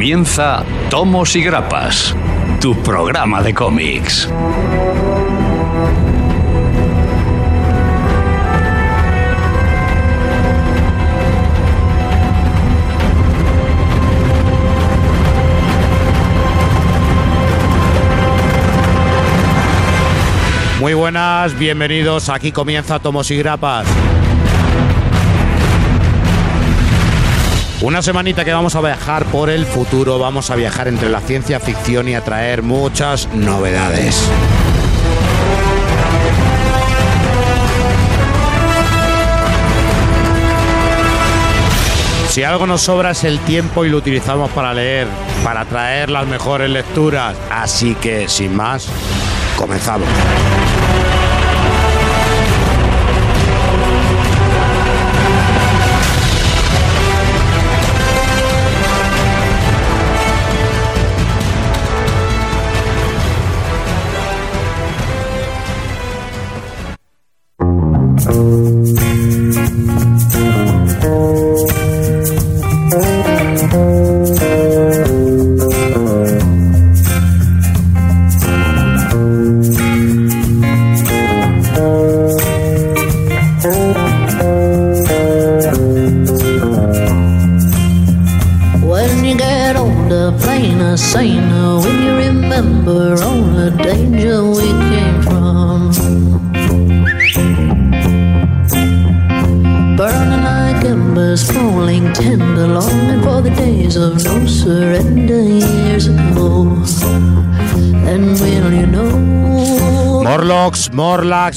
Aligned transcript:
comienza 0.00 0.64
Tomos 0.88 1.36
y 1.36 1.42
Grapas, 1.42 2.16
tu 2.58 2.74
programa 2.82 3.42
de 3.42 3.52
cómics. 3.52 4.30
Muy 20.80 20.94
buenas, 20.94 21.58
bienvenidos. 21.58 22.30
Aquí 22.30 22.52
comienza 22.52 23.00
Tomos 23.00 23.30
y 23.30 23.36
Grapas. 23.36 23.86
Una 27.82 28.02
semanita 28.02 28.44
que 28.44 28.52
vamos 28.52 28.74
a 28.74 28.82
viajar 28.82 29.24
por 29.26 29.48
el 29.48 29.64
futuro, 29.64 30.18
vamos 30.18 30.50
a 30.50 30.56
viajar 30.56 30.86
entre 30.86 31.08
la 31.08 31.20
ciencia 31.20 31.58
ficción 31.60 32.08
y 32.08 32.14
a 32.14 32.22
traer 32.22 32.62
muchas 32.62 33.26
novedades. 33.32 34.28
Si 42.28 42.44
algo 42.44 42.66
nos 42.66 42.82
sobra 42.82 43.12
es 43.12 43.24
el 43.24 43.38
tiempo 43.40 43.86
y 43.86 43.88
lo 43.88 43.96
utilizamos 43.96 44.50
para 44.50 44.74
leer, 44.74 45.08
para 45.42 45.64
traer 45.64 46.10
las 46.10 46.26
mejores 46.26 46.68
lecturas. 46.68 47.34
Así 47.50 47.94
que, 47.94 48.28
sin 48.28 48.54
más, 48.54 48.88
comenzamos. 49.56 50.06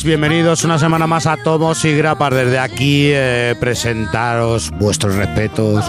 Bienvenidos 0.02 0.66
una 0.66 0.80
semana 0.80 1.08
más 1.08 1.28
a 1.28 1.38
Tomos 1.38 1.86
y 1.86 1.96
Grapas. 1.96 2.34
Desde 2.34 2.58
aquí 2.60 3.10
eh, 3.12 3.56
presentaros 3.60 4.72
vuestros 4.72 5.16
respetos, 5.16 5.86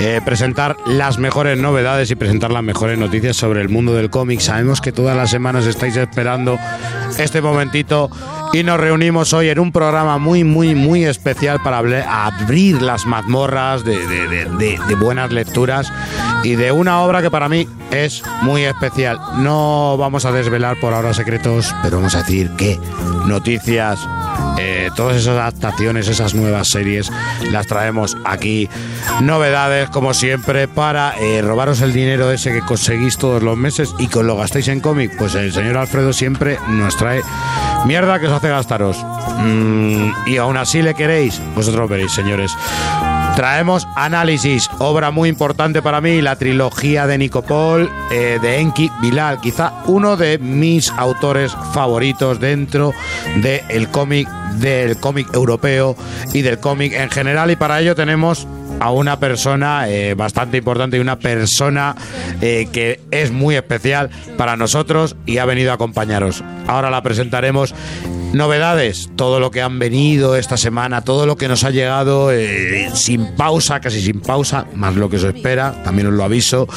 eh, 0.00 0.20
presentar 0.24 0.76
las 0.86 1.18
mejores 1.18 1.58
novedades 1.58 2.10
y 2.10 2.14
presentar 2.14 2.50
las 2.50 2.62
mejores 2.62 2.98
noticias 2.98 3.36
sobre 3.36 3.60
el 3.60 3.68
mundo 3.68 3.92
del 3.92 4.10
cómic. 4.10 4.40
Sabemos 4.40 4.80
que 4.80 4.92
todas 4.92 5.16
las 5.16 5.30
semanas 5.30 5.66
estáis 5.66 5.96
esperando 5.96 6.58
este 7.18 7.42
momentito 7.42 8.10
y 8.54 8.62
nos 8.62 8.80
reunimos 8.80 9.32
hoy 9.34 9.50
en 9.50 9.58
un 9.58 9.72
programa 9.72 10.16
muy, 10.18 10.44
muy, 10.44 10.74
muy 10.74 11.04
especial 11.04 11.60
para 11.62 11.78
abrir 11.78 12.80
las 12.80 13.04
mazmorras 13.04 13.84
de 13.84 14.96
buenas 14.98 15.32
lecturas 15.32 15.92
y 16.42 16.56
de 16.56 16.72
una 16.72 17.02
obra 17.02 17.22
que 17.22 17.30
para 17.30 17.48
mí 17.48 17.66
es 17.90 18.22
muy 18.42 18.64
especial. 18.64 19.18
No 19.38 19.96
vamos 19.98 20.24
a 20.24 20.32
desvelar 20.32 20.78
por 20.80 20.94
ahora 20.94 21.14
secretos, 21.14 21.74
pero 21.82 21.96
vamos 21.96 22.14
a 22.14 22.18
decir 22.18 22.50
que 22.56 22.78
noticias, 23.26 24.00
eh, 24.58 24.90
todas 24.96 25.16
esas 25.16 25.36
adaptaciones, 25.36 26.08
esas 26.08 26.34
nuevas 26.34 26.68
series, 26.68 27.10
las 27.50 27.66
traemos 27.66 28.16
aquí. 28.24 28.68
Novedades, 29.20 29.90
como 29.90 30.14
siempre, 30.14 30.68
para 30.68 31.14
eh, 31.18 31.42
robaros 31.42 31.80
el 31.80 31.92
dinero 31.92 32.30
ese 32.30 32.52
que 32.52 32.60
conseguís 32.60 33.18
todos 33.18 33.42
los 33.42 33.56
meses 33.56 33.94
y 33.98 34.08
que 34.08 34.20
os 34.20 34.24
lo 34.24 34.36
gastéis 34.36 34.68
en 34.68 34.80
cómic. 34.80 35.16
Pues 35.18 35.34
el 35.34 35.52
señor 35.52 35.76
Alfredo 35.76 36.12
siempre 36.12 36.58
nos 36.68 36.96
trae 36.96 37.22
mierda 37.84 38.18
que 38.18 38.26
os 38.26 38.32
hace 38.32 38.48
gastaros. 38.48 38.96
Mm, 39.38 40.10
y 40.26 40.36
aún 40.36 40.56
así 40.56 40.82
le 40.82 40.94
queréis, 40.94 41.40
vosotros 41.54 41.88
veréis, 41.88 42.12
señores. 42.12 42.52
Traemos 43.38 43.86
análisis, 43.94 44.68
obra 44.80 45.12
muy 45.12 45.28
importante 45.28 45.80
para 45.80 46.00
mí, 46.00 46.20
la 46.20 46.34
trilogía 46.34 47.06
de 47.06 47.18
Nicopol, 47.18 47.88
eh, 48.10 48.40
de 48.42 48.58
Enki 48.58 48.90
Bilal, 49.00 49.40
quizá 49.40 49.74
uno 49.86 50.16
de 50.16 50.38
mis 50.38 50.90
autores 50.90 51.56
favoritos 51.72 52.40
dentro 52.40 52.92
del 53.36 53.90
cómic, 53.90 54.28
del 54.54 54.98
cómic 54.98 55.32
europeo 55.32 55.94
y 56.34 56.42
del 56.42 56.58
cómic 56.58 56.94
en 56.94 57.10
general. 57.10 57.52
Y 57.52 57.54
para 57.54 57.80
ello 57.80 57.94
tenemos 57.94 58.48
a 58.80 58.90
una 58.90 59.20
persona 59.20 59.88
eh, 59.88 60.14
bastante 60.14 60.56
importante 60.56 60.96
y 60.96 61.00
una 61.00 61.20
persona 61.20 61.94
eh, 62.40 62.66
que 62.72 62.98
es 63.12 63.30
muy 63.30 63.54
especial 63.54 64.10
para 64.36 64.56
nosotros 64.56 65.14
y 65.26 65.38
ha 65.38 65.44
venido 65.44 65.70
a 65.70 65.74
acompañaros. 65.74 66.42
Ahora 66.66 66.90
la 66.90 67.04
presentaremos. 67.04 67.72
Novedades, 68.32 69.08
todo 69.16 69.40
lo 69.40 69.50
que 69.50 69.62
han 69.62 69.78
venido 69.78 70.36
esta 70.36 70.56
semana, 70.56 71.00
todo 71.00 71.26
lo 71.26 71.36
que 71.36 71.48
nos 71.48 71.64
ha 71.64 71.70
llegado 71.70 72.30
eh, 72.30 72.90
sin 72.94 73.34
pausa, 73.36 73.80
casi 73.80 74.02
sin 74.02 74.20
pausa, 74.20 74.66
más 74.74 74.96
lo 74.96 75.08
que 75.08 75.18
se 75.18 75.28
espera, 75.28 75.74
también 75.82 76.08
os 76.08 76.12
lo 76.12 76.24
aviso, 76.24 76.68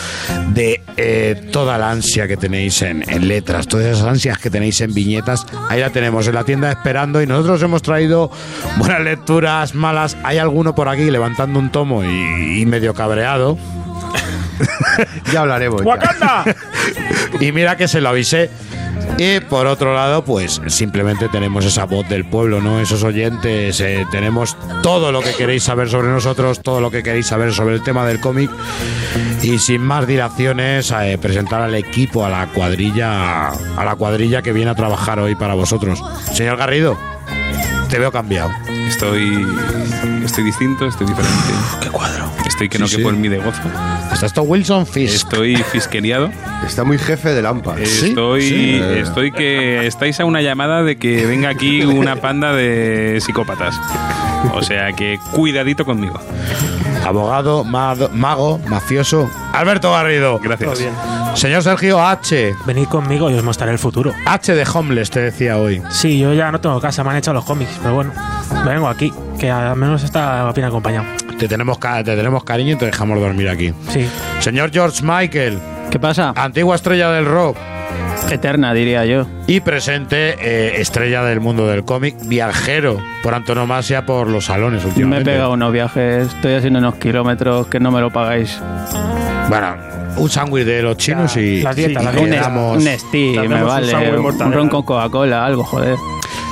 de 0.54 0.82
eh, 0.96 1.50
toda 1.52 1.78
la 1.78 1.92
ansia 1.92 2.28
que 2.28 2.38
tenéis 2.38 2.82
en, 2.82 3.04
en 3.10 3.28
letras, 3.28 3.68
todas 3.68 3.86
esas 3.86 4.08
ansias 4.08 4.38
que 4.38 4.50
tenéis 4.50 4.80
en 4.82 4.94
viñetas, 4.94 5.46
ahí 5.70 5.82
la 5.82 5.90
tenemos 5.90 6.26
en 6.28 6.36
la 6.36 6.46
tienda 6.46 6.72
esperando 6.72 7.22
y 7.22 7.28
nosotros 7.28 7.62
hemos 7.64 7.82
traído 7.82 8.32
buenas 8.78 9.02
lecturas, 9.02 9.76
malas, 9.76 10.16
hay 10.24 10.38
alguno 10.38 10.74
por 10.74 10.88
aquí 10.88 11.12
levantando 11.12 11.60
un 11.60 11.70
tomo 11.70 12.04
y, 12.04 12.62
y 12.62 12.66
medio 12.66 12.94
cabreado. 12.94 13.58
Ya 15.32 15.42
hablaremos. 15.42 15.82
¡Wakanda! 15.86 16.44
Y 17.40 17.52
mira 17.52 17.76
que 17.78 17.88
se 17.88 18.02
lo 18.02 18.10
avisé. 18.10 18.50
Y 19.18 19.40
por 19.40 19.68
otro 19.68 19.94
lado, 19.94 20.24
pues 20.24 20.62
simplemente 20.68 21.30
tenemos 21.30 21.66
esa 21.66 21.86
voz 21.86 22.08
del 22.10 22.26
pueblo, 22.26 22.60
¿no? 22.60 22.80
Esos 22.80 23.04
oyentes, 23.04 23.80
eh, 23.80 24.06
tenemos 24.12 24.58
todo 24.82 25.12
lo 25.12 25.22
que 25.22 25.34
queréis 25.34 25.64
saber 25.64 25.90
sobre 25.90 26.08
nosotros, 26.08 26.62
todo 26.62 26.82
lo 26.82 26.90
que 26.90 27.04
queréis 27.04 27.28
saber 27.28 27.54
sobre 27.54 27.76
el 27.76 27.84
tema 27.84 28.06
del 28.06 28.20
cómic. 28.20 28.50
Y 29.44 29.60
sin 29.60 29.82
más 29.82 30.08
dilaciones, 30.08 30.92
eh, 30.92 31.18
presentar 31.22 31.62
al 31.62 31.76
equipo, 31.76 32.26
a 32.26 32.30
la 32.30 32.48
cuadrilla, 32.48 33.50
a 33.50 33.86
la 33.86 33.96
cuadrilla 33.96 34.42
que 34.42 34.54
viene 34.54 34.72
a 34.72 34.76
trabajar 34.76 35.20
hoy 35.20 35.36
para 35.36 35.54
vosotros. 35.54 36.04
Señor 36.34 36.58
Garrido, 36.58 36.98
te 37.92 38.00
veo 38.00 38.12
cambiado. 38.12 38.52
Estoy. 38.88 39.46
Estoy 40.26 40.44
distinto, 40.46 40.88
estoy 40.88 41.06
diferente. 41.08 41.38
¿Qué 41.82 41.90
cuadro? 41.90 42.32
Estoy 42.48 42.70
que 42.70 42.80
no 42.80 42.88
Sí, 42.88 42.98
quepo 42.98 43.10
sí. 43.10 43.16
en 43.16 43.22
mí 43.22 43.28
de 43.28 43.38
gozo. 43.38 43.62
Estás 44.14 44.34
todo 44.34 44.46
Wilson 44.46 44.88
Fisk. 44.88 45.14
Estoy 45.16 45.58
fisqueriado. 45.58 46.32
Está 46.66 46.84
muy 46.84 46.98
jefe 46.98 47.30
de 47.30 47.42
Lampa. 47.42 47.76
Sí, 47.84 48.10
Estoy. 48.10 48.42
sí. 48.42 48.82
Estoy 48.98 49.32
que. 49.32 49.86
Estáis 49.86 50.20
a 50.20 50.26
una 50.26 50.42
llamada 50.42 50.84
de 50.84 50.96
que 50.98 51.26
venga 51.26 51.50
aquí 51.50 51.84
una 51.84 52.16
panda 52.16 52.54
de 52.54 53.20
psicópatas. 53.22 53.76
O 54.54 54.62
sea 54.64 54.94
que 54.94 55.20
cuidadito 55.34 55.86
conmigo. 55.86 56.20
Abogado, 57.06 57.64
mago, 57.64 58.60
mafioso. 58.68 59.30
Alberto 59.54 59.92
Garrido. 59.92 60.40
Gracias. 60.40 60.84
Señor 61.36 61.64
Sergio 61.64 62.00
H. 62.06 62.54
Venid 62.66 62.88
conmigo 62.88 63.30
y 63.32 63.34
os 63.36 63.44
mostraré 63.44 63.72
el 63.72 63.80
futuro. 63.80 64.14
H 64.26 64.54
de 64.54 64.66
Homeless, 64.72 65.10
te 65.10 65.22
decía 65.22 65.58
hoy. 65.58 65.82
Sí, 65.90 66.20
yo 66.20 66.34
ya 66.34 66.52
no 66.52 66.60
tengo 66.62 66.80
casa, 66.80 67.04
me 67.04 67.10
han 67.12 67.18
echado 67.18 67.36
los 67.36 67.46
cómics, 67.46 67.72
pero 67.82 67.96
bueno, 67.96 68.12
vengo 68.66 68.88
aquí, 68.88 69.12
que 69.40 69.50
al 69.50 69.76
menos 69.76 70.04
está 70.04 70.52
bien 70.54 70.68
acompañado. 70.68 71.06
Te 71.40 71.48
tenemos, 71.48 71.80
ca- 71.80 72.04
te 72.04 72.16
tenemos 72.16 72.44
cariño 72.44 72.74
y 72.74 72.76
te 72.78 72.86
dejamos 72.86 73.20
dormir 73.20 73.50
aquí. 73.50 73.74
Sí. 73.90 74.08
Señor 74.40 74.72
George 74.72 75.02
Michael, 75.04 75.60
¿Qué 75.90 75.98
pasa? 76.00 76.34
antigua 76.36 76.76
estrella 76.76 77.10
del 77.12 77.26
rock 77.26 77.58
Eterna, 78.30 78.74
diría 78.74 79.06
yo. 79.06 79.26
y 79.48 79.60
presente 79.60 80.36
eh, 80.40 80.80
estrella 80.82 81.24
del 81.24 81.42
mundo 81.42 81.68
del 81.68 81.84
cómic, 81.84 82.16
viajero 82.24 82.98
por 83.24 83.34
antonomasia 83.34 84.06
por 84.06 84.28
los 84.28 84.46
salones 84.46 84.82
Me 84.84 84.86
he 84.86 84.90
últimamente. 84.90 85.32
pegado 85.32 85.52
unos 85.54 85.74
viajes, 85.74 86.28
estoy 86.34 86.54
haciendo 86.54 86.80
unos 86.80 86.96
kilómetros 86.96 87.68
que 87.68 87.80
no 87.82 87.92
me 87.92 88.00
lo 88.00 88.10
pagáis. 88.10 88.58
Bueno, 89.50 89.76
un 90.16 90.30
sándwich 90.30 90.64
de 90.66 90.82
los 90.82 90.96
chinos 90.96 91.36
y, 91.36 91.62
Las 91.62 91.76
dietas, 91.76 92.04
y 92.04 92.06
las 92.06 92.16
Un, 92.16 92.30
dietas. 92.30 92.48
un 92.48 92.84
me 93.50 93.62
un 93.62 93.68
vale. 93.68 94.18
Un, 94.18 94.54
ron 94.54 94.70
con 94.70 94.84
Coca-Cola, 94.84 95.46
algo, 95.46 95.64
joder. 95.66 95.98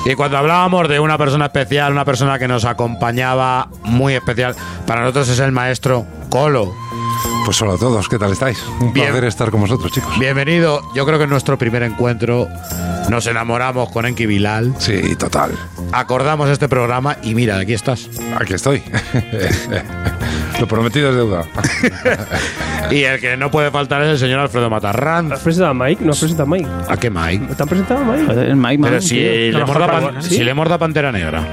Y 0.05 0.15
cuando 0.15 0.37
hablábamos 0.37 0.87
de 0.89 0.99
una 0.99 1.17
persona 1.17 1.45
especial, 1.45 1.91
una 1.93 2.03
persona 2.05 2.37
que 2.39 2.47
nos 2.47 2.65
acompañaba 2.65 3.69
muy 3.83 4.15
especial, 4.15 4.53
para 4.85 5.01
nosotros 5.01 5.29
es 5.29 5.39
el 5.39 5.51
maestro 5.53 6.05
Colo. 6.29 6.73
Pues 7.45 7.61
hola 7.61 7.73
a 7.73 7.77
todos, 7.77 8.07
¿qué 8.07 8.17
tal 8.19 8.31
estáis? 8.31 8.63
Un 8.79 8.93
Bien. 8.93 9.07
placer 9.07 9.23
estar 9.25 9.51
con 9.51 9.61
vosotros, 9.61 9.91
chicos. 9.91 10.17
Bienvenido. 10.19 10.81
Yo 10.93 11.05
creo 11.05 11.17
que 11.17 11.23
en 11.23 11.29
nuestro 11.29 11.57
primer 11.57 11.83
encuentro 11.83 12.47
nos 13.09 13.25
enamoramos 13.27 13.89
con 13.89 14.05
Enki 14.05 14.25
Bilal, 14.25 14.73
Sí, 14.77 15.15
total. 15.15 15.51
acordamos 15.91 16.49
este 16.49 16.69
programa 16.69 17.17
y 17.23 17.33
mira, 17.35 17.57
aquí 17.57 17.73
estás. 17.73 18.09
Aquí 18.39 18.53
estoy. 18.53 18.83
Lo 20.59 20.67
prometido 20.67 21.09
es 21.09 21.15
deuda. 21.15 21.45
Y 22.91 23.03
el 23.03 23.19
que 23.19 23.37
no 23.37 23.51
puede 23.51 23.69
faltar 23.69 24.01
es 24.01 24.09
el 24.09 24.17
señor 24.17 24.39
Alfredo 24.39 24.67
Matarrán. 24.67 25.31
¿Has 25.31 25.41
presentado 25.41 25.69
a 25.71 25.73
Mike? 25.75 26.03
¿No 26.03 26.11
has 26.11 26.19
presentado 26.19 26.49
a 26.51 26.55
Mike? 26.55 26.69
¿A 26.87 26.97
qué 26.97 27.11
Mike? 27.11 27.53
¿Te 27.55 27.61
han 27.61 27.69
presentado 27.69 27.99
a 28.01 28.03
Mike? 28.03 28.55
Mike 28.55 28.77
Man, 28.79 29.01
si 29.01 29.19
le, 29.19 29.63
morda 29.63 30.21
si 30.21 30.43
le 30.43 30.53
morda 30.55 30.77
Pantera 30.79 31.11
Negra. 31.11 31.43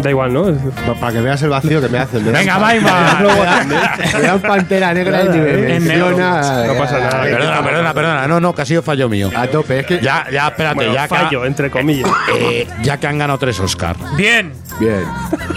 Da 0.00 0.10
igual, 0.10 0.32
¿no? 0.32 0.44
Pa- 0.86 0.94
Para 0.94 1.12
que 1.12 1.20
veas 1.20 1.40
el 1.42 1.50
vacío 1.50 1.80
que 1.80 1.88
me 1.88 1.98
hacen. 1.98 2.24
Me 2.24 2.32
Venga, 2.32 2.58
Maiman. 2.58 3.68
Me 4.14 4.20
dan 4.20 4.40
pantera 4.40 4.92
negra 4.94 5.22
y 5.24 5.28
me 5.28 5.76
En 5.76 5.86
negro. 5.86 6.06
menciona. 6.08 6.64
No 6.66 6.74
pasa 6.74 6.98
nada. 6.98 7.22
Perdona, 7.22 7.62
perdona, 7.64 7.94
perdona. 7.94 8.26
No, 8.28 8.40
no, 8.40 8.54
que 8.54 8.62
ha 8.62 8.66
sido 8.66 8.82
fallo 8.82 9.08
mío. 9.08 9.30
A 9.36 9.46
tope, 9.46 9.80
es 9.80 9.86
que. 9.86 10.00
Ya, 10.00 10.26
ya, 10.32 10.48
espérate, 10.48 10.74
Bueno, 10.76 10.94
ya 10.94 11.02
que, 11.02 11.08
fallo, 11.08 11.44
entre 11.44 11.70
comillas. 11.70 12.10
eh, 12.36 12.66
ya 12.82 12.98
que 12.98 13.06
han 13.06 13.18
ganado 13.18 13.38
tres 13.38 13.60
Oscar. 13.60 13.94
Bien. 14.16 14.52
Bien. 14.80 15.04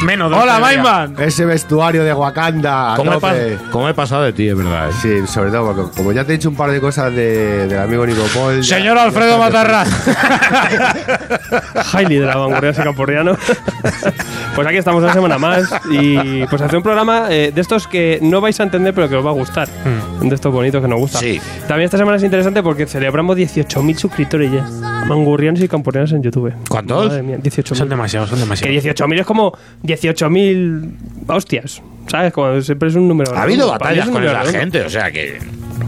Menos 0.03 0.29
de 0.29 0.37
Hola. 0.37 0.59
Maiman. 0.59 1.15
Ese 1.19 1.45
vestuario 1.45 2.03
de 2.03 2.13
Wakanda. 2.13 2.93
¿Cómo 2.97 3.11
he, 3.11 3.13
tope. 3.15 3.27
pas- 3.57 3.69
cómo 3.71 3.89
he 3.89 3.93
pasado 3.95 4.23
de 4.23 4.33
ti, 4.33 4.49
es 4.49 4.55
verdad? 4.57 4.89
eh? 4.89 4.93
Sí, 5.01 5.25
sobre 5.27 5.49
todo, 5.49 5.73
porque 5.73 5.97
como 5.97 6.11
ya 6.11 6.23
te 6.23 6.33
he 6.33 6.37
dicho 6.37 6.49
un 6.49 6.55
par 6.55 6.69
de 6.69 6.79
cosas 6.81 7.15
de, 7.15 7.67
del 7.67 7.79
amigo 7.79 8.05
Nico 8.05 8.21
Paul. 8.33 8.63
Señor 8.63 8.97
ya 8.97 9.03
Alfredo 9.03 9.43
está 9.43 9.61
Matarrán. 9.61 9.87
Hailey 11.93 12.19
de 12.19 12.25
la 12.27 12.35
vanguardia 12.35 12.73
camporriano. 12.73 13.35
pues 14.55 14.67
aquí 14.67 14.77
estamos 14.77 15.03
una 15.03 15.13
semana 15.13 15.37
más 15.37 15.69
y 15.91 16.45
pues 16.45 16.61
hacer 16.61 16.77
un 16.77 16.83
programa 16.83 17.27
eh, 17.29 17.51
de 17.53 17.61
estos 17.61 17.87
que 17.87 18.19
no 18.21 18.41
vais 18.41 18.59
a 18.59 18.63
entender 18.63 18.93
pero 18.93 19.09
que 19.09 19.15
os 19.15 19.25
va 19.25 19.29
a 19.29 19.33
gustar. 19.33 19.67
De 20.21 20.33
estos 20.33 20.51
bonitos 20.51 20.81
que 20.81 20.87
nos 20.87 20.99
gustan. 20.99 21.21
Sí. 21.21 21.41
También 21.67 21.85
esta 21.85 21.97
semana 21.97 22.17
es 22.17 22.23
interesante 22.23 22.63
porque 22.63 22.87
celebramos 22.87 23.37
18.000 23.37 23.97
suscriptores 23.97 24.51
ya. 24.51 24.94
Mangurrianos 25.07 25.61
y 25.61 25.67
camporrianos 25.67 26.11
en 26.13 26.23
YouTube. 26.23 26.53
¿Cuántos? 26.69 27.07
Madre 27.07 27.21
mía, 27.23 27.37
18.000. 27.37 27.75
Son 27.75 27.89
demasiados, 27.89 28.29
son 28.29 28.39
Que 28.39 28.43
demasiados. 28.45 28.83
18.000 28.85 29.19
es 29.19 29.25
como 29.25 29.51
18.000 29.83 30.91
hostias. 31.27 31.81
¿Sabes? 32.07 32.33
Como 32.33 32.61
siempre 32.61 32.89
es 32.89 32.95
un 32.95 33.07
número. 33.07 33.35
Ha 33.35 33.43
habido 33.43 33.69
batallas 33.69 34.05
es 34.07 34.11
con 34.11 34.21
redondo. 34.21 34.51
gente, 34.51 34.81
o 34.83 34.89
sea 34.89 35.11
que 35.11 35.39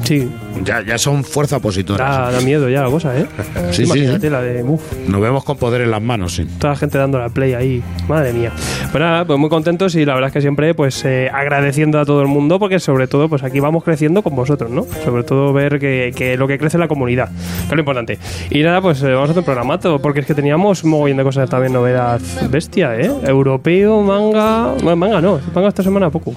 Sí, 0.04 0.28
ya, 0.64 0.84
ya 0.86 0.98
son 0.98 1.24
fuerza 1.24 1.58
opositora. 1.58 2.04
da, 2.04 2.32
da 2.32 2.42
miedo 2.42 2.70
ya 2.70 2.82
la 2.84 2.90
cosa, 2.90 3.18
¿eh? 3.18 3.26
Sí, 3.72 3.78
sí, 3.78 3.84
Imagínate 3.84 4.28
sí. 4.28 4.30
la 4.30 4.42
de. 4.42 4.64
Uf, 4.64 4.82
Nos 5.08 5.22
vemos 5.22 5.44
con 5.44 5.58
poder 5.58 5.82
en 5.82 5.92
las 5.92 6.02
manos, 6.02 6.36
sí. 6.36 6.46
toda 6.60 6.74
la 6.74 6.80
gente 6.80 6.98
dando 6.98 7.20
la 7.20 7.30
play 7.30 7.54
ahí. 7.54 7.84
Madre 8.08 8.34
mía. 8.34 8.52
Pues 8.92 9.02
nada, 9.02 9.26
pues 9.26 9.38
muy 9.40 9.50
contentos 9.50 9.96
y 9.96 10.06
la 10.06 10.14
verdad 10.14 10.28
es 10.30 10.34
que 10.34 10.42
siempre 10.42 10.74
pues 10.74 11.04
eh, 11.06 11.30
agradeciendo 11.34 12.00
a 12.00 12.06
todo 12.06 12.22
el 12.22 12.28
mundo 12.28 12.58
porque 12.60 12.80
sobre 12.80 13.08
todo 13.08 13.30
pues 13.30 13.44
aquí 13.44 13.60
vamos 13.60 13.84
creciendo 13.84 14.22
con 14.24 14.36
vosotros, 14.36 14.72
¿no? 14.72 14.86
Sobre 15.06 15.24
todo 15.24 15.54
ver 15.54 15.80
que, 15.80 16.12
que 16.16 16.36
lo 16.38 16.48
que 16.48 16.58
crece 16.58 16.78
en 16.78 16.82
la 16.82 16.88
comunidad, 16.88 17.30
que 17.30 17.66
es 17.70 17.74
lo 17.74 17.80
importante. 17.80 18.18
Y 18.50 18.62
nada, 18.64 18.82
pues 18.82 19.02
eh, 19.04 19.07
vamos 19.14 19.30
a 19.30 19.32
hacer 19.32 19.40
un 19.40 19.46
programato 19.46 20.00
porque 20.00 20.22
es 20.22 20.26
que 20.26 20.34
teníamos 20.34 20.84
un 20.84 20.92
mogollón 20.92 21.18
de 21.18 21.24
cosas 21.24 21.50
también, 21.50 21.74
novedad 21.74 22.20
bestia, 22.50 22.96
¿eh? 23.00 23.12
Europeo, 23.24 24.02
manga... 24.02 24.74
Bueno, 24.82 24.96
manga 24.96 25.22
no, 25.22 25.40
manga 25.54 25.70
esta 25.70 25.84
semana 25.84 26.10
poco. 26.10 26.34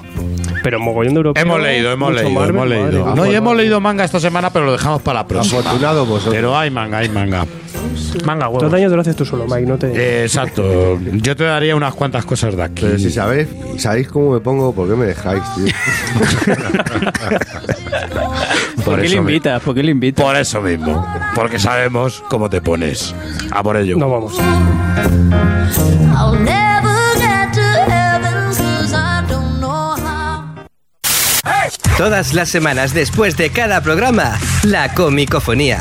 Pero 0.63 0.79
mogollón 0.79 1.15
de 1.15 1.19
europeo. 1.19 1.43
Hemos 1.43 1.61
leído, 1.61 1.91
hemos 1.93 2.13
leído, 2.13 2.31
Marvel, 2.31 2.51
hemos 2.51 2.69
madre 2.69 2.93
leído. 2.93 3.15
No, 3.15 3.27
y 3.27 3.35
hemos 3.35 3.57
leído 3.57 3.81
manga 3.81 4.05
esta 4.05 4.21
semana, 4.21 4.51
pero 4.51 4.67
lo 4.67 4.73
dejamos 4.73 5.01
para 5.03 5.21
la 5.21 5.27
próxima. 5.27 5.61
Afortunado 5.61 6.05
vosotros. 6.05 6.35
Pero 6.35 6.57
hay 6.57 6.71
manga, 6.71 6.99
hay 6.99 7.09
manga. 7.09 7.47
Manga, 8.25 8.47
Dos 8.47 8.55
huevos. 8.57 8.75
años 8.75 8.91
te 8.91 8.97
lo 8.97 9.03
haces 9.03 9.17
tú 9.17 9.25
solo, 9.25 9.47
Mike, 9.47 9.67
no 9.67 9.79
te... 9.79 9.87
Eh, 9.93 10.25
exacto. 10.25 10.99
Yo 11.01 11.35
te 11.35 11.45
daría 11.45 11.75
unas 11.75 11.95
cuantas 11.95 12.25
cosas 12.27 12.55
de 12.57 12.63
aquí. 12.63 12.83
Pero 12.83 12.99
si 12.99 13.11
sabéis, 13.11 13.49
sabéis 13.79 14.09
cómo 14.09 14.33
me 14.33 14.41
pongo, 14.41 14.75
¿por 14.75 14.89
qué 14.89 14.95
me 14.97 15.07
dejáis, 15.07 15.43
tío? 15.55 15.67
¿Por 18.91 19.03
qué 19.03 19.09
le 19.09 19.17
invitas? 19.17 19.63
¿Por 19.63 19.75
qué 19.75 19.83
le 19.83 19.91
invitas? 19.93 20.25
Por 20.25 20.37
eso 20.37 20.61
mismo. 20.61 21.07
Porque 21.35 21.59
sabemos 21.59 22.25
cómo 22.29 22.51
te 22.51 22.61
pones. 22.61 23.15
A 23.51 23.63
por 23.63 23.77
ello. 23.77 23.97
No 23.97 24.11
vamos. 24.11 24.39
Todas 31.97 32.33
las 32.33 32.49
semanas 32.49 32.95
después 32.95 33.37
de 33.37 33.51
cada 33.51 33.83
programa, 33.83 34.39
la 34.63 34.95
comicofonía. 34.95 35.81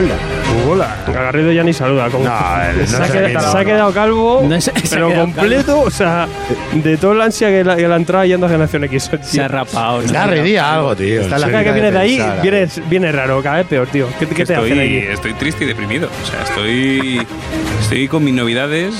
Hola. 0.00 0.14
Hola. 0.68 0.96
Garrido 1.12 1.52
ya 1.52 1.62
ni 1.62 1.72
saluda. 1.72 2.08
Como 2.08 2.24
No, 2.24 2.30
él 2.70 2.78
no 2.80 2.86
se, 2.86 2.96
ha 2.96 3.06
quedado, 3.08 3.26
queda- 3.28 3.52
se 3.52 3.58
ha 3.58 3.64
quedado 3.64 3.92
calvo, 3.92 4.42
No, 4.48 4.54
ha 4.56 4.58
pero 4.90 5.08
quedado 5.08 5.24
completo. 5.24 5.80
O 5.82 5.90
sea, 5.90 6.26
de 6.72 6.96
toda 6.96 7.14
la 7.14 7.24
ansia 7.24 7.48
que 7.48 7.62
la, 7.64 7.76
que 7.76 7.86
la 7.88 7.96
entrada 7.96 8.24
yendo 8.26 8.46
a 8.46 8.48
Generación 8.48 8.84
X. 8.84 9.10
Se 9.22 9.42
ha 9.42 9.48
rapado. 9.48 10.00
di 10.02 10.56
algo, 10.56 10.96
tío. 10.96 11.20
Está 11.22 11.38
la 11.38 11.46
Sí. 11.46 11.52
Cada 11.52 11.64
que 11.64 11.72
viene 11.72 11.90
de 11.90 11.98
ahí, 11.98 12.22
viene, 12.42 12.68
viene 12.88 13.12
raro, 13.12 13.42
cada 13.42 13.56
vez 13.58 13.66
peor, 13.66 13.86
tío. 13.88 14.06
¿Qué, 14.18 14.26
qué 14.26 14.44
te 14.46 14.54
hacen 14.54 14.64
Estoy, 14.72 14.78
aquí? 14.78 14.96
estoy 15.12 15.32
triste 15.34 15.64
y 15.64 15.66
deprimido. 15.66 16.08
O 16.22 16.26
sea, 16.26 16.42
estoy, 16.44 17.26
estoy 17.80 18.08
con 18.08 18.24
mis 18.24 18.34
novedades. 18.34 18.94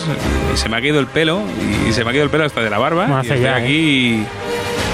Y 0.52 0.56
se 0.56 0.68
me 0.68 0.76
ha 0.76 0.80
caído 0.80 0.98
el 1.00 1.06
pelo. 1.06 1.40
Y 1.88 1.92
se 1.92 2.04
me 2.04 2.10
ha 2.10 2.12
caído 2.12 2.24
el 2.24 2.30
pelo 2.30 2.44
hasta 2.44 2.60
de 2.60 2.70
la 2.70 2.78
barba. 2.78 3.06
No 3.06 3.18
y 3.18 3.22
estoy 3.22 3.40
ya, 3.40 3.56
aquí. 3.56 4.24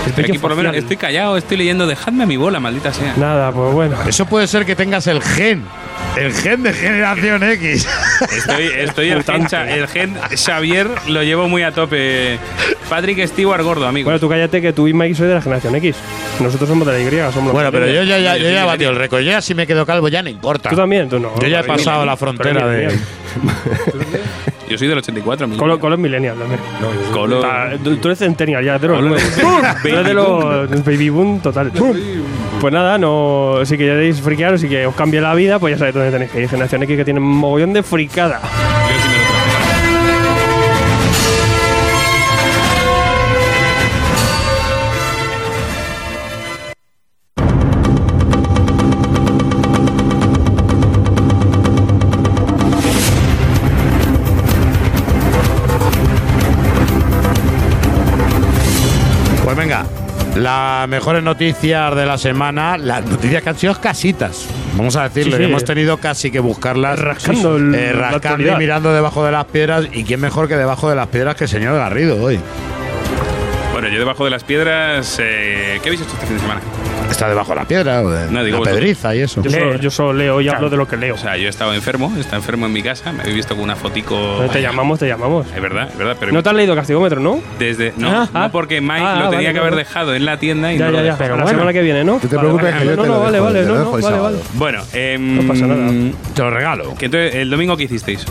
Estoy 0.07 0.23
bello 0.23 0.35
aquí 0.35 0.39
por 0.39 0.51
lo 0.51 0.57
menos. 0.57 0.77
Estoy 0.77 0.97
callado, 0.97 1.37
estoy 1.37 1.57
leyendo. 1.57 1.87
Dejadme 1.87 2.25
a 2.25 2.27
mi 2.27 2.37
bola, 2.37 2.61
maldita 2.61 2.93
sea. 2.93 3.15
Nada, 3.17 3.51
pues 3.51 3.73
bueno. 3.73 3.97
Eso 4.07 4.27
puede 4.27 4.47
ser 4.47 4.65
que 4.65 4.77
tengas 4.77 5.07
el 5.09 5.21
gen. 5.23 5.65
El 6.17 6.33
gen 6.33 6.63
de 6.63 6.73
generación 6.73 7.43
X. 7.43 7.87
Estoy, 8.33 8.65
estoy 8.79 9.11
el, 9.11 9.23
gen, 9.23 9.47
el 9.69 9.87
gen 9.87 10.17
Xavier 10.35 10.89
lo 11.09 11.23
llevo 11.23 11.49
muy 11.49 11.63
a 11.63 11.73
tope. 11.73 12.39
Patrick 12.89 13.27
Stewart 13.27 13.63
gordo, 13.63 13.87
amigo. 13.87 14.07
Bueno, 14.07 14.19
tú 14.19 14.29
cállate 14.29 14.63
que 14.63 14.73
tú 14.73 14.89
y 14.89 14.95
Mike 14.95 15.15
soy 15.15 15.29
de 15.29 15.35
la 15.35 15.43
Generación 15.43 15.75
X. 15.77 15.97
Nosotros 16.41 16.69
somos 16.69 16.87
de 16.87 16.93
la 16.95 17.01
Y, 17.01 17.33
somos 17.33 17.45
los 17.49 17.53
Bueno, 17.53 17.71
pero 17.71 17.87
yo 17.87 18.03
ya, 18.03 18.19
ya, 18.19 18.37
yo 18.37 18.51
ya 18.51 18.63
he 18.63 18.67
batido 18.67 18.91
el 18.91 18.97
récord. 18.97 19.21
Yo 19.21 19.31
ya 19.31 19.43
si 19.43 19.55
me 19.55 19.67
quedo 19.67 19.85
calvo 19.85 20.09
ya 20.09 20.23
no 20.23 20.31
importa. 20.31 20.71
Tú 20.71 20.77
también, 20.77 21.09
tú 21.09 21.19
no. 21.19 21.39
Yo 21.39 21.49
ya 21.49 21.61
he 21.61 21.65
pasado 21.65 22.01
mira, 22.01 22.13
la 22.13 22.17
frontera 22.17 22.67
de. 22.67 22.99
Yo 24.69 24.77
soy 24.77 24.89
del 24.89 24.99
84, 24.99 25.45
amigo. 25.45 25.59
Con, 25.61 25.69
lo- 25.69 25.79
con 25.79 25.91
los 25.91 25.99
millennials 25.99 26.37
también. 26.39 26.61
Colo- 27.13 27.41
Ah, 27.45 27.71
tú, 27.83 27.97
tú 27.99 28.09
eres 28.09 28.19
centennial 28.19 28.65
ya, 28.65 28.79
de 28.79 28.89
los 28.89 28.97
Colo- 28.97 29.09
nuevos. 29.11 29.31
Tú 29.83 29.89
eres 29.89 30.05
de 30.05 30.15
los 30.15 30.85
baby 30.85 31.09
boom 31.09 31.41
total. 31.41 31.71
Pues 32.61 32.73
nada, 32.73 32.99
no, 32.99 33.61
si 33.65 33.77
queréis 33.79 34.21
friquearos 34.21 34.65
y 34.65 34.69
que 34.69 34.87
os 34.87 34.95
cambie 34.95 35.21
la 35.21 35.35
vida, 35.35 35.59
pues 35.61 35.75
ya 35.75 35.79
sabéis 35.79 35.95
dónde 35.95 36.11
tenéis 36.11 36.31
que 36.33 36.43
ir. 36.43 36.49
Generación 36.49 36.83
X 36.83 36.97
que 36.97 37.05
tiene 37.05 37.21
un 37.21 37.27
mogollón 37.29 37.73
de 37.75 37.83
fricada. 37.85 38.41
Yo 38.43 39.03
sí 39.03 39.09
me 39.09 39.16
las 60.47 60.89
mejores 60.89 61.25
noticias 61.25 61.93
de 61.97 62.07
la 62.07 62.17
semana, 62.17 62.79
las 62.79 63.05
noticias 63.05 63.43
que 63.43 63.49
han 63.49 63.59
sido 63.59 63.75
casitas. 63.81 64.47
Vamos 64.77 64.95
a 64.95 65.03
decirlo, 65.09 65.37
Sí, 65.37 65.43
hemos 65.43 65.65
tenido 65.65 65.97
casi 65.97 66.31
que 66.31 66.39
buscarlas 66.39 67.01
Rascando 67.01 67.57
el- 67.57 67.75
eh, 67.75 67.93
rascando 67.93 68.47
y 68.53 68.55
mirando 68.55 68.93
debajo 68.93 69.25
de 69.25 69.33
las 69.33 69.47
piedras. 69.47 69.87
Y 69.93 70.05
quién 70.05 70.21
mejor 70.21 70.47
que 70.47 70.55
debajo 70.55 70.89
de 70.89 70.95
las 70.95 71.09
piedras 71.09 71.35
que 71.35 71.45
el 71.45 71.51
señor 71.51 71.75
Garrido 71.77 72.23
hoy. 72.23 72.39
Bueno, 73.73 73.89
yo 73.89 73.99
debajo 73.99 74.25
de 74.25 74.31
las 74.31 74.45
piedras, 74.45 75.17
eh, 75.21 75.81
¿qué 75.83 75.89
habéis 75.89 76.03
hecho 76.03 76.13
este 76.15 76.27
fin 76.27 76.37
de 76.37 76.41
semana? 76.43 76.61
Está 77.11 77.29
debajo 77.29 77.51
de 77.51 77.57
la 77.57 77.65
piedra, 77.67 78.03
o 78.03 78.11
de 78.11 78.31
No, 78.31 78.43
digo 78.45 78.57
la 78.57 78.59
vosotros. 78.59 78.75
pedriza 78.79 79.15
y 79.17 79.21
eso. 79.21 79.43
Yo 79.43 79.51
solo, 79.51 79.77
yo 79.77 79.91
solo 79.91 80.13
leo 80.13 80.41
y 80.41 80.49
hablo 80.49 80.69
de 80.69 80.77
lo 80.77 80.87
que 80.87 80.97
leo. 80.97 81.15
O 81.15 81.19
sea, 81.19 81.37
yo 81.37 81.47
he 81.47 81.49
estado 81.49 81.73
enfermo, 81.73 82.13
he 82.17 82.21
estado 82.21 82.37
enfermo 82.37 82.67
en 82.67 82.73
mi 82.73 82.83
casa, 82.83 83.11
me 83.13 83.21
habéis 83.23 83.37
visto 83.37 83.55
con 83.55 83.65
una 83.65 83.77
fotico. 83.77 84.45
te 84.53 84.61
llamamos, 84.61 84.99
te 84.99 85.07
llamamos. 85.09 85.47
Es 85.55 85.63
verdad, 85.63 85.89
es 85.91 85.97
verdad, 85.97 86.17
pero 86.19 86.33
No 86.33 86.43
te 86.43 86.49
has 86.51 86.55
leído 86.55 86.75
Castigómetro, 86.75 87.21
¿no? 87.21 87.41
desde 87.59 87.95
no, 87.97 88.11
Ah, 88.11 88.29
ah. 88.35 88.41
no 88.47 88.53
porque 88.53 88.81
Mike 88.81 88.95
Ah, 89.01 89.15
lo 89.19 89.25
vale, 89.27 89.37
tenía 89.39 89.53
que 89.55 89.59
haber 89.61 89.77
dejado 89.77 90.15
en 90.15 90.25
la 90.27 90.39
tienda 90.39 90.73
y 90.75 90.79
Ya, 90.79 90.87
no 90.87 90.91
lo 90.93 90.99
ya, 90.99 91.05
ya. 91.05 91.11
dejó. 91.13 91.19
Pero 91.19 91.37
la 91.37 91.43
Bueno. 91.45 91.59
semana 91.59 91.73
que 91.73 91.83
viene, 91.83 92.05
¿no? 92.05 92.13
No 92.15 92.19
te 92.21 92.27
Vale, 92.27 92.39
preocupes, 92.41 92.73
vale. 92.73 92.79
que 92.79 92.85
yo 92.91 92.97
no, 92.97 93.03
te 93.03 93.09
lo 93.09 93.21
vale, 93.21 93.33
dejo, 93.33 93.45
vale, 93.45 93.61
te 93.63 93.67
lo 93.69 93.75
no, 93.75 93.79
dejo 93.81 93.91
no, 93.93 93.97
el 93.99 94.03
vale, 94.05 94.19
vale. 94.19 94.39
Bueno, 94.55 94.83
em, 94.93 95.37
No 95.37 95.53
pasa 95.53 95.67
nada. 95.67 95.93
Te 96.35 96.43
lo 96.43 96.51
regalo. 96.51 96.95
que 96.97 97.05
entonces, 97.07 97.35
el 97.37 97.51
domingo 97.51 97.77
qué 97.77 97.85
hicisteis? 97.85 98.27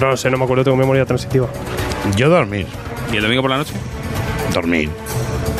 No 0.00 0.06
lo 0.08 0.16
sé, 0.16 0.30
no 0.30 0.38
me 0.38 0.44
acuerdo, 0.44 0.62
tengo 0.64 0.76
memoria 0.76 1.04
transitiva. 1.04 1.48
Yo 2.16 2.28
dormir. 2.28 2.66
¿Y 3.12 3.16
el 3.16 3.22
domingo 3.22 3.42
por 3.42 3.50
la 3.50 3.56
noche? 3.58 3.72
Dormir. 4.54 4.90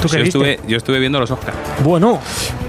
¿Tú 0.03 0.09
qué 0.09 0.19
yo 0.19 0.25
viste? 0.25 0.39
estuve, 0.53 0.61
yo 0.69 0.77
estuve 0.77 0.99
viendo 0.99 1.19
los 1.21 1.31
Oscars. 1.31 1.57
Bueno, 1.83 2.21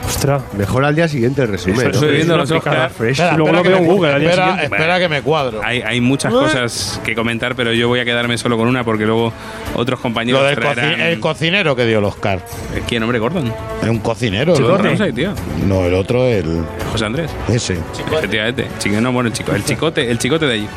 Ostras. 0.05 0.43
Mejor 0.57 0.85
al 0.85 0.95
día 0.95 1.07
siguiente 1.07 1.41
el 1.41 1.47
resumen. 1.47 1.89
Eso- 1.89 2.01
¿no? 2.05 2.11
viendo 2.11 2.37
los 2.37 2.51
picada 2.51 2.75
Oscar. 2.85 2.89
fresh. 2.91 3.11
Espera, 3.19 3.35
luego 3.37 3.51
lo 3.53 3.63
que 3.63 3.69
veo 3.69 3.77
en 3.79 3.83
me- 3.87 3.89
Google 3.93 4.13
al 4.13 4.21
espera, 4.21 4.63
espera 4.63 4.99
que 4.99 5.09
me 5.09 5.21
cuadro. 5.21 5.61
Hay, 5.63 5.81
hay 5.81 6.01
muchas 6.01 6.31
cosas 6.31 7.01
que 7.03 7.15
comentar, 7.15 7.55
pero 7.55 7.73
yo 7.73 7.87
voy 7.87 7.99
a 7.99 8.05
quedarme 8.05 8.37
solo 8.37 8.55
con 8.57 8.67
una 8.67 8.83
porque 8.83 9.05
luego 9.05 9.33
otros 9.75 9.99
compañeros 9.99 10.41
Lo 10.41 10.47
del 10.47 10.55
traerán- 10.57 10.95
coci- 10.97 11.01
el 11.01 11.19
cocinero 11.19 11.75
que 11.75 11.85
dio 11.85 11.99
el 11.99 12.05
Oscar. 12.05 12.45
¿Quién, 12.87 13.01
hombre? 13.03 13.17
Gordon. 13.19 13.51
Es 13.81 13.89
un 13.89 13.99
cocinero. 13.99 14.57
¿Lo 14.59 14.77
¿no? 14.77 15.13
tío? 15.13 15.33
No, 15.65 15.83
el 15.85 15.93
otro, 15.95 16.25
el. 16.25 16.63
José 16.91 17.05
Andrés. 17.05 17.31
Ese. 17.49 17.77
Efectivamente. 18.13 18.67
Chico, 18.79 19.01
no, 19.01 19.11
bueno, 19.11 19.27
el 19.29 19.33
chico, 19.33 19.53
el 19.53 19.63
chicote, 19.65 20.09
el 20.11 20.19
chicote 20.19 20.45
de 20.45 20.53
allí. 20.53 20.67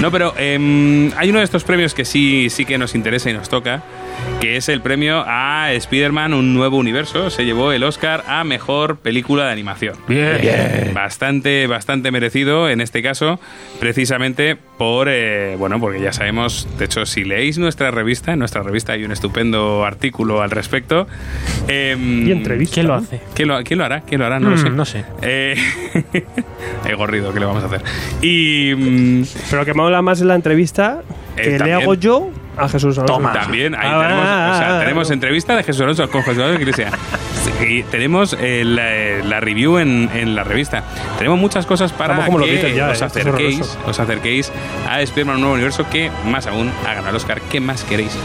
No, 0.00 0.10
pero 0.10 0.34
em, 0.36 1.10
hay 1.16 1.30
uno 1.30 1.38
de 1.38 1.44
estos 1.44 1.64
premios 1.64 1.94
que 1.94 2.04
sí, 2.04 2.50
sí 2.50 2.64
que 2.66 2.76
nos 2.78 2.94
interesa 2.94 3.30
y 3.30 3.32
nos 3.32 3.48
toca, 3.48 3.82
que 4.40 4.56
es 4.56 4.68
el 4.68 4.80
premio 4.80 5.22
a 5.26 5.72
Spider-Man 5.72 6.34
Un 6.34 6.52
Nuevo 6.54 6.76
Universo. 6.76 7.30
Se 7.30 7.44
llevó 7.44 7.70
el 7.72 7.84
Oscar 7.84 8.24
a 8.26 8.42
Mejor 8.44 8.96
Película 8.98 9.46
de 9.46 9.52
Animación. 9.52 9.94
bien. 10.08 10.90
Bastante, 10.94 11.66
bastante 11.68 12.10
merecido 12.10 12.68
en 12.68 12.80
este 12.80 13.02
caso, 13.02 13.38
precisamente 13.78 14.56
por, 14.78 15.06
eh, 15.08 15.54
bueno, 15.58 15.78
porque 15.78 16.00
ya 16.00 16.12
sabemos, 16.12 16.66
de 16.76 16.86
hecho, 16.86 17.06
si 17.06 17.22
leéis 17.24 17.58
nuestra 17.58 17.90
revista, 17.92 18.32
en 18.32 18.40
nuestra 18.40 18.62
revista 18.64 18.92
hay 18.94 19.04
un 19.04 19.12
estupendo 19.12 19.84
artículo 19.84 20.42
al 20.42 20.50
respecto. 20.50 21.06
em, 21.68 22.26
Y 22.26 22.32
entrevista. 22.32 22.74
¿Quién 22.74 22.88
lo 22.88 22.94
hace? 22.94 23.20
¿Quién 23.34 23.48
lo, 23.48 23.62
quién 23.62 23.78
lo 23.78 23.84
hará? 23.84 24.00
¿Quién 24.00 24.20
lo 24.20 24.26
hará? 24.26 24.40
No 24.40 24.50
lo 24.50 24.56
Mm, 24.56 24.58
sé. 24.62 24.70
no 24.70 24.84
sé. 24.84 25.04
Eh, 25.22 25.54
he 26.88 26.94
gorrido, 26.94 27.32
¿qué 27.32 27.40
le 27.40 27.46
vamos 27.46 27.62
a 27.62 27.66
hacer? 27.66 27.82
Y 28.22 28.74
mm, 28.74 29.22
Pero 29.50 29.64
que 29.64 29.74
me 29.74 29.82
habla 29.82 30.02
más 30.02 30.20
en 30.20 30.28
la 30.28 30.34
entrevista 30.34 31.02
Eh, 31.36 31.42
que 31.58 31.58
le 31.64 31.72
hago 31.72 31.94
yo 31.94 32.30
a 32.56 32.68
Jesús 32.68 32.98
Alonso. 32.98 33.14
Toma. 33.14 33.32
también 33.32 33.74
ahí 33.74 33.80
Ah, 33.90 34.00
tenemos, 34.02 34.24
ah, 34.28 34.50
o 34.54 34.58
sea, 34.58 34.76
ah, 34.76 34.80
tenemos 34.80 35.10
ah. 35.10 35.14
entrevista 35.14 35.56
de 35.56 35.62
Jesús 35.62 35.80
Alonso 35.82 36.10
con 36.10 36.22
Jesús 36.22 36.38
Alonso 36.42 36.60
Iglesia. 36.60 36.90
Y 37.68 37.82
tenemos 37.84 38.36
eh, 38.40 38.62
la, 38.64 39.26
la 39.28 39.40
review 39.40 39.78
en, 39.78 40.10
en 40.14 40.34
la 40.34 40.44
revista. 40.44 40.84
Tenemos 41.18 41.38
muchas 41.38 41.66
cosas 41.66 41.92
para 41.92 42.24
como 42.26 42.38
que 42.38 42.74
ya, 42.74 42.86
os, 42.86 42.92
eh, 42.92 42.92
es 42.92 43.02
acerquéis, 43.02 43.78
os 43.86 43.98
acerquéis 44.00 44.52
a 44.88 45.00
Spider-Man 45.00 45.36
Un 45.36 45.40
Nuevo 45.42 45.54
Universo 45.54 45.86
que, 45.90 46.10
más 46.26 46.46
aún, 46.46 46.70
ha 46.86 46.94
ganado 46.94 47.10
el 47.10 47.16
Oscar. 47.16 47.40
¿Qué 47.50 47.60
más 47.60 47.84
queréis? 47.84 48.16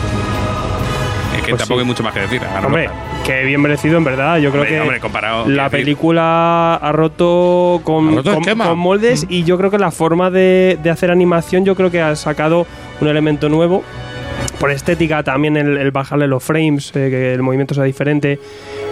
Que 1.46 1.52
Pues 1.52 1.60
tampoco 1.62 1.80
sí. 1.80 1.84
hay 1.84 1.88
mucho 1.88 2.04
más 2.04 2.14
que 2.14 2.20
decir. 2.22 2.42
Hombre, 2.66 2.90
que 3.26 3.44
bien 3.46 3.62
merecido 3.62 3.98
en 3.98 4.04
verdad. 4.04 4.38
Yo 4.38 4.50
creo 4.52 4.64
Hombre, 4.64 4.76
que 4.76 4.82
hombre, 4.82 5.00
comparado, 5.00 5.48
la 5.48 5.70
película 5.70 6.76
ha 6.76 6.92
roto 6.92 7.80
con, 7.86 8.10
Ha 8.10 8.16
roto 8.18 8.34
con- 8.34 8.44
con 8.58 8.78
moldes 8.80 9.26
y 9.30 9.44
yo 9.46 9.58
creo 9.58 9.72
que 9.72 9.78
la 9.78 9.92
forma 9.92 10.30
de, 10.30 10.78
de 10.84 10.90
hacer 10.90 11.10
animación 11.10 11.64
yo 11.64 11.76
creo 11.76 11.90
que 11.90 12.02
ha 12.02 12.16
sacado 12.18 12.68
un 13.00 13.08
elemento 13.08 13.48
nuevo. 13.48 13.84
Por 14.60 14.72
estética 14.72 15.22
también 15.24 15.56
el, 15.56 15.78
el 15.78 15.92
bajarle 15.92 16.28
los 16.28 16.44
frames, 16.44 16.90
eh, 16.96 17.10
que 17.10 17.34
el 17.34 17.44
movimiento 17.44 17.76
sea 17.76 17.84
diferente. 17.84 18.40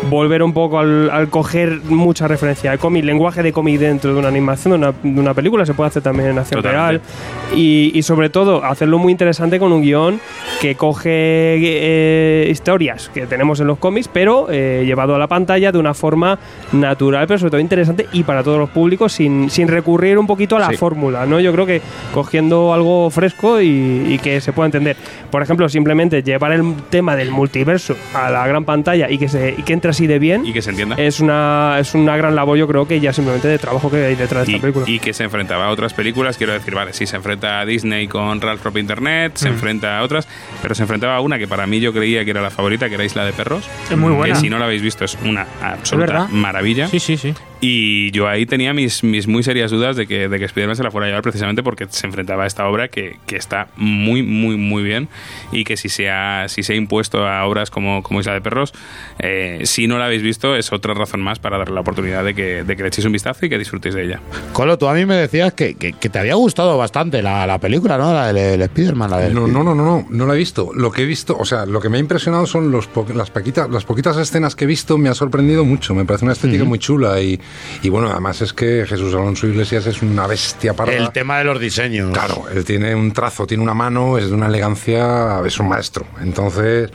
Volver 0.10 0.44
un 0.44 0.54
poco 0.54 0.80
al, 0.80 1.10
al 1.10 1.30
coger 1.30 1.82
mucha 1.86 2.28
referencia 2.28 2.72
de 2.72 2.78
cómic, 2.78 3.04
lenguaje 3.06 3.42
de 3.42 3.52
cómic 3.52 3.80
dentro 3.80 4.14
de 4.14 4.20
una 4.20 4.28
animación, 4.28 4.72
de 4.74 4.88
una, 4.88 4.94
de 5.02 5.20
una 5.20 5.34
película, 5.34 5.66
se 5.66 5.74
puede 5.74 5.88
hacer 5.90 6.04
también 6.04 6.30
en 6.30 6.40
acción 6.40 6.62
Totalmente. 6.62 7.02
real. 7.50 7.58
Y, 7.58 7.92
y 7.94 8.02
sobre 8.04 8.30
todo, 8.30 8.64
hacerlo 8.64 8.98
muy 9.00 9.12
interesante 9.12 9.58
con 9.60 9.72
un 9.72 9.82
guion 9.82 10.20
que 10.62 10.76
coge 10.76 11.10
eh, 11.58 12.48
historias 12.52 13.10
que 13.14 13.26
tenemos 13.28 13.60
en 13.60 13.68
los 13.68 13.78
cómics, 13.78 14.08
pero 14.12 14.48
eh, 14.50 14.84
llevado 14.86 15.16
a 15.16 15.20
la 15.20 15.28
pantalla 15.28 15.72
de 15.72 15.78
una 15.78 15.94
forma 15.94 16.38
natural, 16.72 17.28
pero 17.28 17.38
sobre 17.40 17.52
todo 17.52 17.60
interesante 17.62 18.08
y 18.14 18.24
para 18.24 18.44
todos 18.44 18.58
los 18.60 18.70
públicos, 18.70 19.12
sin, 19.14 19.50
sin 19.50 19.68
recurrir 19.68 20.18
un 20.18 20.28
poquito 20.28 20.56
a 20.56 20.60
la 20.60 20.70
Sí. 20.70 20.78
fórmula, 20.78 21.26
¿no? 21.26 21.40
Yo 21.40 21.52
creo 21.54 21.66
que 21.66 21.82
cogiendo 22.14 22.74
algo 22.74 23.10
fresco 23.10 23.62
y, 23.62 24.06
y 24.10 24.20
que 24.20 24.42
se 24.42 24.52
pueda 24.54 24.66
entender. 24.68 24.98
Por 25.32 25.42
ejemplo, 25.42 25.68
simplemente 25.70 26.22
llevar 26.24 26.52
el 26.54 26.76
tema 26.90 27.16
del 27.16 27.32
multiverso 27.32 27.96
a 28.14 28.30
la 28.30 28.46
gran 28.48 28.66
pantalla 28.66 29.10
y 29.10 29.18
que, 29.18 29.28
se, 29.30 29.56
y 29.58 29.64
que 29.64 29.74
entre 29.74 29.94
así 29.96 30.08
de 30.08 30.20
bien. 30.20 30.46
Y 30.46 30.54
que 30.54 30.62
se 30.62 30.70
entienda. 30.70 30.96
es 30.98 31.20
una, 31.20 31.78
es 31.80 31.94
una 31.96 32.16
gran 32.18 32.36
labor, 32.36 32.58
yo 32.58 32.68
creo 32.68 32.88
que 32.88 33.00
ya 33.00 33.14
simplemente 33.14 33.48
de 33.48 33.58
trabajo 33.58 33.90
que 33.90 34.06
hay 34.06 34.16
detrás 34.16 34.46
de 34.46 34.52
y, 34.52 34.56
esta 34.56 34.62
película. 34.62 34.86
y 34.88 35.00
que 35.00 35.14
se 35.14 35.24
enfrentaba 35.24 35.66
a 35.66 35.70
otras 35.70 35.94
películas, 35.94 36.38
quiero 36.38 36.54
decir, 36.54 36.74
vale, 36.75 36.94
sí, 36.94 37.06
se 37.06 37.16
enfrenta 37.16 37.60
a 37.62 37.66
Disney 37.66 38.08
con 38.08 38.40
Ralph 38.42 38.62
Propio 38.62 38.82
Internet, 38.82 39.34
Mm. 39.34 39.38
se 39.38 39.48
enfrenta 39.50 39.98
a 40.00 40.04
otras, 40.04 40.28
pero 40.62 40.75
se 40.75 40.84
enfrentaba 40.84 41.16
a 41.16 41.22
una 41.22 41.38
que 41.40 41.48
para 41.48 41.66
mí 41.68 41.80
yo 41.80 41.94
creía 41.94 42.24
que 42.25 42.32
era 42.32 42.42
la 42.42 42.50
favorita, 42.52 42.88
que 42.90 42.96
era 42.96 43.04
Isla 43.06 43.25
de 43.25 43.34
Perros. 43.34 43.68
Es 43.90 43.98
muy 43.98 44.12
buena. 44.14 44.34
Que 44.36 44.40
si 44.40 44.50
no 44.50 44.60
la 44.60 44.66
habéis 44.66 44.82
visto 44.82 45.06
es 45.06 45.18
una 45.24 45.46
absoluta 45.62 46.28
maravilla. 46.32 46.88
Sí, 46.88 47.00
sí, 47.00 47.18
sí. 47.18 47.34
Y 47.62 48.12
yo 48.12 48.28
ahí 48.28 48.46
tenía 48.46 48.74
mis, 48.74 49.04
mis 49.04 49.28
muy 49.28 49.42
serias 49.42 49.72
dudas 49.72 49.96
de 49.96 50.06
que, 50.08 50.28
de 50.28 50.40
que 50.40 50.46
Spider-Man 50.46 50.76
se 50.76 50.84
la 50.84 50.92
fuera 50.92 51.06
a 51.06 51.10
llevar 51.10 51.24
precisamente 51.24 51.64
porque 51.64 51.88
se 51.90 52.06
enfrentaba 52.06 52.44
a 52.44 52.48
esta 52.48 52.68
obra 52.68 52.90
que, 52.90 53.18
que 53.26 53.38
está 53.38 53.70
muy, 53.78 54.24
muy, 54.24 54.58
muy 54.58 54.84
bien 54.84 55.08
y 55.52 55.64
que 55.64 55.78
si 55.78 55.90
se 55.90 56.10
ha, 56.10 56.48
si 56.50 56.64
se 56.64 56.74
ha 56.74 56.76
impuesto 56.76 57.26
a 57.26 57.46
obras 57.46 57.72
como, 57.72 58.04
como 58.04 58.20
Isla 58.20 58.34
de 58.34 58.42
Perros, 58.42 58.74
eh, 59.20 59.62
si 59.64 59.88
no 59.88 59.98
la 59.98 60.06
habéis 60.06 60.22
visto 60.22 60.56
es 60.56 60.72
otra 60.74 60.94
razón 60.94 61.22
más 61.22 61.40
para 61.40 61.58
darle 61.58 61.74
la 61.76 61.82
oportunidad 61.82 62.24
de 62.24 62.36
que, 62.36 62.64
de 62.64 62.76
que 62.76 62.82
le 62.84 62.90
echéis 62.90 63.06
un 63.06 63.14
vistazo 63.14 63.46
y 63.46 63.50
que 63.50 63.58
disfrutéis 63.58 63.96
de 63.96 64.04
ella. 64.04 64.20
Colo, 64.54 64.78
tú 64.78 64.88
a 64.88 64.94
mí 64.94 65.06
me 65.06 65.16
decías 65.16 65.54
que, 65.54 65.76
que- 65.76 65.94
que 65.94 66.10
te 66.10 66.20
había 66.20 66.36
gustado 66.36 66.78
bastante 66.78 67.22
la, 67.22 67.48
la 67.48 67.58
película, 67.60 67.98
¿no? 67.98 68.14
La 68.14 68.28
del 68.34 68.38
el 68.56 68.62
Spider-Man. 68.64 69.10
La 69.10 69.18
del 69.20 69.34
No, 69.34 69.48
no, 69.48 69.64
no, 69.64 69.74
no, 69.74 69.84
no, 69.86 70.06
no 70.10 70.26
la 70.28 70.36
he 70.36 70.38
visto. 70.38 70.72
Lo 70.76 70.92
que 70.92 71.04
he 71.04 71.06
visto, 71.06 71.36
o 71.38 71.46
sea, 71.46 71.66
lo 71.66 71.80
que 71.80 71.90
me 71.90 71.98
ha 71.98 72.00
impresionado 72.02 72.46
son 72.46 72.70
los 72.70 72.88
po- 72.88 73.08
las, 73.16 73.32
poquitas, 73.32 73.70
las 73.70 73.86
poquitas 73.86 74.18
escenas 74.18 74.56
que 74.56 74.66
he 74.66 74.68
visto, 74.68 74.98
me 74.98 75.10
ha 75.10 75.14
sorprendido 75.14 75.64
mucho. 75.66 75.96
Me 75.96 76.06
parece 76.06 76.26
una 76.26 76.34
estética 76.34 76.64
muy 76.66 76.80
chula 76.80 77.22
y, 77.22 77.40
y 77.82 77.90
bueno, 77.90 78.10
además 78.10 78.42
es 78.42 78.54
que 78.54 78.86
Jesús 78.88 79.14
Alonso 79.14 79.48
Iglesias 79.48 79.86
es 79.86 80.02
una 80.02 80.28
bestia 80.28 80.74
para. 80.74 80.94
El 80.94 81.12
tema 81.12 81.38
de 81.38 81.44
los 81.44 81.60
diseños. 81.60 82.12
Claro, 82.12 82.46
él 82.54 82.66
tiene 82.66 82.96
un 82.96 83.12
trazo, 83.12 83.46
tiene 83.46 83.64
una 83.64 83.74
mano, 83.74 84.18
es 84.18 84.30
de 84.30 84.34
una 84.34 84.48
elegancia, 84.48 85.42
es 85.46 85.60
un 85.60 85.70
maestro. 85.70 86.06
Entonces, 86.22 86.90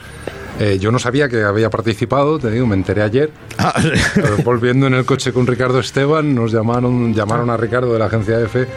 eh, 0.59 0.77
yo 0.79 0.91
no 0.91 0.99
sabía 0.99 1.29
que 1.29 1.43
había 1.43 1.69
participado, 1.69 2.39
te 2.39 2.51
digo, 2.51 2.67
me 2.67 2.75
enteré 2.75 3.01
ayer. 3.01 3.31
Ah, 3.57 3.73
Volviendo 4.43 4.87
en 4.87 4.93
el 4.93 5.05
coche 5.05 5.31
con 5.31 5.47
Ricardo 5.47 5.79
Esteban, 5.79 6.35
nos 6.35 6.51
llamaron, 6.51 7.13
llamaron 7.13 7.49
a 7.49 7.57
Ricardo 7.57 7.93
de 7.93 7.99
la 7.99 8.05
agencia 8.05 8.39
EFE 8.39 8.67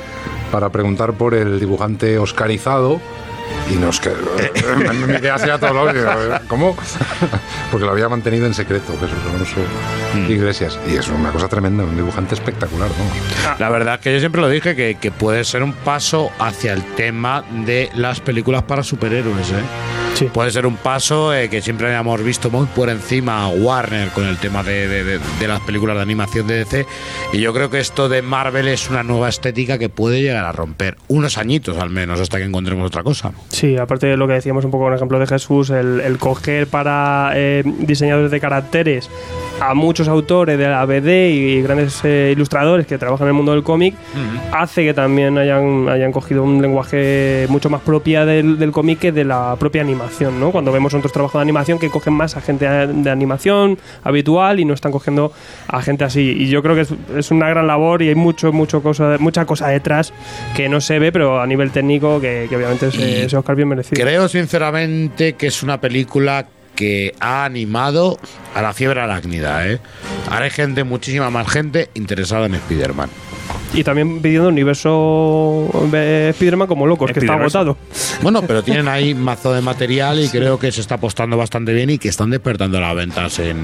para 0.50 0.70
preguntar 0.70 1.14
por 1.14 1.34
el 1.34 1.58
dibujante 1.58 2.18
oscarizado. 2.18 3.00
Y 3.70 3.76
nos 3.76 3.98
quedó. 4.00 4.16
me 4.78 5.06
miré 5.06 5.30
así 5.30 5.48
a 5.48 5.58
todos 5.58 5.74
lados 5.74 5.94
digo, 5.94 6.10
¿Cómo? 6.48 6.76
Porque 7.70 7.86
lo 7.86 7.92
había 7.92 8.08
mantenido 8.08 8.46
en 8.46 8.54
secreto 8.54 8.92
Jesús 9.00 9.18
Alonso 9.30 10.30
Iglesias. 10.30 10.78
Y 10.86 10.96
es 10.96 11.08
una 11.08 11.30
cosa 11.30 11.48
tremenda, 11.48 11.84
un 11.84 11.96
dibujante 11.96 12.34
espectacular, 12.34 12.90
vamos. 12.98 13.60
La 13.60 13.68
verdad 13.70 13.94
es 13.94 14.00
que 14.00 14.12
yo 14.12 14.20
siempre 14.20 14.40
lo 14.40 14.48
dije 14.48 14.76
que, 14.76 14.96
que 14.96 15.10
puede 15.10 15.44
ser 15.44 15.62
un 15.62 15.72
paso 15.72 16.30
hacia 16.38 16.72
el 16.72 16.82
tema 16.94 17.44
de 17.64 17.90
las 17.94 18.20
películas 18.20 18.62
para 18.62 18.82
superhéroes. 18.82 19.50
¿eh? 19.50 20.03
Sí. 20.14 20.26
Puede 20.32 20.50
ser 20.52 20.64
un 20.66 20.76
paso 20.76 21.34
eh, 21.34 21.48
que 21.50 21.60
siempre 21.60 21.88
habíamos 21.88 22.22
visto 22.22 22.48
muy 22.50 22.66
por 22.66 22.88
encima 22.88 23.42
a 23.44 23.48
Warner 23.48 24.10
con 24.10 24.24
el 24.26 24.38
tema 24.38 24.62
de, 24.62 24.86
de- 24.88 25.04
de- 25.04 25.18
de 25.40 25.48
las 25.48 25.60
películas 25.60 25.96
de 25.96 26.02
animación 26.02 26.46
de 26.46 26.58
DC. 26.58 26.86
Y 27.32 27.40
yo 27.40 27.52
creo 27.52 27.68
que 27.68 27.80
esto 27.80 28.08
de 28.08 28.22
Marvel 28.22 28.68
es 28.68 28.88
una 28.90 29.02
nueva 29.02 29.28
estética 29.28 29.76
que 29.76 29.88
puede 29.88 30.22
llegar 30.22 30.44
a 30.44 30.52
romper 30.52 30.96
unos 31.08 31.36
añitos 31.36 31.78
al 31.78 31.90
menos 31.90 32.20
hasta 32.20 32.38
que 32.38 32.44
encontremos 32.44 32.86
otra 32.86 33.02
cosa. 33.02 33.32
Sí, 33.48 33.76
aparte 33.76 34.06
de 34.06 34.16
lo 34.16 34.26
que 34.28 34.34
decíamos 34.34 34.64
un 34.64 34.70
poco 34.70 34.84
con 34.84 34.92
el 34.92 34.96
ejemplo 34.96 35.18
de 35.18 35.26
Jesús, 35.26 35.70
el, 35.70 36.00
el 36.00 36.18
coger 36.18 36.68
para 36.68 37.32
eh, 37.34 37.62
diseñadores 37.80 38.30
de 38.30 38.40
caracteres 38.40 39.10
a 39.68 39.74
muchos 39.74 40.08
autores 40.08 40.58
de 40.58 40.68
la 40.68 40.84
BD 40.84 41.30
y 41.30 41.62
grandes 41.62 42.00
eh, 42.04 42.32
ilustradores 42.34 42.86
que 42.86 42.98
trabajan 42.98 43.26
en 43.26 43.28
el 43.28 43.34
mundo 43.34 43.52
del 43.52 43.62
cómic, 43.62 43.94
hace 44.52 44.84
que 44.84 44.92
también 44.92 45.38
hayan, 45.38 45.88
hayan 45.88 46.12
cogido 46.12 46.42
un 46.42 46.60
lenguaje 46.60 47.46
mucho 47.48 47.70
más 47.70 47.80
propia 47.80 48.26
del, 48.26 48.58
del 48.58 48.72
cómic 48.72 48.98
que 48.98 49.12
de 49.12 49.24
la 49.24 49.56
propia 49.58 49.80
animación, 49.80 50.38
¿no? 50.38 50.50
Cuando 50.50 50.70
vemos 50.70 50.92
otros 50.92 51.12
trabajos 51.12 51.38
de 51.38 51.42
animación 51.42 51.78
que 51.78 51.88
cogen 51.88 52.12
más 52.12 52.36
a 52.36 52.40
gente 52.40 52.66
de 52.66 53.10
animación 53.10 53.78
habitual 54.02 54.60
y 54.60 54.64
no 54.64 54.74
están 54.74 54.92
cogiendo 54.92 55.32
a 55.68 55.80
gente 55.80 56.04
así. 56.04 56.36
Y 56.38 56.48
yo 56.48 56.62
creo 56.62 56.74
que 56.74 56.82
es, 56.82 56.90
es 57.16 57.30
una 57.30 57.48
gran 57.48 57.66
labor 57.66 58.02
y 58.02 58.08
hay 58.08 58.14
mucho, 58.14 58.52
mucho 58.52 58.82
cosa, 58.82 59.16
mucha 59.18 59.46
cosa 59.46 59.68
detrás 59.68 60.12
que 60.54 60.68
no 60.68 60.80
se 60.80 60.98
ve, 60.98 61.10
pero 61.10 61.40
a 61.40 61.46
nivel 61.46 61.70
técnico 61.70 62.20
que, 62.20 62.46
que 62.48 62.56
obviamente 62.56 62.88
es, 62.88 62.98
eh, 62.98 63.24
ese 63.24 63.36
Oscar 63.36 63.56
bien 63.56 63.68
merecido. 63.68 64.02
Creo 64.02 64.28
sinceramente 64.28 65.34
que 65.34 65.46
es 65.46 65.62
una 65.62 65.80
película 65.80 66.46
que 66.74 67.14
ha 67.20 67.44
animado 67.44 68.18
a 68.54 68.62
la 68.62 68.72
fiebre 68.72 69.00
arácnida, 69.00 69.68
¿eh? 69.68 69.80
Ahora 70.30 70.44
hay 70.44 70.50
gente, 70.50 70.84
muchísima 70.84 71.30
más 71.30 71.48
gente 71.48 71.90
interesada 71.94 72.46
en 72.46 72.54
Spider-Man. 72.54 73.10
Y 73.72 73.82
también 73.82 74.20
pidiendo 74.22 74.48
universo 74.48 75.68
de 75.90 76.30
Spider-Man 76.30 76.68
como 76.68 76.86
locos, 76.86 77.10
que 77.10 77.20
está 77.20 77.34
agotado. 77.34 77.76
Bueno, 78.22 78.42
pero 78.42 78.62
tienen 78.64 78.88
ahí 78.88 79.14
mazo 79.14 79.52
de 79.52 79.60
material 79.60 80.20
y 80.20 80.28
creo 80.28 80.58
que 80.58 80.70
se 80.70 80.80
está 80.80 80.94
apostando 80.94 81.36
bastante 81.36 81.72
bien 81.72 81.90
y 81.90 81.98
que 81.98 82.08
están 82.08 82.30
despertando 82.30 82.80
las 82.80 82.94
ventas 82.94 83.38
en, 83.40 83.58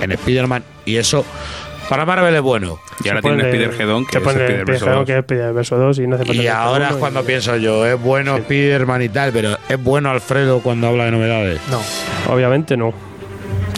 en 0.00 0.12
Spider-Man. 0.12 0.64
Y 0.86 0.96
eso, 0.96 1.24
para 1.90 2.06
Marvel 2.06 2.34
es 2.34 2.40
bueno. 2.40 2.78
Y 3.04 3.08
ahora 3.08 3.20
tiene 3.20 3.42
Spider-Gedón, 3.42 4.06
que 4.06 4.12
se 4.12 4.18
es 4.18 4.24
pone 4.24 4.38
Spider-Verse 4.40 4.72
Spider-Gedón, 4.76 4.94
2. 5.00 5.06
que 5.06 5.12
es 5.12 5.18
Spider-Verse 5.18 5.74
2 5.74 5.98
y 5.98 6.06
no 6.06 6.14
hace 6.14 6.24
falta 6.24 6.42
Y 6.42 6.46
ahora 6.46 6.88
es 6.90 6.94
cuando 6.96 7.20
y- 7.20 7.24
pienso 7.24 7.56
yo, 7.56 7.84
es 7.84 8.00
bueno 8.00 8.36
Spider-Man 8.38 9.02
y 9.02 9.08
tal, 9.10 9.32
pero 9.32 9.56
es 9.68 9.82
bueno 9.82 10.10
Alfredo 10.10 10.60
cuando 10.60 10.86
habla 10.86 11.04
de 11.06 11.10
novedades. 11.10 11.60
No. 11.70 11.80
Obviamente 12.32 12.76
no. 12.76 12.94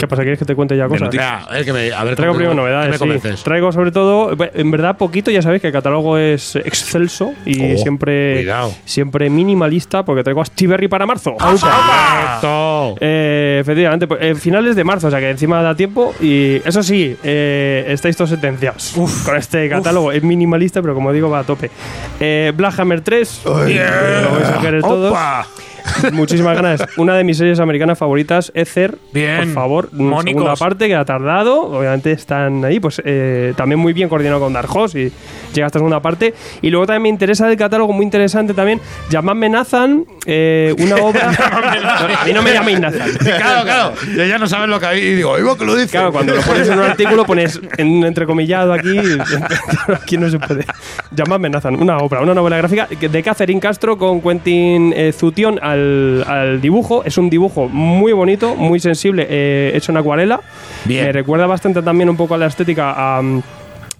¿Qué 0.02 0.08
pasa? 0.08 0.22
¿Quieres 0.22 0.40
que 0.40 0.44
te 0.44 0.56
cuente 0.56 0.76
ya 0.76 0.88
cosas? 0.88 1.14
Es 1.54 1.64
que 1.64 1.72
me, 1.72 1.92
a 1.92 2.02
ver, 2.02 2.16
Traigo 2.16 2.32
¿cómo- 2.32 2.38
primero 2.38 2.54
novedades. 2.54 3.40
Traigo 3.44 3.70
sobre 3.70 3.92
todo, 3.92 4.36
en 4.52 4.70
verdad, 4.72 4.96
poquito. 4.96 5.30
Ya 5.30 5.42
sabéis 5.42 5.60
que 5.62 5.68
el 5.68 5.72
catálogo 5.72 6.18
es 6.18 6.56
excelso 6.56 7.34
y 7.46 7.74
Oh, 7.74 7.78
siempre, 7.78 8.34
cuidado. 8.38 8.74
siempre 8.84 9.30
minimalista 9.30 10.04
porque 10.04 10.24
traigo 10.24 10.40
a 10.40 10.44
Stiberry 10.44 10.88
para 10.88 11.06
marzo. 11.06 11.36
¡Correcto! 11.38 12.96
Eh, 13.00 13.58
efectivamente, 13.60 14.08
pues, 14.08 14.20
eh, 14.22 14.34
finales 14.34 14.74
de 14.74 14.82
marzo, 14.82 15.06
o 15.06 15.10
sea 15.10 15.20
que 15.20 15.30
encima 15.30 15.62
da 15.62 15.76
tiempo. 15.76 16.12
Y 16.20 16.56
eso 16.64 16.82
sí, 16.82 17.16
eh, 17.22 17.84
estáis 17.86 18.16
todos 18.16 18.30
sentenciados 18.30 18.94
con 19.24 19.36
este 19.36 19.68
catálogo. 19.68 20.10
Es 20.10 20.24
minimalista, 20.24 20.82
pero 20.82 20.94
como 20.94 21.12
digo, 21.12 21.30
va 21.30 21.38
a 21.38 21.44
tope. 21.44 21.70
Eh, 22.18 22.52
Black 22.56 22.76
Hammer 22.80 23.02
3, 23.02 23.42
lo 23.44 23.52
vais 23.54 23.78
a 23.78 24.58
querer 24.60 24.80
todos. 24.82 25.12
¡Opa! 25.12 25.46
Muchísimas 26.12 26.56
ganas. 26.56 26.84
Una 26.96 27.16
de 27.16 27.24
mis 27.24 27.38
series 27.38 27.60
americanas 27.60 27.98
favoritas, 27.98 28.52
Ether. 28.54 28.96
Bien. 29.12 29.38
Por 29.38 29.54
favor, 29.54 29.88
una 29.92 30.10
Mónicos. 30.10 30.42
segunda 30.42 30.56
parte 30.56 30.88
que 30.88 30.94
ha 30.94 31.04
tardado. 31.04 31.62
Obviamente 31.62 32.12
están 32.12 32.64
ahí, 32.64 32.80
pues 32.80 33.00
eh, 33.04 33.54
también 33.56 33.78
muy 33.78 33.92
bien 33.92 34.08
coordinado 34.08 34.40
con 34.40 34.52
Dark 34.52 34.74
Horse 34.74 35.00
y 35.00 35.12
llega 35.54 35.66
esta 35.66 35.78
segunda 35.78 36.00
parte. 36.00 36.34
Y 36.60 36.70
luego 36.70 36.86
también 36.86 37.02
me 37.02 37.08
interesa 37.08 37.46
del 37.46 37.56
catálogo, 37.56 37.92
muy 37.92 38.04
interesante 38.04 38.54
también, 38.54 38.80
Llamadme 39.10 39.48
Nathan, 39.48 40.04
eh, 40.26 40.74
una 40.78 40.96
obra. 40.96 41.30
a 42.20 42.24
mí 42.24 42.32
no 42.32 42.42
me 42.42 42.52
llaméis 42.52 42.80
Nathan. 42.80 43.10
Claro, 43.18 43.64
claro. 43.64 43.92
Ya, 44.16 44.26
ya 44.26 44.38
no 44.38 44.46
saben 44.46 44.70
lo 44.70 44.80
que 44.80 44.86
hay. 44.86 45.00
Y 45.00 45.14
digo, 45.14 45.38
¿iba 45.38 45.56
que 45.56 45.64
lo 45.64 45.74
dice? 45.74 45.90
Claro, 45.90 46.12
cuando 46.12 46.34
lo 46.34 46.42
pones 46.42 46.68
en 46.68 46.78
un 46.78 46.84
artículo 46.84 47.24
pones 47.24 47.60
en 47.76 47.88
un 47.88 48.04
entrecomillado 48.04 48.72
aquí. 48.72 48.98
aquí 49.94 50.16
no 50.16 50.30
se 50.30 50.38
puede. 50.38 50.64
Llamadme 51.10 51.50
Nathan, 51.50 51.76
una 51.76 51.98
obra, 51.98 52.20
una 52.20 52.34
novela 52.34 52.56
gráfica 52.56 52.88
de 52.88 53.22
Catherine 53.22 53.60
Castro 53.60 53.98
con 53.98 54.20
Quentin 54.20 54.92
eh, 54.96 55.12
Zutión 55.12 55.58
al, 55.72 56.24
al 56.26 56.60
dibujo. 56.60 57.02
Es 57.04 57.18
un 57.18 57.28
dibujo 57.30 57.68
muy 57.68 58.12
bonito, 58.12 58.54
muy 58.54 58.80
sensible, 58.80 59.26
eh, 59.28 59.72
hecho 59.74 59.92
en 59.92 59.98
acuarela. 59.98 60.40
Bien. 60.84 61.04
Me 61.06 61.12
recuerda 61.12 61.46
bastante 61.46 61.82
también 61.82 62.08
un 62.08 62.16
poco 62.16 62.34
a 62.34 62.38
la 62.38 62.46
estética 62.46 62.92
a, 62.96 63.22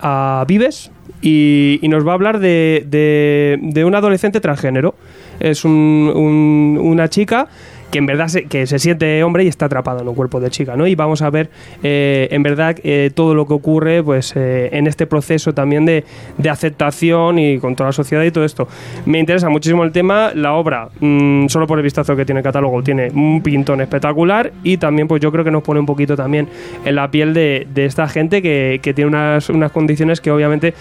a 0.00 0.44
Vives. 0.46 0.90
Y, 1.24 1.78
y 1.82 1.88
nos 1.88 2.04
va 2.06 2.12
a 2.12 2.14
hablar 2.14 2.40
de, 2.40 2.84
de, 2.88 3.58
de 3.62 3.84
un 3.84 3.94
adolescente 3.94 4.40
transgénero. 4.40 4.94
Es 5.38 5.64
un- 5.64 6.12
un- 6.14 6.78
una 6.82 7.08
chica 7.08 7.46
que 7.92 7.98
en 7.98 8.06
verdad 8.06 8.28
se, 8.28 8.44
que 8.44 8.66
se 8.66 8.78
siente 8.78 9.22
hombre 9.22 9.44
y 9.44 9.48
está 9.48 9.66
atrapada 9.66 10.00
en 10.00 10.08
un 10.08 10.14
cuerpo 10.14 10.40
de 10.40 10.48
chica, 10.48 10.76
¿no? 10.76 10.86
Y 10.86 10.94
vamos 10.94 11.20
a 11.20 11.28
ver 11.28 11.50
eh, 11.82 12.26
en 12.30 12.42
verdad 12.42 12.74
eh, 12.82 13.10
todo 13.14 13.34
lo 13.34 13.46
que 13.46 13.52
ocurre 13.52 14.02
pues 14.02 14.32
eh, 14.34 14.70
en 14.72 14.86
este 14.86 15.06
proceso 15.06 15.52
también 15.52 15.84
de, 15.84 16.02
de 16.38 16.50
aceptación 16.50 17.38
y 17.38 17.58
con 17.58 17.76
toda 17.76 17.90
la 17.90 17.92
sociedad 17.92 18.24
y 18.24 18.30
todo 18.30 18.44
esto. 18.44 18.66
Me 19.04 19.18
interesa 19.18 19.50
muchísimo 19.50 19.84
el 19.84 19.92
tema, 19.92 20.32
la 20.34 20.54
obra, 20.54 20.88
mm, 21.00 21.48
solo 21.48 21.66
por 21.66 21.78
el 21.78 21.84
vistazo 21.84 22.16
que 22.16 22.24
tiene 22.24 22.40
el 22.40 22.44
catálogo, 22.44 22.82
tiene 22.82 23.10
un 23.10 23.42
pintón 23.42 23.82
espectacular 23.82 24.52
y 24.62 24.78
también 24.78 25.06
pues 25.06 25.20
yo 25.20 25.30
creo 25.30 25.44
que 25.44 25.50
nos 25.50 25.62
pone 25.62 25.78
un 25.78 25.86
poquito 25.86 26.16
también 26.16 26.48
en 26.86 26.94
la 26.94 27.10
piel 27.10 27.34
de, 27.34 27.66
de 27.74 27.84
esta 27.84 28.08
gente 28.08 28.40
que, 28.40 28.80
que 28.82 28.94
tiene 28.94 29.08
unas, 29.08 29.50
unas 29.50 29.70
condiciones 29.70 30.22
que 30.22 30.30
obviamente 30.30 30.72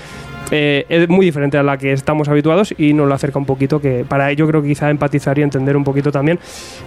eh, 0.51 0.85
es 0.89 1.09
muy 1.09 1.25
diferente 1.25 1.57
a 1.57 1.63
la 1.63 1.77
que 1.77 1.91
estamos 1.93 2.27
habituados 2.29 2.73
y 2.77 2.93
nos 2.93 3.07
lo 3.07 3.13
acerca 3.13 3.39
un 3.39 3.45
poquito 3.45 3.79
que 3.81 4.05
para 4.07 4.31
yo 4.33 4.47
creo 4.47 4.61
que 4.61 4.67
quizá 4.69 4.89
empatizar 4.89 5.37
y 5.39 5.41
entender 5.41 5.75
un 5.77 5.83
poquito 5.83 6.11
también 6.11 6.39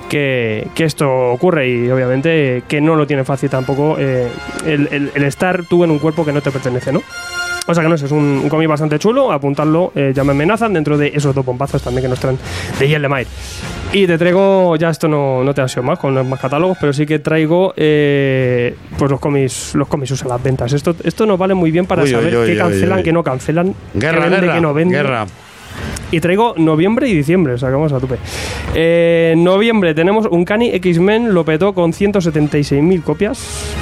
que, 0.08 0.66
que 0.74 0.84
esto 0.84 1.30
ocurre 1.32 1.68
y 1.68 1.90
obviamente 1.90 2.62
que 2.68 2.80
no 2.80 2.94
lo 2.96 3.06
tiene 3.06 3.24
fácil 3.24 3.50
tampoco 3.50 3.96
eh, 3.98 4.28
el, 4.66 4.88
el- 4.92 5.10
el 5.14 5.24
estar 5.24 5.64
tú 5.64 5.82
en 5.84 5.90
un 5.90 5.98
cuerpo 5.98 6.24
que 6.24 6.32
no 6.32 6.40
te 6.40 6.50
pertenece, 6.50 6.92
¿no? 6.92 7.02
O 7.66 7.74
sea 7.74 7.82
que 7.82 7.88
no 7.88 7.96
sé, 7.96 8.04
es 8.06 8.12
un, 8.12 8.40
un 8.42 8.48
cómic 8.50 8.68
bastante 8.68 8.98
chulo, 8.98 9.32
apuntarlo, 9.32 9.90
eh, 9.94 10.12
ya 10.14 10.22
me 10.22 10.32
amenazan 10.32 10.74
dentro 10.74 10.98
de 10.98 11.12
esos 11.14 11.34
dos 11.34 11.44
bombazos 11.44 11.82
también 11.82 12.02
que 12.02 12.08
nos 12.08 12.20
traen 12.20 12.38
de 12.78 12.88
Yellemire. 12.88 13.26
Y 13.92 14.06
te 14.06 14.18
traigo, 14.18 14.76
ya 14.76 14.90
esto 14.90 15.08
no, 15.08 15.42
no 15.42 15.54
te 15.54 15.62
ansio 15.62 15.82
más 15.82 15.98
con 15.98 16.14
los 16.14 16.26
más 16.26 16.40
catálogos, 16.40 16.76
pero 16.80 16.92
sí 16.92 17.06
que 17.06 17.20
traigo 17.20 17.72
eh, 17.76 18.74
pues 18.98 19.10
los 19.10 19.18
cómics, 19.20 19.74
los 19.76 19.88
cómics 19.88 20.10
usan 20.10 20.28
las 20.28 20.42
ventas. 20.42 20.72
Esto, 20.72 20.94
esto 21.04 21.24
nos 21.24 21.38
vale 21.38 21.54
muy 21.54 21.70
bien 21.70 21.86
para 21.86 22.02
Uy, 22.02 22.10
saber 22.10 22.36
uy, 22.36 22.46
qué 22.46 22.52
uy, 22.52 22.58
cancelan, 22.58 23.02
qué 23.02 23.12
no 23.12 23.22
cancelan, 23.22 23.74
Guerra, 23.94 24.16
qué 24.16 24.20
vende, 24.30 24.40
guerra, 24.40 24.54
qué 24.54 24.60
no 24.60 24.74
vende. 24.74 24.94
guerra. 24.96 25.26
Y 26.10 26.20
traigo 26.20 26.54
noviembre 26.56 27.08
y 27.08 27.14
diciembre, 27.14 27.54
o 27.54 27.58
sea 27.58 27.68
que 27.70 27.74
vamos 27.74 27.92
a 27.92 27.98
tope. 27.98 28.16
Eh, 28.74 29.34
noviembre 29.36 29.94
tenemos 29.94 30.26
un 30.26 30.44
Cani 30.44 30.68
X-Men, 30.74 31.32
lo 31.32 31.44
petó 31.44 31.72
con 31.72 31.92
176.000 31.92 33.02
copias. 33.02 33.74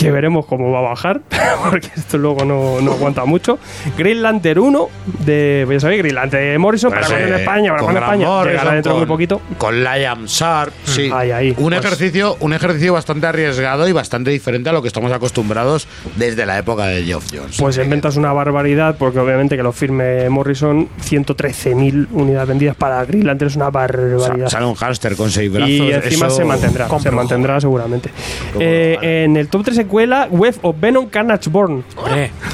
Que 0.00 0.10
veremos 0.10 0.46
cómo 0.46 0.70
va 0.72 0.78
a 0.78 0.82
bajar, 0.82 1.20
porque 1.70 1.88
esto 1.96 2.16
luego 2.18 2.44
no, 2.44 2.80
no 2.80 2.92
aguanta 2.92 3.24
mucho. 3.24 3.58
Green 3.98 4.22
Lantern 4.22 4.58
1, 4.60 4.88
de, 5.26 5.62
pues 5.66 5.76
ya 5.76 5.80
sabéis, 5.80 6.02
Green 6.02 6.14
Lantern 6.14 6.42
de 6.52 6.58
Morrison, 6.58 6.90
para 6.90 7.02
Pues, 7.02 7.12
cuando 7.12 7.28
en 7.34 7.40
España, 7.40 7.70
para 7.70 7.82
con 7.82 7.92
cuando 7.94 8.12
en 8.14 8.20
España. 8.22 8.44
Llegará 8.50 8.72
dentro 8.74 8.92
de 8.92 8.98
muy 8.98 9.06
con- 9.06 9.14
poquito. 9.14 9.40
Con 9.58 9.84
Liam 9.84 10.24
Sharp, 10.26 10.72
sí. 10.84 11.10
Ahí, 11.12 11.30
ahí. 11.30 11.50
Un 11.58 11.70
Pues- 11.70 11.84
ejercicio, 11.84 12.36
un 12.40 12.52
ejercicio 12.54 12.92
bastante 12.94 13.26
arriesgado 13.26 13.86
y 13.88 13.92
bastante 13.92 14.30
diferente 14.30 14.70
a 14.70 14.72
lo 14.72 14.80
que 14.82 14.88
estamos 14.88 15.12
acostumbrados 15.12 15.86
desde 16.16 16.46
la 16.46 16.58
época 16.58 16.86
de 16.86 17.04
Geoff 17.04 17.26
Jones. 17.32 17.56
Pues 17.58 17.76
en 17.78 17.90
ventas 17.90 18.16
una 18.16 18.32
barbaridad, 18.32 18.96
porque 18.98 19.18
obviamente 19.18 19.56
que 19.56 19.62
lo 19.62 19.72
firme 19.72 20.28
Morrison, 20.30 20.88
113.000 21.02 22.08
unidades 22.12 22.48
vendidas 22.48 22.76
para 22.76 23.04
Green 23.04 23.26
Lantern 23.26 23.50
es 23.50 23.56
una 23.56 23.70
barbaridad. 23.70 24.48
sale 24.48 24.66
un 24.66 24.74
hámster 24.74 25.16
con 25.16 25.30
seis 25.30 25.50
brazos. 25.52 25.70
Y 25.70 25.92
encima 25.92 26.26
eso- 26.26 26.36
se 26.36 26.44
mantendrá, 26.44 26.84
se 26.86 26.90
Compro. 26.90 27.12
mantendrá 27.12 27.60
seguramente. 27.60 28.10
Eh, 28.58 28.98
en 29.24 29.36
el 29.36 29.48
top 29.48 29.64
3 29.64 29.78
secuela, 29.90 30.28
Web 30.30 30.54
of 30.62 30.76
Venom 30.80 31.06
Carnage 31.08 31.50
Born. 31.50 31.82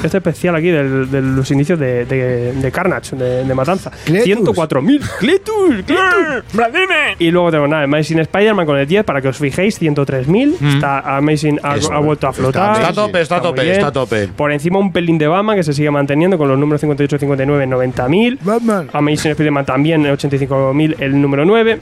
Este 0.03 0.17
especial 0.17 0.55
aquí 0.55 0.69
del- 0.69 1.09
de, 1.11 1.21
los 1.21 1.49
inicios 1.51 1.77
de, 1.77 2.05
de- 2.05 2.53
de 2.53 2.71
Carnage, 2.71 3.15
de, 3.15 3.43
de 3.45 3.53
Matanza. 3.53 3.91
Cletus. 4.05 4.43
104.000. 4.47 5.01
¡Cletus! 5.19 5.75
¡Cletus! 5.85 7.15
Y 7.19 7.29
luego 7.29 7.51
tengo 7.51 7.67
nada, 7.67 7.83
Amazing 7.83 8.19
Spider-Man 8.19 8.65
con 8.65 8.77
el 8.77 8.87
10, 8.87 9.03
para 9.05 9.21
que 9.21 9.27
os 9.27 9.37
fijéis, 9.37 9.79
103.000. 9.79 10.75
Está 10.75 11.17
Amazing, 11.17 11.59
ha, 11.61 11.73
ha 11.73 11.99
vuelto 11.99 12.25
a 12.27 12.31
está 12.31 12.41
flotar. 12.41 12.71
Está 12.75 12.87
a 12.89 12.93
tope, 12.93 13.21
está 13.21 13.35
a 13.35 13.39
muy 13.39 13.47
tope, 13.49 13.61
bien. 13.61 13.73
está 13.75 13.87
a 13.87 13.91
tope. 13.91 14.27
Por 14.29 14.51
encima 14.51 14.79
un 14.79 14.91
pelín 14.91 15.19
de 15.19 15.27
Batman 15.27 15.55
que 15.57 15.63
se 15.63 15.73
sigue 15.73 15.91
manteniendo 15.91 16.37
con 16.39 16.47
los 16.47 16.57
números 16.57 16.81
58 16.81 17.15
y 17.15 17.19
59 17.19 17.63
en 17.63 17.69
90.000. 17.71 18.39
Batman. 18.41 18.89
Amazing 18.93 19.31
Spider-Man 19.31 19.65
también 19.65 20.05
en 20.05 20.15
85.000 20.17 20.95
el 20.99 21.21
número 21.21 21.45
9. 21.45 21.79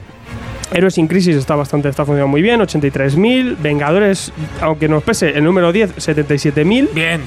Héroes 0.72 0.94
sin 0.94 1.06
crisis 1.06 1.36
está 1.36 1.54
bastante, 1.54 1.88
está 1.88 2.04
funcionando 2.04 2.28
muy 2.28 2.42
bien, 2.42 2.60
83.000. 2.60 3.56
Vengadores, 3.62 4.32
aunque 4.60 4.88
nos 4.88 5.02
pese, 5.04 5.30
el 5.30 5.44
número 5.44 5.72
10, 5.72 5.94
77.000. 5.96 6.88
Bien. 6.92 7.20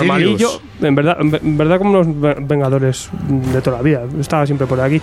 Normalillo, 0.00 0.60
en 0.80 0.94
verdad, 0.94 1.16
en 1.20 1.56
verdad 1.58 1.78
como 1.78 1.90
unos 1.90 2.20
ve- 2.20 2.36
Vengadores 2.40 3.08
de 3.52 3.60
toda 3.60 3.78
la 3.78 3.82
vida, 3.82 4.02
estaba 4.20 4.46
siempre 4.46 4.66
por 4.68 4.80
aquí. 4.80 5.00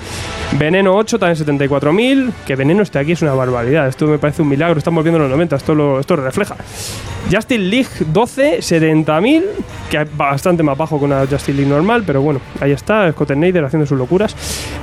Veneno 0.58 0.96
8, 0.96 1.20
también 1.20 1.46
74.000, 1.46 2.32
que 2.48 2.56
Veneno 2.56 2.82
esté 2.84 3.00
aquí 3.00 3.12
es 3.12 3.22
una 3.22 3.34
barbaridad, 3.34 3.88
esto 3.88 4.08
me 4.08 4.18
parece 4.18 4.42
un 4.42 4.48
milagro, 4.48 4.78
estamos 4.78 5.04
viendo 5.04 5.20
los 5.20 5.30
90, 5.30 5.58
esto 5.58 5.76
lo, 5.76 6.00
esto 6.00 6.16
lo 6.16 6.24
refleja. 6.24 6.56
Justin 7.32 7.70
League 7.70 7.90
12, 8.08 8.60
70.000, 8.60 9.44
que 9.90 10.02
es 10.02 10.18
bastante 10.18 10.64
más 10.64 10.78
bajo 10.78 10.98
que 10.98 11.06
una 11.06 11.26
Justin 11.30 11.58
League 11.58 11.70
normal, 11.70 12.04
pero 12.06 12.22
bueno, 12.22 12.40
ahí 12.60 12.72
está, 12.72 13.12
Scott 13.12 13.34
Snyder 13.34 13.64
haciendo 13.66 13.86
sus 13.86 13.98
locuras. 13.98 14.34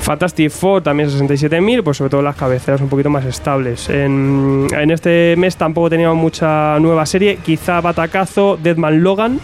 Fantastic 0.00 0.50
Four 0.50 0.82
también 0.82 1.08
67.000, 1.10 1.82
pues 1.82 1.96
sobre 1.96 2.10
todo 2.10 2.22
las 2.22 2.36
cabeceras 2.36 2.80
un 2.80 2.88
poquito 2.98 3.10
más 3.10 3.24
estables. 3.24 3.88
En, 3.90 4.66
en 4.72 4.90
este 4.90 5.36
mes 5.38 5.56
tampoco 5.56 5.88
teníamos 5.88 6.16
mucha 6.16 6.78
nueva 6.80 7.06
serie, 7.06 7.36
quizá 7.36 7.80
Batacazo, 7.80 8.58
Deadman 8.60 9.04
Logan, 9.04 9.40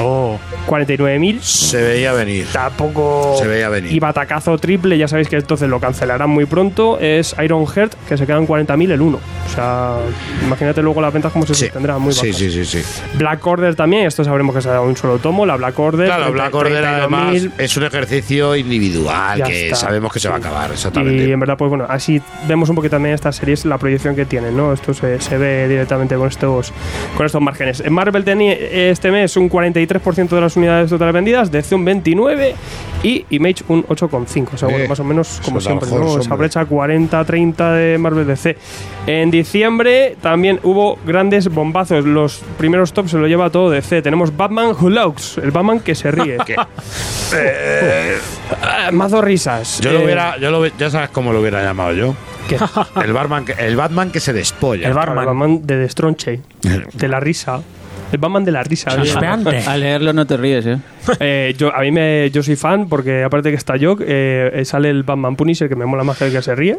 Oh. 0.00 0.38
49.000. 0.66 1.40
Se 1.40 1.80
veía 1.82 2.12
venir. 2.12 2.46
Tampoco. 2.52 3.36
Se 3.38 3.46
veía 3.46 3.68
venir. 3.68 3.92
Y 3.92 4.00
batacazo 4.00 4.56
triple, 4.58 4.96
ya 4.98 5.06
sabéis 5.08 5.28
que 5.28 5.36
entonces 5.36 5.68
lo 5.68 5.78
cancelarán 5.80 6.30
muy 6.30 6.46
pronto. 6.46 6.98
Es 6.98 7.34
Iron 7.42 7.66
Heart, 7.66 7.94
que 8.08 8.16
se 8.16 8.26
quedan 8.26 8.46
40.000 8.46 8.90
el 8.92 9.00
1. 9.00 9.16
O 9.18 9.48
sea, 9.54 9.96
imagínate 10.42 10.82
luego 10.82 11.00
las 11.00 11.12
ventas 11.12 11.32
como 11.32 11.46
se 11.46 11.54
Sí. 11.54 11.64
sostendrán 11.66 12.00
muy 12.00 12.12
sí, 12.12 12.28
bajas. 12.28 12.36
sí, 12.36 12.50
sí, 12.50 12.64
sí. 12.64 12.82
Black 13.18 13.46
Order 13.46 13.74
también, 13.74 14.06
esto 14.06 14.24
sabremos 14.24 14.54
que 14.54 14.62
será 14.62 14.80
un 14.80 14.96
solo 14.96 15.18
tomo. 15.18 15.46
La 15.46 15.56
Black 15.56 15.78
Order. 15.78 16.06
Claro, 16.06 16.24
30, 16.24 16.42
Black 16.42 16.54
Order 16.54 16.82
32.000. 16.84 16.98
además 16.98 17.48
es 17.58 17.76
un 17.76 17.82
ejercicio 17.84 18.56
individual 18.56 19.38
Ya 19.38 19.44
que 19.46 19.64
está. 19.66 19.76
sabemos 19.76 20.12
que 20.12 20.20
se 20.20 20.28
va 20.28 20.36
a 20.36 20.38
Sí. 20.38 20.44
acabar, 20.44 20.70
Y 20.70 20.72
exactamente. 20.74 21.30
en 21.32 21.40
verdad, 21.40 21.56
pues 21.56 21.68
bueno, 21.68 21.86
así 21.88 22.20
vemos 22.48 22.68
un 22.68 22.76
poquito 22.76 22.96
también 22.96 23.14
estas 23.14 23.36
series, 23.36 23.64
la 23.64 23.78
proyección 23.78 24.16
que 24.16 24.24
tienen, 24.26 24.56
¿no? 24.56 24.72
Esto 24.72 24.92
se, 24.94 25.20
se 25.20 25.38
ve 25.38 25.68
directamente 25.68 26.16
con 26.16 26.28
estos, 26.28 26.72
con 27.16 27.26
estos 27.26 27.40
márgenes. 27.40 27.80
En 27.80 27.92
Marvel 27.92 28.24
tenía 28.24 28.52
este 28.54 29.10
mes 29.10 29.36
un 29.36 29.48
33% 29.86 30.28
de 30.28 30.40
las 30.40 30.56
unidades 30.56 30.90
totales 30.90 31.14
vendidas, 31.14 31.50
DC 31.50 31.74
un 31.74 31.84
29% 31.86 32.52
y 33.02 33.26
Image 33.30 33.64
un 33.68 33.84
8,5%. 33.86 34.48
O 34.54 34.56
sea, 34.56 34.68
bueno, 34.68 34.84
Eh, 34.84 34.88
más 34.88 35.00
o 35.00 35.04
menos 35.04 35.40
como 35.44 35.60
siempre. 35.60 35.88
Horse, 35.90 36.20
Esa 36.20 36.34
brecha 36.36 36.64
40-30 36.66 37.72
de 37.74 37.98
Marvel 37.98 38.26
DC. 38.26 38.56
En 39.06 39.30
diciembre 39.30 40.16
también 40.22 40.58
hubo 40.62 40.98
grandes 41.06 41.48
bombazos. 41.48 42.04
Los 42.04 42.40
primeros 42.58 42.92
tops 42.92 43.10
se 43.10 43.18
lo 43.18 43.26
lleva 43.26 43.50
todo 43.50 43.70
DC. 43.70 44.00
Tenemos 44.02 44.34
Batman 44.36 44.74
Who 44.80 44.90
Laughs, 44.90 45.38
el 45.38 45.50
Batman 45.50 45.80
que 45.80 45.94
se 45.94 46.10
ríe. 46.10 46.38
¿Qué? 46.46 46.56
Ah, 48.62 48.90
Mazo 48.92 49.20
risas. 49.22 49.80
Yo 49.80 49.92
lo 49.92 50.00
Eh, 50.00 50.04
hubiera, 50.04 50.36
yo 50.38 50.50
lo, 50.50 50.62
hubi- 50.64 50.72
ya 50.78 50.90
sabes 50.90 51.08
cómo 51.10 51.32
lo 51.32 51.40
hubiera 51.40 51.62
llamado 51.62 51.92
yo. 51.92 52.14
¿qué? 52.48 52.58
El 53.02 53.12
Batman 53.12 53.44
que, 53.44 53.52
el 53.52 53.76
Batman 53.76 54.10
que 54.10 54.20
se 54.20 54.32
despolla. 54.32 54.86
El 54.86 54.94
barman. 54.94 55.18
El 55.20 55.26
Batman 55.26 55.66
de 55.66 55.76
Destronche, 55.78 56.40
de 56.92 57.08
la 57.08 57.20
risa. 57.20 57.62
El 58.14 58.18
Batman 58.18 58.44
de 58.44 58.52
la 58.52 58.62
risa. 58.62 58.90
Al 59.72 59.80
leerlo 59.80 60.12
no 60.12 60.26
te 60.26 60.36
ríes, 60.36 60.66
¿eh? 60.66 60.78
Eh, 61.20 61.54
yo, 61.58 61.74
a 61.74 61.80
mí 61.82 61.90
me, 61.90 62.30
yo 62.30 62.42
soy 62.42 62.56
fan 62.56 62.88
porque 62.88 63.22
aparte 63.22 63.50
que 63.50 63.56
está 63.56 63.74
Jock, 63.78 64.00
eh, 64.06 64.50
eh, 64.54 64.64
sale 64.64 64.88
el 64.88 65.02
Batman 65.02 65.36
Punisher 65.36 65.68
que 65.68 65.76
me 65.76 65.84
mola 65.84 66.02
más 66.02 66.16
que 66.16 66.24
el 66.26 66.32
que 66.32 66.40
se 66.40 66.54
ríe. 66.54 66.78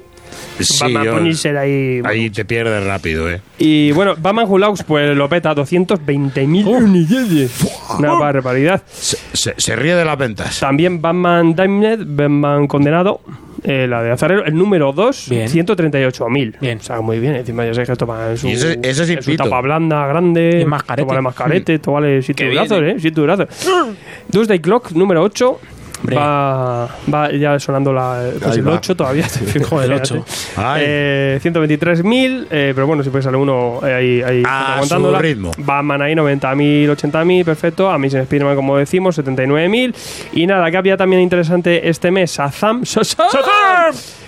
Sí, 0.59 0.79
Batman 0.81 1.03
yo- 1.05 1.13
Punisher 1.17 1.55
ahí. 1.57 2.01
ahí 2.03 2.29
te 2.31 2.43
pierdes 2.45 2.83
rápido, 2.85 3.29
eh. 3.29 3.39
Y 3.59 3.91
bueno, 3.91 4.15
Batman 4.17 4.47
Laughs, 4.59 4.83
pues 4.83 5.15
lo 5.15 5.29
peta, 5.29 5.53
220.000 5.53 6.65
unidades. 6.65 7.51
Una 7.99 8.13
barbaridad. 8.13 8.81
Se, 8.91 9.17
se- 9.33 9.53
se 9.57 9.75
ríe 9.75 9.95
de 9.95 10.05
las 10.05 10.17
ventas. 10.17 10.59
También 10.59 11.01
Batman 11.01 11.55
Diamond, 11.55 12.15
Batman 12.15 12.67
Condenado, 12.67 13.21
eh, 13.63 13.87
la 13.87 14.01
de 14.03 14.11
Azarero, 14.11 14.43
el 14.45 14.55
número 14.55 14.91
2, 14.93 15.27
Bien. 15.29 15.47
138.000. 15.49 16.59
Bien. 16.59 16.77
O 16.79 16.81
sea, 16.83 17.01
muy 17.01 17.19
bien. 17.19 17.35
Encima 17.35 17.65
ya 17.65 17.73
sabes 17.73 17.87
que 17.89 17.93
esto 17.93 18.05
va 18.07 18.31
en 18.31 18.37
su, 18.37 18.47
ese 18.47 18.79
es 18.83 18.99
en 19.09 19.21
su 19.23 19.35
tapa 19.35 19.61
blanda, 19.61 20.05
grande. 20.07 20.59
Y 20.61 20.65
mascarete. 20.65 21.07
Mascarete, 21.25 21.73
esto 21.75 21.91
vale 21.91 22.21
7 22.21 22.43
Qué 22.43 22.49
durazos, 22.49 22.81
bien, 22.81 22.97
¿eh? 22.97 22.99
7 22.99 23.21
durazos. 23.21 23.47
Doomsday 24.29 24.59
Clock, 24.59 24.91
número 24.91 25.21
8. 25.23 25.59
Hombre. 25.97 26.17
Va, 26.17 26.89
va 27.11 27.31
ya 27.31 27.57
sonando 27.57 27.91
la, 27.93 28.29
pues 28.39 28.57
el 28.57 28.67
va. 28.67 28.73
8 28.73 28.95
todavía. 28.95 29.25
Joder, 29.69 29.91
el 29.91 29.99
Fíjate. 30.01 30.19
8. 30.19 30.25
Ay. 30.57 30.83
Eh, 30.85 31.39
123.000, 31.41 32.47
eh, 32.51 32.71
pero 32.75 32.85
bueno, 32.85 33.01
siempre 33.01 33.21
sale 33.23 33.37
uno 33.37 33.79
eh, 33.81 33.93
ahí, 33.93 34.21
ahí 34.21 34.43
A 34.45 34.73
aguantándola. 34.75 35.17
su 35.17 35.21
ritmo. 35.23 35.51
Batman 35.57 36.01
ahí 36.03 36.13
90.000, 36.13 36.89
80.000, 36.95 37.45
perfecto. 37.45 37.89
Amazing 37.89 38.19
Spider-Man, 38.19 38.55
como 38.55 38.77
decimos, 38.77 39.17
79.000. 39.17 39.95
Y 40.33 40.45
nada, 40.45 40.69
que 40.69 40.77
había 40.77 40.97
también 40.97 41.21
interesante 41.23 41.89
este 41.89 42.11
mes, 42.11 42.39
Azam, 42.39 42.83
Shazam, 42.83 43.25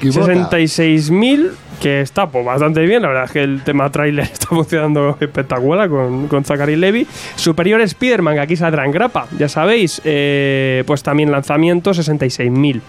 66.000, 0.01 1.51
que 1.81 2.01
está 2.01 2.27
pues, 2.27 2.45
bastante 2.45 2.81
bien. 2.81 3.01
La 3.01 3.09
verdad 3.09 3.23
es 3.25 3.31
que 3.31 3.43
el 3.43 3.61
tema 3.63 3.89
trailer 3.91 4.25
está 4.31 4.47
funcionando 4.47 5.17
espectacular 5.19 5.89
con, 5.89 6.27
con 6.27 6.43
Zachary 6.43 6.75
Levy. 6.75 7.07
Superior 7.35 7.81
Spider-Man, 7.81 8.35
que 8.35 8.41
aquí 8.41 8.55
saldrá 8.55 8.85
en 8.85 8.91
grapa, 8.91 9.27
ya 9.37 9.49
sabéis. 9.49 10.01
eh, 10.03 10.83
pues 10.87 11.03
también 11.03 11.31
lanzamiento, 11.31 11.91
66.000 11.91 12.81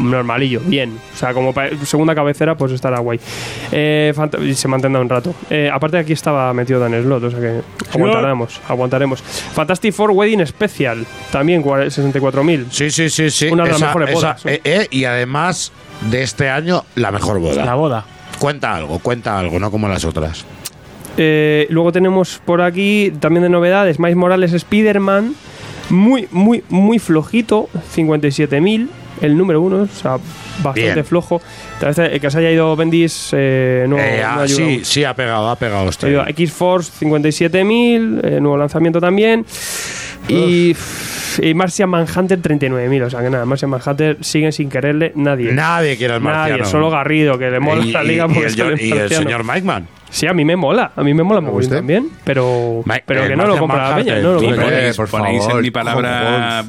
normalillo, 0.00 0.60
bien. 0.64 0.98
O 1.14 1.16
sea, 1.16 1.32
como 1.32 1.54
segunda 1.84 2.14
cabecera, 2.14 2.56
pues 2.56 2.72
estará 2.72 2.98
guay. 2.98 3.18
Eh, 3.72 4.12
y 4.42 4.54
se 4.54 4.68
mantendrá 4.68 5.00
un 5.00 5.08
rato. 5.08 5.34
Eh, 5.48 5.70
aparte, 5.72 5.96
aquí 5.98 6.12
estaba 6.12 6.52
metido 6.52 6.80
Dan 6.80 6.92
Slot, 7.02 7.22
o 7.24 7.30
sea 7.30 7.40
que 7.40 7.60
aguantaremos. 7.94 8.60
Aguantaremos. 8.68 9.22
Fantastic 9.22 9.92
Four 9.94 10.10
Wedding 10.10 10.46
Special, 10.46 11.06
también 11.30 11.62
cua- 11.62 11.86
64.000. 11.86 12.66
Sí, 12.70 12.90
sí, 12.90 13.08
sí, 13.08 13.30
sí. 13.30 13.48
Una 13.48 13.64
de 13.64 13.70
las 13.70 13.80
mejores 13.80 14.12
bodas, 14.12 14.44
eh, 14.46 14.60
eh, 14.64 14.86
y 14.90 15.04
además 15.04 15.72
de 16.10 16.22
este 16.22 16.50
año, 16.50 16.84
la 16.94 17.10
mejor 17.10 17.38
boda. 17.38 17.64
La 17.64 17.74
boda. 17.74 18.04
Cuenta 18.38 18.74
algo, 18.74 18.98
cuenta 18.98 19.38
algo, 19.38 19.58
no 19.58 19.70
como 19.70 19.88
las 19.88 20.04
otras. 20.04 20.44
Eh, 21.16 21.66
luego 21.70 21.92
tenemos 21.92 22.40
por 22.44 22.60
aquí 22.60 23.12
también 23.20 23.42
de 23.42 23.48
novedades 23.48 23.98
Miles 23.98 24.16
Morales 24.16 24.52
Spider-Man. 24.52 25.34
Muy, 25.88 26.28
muy, 26.30 26.62
muy 26.68 26.98
flojito. 26.98 27.68
57.000. 27.94 28.88
El 29.22 29.38
número 29.38 29.62
uno, 29.62 29.82
o 29.82 29.86
sea, 29.86 30.18
bastante 30.62 30.92
Bien. 30.92 31.04
flojo. 31.04 31.40
Tal 31.80 31.88
vez 31.88 31.98
el 31.98 32.20
que 32.20 32.30
se 32.30 32.38
haya 32.38 32.50
ido 32.50 32.76
Bendis 32.76 33.30
eh, 33.32 33.86
no, 33.88 33.98
Eh, 33.98 34.18
no 34.20 34.26
ah, 34.26 34.42
ayuda 34.42 34.56
sí, 34.58 34.80
sí, 34.84 35.04
ha 35.04 35.14
pegado, 35.14 35.48
ha 35.48 35.56
pegado. 35.56 35.88
Este. 35.88 36.14
X-Force 36.30 36.92
57.000, 37.06 38.20
eh, 38.22 38.40
nuevo 38.40 38.58
lanzamiento 38.58 39.00
también. 39.00 39.46
Y, 40.28 40.76
y 41.42 41.54
Martian 41.54 41.88
Manhunter 41.90 42.40
39.000. 42.40 43.02
O 43.04 43.10
sea 43.10 43.20
que 43.22 43.30
nada, 43.30 43.44
Martian 43.44 43.70
Manhunter 43.70 44.18
siguen 44.20 44.52
sin 44.52 44.68
quererle 44.68 45.12
nadie. 45.14 45.52
Nadie 45.52 45.96
quiere 45.96 46.14
al 46.14 46.20
marciano. 46.20 46.58
Nadie, 46.58 46.70
solo 46.70 46.90
Garrido, 46.90 47.38
que 47.38 47.50
le 47.50 47.60
mola 47.60 47.84
Y- 47.84 47.92
la 47.92 48.04
y- 48.04 48.08
liga 48.08 48.24
y, 48.24 48.28
porque 48.34 48.46
el, 48.46 48.50
sale 48.50 48.70
John- 48.70 48.78
y 48.80 48.90
el 48.92 49.08
señor 49.10 49.44
Mikeman. 49.44 49.86
Sí, 50.08 50.26
a 50.26 50.32
mí 50.32 50.44
me 50.44 50.56
mola, 50.56 50.92
a 50.96 51.02
mí 51.02 51.12
me 51.14 51.22
mola 51.22 51.40
muy 51.40 51.50
gusta? 51.50 51.76
también, 51.76 52.08
pero, 52.24 52.80
Ma- 52.84 52.98
pero 53.04 53.24
eh, 53.24 53.28
que 53.28 53.36
no 53.36 53.46
lo 53.46 53.58
compra 53.58 53.90
la 53.90 53.96
peña, 53.96 54.16
no 54.20 54.34
lo 54.34 54.40
compra. 54.42 54.64
eh, 54.66 54.70
Ponéis, 54.76 54.96
por 54.96 55.08
ponéis 55.08 55.38
favor, 55.42 55.56
en 55.58 55.62
mi 55.62 55.70
palabra, 55.70 56.64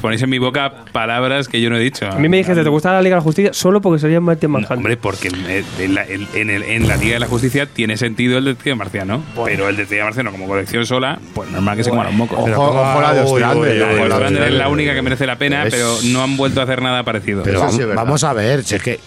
ponéis 0.00 0.22
en 0.22 0.30
mi 0.30 0.38
boca 0.38 0.72
palabras 0.92 1.48
que 1.48 1.60
yo 1.60 1.70
no 1.70 1.76
he 1.76 1.80
dicho. 1.80 2.06
A 2.08 2.16
mí 2.18 2.28
me 2.28 2.38
dijiste, 2.38 2.62
¿te 2.62 2.68
gusta 2.68 2.92
la 2.92 3.00
Liga 3.00 3.14
de 3.16 3.20
la 3.20 3.24
Justicia? 3.24 3.52
Solo 3.54 3.80
porque 3.80 4.00
sería 4.00 4.20
Martian 4.20 4.50
No, 4.52 4.58
Manhunter. 4.58 4.76
hombre, 4.76 4.96
porque 4.96 5.28
eh, 5.48 5.64
en 5.78 5.94
la, 5.94 6.04
en- 6.04 6.26
en 6.34 6.50
el- 6.50 6.62
en 6.64 6.88
la 6.88 6.96
Liga 6.96 7.14
de 7.14 7.20
la 7.20 7.28
Justicia 7.28 7.66
tiene 7.66 7.96
sentido 7.96 8.36
el 8.38 8.44
Detective 8.44 8.74
Marciano, 8.74 9.22
pero 9.44 9.68
el 9.68 9.76
Detective 9.76 10.04
Marciano 10.04 10.30
como 10.32 10.46
colección 10.46 10.84
sola, 10.84 11.18
pues 11.34 11.50
normal 11.50 11.76
que 11.76 11.84
se 11.84 11.90
coman 11.90 12.08
un 12.08 12.16
moco. 12.16 12.34
Ojo, 12.36 12.44
Pero 12.46 12.62
ojo 12.62 13.00
la 13.00 13.14
de 13.14 13.20
Ostrander. 13.22 14.42
es 14.48 14.54
la 14.54 14.68
única 14.68 14.92
que 14.94 15.02
merece 15.02 15.24
la 15.26 15.36
pena, 15.36 15.64
Es- 15.66 15.72
pero 15.74 15.86
no 16.12 16.22
han 16.22 16.36
vuelto 16.36 16.60
a 16.60 16.64
hacer 16.64 16.82
nada 16.82 17.04
parecido. 17.04 17.42
Pero 17.44 17.70
sí 17.70 17.80
vamos 17.94 18.24
a 18.24 18.32
ver, 18.32 18.64
si 18.64 18.74
es 18.74 18.82
que, 18.82 18.98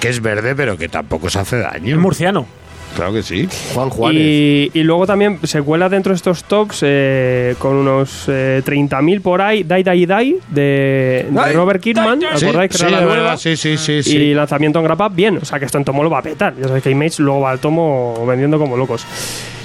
que 0.00 0.08
es 0.08 0.22
verde, 0.22 0.54
pero 0.54 0.78
que 0.78 0.88
tampoco 0.88 1.28
se 1.28 1.40
hace 1.40 1.58
daño. 1.58 1.94
Es 1.94 2.00
murciano. 2.00 2.46
Claro 2.94 3.12
que 3.12 3.22
sí. 3.22 3.48
Juan 3.74 3.90
Juárez. 3.90 4.20
Y, 4.20 4.70
y 4.72 4.82
luego 4.82 5.06
también 5.06 5.38
se 5.42 5.60
cuela 5.62 5.88
dentro 5.88 6.10
de 6.12 6.16
estos 6.16 6.44
tops 6.44 6.80
eh, 6.82 7.54
con 7.58 7.74
unos 7.76 8.24
eh, 8.28 8.62
30.000 8.64 9.20
por 9.20 9.42
ahí, 9.42 9.62
Die 9.64 9.82
Die 9.82 10.06
Die 10.06 10.36
de, 10.48 11.26
Robert 11.54 11.80
Kidman, 11.82 12.20
Sí, 12.36 12.44
¿acordáis 12.46 12.70
que 12.70 12.78
sí, 12.78 12.84
era 12.84 12.90
la 12.92 12.98
de 13.00 13.04
nueva? 13.06 13.20
verdad, 13.22 13.36
sí, 13.36 13.56
sí, 13.56 13.76
sí. 13.76 14.02
sí. 14.02 14.16
Y 14.16 14.34
lanzamiento 14.34 14.78
en 14.78 14.84
grapa, 14.84 15.08
bien. 15.08 15.38
O 15.38 15.44
sea 15.44 15.58
que 15.58 15.64
esto 15.64 15.78
en 15.78 15.84
tomo 15.84 16.02
lo 16.02 16.10
va 16.10 16.18
a 16.18 16.22
petar. 16.22 16.54
Ya 16.56 16.66
sabéis 16.66 16.84
que 16.84 16.90
Image 16.90 17.22
luego 17.22 17.40
va 17.40 17.50
al 17.50 17.58
tomo 17.58 18.24
vendiendo 18.26 18.58
como 18.58 18.76
locos. 18.76 19.04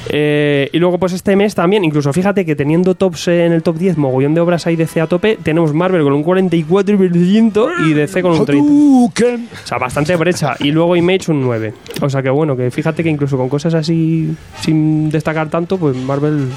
Eh, 0.08 0.70
y 0.72 0.80
luego, 0.80 0.98
pues 0.98 1.14
este 1.14 1.36
mes 1.36 1.56
también, 1.56 1.84
incluso 1.84 2.14
fíjate 2.14 2.46
que 2.46 2.56
teniendo 2.56 2.96
tops 2.96 3.28
en 3.28 3.52
el 3.52 3.62
top 3.64 3.78
10, 3.78 3.98
mogollón 3.98 4.34
de 4.34 4.42
obras 4.42 4.66
ahí 4.68 4.76
DC 4.76 5.02
a 5.02 5.08
tope, 5.08 5.38
tenemos 5.44 5.74
Marvel 5.74 6.04
con 6.04 6.14
un 6.14 6.24
44% 6.24 7.88
y 7.88 7.94
DC 7.94 8.22
con 8.22 8.32
un 8.34 8.46
30%. 8.46 9.40
O 9.64 9.68
sea, 9.68 9.78
bastante 9.78 10.16
brecha. 10.16 10.56
Y 10.60 10.72
luego 10.72 10.96
Image 10.96 11.32
un 11.32 11.42
9. 11.42 11.74
O 12.02 12.10
sea 12.10 12.22
que 12.22 12.30
bueno, 12.30 12.56
que 12.56 12.72
fíjate 12.72 13.04
que 13.04 13.10
incluso 13.10 13.38
con 13.38 13.50
cosas 13.50 13.74
así 13.74 14.34
sin 14.62 15.10
destacar 15.10 15.50
tanto, 15.50 15.78
pues 15.78 15.96
Marvel 15.96 16.48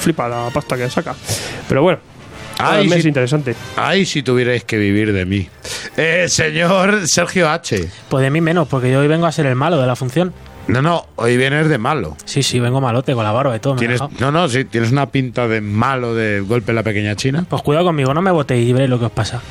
flipa 0.00 0.28
la 0.28 0.48
pasta 0.52 0.76
que 0.76 0.88
saca. 0.88 1.14
Pero 1.68 1.82
bueno, 1.82 1.98
Ay, 2.58 2.88
mes 2.88 3.02
sí. 3.02 3.08
interesante. 3.08 3.54
Ay, 3.76 4.04
si 4.06 4.22
tuvierais 4.22 4.64
que 4.64 4.78
vivir 4.78 5.12
de 5.12 5.24
mí. 5.24 5.48
Eh, 5.96 6.26
señor 6.28 7.06
Sergio 7.08 7.48
H. 7.48 7.88
Pues 8.08 8.22
de 8.22 8.30
mí 8.30 8.40
menos, 8.40 8.68
porque 8.68 8.90
yo 8.90 9.00
hoy 9.00 9.08
vengo 9.08 9.26
a 9.26 9.32
ser 9.32 9.46
el 9.46 9.56
malo 9.56 9.80
de 9.80 9.86
la 9.86 9.96
función. 9.96 10.32
No, 10.68 10.80
no, 10.80 11.06
hoy 11.16 11.36
vienes 11.36 11.68
de 11.68 11.78
malo. 11.78 12.16
Sí, 12.24 12.42
sí, 12.42 12.60
vengo 12.60 12.80
malote 12.80 13.14
con 13.14 13.24
la 13.24 13.32
barba 13.32 13.56
y 13.56 13.58
todo. 13.58 13.76
Tienes, 13.76 14.00
no, 14.20 14.30
no, 14.30 14.48
sí, 14.48 14.64
tienes 14.64 14.92
una 14.92 15.06
pinta 15.06 15.48
de 15.48 15.60
malo 15.60 16.14
de 16.14 16.40
golpe 16.40 16.70
en 16.70 16.76
la 16.76 16.82
pequeña 16.82 17.16
China. 17.16 17.44
Pues 17.48 17.62
cuidado 17.62 17.86
conmigo, 17.86 18.14
no 18.14 18.22
me 18.22 18.30
votéis 18.30 18.68
y 18.68 18.72
veréis 18.72 18.90
lo 18.90 18.98
que 18.98 19.06
os 19.06 19.12
pasa. 19.12 19.42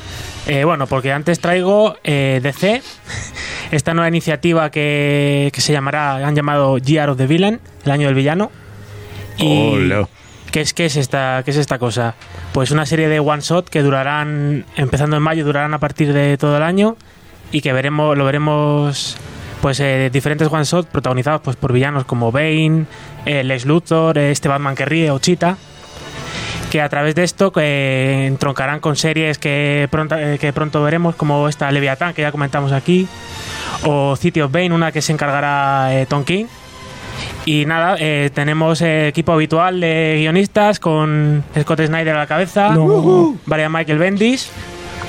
Eh, 0.46 0.64
bueno, 0.64 0.86
porque 0.86 1.12
antes 1.12 1.38
traigo 1.38 1.96
eh, 2.02 2.40
DC, 2.42 2.82
esta 3.70 3.94
nueva 3.94 4.08
iniciativa 4.08 4.70
que, 4.70 5.50
que 5.52 5.60
se 5.60 5.72
llamará, 5.72 6.26
han 6.26 6.34
llamado 6.34 6.78
Year 6.78 7.10
of 7.10 7.18
the 7.18 7.26
Villain, 7.26 7.60
el 7.84 7.90
año 7.90 8.06
del 8.06 8.14
villano. 8.14 8.50
Y 9.38 9.74
Ole. 9.74 10.06
¿qué 10.50 10.60
es, 10.60 10.74
qué 10.74 10.86
es 10.86 10.96
esta, 10.96 11.42
qué 11.44 11.50
es 11.50 11.56
esta 11.56 11.78
cosa? 11.78 12.14
Pues 12.52 12.70
una 12.70 12.86
serie 12.86 13.08
de 13.08 13.20
one 13.20 13.42
shot 13.42 13.68
que 13.68 13.82
durarán, 13.82 14.64
empezando 14.76 15.16
en 15.16 15.22
mayo, 15.22 15.44
durarán 15.44 15.74
a 15.74 15.78
partir 15.78 16.12
de 16.12 16.36
todo 16.38 16.56
el 16.56 16.62
año 16.62 16.96
y 17.50 17.60
que 17.60 17.72
veremos, 17.72 18.16
lo 18.16 18.24
veremos 18.24 19.16
pues 19.62 19.80
eh, 19.80 20.10
diferentes 20.12 20.48
one 20.50 20.64
shot 20.64 20.88
protagonizados 20.88 21.40
pues 21.40 21.56
por 21.56 21.72
villanos 21.72 22.04
como 22.04 22.32
Bane, 22.32 22.84
eh, 23.24 23.44
Lex 23.44 23.64
Luthor, 23.64 24.18
eh, 24.18 24.32
este 24.32 24.48
Batman 24.48 24.74
que 24.74 24.84
ríe 24.84 25.10
o 25.10 25.18
Cheetah 25.18 25.56
que 26.70 26.80
a 26.80 26.88
través 26.88 27.14
de 27.14 27.22
esto 27.22 27.52
eh, 27.56 28.24
entroncarán 28.26 28.80
con 28.80 28.96
series 28.96 29.38
que 29.38 29.88
pronto, 29.90 30.16
eh, 30.18 30.38
que 30.40 30.52
pronto 30.54 30.82
veremos, 30.82 31.14
como 31.14 31.46
esta 31.46 31.70
Leviathan, 31.70 32.14
que 32.14 32.22
ya 32.22 32.32
comentamos 32.32 32.72
aquí, 32.72 33.06
o 33.84 34.16
City 34.16 34.40
of 34.40 34.50
Bane, 34.50 34.72
una 34.72 34.90
que 34.90 35.02
se 35.02 35.12
encargará 35.12 35.90
Tom 36.08 36.24
King. 36.24 36.46
Y 37.44 37.66
nada, 37.66 37.96
eh, 37.98 38.30
tenemos 38.32 38.80
eh, 38.80 39.08
equipo 39.08 39.32
habitual 39.32 39.80
de 39.80 40.16
guionistas 40.20 40.78
con 40.78 41.44
Scott 41.60 41.82
Snyder 41.82 42.14
a 42.14 42.20
la 42.20 42.26
cabeza, 42.26 42.74
Brian 43.44 43.70
Michael 43.70 43.98
Bendis, 43.98 44.50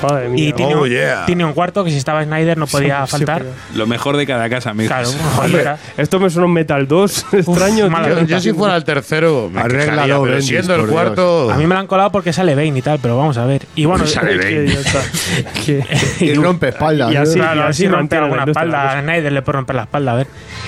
Madre 0.07 0.29
mía. 0.29 0.49
Y 0.49 0.53
tiene, 0.53 0.75
Oh, 0.75 0.81
un, 0.83 0.89
yeah. 0.89 1.25
tiene 1.25 1.45
un 1.45 1.53
cuarto 1.53 1.83
que 1.83 1.91
si 1.91 1.97
estaba 1.97 2.23
Snyder 2.23 2.57
no 2.57 2.67
podía 2.67 3.05
Sí, 3.05 3.11
faltar. 3.11 3.41
sí, 3.43 3.77
Lo 3.77 3.87
mejor 3.87 4.17
de 4.17 4.25
cada 4.27 4.49
casa, 4.49 4.71
amigos. 4.71 4.91
Claro, 4.93 5.09
joder, 5.35 5.75
Esto 5.97 6.19
me 6.19 6.29
suena 6.29 6.45
un 6.47 6.53
Metal 6.53 6.87
2 6.87 7.25
extraño. 7.33 7.89
Yo, 8.07 8.21
yo 8.25 8.39
si 8.39 8.53
fuera 8.53 8.75
el 8.75 8.83
tercero, 8.83 9.49
me 9.51 9.61
quejaría, 9.63 10.03
pero 10.05 10.21
Bendis, 10.23 10.45
siendo 10.47 10.75
el 10.75 10.87
cuarto... 10.87 11.51
A 11.51 11.55
mí 11.57 11.65
me 11.67 11.73
lo 11.75 11.79
han 11.79 11.87
colado 11.87 12.11
porque 12.11 12.33
sale 12.33 12.55
Bane 12.55 12.77
y 12.77 12.81
tal, 12.81 12.99
pero 13.01 13.17
vamos 13.17 13.37
a 13.37 13.45
ver. 13.45 13.63
Y 13.75 13.85
bueno, 13.85 14.05
Sale 14.07 14.37
Que 14.39 15.79
Bane. 15.79 15.83
Y 16.19 16.33
rompe 16.33 16.69
espaldas. 16.69 17.11
Y 17.11 17.15
¿eh? 17.15 17.19
así- 17.19 17.33
claro, 17.39 17.61
y 17.61 17.63
así 17.63 17.87
la 17.87 17.97
alguna 17.99 18.43
espalda. 18.45 18.91
A 18.97 19.01
Snyder 19.01 19.31
le 19.31 19.41
puede 19.41 19.57
romper 19.57 19.75
la 19.75 19.83
espalda, 19.83 20.11
a 20.11 20.15
ver. 20.15 20.27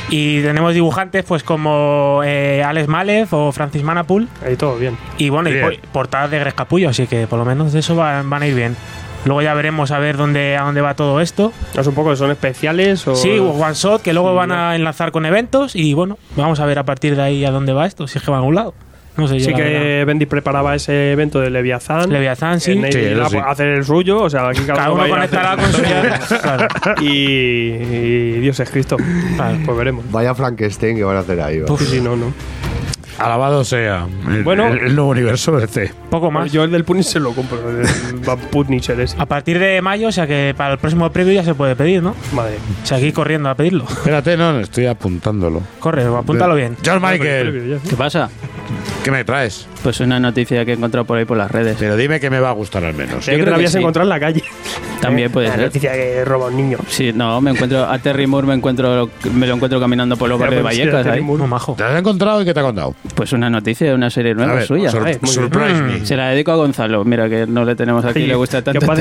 Y 0.10 0.42
tenemos 0.42 0.74
dibujantes 0.74 1.24
pues 1.24 1.44
como 1.44 2.22
eh, 2.24 2.64
Alex 2.64 2.88
Malev 2.88 3.28
o 3.34 3.52
Francis 3.52 3.82
Manapul. 3.84 4.28
Ahí 4.46 4.56
todo 4.56 4.78
bien. 4.78 4.98
Y 5.18 5.30
bueno, 5.30 5.50
y 5.50 5.54
Bien. 5.54 5.80
portadas 5.92 6.30
de 6.32 6.40
Greg 6.40 6.54
Capullo, 6.54 6.90
así 6.90 7.08
que 7.08 7.28
por 7.28 7.40
lo 7.40 7.46
menos 7.46 7.74
de 7.74 7.80
eso 7.80 7.96
van, 7.96 8.30
van 8.30 8.44
a 8.44 8.48
ir 8.48 8.54
bien. 8.56 8.76
Luego 9.26 9.42
ya 9.42 9.54
veremos 9.54 9.92
a 9.92 10.00
ver 10.00 10.18
dónde, 10.18 10.56
a 10.56 10.64
dónde 10.64 10.82
va 10.82 10.94
todo 10.94 11.20
esto. 11.20 11.52
Es 11.78 11.88
un 11.88 11.94
poco, 11.96 12.16
¿son 12.16 12.32
especiales 12.32 13.08
o...? 13.08 13.16
Sí, 13.16 13.40
One 13.40 13.74
Shot, 13.74 14.02
que 14.02 14.14
luego 14.14 14.30
Sí, 14.32 14.36
van 14.38 14.52
a 14.52 14.76
enlazar 14.76 15.12
con 15.12 15.26
eventos. 15.26 15.76
Y 15.76 15.94
bueno, 15.94 16.18
vamos 16.36 16.60
a 16.60 16.66
ver 16.66 16.80
a 16.80 16.84
partir 16.84 17.16
de 17.16 17.22
ahí 17.24 17.46
a 17.46 17.52
dónde 17.52 17.74
va 17.74 17.86
esto, 17.86 18.08
si 18.08 18.18
es 18.20 18.24
que 18.24 18.32
va 18.32 18.38
a 18.38 18.40
algún 18.40 18.56
lado. 18.56 18.74
No 19.18 19.28
sé 19.30 19.40
yo. 19.40 19.46
Sí 19.46 19.52
la 19.52 19.58
verdad. 19.58 19.72
que 19.72 20.06
Bendy 20.06 20.26
preparaba 20.26 20.76
ese 20.76 21.14
evento 21.14 21.40
de 21.40 21.50
Leviathan. 21.50 22.12
Leviathan, 22.12 22.60
sí. 22.60 22.74
Sí, 22.92 23.00
sí. 23.30 23.38
a 23.38 23.50
hacer 23.50 23.68
el 23.70 23.86
suyo, 23.86 24.22
o 24.22 24.30
sea, 24.30 24.50
aquí 24.50 24.62
cada, 24.68 24.80
Cada 24.80 24.92
uno, 24.92 25.08
conectará 25.08 25.56
con 25.56 25.72
su-. 25.72 25.82
Claro. 26.42 26.68
y, 27.02 27.08
y 27.10 28.32
Dios 28.42 28.60
es 28.60 28.70
Cristo. 28.70 28.98
Pues 29.66 29.78
veremos. 29.78 30.04
Vaya 30.12 30.36
Frankenstein 30.36 30.98
que 30.98 31.04
van 31.04 31.16
a 31.16 31.20
hacer 31.20 31.40
ahí. 31.40 31.60
va. 31.60 31.78
Sí, 31.78 31.86
sí, 31.86 32.02
no, 32.02 32.16
no. 32.18 32.34
Alabado 33.20 33.64
sea. 33.64 34.08
El, 34.30 34.44
Bueno. 34.44 34.68
el, 34.68 34.80
el 34.80 34.96
nuevo 34.96 35.12
universo 35.12 35.58
este. 35.60 35.92
Poco 36.10 36.32
más. 36.32 36.52
Yo 36.52 36.64
el 36.64 36.72
del 36.72 36.84
Punisher 36.84 37.14
se 37.14 37.20
lo 37.20 37.34
compro, 37.34 37.58
el 37.70 37.86
Van 38.26 38.40
Punisher 38.40 39.00
ese. 39.00 39.16
A 39.20 39.26
partir 39.26 39.60
de 39.60 39.82
mayo, 39.82 40.08
o 40.08 40.12
sea 40.12 40.28
que 40.28 40.54
para 40.56 40.74
el 40.74 40.80
próximo 40.80 41.10
previo 41.12 41.34
ya 41.34 41.44
se 41.44 41.54
puede 41.56 41.76
pedir, 41.76 42.04
¿no? 42.04 42.16
Madre. 42.34 42.58
O 42.84 42.86
sea, 42.86 42.98
aquí 42.98 43.12
corriendo 43.12 43.50
a 43.50 43.56
pedirlo. 43.56 43.86
Espérate, 43.88 44.36
no, 44.38 44.54
no, 44.54 44.60
estoy 44.60 44.86
apuntándolo. 44.88 45.62
Corre, 45.80 46.04
apúntalo 46.04 46.56
bien. 46.56 46.76
George 46.84 47.06
Previo, 47.06 47.44
Michael. 47.44 47.80
¿Qué 47.90 47.96
pasa? 47.96 48.30
¿qué 49.04 49.12
me 49.12 49.24
traes? 49.24 49.68
Pues 49.86 50.00
una 50.00 50.20
noticia 50.20 50.66
que 50.66 50.72
he 50.72 50.74
encontrado 50.74 51.06
por 51.06 51.16
ahí 51.20 51.26
por 51.26 51.38
las 51.38 51.52
redes. 51.52 51.76
Pero 51.80 51.96
dime 51.96 52.20
que 52.20 52.32
me 52.32 52.40
va 52.40 52.50
a 52.50 52.54
gustar 52.54 52.84
al 52.84 52.96
menos. 52.96 53.24
Que 53.24 53.34
te 53.34 53.38
creo 53.38 53.46
la 53.46 53.52
que 53.52 53.56
habías 53.58 53.72
sí. 53.72 53.78
encontrado 53.78 54.06
en 54.06 54.10
la 54.10 54.20
calle. 54.20 54.44
También 55.00 55.32
puede 55.32 55.48
La 55.48 55.54
ser. 55.56 55.66
noticia 55.66 55.94
que 55.94 56.26
roba 56.26 56.48
un 56.48 56.58
niño. 56.58 56.80
Sí, 56.88 57.12
no, 57.14 57.40
me 57.40 57.52
encuentro 57.52 57.86
a 57.86 58.00
Terry 58.00 58.26
Moore, 58.26 58.48
me 58.48 58.56
encuentro 58.56 59.12
me 59.32 59.46
lo 59.46 59.54
encuentro 59.54 59.80
caminando 59.80 60.18
por 60.18 60.28
los 60.28 60.40
barrios 60.40 60.58
de 60.58 60.64
pues 60.64 60.80
Vallecas 60.80 61.04
Terry 61.04 61.18
ahí. 61.18 61.24
Moore. 61.24 61.46
Majo. 61.46 61.76
¿Te 61.78 61.84
has 61.84 62.00
encontrado 62.00 62.42
y 62.42 62.46
qué 62.46 62.54
te 62.56 62.60
ha 62.62 62.64
contado? 62.64 62.96
Pues 63.14 63.32
una 63.34 63.48
noticia 63.52 63.86
de 63.88 63.94
una 63.94 64.10
serie 64.10 64.32
A 64.32 64.36
nueva 64.36 64.54
ver, 64.56 64.66
suya. 64.66 64.90
sur- 64.90 65.06
Ay, 65.06 65.18
muy 65.22 65.30
bien. 65.32 65.34
surprise 65.44 65.82
me. 65.84 66.04
Se 66.08 66.16
la 66.18 66.30
dedico 66.30 66.52
a 66.52 66.56
Gonzalo, 66.56 67.06
mira 67.06 67.30
que 67.30 67.46
no 67.46 67.64
le 67.64 67.76
tenemos 67.76 68.04
aquí, 68.06 68.22
Sí, 68.22 68.26
le 68.26 68.34
gusta 68.34 68.64
que 68.64 68.80
tanto. 68.80 68.88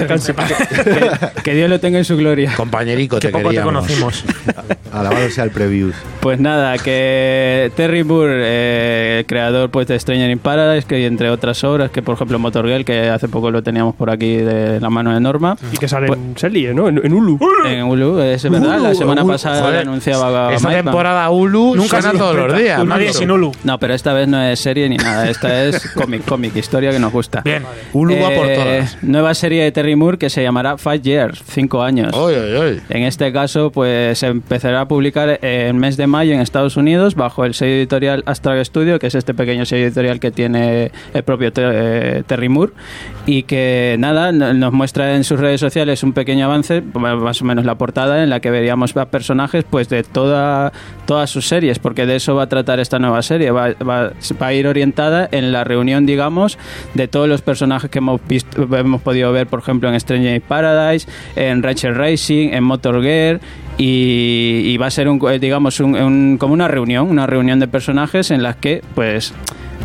que, 1.35 1.43
que 1.43 1.55
Dios 1.55 1.71
lo 1.71 1.81
tenga 1.81 1.97
en 1.97 2.05
su 2.05 2.19
gloria. 2.19 2.53
Compañerico, 2.55 3.17
Que 3.19 3.29
te 3.29 3.33
poco 3.33 3.45
te 3.49 3.57
queríamos. 3.57 3.73
conocimos. 3.87 4.25
Alabado 4.93 5.29
sea 5.31 5.45
el 5.45 5.51
previews. 5.51 5.95
Pues 6.21 6.39
nada, 6.39 6.77
que 6.79 7.73
Terry 7.75 8.05
Moore, 8.05 8.43
eh, 8.45 9.25
creador 9.27 9.71
pues 9.71 9.87
de 9.89 9.99
Stranger 9.99 10.31
in 10.31 10.39
Paradise, 10.39 10.74
que 10.85 11.07
entre 11.07 11.31
otras 11.31 11.63
obras, 11.65 11.91
que 11.91 12.03
por 12.03 12.15
ejemplo 12.15 12.39
Motor 12.39 12.67
Girl, 12.67 12.85
que 12.85 13.09
hace 13.11 13.29
poco 13.29 13.51
lo 13.51 13.63
teníamos 13.63 13.95
por 13.95 14.11
aquí 14.11 14.37
de 14.37 14.81
la 14.81 14.91
mano 14.91 15.13
de 15.15 15.21
Norma, 15.21 15.57
Y 15.73 15.77
que 15.77 15.87
sale 15.89 16.07
Pues- 16.09 16.19
en 16.19 16.37
serie, 16.39 16.75
¿no? 16.75 16.89
En, 16.89 17.01
en 17.05 17.13
Hulu. 17.13 17.39
en 17.67 17.83
Hulu, 17.85 18.21
es 18.21 18.43
verdad, 18.51 18.81
la 18.81 18.95
semana 18.95 19.25
pasada 19.25 19.81
anunciaba 19.81 20.53
Esta 20.55 20.69
Mike 20.69 20.83
temporada 20.83 21.31
Hulu 21.31 21.77
Nunca 21.77 22.01
suena 22.03 22.19
todos 22.19 22.37
los 22.37 22.59
días. 22.59 22.85
Nadie 22.85 23.13
sin 23.13 23.31
Hulu. 23.31 23.53
No, 23.65 23.79
pero 23.79 23.95
esta 23.95 24.13
vez 24.13 24.27
no 24.29 24.43
es 24.43 24.59
serie 24.59 24.89
ni 24.89 24.97
nada, 24.97 25.29
esta 25.29 25.65
es 25.65 25.89
cómic, 25.95 26.25
cómic, 26.25 26.57
historia 26.57 26.91
que 26.91 26.99
nos 26.99 27.13
gusta. 27.13 27.43
Bien. 27.45 27.63
Hulu 27.93 28.15
va 28.21 28.31
por 28.31 28.47
Eh, 28.47 28.55
todas. 28.57 28.99
Nueva 29.03 29.35
serie 29.35 29.63
de 29.65 29.73
Terry 29.73 29.97
Moore 29.97 30.19
que 30.19 30.31
se 30.31 30.43
llamará 30.43 30.79
Five 30.79 31.01
Years, 31.03 31.43
cinco 31.47 31.83
años. 31.83 32.13
Oy, 32.15 32.35
oy, 32.35 32.53
oy. 32.57 32.81
En 32.89 33.03
este 33.05 33.33
caso, 33.33 33.71
pues 33.71 34.19
se 34.19 34.27
empezará 34.29 34.83
a 34.83 34.89
publicar 34.89 35.39
en 35.43 35.67
el 35.69 35.75
mes 35.75 35.97
de 35.97 36.07
mayo 36.07 36.33
en 36.35 36.41
Estados 36.41 36.77
Unidos 36.77 37.15
bajo 37.15 37.45
el 37.45 37.55
sello 37.55 37.75
editorial 37.75 38.23
Astral 38.27 38.65
Studio, 38.65 38.99
que 38.99 39.07
es 39.09 39.15
este 39.15 39.35
pequeño 39.35 39.65
sello 39.67 39.85
editorial 39.87 40.21
que 40.21 40.31
tiene 40.31 40.64
el 41.15 41.23
propio 41.25 41.51
eh, 41.57 42.23
Terry 42.27 42.49
Moore 42.49 42.73
y 43.27 43.45
que 43.45 43.97
nada, 43.99 44.33
no- 44.33 44.53
nos 44.55 44.73
muestra 44.73 45.17
en 45.17 45.25
sus 45.25 45.41
redes 45.41 45.61
sociales 45.61 46.03
un 46.03 46.13
pequeño 46.13 46.45
avance, 46.47 46.83
más 46.83 47.41
o 47.41 47.45
menos 47.45 47.65
la 47.65 47.75
portada 47.77 48.23
en 48.23 48.31
la 48.31 48.41
que 48.41 48.51
veríamos 48.51 48.97
a 48.97 49.07
personajes 49.07 49.65
pues 49.69 49.89
de 49.89 50.03
toda 50.03 50.73
todas 51.07 51.29
sus 51.31 51.47
series, 51.47 51.79
porque 51.79 52.07
de 52.07 52.17
eso 52.17 52.35
va 52.35 52.45
a 52.45 52.49
tratar 52.49 52.81
esta 52.81 52.99
nueva 52.99 53.21
serie, 53.23 53.51
va, 53.51 53.71
va- 53.87 54.13
a 54.41 54.53
ir 54.55 54.67
orientada 54.67 55.29
en 55.33 55.53
la 55.53 55.65
reunión, 55.65 56.07
digamos, 56.07 56.59
de 56.95 57.09
todos 57.09 57.29
los 57.29 57.43
personajes 57.43 57.91
que 57.91 57.99
hemos 57.99 58.21
visto, 58.27 58.63
hemos 58.77 59.03
podido 59.03 59.31
ver, 59.33 59.47
por 59.47 59.59
ejemplo, 59.61 59.89
en 59.91 59.99
Stranger 60.01 60.41
Paradise, 60.43 61.07
en 61.37 61.63
Rachel 61.63 61.95
Racing, 61.95 62.51
en 62.53 62.65
Motor 62.65 63.03
Gear 63.03 63.41
y, 63.79 64.63
y 64.67 64.77
va 64.77 64.87
a 64.87 64.91
ser 64.91 65.09
un, 65.09 65.21
eh, 65.31 65.39
digamos 65.39 65.81
un- 65.81 65.95
un- 65.97 66.37
como 66.39 66.55
una 66.55 66.69
reunión, 66.69 67.09
una 67.11 67.27
reunión 67.27 67.59
de 67.61 67.69
personajes 67.69 68.31
en 68.31 68.43
las 68.43 68.57
que 68.57 68.83
pues 68.95 69.33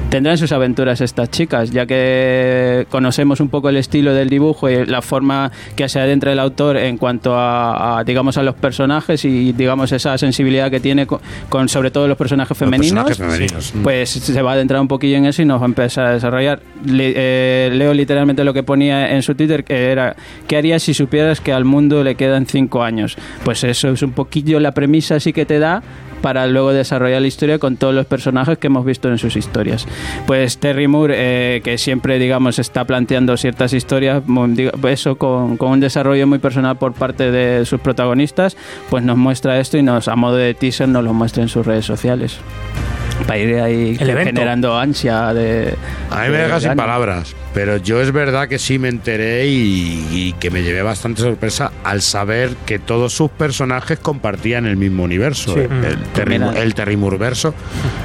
tendrán 0.09 0.37
sus 0.39 0.51
aventuras 0.51 1.01
estas 1.01 1.29
chicas, 1.29 1.69
ya 1.69 1.85
que 1.85 2.87
conocemos 2.89 3.39
un 3.41 3.49
poco 3.49 3.69
el 3.69 3.77
estilo 3.77 4.13
del 4.13 4.27
dibujo 4.29 4.67
y 4.69 4.85
la 4.87 5.01
forma 5.03 5.51
que 5.75 5.87
se 5.87 5.99
adentra 5.99 6.31
el 6.31 6.39
autor 6.39 6.77
en 6.77 6.97
cuanto 6.97 7.35
a, 7.35 7.99
a, 7.99 8.03
digamos 8.03 8.37
a 8.37 8.43
los 8.43 8.55
personajes 8.55 9.23
y 9.25 9.51
digamos 9.53 9.91
esa 9.91 10.17
sensibilidad 10.17 10.71
que 10.71 10.79
tiene 10.79 11.05
con, 11.05 11.19
con 11.49 11.69
sobre 11.69 11.91
todo 11.91 12.07
los 12.07 12.17
personajes 12.17 12.49
Los 12.51 12.57
femeninos. 12.57 13.03
personajes 13.05 13.17
femeninos. 13.51 13.75
Mm. 13.75 13.83
Pues 13.83 14.09
se 14.09 14.41
va 14.41 14.51
a 14.51 14.53
adentrar 14.55 14.81
un 14.81 14.87
poquillo 14.87 15.17
en 15.17 15.25
eso 15.25 15.43
y 15.43 15.45
nos 15.45 15.59
va 15.59 15.65
a 15.65 15.67
empezar 15.67 16.05
a 16.07 16.13
desarrollar. 16.13 16.59
Le- 16.85 17.13
eh, 17.15 17.69
leo 17.73 17.93
literalmente 17.93 18.43
lo 18.43 18.53
que 18.53 18.63
ponía 18.63 19.11
en 19.13 19.21
su 19.21 19.35
Twitter, 19.35 19.63
que 19.63 19.91
era, 19.91 20.15
¿qué 20.47 20.57
harías 20.57 20.81
si 20.81 20.93
supieras 20.95 21.39
que 21.39 21.53
al 21.53 21.65
mundo 21.65 22.03
le 22.03 22.15
quedan 22.15 22.47
cinco 22.47 22.81
años? 22.83 23.15
Pues 23.43 23.63
eso 23.87 23.93
es 23.93 24.01
un 24.03 24.11
poquillo 24.11 24.59
la 24.59 24.73
premisa 24.73 25.15
así 25.15 25.33
que 25.33 25.45
te 25.45 25.59
da 25.59 25.81
para 26.21 26.47
luego 26.47 26.73
desarrollar 26.73 27.21
la 27.21 27.27
historia 27.27 27.59
con 27.59 27.77
todos 27.77 27.93
los 27.93 28.05
personajes 28.05 28.57
que 28.57 28.67
hemos 28.67 28.85
visto 28.85 29.09
en 29.09 29.17
sus 29.17 29.35
historias. 29.35 29.87
Pues 30.27 30.57
Terry 30.57 30.87
Moore, 30.87 31.15
eh, 31.17 31.61
que 31.63 31.77
siempre, 31.77 32.19
digamos, 32.19 32.59
está 32.59 32.85
planteando 32.85 33.37
ciertas 33.37 33.73
historias, 33.73 34.23
eso 34.87 35.17
con, 35.17 35.57
con 35.57 35.71
un 35.71 35.79
desarrollo 35.79 36.27
muy 36.27 36.39
personal 36.39 36.77
por 36.77 36.93
parte 36.93 37.31
de 37.31 37.65
sus 37.65 37.79
protagonistas, 37.79 38.57
pues 38.89 39.03
nos 39.03 39.17
muestra 39.17 39.59
esto 39.59 39.77
y 39.77 39.83
nos, 39.83 40.07
a 40.07 40.15
modo 40.15 40.35
de 40.35 40.53
teaser, 40.53 40.87
nos 40.89 41.03
lo 41.03 41.13
muestra 41.13 41.43
en 41.43 41.49
sus 41.49 41.65
redes 41.65 41.85
sociales. 41.85 42.37
Para 43.27 43.37
ir 43.37 43.59
ahí 43.59 43.97
El 43.99 44.17
generando 44.17 44.77
ansia 44.79 45.33
de... 45.33 45.73
A 46.09 46.21
mí 46.23 46.29
me 46.29 46.37
de 46.37 46.43
deja 46.43 46.61
sin 46.61 46.75
palabras, 46.75 47.35
pero 47.53 47.75
yo 47.75 48.01
es 48.01 48.13
verdad 48.13 48.47
que 48.47 48.57
sí 48.57 48.79
me 48.79 48.87
enteré 48.87 49.47
y, 49.47 50.07
y 50.09 50.33
que 50.39 50.49
me 50.49 50.63
llevé 50.63 50.83
bastante 50.83 51.21
sorpresa 51.21 51.73
al 51.83 52.01
saber 52.01 52.51
que 52.65 52.79
todos 52.79 53.11
sus 53.11 53.29
personajes 53.29 53.99
compartían 53.99 54.65
el 54.65 54.77
mismo 54.77 55.03
universo, 55.03 55.53
Sí. 55.53 55.59
el, 55.59 55.97
Terry, 56.13 56.39
Mira. 56.39 56.51
el 56.61 56.73
Terrimurverso. 56.73 57.53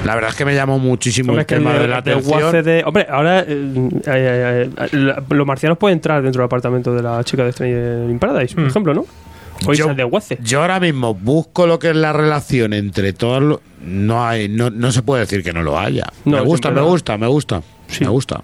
La 0.05 0.15
verdad 0.15 0.31
es 0.31 0.37
que 0.37 0.45
me 0.45 0.55
llamó 0.55 0.79
muchísimo 0.79 1.33
Hombre, 1.33 1.43
el 1.43 1.47
tema 1.47 1.73
de- 1.73 1.79
de 1.81 1.89
la 1.89 2.01
de 2.03 2.13
atención. 2.13 2.43
UACD 2.55 2.83
hombre, 2.87 3.07
ahora 3.11 3.41
eh, 3.41 3.47
eh, 3.49 4.01
eh, 4.07 4.71
eh, 4.93 5.15
los 5.31 5.47
marcianos 5.47 5.79
pueden 5.79 5.99
entrar 5.99 6.23
dentro 6.23 6.41
del 6.43 6.47
apartamento 6.47 6.95
de 6.95 7.03
la 7.03 7.23
chica 7.25 7.45
de 7.45 7.53
Stranger 7.53 8.11
in 8.11 8.19
Paradise, 8.19 8.55
por 8.55 8.65
Mm. 8.65 8.69
ejemplo, 8.69 8.95
¿no? 8.95 9.07
O 9.67 9.73
Yo- 9.73 9.89
el 9.91 9.97
de. 9.97 10.39
Yo 10.43 10.61
ahora 10.61 10.81
mismo 10.81 11.15
busco 11.15 11.67
lo 11.67 11.79
que 11.79 11.91
es 11.91 11.97
la 11.97 12.13
relación 12.13 12.73
entre 12.73 13.13
todos 13.13 13.43
los... 13.43 13.61
No, 13.83 14.27
hay, 14.27 14.49
no, 14.49 14.69
no 14.71 14.91
se 14.93 15.03
puede 15.03 15.21
decir 15.23 15.43
que 15.43 15.53
no 15.53 15.63
lo 15.63 15.79
haya. 15.79 16.05
No, 16.25 16.39
me 16.39 16.43
gusta, 16.43 16.71
me 16.71 16.81
gusta, 16.83 17.17
me 17.17 17.27
gusta. 17.29 17.63
Sí. 17.87 18.03
Me 18.05 18.11
gusta. 18.11 18.43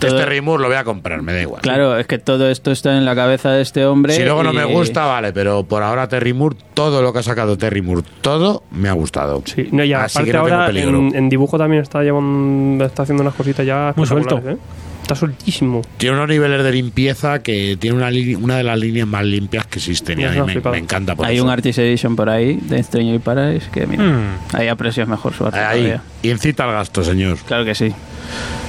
Todo- 0.00 0.18
Este 0.18 0.26
Rimur 0.30 0.60
lo 0.60 0.66
voy 0.68 0.76
a 0.76 0.84
comprar, 0.84 1.22
me 1.22 1.32
da 1.32 1.42
igual. 1.42 1.60
Claro, 1.62 1.96
es 1.98 2.06
que 2.06 2.18
todo 2.18 2.48
esto 2.50 2.70
está 2.70 2.96
en 2.96 3.04
la 3.04 3.14
cabeza 3.14 3.50
de 3.52 3.62
este 3.62 3.84
hombre. 3.86 4.14
Si 4.14 4.22
luego 4.24 4.42
no 4.42 4.52
y- 4.52 4.56
me 4.56 4.64
gusta, 4.64 5.04
vale, 5.06 5.32
pero 5.32 5.62
por 5.64 5.82
ahora 5.82 6.08
Terry 6.08 6.32
Moore, 6.32 6.56
todo 6.74 7.02
lo 7.02 7.12
que 7.12 7.18
ha 7.20 7.22
sacado 7.22 7.56
Terry 7.58 7.82
Moore, 7.82 8.02
todo 8.20 8.62
me 8.70 8.88
ha 8.88 8.92
gustado. 8.92 9.42
Sí, 9.44 9.68
no, 9.72 9.84
y 9.84 9.92
Así 9.92 10.18
aparte 10.18 10.30
que 10.32 10.36
no 10.38 10.44
tengo 10.44 10.54
ahora 10.56 10.66
peligro. 10.66 10.98
en, 10.98 11.14
en 11.14 11.28
dibujo 11.28 11.58
también 11.58 11.82
está 11.82 12.02
llevando, 12.02 12.84
está 12.84 13.02
haciendo 13.02 13.22
unas 13.22 13.34
cositas 13.34 13.64
ya 13.66 13.92
Muy 13.96 14.06
suelto. 14.06 14.38
¿eh? 14.46 14.56
Está 15.02 15.14
sueltísimo. 15.14 15.82
Tiene 15.96 16.14
unos 16.16 16.28
niveles 16.28 16.62
de 16.62 16.70
limpieza 16.72 17.42
que 17.42 17.76
tiene 17.80 17.96
una, 17.96 18.10
una 18.38 18.56
de 18.58 18.62
las 18.62 18.78
líneas 18.78 19.08
más 19.08 19.24
limpias 19.24 19.66
que 19.66 19.78
existen 19.80 20.20
y 20.20 20.22
Ya 20.22 20.28
a 20.28 20.44
mí 20.44 20.54
me, 20.62 20.78
encanta 20.78 21.16
por 21.16 21.26
Hay 21.26 21.36
eso. 21.36 21.44
un 21.44 21.50
Artist 21.50 21.78
Edition 21.80 22.14
por 22.14 22.28
ahí 22.30 22.60
de 22.62 22.80
Stranger 22.82 23.14
in 23.16 23.20
Paradise 23.20 23.66
que 23.72 23.86
mira, 23.88 24.04
Mm. 24.04 24.38
ahí 24.56 24.68
aprecias 24.68 25.08
mejor 25.08 25.32
su 25.34 25.44
arte. 25.46 25.58
Ahí, 25.58 25.80
todavía. 25.80 26.02
incita 26.22 26.64
al 26.64 26.72
gasto, 26.72 27.02
señor. 27.02 27.38
Claro 27.44 27.64
que 27.64 27.74
sí. 27.74 27.92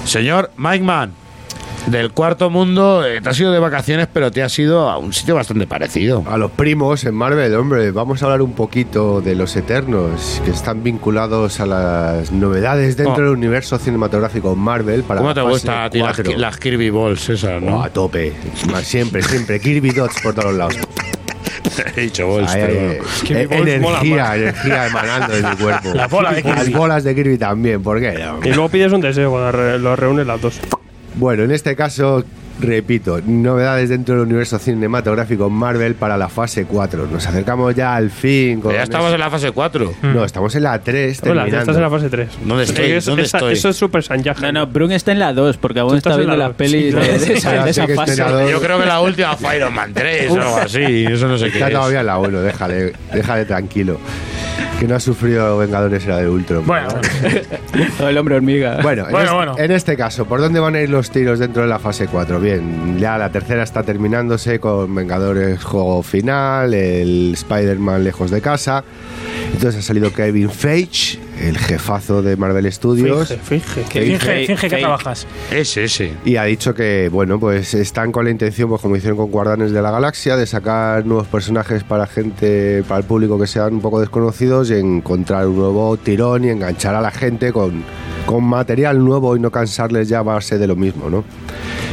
Señor 0.05 0.51
Mike 0.57 0.83
Mann, 0.83 1.11
del 1.87 2.11
cuarto 2.11 2.49
mundo, 2.49 3.05
eh, 3.05 3.21
te 3.21 3.29
has 3.29 3.39
ido 3.39 3.51
de 3.51 3.59
vacaciones, 3.59 4.07
pero 4.11 4.31
te 4.31 4.43
has 4.43 4.57
ido 4.59 4.89
a 4.89 4.97
un 4.97 5.13
sitio 5.13 5.35
bastante 5.35 5.65
parecido. 5.67 6.23
A 6.29 6.37
los 6.37 6.51
primos 6.51 7.03
en 7.05 7.15
Marvel, 7.15 7.53
hombre, 7.55 7.91
vamos 7.91 8.21
a 8.21 8.25
hablar 8.25 8.41
un 8.41 8.53
poquito 8.53 9.19
de 9.21 9.35
los 9.35 9.55
Eternos, 9.55 10.41
que 10.45 10.51
están 10.51 10.83
vinculados 10.83 11.59
a 11.59 11.65
las 11.65 12.31
novedades 12.31 12.97
dentro 12.97 13.15
Oh. 13.15 13.25
del 13.25 13.29
universo 13.37 13.77
cinematográfico 13.77 14.55
Marvel. 14.55 15.03
Para 15.03 15.19
¿Cómo 15.21 15.33
te 15.33 15.41
gusta 15.41 15.85
a 15.85 15.89
ti 15.89 15.99
las, 15.99 16.17
las 16.37 16.57
Kirby 16.57 16.89
Balls 16.91 17.29
esas, 17.29 17.51
Oh, 17.57 17.59
no? 17.59 17.83
a 17.83 17.89
tope, 17.89 18.33
siempre, 18.83 19.21
siempre. 19.23 19.59
Kirby 19.59 19.89
Dots 19.91 20.21
por 20.21 20.33
todos 20.33 20.53
lados. 20.53 20.75
He 21.95 22.01
dicho 22.01 22.27
pero 22.53 22.71
eh, 22.73 23.01
Balls 23.49 23.81
mola 23.81 23.99
energía, 24.01 24.35
energía 24.35 24.87
emanando 24.87 25.33
de 25.35 25.43
mi 25.43 25.55
cuerpo. 25.55 25.89
La 25.93 26.07
bola 26.07 26.31
de 26.33 26.43
Las 26.43 26.59
Kirby. 26.65 26.73
bolas 26.73 27.03
de 27.03 27.15
Kirby 27.15 27.37
también, 27.37 27.81
¿por 27.81 27.99
qué 27.99 28.13
no? 28.13 28.39
Y 28.43 28.49
luego 28.49 28.69
pides 28.69 28.91
un 28.91 29.01
deseo 29.01 29.31
cuando 29.31 29.77
lo 29.79 29.95
reúnes 29.95 30.27
las 30.27 30.39
dos. 30.41 30.59
Bueno, 31.15 31.43
en 31.43 31.51
este 31.51 31.75
caso 31.75 32.23
Repito, 32.59 33.19
novedades 33.25 33.89
dentro 33.89 34.13
del 34.13 34.25
universo 34.25 34.59
cinematográfico 34.59 35.49
Marvel 35.49 35.95
para 35.95 36.15
la 36.15 36.29
fase 36.29 36.65
4. 36.65 37.07
Nos 37.07 37.25
acercamos 37.25 37.73
ya 37.73 37.95
al 37.95 38.11
fin. 38.11 38.61
Con 38.61 38.71
Ya 38.73 38.83
estamos 38.83 39.11
en 39.11 39.19
la 39.19 39.31
fase 39.31 39.51
4. 39.51 39.93
No, 40.03 40.23
estamos 40.23 40.53
en 40.53 40.63
la 40.63 40.77
3 40.77 41.21
Hola, 41.23 41.27
ya 41.27 41.33
terminando. 41.33 41.59
estás 41.61 41.75
en 41.77 41.81
la 41.81 41.89
fase 41.89 42.09
3. 42.09 42.29
¿Dónde 42.45 42.63
estoy? 42.65 42.91
Eso, 42.91 43.11
¿Dónde 43.11 43.23
esa- 43.23 43.37
estoy? 43.39 43.53
eso 43.53 43.69
es 43.69 43.77
Super 43.77 44.03
Saiyan. 44.03 44.35
No, 44.41 44.51
no, 44.51 44.67
Brun 44.67 44.91
está 44.91 45.11
en 45.11 45.17
la 45.19 45.33
2 45.33 45.57
porque 45.57 45.79
aún 45.79 45.97
está 45.97 46.15
viendo 46.15 46.33
la 46.33 46.37
las 46.37 46.47
dos. 46.49 46.57
pelis 46.57 46.93
Sí, 46.93 46.99
de, 46.99 47.01
de 47.19 47.33
esa, 47.33 47.63
de 47.63 47.69
esa 47.71 47.87
fase. 47.87 48.17
la. 48.17 48.47
Yo 48.51 48.61
creo 48.61 48.79
que 48.79 48.85
la 48.85 49.01
última 49.01 49.35
fue 49.37 49.57
Iron 49.57 49.73
Man 49.73 49.91
3 49.95 50.29
o 50.29 50.35
algo 50.39 50.57
así. 50.57 51.05
Eso 51.05 51.27
no 51.27 51.39
sé 51.39 51.45
qué 51.47 51.53
Está 51.53 51.67
es. 51.69 51.73
todavía 51.73 52.01
en 52.01 52.05
la 52.05 52.19
1, 52.19 52.41
déjale, 52.41 52.93
déjale 53.11 53.45
tranquilo. 53.45 53.97
Que 54.79 54.87
no 54.87 54.95
ha 54.95 54.99
sufrido 54.99 55.57
Vengadores 55.57 56.05
era 56.05 56.17
de 56.17 56.29
Ultron. 56.29 56.65
Bueno, 56.65 56.89
O 58.01 58.07
el 58.07 58.17
hombre 58.17 58.35
hormiga. 58.35 58.79
Bueno, 58.81 59.05
en, 59.05 59.11
Bueno, 59.11 59.25
este, 59.25 59.35
bueno. 59.35 59.55
en 59.57 59.71
este 59.71 59.95
caso, 59.97 60.25
¿por 60.25 60.41
dónde 60.41 60.59
van 60.59 60.75
a 60.75 60.81
ir 60.81 60.89
los 60.89 61.11
tiros 61.11 61.39
dentro 61.39 61.61
de 61.61 61.67
la 61.67 61.79
fase 61.79 62.07
4? 62.07 62.39
Bien, 62.39 62.97
ya 62.99 63.17
la 63.17 63.31
tercera 63.31 63.63
está 63.63 63.83
terminándose 63.83 64.59
con 64.59 64.93
Vengadores 64.95 65.63
juego 65.63 66.01
final, 66.03 66.73
el 66.73 67.33
Spider-Man 67.33 68.03
lejos 68.03 68.31
de 68.31 68.41
casa. 68.41 68.83
Entonces 69.53 69.83
ha 69.83 69.87
salido 69.87 70.11
Kevin 70.13 70.49
Feige, 70.49 71.19
el 71.39 71.57
jefazo 71.57 72.21
de 72.21 72.35
Marvel 72.35 72.71
Studios. 72.71 73.29
Finge, 73.43 73.83
finge. 73.83 74.01
finge, 74.01 74.45
finge 74.47 74.69
que 74.69 74.77
trabajas. 74.77 75.27
Ese, 75.51 75.83
ese. 75.83 76.13
Y 76.25 76.37
ha 76.37 76.43
dicho 76.45 76.73
que, 76.73 77.09
bueno, 77.11 77.39
pues 77.39 77.73
están 77.73 78.11
con 78.11 78.25
la 78.25 78.31
intención, 78.31 78.69
pues 78.69 78.81
como 78.81 78.95
hicieron 78.95 79.17
con 79.17 79.29
Guardianes 79.29 79.71
de 79.71 79.81
la 79.81 79.91
Galaxia, 79.91 80.35
de 80.35 80.45
sacar 80.47 81.05
nuevos 81.05 81.27
personajes 81.27 81.83
para 81.83 82.07
gente, 82.07 82.83
para 82.87 82.99
el 82.99 83.05
público 83.05 83.39
que 83.39 83.47
sean 83.47 83.73
un 83.75 83.81
poco 83.81 83.99
desconocidos 83.99 84.69
y 84.71 84.75
encontrar 84.75 85.47
un 85.47 85.57
nuevo 85.57 85.97
tirón 85.97 86.45
y 86.45 86.49
enganchar 86.49 86.95
a 86.95 87.01
la 87.01 87.11
gente 87.11 87.51
con, 87.51 87.83
con 88.25 88.43
material 88.43 89.03
nuevo 89.03 89.35
y 89.35 89.39
no 89.39 89.51
cansarles 89.51 90.09
ya 90.09 90.19
a 90.19 90.23
base 90.23 90.57
de 90.57 90.67
lo 90.67 90.75
mismo, 90.75 91.09
¿no? 91.09 91.23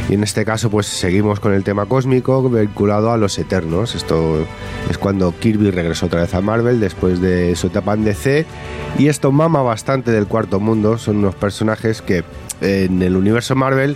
Y 0.09 0.15
en 0.15 0.23
este 0.23 0.43
caso, 0.43 0.71
pues 0.71 0.87
seguimos 0.87 1.39
con 1.39 1.53
el 1.53 1.63
tema 1.63 1.85
cósmico 1.85 2.41
vinculado 2.49 3.11
a 3.11 3.17
los 3.17 3.37
Eternos. 3.37 3.93
Esto 3.93 4.43
es 4.89 4.97
cuando 4.97 5.31
Kirby 5.37 5.69
regresó 5.69 6.07
otra 6.07 6.21
vez 6.21 6.33
a 6.33 6.41
Marvel 6.41 6.79
después 6.79 7.21
de 7.21 7.55
su 7.55 7.67
etapa 7.67 7.93
en 7.93 8.05
DC. 8.05 8.45
Y 8.97 9.07
esto 9.07 9.31
mama 9.31 9.61
bastante 9.61 10.11
del 10.11 10.25
cuarto 10.25 10.59
mundo. 10.59 10.97
Son 10.97 11.17
unos 11.17 11.35
personajes 11.35 12.01
que 12.01 12.23
en 12.61 13.01
el 13.01 13.15
universo 13.15 13.55
Marvel 13.55 13.95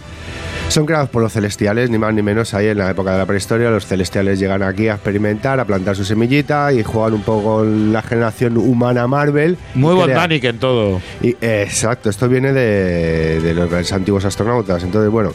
son 0.69 0.85
creados 0.87 1.09
por 1.09 1.21
los 1.21 1.31
celestiales, 1.33 1.89
ni 1.91 1.99
más 1.99 2.13
ni 2.15 2.23
menos. 2.23 2.53
Ahí 2.55 2.67
en 2.67 2.77
la 2.79 2.89
época 2.89 3.11
de 3.11 3.17
la 3.19 3.25
prehistoria, 3.27 3.69
los 3.69 3.85
celestiales 3.85 4.39
llegan 4.39 4.63
aquí 4.63 4.87
a 4.87 4.93
experimentar, 4.95 5.59
a 5.59 5.65
plantar 5.65 5.95
su 5.95 6.03
semillita 6.03 6.73
y 6.73 6.81
juegan 6.81 7.13
un 7.13 7.21
poco 7.21 7.57
con 7.57 7.93
la 7.93 8.01
generación 8.01 8.57
humana 8.57 9.05
Marvel. 9.05 9.57
Muy 9.75 9.93
botánico 9.93 10.47
en 10.47 10.57
todo. 10.57 10.99
y, 11.21 11.35
exacto, 11.41 12.09
esto 12.09 12.27
viene 12.27 12.53
de, 12.53 13.39
de 13.41 13.53
los 13.53 13.91
antiguos 13.91 14.25
astronautas. 14.25 14.83
Entonces, 14.83 15.11
bueno, 15.11 15.31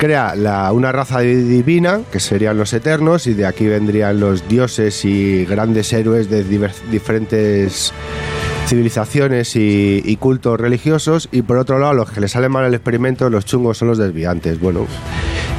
crea 0.00 0.34
la- 0.34 0.72
una 0.72 0.90
raza 0.90 1.20
di- 1.20 1.34
divina, 1.44 2.00
que 2.10 2.18
serían 2.18 2.56
los 2.56 2.72
eternos, 2.72 3.28
y 3.28 3.34
de 3.34 3.46
aquí 3.46 3.66
vendrían 3.68 4.18
los 4.18 4.48
dioses 4.48 5.04
y 5.04 5.44
grandes 5.44 5.92
héroes 5.92 6.28
de 6.28 6.42
diferentes 6.90 7.92
civilizaciones 8.66 9.56
y, 9.56 10.02
y 10.04 10.16
cultos 10.16 10.60
religiosos. 10.60 11.28
Y 11.32 11.42
por 11.42 11.58
otro 11.58 11.78
lado, 11.78 11.94
los 11.94 12.10
que 12.10 12.20
le 12.20 12.28
salen 12.28 12.52
mal 12.52 12.64
el 12.64 12.74
experimento, 12.74 13.28
los 13.30 13.44
chungos 13.44 13.78
son 13.78 13.88
los 13.88 13.98
desviantes. 13.98 14.60
Bueno, 14.60 14.86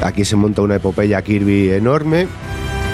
aquí 0.02 0.26
se 0.26 0.36
monta 0.36 0.62
una 0.62 0.76
epopeya 0.76 1.22
Kirby 1.22 1.72
enorme. 1.72 2.28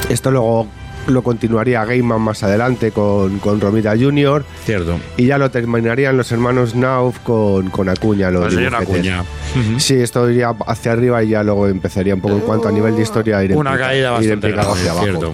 Esto 0.09 0.31
luego 0.31 0.67
lo 1.09 1.21
continuaría 1.23 1.83
Gaiman 1.85 2.21
más 2.21 2.43
adelante 2.43 2.91
con, 2.91 3.39
con 3.39 3.59
Romita 3.61 3.93
Jr. 3.97 4.43
Cierto. 4.65 4.99
Y 5.17 5.25
ya 5.27 5.37
lo 5.37 5.49
terminarían 5.51 6.17
los 6.17 6.31
hermanos 6.31 6.75
Nauf 6.75 7.19
con, 7.19 7.69
con 7.69 7.89
Acuña. 7.89 8.29
Los 8.31 8.45
El 8.45 8.51
señor 8.51 8.79
dibujetes. 8.79 9.11
Acuña. 9.13 9.79
Sí, 9.79 9.95
esto 9.95 10.29
iría 10.29 10.53
hacia 10.67 10.91
arriba 10.91 11.23
y 11.23 11.29
ya 11.29 11.43
luego 11.43 11.67
empezaría 11.67 12.13
un 12.15 12.21
poco 12.21 12.35
en 12.35 12.41
cuanto 12.41 12.67
a 12.67 12.71
nivel 12.71 12.95
de 12.95 13.01
historia. 13.01 13.43
Ir 13.43 13.55
Una 13.55 13.77
caída 13.77 14.09
ir 14.09 14.13
bastante 14.13 14.51
grande, 14.51 14.71
hacia 14.71 14.91
abajo. 14.91 15.05
cierto. 15.05 15.33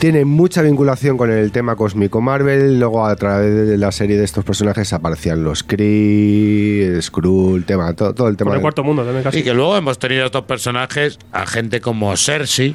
Tiene 0.00 0.24
mucha 0.24 0.62
vinculación 0.62 1.16
con 1.16 1.30
el 1.30 1.52
tema 1.52 1.76
cósmico 1.76 2.20
Marvel. 2.20 2.80
Luego, 2.80 3.06
a 3.06 3.14
través 3.16 3.68
de 3.68 3.78
la 3.78 3.92
serie 3.92 4.16
de 4.18 4.24
estos 4.24 4.44
personajes, 4.44 4.92
aparecían 4.92 5.44
los 5.44 5.62
Kree, 5.62 7.00
Skrull, 7.00 7.64
tema, 7.64 7.92
todo, 7.94 8.14
todo 8.14 8.28
el 8.28 8.36
tema. 8.36 8.50
Por 8.50 8.56
el 8.56 8.60
de- 8.60 8.62
cuarto 8.62 8.84
mundo 8.84 9.02
también 9.04 9.22
casi. 9.24 9.38
Y 9.38 9.42
que 9.42 9.54
luego 9.54 9.76
hemos 9.76 9.98
tenido 9.98 10.24
estos 10.26 10.42
personajes 10.44 11.18
a 11.32 11.46
gente 11.46 11.80
como 11.80 12.16
Cersei. 12.16 12.74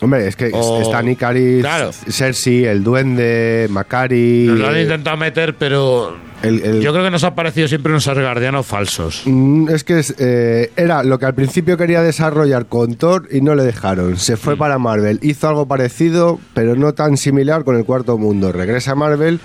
Hombre, 0.00 0.26
es 0.28 0.36
que 0.36 0.50
O- 0.52 0.80
están 0.80 1.08
Icaris, 1.08 1.60
Claro. 1.60 1.90
Cersei, 1.92 2.64
el 2.64 2.82
Duende, 2.82 3.66
Macari. 3.70 4.46
Nos 4.48 4.58
lo 4.58 4.68
han 4.68 4.80
intentado 4.80 5.16
meter, 5.18 5.54
pero 5.56 6.16
el- 6.42 6.62
el- 6.64 6.80
yo 6.80 6.92
creo 6.92 7.04
que 7.04 7.10
nos 7.10 7.22
ha 7.24 7.34
parecido 7.34 7.68
siempre 7.68 7.92
unos 7.92 8.08
asgardianos 8.08 8.66
falsos. 8.66 9.22
Mm, 9.26 9.68
Es 9.68 9.84
que 9.84 9.98
es, 9.98 10.14
eh, 10.18 10.72
era 10.76 11.02
lo 11.02 11.18
que 11.18 11.26
al 11.26 11.34
principio 11.34 11.76
quería 11.76 12.00
desarrollar 12.02 12.64
con 12.66 12.94
Thor 12.94 13.28
y 13.30 13.42
no 13.42 13.54
le 13.54 13.62
dejaron. 13.62 14.16
Se 14.16 14.34
Mm. 14.34 14.38
fue 14.38 14.56
para 14.56 14.78
Marvel, 14.78 15.18
hizo 15.22 15.48
algo 15.48 15.66
parecido, 15.68 16.40
pero 16.54 16.76
no 16.76 16.94
tan 16.94 17.18
similar 17.18 17.64
con 17.64 17.76
el 17.76 17.84
cuarto 17.84 18.16
mundo. 18.16 18.52
Regresa 18.52 18.92
a 18.92 18.94
Marvel 18.94 19.38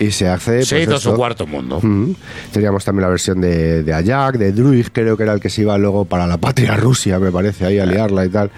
y 0.00 0.10
se 0.10 0.28
hace. 0.28 0.62
Se 0.62 0.74
pues 0.74 0.82
hizo 0.82 0.96
esto. 0.96 1.10
su 1.10 1.16
cuarto 1.16 1.46
mundo. 1.46 1.78
Mm. 1.80 2.14
Teníamos 2.52 2.84
también 2.84 3.02
la 3.02 3.10
versión 3.10 3.40
de, 3.40 3.82
de 3.82 3.94
Ajax, 3.94 4.38
de 4.38 4.52
Druid, 4.52 4.88
creo 4.92 5.16
que 5.16 5.22
era 5.22 5.32
el 5.34 5.40
que 5.40 5.50
se 5.50 5.62
iba 5.62 5.76
luego 5.78 6.06
para 6.06 6.26
la 6.26 6.38
patria 6.38 6.74
Rusia, 6.76 7.18
me 7.18 7.30
parece, 7.30 7.66
ahí 7.66 7.78
a 7.78 7.86
liarla 7.86 8.24
y 8.24 8.30
tal. 8.30 8.50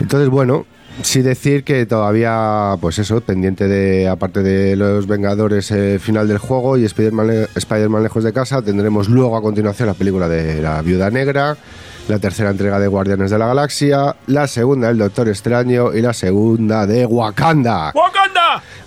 Entonces, 0.00 0.28
bueno, 0.28 0.64
sí 1.02 1.22
decir 1.22 1.64
que 1.64 1.86
todavía, 1.86 2.76
pues 2.80 2.98
eso, 2.98 3.20
pendiente 3.20 3.68
de, 3.68 4.08
aparte 4.08 4.42
de 4.42 4.76
los 4.76 5.06
Vengadores, 5.06 5.70
eh, 5.72 5.98
final 5.98 6.28
del 6.28 6.38
juego 6.38 6.76
y 6.78 6.84
Spider-Man 6.84 8.02
lejos 8.02 8.24
de 8.24 8.32
casa, 8.32 8.62
tendremos 8.62 9.08
luego 9.08 9.36
a 9.36 9.42
continuación 9.42 9.88
la 9.88 9.94
película 9.94 10.28
de 10.28 10.62
la 10.62 10.82
Viuda 10.82 11.10
Negra, 11.10 11.56
la 12.08 12.18
tercera 12.18 12.50
entrega 12.50 12.78
de 12.78 12.88
Guardianes 12.88 13.30
de 13.30 13.38
la 13.38 13.46
Galaxia, 13.46 14.16
la 14.26 14.46
segunda 14.46 14.88
del 14.88 14.98
Doctor 14.98 15.28
Extraño 15.28 15.94
y 15.94 16.00
la 16.00 16.12
segunda 16.12 16.86
de 16.86 17.06
Wakanda 17.06 17.92
¡Wakanda! 17.94 18.39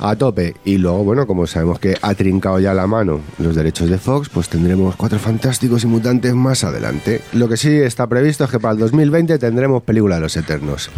A 0.05 0.15
tope. 0.17 0.53
Y 0.65 0.77
luego, 0.77 1.03
bueno, 1.03 1.25
como 1.25 1.47
sabemos 1.47 1.79
que 1.79 1.95
ha 2.01 2.13
trincado 2.13 2.59
ya 2.59 2.73
la 2.73 2.85
mano 2.87 3.21
los 3.39 3.55
derechos 3.55 3.89
de 3.89 3.97
Fox, 3.97 4.27
pues 4.29 4.49
tendremos 4.49 4.95
cuatro 4.97 5.17
fantásticos 5.17 5.83
y 5.83 5.87
mutantes 5.87 6.33
más 6.33 6.63
adelante. 6.65 7.21
Lo 7.33 7.47
que 7.47 7.55
sí 7.57 7.69
está 7.75 8.05
previsto 8.07 8.43
es 8.43 8.51
que 8.51 8.59
para 8.59 8.73
el 8.73 8.79
2020 8.79 9.39
tendremos 9.39 9.81
película 9.83 10.15
de 10.15 10.21
los 10.21 10.35
Eternos. 10.35 10.89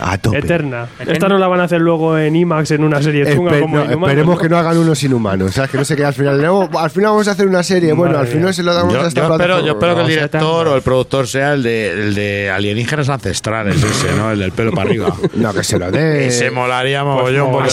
A 0.00 0.16
tope. 0.18 0.38
Eterna. 0.38 0.86
Esta 1.06 1.28
no 1.28 1.38
la 1.38 1.46
van 1.48 1.60
a 1.60 1.64
hacer 1.64 1.80
luego 1.80 2.16
en 2.18 2.34
IMAX 2.36 2.70
en 2.72 2.84
una 2.84 3.02
serie 3.02 3.24
chunga 3.34 3.52
Espe- 3.52 3.60
como 3.60 3.76
no, 3.76 3.82
Inhumanos, 3.84 4.08
esperemos 4.08 4.34
¿no? 4.36 4.40
que 4.42 4.48
no 4.48 4.58
hagan 4.58 4.78
unos 4.78 5.02
inhumanos, 5.04 5.54
¿sabes? 5.54 5.70
Que 5.70 5.78
no 5.78 5.84
se 5.84 5.94
quede 5.96 6.06
al 6.06 6.14
final. 6.14 6.40
"No, 6.42 6.68
al 6.78 6.90
final 6.90 7.10
vamos 7.10 7.28
a 7.28 7.32
hacer 7.32 7.46
una 7.46 7.62
serie. 7.62 7.92
Bueno, 7.92 8.14
Madre 8.14 8.20
al 8.20 8.26
final 8.28 8.44
mía. 8.44 8.52
se 8.52 8.62
lo 8.62 8.74
damos 8.74 8.94
Yo, 8.94 9.00
a 9.02 9.06
esta 9.08 9.20
yo 9.20 9.24
espero, 9.26 9.36
plataforma. 9.38 9.66
yo 9.66 9.72
espero 9.74 9.94
que 9.94 10.00
el 10.02 10.06
director 10.08 10.68
o 10.68 10.76
el 10.76 10.82
productor 10.82 11.26
sea 11.28 11.52
el 11.54 11.62
de, 11.62 11.90
el 11.92 12.14
de 12.14 12.50
alienígenas 12.50 13.08
ancestrales, 13.08 13.76
ese, 13.82 14.12
¿no? 14.16 14.30
El 14.32 14.38
del 14.40 14.52
pelo 14.52 14.72
para 14.72 14.88
arriba. 14.88 15.14
No, 15.34 15.52
que 15.54 15.62
se 15.62 15.78
lo 15.78 15.90
dé. 15.90 16.26
Ese 16.26 16.50
molaría 16.50 17.04
mogollón 17.04 17.46
no, 17.46 17.52
porque 17.52 17.70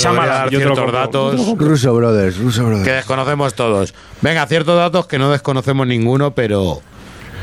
ciertos 0.79 0.93
datos 0.93 1.57
Russo 1.57 1.93
Brothers, 1.93 2.37
Russo 2.37 2.65
Brothers. 2.65 2.87
que 2.87 2.93
desconocemos 2.93 3.53
todos. 3.53 3.93
Venga, 4.21 4.45
ciertos 4.47 4.75
datos 4.75 5.07
que 5.07 5.17
no 5.17 5.31
desconocemos 5.31 5.85
ninguno, 5.87 6.33
pero... 6.33 6.81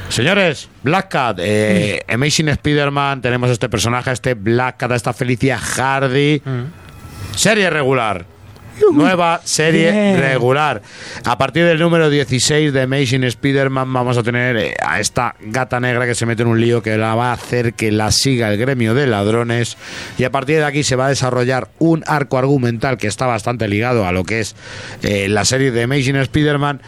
Señores, 0.09 0.69
Black 0.83 1.09
Cat, 1.09 1.39
eh, 1.41 2.01
Amazing 2.09 2.49
Spider-Man, 2.51 3.21
tenemos 3.23 3.51
este 3.51 3.69
personaje, 3.69 4.13
este 4.13 4.35
Black 4.35 4.77
Cat, 4.77 4.93
esta 4.93 5.13
Felicia 5.13 5.59
Hardy. 5.59 6.41
Serie 7.35 7.69
regular. 7.71 8.25
Nueva 8.93 9.41
serie 9.45 9.91
Bien. 9.91 10.19
regular. 10.19 10.83
A 11.25 11.39
partir 11.39 11.65
del 11.65 11.79
número 11.79 12.11
16 12.11 12.73
de 12.73 12.83
Amazing 12.83 13.25
Spider-Man 13.25 13.93
vamos 13.93 14.19
a 14.19 14.23
tener 14.23 14.57
eh, 14.57 14.75
a 14.85 15.01
esta 15.01 15.35
gata 15.41 15.81
negra 15.81 16.07
que 16.07 16.15
se 16.15 16.27
mete 16.27 16.43
en 16.43 16.49
un 16.49 16.61
lío 16.61 16.83
que 16.83 16.97
la 16.97 17.15
va 17.15 17.31
a 17.31 17.35
hacer 17.35 17.75
que 17.75 17.91
la 17.91 18.11
siga 18.11 18.53
el 18.53 18.59
gremio 18.59 18.95
de 18.95 19.07
ladrones. 19.07 19.77
Y 20.19 20.25
a 20.25 20.31
partir 20.31 20.57
de 20.59 20.65
aquí 20.65 20.83
se 20.83 20.97
va 20.97 21.07
a 21.07 21.11
desarrollar 21.11 21.69
un 21.79 22.05
arco 22.07 22.39
argumental 22.39 22.97
que 22.99 23.07
está 23.07 23.27
bastante 23.27 23.69
ligado 23.69 24.07
a 24.07 24.13
lo 24.13 24.25
que 24.25 24.41
es 24.41 24.57
eh, 25.03 25.29
la 25.29 25.45
serie 25.45 25.71
de 25.71 25.83
Amazing 25.85 26.17
Spider-Man. 26.17 26.81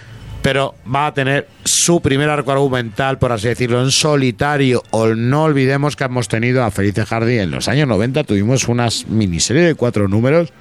Pero 0.42 0.74
va 0.92 1.06
a 1.08 1.14
tener 1.14 1.48
su 1.64 2.00
primer 2.00 2.30
arco 2.30 2.52
argumental, 2.52 3.18
por 3.18 3.32
así 3.32 3.48
decirlo, 3.48 3.82
en 3.82 3.90
solitario. 3.90 4.82
O 4.90 5.08
no 5.08 5.42
olvidemos 5.44 5.96
que 5.96 6.04
hemos 6.04 6.28
tenido 6.28 6.62
a 6.64 6.70
Felice 6.70 7.04
Hardy 7.04 7.38
en 7.40 7.50
los 7.50 7.68
años 7.68 7.88
90. 7.88 8.24
Tuvimos 8.24 8.68
una 8.68 8.88
miniserie 9.08 9.62
de 9.62 9.74
cuatro 9.74 10.06
números, 10.08 10.52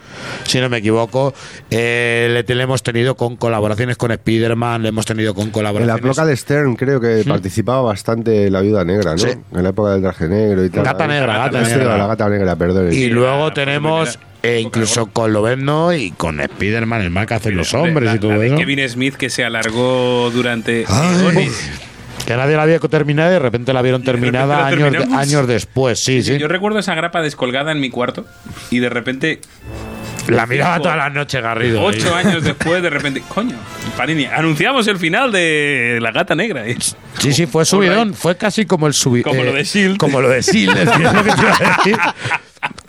si 0.45 0.59
no 0.59 0.67
me 0.69 0.77
equivoco. 0.77 1.33
Eh, 1.69 2.43
le, 2.47 2.55
le 2.55 2.63
hemos 2.63 2.81
tenido 2.81 3.15
con 3.15 3.35
colaboraciones 3.37 3.97
con 3.97 4.11
Spider-Man, 4.11 4.81
le 4.83 4.89
hemos 4.89 5.05
tenido 5.05 5.33
con 5.33 5.43
En 5.43 5.49
la 5.49 5.53
colaboraciones. 5.53 6.03
época 6.05 6.25
de 6.25 6.35
Stern 6.35 6.75
creo 6.75 6.99
que 6.99 7.23
participaba 7.27 7.81
bastante 7.81 8.49
la 8.49 8.61
viuda 8.61 8.83
negra, 8.83 9.11
¿no? 9.11 9.17
Sí. 9.19 9.29
En 9.53 9.63
la 9.63 9.69
época 9.69 9.91
del 9.91 10.01
traje 10.01 10.27
negro 10.27 10.65
y 10.65 10.69
tal. 10.69 10.83
Gata 10.83 11.07
negra, 11.07 11.37
gata 11.37 11.61
negra. 11.61 11.97
La 11.97 12.07
gata 12.07 12.29
negra, 12.29 12.55
perdón. 12.55 12.91
Y 12.93 13.07
luego 13.09 13.47
la 13.49 13.53
tenemos 13.53 14.19
eh, 14.43 14.59
incluso 14.61 15.07
con 15.07 15.33
Lobezno 15.33 15.93
y 15.93 16.11
con 16.11 16.39
Spider-Man, 16.39 17.01
el 17.01 17.09
mal 17.09 17.25
que 17.25 17.33
hacen 17.35 17.55
los 17.57 17.73
Hombre, 17.73 17.89
hombres 17.89 18.05
la- 18.09 18.15
y 18.15 18.19
todo 18.19 18.31
la 18.31 18.37
de 18.37 18.47
eso. 18.47 18.55
Kevin 18.57 18.89
Smith 18.89 19.15
que 19.15 19.29
se 19.29 19.43
alargó 19.43 20.29
durante. 20.31 20.85
Que 22.25 22.35
nadie 22.35 22.57
la 22.57 22.63
había 22.63 22.79
terminada 22.79 23.29
y 23.29 23.33
de 23.33 23.39
repente 23.39 23.71
la 23.71 23.81
vieron 23.81 24.01
de 24.01 24.05
terminada 24.05 24.67
años, 24.67 24.79
terminamos. 24.91 25.17
años 25.17 25.47
después. 25.47 26.03
Sí, 26.03 26.21
sí. 26.23 26.37
Yo 26.37 26.47
recuerdo 26.49 26.79
esa 26.79 26.93
grapa 26.93 27.21
descolgada 27.21 27.71
en 27.71 27.79
mi 27.79 27.89
cuarto 27.89 28.25
y 28.69 28.79
de 28.79 28.89
repente 28.89 29.39
La 30.27 30.45
miraba 30.45 30.81
todas 30.81 30.97
las 30.97 31.13
noches, 31.13 31.41
Garrido. 31.41 31.79
ahí. 31.79 31.85
Ocho 31.97 32.13
años 32.13 32.43
después, 32.43 32.83
de 32.83 32.89
repente, 32.89 33.23
coño, 33.29 33.55
Panini, 33.95 34.25
anunciamos 34.25 34.85
el 34.87 34.97
final 34.97 35.31
de 35.31 35.99
La 36.01 36.11
Gata 36.11 36.35
Negra. 36.35 36.67
Y- 36.69 36.75
Sí, 37.19 37.31
sí, 37.33 37.45
fue 37.47 37.63
subidón. 37.63 38.13
Fue 38.13 38.35
casi 38.35 38.65
como 38.65 38.87
el 38.87 38.93
subidón. 38.93 39.31
Como 39.31 39.43
lo 39.43 39.53
de 39.53 39.61
S.H.I.E.L.D.. 39.61 39.97
Como 39.97 40.19
lo 40.21 40.27
de 40.29 40.39
S.H.I.E.L.D., 40.39 40.81
es 40.81 41.13
lo 41.13 41.23
que 41.23 41.31
te 41.31 41.41
iba 41.41 41.55
a 41.55 41.77
decir. 41.77 41.97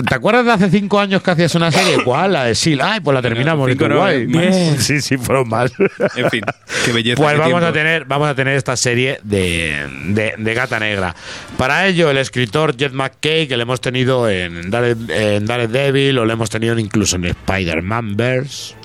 ¿Te 0.07 0.15
acuerdas 0.15 0.47
de 0.47 0.53
hace 0.53 0.71
cinco 0.71 1.01
años 1.01 1.23
que 1.23 1.31
hacías 1.33 1.55
una 1.57 1.73
serie? 1.73 1.97
¿Cuál? 2.05 2.33
La 2.33 2.45
de 2.45 2.53
S.H.I.E.L.D. 2.53 2.89
Ay, 2.89 3.01
pues 3.01 3.15
la 3.15 3.23
terminamos. 3.23 3.69
cinco 3.69 3.89
no, 3.89 4.01
más. 4.01 4.15
Sí, 4.79 5.01
sí, 5.01 5.17
fueron 5.17 5.49
más. 5.49 5.73
En 6.15 6.31
fin, 6.31 6.43
qué 6.85 6.93
belleza. 6.93 7.21
Pues 7.21 7.33
qué 7.35 7.39
vamos 7.41 7.63
a 7.65 7.73
tener, 7.73 8.05
vamos 8.05 8.29
a 8.29 8.35
tener 8.35 8.57
esta 8.57 8.77
serie 8.77 9.19
de, 9.25 9.89
de, 10.07 10.35
de 10.39 10.55
Gata 10.55 10.79
Negra. 10.79 11.17
Para 11.57 11.87
ello, 11.89 12.11
el 12.11 12.19
escritor 12.19 12.77
Jet 12.77 12.93
McKay, 12.93 13.49
que 13.49 13.57
le 13.57 13.63
hemos 13.63 13.81
tenido 13.81 14.31
en, 14.31 14.71
Dare, 14.71 14.95
en 15.09 15.47
Daredevil 15.47 16.19
o 16.19 16.25
le 16.25 16.33
hemos 16.33 16.49
tenido 16.49 16.79
incluso 16.79 17.17
en 17.17 17.25
Spider-Man 17.25 18.17
Verse. 18.17 18.78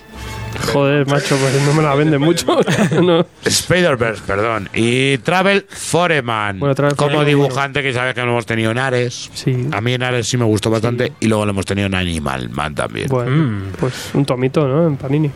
Joder, 0.72 1.08
macho, 1.08 1.38
pues 1.38 1.62
no 1.66 1.74
me 1.74 1.84
la 1.84 1.96
venden 1.96 2.22
mucho. 2.22 2.60
no. 3.02 3.26
Spider-Verse, 3.44 4.24
perdón. 4.26 4.70
Y 4.74 5.18
Travel 5.20 5.66
Foreman. 5.70 6.60
Bueno, 6.60 6.76
Travel 6.76 6.96
como 6.96 7.10
Foreman, 7.10 7.28
dibujante, 7.28 7.82
que 7.82 7.94
sabes 7.94 8.14
que 8.14 8.22
lo 8.22 8.32
hemos 8.32 8.46
tenido 8.46 8.72
en 8.72 8.78
Ares. 8.78 9.30
Sí. 9.34 9.68
A 9.72 9.82
mí 9.82 9.94
en 9.94 10.04
Ares 10.04 10.28
sí 10.28 10.38
me 10.38 10.46
gustó 10.46 10.70
bastante. 10.70 11.14
Y 11.20 11.28
luego 11.28 11.46
lo 11.46 11.52
hemos 11.52 11.66
tenido 11.66 11.88
en 11.88 11.96
Animal 11.96 12.50
Man 12.50 12.76
también. 12.76 13.08
Bueno, 13.10 13.64
pues 13.80 14.12
un 14.14 14.26
tomito, 14.26 14.68
¿no? 14.68 14.88
En 14.88 14.98
Panini. 14.98 15.32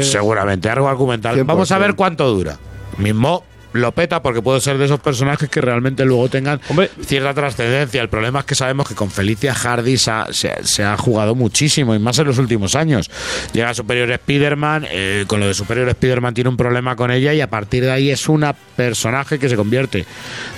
Seguramente, 0.00 0.68
algo 0.68 0.88
argumental. 0.88 1.36
100%. 1.36 1.46
Vamos 1.46 1.70
a 1.70 1.78
ver 1.78 1.94
cuánto 1.94 2.28
dura. 2.28 2.58
Mismo 2.98 3.44
lo 3.72 3.92
peta 3.92 4.22
porque 4.22 4.42
puede 4.42 4.60
ser 4.60 4.78
de 4.78 4.84
esos 4.86 5.00
personajes 5.00 5.48
que 5.48 5.60
realmente 5.60 6.04
luego 6.04 6.28
tengan 6.28 6.60
Hombre. 6.68 6.90
cierta 7.04 7.34
trascendencia. 7.34 8.00
El 8.02 8.08
problema 8.08 8.40
es 8.40 8.44
que 8.46 8.54
sabemos 8.54 8.88
que 8.88 8.94
con 8.94 9.10
Felicia 9.10 9.54
Hardy 9.54 9.96
se 9.98 10.10
ha, 10.10 10.26
se 10.32 10.50
ha- 10.50 10.62
se 10.64 10.84
ha 10.84 10.96
jugado 10.96 11.34
muchísimo 11.34 11.94
y 11.94 11.98
más 11.98 12.18
en 12.18 12.26
los 12.26 12.38
últimos 12.38 12.74
años. 12.74 13.10
Llega 13.52 13.74
Superior 13.74 14.10
Spider-Man, 14.10 14.86
eh, 14.90 15.24
con 15.26 15.40
lo 15.40 15.46
de 15.46 15.54
Superior 15.54 15.88
Spider-Man 15.88 16.34
tiene 16.34 16.50
un 16.50 16.56
problema 16.56 16.96
con 16.96 17.10
ella 17.10 17.34
y 17.34 17.40
a 17.40 17.50
partir 17.50 17.84
de 17.84 17.90
ahí 17.90 18.10
es 18.10 18.28
una 18.28 18.52
personaje 18.52 19.38
que 19.38 19.48
se 19.48 19.56
convierte 19.56 20.06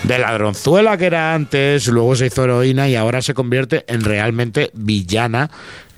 de 0.05 0.19
ladronzuela 0.19 0.97
que 0.97 1.07
era 1.07 1.35
antes, 1.35 1.87
luego 1.89 2.15
se 2.17 2.27
hizo 2.27 2.45
heroína 2.45 2.89
y 2.89 2.97
ahora 2.97 3.23
se 3.23 3.35
convierte 3.35 3.85
en 3.89 4.03
realmente 4.05 4.71
villana 4.75 5.51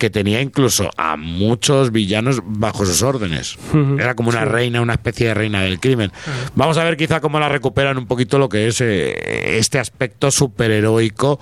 que 0.02 0.10
tenía 0.10 0.40
incluso 0.40 0.90
a 0.96 1.16
muchos 1.16 1.92
villanos 1.92 2.40
bajo 2.44 2.84
sus 2.84 3.02
órdenes. 3.02 3.56
Era 4.00 4.16
como 4.16 4.30
una 4.30 4.44
reina, 4.44 4.80
una 4.80 4.94
especie 4.94 5.28
de 5.28 5.34
reina 5.34 5.60
del 5.62 5.78
crimen. 5.78 6.10
Vamos 6.56 6.76
a 6.76 6.82
ver 6.82 6.96
quizá 6.96 7.20
cómo 7.20 7.38
la 7.38 7.48
recuperan 7.48 7.96
un 7.98 8.06
poquito 8.08 8.36
lo 8.36 8.48
que 8.48 8.66
es 8.66 8.80
eh, 8.80 9.58
este 9.58 9.78
aspecto 9.78 10.32
superheroico 10.32 11.38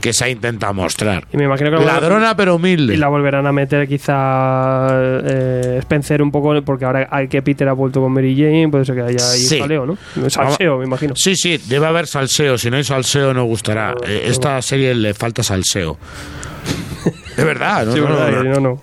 que 0.00 0.12
se 0.12 0.24
ha 0.24 0.28
intentado 0.28 0.72
mostrar. 0.72 1.26
Y 1.32 1.36
me 1.36 1.46
imagino 1.46 1.70
que 1.76 1.84
la- 1.84 1.94
Ladrona 1.94 2.36
pero 2.36 2.54
humilde. 2.54 2.94
Y 2.94 2.96
la 2.96 3.08
volverán 3.08 3.44
a 3.48 3.50
meter 3.50 3.88
quizá 3.88 4.86
eh, 5.24 5.78
Spencer 5.80 6.22
un 6.22 6.30
poco, 6.30 6.62
porque 6.62 6.84
ahora 6.84 7.08
hay 7.10 7.26
que 7.26 7.42
Peter 7.42 7.68
ha 7.68 7.72
vuelto 7.72 8.00
con 8.00 8.12
Mary 8.12 8.36
Jane, 8.36 8.68
puede 8.68 8.84
ser 8.84 8.94
que 8.94 9.00
haya 9.02 9.30
ahí 9.32 9.40
Sí. 9.40 9.58
saleo, 9.58 9.84
¿no? 9.84 9.98
Salseo, 10.30 10.78
me 10.78 10.84
imagino. 10.84 11.16
Sí, 11.16 11.34
sí, 11.34 11.58
debe 11.68 11.86
haber 11.86 12.06
salseo. 12.06 12.56
Si 12.56 12.70
no 12.70 12.76
hay 12.76 12.84
salseo, 12.84 13.34
no 13.34 13.44
gustará. 13.46 13.94
No, 13.94 14.06
Eh, 14.06 14.20
no. 14.26 14.30
esta 14.30 14.62
serie 14.62 14.94
le 14.94 15.12
falta 15.12 15.42
salseo. 15.42 15.98
De 17.36 17.44
verdad, 17.44 17.84
¿no? 17.86 17.92
Sí, 17.92 18.00
No, 18.00 18.06
verdad, 18.16 18.42
no, 18.44 18.60
no. 18.60 18.80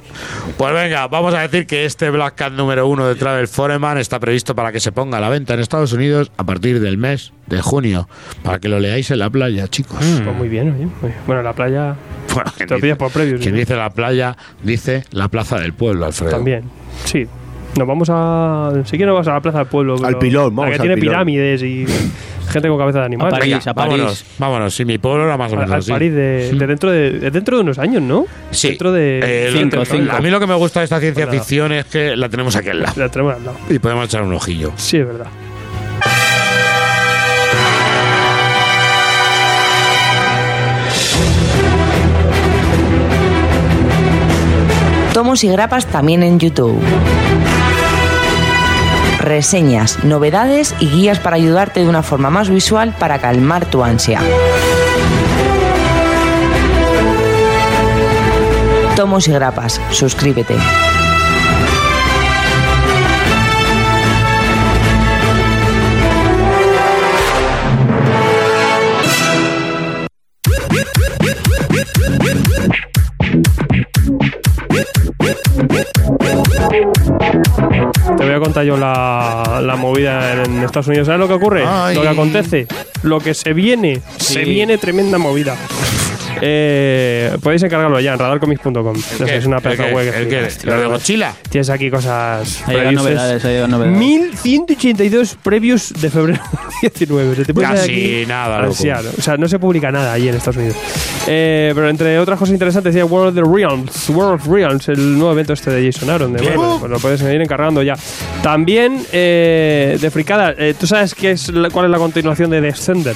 Pues 0.58 0.74
venga, 0.74 1.08
vamos 1.08 1.34
a 1.34 1.40
decir 1.42 1.66
que 1.66 1.86
este 1.86 2.10
Black 2.10 2.36
Cat 2.36 2.54
número 2.54 2.88
uno 2.88 3.08
de 3.08 3.16
Travel 3.16 3.48
Foreman 3.48 3.98
está 3.98 4.20
previsto 4.20 4.56
para 4.56 4.72
que 4.72 4.80
se 4.80 4.92
ponga 4.92 5.18
a 5.18 5.22
la 5.22 5.30
venta 5.30 5.54
en 5.56 5.60
Estados 5.60 5.92
Unidos 5.94 6.32
a 6.38 6.44
partir 6.44 6.80
del 6.80 6.98
mes 6.98 7.34
de 7.48 7.62
junio. 7.62 8.08
Para 8.44 8.60
que 8.60 8.70
lo 8.70 8.80
leáis 8.80 9.10
en 9.12 9.20
la 9.20 9.30
playa, 9.30 9.68
chicos. 9.68 9.98
Pues 10.00 10.36
muy 10.38 10.50
bien, 10.50 10.70
oye. 10.74 10.86
muy 10.86 11.10
bien. 11.10 11.16
Bueno, 11.26 11.42
la 11.42 11.54
playa 11.54 11.96
Bueno, 12.34 12.52
te 12.58 12.68
lo 12.68 12.76
dice- 12.76 12.96
por 12.96 13.12
previews. 13.12 13.42
Quien 13.42 13.56
dice 13.56 13.76
la 13.76 13.90
playa, 13.90 14.38
dice 14.64 15.04
la 15.12 15.28
plaza 15.30 15.58
del 15.60 15.74
pueblo, 15.74 16.06
Alfredo. 16.06 16.32
También, 16.32 16.64
sí. 17.06 17.28
Nos 17.78 17.88
vamos 17.88 18.08
a. 18.12 18.72
Si 18.86 18.92
quieres, 18.92 19.08
nos 19.08 19.16
vamos 19.16 19.28
a 19.28 19.34
la 19.34 19.42
plaza 19.42 19.58
del 19.60 19.68
pueblo. 19.68 19.96
pero- 20.00 20.20
pilón, 20.20 20.44
la 20.44 20.50
vamos 20.50 20.66
que 20.68 20.74
al 20.76 20.82
tiene 20.82 20.96
pilón. 20.96 21.12
pirámides 21.12 21.64
y 21.64 21.86
gente 22.50 22.68
con 22.70 22.78
cabeza 22.78 23.00
de 23.00 23.06
animal. 23.06 23.28
A 23.28 23.32
París, 23.32 23.54
Venga, 23.58 23.72
a 23.72 23.74
París. 23.74 23.92
vámonos, 23.98 24.26
vámonos. 24.38 24.76
Sí, 24.76 24.86
mi 24.86 24.98
pueblo 25.00 25.24
era 25.26 25.38
más 25.38 25.52
o 25.52 25.56
Al, 25.56 25.60
menos 25.62 25.74
al 25.74 25.80
así. 25.80 25.92
París 25.92 26.14
de, 26.14 26.52
de 26.54 26.68
dentro 26.68 26.92
de, 26.92 27.12
de 27.20 27.32
dentro 27.32 27.58
de 27.58 27.64
unos 27.64 27.80
años, 27.80 28.04
¿no? 28.04 28.26
Sí. 28.52 28.70
Dentro 28.70 28.92
de. 28.92 29.20
Eh, 29.24 29.50
Cinco, 29.54 29.84
cinco. 29.86 30.16
A 30.16 30.22
mí 30.22 30.30
lo 30.30 30.40
que 30.40 30.46
me 30.48 30.54
gusta 30.56 30.82
de 30.82 30.84
esta 30.84 31.00
ciencia 31.00 31.26
Pues 31.26 31.40
ficción 31.40 31.72
es 31.72 31.86
que 31.86 32.16
la 32.16 32.30
tenemos 32.30 32.56
aquí 32.56 32.70
al 32.70 32.82
lado. 32.84 32.94
La 32.96 33.10
tenemos 33.10 33.36
al 33.36 33.44
lado. 33.46 33.58
Y 33.70 33.80
podemos 33.80 34.06
echar 34.06 34.22
un 34.22 34.34
ojillo. 34.34 34.72
Sí, 34.76 34.98
es 34.98 35.08
verdad. 35.08 35.28
Tomos 45.14 45.44
y 45.44 45.48
grapas 45.48 45.86
también 45.86 46.24
en 46.24 46.40
YouTube. 46.40 46.80
Reseñas, 49.20 50.04
novedades 50.04 50.76
y 50.80 50.90
guías 50.90 51.20
para 51.20 51.36
ayudarte 51.36 51.80
de 51.80 51.88
una 51.88 52.04
forma 52.04 52.30
más 52.30 52.50
visual 52.50 52.94
para 52.98 53.20
calmar 53.20 53.66
tu 53.66 53.84
ansia. 53.84 54.20
Tomos 58.96 59.28
y 59.28 59.32
grapas, 59.32 59.82
suscríbete. 59.90 60.56
Te 78.18 78.24
voy 78.26 78.34
a 78.34 78.40
contar 78.40 78.64
yo 78.66 78.78
la, 78.78 79.62
la 79.62 79.76
movida 79.76 80.44
en 80.44 80.64
Estados 80.64 80.88
Unidos. 80.88 81.08
¿Sabes 81.08 81.20
lo 81.20 81.28
que 81.28 81.34
ocurre? 81.34 81.64
Ay. 81.66 81.96
Lo 81.96 82.02
que 82.02 82.08
acontece. 82.10 82.68
Lo 83.04 83.20
que 83.20 83.34
se 83.34 83.54
viene. 83.54 84.02
Se 84.18 84.44
viene 84.44 84.78
tremenda 84.78 85.18
movida. 85.18 85.56
Eh, 86.42 87.38
podéis 87.42 87.64
encargarlo 87.64 88.00
ya 88.00 88.14
en 88.14 88.20
radarcomics.com. 88.20 88.96
Es 89.28 89.46
una 89.46 89.58
¿El 89.58 89.62
pedazo 89.64 89.84
qué? 89.86 89.94
web. 89.94 90.14
¿El 90.16 90.28
que. 90.28 90.48
¿Lo 90.66 90.80
de 90.80 90.86
Godzilla? 90.88 91.34
Tienes 91.50 91.70
aquí 91.70 91.90
cosas. 91.90 92.62
Ha 92.66 92.68
llegado 92.72 92.84
previews. 92.90 93.04
novedades, 93.04 93.46
ha 93.46 93.48
llegado 93.50 93.68
novedades. 93.68 93.98
1182 93.98 95.38
previos 95.42 95.94
de 96.00 96.10
febrero 96.10 96.42
19. 96.82 97.36
Se 97.36 97.46
te 97.46 97.54
puede 97.54 97.68
Casi 97.68 97.92
aquí 97.92 98.26
nada, 98.28 98.58
loco. 98.58 98.70
ansiar. 98.72 99.04
O 99.18 99.22
sea, 99.22 99.38
no 99.38 99.48
se 99.48 99.60
publica 99.60 99.92
nada 99.92 100.14
allí 100.14 100.28
en 100.30 100.36
Estados 100.36 100.58
Unidos. 100.58 100.78
Eh, 101.28 101.72
pero 101.74 101.90
entre 101.90 102.20
otras 102.20 102.38
cosas 102.38 102.54
interesantes, 102.54 102.94
decía 102.94 103.06
World 103.06 103.38
of 103.38 103.46
the 103.46 103.52
Realms. 103.58 104.10
World 104.10 104.42
of 104.42 104.48
Realms, 104.48 104.90
el 104.90 105.18
nuevo 105.18 105.32
evento 105.34 105.54
este 105.54 105.72
de 105.72 105.92
Jason 105.92 106.10
Aaron. 106.10 106.34
De 106.34 106.42
Bien. 106.42 106.56
Marvel, 106.58 106.78
pues 106.80 106.92
lo 106.92 107.00
puedes 107.00 107.22
ir 107.22 107.42
encargando 107.42 107.82
ya. 107.82 107.96
También 108.42 109.06
eh, 109.12 109.98
de 110.00 110.12
Fricada, 110.12 110.54
eh, 110.58 110.74
¿tú 110.78 110.86
sabes 110.88 111.16
qué 111.16 111.32
es 111.32 111.50
la- 111.50 111.70
cuál 111.70 111.86
es 111.86 111.92
la 111.92 111.98
continuación 111.98 112.50
de 112.50 112.60
Descender? 112.62 113.16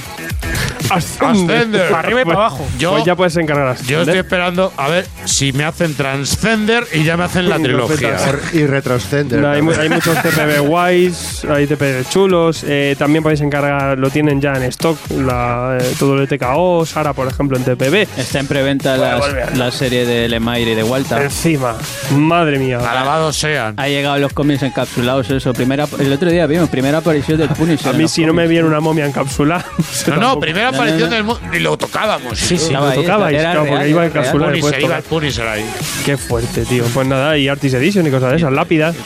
Ascender. 0.90 1.88
Para 1.90 1.98
arriba 2.00 2.22
y 2.22 2.24
para 2.24 2.36
abajo. 2.36 2.66
Yo, 2.78 2.92
Pues 2.92 3.04
ya 3.04 3.14
puedes 3.16 3.36
encargar 3.36 3.76
yo 3.86 4.00
estoy 4.02 4.18
esperando 4.18 4.72
a 4.76 4.88
ver 4.88 5.06
si 5.24 5.52
me 5.52 5.64
hacen 5.64 5.94
Transcender 5.94 6.84
y 6.92 7.04
ya 7.04 7.16
me 7.16 7.24
hacen 7.24 7.48
la 7.48 7.58
Lo 7.58 7.64
trilogía. 7.64 8.16
Y 8.52 8.66
Retroscender. 8.66 9.40
No, 9.40 9.50
hay, 9.50 9.62
mu- 9.62 9.72
también. 9.72 9.92
hay 9.92 9.96
muchos 9.98 10.22
TPB 10.22 10.60
guays, 10.66 11.44
hay 11.44 11.66
TPB 11.66 12.08
chulos. 12.08 12.64
eh, 12.66 12.94
también 12.98 13.22
podéis 13.22 13.40
encargar, 13.40 13.98
lo 13.98 14.10
tienen 14.10 14.40
ya 14.40 14.52
en 14.54 14.62
stock, 14.64 14.98
la, 15.10 15.78
eh, 15.80 15.94
todo 15.98 16.18
el 16.20 16.28
TKO, 16.28 16.84
Sara, 16.86 17.12
por 17.12 17.28
ejemplo, 17.28 17.56
en 17.56 17.64
TPB. 17.64 18.06
Está 18.16 18.40
en 18.40 18.46
preventa 18.46 18.96
las- 18.96 19.56
la 19.56 19.70
serie 19.70 20.06
de 20.06 20.28
Lemire 20.28 20.72
y 20.72 20.74
de 20.74 20.82
Walter. 20.82 21.22
Encima, 21.22 21.76
madre 22.16 22.58
mía. 22.58 22.78
Alabados 22.78 23.36
sean. 23.36 23.74
Ha 23.76 23.88
llegado 23.88 24.18
los 24.18 24.32
cómics 24.32 24.62
encapsulados, 24.62 25.28
eso. 25.30 25.52
Primera, 25.52 25.86
el 25.98 26.12
otro 26.12 26.30
día 26.30 26.46
vimos, 26.46 26.68
primera 26.68 26.98
aparición 26.98 27.38
del 27.38 27.48
Punisher. 27.50 27.88
A 27.88 27.92
mí, 27.92 28.08
si 28.08 28.24
no 28.24 28.32
me 28.32 28.46
viene 28.46 28.66
una 28.66 28.80
momia 28.80 29.06
encapsulada. 29.06 29.64
No, 30.08 30.16
no, 30.16 30.40
primera 30.40 30.72
aparición 30.82 31.10
del 31.10 31.24
mundo. 31.24 31.40
Y 31.52 31.58
lo 31.58 31.76
tocábamos. 31.76 32.38
Sí, 32.38 32.58
sí, 32.58 32.72
lo 32.72 32.92
tocabais. 32.92 33.38
Claro, 33.38 33.66
porque 33.66 33.88
iba 33.88 34.02
a 34.02 34.06
encapsular 34.06 34.54
el 34.54 34.60
puesto. 34.60 34.80
Iba 34.80 34.98
el 34.98 35.48
ahí. 35.48 35.64
Qué 36.04 36.16
fuerte, 36.16 36.64
tío. 36.64 36.84
Pues 36.94 37.06
nada, 37.06 37.36
y 37.36 37.48
Artist 37.48 37.74
Edition 37.74 38.06
y 38.06 38.10
cosas 38.10 38.30
de 38.30 38.36
esas, 38.38 38.52
lápidas. 38.52 38.96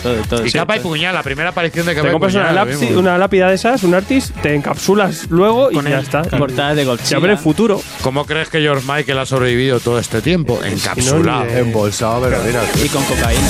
Y, 0.44 0.50
capa 0.50 0.76
y 0.76 0.80
puñal, 0.80 1.14
la 1.14 1.22
primera 1.22 1.50
aparición 1.50 1.86
de 1.86 1.94
capa 1.94 2.06
Te 2.08 2.12
compras 2.12 2.34
una, 2.34 3.18
lápida 3.18 3.48
de 3.48 3.54
esas, 3.54 3.82
un 3.82 3.94
Artist, 3.94 4.34
te 4.42 4.54
encapsulas 4.54 5.30
luego 5.30 5.70
y 5.70 5.82
ya 5.82 5.98
está. 5.98 6.22
Portadas 6.22 6.76
de 6.76 6.84
golpe. 6.84 7.04
Se 7.04 7.14
abre 7.14 7.32
el 7.32 7.38
futuro. 7.38 7.80
¿Cómo 8.02 8.24
crees 8.24 8.48
que 8.48 8.60
George 8.60 8.84
Michael 8.86 9.18
ha 9.18 9.26
sobrevivido 9.26 9.80
todo 9.80 9.98
este 9.98 10.20
tiempo? 10.20 10.60
Encapsulado. 10.64 11.46
Embolsado, 11.46 12.22
pero. 12.22 12.38
Y 12.82 12.88
con 12.88 13.04
cocaína. 13.04 13.48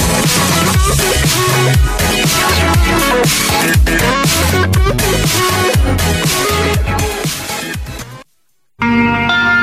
Música 8.82 9.61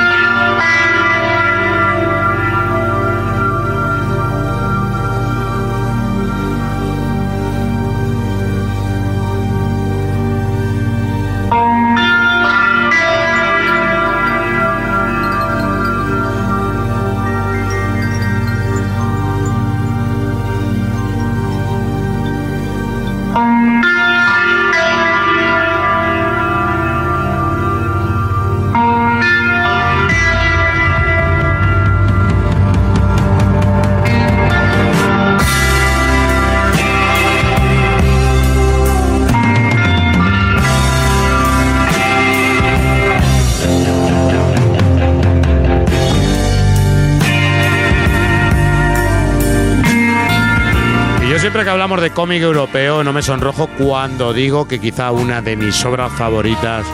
que 51.64 51.70
hablamos 51.70 52.00
de 52.00 52.10
cómic 52.10 52.40
europeo 52.40 53.04
no 53.04 53.12
me 53.12 53.20
sonrojo 53.20 53.68
cuando 53.76 54.32
digo 54.32 54.66
que 54.66 54.78
quizá 54.78 55.10
una 55.10 55.42
de 55.42 55.56
mis 55.56 55.84
obras 55.84 56.10
favoritas. 56.12 56.86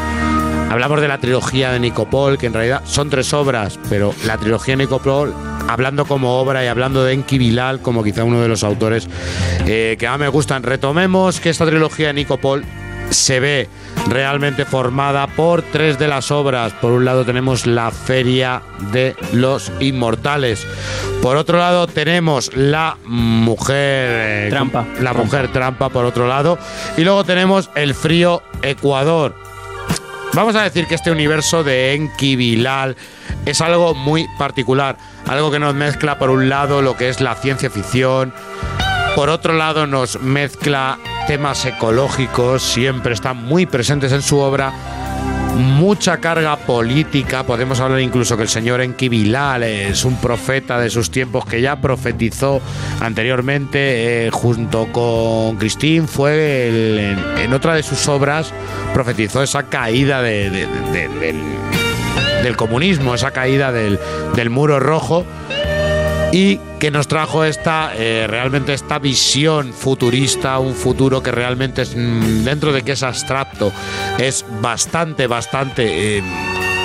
Hablamos 0.71 1.01
de 1.01 1.07
la 1.07 1.19
trilogía 1.19 1.71
de 1.71 1.79
Nicopol, 1.79 2.37
que 2.37 2.47
en 2.47 2.53
realidad 2.53 2.83
son 2.85 3.09
tres 3.09 3.33
obras, 3.33 3.79
pero 3.89 4.13
la 4.25 4.39
trilogía 4.39 4.77
de 4.77 4.85
Nicopol, 4.85 5.33
hablando 5.69 6.05
como 6.05 6.41
obra 6.41 6.65
y 6.65 6.67
hablando 6.67 7.05
de 7.05 7.13
Enki 7.13 7.39
Bilal 7.39 7.81
como 7.81 8.03
quizá 8.03 8.25
uno 8.25 8.41
de 8.41 8.49
los 8.49 8.65
autores 8.65 9.09
eh, 9.67 9.97
que 10.01 10.09
más 10.09 10.19
me 10.19 10.29
gustan. 10.29 10.65
Retomemos 10.65 11.39
que 11.39 11.51
esta 11.51 11.65
trilogía 11.65 12.09
de 12.09 12.15
Nicopol 12.15 12.65
se 13.11 13.41
ve 13.41 13.69
realmente 14.09 14.65
formada 14.65 15.27
por 15.27 15.63
tres 15.63 15.99
de 15.99 16.09
las 16.09 16.31
obras. 16.31 16.73
Por 16.75 16.93
un 16.93 17.05
lado 17.05 17.25
tenemos 17.25 17.67
la 17.67 17.91
Feria 17.91 18.63
de 18.93 19.17
los 19.33 19.73
Inmortales. 19.81 20.67
Por 21.23 21.37
otro 21.37 21.59
lado 21.59 21.87
tenemos 21.87 22.55
la 22.55 22.97
mujer... 23.05 24.47
eh, 24.47 24.47
Trampa. 24.51 24.87
La 25.01 25.13
mujer 25.13 25.53
trampa 25.53 25.89
por 25.89 26.05
otro 26.05 26.29
lado. 26.29 26.59
Y 26.97 27.05
luego 27.05 27.25
tenemos 27.25 27.71
el 27.75 27.95
frío 27.95 28.43
Ecuador. 28.63 29.35
Vamos 30.35 30.55
a 30.55 30.63
decir 30.63 30.87
que 30.87 30.95
este 30.95 31.11
universo 31.11 31.65
de 31.65 31.95
Enki 31.95 32.37
Bilal 32.37 32.97
es 33.47 33.61
algo 33.61 33.95
muy 33.95 34.27
particular. 34.39 34.99
Algo 35.27 35.51
que 35.51 35.59
nos 35.59 35.75
mezcla 35.75 36.19
por 36.19 36.31
un 36.31 36.49
lado 36.49 36.83
lo 36.83 36.97
que 36.97 37.09
es 37.09 37.21
la 37.21 37.35
ciencia 37.35 37.71
ficción, 37.71 38.35
por 39.17 39.31
otro 39.31 39.55
lado, 39.55 39.87
nos 39.87 40.21
mezcla 40.21 40.99
temas 41.27 41.65
ecológicos, 41.67 42.63
siempre 42.63 43.15
están 43.15 43.45
muy 43.45 43.67
presentes 43.67 44.13
en 44.13 44.23
su 44.23 44.39
obra. 44.39 44.73
Mucha 45.57 46.19
carga 46.19 46.57
política, 46.57 47.43
podemos 47.45 47.81
hablar 47.81 48.01
incluso 48.01 48.37
que 48.37 48.43
el 48.43 48.49
señor 48.49 48.83
Enki 48.83 49.09
Bilal 49.09 49.63
es 49.63 50.05
un 50.05 50.17
profeta 50.17 50.79
de 50.79 50.91
sus 50.91 51.11
tiempos 51.11 51.47
que 51.47 51.63
ya 51.63 51.77
profetizó 51.81 52.61
anteriormente, 53.01 54.27
eh, 54.27 54.31
junto 54.31 54.93
con 54.93 55.57
Christine, 55.57 56.07
fue 56.07 57.13
en, 57.43 57.53
otra 57.55 57.75
de 57.75 57.83
sus 57.83 58.07
obras, 58.09 58.53
profetizó 58.93 59.43
esa 59.43 59.63
caída 59.63 60.21
de- 60.21 60.51
de- 60.51 60.67
de- 60.93 61.09
del, 61.21 61.41
del 62.43 62.57
comunismo, 62.57 63.15
esa 63.15 63.31
caída 63.31 63.73
del, 63.73 63.99
del 64.35 64.51
muro 64.51 64.79
rojo 64.79 65.25
y 66.33 66.59
que 66.79 66.91
nos 66.91 67.09
trajo 67.09 67.45
esta 67.45 67.93
eh, 67.97 68.27
realmente 68.29 68.75
esta 68.75 68.99
visión 68.99 69.73
futurista, 69.73 70.59
un 70.59 70.75
futuro 70.75 71.23
que 71.23 71.31
realmente 71.31 71.83
es 71.83 71.95
mm, 71.97 72.45
dentro 72.45 72.73
de 72.73 72.83
que 72.83 72.93
es 72.93 73.03
abstracto, 73.03 73.73
es 74.19 74.45
bastante, 74.61 75.27
bastante 75.27 76.19
eh, 76.19 76.23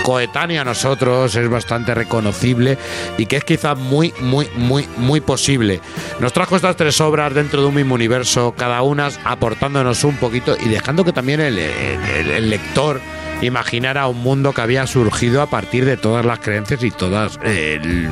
coetáneo 0.04 0.62
a 0.62 0.64
nosotros, 0.66 1.36
es 1.36 1.50
bastante 1.50 1.94
reconocible 1.94 2.78
y 3.18 3.26
que 3.26 3.38
es 3.38 3.44
quizá 3.44 3.76
muy, 3.76 4.14
muy, 4.22 4.48
muy, 4.56 4.88
muy 4.98 5.20
posible. 5.22 5.82
Nos 6.20 6.32
trajo 6.34 6.56
estas 6.56 6.76
tres 6.78 7.00
obras 7.02 7.34
dentro 7.34 7.62
de 7.62 7.68
un 7.68 7.76
mismo 7.76 7.96
universo, 7.96 8.54
cada 8.58 8.82
una 8.84 9.10
aportándonos 9.26 10.04
un 10.06 10.16
poquito 10.16 10.56
y 10.64 10.70
dejando 10.70 11.04
que 11.04 11.14
también 11.14 11.42
el, 11.42 11.58
el- 11.60 12.32
el 12.32 12.50
lector 12.50 13.02
imaginara 13.42 14.08
un 14.08 14.22
mundo 14.22 14.54
que 14.54 14.62
había 14.62 14.86
surgido 14.88 15.42
a 15.42 15.48
partir 15.50 15.84
de 15.86 15.98
todas 15.98 16.24
las 16.26 16.40
creencias 16.40 16.84
y 16.84 16.92
todas 16.92 17.38
eh, 17.44 17.80
el- 17.82 18.10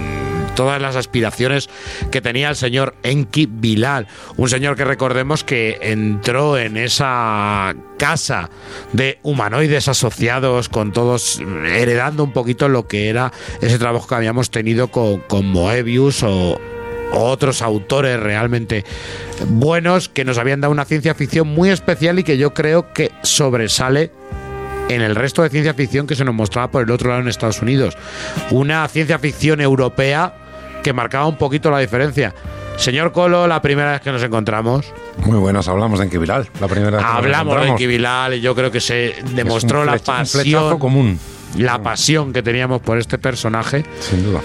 todas 0.59 0.81
las 0.81 0.97
aspiraciones 0.97 1.69
que 2.11 2.19
tenía 2.19 2.49
el 2.49 2.57
señor 2.57 2.93
Enki 3.03 3.45
Bilal, 3.45 4.07
un 4.35 4.49
señor 4.49 4.75
que 4.75 4.83
recordemos 4.83 5.45
que 5.45 5.77
entró 5.81 6.57
en 6.57 6.75
esa 6.75 7.73
casa 7.97 8.49
de 8.91 9.19
humanoides 9.23 9.87
asociados 9.87 10.67
con 10.67 10.91
todos 10.91 11.39
heredando 11.39 12.25
un 12.25 12.33
poquito 12.33 12.67
lo 12.67 12.89
que 12.89 13.07
era 13.07 13.31
ese 13.61 13.79
trabajo 13.79 14.09
que 14.09 14.15
habíamos 14.15 14.51
tenido 14.51 14.89
con, 14.89 15.19
con 15.21 15.45
Moebius 15.45 16.23
o 16.23 16.59
otros 17.13 17.61
autores 17.61 18.19
realmente 18.19 18.83
buenos 19.47 20.09
que 20.09 20.25
nos 20.25 20.37
habían 20.39 20.59
dado 20.59 20.73
una 20.73 20.83
ciencia 20.83 21.15
ficción 21.15 21.47
muy 21.47 21.69
especial 21.69 22.19
y 22.19 22.23
que 22.23 22.37
yo 22.37 22.53
creo 22.53 22.91
que 22.91 23.13
sobresale 23.21 24.11
en 24.89 25.01
el 25.01 25.15
resto 25.15 25.41
de 25.41 25.49
ciencia 25.49 25.73
ficción 25.73 26.05
que 26.05 26.15
se 26.15 26.25
nos 26.25 26.35
mostraba 26.35 26.69
por 26.69 26.83
el 26.83 26.91
otro 26.91 27.09
lado 27.09 27.21
en 27.21 27.29
Estados 27.29 27.61
Unidos. 27.61 27.95
Una 28.51 28.85
ciencia 28.89 29.19
ficción 29.19 29.61
europea 29.61 30.33
que 30.83 30.93
marcaba 30.93 31.27
un 31.27 31.37
poquito 31.37 31.71
la 31.71 31.79
diferencia. 31.79 32.33
Señor 32.77 33.11
Colo, 33.11 33.45
la 33.45 33.61
primera 33.61 33.91
vez 33.91 34.01
que 34.01 34.11
nos 34.11 34.23
encontramos, 34.23 34.93
Muy 35.25 35.37
buenas, 35.37 35.67
hablamos 35.67 35.99
de 35.99 36.05
Enki 36.05 36.17
Bilal. 36.17 36.47
La 36.61 36.67
primera 36.67 36.91
vez 36.91 36.99
que 36.99 37.11
nos 37.11 37.15
hablamos 37.17 37.79
de 37.79 37.87
Bilal 37.87 38.33
y 38.35 38.41
yo 38.41 38.55
creo 38.55 38.71
que 38.71 38.79
se 38.79 39.15
demostró 39.33 39.83
la 39.83 39.97
pasión, 39.97 40.79
común. 40.79 41.19
la 41.57 41.83
pasión 41.83 42.31
que 42.31 42.41
teníamos 42.41 42.81
por 42.81 42.97
este 42.97 43.17
personaje. 43.17 43.83
Sin 43.99 44.23
duda. 44.23 44.41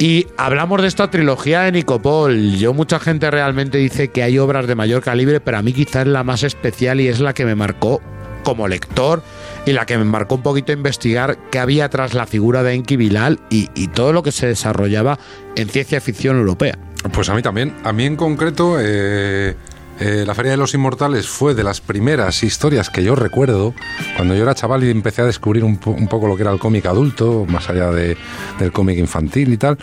Y 0.00 0.26
hablamos 0.36 0.80
de 0.80 0.88
esta 0.88 1.10
trilogía 1.10 1.60
de 1.60 1.72
Nicopol. 1.72 2.56
Yo, 2.56 2.72
mucha 2.72 2.98
gente 2.98 3.30
realmente 3.30 3.78
dice 3.78 4.08
que 4.08 4.22
hay 4.22 4.38
obras 4.38 4.66
de 4.66 4.74
mayor 4.74 5.02
calibre, 5.02 5.40
pero 5.40 5.58
a 5.58 5.62
mí 5.62 5.72
quizás 5.72 6.06
es 6.06 6.08
la 6.08 6.24
más 6.24 6.42
especial 6.42 7.00
y 7.00 7.08
es 7.08 7.20
la 7.20 7.34
que 7.34 7.44
me 7.44 7.54
marcó 7.54 8.00
como 8.42 8.66
lector 8.66 9.22
y 9.66 9.72
la 9.72 9.86
que 9.86 9.98
me 9.98 10.04
marcó 10.04 10.36
un 10.36 10.42
poquito 10.42 10.72
investigar 10.72 11.38
qué 11.50 11.58
había 11.58 11.88
tras 11.90 12.14
la 12.14 12.26
figura 12.26 12.62
de 12.62 12.74
Enki 12.74 12.96
Bilal 12.96 13.40
y, 13.50 13.68
y 13.74 13.88
todo 13.88 14.12
lo 14.12 14.22
que 14.22 14.32
se 14.32 14.46
desarrollaba 14.46 15.18
en 15.56 15.68
ciencia 15.68 16.00
ficción 16.00 16.36
europea. 16.38 16.78
Pues 17.12 17.28
a 17.28 17.34
mí 17.34 17.42
también. 17.42 17.74
A 17.84 17.92
mí 17.92 18.04
en 18.04 18.16
concreto, 18.16 18.76
eh, 18.80 19.54
eh, 20.00 20.24
la 20.26 20.34
Feria 20.34 20.52
de 20.52 20.56
los 20.56 20.72
Inmortales 20.74 21.28
fue 21.28 21.54
de 21.54 21.62
las 21.64 21.80
primeras 21.80 22.42
historias 22.42 22.88
que 22.90 23.02
yo 23.02 23.14
recuerdo 23.14 23.74
cuando 24.16 24.34
yo 24.34 24.42
era 24.42 24.54
chaval 24.54 24.82
y 24.84 24.90
empecé 24.90 25.22
a 25.22 25.26
descubrir 25.26 25.62
un, 25.64 25.76
po- 25.78 25.90
un 25.92 26.08
poco 26.08 26.26
lo 26.26 26.36
que 26.36 26.42
era 26.42 26.52
el 26.52 26.58
cómic 26.58 26.86
adulto, 26.86 27.44
más 27.48 27.68
allá 27.68 27.90
de- 27.90 28.16
del 28.58 28.72
cómic 28.72 28.98
infantil 28.98 29.52
y 29.52 29.56
tal. 29.58 29.78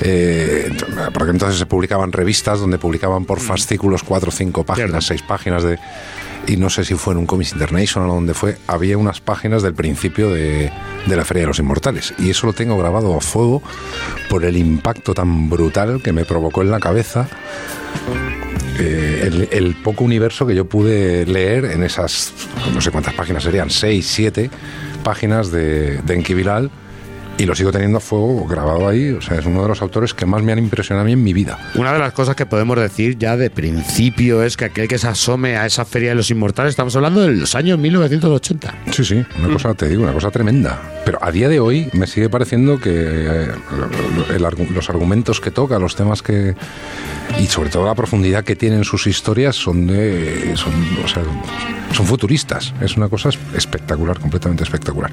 Eh, 0.00 0.70
porque 1.12 1.32
entonces 1.32 1.58
se 1.58 1.66
publicaban 1.66 2.12
revistas 2.12 2.60
donde 2.60 2.78
publicaban 2.78 3.24
por 3.24 3.40
fascículos 3.40 4.04
cuatro 4.04 4.28
o 4.28 4.32
cinco 4.32 4.64
páginas, 4.64 5.04
seis 5.06 5.22
páginas 5.22 5.64
de 5.64 5.76
y 6.48 6.56
no 6.56 6.70
sé 6.70 6.84
si 6.84 6.94
fue 6.94 7.12
en 7.12 7.18
un 7.18 7.26
Comics 7.26 7.52
International 7.52 8.08
o 8.08 8.14
donde 8.14 8.32
fue, 8.32 8.56
había 8.66 8.96
unas 8.96 9.20
páginas 9.20 9.62
del 9.62 9.74
principio 9.74 10.30
de, 10.30 10.72
la 11.06 11.24
Feria 11.24 11.42
de 11.42 11.48
los 11.48 11.58
Inmortales. 11.58 12.14
Y 12.18 12.30
eso 12.30 12.46
lo 12.46 12.54
tengo 12.54 12.76
grabado 12.78 13.14
a 13.14 13.20
fuego 13.20 13.62
por 14.30 14.44
el 14.44 14.56
impacto 14.56 15.12
tan 15.12 15.50
brutal 15.50 16.00
que 16.02 16.12
me 16.12 16.24
provocó 16.24 16.62
en 16.62 16.70
la 16.70 16.80
cabeza 16.80 17.28
eh, 18.78 19.48
el, 19.52 19.76
poco 19.76 20.04
universo 20.04 20.46
que 20.46 20.54
yo 20.54 20.64
pude 20.66 21.26
leer 21.26 21.66
en 21.66 21.82
esas, 21.82 22.32
no 22.72 22.80
sé 22.80 22.90
cuántas 22.90 23.12
páginas 23.12 23.42
serían, 23.42 23.68
seis, 23.68 24.06
siete 24.06 24.50
páginas 25.04 25.50
de, 25.50 26.00
de 26.00 26.14
Enki 26.14 26.32
Bilal. 26.32 26.70
Y 27.38 27.46
lo 27.46 27.54
sigo 27.54 27.70
teniendo 27.70 27.98
a 27.98 28.00
fuego 28.00 28.44
grabado 28.46 28.88
ahí. 28.88 29.10
O 29.10 29.20
sea, 29.22 29.38
es 29.38 29.46
uno 29.46 29.62
de 29.62 29.68
los 29.68 29.80
autores 29.80 30.12
que 30.12 30.26
más 30.26 30.42
me 30.42 30.50
han 30.52 30.58
impresionado 30.58 31.02
a 31.02 31.06
mí 31.06 31.12
en 31.12 31.22
mi 31.22 31.32
vida. 31.32 31.56
Una 31.76 31.92
de 31.92 31.98
las 32.00 32.12
cosas 32.12 32.34
que 32.34 32.46
podemos 32.46 32.76
decir 32.78 33.16
ya 33.16 33.36
de 33.36 33.48
principio 33.48 34.42
es 34.42 34.56
que 34.56 34.64
aquel 34.66 34.88
que 34.88 34.98
se 34.98 35.06
asome 35.08 35.56
a 35.56 35.64
esa 35.64 35.84
Feria 35.84 36.08
de 36.10 36.14
los 36.16 36.30
Inmortales, 36.32 36.70
estamos 36.70 36.94
hablando 36.96 37.20
de 37.22 37.28
los 37.32 37.54
años 37.54 37.78
1980. 37.78 38.74
Sí, 38.90 39.04
sí, 39.04 39.24
una 39.38 39.52
cosa, 39.52 39.72
te 39.74 39.88
digo, 39.88 40.02
una 40.02 40.12
cosa 40.12 40.30
tremenda. 40.30 40.82
Pero 41.04 41.18
a 41.22 41.30
día 41.30 41.48
de 41.48 41.60
hoy 41.60 41.88
me 41.92 42.06
sigue 42.06 42.28
pareciendo 42.28 42.78
que 42.80 42.90
eh, 42.92 43.48
el 44.34 44.42
los 44.74 44.90
argumentos 44.90 45.40
que 45.40 45.50
toca, 45.50 45.78
los 45.78 45.94
temas 45.94 46.22
que. 46.22 46.54
y 47.40 47.46
sobre 47.46 47.70
todo 47.70 47.86
la 47.86 47.94
profundidad 47.94 48.42
que 48.44 48.56
tienen 48.56 48.82
sus 48.84 49.06
historias 49.06 49.54
son 49.56 49.86
de. 49.86 50.52
son, 50.56 50.72
o 51.04 51.08
sea, 51.08 51.22
son 51.92 52.04
futuristas. 52.06 52.74
Es 52.82 52.96
una 52.96 53.08
cosa 53.08 53.30
es- 53.30 53.38
espectacular, 53.54 54.18
completamente 54.18 54.64
espectacular. 54.64 55.10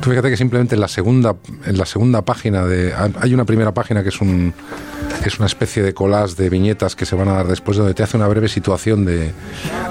Tú 0.00 0.10
fíjate 0.10 0.30
que 0.30 0.36
simplemente 0.36 0.74
en 0.76 0.80
la 0.80 0.88
segunda, 0.88 1.34
en 1.64 1.78
la 1.78 1.86
segunda 1.86 2.22
página 2.22 2.64
de. 2.64 2.92
Hay 3.20 3.34
una 3.34 3.44
primera 3.44 3.72
página 3.72 4.02
que 4.02 4.08
es 4.10 4.20
un. 4.20 4.54
Es 5.24 5.38
una 5.38 5.46
especie 5.46 5.82
de 5.82 5.94
collage 5.94 6.34
de 6.36 6.48
viñetas 6.48 6.94
que 6.94 7.04
se 7.04 7.16
van 7.16 7.28
a 7.28 7.32
dar 7.32 7.46
después, 7.48 7.76
donde 7.76 7.94
te 7.94 8.02
hace 8.02 8.16
una 8.16 8.28
breve 8.28 8.48
situación 8.48 9.04
de, 9.04 9.32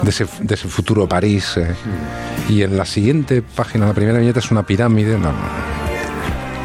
de, 0.02 0.08
ese, 0.10 0.26
de 0.40 0.56
futuro 0.56 1.08
París. 1.08 1.56
eh. 1.56 1.74
Y 2.48 2.62
en 2.62 2.76
la 2.76 2.84
siguiente 2.84 3.42
página, 3.42 3.86
la 3.86 3.94
primera 3.94 4.18
viñeta, 4.18 4.38
es 4.38 4.50
una 4.50 4.64
pirámide 4.64 5.18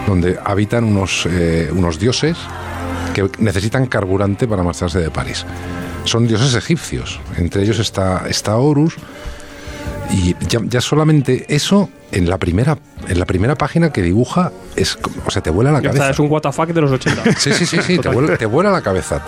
donde 0.07 0.37
habitan 0.43 0.83
unos, 0.85 1.25
eh, 1.29 1.69
unos 1.73 1.99
dioses 1.99 2.37
que 3.13 3.29
necesitan 3.39 3.85
carburante 3.87 4.47
para 4.47 4.63
marcharse 4.63 4.99
de 4.99 5.09
París. 5.09 5.45
Son 6.05 6.27
dioses 6.27 6.55
egipcios. 6.55 7.19
Entre 7.37 7.63
ellos 7.63 7.79
está, 7.79 8.25
está 8.27 8.55
Horus. 8.55 8.95
Y 10.11 10.35
ya 10.49 10.81
solamente 10.81 11.45
eso, 11.53 11.89
en 12.13 12.29
la 12.29 12.37
primera, 12.37 12.77
en 13.07 13.19
la 13.19 13.25
primera 13.25 13.55
página 13.55 13.91
que 13.91 14.01
dibuja, 14.01 14.51
es, 14.75 14.97
o 15.25 15.31
sea, 15.31 15.41
te 15.41 15.49
vuela 15.49 15.71
la 15.71 15.81
cabeza. 15.81 16.03
está, 16.03 16.09
es 16.11 16.19
un 16.19 16.27
WTF 16.29 16.59
de 16.73 16.81
los 16.81 16.91
80. 16.91 17.23
Sí, 17.37 17.51
sí, 17.53 17.65
sí, 17.65 17.77
sí, 17.81 17.99
te 17.99 18.09
vuela, 18.09 18.37
te 18.37 18.45
vuela 18.45 18.71
la 18.71 18.81
cabeza. 18.81 19.21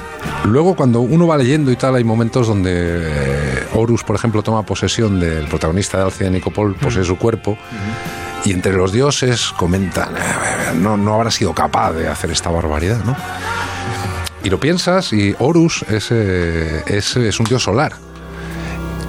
Luego, 0.45 0.75
cuando 0.75 1.01
uno 1.01 1.27
va 1.27 1.37
leyendo 1.37 1.71
y 1.71 1.75
tal, 1.75 1.95
hay 1.95 2.03
momentos 2.03 2.47
donde 2.47 2.71
eh, 2.73 3.63
Horus, 3.73 4.03
por 4.03 4.15
ejemplo, 4.15 4.41
toma 4.43 4.63
posesión 4.63 5.19
del 5.19 5.47
protagonista 5.47 5.97
de 5.97 6.03
Alcide 6.05 6.25
de 6.25 6.31
Nicopol, 6.31 6.75
posee 6.75 7.03
su 7.03 7.17
cuerpo, 7.17 7.57
y 8.45 8.51
entre 8.51 8.73
los 8.73 8.91
dioses 8.91 9.51
comentan, 9.57 10.15
"Eh, 10.15 10.73
no, 10.79 10.95
no 10.97 11.15
habrá 11.15 11.31
sido 11.31 11.53
capaz 11.53 11.93
de 11.93 12.07
hacer 12.07 12.29
esta 12.31 12.49
barbaridad, 12.51 13.03
¿no? 13.03 13.15
Y 14.43 14.49
lo 14.51 14.59
piensas, 14.59 15.11
y 15.13 15.35
Horus 15.39 15.83
es, 15.89 16.09
eh, 16.11 16.83
es, 16.85 17.15
es 17.17 17.39
un 17.39 17.45
dios 17.47 17.63
solar. 17.63 17.93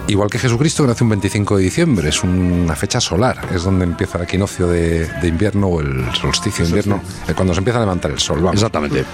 Igual 0.08 0.30
que 0.30 0.38
Jesucristo, 0.38 0.84
que 0.84 0.88
nace 0.88 1.02
un 1.02 1.10
25 1.10 1.56
de 1.56 1.62
diciembre, 1.64 2.08
es 2.10 2.22
una 2.22 2.76
fecha 2.76 3.00
solar, 3.00 3.48
es 3.54 3.64
donde 3.64 3.84
empieza 3.84 4.18
el 4.18 4.24
equinoccio 4.24 4.68
de, 4.68 5.06
de 5.06 5.28
invierno 5.28 5.66
o 5.66 5.80
el 5.80 6.04
solsticio 6.14 6.64
de 6.64 6.70
invierno, 6.70 7.00
eh, 7.26 7.32
cuando 7.34 7.52
se 7.54 7.58
empieza 7.58 7.78
a 7.78 7.82
levantar 7.82 8.12
el 8.12 8.20
sol. 8.20 8.38
Vamos. 8.38 8.54
Exactamente. 8.54 9.04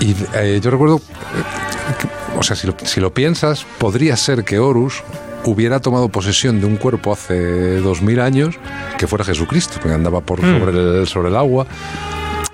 Y 0.00 0.16
eh, 0.34 0.58
yo 0.62 0.70
recuerdo, 0.70 0.96
eh, 0.96 1.94
que 2.00 2.38
o 2.38 2.42
sea, 2.42 2.56
si 2.56 2.66
lo, 2.66 2.74
si 2.82 3.00
lo 3.00 3.12
piensas, 3.12 3.66
podría 3.78 4.16
ser 4.16 4.44
que 4.44 4.58
Horus 4.58 5.02
hubiera 5.44 5.80
tomado 5.80 6.08
posesión 6.08 6.60
de 6.60 6.66
un 6.66 6.76
cuerpo 6.76 7.12
hace 7.12 7.76
dos 7.80 8.00
mil 8.00 8.20
años 8.20 8.56
que 8.98 9.06
fuera 9.06 9.24
Jesucristo, 9.24 9.80
que 9.80 9.90
andaba 9.92 10.20
por 10.22 10.40
Mm. 10.42 10.58
sobre, 10.60 11.00
el, 11.00 11.06
sobre 11.06 11.28
el 11.28 11.36
agua. 11.36 11.66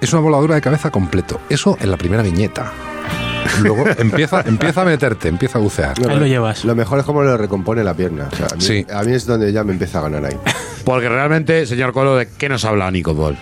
Es 0.00 0.12
una 0.12 0.22
voladura 0.22 0.56
de 0.56 0.60
cabeza 0.60 0.90
completo. 0.90 1.40
Eso 1.48 1.76
en 1.80 1.90
la 1.92 1.96
primera 1.96 2.22
viñeta. 2.22 2.72
Luego 3.62 3.84
empieza, 3.98 4.42
empieza 4.46 4.82
a 4.82 4.84
meterte, 4.84 5.28
empieza 5.28 5.58
a 5.58 5.62
bucear. 5.62 5.94
Ahí 6.08 6.18
lo 6.18 6.26
llevas. 6.26 6.64
Lo 6.64 6.74
mejor 6.74 6.98
es 7.00 7.04
cómo 7.04 7.22
le 7.22 7.36
recompone 7.36 7.82
la 7.84 7.94
pierna. 7.94 8.28
O 8.32 8.36
sea, 8.36 8.46
a, 8.46 8.54
mí, 8.56 8.60
Sí. 8.62 8.86
a 8.92 9.02
mí 9.02 9.12
es 9.12 9.26
donde 9.26 9.52
ya 9.52 9.64
me 9.64 9.72
empieza 9.72 9.98
a 9.98 10.02
ganar 10.02 10.24
ahí. 10.24 10.36
Porque 10.84 11.08
realmente, 11.08 11.66
señor 11.66 11.92
Colo, 11.92 12.16
¿de 12.16 12.28
qué 12.38 12.48
nos 12.48 12.64
habla 12.64 12.90
Nico 12.90 13.16
Paul? 13.16 13.36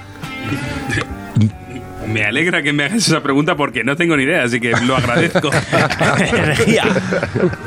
Me 2.09 2.23
alegra 2.25 2.63
que 2.63 2.73
me 2.73 2.85
hagas 2.85 3.09
esa 3.09 3.23
pregunta 3.23 3.57
porque 3.57 3.83
no 3.83 3.97
tengo 3.97 4.17
ni 4.17 4.25
idea, 4.25 4.45
así 4.45 4.61
que 4.61 4.73
lo 4.87 4.95
agradezco. 4.95 5.51
Energía. 6.19 6.85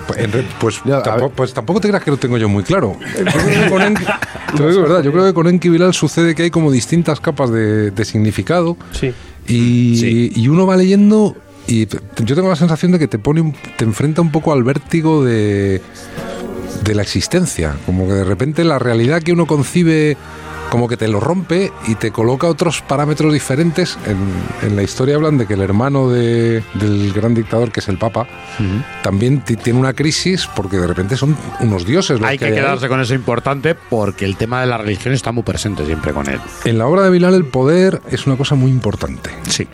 Pues, 0.07 0.19
en 0.19 0.31
re- 0.31 0.45
pues, 0.59 0.81
tampoco, 1.03 1.29
pues 1.31 1.53
tampoco 1.53 1.81
te 1.81 1.87
creas 1.89 2.03
que 2.03 2.11
lo 2.11 2.17
tengo 2.17 2.37
yo 2.37 2.47
muy 2.47 2.63
claro. 2.63 2.95
Yo 3.17 3.25
creo 3.25 3.63
que 3.63 3.69
con 3.69 3.81
Enki- 3.81 4.19
te 4.55 4.59
lo 4.63 4.69
digo 4.69 4.81
de 4.83 4.87
verdad, 4.87 5.03
yo 5.03 5.11
creo 5.11 5.25
que 5.25 5.33
con 5.33 5.47
Enki 5.47 5.67
Bilal 5.69 5.93
sucede 5.93 6.33
que 6.35 6.43
hay 6.43 6.49
como 6.51 6.71
distintas 6.71 7.19
capas 7.19 7.51
de, 7.51 7.91
de 7.91 8.05
significado 8.05 8.77
Sí. 8.93 9.11
y, 9.47 9.97
Sí. 9.97 10.31
y 10.35 10.47
uno 10.47 10.65
va 10.65 10.77
leyendo 10.77 11.35
y 11.67 11.87
yo 11.87 12.35
tengo 12.35 12.49
la 12.49 12.55
sensación 12.55 12.91
de 12.91 12.99
que 12.99 13.07
te 13.07 13.19
pone 13.19 13.53
te 13.77 13.83
enfrenta 13.85 14.21
un 14.21 14.31
poco 14.31 14.53
al 14.53 14.63
vértigo 14.63 15.23
de, 15.23 15.81
de 16.83 16.95
la 16.95 17.01
existencia, 17.01 17.75
como 17.85 18.07
que 18.07 18.13
de 18.13 18.23
repente 18.23 18.63
la 18.63 18.79
realidad 18.79 19.21
que 19.21 19.33
uno 19.33 19.45
concibe 19.45 20.17
como 20.69 20.89
que 20.89 20.97
te 20.97 21.07
lo 21.07 21.21
rompe 21.21 21.71
y 21.87 21.95
te 21.95 22.11
coloca 22.11 22.45
otros 22.47 22.81
parámetros 22.81 23.31
diferentes. 23.31 23.97
En, 24.05 24.67
en 24.69 24.75
la 24.75 24.83
historia 24.83 25.15
hablan 25.15 25.37
de 25.37 25.45
que 25.47 25.53
el 25.53 25.61
hermano 25.61 26.09
de- 26.09 26.61
del 26.73 27.13
gran 27.13 27.33
dictador, 27.33 27.71
que 27.71 27.79
es 27.79 27.87
el 27.87 27.97
Papa, 27.97 28.27
también 29.01 29.39
ti- 29.45 29.55
tiene 29.55 29.79
una 29.79 29.93
crisis 29.93 30.45
porque 30.53 30.75
de 30.75 30.85
repente 30.85 31.15
son 31.15 31.37
unos 31.61 31.85
dioses. 31.85 32.19
los 32.19 32.29
Hay 32.29 32.37
que 32.37 32.45
hay 32.45 32.51
ahí. 32.51 32.57
quedarse 32.57 32.89
con 32.89 32.99
eso 32.99 33.13
importante 33.13 33.75
porque 33.75 34.25
el 34.25 34.35
tema 34.35 34.59
de 34.59 34.67
la 34.67 34.77
religión 34.77 35.13
está 35.13 35.31
muy 35.31 35.43
presente 35.43 35.85
siempre 35.85 36.11
con 36.11 36.27
él. 36.29 36.39
En 36.65 36.77
la 36.77 36.85
obra 36.87 37.03
de 37.03 37.11
Bilal 37.11 37.33
el 37.33 37.45
poder 37.45 38.01
es 38.11 38.27
una 38.27 38.35
cosa 38.35 38.55
muy 38.55 38.69
importante. 38.69 39.29
Sí. 39.47 39.65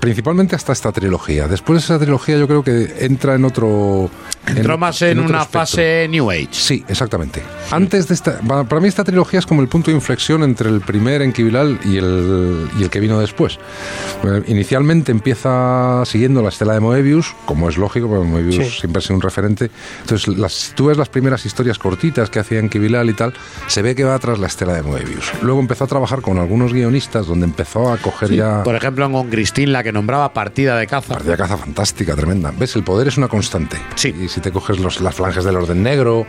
Principalmente 0.00 0.54
hasta 0.56 0.72
esta 0.72 0.92
trilogía. 0.92 1.48
Después 1.48 1.80
de 1.80 1.84
esa 1.84 1.98
trilogía 1.98 2.36
yo 2.38 2.46
creo 2.46 2.62
que 2.62 2.94
entra 3.00 3.34
en 3.34 3.44
otro... 3.44 4.10
Entró 4.46 4.78
más 4.78 5.02
en, 5.02 5.18
otro 5.18 5.30
una 5.30 5.44
fase 5.44 6.06
New 6.08 6.30
Age. 6.30 6.48
Sí, 6.52 6.84
exactamente. 6.88 7.42
Antes 7.70 8.08
de 8.08 8.14
esta, 8.14 8.38
para 8.40 8.64
para 8.64 8.80
mí 8.80 8.88
esta 8.88 9.04
trilogía 9.04 9.40
es 9.40 9.46
como 9.46 9.60
el 9.60 9.68
punto 9.68 9.90
de 9.90 9.96
inflexión 9.96 10.42
entre 10.42 10.70
el 10.70 10.80
primer 10.80 11.20
Enki 11.20 11.42
Bilal 11.42 11.78
y 11.84 11.96
el, 11.96 12.68
y 12.78 12.82
el 12.84 12.90
que 12.90 13.00
vino 13.00 13.18
después. 13.18 13.58
Eh, 14.24 14.42
Inicialmente 14.46 15.12
empieza 15.12 16.02
siguiendo 16.06 16.42
la 16.42 16.48
estela 16.48 16.74
de 16.74 16.80
Moebius, 16.80 17.34
como 17.44 17.68
es 17.68 17.76
lógico, 17.76 18.08
porque 18.08 18.24
Moebius 18.26 18.54
Sí. 18.56 18.80
siempre 18.80 18.98
ha 19.00 19.02
sido 19.02 19.16
un 19.16 19.22
referente. 19.22 19.70
Entonces, 20.00 20.36
las, 20.38 20.52
si 20.52 20.74
tú 20.74 20.86
ves 20.86 20.96
las 20.96 21.08
primeras 21.08 21.44
historias 21.44 21.78
cortitas 21.78 22.30
que 22.30 22.38
hacía 22.38 22.58
Enki 22.60 22.78
Bilal 22.78 23.10
y 23.10 23.14
tal, 23.14 23.34
se 23.66 23.82
ve 23.82 23.94
que 23.94 24.04
va 24.04 24.18
tras 24.18 24.38
la 24.38 24.46
estela 24.46 24.74
de 24.74 24.82
Moebius. 24.82 25.32
Luego 25.42 25.60
empezó 25.60 25.84
a 25.84 25.86
trabajar 25.86 26.22
con 26.22 26.38
algunos 26.38 26.72
guionistas 26.72 27.26
donde 27.26 27.46
empezó 27.46 27.92
a 27.92 27.98
coger 27.98 28.32
ya... 28.32 28.62
Por 28.62 28.74
ejemplo, 28.74 29.04
en 29.06 29.12
Con 29.12 29.30
La 29.66 29.82
que 29.82 29.92
nombraba 29.92 30.32
partida 30.32 30.76
de 30.76 30.86
caza. 30.86 31.14
Partida 31.14 31.32
de 31.32 31.38
caza 31.38 31.56
fantástica, 31.56 32.14
tremenda. 32.14 32.52
¿Ves? 32.56 32.76
El 32.76 32.84
poder 32.84 33.08
es 33.08 33.16
una 33.16 33.28
constante. 33.28 33.76
Sí. 33.96 34.14
Y 34.20 34.28
si 34.28 34.40
te 34.40 34.52
coges 34.52 34.78
los, 34.78 35.00
las 35.00 35.14
flanges 35.14 35.44
del 35.44 35.56
orden 35.56 35.82
negro, 35.82 36.26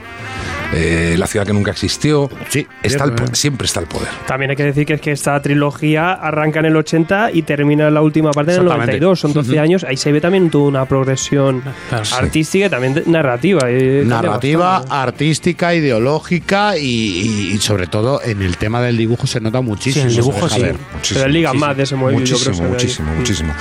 eh, 0.74 1.15
la 1.17 1.26
ciudad 1.28 1.45
que 1.45 1.53
nunca 1.53 1.72
existió, 1.72 2.30
Sí, 2.49 2.67
está 2.84 3.05
el 3.05 3.13
siempre 3.36 3.65
está 3.65 3.80
el 3.80 3.88
poder. 3.88 4.07
También 4.28 4.51
hay 4.51 4.57
que 4.57 4.63
decir 4.63 4.86
que 4.86 4.93
es 4.93 5.01
que 5.01 5.11
esta 5.11 5.41
trilogía 5.41 6.13
arranca 6.13 6.59
en 6.59 6.65
el 6.65 6.76
80 6.76 7.32
y 7.34 7.41
termina 7.41 7.88
en 7.88 7.93
la 7.93 8.01
última 8.01 8.32
parte 8.32 8.51
en 8.53 8.59
el 8.61 8.63
Exactamente. 8.67 8.99
92. 8.99 9.20
Son 9.20 9.34
12 9.34 9.59
años. 9.59 9.84
Ahí 9.84 9.97
se 9.97 10.11
ve 10.11 10.22
también 10.22 10.49
toda 10.49 10.65
una 10.67 10.86
progresión 10.86 11.63
Claro. 11.89 12.03
artística 12.17 12.65
y 12.67 12.70
también 12.70 13.03
narrativa. 13.07 13.61
eh, 13.67 14.03
Narrativa, 14.05 14.84
artística, 14.89 15.74
ideológica 15.74 16.78
y, 16.78 16.82
y- 16.86 17.51
y 17.53 17.57
sobre 17.59 17.88
todo 17.88 18.22
en 18.24 18.41
el 18.41 18.57
tema 18.57 18.82
del 18.82 18.97
dibujo 18.97 19.28
se 19.28 19.39
nota 19.39 19.61
muchísimo. 19.61 20.09
Sí, 20.09 20.17
el 20.17 20.24
dibujo 20.24 20.49
sí. 20.49 20.61
ver. 20.61 20.76
Pero 21.13 21.26
él 21.26 21.34
liga 21.34 21.53
más 21.53 21.76
de 21.76 21.84
ese 21.84 21.95
Moebius, 21.95 22.30
yo 22.30 22.38
creo. 22.38 22.49
Muchísimo, 22.67 22.67
que 22.67 22.74
muchísimo, 22.74 23.11
Mm. 23.13 23.17
muchísimo. 23.17 23.53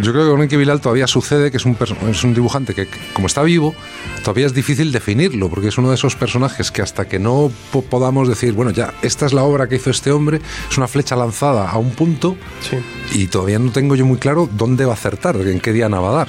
Yo 0.00 0.12
creo 0.12 0.24
que 0.24 0.30
con 0.30 0.42
Enki 0.42 0.56
Bilal 0.56 0.80
todavía 0.80 1.06
sucede 1.06 1.50
que 1.50 1.56
es 1.58 1.64
un, 1.64 1.76
es 2.10 2.24
un 2.24 2.34
dibujante 2.34 2.74
que, 2.74 2.88
como 3.12 3.26
está 3.26 3.42
vivo, 3.42 3.74
todavía 4.22 4.46
es 4.46 4.54
difícil 4.54 4.92
definirlo, 4.92 5.48
porque 5.48 5.68
es 5.68 5.78
uno 5.78 5.88
de 5.90 5.94
esos 5.94 6.16
personajes 6.16 6.70
que 6.70 6.82
hasta 6.82 7.06
que 7.06 7.18
no 7.18 7.50
po- 7.72 7.82
podamos 7.82 8.28
decir, 8.28 8.52
bueno, 8.54 8.70
ya, 8.70 8.94
esta 9.02 9.26
es 9.26 9.32
la 9.32 9.42
obra 9.44 9.68
que 9.68 9.76
hizo 9.76 9.90
este 9.90 10.10
hombre, 10.10 10.40
es 10.70 10.76
una 10.78 10.88
flecha 10.88 11.16
lanzada 11.16 11.70
a 11.70 11.78
un 11.78 11.90
punto 11.90 12.36
Sí. 12.68 12.78
y 13.18 13.26
todavía 13.28 13.58
no 13.58 13.70
tengo 13.72 13.94
yo 13.94 14.04
muy 14.06 14.18
claro 14.18 14.48
dónde 14.52 14.84
va 14.84 14.92
a 14.92 14.94
acertar, 14.94 15.36
en 15.36 15.60
qué 15.60 15.72
diana 15.72 16.00
va 16.00 16.10
a 16.10 16.12
dar. 16.12 16.28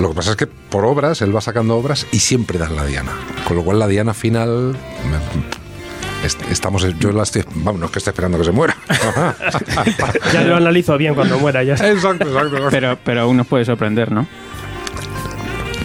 Lo 0.00 0.08
que 0.10 0.14
pasa 0.14 0.30
es 0.30 0.36
que 0.36 0.46
por 0.46 0.84
obras, 0.86 1.20
él 1.20 1.34
va 1.34 1.40
sacando 1.42 1.76
obras 1.76 2.06
y 2.10 2.20
siempre 2.20 2.58
da 2.58 2.70
la 2.70 2.86
diana. 2.86 3.12
Con 3.46 3.56
lo 3.56 3.62
cual 3.62 3.78
la 3.78 3.86
diana 3.86 4.14
final... 4.14 4.76
Estamos, 6.22 6.86
yo 6.98 7.12
la 7.12 7.22
estoy, 7.22 7.44
vamos, 7.54 7.80
no 7.80 7.86
es 7.86 7.92
que 7.92 7.98
esté 7.98 8.10
esperando 8.10 8.38
que 8.38 8.44
se 8.44 8.52
muera. 8.52 8.76
Ya 10.32 10.42
lo 10.42 10.56
analizo 10.56 10.96
bien 10.98 11.14
cuando 11.14 11.38
muera. 11.38 11.62
Ya 11.62 11.74
está. 11.74 11.90
exacto, 11.90 12.28
exacto. 12.28 12.68
Pero, 12.70 12.98
pero 13.02 13.22
aún 13.22 13.36
nos 13.36 13.46
puede 13.46 13.64
sorprender, 13.64 14.12
¿no? 14.12 14.26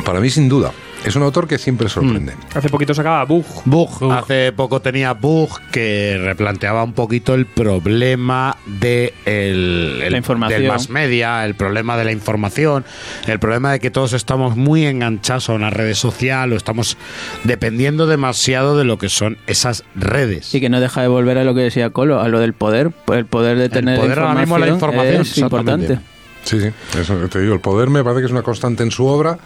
Para 0.04 0.20
mí, 0.20 0.30
sin 0.30 0.50
duda. 0.50 0.72
Es 1.06 1.16
un 1.16 1.22
autor 1.24 1.48
que 1.48 1.58
siempre 1.60 1.88
sorprende. 1.88 2.34
Hace 2.56 2.68
poquito 2.70 2.94
sacaba 2.94 3.24
Bug. 3.26 3.46
Bug. 3.66 4.12
Hace 4.12 4.52
poco 4.52 4.82
tenía 4.82 5.14
Bug 5.14 5.50
que 5.72 6.20
replanteaba 6.22 6.84
un 6.84 6.94
poquito 6.94 7.36
el 7.36 7.46
problema 7.46 8.58
de 8.66 9.14
el, 9.26 10.02
el- 10.04 10.12
La 10.12 10.18
información. 10.18 10.62
del 10.62 10.72
mass 10.72 10.90
media, 10.90 11.46
el 11.46 11.54
problema 11.56 11.96
de 11.98 12.06
la 12.06 12.12
información, 12.12 12.86
el 13.28 13.38
problema 13.40 13.72
de 13.72 13.80
que 13.80 13.92
todos 13.92 14.14
estamos 14.14 14.56
muy 14.58 14.86
enganchados 14.86 15.50
a 15.50 15.54
una 15.54 15.70
red 15.70 15.94
social 15.94 16.52
o 16.54 16.56
estamos 16.56 16.98
dependiendo 17.44 18.08
demasiado 18.08 18.78
de 18.78 18.84
lo 18.86 18.98
que 18.98 19.10
son 19.10 19.38
esas 19.48 19.84
redes. 19.96 20.54
Y 20.56 20.60
que 20.60 20.70
no 20.70 20.80
deja 20.80 21.02
de 21.02 21.08
volver 21.08 21.38
a 21.38 21.44
lo 21.44 21.54
que 21.54 21.62
decía 21.62 21.92
Colo, 21.92 22.20
a 22.22 22.28
lo 22.30 22.40
del 22.40 22.54
poder. 22.54 22.92
El 23.14 23.26
poder 23.28 23.58
de 23.58 23.70
tener 23.70 24.00
poder 24.00 24.18
ahora 24.20 24.40
mismo, 24.40 24.58
la 24.58 24.68
información, 24.70 25.22
es 25.22 25.38
exactamente. 25.38 25.84
importante. 25.94 26.15
Sí, 26.46 26.62
sí, 26.62 26.72
eso 26.98 27.16
te 27.28 27.42
digo. 27.42 27.54
El 27.54 27.60
poder 27.60 27.90
me 27.90 28.04
parece 28.04 28.22
que 28.22 28.26
es 28.28 28.32
una 28.32 28.44
constante 28.44 28.84
en 28.84 28.92
su 28.92 29.06
obra 29.06 29.40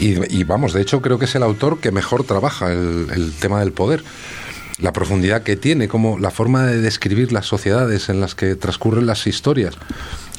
y, 0.00 0.44
vamos, 0.44 0.72
de 0.72 0.80
hecho 0.80 1.02
creo 1.02 1.18
que 1.18 1.24
es 1.26 1.34
el 1.34 1.42
autor 1.42 1.80
que 1.80 1.90
mejor 1.90 2.24
trabaja 2.24 2.72
el, 2.72 3.08
el 3.12 3.32
tema 3.34 3.60
del 3.60 3.72
poder. 3.72 4.02
La 4.78 4.92
profundidad 4.92 5.42
que 5.42 5.56
tiene, 5.56 5.88
como 5.88 6.18
la 6.18 6.30
forma 6.30 6.66
de 6.66 6.80
describir 6.80 7.32
las 7.32 7.46
sociedades 7.46 8.08
en 8.08 8.20
las 8.20 8.34
que 8.34 8.54
transcurren 8.54 9.06
las 9.06 9.26
historias, 9.26 9.74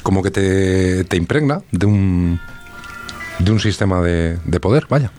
como 0.02 0.22
que 0.22 0.30
te, 0.30 1.04
te 1.04 1.16
impregna 1.16 1.60
de 1.72 1.86
un, 1.86 2.40
de 3.40 3.52
un 3.52 3.60
sistema 3.60 4.00
de, 4.00 4.38
de 4.44 4.60
poder, 4.60 4.86
vaya. 4.88 5.10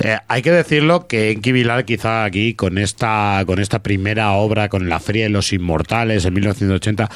Eh, 0.00 0.18
hay 0.28 0.42
que 0.42 0.50
decirlo 0.52 1.06
que 1.06 1.30
Enki 1.30 1.52
Bilal 1.52 1.84
quizá 1.86 2.24
aquí 2.24 2.52
con 2.54 2.76
esta 2.76 3.42
con 3.46 3.58
esta 3.58 3.78
primera 3.82 4.32
obra 4.32 4.68
con 4.68 4.88
la 4.90 5.00
Feria 5.00 5.24
de 5.24 5.30
los 5.30 5.52
Inmortales 5.54 6.24
en 6.26 6.34
1980 6.34 7.08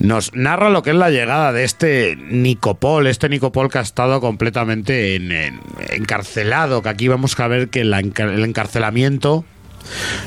nos 0.00 0.34
narra 0.34 0.68
lo 0.68 0.82
que 0.82 0.90
es 0.90 0.96
la 0.96 1.08
llegada 1.10 1.52
de 1.52 1.64
este 1.64 2.16
Nicopol, 2.16 3.06
este 3.06 3.28
Nicopol 3.30 3.70
que 3.70 3.78
ha 3.78 3.82
estado 3.82 4.20
completamente 4.20 5.16
en- 5.16 5.32
en- 5.32 5.60
encarcelado, 5.90 6.82
que 6.82 6.88
aquí 6.90 7.08
vamos 7.08 7.38
a 7.40 7.48
ver 7.48 7.68
que 7.68 7.80
el 7.80 7.94
encarcelamiento 7.94 9.44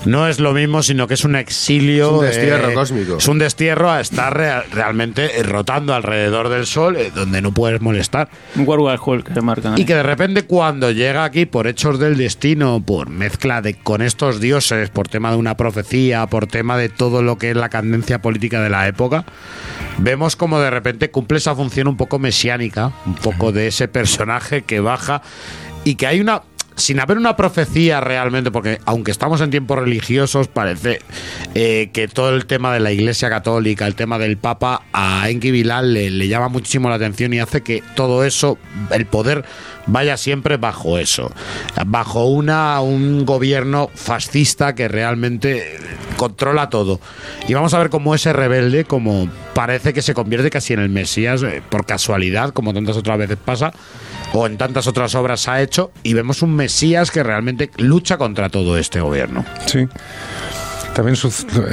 no 0.05 0.28
es 0.28 0.39
lo 0.39 0.53
mismo, 0.53 0.84
sino 0.84 1.07
que 1.07 1.14
es 1.16 1.24
un 1.26 1.36
exilio. 1.36 2.07
Es 2.07 2.12
un 2.20 2.26
destierro 2.26 2.70
eh, 2.70 2.74
cósmico. 2.74 3.18
Es 3.18 3.28
un 3.28 3.39
destierro 3.39 3.89
a 3.91 4.01
estar 4.01 4.36
rea- 4.36 4.64
realmente 4.72 5.39
eh, 5.39 5.43
rotando 5.43 5.93
alrededor 5.93 6.49
del 6.49 6.66
sol, 6.66 6.97
eh, 6.97 7.12
donde 7.14 7.41
no 7.41 7.51
puedes 7.53 7.82
molestar. 7.82 8.30
Un 8.55 8.66
Hulk 8.68 9.28
que 9.28 9.34
se 9.34 9.41
marcan. 9.41 9.78
Y 9.78 9.86
que 9.86 9.95
de 9.95 10.03
repente 10.03 10.43
cuando 10.43 10.91
llega 10.91 11.24
aquí 11.24 11.45
por 11.45 11.68
hechos 11.68 11.99
del 11.99 12.18
destino, 12.18 12.84
por 12.86 13.09
mezcla 13.09 13.62
de 13.62 13.76
con 13.76 14.01
estos 14.01 14.39
dioses, 14.39 14.89
por 14.89 15.07
tema 15.07 15.32
de 15.32 15.38
una 15.38 15.55
profecía, 15.57 16.26
por 16.28 16.47
tema 16.47 16.78
de 16.78 16.89
todo 16.89 17.22
lo 17.22 17.38
que 17.38 17.51
es 17.51 17.55
la 17.57 17.70
candencia 17.70 18.22
política 18.22 18.62
de 18.62 18.70
la 18.70 18.88
época, 18.88 19.26
vemos 19.97 20.36
como 20.36 20.59
de 20.59 20.70
repente 20.70 21.12
cumple 21.12 21.38
esa 21.38 21.55
función 21.55 21.88
un 21.88 21.97
poco 21.97 22.20
mesiánica, 22.20 22.91
un 23.05 23.16
poco 23.16 23.51
de 23.51 23.68
ese 23.68 23.88
personaje 23.88 24.64
que 24.64 24.80
baja 24.80 25.22
y 25.84 25.95
que 25.95 26.07
hay 26.07 26.20
una 26.20 26.43
sin 26.82 26.99
haber 26.99 27.17
una 27.17 27.36
profecía 27.36 28.01
realmente, 28.01 28.51
porque 28.51 28.79
aunque 28.86 29.11
estamos 29.11 29.39
en 29.41 29.51
tiempos 29.51 29.77
religiosos, 29.77 30.47
parece 30.47 30.99
eh, 31.55 31.89
que 31.93 32.07
todo 32.07 32.36
el 32.36 32.45
tema 32.45 32.73
de 32.73 32.79
la 32.79 32.91
Iglesia 32.91 33.29
Católica, 33.29 33.88
el 33.88 33.95
tema 33.95 34.17
del 34.17 34.38
Papa, 34.38 34.84
a 34.91 35.29
Enki 35.29 35.51
Bilal 35.51 35.93
le, 35.93 36.09
le 36.09 36.27
llama 36.27 36.49
muchísimo 36.49 36.89
la 36.89 36.95
atención 36.95 37.34
y 37.34 37.39
hace 37.39 37.61
que 37.61 37.84
todo 37.95 38.23
eso, 38.25 38.57
el 38.91 39.05
poder, 39.05 39.45
vaya 39.88 40.17
siempre 40.17 40.57
bajo 40.57 40.97
eso, 40.97 41.32
bajo 41.86 42.25
una 42.25 42.82
un 42.82 43.25
gobierno 43.25 43.89
fascista 43.93 44.75
que 44.75 44.88
realmente 44.88 45.77
controla 46.17 46.69
todo. 46.69 46.99
Y 47.47 47.53
vamos 47.53 47.73
a 47.73 47.79
ver 47.79 47.89
cómo 47.89 48.15
ese 48.15 48.34
rebelde, 48.34 48.86
como 48.86 49.29
parece 49.53 49.93
que 49.93 50.01
se 50.01 50.13
convierte 50.13 50.49
casi 50.49 50.73
en 50.73 50.79
el 50.79 50.89
Mesías, 50.89 51.43
eh, 51.43 51.61
por 51.67 51.86
casualidad, 51.86 52.51
como 52.51 52.73
tantas 52.73 52.97
otras 52.97 53.17
veces 53.17 53.38
pasa, 53.43 53.71
o 54.34 54.45
en 54.45 54.57
tantas 54.57 54.88
otras 54.88 55.15
obras 55.15 55.47
ha 55.47 55.61
hecho, 55.61 55.91
y 56.03 56.13
vemos 56.13 56.41
un 56.41 56.55
Mesías 56.55 57.11
que 57.11 57.23
realmente 57.23 57.69
lucha 57.77 58.17
contra 58.17 58.49
todo 58.49 58.77
este 58.77 59.01
gobierno. 59.01 59.45
Sí. 59.65 59.88
También, 60.93 61.15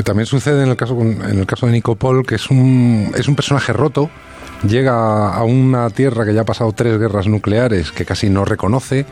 también 0.05 0.27
sucede 0.27 0.63
en 0.63 0.71
el 0.71 0.77
caso 0.77 0.97
en 1.01 1.41
el 1.41 1.47
caso 1.47 1.67
de 1.67 1.73
Nicopol 1.73 2.25
que 2.25 2.37
es 2.37 2.51
un 2.51 3.13
es 3.17 3.27
un 3.27 3.35
personaje 3.35 3.73
roto 3.73 4.11
llega 4.67 5.35
a 5.35 5.43
una 5.45 5.91
tierra 5.91 6.25
que 6.25 6.35
ya 6.35 6.43
ha 6.43 6.45
pasado 6.45 6.73
tres 6.73 6.99
guerras 6.99 7.27
nucleares, 7.27 7.93
que 7.93 8.05
casi 8.05 8.29
no 8.31 8.45
reconoce, 8.45 9.07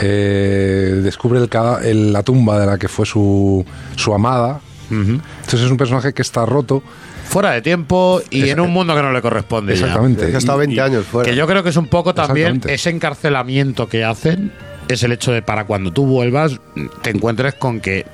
eh, 0.00 1.00
descubre 1.02 1.40
el 1.84 2.12
la 2.12 2.22
tumba 2.22 2.58
de 2.60 2.66
la 2.66 2.78
que 2.78 2.88
fue 2.88 3.06
su, 3.06 3.64
su 3.96 4.14
amada. 4.14 4.60
Entonces 4.88 5.60
es 5.62 5.70
un 5.70 5.76
personaje 5.76 6.12
que 6.12 6.22
está 6.22 6.46
roto. 6.46 6.82
Fuera 7.24 7.50
de 7.50 7.60
tiempo 7.60 8.20
y 8.30 8.48
en 8.50 8.60
un 8.60 8.70
mundo 8.72 8.94
que 8.94 9.02
no 9.02 9.12
le 9.12 9.20
corresponde. 9.20 9.72
Exactamente. 9.72 10.28
Que 10.28 10.36
ha 10.36 10.38
estado 10.38 10.58
Y- 10.62 10.66
20 10.66 10.80
años 10.80 11.04
fuera. 11.06 11.28
Que 11.28 11.36
yo 11.36 11.46
creo 11.48 11.64
que 11.64 11.70
es 11.70 11.76
un 11.76 11.88
poco 11.88 12.14
también 12.14 12.60
ese 12.68 12.90
encarcelamiento 12.90 13.88
que 13.88 14.04
hacen, 14.04 14.52
es 14.86 15.02
el 15.02 15.10
hecho 15.10 15.32
de 15.32 15.42
para 15.42 15.64
cuando 15.64 15.92
tú 15.92 16.06
vuelvas 16.06 16.60
te 17.02 17.10
encuentres 17.10 17.54
con 17.54 17.80
que 17.80 18.06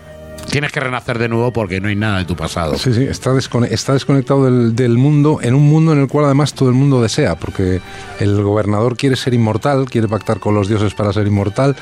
tienes 0.50 0.70
que 0.72 0.80
renacer 0.80 1.18
de 1.18 1.28
nuevo 1.28 1.52
porque 1.52 1.80
no 1.80 1.88
hay 1.88 1.96
nada 1.96 2.18
de 2.18 2.24
tu 2.24 2.36
pasado. 2.36 2.76
Sí, 2.76 2.92
sí, 2.92 3.04
está, 3.04 3.30
descone- 3.32 3.68
está 3.70 3.92
desconectado 3.94 4.44
del, 4.44 4.74
del 4.76 4.98
mundo, 4.98 5.38
en 5.42 5.54
un 5.54 5.62
mundo 5.68 5.92
en 5.92 6.00
el 6.00 6.08
cual 6.08 6.26
además 6.26 6.52
todo 6.54 6.68
el 6.68 6.74
mundo 6.74 7.00
desea, 7.02 7.36
porque 7.36 7.80
el 8.20 8.42
gobernador 8.42 8.96
quiere 8.96 9.16
ser 9.16 9.34
inmortal, 9.34 9.86
quiere 9.90 10.08
pactar 10.08 10.40
con 10.40 10.54
los 10.54 10.68
dioses 10.68 10.94
para 10.94 11.12
ser 11.12 11.26
inmortal, 11.26 11.76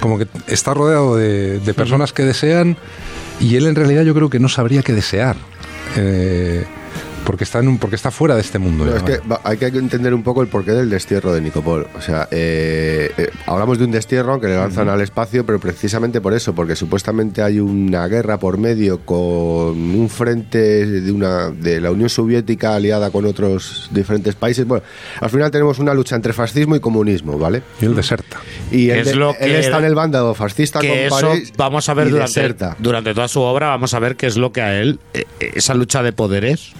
como 0.00 0.18
que 0.18 0.26
está 0.46 0.74
rodeado 0.74 1.16
de, 1.16 1.60
de 1.60 1.74
personas 1.74 2.12
que 2.12 2.24
desean 2.24 2.76
y 3.40 3.54
él 3.56 3.66
en 3.66 3.74
realidad 3.74 4.02
yo 4.02 4.14
creo 4.14 4.30
que 4.30 4.40
no 4.40 4.48
sabría 4.48 4.82
qué 4.82 4.92
desear. 4.92 5.36
eh, 5.96 6.64
porque 7.28 7.44
está 7.44 7.58
en 7.58 7.68
un, 7.68 7.76
porque 7.76 7.94
está 7.96 8.10
fuera 8.10 8.34
de 8.36 8.40
este 8.40 8.58
mundo. 8.58 8.86
No, 8.86 8.90
ya, 8.92 8.96
es 8.96 9.02
que 9.58 9.64
hay 9.66 9.70
que 9.70 9.78
entender 9.78 10.14
un 10.14 10.22
poco 10.22 10.40
el 10.40 10.48
porqué 10.48 10.70
del 10.72 10.88
destierro 10.88 11.34
de 11.34 11.42
Nicopol. 11.42 11.86
O 11.94 12.00
sea, 12.00 12.26
eh, 12.30 13.12
eh, 13.18 13.28
hablamos 13.44 13.76
de 13.78 13.84
un 13.84 13.90
destierro 13.90 14.32
aunque 14.32 14.46
le 14.46 14.56
lanzan 14.56 14.88
al 14.88 15.02
espacio, 15.02 15.44
pero 15.44 15.60
precisamente 15.60 16.22
por 16.22 16.32
eso, 16.32 16.54
porque 16.54 16.74
supuestamente 16.74 17.42
hay 17.42 17.60
una 17.60 18.08
guerra 18.08 18.38
por 18.38 18.56
medio 18.56 19.00
con 19.04 19.18
un 19.20 20.08
frente 20.08 20.86
de, 20.86 21.12
una, 21.12 21.50
de 21.50 21.82
la 21.82 21.90
Unión 21.90 22.08
Soviética 22.08 22.74
aliada 22.74 23.10
con 23.10 23.26
otros 23.26 23.90
diferentes 23.92 24.34
países. 24.34 24.66
Bueno, 24.66 24.82
al 25.20 25.28
final 25.28 25.50
tenemos 25.50 25.78
una 25.80 25.92
lucha 25.92 26.16
entre 26.16 26.32
fascismo 26.32 26.76
y 26.76 26.80
comunismo, 26.80 27.38
¿vale? 27.38 27.60
Y 27.82 27.84
él 27.84 27.94
deserta. 27.94 28.38
Y 28.72 28.88
él, 28.88 29.00
Es 29.00 29.06
de- 29.08 29.14
lo 29.16 29.32
él 29.32 29.36
que- 29.52 29.58
está 29.58 29.76
en 29.80 29.84
el 29.84 29.94
bando 29.94 30.32
fascista 30.34 30.80
que 30.80 30.88
con 30.88 30.96
eso 30.98 31.28
París 31.28 31.52
vamos 31.58 31.86
a 31.90 31.92
ver 31.92 32.06
y 32.06 32.10
durante, 32.10 32.40
deserta. 32.40 32.74
durante 32.78 33.12
toda 33.12 33.28
su 33.28 33.42
obra, 33.42 33.66
vamos 33.68 33.92
a 33.92 33.98
ver 33.98 34.16
qué 34.16 34.26
es 34.28 34.38
lo 34.38 34.50
que 34.50 34.62
a 34.62 34.80
él, 34.80 34.98
eh, 35.12 35.24
esa 35.54 35.74
lucha 35.74 36.02
de 36.02 36.12
poderes, 36.14 36.72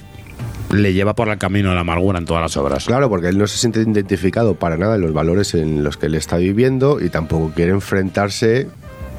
le 0.72 0.92
lleva 0.92 1.14
por 1.14 1.28
el 1.28 1.38
camino 1.38 1.70
de 1.70 1.74
la 1.74 1.80
amargura 1.80 2.18
en 2.18 2.24
todas 2.24 2.42
las 2.42 2.56
obras. 2.56 2.84
Claro, 2.84 3.08
porque 3.08 3.28
él 3.28 3.38
no 3.38 3.46
se 3.46 3.58
siente 3.58 3.80
identificado 3.80 4.54
para 4.54 4.76
nada 4.76 4.96
en 4.96 5.00
los 5.00 5.12
valores 5.12 5.54
en 5.54 5.82
los 5.82 5.96
que 5.96 6.06
él 6.06 6.14
está 6.14 6.36
viviendo 6.36 7.00
y 7.00 7.08
tampoco 7.08 7.52
quiere 7.54 7.72
enfrentarse 7.72 8.68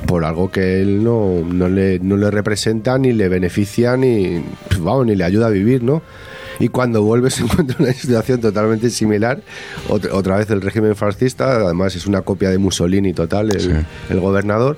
por 0.05 0.23
algo 0.25 0.49
que 0.51 0.81
él 0.81 1.03
no, 1.03 1.41
no, 1.45 1.67
le, 1.67 1.99
no 1.99 2.17
le 2.17 2.31
representa, 2.31 2.97
ni 2.97 3.11
le 3.13 3.27
beneficia, 3.29 3.97
ni, 3.97 4.41
pues, 4.67 4.79
vamos, 4.79 5.05
ni 5.07 5.15
le 5.15 5.23
ayuda 5.23 5.47
a 5.47 5.49
vivir, 5.49 5.83
¿no? 5.83 6.01
Y 6.59 6.69
cuando 6.69 7.03
vuelve 7.03 7.29
se 7.31 7.43
encuentra 7.43 7.75
una 7.79 7.93
situación 7.93 8.39
totalmente 8.41 8.89
similar, 8.91 9.41
otra, 9.89 10.13
otra 10.13 10.37
vez 10.37 10.49
el 10.51 10.61
régimen 10.61 10.95
fascista, 10.95 11.51
además 11.55 11.95
es 11.95 12.05
una 12.05 12.21
copia 12.21 12.49
de 12.49 12.57
Mussolini 12.59 13.13
total, 13.13 13.49
el, 13.51 13.59
Sí. 13.61 13.71
el 14.09 14.19
gobernador. 14.19 14.77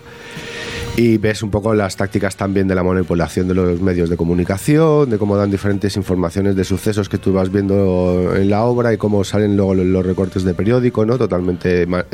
Y 0.98 1.18
ves 1.18 1.42
un 1.42 1.50
poco 1.50 1.74
las 1.74 1.96
tácticas 1.96 2.36
también 2.36 2.68
de 2.68 2.76
la 2.76 2.84
manipulación 2.84 3.48
de 3.48 3.54
los 3.54 3.82
medios 3.82 4.10
de 4.10 4.18
comunicación, 4.18 5.10
de 5.10 5.18
cómo 5.18 5.38
dan 5.38 5.50
diferentes 5.50 5.96
informaciones 5.96 6.56
de 6.56 6.64
sucesos 6.64 7.08
que 7.10 7.18
tú 7.18 7.34
vas 7.34 7.52
viendo 7.52 8.34
en 8.36 8.50
la 8.50 8.64
obra 8.66 8.94
y 8.94 8.98
cómo 8.98 9.24
salen 9.24 9.56
luego 9.56 9.74
los- 9.74 10.06
recortes 10.06 10.44
de 10.44 10.54
periódico, 10.54 11.06
¿no? 11.06 11.18
Totalmente 11.18 11.86
ma- 11.88 12.06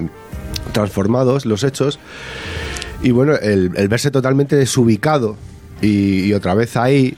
transformados 0.74 1.46
los 1.46 1.64
hechos. 1.64 2.00
Y 3.02 3.12
bueno, 3.12 3.34
el, 3.36 3.70
verse 3.70 4.12
totalmente 4.12 4.56
desubicado 4.56 5.36
y, 5.82 6.32
otra 6.34 6.54
vez 6.54 6.78
ahí, 6.78 7.18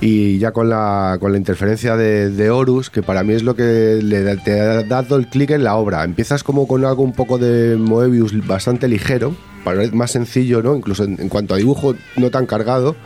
y 0.00 0.38
ya 0.38 0.52
con 0.52 0.68
la, 0.68 1.18
con 1.20 1.32
la 1.32 1.38
interferencia 1.38 1.96
de, 1.96 2.50
Horus, 2.50 2.90
que 2.90 3.02
para 3.02 3.22
mí 3.22 3.34
es 3.34 3.42
lo 3.42 3.54
que 3.54 4.00
le 4.02 4.36
te 4.38 4.60
ha 4.60 4.82
dado 4.84 5.16
el 5.16 5.26
clic 5.28 5.50
en 5.50 5.64
la 5.64 5.74
obra. 5.74 6.04
Empiezas 6.04 6.42
como 6.44 6.66
con 6.66 6.84
algo 6.84 7.02
un 7.02 7.12
poco 7.12 7.38
de 7.38 7.76
Moebius 7.76 8.46
bastante 8.46 8.88
ligero, 8.88 9.34
para 9.64 9.86
más 9.92 10.12
sencillo, 10.12 10.62
¿no? 10.62 10.76
Incluso 10.76 11.04
en, 11.04 11.20
en 11.20 11.28
cuanto 11.28 11.54
a 11.54 11.56
dibujo, 11.56 11.94
no 12.16 12.30
tan 12.30 12.46
cargado. 12.46 12.96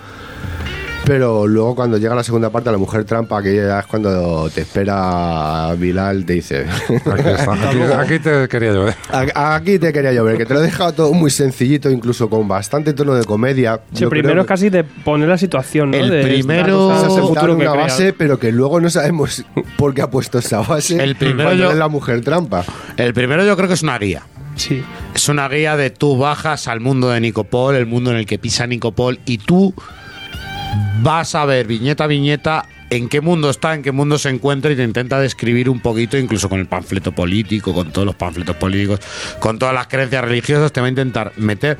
Pero 1.06 1.46
luego 1.46 1.76
cuando 1.76 1.98
llega 1.98 2.16
la 2.16 2.24
segunda 2.24 2.50
parte, 2.50 2.68
la 2.72 2.78
mujer 2.78 3.04
trampa, 3.04 3.40
que 3.40 3.54
ya 3.54 3.78
es 3.78 3.86
cuando 3.86 4.50
te 4.52 4.62
espera 4.62 5.72
Bilal, 5.78 6.24
te 6.26 6.32
dice... 6.32 6.66
Aquí, 6.66 6.94
está, 7.28 7.52
aquí, 7.68 7.78
aquí 7.96 8.18
te 8.18 8.48
quería 8.48 8.72
yo 8.72 8.84
ver. 8.86 8.94
A- 9.12 9.54
Aquí 9.54 9.78
te 9.78 9.92
quería 9.92 10.12
yo 10.12 10.24
ver, 10.24 10.36
que 10.36 10.44
te 10.46 10.52
lo 10.52 10.58
he 10.60 10.64
dejado 10.64 10.92
todo 10.94 11.12
muy 11.12 11.30
sencillito, 11.30 11.90
incluso 11.90 12.28
con 12.28 12.48
bastante 12.48 12.92
tono 12.92 13.14
de 13.14 13.24
comedia. 13.24 13.80
Sí, 13.94 14.04
primero 14.06 14.40
es 14.40 14.46
casi 14.48 14.68
de 14.68 14.82
poner 14.82 15.28
la 15.28 15.38
situación, 15.38 15.92
¿no? 15.92 15.96
El 15.96 16.10
De 16.10 16.22
primero- 16.24 16.88
que 16.88 17.34
que 17.40 17.44
una 17.52 17.54
crea. 17.56 17.70
base, 17.74 18.12
pero 18.12 18.40
que 18.40 18.50
luego 18.50 18.80
no 18.80 18.90
sabemos 18.90 19.44
por 19.78 19.94
qué 19.94 20.02
ha 20.02 20.10
puesto 20.10 20.38
esa 20.40 20.60
base. 20.62 21.00
El 21.02 21.14
primero 21.14 21.50
cuando 21.50 21.64
yo- 21.66 21.70
es 21.70 21.76
la 21.76 21.86
mujer 21.88 22.20
trampa. 22.22 22.64
El 22.96 23.14
primero 23.14 23.44
yo 23.46 23.56
creo 23.56 23.68
que 23.68 23.74
es 23.74 23.82
una 23.84 23.96
guía. 23.98 24.22
Sí. 24.56 24.82
Es 25.14 25.28
una 25.28 25.48
guía 25.48 25.76
de 25.76 25.90
tú 25.90 26.16
bajas 26.18 26.66
al 26.66 26.80
mundo 26.80 27.10
de 27.10 27.20
Nicopol, 27.20 27.76
el 27.76 27.86
mundo 27.86 28.10
en 28.10 28.16
el 28.16 28.26
que 28.26 28.38
pisa 28.40 28.66
Nicopol, 28.66 29.20
y 29.24 29.38
tú 29.38 29.72
vas 31.02 31.34
a 31.34 31.44
ver 31.44 31.66
viñeta 31.66 32.04
a 32.04 32.06
viñeta 32.06 32.64
en 32.90 33.08
qué 33.08 33.20
mundo 33.20 33.50
está, 33.50 33.74
en 33.74 33.82
qué 33.82 33.90
mundo 33.92 34.16
se 34.18 34.28
encuentra 34.28 34.70
y 34.70 34.76
te 34.76 34.84
intenta 34.84 35.18
describir 35.20 35.68
un 35.68 35.80
poquito, 35.80 36.16
incluso 36.16 36.48
con 36.48 36.60
el 36.60 36.66
panfleto 36.66 37.12
político, 37.12 37.74
con 37.74 37.90
todos 37.92 38.06
los 38.06 38.14
panfletos 38.14 38.56
políticos, 38.56 39.00
con 39.40 39.58
todas 39.58 39.74
las 39.74 39.88
creencias 39.88 40.24
religiosas, 40.24 40.72
te 40.72 40.80
va 40.80 40.86
a 40.86 40.90
intentar 40.90 41.32
meter 41.36 41.78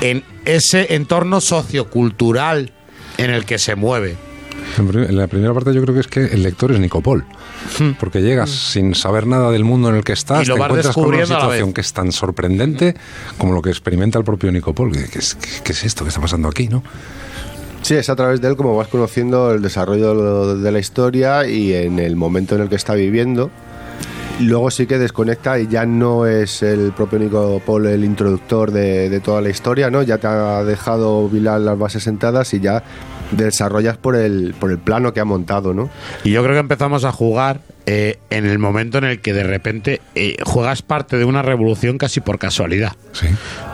en 0.00 0.22
ese 0.44 0.94
entorno 0.94 1.40
sociocultural 1.40 2.72
en 3.18 3.30
el 3.30 3.44
que 3.44 3.58
se 3.58 3.74
mueve. 3.74 4.16
En 4.78 5.16
la 5.16 5.26
primera 5.26 5.52
parte 5.52 5.74
yo 5.74 5.82
creo 5.82 5.94
que 5.94 6.00
es 6.00 6.06
que 6.06 6.24
el 6.26 6.42
lector 6.42 6.70
es 6.72 6.78
Nicopol. 6.80 7.24
Porque 7.98 8.22
llegas 8.22 8.50
sin 8.50 8.94
saber 8.94 9.26
nada 9.26 9.50
del 9.50 9.64
mundo 9.64 9.90
en 9.90 9.96
el 9.96 10.04
que 10.04 10.12
estás, 10.12 10.44
Y 10.44 10.46
lo 10.46 10.54
te 10.54 10.62
encuentras 10.62 10.94
con 10.94 11.04
una 11.06 11.26
situación 11.26 11.72
que 11.74 11.80
es 11.82 11.92
tan 11.92 12.12
sorprendente 12.12 12.94
como 13.36 13.52
lo 13.52 13.60
que 13.62 13.70
experimenta 13.70 14.18
el 14.18 14.24
propio 14.24 14.50
Nicopol. 14.52 14.92
¿Qué, 14.92 15.04
qué 15.12 15.18
es, 15.18 15.34
qué- 15.34 15.48
qué 15.64 15.72
es 15.72 15.84
esto 15.84 16.04
que 16.04 16.08
está 16.08 16.20
pasando 16.20 16.48
aquí, 16.48 16.68
no? 16.68 16.82
Sí, 17.82 17.94
es 17.94 18.08
a 18.10 18.16
través 18.16 18.40
de 18.40 18.48
él 18.48 18.56
como 18.56 18.76
vas 18.76 18.88
conociendo 18.88 19.52
el 19.52 19.62
desarrollo 19.62 20.56
de 20.56 20.72
la 20.72 20.78
historia 20.78 21.46
y 21.46 21.72
en 21.72 21.98
el 21.98 22.14
momento 22.14 22.54
en 22.54 22.62
el 22.62 22.68
que 22.68 22.76
está 22.76 22.94
viviendo. 22.94 23.50
Luego 24.38 24.70
sí 24.70 24.86
que 24.86 24.98
desconecta 24.98 25.58
y 25.58 25.66
ya 25.66 25.84
no 25.84 26.26
es 26.26 26.62
el 26.62 26.92
propio 26.92 27.18
Nico 27.18 27.60
Paul 27.64 27.86
el 27.86 28.04
introductor 28.04 28.70
de, 28.70 29.10
de 29.10 29.20
toda 29.20 29.42
la 29.42 29.50
historia, 29.50 29.90
¿no? 29.90 30.02
Ya 30.02 30.16
te 30.18 30.28
ha 30.28 30.64
dejado 30.64 31.28
Bilal 31.28 31.66
las 31.66 31.78
bases 31.78 32.04
sentadas 32.04 32.54
y 32.54 32.60
ya 32.60 32.82
desarrollas 33.32 33.96
por 33.96 34.16
el, 34.16 34.54
por 34.58 34.70
el 34.70 34.78
plano 34.78 35.12
que 35.12 35.20
ha 35.20 35.24
montado, 35.24 35.74
¿no? 35.74 35.90
Y 36.24 36.30
yo 36.30 36.42
creo 36.42 36.54
que 36.54 36.60
empezamos 36.60 37.04
a 37.04 37.12
jugar 37.12 37.60
eh, 37.86 38.18
en 38.30 38.46
el 38.46 38.58
momento 38.58 38.98
en 38.98 39.04
el 39.04 39.20
que 39.20 39.32
de 39.32 39.42
repente 39.42 40.00
eh, 40.14 40.36
juegas 40.44 40.82
parte 40.82 41.16
de 41.16 41.24
una 41.24 41.42
revolución 41.42 41.98
casi 41.98 42.20
por 42.20 42.38
casualidad. 42.38 42.92
Sí. 43.12 43.26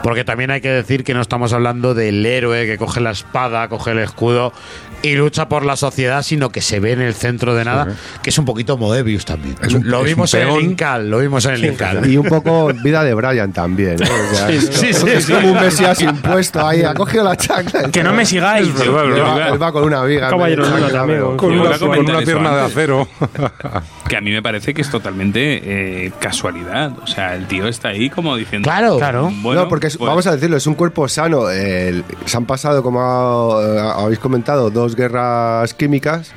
Porque 0.03 0.25
también 0.25 0.51
hay 0.51 0.61
que 0.61 0.71
decir 0.71 1.05
que 1.05 1.15
no 1.15 1.21
estamos 1.21 1.53
hablando 1.53 1.95
del 1.95 2.25
héroe 2.25 2.67
que 2.67 2.79
coge 2.79 3.01
la 3.01 3.11
espada, 3.11 3.69
coge 3.69 3.93
el 3.93 3.99
escudo 3.99 4.53
y 5.07 5.15
lucha 5.17 5.49
por 5.49 5.65
la 5.65 5.77
sociedad, 5.77 6.23
sino 6.23 6.51
que 6.51 6.61
se 6.61 6.81
ve 6.81 6.93
en 6.93 7.01
el 7.01 7.15
centro 7.15 7.55
de 7.55 7.65
nada, 7.65 7.89
que 8.23 8.31
es 8.31 8.39
un 8.39 8.45
poquito 8.45 8.77
Moebius 8.77 9.25
también. 9.25 9.57
Un- 9.75 9.89
lo 9.89 10.03
vimos 10.03 10.33
en 10.35 10.49
el. 10.49 10.61
Incal, 10.63 11.09
lo 11.11 11.19
vimos 11.19 11.45
en 11.47 11.55
el 11.55 11.65
Incal. 11.65 12.11
Y 12.11 12.17
un 12.17 12.27
poco 12.27 12.69
vida 12.83 13.03
de 13.05 13.15
Brian 13.15 13.53
también, 13.53 13.97
¿no? 13.97 14.07
O 14.07 14.35
sea, 14.35 14.49
Sí, 14.49 14.61
sí, 14.61 14.93
sí, 14.93 15.09
es 15.09 15.25
sí. 15.25 15.33
como 15.33 15.53
un 15.53 15.61
mesías 15.61 16.01
impuesto 16.01 16.67
ahí, 16.67 16.83
ha 16.83 16.95
cogido 16.95 17.25
la 17.25 17.37
chancla. 17.37 17.91
Que 17.91 18.03
no 18.03 18.13
me 18.13 18.25
sigáis. 18.27 18.69
Él 18.81 18.95
va, 18.95 19.49
él 19.49 19.63
va 19.63 19.73
con 19.73 19.85
una 19.85 20.03
viga. 20.05 20.29
Caballero 20.31 20.65
pero- 21.07 21.37
Con 21.37 21.53
una, 21.59 21.79
con 21.79 21.99
una 21.99 22.21
pierna 22.21 22.57
de 22.57 22.63
acero. 22.63 23.09
Que 24.09 24.17
a 24.17 24.21
mí 24.21 24.31
me 24.31 24.41
parece 24.41 24.73
que 24.73 24.83
es 24.83 24.89
totalmente 24.91 25.61
eh, 26.07 26.13
casualidad. 26.21 26.93
O 27.03 27.07
sea, 27.09 27.35
el 27.35 27.47
tío 27.49 27.67
está 27.67 27.89
ahí 27.89 28.09
como 28.09 28.37
diciendo. 28.37 28.65
Claro. 28.69 28.99
Claro. 28.99 29.33
Bueno, 29.43 29.63
no, 29.63 29.69
porque 29.69 29.89
es- 29.89 29.97
pues, 29.97 30.09
vamos 30.09 30.27
a 30.29 30.33
decirlo, 30.33 30.57
es 30.57 30.67
un 30.69 30.75
cuerpo 30.75 31.09
sano. 31.09 31.51
El- 31.51 32.05
se 32.25 32.37
han 32.37 32.47
pasado, 32.47 32.83
como 32.85 33.01
ha- 33.03 33.95
habéis 34.05 34.21
comentado, 34.21 34.71
dos 34.71 34.95
guerras 34.97 35.75
químicas, 35.75 36.33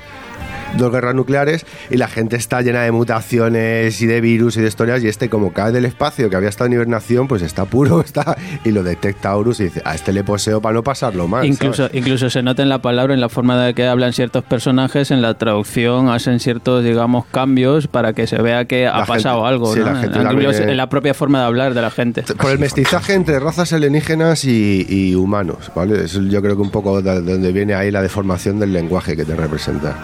dos 0.78 0.92
guerras 0.92 1.16
nucleares, 1.16 1.66
y 1.90 1.98
la 1.98 2.08
gente 2.08 2.36
está 2.36 2.62
llena 2.62 2.82
de 2.84 2.92
mutaciones 2.92 4.02
y 4.02 4.06
de 4.06 4.22
virus 4.22 4.58
y 4.58 4.62
de 4.62 4.68
historias. 4.68 5.04
Y 5.04 5.08
este, 5.08 5.30
como 5.30 5.54
cae 5.54 5.72
del 5.72 5.86
espacio, 5.86 6.30
que 6.30 6.36
había 6.36 6.50
estado 6.50 6.68
en 6.68 6.74
hibernación, 6.74 7.28
pues 7.28 7.42
está 7.42 7.66
puro, 7.66 8.02
está 8.06 8.38
y 8.64 8.72
lo 8.72 8.84
detecta 8.84 9.36
Horus 9.36 9.60
y 9.60 9.66
dice: 9.66 9.82
A 9.86 9.96
este 9.96 10.14
le 10.14 10.24
poseo 10.24 10.62
para 10.62 10.74
no 10.76 10.84
pasarlo 10.84 11.28
mal. 11.28 11.46
Incluso, 11.46 11.88
¿sabes? 11.88 11.96
incluso 11.96 12.30
se 12.30 12.42
nota 12.44 12.62
en 12.64 12.70
la 12.70 12.82
palabra, 12.82 13.14
en 13.14 13.22
la 13.22 13.30
forma 13.30 13.62
de 13.64 13.74
que 13.74 13.88
hablan 13.88 14.14
ciertos 14.14 14.44
personajes, 14.44 15.12
en 15.12 15.22
la 15.22 15.34
traducción 15.36 16.10
hacen 16.10 16.40
ciertos, 16.40 16.84
digamos, 16.84 17.26
cambios 17.26 17.88
para 17.88 18.14
que 18.14 18.28
se 18.28 18.42
vea 18.42 18.66
que 18.66 18.88
ha 18.88 19.00
La 19.00 19.06
pasado 19.06 19.38
gente- 19.38 19.50
algo, 19.50 19.74
sí, 19.74 19.80
¿no? 19.80 19.86
la 19.86 19.96
gente 20.02 20.20
también- 20.24 20.70
en 20.70 20.78
la 20.78 20.90
propia 20.90 21.14
forma 21.14 21.40
de 21.40 21.46
hablar 21.46 21.74
de 21.74 21.82
la 21.82 21.92
gente. 21.92 22.24
Por 22.24 22.52
el 22.52 22.60
mestizaje 22.60 23.14
entre 23.14 23.40
razas 23.40 23.74
alienígenas 23.74 24.46
y, 24.46 24.86
y 24.90 25.16
humanos, 25.16 25.72
¿vale? 25.76 26.04
Eso 26.06 26.22
yo 26.22 26.42
creo 26.42 26.56
que 26.56 26.62
un 26.62 26.72
poco 26.72 27.02
de 27.02 27.22
donde 27.22 27.52
viene 27.52 27.74
ahí 27.74 27.92
la 27.92 28.02
deformación 28.02 28.60
del 28.60 28.74
lenguaje 28.74 29.16
que 29.16 29.26
te 29.26 29.36
representa. 29.36 29.96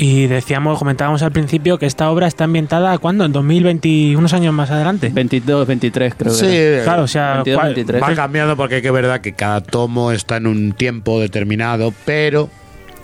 Y 0.00 0.28
decíamos, 0.28 0.78
comentábamos 0.78 1.22
al 1.22 1.32
principio 1.32 1.76
que 1.76 1.86
esta 1.86 2.08
obra 2.10 2.28
está 2.28 2.44
ambientada, 2.44 2.96
¿cuándo? 2.98 3.24
En 3.24 3.32
2020, 3.32 4.16
unos 4.16 4.32
años 4.32 4.54
más 4.54 4.70
adelante. 4.70 5.10
22, 5.12 5.66
23 5.66 6.14
creo 6.16 6.32
Sí, 6.32 6.46
que 6.46 6.74
era. 6.74 6.84
Claro, 6.84 7.02
o 7.02 7.08
sea, 7.08 7.34
22, 7.34 7.58
¿cuál- 7.60 7.74
23. 7.74 8.02
va 8.02 8.14
cambiando 8.14 8.56
porque 8.56 8.80
que 8.80 8.90
verdad 8.92 9.20
que 9.20 9.32
cada 9.32 9.60
tomo 9.60 10.12
está 10.12 10.36
en 10.36 10.46
un 10.46 10.72
tiempo 10.72 11.18
determinado, 11.20 11.92
pero 12.04 12.48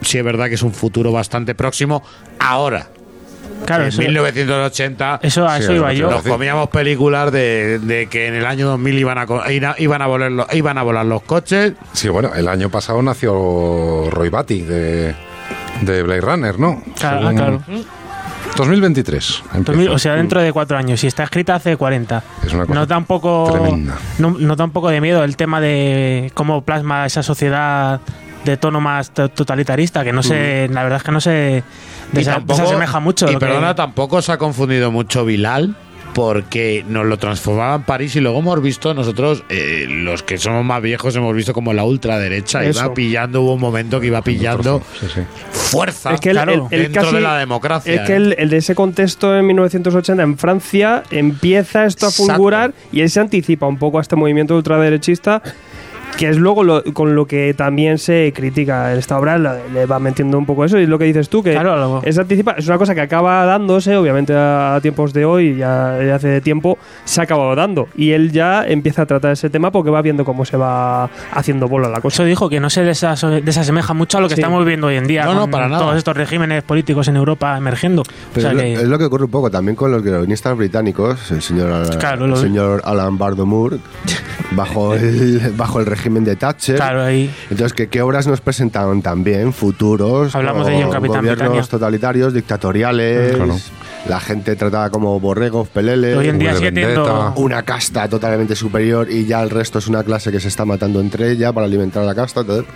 sí 0.02 0.18
es 0.18 0.24
verdad 0.24 0.48
que 0.48 0.54
es 0.54 0.62
un 0.62 0.72
futuro 0.72 1.10
bastante 1.10 1.56
próximo 1.56 2.02
ahora. 2.38 2.86
Claro, 3.66 3.82
en 3.84 3.88
eso- 3.88 4.02
1980 4.02 5.18
Eso, 5.22 5.46
a 5.48 5.56
Sí, 5.56 5.64
eso 5.64 5.72
iba 5.74 5.92
es 5.92 5.98
yo. 5.98 6.10
nos 6.10 6.22
comíamos 6.22 6.68
películas 6.68 7.32
de, 7.32 7.80
de 7.80 8.06
que 8.06 8.28
en 8.28 8.34
el 8.34 8.46
año 8.46 8.68
2000 8.68 8.98
iban 8.98 9.18
a, 9.18 9.26
iban 9.78 10.00
a, 10.02 10.06
volar, 10.06 10.30
los, 10.30 10.54
iban 10.54 10.78
a 10.78 10.82
volar 10.82 11.06
los 11.06 11.22
coches. 11.22 11.72
Sí, 11.92 12.08
bueno, 12.08 12.32
el 12.36 12.46
año 12.46 12.68
pasado 12.70 13.02
nació 13.02 14.08
Roy 14.10 14.28
Batty 14.28 14.62
de, 14.62 15.14
de 15.82 16.02
Blade 16.02 16.20
Runner, 16.20 16.58
¿no? 16.58 16.82
Claro, 16.98 17.18
Según- 17.20 17.36
claro. 17.36 17.62
2023. 18.56 19.42
empieza. 19.54 19.72
2000, 19.72 19.88
o 19.90 19.98
sea, 19.98 20.14
dentro 20.14 20.40
de 20.40 20.52
cuatro 20.52 20.76
años. 20.76 21.00
Si 21.00 21.06
está 21.06 21.24
escrita 21.24 21.56
hace 21.56 21.76
40. 21.76 22.22
Es 22.46 22.52
una 22.52 22.66
cosa 22.66 22.74
no 22.78 22.86
da 22.86 22.98
un 22.98 23.04
poco, 23.04 23.50
tremenda. 23.52 23.96
no, 24.18 24.36
no 24.38 24.56
da 24.56 24.64
un 24.64 24.70
poco 24.70 24.90
de 24.90 25.00
miedo 25.00 25.24
el 25.24 25.36
tema 25.36 25.60
de 25.60 26.30
cómo 26.34 26.62
plasma 26.62 27.06
esa 27.06 27.22
sociedad 27.22 28.00
de 28.44 28.56
tono 28.56 28.80
más 28.80 29.10
to- 29.10 29.28
totalitarista, 29.30 30.04
que 30.04 30.12
no 30.12 30.22
sé, 30.22 30.68
la 30.70 30.82
verdad 30.82 30.98
es 30.98 31.02
que 31.02 31.12
no 31.12 31.20
se 31.20 31.64
Y 32.12 32.16
desa- 32.16 32.34
tampoco- 32.34 32.60
desasemeja 32.60 33.00
mucho. 33.00 33.26
Y 33.26 33.32
que- 33.34 33.38
perdona, 33.38 33.74
tampoco 33.74 34.20
se 34.22 34.32
ha 34.32 34.38
confundido 34.38 34.92
mucho 34.92 35.24
Bilal. 35.24 35.74
Porque 36.14 36.84
nos 36.88 37.06
lo 37.06 37.16
transformaba 37.18 37.74
en 37.74 37.82
París 37.82 38.14
y 38.16 38.20
luego 38.20 38.38
hemos 38.38 38.62
visto 38.62 38.94
nosotros, 38.94 39.42
eh, 39.48 39.86
los 39.88 40.22
que 40.22 40.38
somos 40.38 40.64
más 40.64 40.80
viejos, 40.80 41.14
hemos 41.16 41.34
visto 41.34 41.52
como 41.52 41.72
la 41.72 41.84
ultraderecha 41.84 42.64
Eso. 42.64 42.84
iba 42.84 42.94
pillando, 42.94 43.42
hubo 43.42 43.54
un 43.54 43.60
momento 43.60 44.00
que 44.00 44.06
iba 44.06 44.22
pillando 44.22 44.80
Sí, 45.00 45.06
sí. 45.12 45.20
fuerza 45.50 46.14
Es 46.14 46.20
que 46.20 46.30
el, 46.30 46.36
Claro, 46.36 46.68
el- 46.70 46.78
el 46.78 46.82
dentro 46.84 47.02
casi- 47.02 47.14
de 47.16 47.20
la 47.20 47.36
democracia. 47.38 47.92
Es 47.94 48.00
que 48.06 48.12
¿eh? 48.12 48.16
el, 48.16 48.34
el 48.38 48.48
de 48.48 48.56
ese 48.58 48.74
contexto 48.74 49.36
en 49.36 49.46
1980 49.46 50.22
en 50.22 50.38
Francia 50.38 51.02
empieza 51.10 51.84
esto 51.84 52.06
a 52.06 52.10
Exacto. 52.10 52.32
fulgurar 52.32 52.72
y 52.92 53.00
él 53.00 53.10
se 53.10 53.20
anticipa 53.20 53.66
un 53.66 53.78
poco 53.78 53.98
a 53.98 54.00
este 54.02 54.14
movimiento 54.16 54.54
ultraderechista 54.56 55.42
que 56.18 56.28
es 56.28 56.36
luego 56.36 56.62
lo- 56.62 56.82
con 56.92 57.14
lo 57.16 57.26
que 57.26 57.54
también 57.54 57.98
se 57.98 58.32
critica 58.34 58.92
en 58.92 58.98
esta 58.98 59.18
obra, 59.18 59.36
la- 59.38 59.58
le 59.72 59.86
va 59.86 59.98
metiendo 59.98 60.38
un 60.38 60.46
poco 60.46 60.64
eso 60.64 60.78
y 60.78 60.84
es 60.84 60.88
lo 60.88 60.98
que 60.98 61.06
dices 61.06 61.28
tú, 61.28 61.42
que 61.42 61.52
Claro, 61.52 61.76
lo- 61.76 62.02
es, 62.04 62.18
anticipa, 62.18 62.52
es 62.52 62.66
una 62.68 62.78
cosa 62.78 62.94
que 62.94 63.00
acaba 63.00 63.44
dándose, 63.44 63.96
obviamente 63.96 64.32
a, 64.36 64.78
tiempos 64.80 65.12
de 65.12 65.24
hoy, 65.24 65.56
ya, 65.56 65.98
ya 66.06 66.14
hace 66.16 66.40
tiempo, 66.40 66.78
se 67.04 67.20
ha 67.20 67.24
acabado 67.24 67.54
dando 67.56 67.88
y 67.96 68.12
él 68.12 68.30
ya 68.32 68.64
empieza 68.66 69.02
a 69.02 69.06
tratar 69.06 69.32
ese 69.32 69.50
tema 69.50 69.70
porque 69.72 69.90
va 69.90 70.02
viendo 70.02 70.24
cómo 70.24 70.44
se 70.44 70.56
va 70.56 71.10
haciendo 71.32 71.68
bola 71.68 71.88
la 71.88 72.00
cosa. 72.00 72.14
Eso 72.22 72.24
dijo 72.24 72.48
que 72.48 72.60
no 72.60 72.70
se 72.70 72.84
desasemeja 72.84 73.94
mucho 73.94 74.18
a 74.18 74.20
lo 74.20 74.28
que 74.28 74.34
Sí. 74.36 74.40
estamos 74.40 74.64
viendo 74.64 74.86
hoy 74.88 74.96
en 74.96 75.06
día. 75.06 75.24
No, 75.24 75.34
no, 75.34 75.48
para 75.50 75.68
nada. 75.68 75.80
Todos 75.82 75.96
estos 75.96 76.16
regímenes 76.16 76.62
políticos 76.62 77.08
en 77.08 77.16
Europa 77.16 77.56
emergiendo. 77.56 78.02
Pero 78.32 78.48
o 78.48 78.50
sea 78.50 78.50
es, 78.50 78.56
lo, 78.56 78.62
que- 78.62 78.72
es 78.74 78.88
lo 78.88 78.98
que 78.98 79.04
ocurre 79.06 79.24
un 79.24 79.30
poco 79.30 79.50
también 79.50 79.74
con 79.76 79.90
los 79.90 80.02
guionistas 80.02 80.56
británicos, 80.56 81.30
el 81.32 81.42
señor, 81.42 81.96
Claro, 81.98 82.26
el 82.26 82.36
señor 82.36 82.82
Alan 82.84 83.18
Bardo 83.18 83.46
Moore, 83.46 83.78
bajo 84.52 84.94
el, 84.94 85.52
bajo 85.56 85.80
el 85.80 85.86
régimen 85.86 86.03
de 86.24 86.36
Thatcher. 86.36 86.76
claro, 86.76 87.02
ahí. 87.02 87.30
Entonces, 87.50 87.72
¿qué, 87.72 87.88
qué 87.88 88.02
obras 88.02 88.26
nos 88.26 88.40
presentaban 88.40 89.00
también? 89.02 89.52
Futuros, 89.52 90.34
Hablamos 90.34 90.66
de 90.66 90.76
ello 90.76 90.86
en 90.86 90.92
Capitán 90.92 91.18
gobiernos 91.20 91.38
Britannia. 91.48 91.62
totalitarios, 91.70 92.34
dictatoriales, 92.34 93.36
Claro. 93.36 93.56
La 94.08 94.20
gente 94.20 94.54
tratada 94.56 94.90
como 94.90 95.18
borregos, 95.18 95.68
peleles. 95.68 96.16
Hoy 96.16 96.28
en 96.28 96.38
día 96.38 96.54
sigue 96.54 96.72
teniendo. 96.72 97.32
una 97.36 97.62
casta 97.62 98.08
totalmente 98.08 98.54
superior 98.54 99.10
y 99.10 99.24
ya 99.24 99.42
el 99.42 99.50
resto 99.50 99.78
es 99.78 99.86
una 99.86 100.02
clase 100.04 100.30
que 100.30 100.40
se 100.40 100.48
está 100.48 100.64
matando 100.64 101.00
entre 101.00 101.30
ella 101.30 101.52
para 101.52 101.66
alimentar 101.66 102.02
a 102.02 102.06
la 102.06 102.14
casta. 102.14 102.40
entonces, 102.40 102.66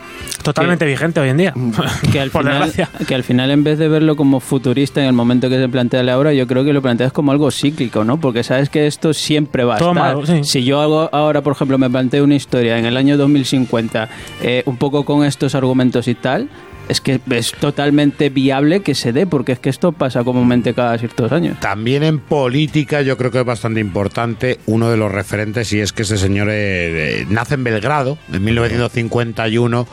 Totalmente 0.43 0.87
vigente 0.87 1.21
hoy 1.21 1.29
en 1.29 1.37
día. 1.37 1.55
que 2.13 2.21
al, 2.21 2.31
Por 2.33 2.45
final, 2.45 2.63
desgracia. 2.71 3.07
que 3.07 3.15
al 3.15 3.25
final 3.25 3.51
en 3.51 3.63
vez 3.65 3.79
de 3.79 3.89
verlo 3.89 4.17
como 4.17 4.41
futurista 4.41 5.01
en 5.01 5.07
el 5.07 5.13
momento 5.13 5.49
que 5.51 5.59
se 5.59 5.69
plantea 5.69 6.03
la 6.03 6.19
obra, 6.19 6.33
yo 6.33 6.47
creo 6.47 6.65
que 6.65 6.73
lo 6.73 6.81
planteas 6.81 7.13
como 7.13 7.31
algo 7.33 7.51
cíclico, 7.51 8.05
¿no? 8.05 8.19
Porque 8.19 8.43
sabes 8.43 8.71
que 8.71 8.87
esto 8.87 9.13
siempre 9.13 9.65
va 9.65 9.77
a 9.77 9.79
Todo 9.79 9.91
estar. 9.93 10.15
malo, 10.15 10.27
sí. 10.27 10.41
Si 10.45 10.65
yo 10.65 10.81
hago 10.81 11.11
ahora, 11.13 11.43
por 11.43 11.53
ejemplo, 11.53 11.77
me 11.79 11.91
planteo 11.91 12.25
una 12.25 12.37
historia 12.37 12.79
en 12.79 12.87
el 12.87 12.97
año 12.97 13.17
2050, 13.19 14.09
eh, 14.43 14.63
un 14.67 14.77
poco 14.79 15.05
con 15.05 15.25
estos 15.25 15.55
argumentos 15.55 16.09
y 16.09 16.15
tal, 16.15 16.49
es 16.89 17.01
que 17.01 17.21
es 17.31 17.53
totalmente 17.53 18.31
viable 18.31 18.81
que 18.81 18.95
se 18.95 19.13
dé, 19.13 19.27
porque 19.27 19.53
es 19.53 19.59
que 19.59 19.71
esto 19.71 19.93
pasa 19.93 20.25
comúnmente 20.25 20.75
cada 20.75 20.99
ciertos 20.99 21.33
años. 21.33 21.59
También 21.61 22.03
en 22.03 22.19
política 22.19 23.03
yo 23.03 23.17
creo 23.17 23.31
que 23.31 23.41
es 23.41 23.45
bastante 23.45 23.81
importante 23.81 24.59
uno 24.67 24.91
de 24.91 24.97
los 24.97 25.13
referentes 25.13 25.73
y 25.73 25.81
es 25.81 25.93
que 25.93 26.03
ese 26.03 26.19
señor 26.19 26.49
eh, 26.51 27.27
nace 27.29 27.55
en 27.55 27.65
Belgrado 27.65 28.19
en 28.33 28.45
1951, 28.45 29.87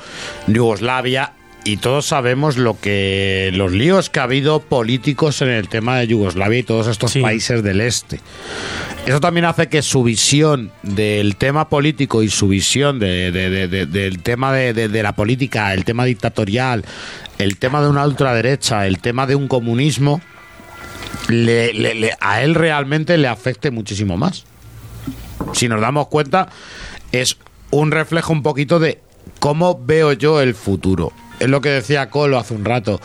Yugoslavia. 0.48 1.34
Y 1.68 1.78
todos 1.78 2.06
sabemos 2.06 2.58
lo 2.58 2.80
que 2.80 3.50
los 3.56 3.72
líos 3.72 4.12
que 4.12 4.20
ha 4.20 4.24
habido 4.24 4.60
políticos 4.60 5.42
en 5.42 5.50
el 5.50 5.68
tema 5.68 5.98
de 5.98 6.06
Yugoslavia 6.06 6.60
y 6.60 6.64
todos 6.64 6.86
estos 6.86 7.12
Sí. 7.14 7.22
países 7.22 7.64
del 7.64 7.82
este. 7.82 8.20
Eso 9.08 9.20
también 9.20 9.46
hace 9.46 9.68
que 9.68 9.82
su 9.82 10.04
visión 10.04 10.72
del 10.84 11.38
tema 11.38 11.68
político 11.68 12.22
y 12.22 12.30
su 12.30 12.50
visión 12.50 13.00
de- 13.00 13.32
de- 13.32 13.50
de- 13.50 13.68
de- 13.68 13.86
del 13.88 14.20
tema 14.22 14.54
de, 14.54 14.88
la 15.02 15.16
política, 15.16 15.74
el 15.74 15.86
tema 15.86 16.06
dictatorial, 16.06 16.86
el 17.40 17.58
tema 17.58 17.82
de 17.82 17.90
una 17.90 18.06
ultraderecha, 18.06 18.86
el 18.86 19.00
tema 19.00 19.26
de 19.26 19.34
un 19.34 19.48
comunismo, 19.48 20.22
le- 21.30 21.74
le- 21.74 21.96
le- 21.96 22.14
a 22.20 22.44
él 22.44 22.54
realmente 22.54 23.18
le 23.18 23.28
afecte 23.28 23.72
muchísimo 23.72 24.18
más. 24.18 24.44
Si 25.54 25.68
nos 25.68 25.82
damos 25.82 26.10
cuenta, 26.10 26.48
es 27.12 27.38
un 27.72 27.90
reflejo 27.90 28.34
un 28.34 28.44
poquito 28.44 28.78
de 28.78 29.00
cómo 29.40 29.80
veo 29.84 30.14
yo 30.14 30.42
el 30.42 30.54
futuro. 30.54 31.12
Es 31.40 31.50
lo 31.50 31.62
que 31.62 31.70
decía 31.70 32.10
Colo 32.10 32.38
hace 32.40 32.54
un 32.54 32.66
rato. 32.66 33.02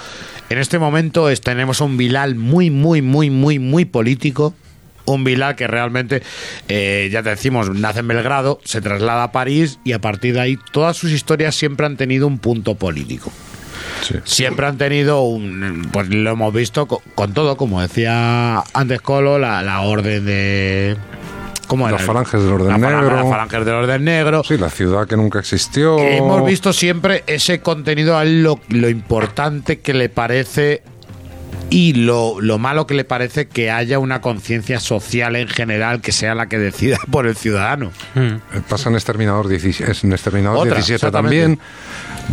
En 0.48 0.58
este 0.58 0.78
momento 0.78 1.28
es- 1.30 1.40
tenemos 1.40 1.80
un 1.80 1.96
Bilal 1.96 2.34
muy, 2.34 2.70
muy, 2.70 3.02
muy, 3.02 3.30
muy, 3.30 3.58
muy 3.58 3.84
político. 3.84 4.54
Un 5.06 5.24
Bilal 5.24 5.56
que 5.56 5.66
realmente, 5.66 6.22
eh, 6.68 7.08
ya 7.10 7.22
te 7.22 7.30
decimos, 7.30 7.70
nace 7.70 8.00
en 8.00 8.08
Belgrado, 8.08 8.60
se 8.64 8.80
traslada 8.80 9.24
a 9.24 9.32
París 9.32 9.78
y 9.84 9.92
a 9.92 10.00
partir 10.00 10.34
de 10.34 10.40
ahí 10.40 10.58
todas 10.72 10.96
sus 10.96 11.10
historias 11.10 11.54
siempre 11.56 11.86
han 11.86 11.96
tenido 11.96 12.26
un 12.26 12.38
punto 12.38 12.74
político 12.76 13.32
Sí. 14.02 14.14
siempre 14.24 14.66
han 14.66 14.78
tenido 14.78 15.22
un 15.22 15.88
pues 15.92 16.08
lo 16.10 16.30
hemos 16.30 16.52
visto 16.54 16.86
co- 16.86 17.02
con, 17.14 17.34
todo 17.34 17.56
como 17.56 17.80
decía 17.82 18.62
antes 18.72 19.00
Colo 19.00 19.38
la, 19.38 19.62
la 19.62 19.80
orden 19.80 20.24
de 20.24 20.96
¿cómo 21.70 21.86
era? 21.88 21.96
Las 21.98 22.06
falanges 22.06 22.42
del 22.42 22.52
orden 22.52 22.68
La 22.68 22.78
negro. 22.78 23.14
las 23.16 23.28
falanges 23.30 23.64
del 23.64 23.74
orden 23.74 24.04
negro 24.04 24.42
Sí, 24.44 24.58
la 24.58 24.68
ciudad 24.70 25.06
que 25.06 25.16
nunca 25.16 25.38
existió. 25.38 25.96
Que 25.96 26.16
hemos 26.16 26.44
visto 26.44 26.72
siempre 26.72 27.22
ese 27.28 27.60
contenido 27.60 28.18
a 28.18 28.24
él 28.24 28.42
lo, 28.42 28.58
lo 28.68 28.88
importante 28.88 29.78
que 29.78 29.94
le 29.94 30.08
parece 30.08 30.82
y 31.70 31.92
lo, 31.92 32.40
lo 32.40 32.58
malo 32.58 32.88
que 32.88 32.94
le 32.94 33.04
parece 33.04 33.46
que 33.46 33.70
haya 33.70 34.00
una 34.00 34.20
conciencia 34.20 34.80
social 34.80 35.36
en 35.36 35.46
general 35.46 36.00
que 36.00 36.10
sea 36.10 36.34
la 36.34 36.48
que 36.48 36.58
decida 36.58 36.98
por 37.12 37.28
el 37.28 37.36
ciudadano 37.36 37.92
Mm. 38.14 38.60
Pasa 38.68 38.88
en 38.88 38.96
Exterminador, 38.96 39.46
17, 39.46 40.06
en 40.06 40.12
Exterminador 40.12 40.58
Otra, 40.58 40.74
17 40.74 40.94
exactamente. 40.96 41.58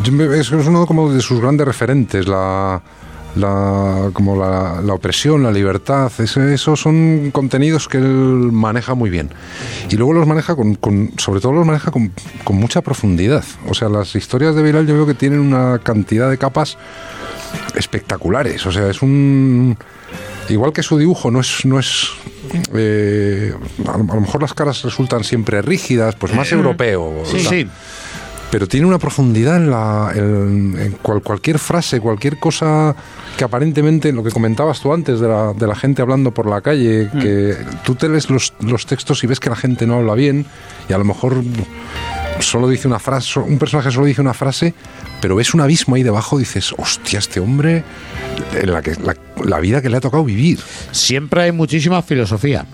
también. 0.04 0.34
Es 0.40 0.50
uno 0.52 0.88
como 0.88 1.14
de 1.14 1.22
sus 1.22 1.40
grandes 1.40 1.68
referentes, 1.68 2.28
la, 2.28 2.82
la, 3.38 4.10
como 4.14 4.36
la, 4.36 4.82
la 4.82 4.94
opresión, 4.94 5.44
la 5.44 5.52
libertad. 5.52 6.12
ese- 6.20 6.54
esos 6.54 6.80
son 6.80 7.32
contenidos 7.32 7.88
que 7.88 7.98
él 7.98 8.04
maneja 8.52 8.94
muy 8.96 9.10
bien. 9.10 9.30
Y 9.90 9.96
luego 9.96 10.14
los 10.14 10.28
maneja 10.28 10.56
con, 10.56 10.76
con- 10.76 11.12
sobre 11.18 11.40
todo 11.40 11.54
los 11.54 11.66
maneja 11.66 11.92
con, 11.92 12.12
con 12.44 12.56
mucha 12.58 12.82
profundidad. 12.82 13.44
O 13.70 13.74
sea, 13.74 13.90
las 13.90 14.16
historias 14.16 14.56
de 14.56 14.64
Bilal 14.64 14.86
yo 14.88 14.94
veo 14.96 15.06
que 15.08 15.14
tienen 15.14 15.40
una 15.40 15.80
cantidad 15.80 16.30
de 16.30 16.38
capas 16.38 16.78
espectaculares. 17.76 18.66
O 18.66 18.72
sea, 18.72 18.90
es 18.90 19.02
un... 19.02 19.78
Igual 20.50 20.72
que 20.72 20.82
su 20.82 20.98
dibujo 20.98 21.30
no 21.30 21.42
es, 21.42 21.66
no 21.66 21.78
es 21.78 22.08
eh, 22.74 23.54
a, 23.86 23.98
lo, 23.98 24.04
mejor 24.22 24.42
las 24.42 24.54
caras 24.54 24.82
resultan 24.84 25.26
siempre 25.26 25.62
rígidas, 25.62 26.16
pues 26.16 26.34
más 26.34 26.50
europeo. 26.54 27.24
sí, 27.26 27.42
sí 27.42 27.68
Pero 28.50 28.66
tiene 28.68 28.86
una 28.88 28.98
profundidad 28.98 29.58
en, 29.58 29.70
la, 29.70 30.12
en, 30.16 30.76
en 30.80 30.92
cual- 31.02 31.22
cualquier 31.22 31.60
frase, 31.60 32.00
cualquier 32.00 32.40
cosa 32.40 32.96
que 33.38 33.44
aparentemente, 33.44 34.12
lo 34.14 34.24
que 34.24 34.32
comentabas 34.32 34.80
tú 34.80 34.94
antes 34.94 35.20
de 35.20 35.28
la, 35.28 35.54
de 35.54 35.68
la 35.68 35.76
gente 35.76 36.02
hablando 36.02 36.32
por 36.34 36.48
la 36.48 36.62
calle, 36.62 37.10
que 37.22 37.56
tú 37.84 37.96
te 37.96 38.08
lees 38.08 38.30
los, 38.30 38.54
los 38.62 38.86
textos 38.86 39.24
y 39.24 39.28
ves 39.28 39.40
que 39.42 39.50
la 39.50 39.56
gente 39.58 39.86
no 39.86 39.96
habla 39.96 40.14
bien 40.16 40.46
y 40.90 40.94
a 40.94 40.98
lo 40.98 41.04
mejor 41.04 41.44
solo 42.40 42.70
dice 42.70 42.88
una 42.88 43.00
frase, 43.00 43.40
un 43.40 43.60
personaje 43.60 43.92
solo 43.92 44.06
dice 44.06 44.22
una 44.22 44.34
frase, 44.34 44.74
pero 45.22 45.36
ves 45.36 45.54
un 45.54 45.62
abismo 45.62 45.96
ahí 45.96 46.04
debajo 46.04 46.38
y 46.38 46.44
dices, 46.44 46.74
hostia, 46.78 47.20
este 47.20 47.40
hombre, 47.42 47.84
en 48.60 48.72
la, 48.72 48.82
que, 48.82 48.96
la, 48.96 49.16
la 49.44 49.60
vida 49.60 49.82
que 49.82 49.90
le 49.90 49.98
ha 49.98 50.02
tocado 50.02 50.24
vivir. 50.24 50.60
siempre 50.92 51.42
hay 51.44 51.52
muchísima 51.52 52.02
filosofía. 52.02 52.66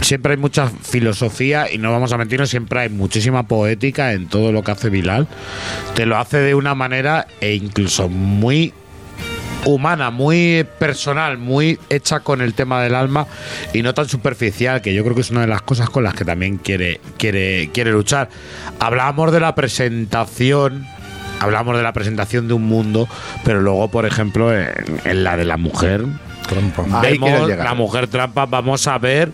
Siempre 0.00 0.32
hay 0.32 0.38
mucha 0.38 0.68
filosofía 0.68 1.70
y 1.70 1.78
no 1.78 1.92
vamos 1.92 2.12
a 2.12 2.18
mentirnos, 2.18 2.48
siempre 2.50 2.80
hay 2.80 2.88
muchísima 2.88 3.44
poética 3.44 4.12
en 4.12 4.26
todo 4.26 4.50
lo 4.50 4.62
que 4.62 4.72
hace 4.72 4.90
Bilal. 4.90 5.28
Te 5.94 6.06
lo 6.06 6.16
hace 6.16 6.38
de 6.38 6.54
una 6.54 6.74
manera 6.74 7.26
e 7.40 7.54
incluso 7.54 8.08
muy 8.08 8.72
humana, 9.64 10.10
muy 10.10 10.66
personal, 10.78 11.38
muy 11.38 11.78
hecha 11.88 12.20
con 12.20 12.40
el 12.40 12.54
tema 12.54 12.82
del 12.82 12.94
alma 12.94 13.26
y 13.72 13.82
no 13.82 13.94
tan 13.94 14.08
superficial, 14.08 14.80
que 14.80 14.94
yo 14.94 15.04
creo 15.04 15.14
que 15.14 15.20
es 15.20 15.30
una 15.30 15.42
de 15.42 15.46
las 15.46 15.62
cosas 15.62 15.90
con 15.90 16.04
las 16.04 16.14
que 16.14 16.24
también 16.24 16.58
quiere, 16.58 17.00
quiere, 17.18 17.70
quiere 17.72 17.92
luchar. 17.92 18.28
Hablábamos 18.80 19.32
de 19.32 19.40
la 19.40 19.54
presentación, 19.54 20.86
hablamos 21.38 21.76
de 21.76 21.82
la 21.82 21.92
presentación 21.92 22.48
de 22.48 22.54
un 22.54 22.64
mundo, 22.64 23.08
pero 23.44 23.60
luego, 23.60 23.88
por 23.88 24.06
ejemplo, 24.06 24.56
en, 24.56 24.72
en 25.04 25.22
la 25.22 25.36
de 25.36 25.44
la 25.44 25.58
mujer, 25.58 26.06
quiero 26.48 27.00
vemos 27.00 27.48
la 27.48 27.74
mujer 27.74 28.08
trampa, 28.08 28.46
vamos 28.46 28.86
a 28.86 28.98
ver 28.98 29.30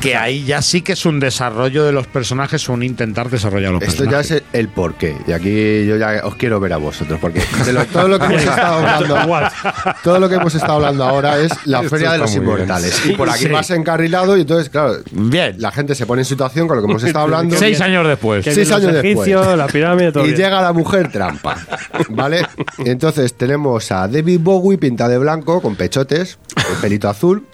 que 0.00 0.14
ahí 0.14 0.44
ya 0.44 0.62
sí 0.62 0.82
que 0.82 0.92
es 0.92 1.04
un 1.04 1.18
desarrollo 1.18 1.84
de 1.84 1.90
los 1.90 2.06
personajes 2.06 2.68
o 2.68 2.74
un 2.74 2.82
intentar 2.84 3.28
desarrollar 3.28 3.72
los 3.72 3.82
Esto 3.82 4.04
ya 4.04 4.10
personajes. 4.10 4.30
es 4.30 4.42
el, 4.52 4.60
el 4.60 4.68
porqué. 4.68 5.16
Y 5.26 5.32
aquí 5.32 5.84
yo 5.86 5.96
ya 5.96 6.20
os 6.24 6.36
quiero 6.36 6.60
ver 6.60 6.74
a 6.74 6.76
vosotros. 6.76 7.18
Porque 7.20 7.42
de 7.64 7.72
lo- 7.72 7.84
todo 7.86 8.06
lo 8.06 8.18
que 8.18 8.26
hemos 8.26 8.42
estado 8.44 8.74
hablando. 8.76 9.16
todo 10.04 10.20
lo 10.20 10.28
que 10.28 10.34
hemos 10.36 10.54
estado 10.54 10.74
hablando 10.74 11.02
ahora 11.04 11.38
es 11.40 11.50
la 11.64 11.78
Esto 11.78 11.90
Feria 11.90 12.12
de 12.12 12.18
los 12.18 12.30
bien. 12.30 12.42
Inmortales. 12.44 13.06
Y 13.06 13.12
por 13.14 13.28
aquí 13.30 13.44
Sí. 13.46 13.48
vas 13.48 13.70
encarrilado 13.70 14.36
y 14.36 14.42
entonces, 14.42 14.68
claro, 14.68 14.96
Bien. 15.10 15.56
la 15.58 15.72
gente 15.72 15.94
se 15.96 16.06
pone 16.06 16.22
en 16.22 16.26
situación 16.26 16.68
con 16.68 16.76
lo 16.76 16.84
que 16.84 16.90
hemos 16.90 17.02
estado 17.02 17.24
hablando. 17.24 17.56
Seis 17.58 17.80
años 17.80 18.06
después. 18.06 18.44
Que 18.44 18.52
Seis 18.54 18.70
años 18.70 18.92
después. 18.92 19.28
la 19.56 19.66
pirámide, 19.66 20.12
todo 20.12 20.24
Y 20.24 20.28
bien. 20.28 20.40
llega 20.40 20.60
la 20.62 20.72
mujer 20.72 21.10
trampa, 21.10 21.56
¿vale? 22.10 22.46
Entonces 22.78 23.34
tenemos 23.34 23.90
a 23.90 24.06
David 24.06 24.38
Bowie 24.40 24.78
pinta 24.78 25.08
de 25.08 25.18
blanco, 25.18 25.60
con 25.60 25.74
pechotes, 25.74 26.38
el 26.54 26.76
pelito 26.80 27.08
azul. 27.08 27.44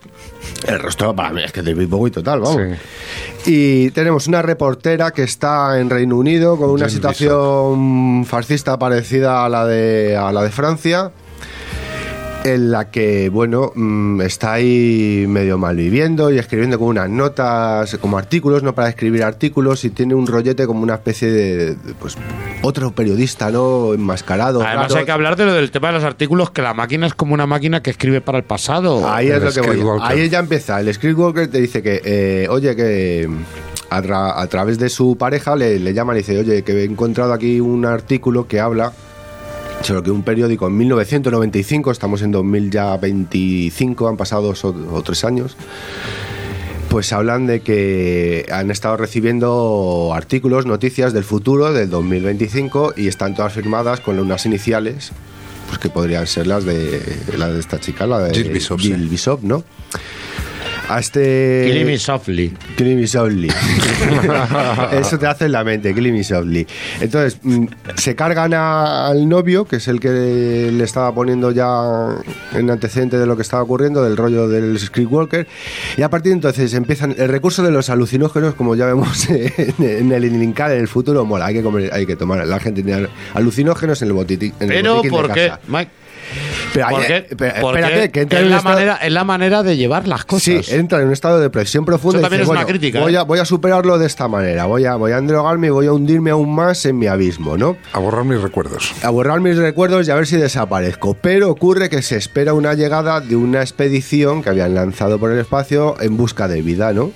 El 0.66 0.78
rostro, 0.78 1.14
para 1.14 1.30
mí, 1.30 1.42
es 1.42 1.52
que 1.52 1.62
David 1.62 1.88
Bowie 1.88 2.12
total, 2.12 2.40
vamos. 2.40 2.78
Y 3.44 3.90
tenemos 3.90 4.26
una 4.26 4.42
reportera 4.42 5.10
que 5.10 5.24
está 5.24 5.80
en 5.80 5.90
Reino 5.90 6.16
Unido 6.16 6.56
con 6.56 6.70
una 6.70 6.88
situación 6.88 8.24
fascista 8.24 8.78
parecida 8.78 9.44
a 9.44 9.48
la 9.48 9.66
de, 9.66 10.16
a 10.16 10.30
la 10.32 10.42
de 10.42 10.50
Francia 10.50 11.12
en 12.44 12.72
la 12.72 12.90
que, 12.90 13.28
bueno, 13.28 13.70
mm, 13.74 14.20
está 14.22 14.54
ahí 14.54 15.26
medio 15.28 15.58
mal 15.58 15.76
viviendo 15.76 16.30
y 16.32 16.38
escribiendo 16.38 16.76
como 16.76 16.90
unas 16.90 17.08
notas, 17.08 17.96
como 18.00 18.18
artículos, 18.18 18.62
no 18.64 18.74
para 18.74 18.88
escribir 18.88 19.22
artículos, 19.22 19.84
y 19.84 19.90
tiene 19.90 20.14
un 20.16 20.26
rollete 20.26 20.66
como 20.66 20.82
una 20.82 20.94
especie 20.94 21.30
de, 21.30 21.76
pues, 22.00 22.16
otro 22.62 22.90
periodista, 22.90 23.50
¿no? 23.50 23.94
Enmascarado. 23.94 24.60
Además 24.62 24.88
raro. 24.88 24.96
hay 25.00 25.04
que 25.04 25.12
hablar 25.12 25.36
de 25.36 25.44
lo 25.46 25.52
del 25.54 25.70
tema 25.70 25.88
de 25.88 25.94
los 25.94 26.04
artículos, 26.04 26.50
que 26.50 26.62
la 26.62 26.74
máquina 26.74 27.06
es 27.06 27.14
como 27.14 27.34
una 27.34 27.46
máquina 27.46 27.80
que 27.80 27.90
escribe 27.90 28.20
para 28.20 28.38
el 28.38 28.44
pasado. 28.44 29.08
Ahí 29.08 29.28
es 29.28 29.40
lo 29.40 29.52
que 29.52 29.60
voy. 29.60 29.98
Ahí 30.02 30.28
ya 30.28 30.40
empieza. 30.40 30.80
El 30.80 30.92
Scriptwalker 30.92 31.48
te 31.48 31.60
dice 31.60 31.80
que, 31.80 32.00
eh, 32.04 32.46
oye, 32.50 32.74
que 32.74 33.28
mm, 33.28 33.42
a, 33.90 34.02
tra- 34.02 34.32
a 34.36 34.46
través 34.48 34.78
de 34.80 34.88
su 34.88 35.16
pareja 35.16 35.54
le, 35.54 35.78
le 35.78 35.94
llaman 35.94 36.16
y 36.16 36.20
dice, 36.20 36.38
oye, 36.40 36.62
que 36.62 36.72
he 36.72 36.84
encontrado 36.84 37.32
aquí 37.32 37.60
un 37.60 37.84
artículo 37.86 38.48
que 38.48 38.58
habla 38.58 38.92
sobre 39.82 40.02
que 40.02 40.10
un 40.10 40.22
periódico 40.22 40.66
en 40.66 40.76
1995, 40.76 41.90
estamos 41.90 42.22
en 42.22 42.30
2025, 42.30 44.08
han 44.08 44.16
pasado 44.16 44.42
dos 44.42 44.64
o, 44.64 44.74
o 44.92 45.02
tres 45.02 45.24
años, 45.24 45.56
pues 46.88 47.12
hablan 47.12 47.46
de 47.46 47.60
que 47.60 48.46
han 48.52 48.70
estado 48.70 48.96
recibiendo 48.96 50.12
artículos, 50.14 50.66
noticias 50.66 51.12
del 51.12 51.24
futuro 51.24 51.72
del 51.72 51.90
2025 51.90 52.94
y 52.96 53.08
están 53.08 53.34
todas 53.34 53.54
firmadas 53.54 54.00
con 54.00 54.18
unas 54.18 54.46
iniciales, 54.46 55.12
pues 55.68 55.78
que 55.78 55.88
podrían 55.88 56.26
ser 56.26 56.46
las 56.46 56.64
de 56.64 57.00
la 57.36 57.48
de 57.48 57.58
esta 57.58 57.80
chica, 57.80 58.06
la 58.06 58.20
de 58.20 58.34
Jill 58.34 58.52
Bishop, 58.52 58.80
sí. 58.80 58.88
Jill 58.88 59.08
Bishop, 59.08 59.42
¿no? 59.42 59.64
A 60.94 61.00
este 61.00 61.82
me 61.86 61.98
softly. 61.98 62.52
Softly. 63.06 63.48
Eso 64.92 65.18
te 65.18 65.26
hace 65.26 65.46
en 65.46 65.52
la 65.52 65.64
mente, 65.64 65.92
me 65.94 66.22
softly. 66.24 66.66
Entonces, 67.00 67.38
mm, 67.42 67.66
se 67.96 68.14
cargan 68.14 68.54
a- 68.54 69.08
al 69.08 69.28
novio, 69.28 69.64
que 69.64 69.76
es 69.76 69.88
el 69.88 70.00
que 70.00 70.08
le 70.72 70.84
estaba 70.84 71.14
poniendo 71.14 71.50
ya 71.50 72.08
en 72.54 72.70
antecedente 72.70 73.18
de 73.18 73.26
lo 73.26 73.36
que 73.36 73.42
estaba 73.42 73.62
ocurriendo, 73.62 74.02
del 74.04 74.16
rollo 74.16 74.48
del 74.48 74.78
Scriptwalker. 74.78 75.46
Y 75.96 76.02
a 76.02 76.10
partir 76.10 76.30
de 76.30 76.36
entonces 76.36 76.74
empiezan 76.74 77.14
el 77.18 77.28
recurso 77.28 77.62
de 77.62 77.70
los 77.70 77.88
alucinógenos, 77.90 78.54
como 78.54 78.74
ya 78.74 78.86
vemos 78.86 79.28
en, 79.30 79.52
en 79.78 80.12
el 80.12 80.24
Inlincal, 80.24 80.72
en 80.72 80.80
el 80.80 80.88
futuro, 80.88 81.24
mola, 81.24 81.46
hay 81.46 81.54
que 81.54 81.62
comer, 81.62 81.90
hay 81.92 82.06
que 82.06 82.16
tomar. 82.16 82.46
La 82.46 82.58
gente 82.60 82.82
tiene 82.82 83.08
alucinógenos 83.34 84.00
en 84.02 84.08
el 84.08 84.14
botiquín. 84.14 84.52
En 84.60 84.70
el 84.70 84.76
Pero 84.82 84.96
botiquín 84.96 85.16
de 85.16 85.22
¿por 85.22 85.32
qué? 85.34 85.48
casa. 85.48 85.60
Mike? 85.68 85.90
Pero 86.72 86.88
espérate, 86.98 88.10
que 88.10 88.20
entra 88.22 88.38
es, 88.38 88.44
en 88.44 88.50
la 88.50 88.56
estado- 88.58 88.74
manera, 88.74 88.96
es 88.96 89.12
la 89.12 89.24
manera 89.24 89.62
de 89.62 89.76
llevar 89.76 90.06
las 90.08 90.24
cosas. 90.24 90.42
Sí, 90.66 90.74
entra 90.74 91.00
en 91.00 91.06
un 91.08 91.12
estado 91.12 91.36
de 91.36 91.42
depresión 91.44 91.84
profunda. 91.84 92.18
Eso 92.18 92.20
y 92.20 92.22
también 92.30 92.40
dice, 92.40 92.44
es 92.44 92.48
una 92.50 92.64
"Bueno, 92.64 92.78
crítica, 92.78 93.00
Voy 93.00 93.14
¿eh? 93.14 93.18
a, 93.18 93.22
voy 93.22 93.38
a 93.38 93.44
superarlo 93.44 93.98
de 93.98 94.06
esta 94.06 94.28
manera. 94.28 94.64
Voy 94.66 94.84
a, 94.84 94.94
voy 94.96 95.12
a 95.12 95.18
endrogarme 95.18 95.68
y 95.68 95.70
voy 95.70 95.86
a 95.86 95.92
hundirme 95.92 96.30
aún 96.30 96.54
más 96.54 96.84
en 96.86 96.98
mi 96.98 97.06
abismo, 97.06 97.56
¿no? 97.56 97.76
A 97.92 97.98
borrar 97.98 98.24
mis 98.24 98.40
recuerdos. 98.40 98.92
A 99.02 99.10
borrar 99.10 99.40
mis 99.40 99.56
recuerdos 99.56 100.08
y 100.08 100.10
a 100.10 100.14
ver 100.14 100.26
si 100.26 100.36
desaparezco. 100.36 101.14
Pero 101.14 101.50
ocurre 101.50 101.88
que 101.90 102.02
se 102.02 102.16
espera 102.16 102.54
una 102.54 102.74
llegada 102.74 103.20
de 103.20 103.36
una 103.36 103.60
expedición 103.60 104.42
que 104.42 104.50
habían 104.50 104.74
lanzado 104.74 105.18
por 105.18 105.32
el 105.32 105.38
espacio 105.38 105.96
en 106.00 106.16
busca 106.16 106.48
de 106.48 106.62
vida, 106.62 106.92
¿no? 106.92 107.10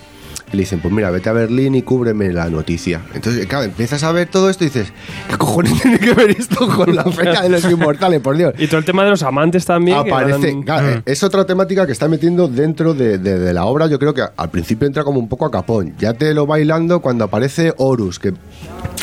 Y 0.53 0.57
le 0.57 0.63
dicen, 0.63 0.79
pues 0.81 0.95
mira, 0.95 1.11
vete 1.11 1.29
a 1.29 1.33
Berlín 1.33 1.75
y 1.75 1.83
cúbreme 1.83 2.33
la 2.33 2.49
noticia. 2.49 3.01
Entonces, 3.15 3.47
claro, 3.47 3.65
empiezas 3.65 4.05
a 4.05 4.13
ver 4.13 4.29
todo 4.29 4.49
esto 4.49 4.63
y 4.63 4.69
dices, 4.69 4.93
¿qué 5.29 5.37
cojones 5.37 5.73
tiene 5.83 5.99
que 5.99 6.13
ver 6.15 6.31
esto 6.31 6.69
con 6.69 6.95
la 6.95 7.03
fecha 7.05 7.43
de 7.43 7.49
los 7.49 7.65
inmortales? 7.71 8.21
Por 8.21 8.37
Dios. 8.37 8.55
Y 8.59 8.69
todo 8.69 8.79
el 8.79 8.85
tema 8.85 9.03
de 9.05 9.11
los 9.11 9.23
amantes 9.25 9.65
también. 9.67 9.99
Aparece, 9.99 10.57
claro, 10.65 10.99
Mm. 10.99 11.03
es 11.05 11.23
otra 11.25 11.45
temática 11.45 11.85
que 11.85 11.93
está 11.93 12.07
metiendo 12.09 12.47
dentro 12.47 12.95
de, 12.95 13.19
de- 13.19 13.39
de 13.41 13.53
la 13.53 13.65
obra. 13.65 13.89
Yo 13.89 13.99
creo 13.99 14.15
que 14.15 14.23
al 14.37 14.51
principio 14.51 14.87
entra 14.87 15.03
como 15.03 15.19
un 15.19 15.29
poco 15.29 15.47
a 15.47 15.51
capón. 15.51 15.95
Ya 15.99 16.15
te 16.15 16.33
lo 16.33 16.47
bailando 16.47 17.01
cuando 17.01 17.25
aparece 17.25 17.75
Horus, 17.77 18.19
que 18.21 18.33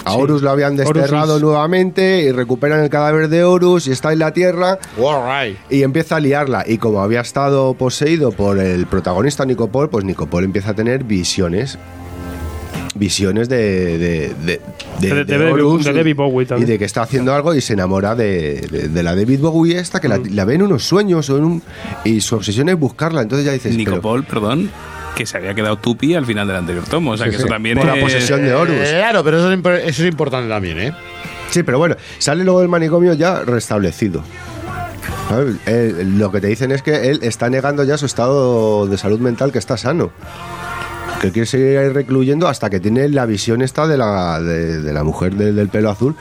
a 0.05 0.13
Horus 0.13 0.41
lo 0.41 0.49
habían 0.49 0.75
desterrado 0.75 1.39
nuevamente 1.39 2.21
y 2.23 2.31
recuperan 2.31 2.83
el 2.83 2.89
cadáver 2.89 3.29
de 3.29 3.43
Horus 3.43 3.87
y 3.87 3.91
está 3.91 4.11
en 4.13 4.19
la 4.19 4.31
tierra 4.33 4.77
Alright. 4.97 5.57
y 5.69 5.83
empieza 5.83 6.17
a 6.17 6.19
liarla. 6.19 6.63
Y 6.67 6.77
como 6.77 7.01
había 7.01 7.21
estado 7.21 7.73
poseído 7.73 8.31
por 8.31 8.59
el 8.59 8.85
protagonista 8.87 9.45
Nicopol, 9.45 9.89
pues 9.89 10.03
Nicopol 10.05 10.43
empieza 10.43 10.71
a 10.71 10.73
tener 10.73 11.03
visiones. 11.03 11.77
Visiones 12.95 13.49
de, 13.49 13.97
de, 13.97 13.97
de, 13.97 14.35
de- 14.45 14.59
De- 14.99 15.15
de 15.15 15.25
de 15.25 15.37
David- 15.39 15.51
Horus 15.53 15.83
de 15.85 15.91
y- 15.91 15.95
David 15.95 16.15
Bowie 16.15 16.43
y 16.43 16.45
también. 16.47 16.69
de 16.69 16.77
que 16.77 16.85
está 16.85 17.01
haciendo 17.01 17.33
algo 17.33 17.55
y 17.55 17.59
se 17.61 17.73
enamora 17.73 18.13
de, 18.13 18.61
de- 18.69 18.87
de 18.89 19.03
la 19.03 19.15
David 19.15 19.39
Bowie 19.39 19.79
esta 19.79 19.99
que 19.99 20.07
la, 20.07 20.19
Mm. 20.19 20.27
la 20.35 20.45
ve 20.45 20.53
en 20.55 20.61
unos 20.61 20.83
sueños 20.83 21.27
o 21.31 21.37
en 21.37 21.43
un- 21.43 21.63
y 22.03 22.21
su 22.21 22.35
obsesión 22.35 22.69
es 22.69 22.77
buscarla. 22.77 23.23
Entonces 23.23 23.47
ya 23.47 23.51
dices, 23.53 23.75
pero- 23.75 23.91
Nicopol, 23.95 24.23
perdón, 24.25 24.69
que 25.15 25.25
se 25.25 25.37
había 25.37 25.53
quedado 25.53 25.77
tupi 25.77 26.15
al 26.15 26.25
final 26.25 26.47
del 26.47 26.57
anterior 26.57 26.83
tomo. 26.85 27.11
O 27.11 27.17
sea, 27.17 27.25
Sí, 27.27 27.31
que 27.31 27.37
sí. 27.37 27.43
eso 27.43 27.49
también 27.49 27.77
Por 27.77 27.85
la 27.87 27.95
es- 27.95 28.03
posesión 28.03 28.41
de 28.43 28.53
Horus. 28.53 28.75
Eh, 28.77 28.95
Claro, 28.97 29.23
pero 29.23 29.37
eso 29.37 29.51
es, 29.51 29.59
imp- 29.59 29.79
eso 29.85 30.03
es 30.03 30.09
importante 30.09 30.49
también, 30.49 30.79
¿eh? 30.79 30.93
Sí, 31.51 31.61
pero 31.63 31.77
bueno, 31.77 31.95
sale 32.17 32.43
luego 32.43 32.59
del 32.61 32.69
manicomio 32.69 33.13
ya 33.13 33.41
restablecido. 33.43 34.23
Él- 35.65 36.17
lo 36.19 36.31
que 36.31 36.41
te 36.41 36.47
dicen 36.47 36.71
es 36.71 36.81
que 36.81 37.09
él 37.09 37.19
está 37.23 37.49
negando 37.49 37.83
ya 37.83 37.97
su 37.97 38.05
estado 38.05 38.87
de 38.87 38.97
salud 38.97 39.19
mental 39.19 39.51
que 39.51 39.59
está 39.59 39.77
sano. 39.77 40.11
Que 41.21 41.31
quiere 41.31 41.45
seguir 41.45 41.77
ahí 41.77 41.89
recluyendo 41.89 42.47
hasta 42.49 42.69
que 42.69 42.79
tiene 42.79 43.07
la 43.07 43.25
visión 43.25 43.61
esta 43.61 43.87
de 43.87 43.97
la, 43.97 44.41
de, 44.41 44.81
de 44.81 44.93
la 44.93 45.03
mujer 45.03 45.35
de- 45.35 45.53
del 45.53 45.69
pelo 45.69 45.89
azul. 45.89 46.15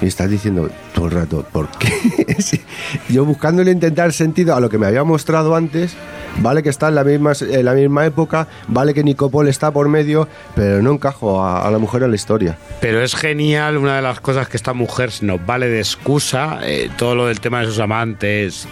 Y 0.00 0.06
estás 0.06 0.30
diciendo 0.30 0.70
todo 0.94 1.06
el 1.06 1.10
rato, 1.12 1.44
¿por 1.50 1.68
qué? 1.78 2.36
Sí. 2.42 2.60
Yo 3.08 3.24
buscándole 3.24 3.70
intentar 3.70 4.12
sentido 4.12 4.54
a 4.54 4.60
lo 4.60 4.68
que 4.68 4.78
me 4.78 4.86
había 4.86 5.02
mostrado 5.04 5.56
antes, 5.56 5.94
vale 6.38 6.62
que 6.62 6.68
está 6.68 6.88
en 6.88 6.94
la 6.94 7.04
misma, 7.04 7.32
la 7.40 7.74
misma 7.74 8.06
época, 8.06 8.48
vale 8.68 8.94
que 8.94 9.02
Nicopol 9.04 9.48
está 9.48 9.70
por 9.70 9.88
medio, 9.88 10.28
pero 10.54 10.82
no 10.82 10.92
encajo 10.92 11.44
a, 11.44 11.70
la 11.70 11.78
mujer 11.78 12.02
en 12.02 12.10
la 12.10 12.16
historia. 12.16 12.58
Pero 12.80 13.02
es 13.02 13.14
genial, 13.14 13.76
una 13.76 13.96
de 13.96 14.02
las 14.02 14.20
cosas 14.20 14.48
que 14.48 14.56
esta 14.56 14.72
mujer 14.72 15.10
nos 15.22 15.44
vale 15.44 15.68
de 15.68 15.78
excusa, 15.78 16.58
eh, 16.62 16.90
todo 16.96 17.14
lo 17.14 17.26
del 17.26 17.40
tema 17.40 17.60
de 17.60 17.66
sus 17.66 17.78
amantes, 17.78 18.66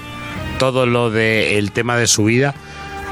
todo 0.58 0.86
lo 0.86 1.10
del 1.10 1.72
tema 1.72 1.96
de 1.96 2.06
su 2.06 2.24
vida, 2.24 2.54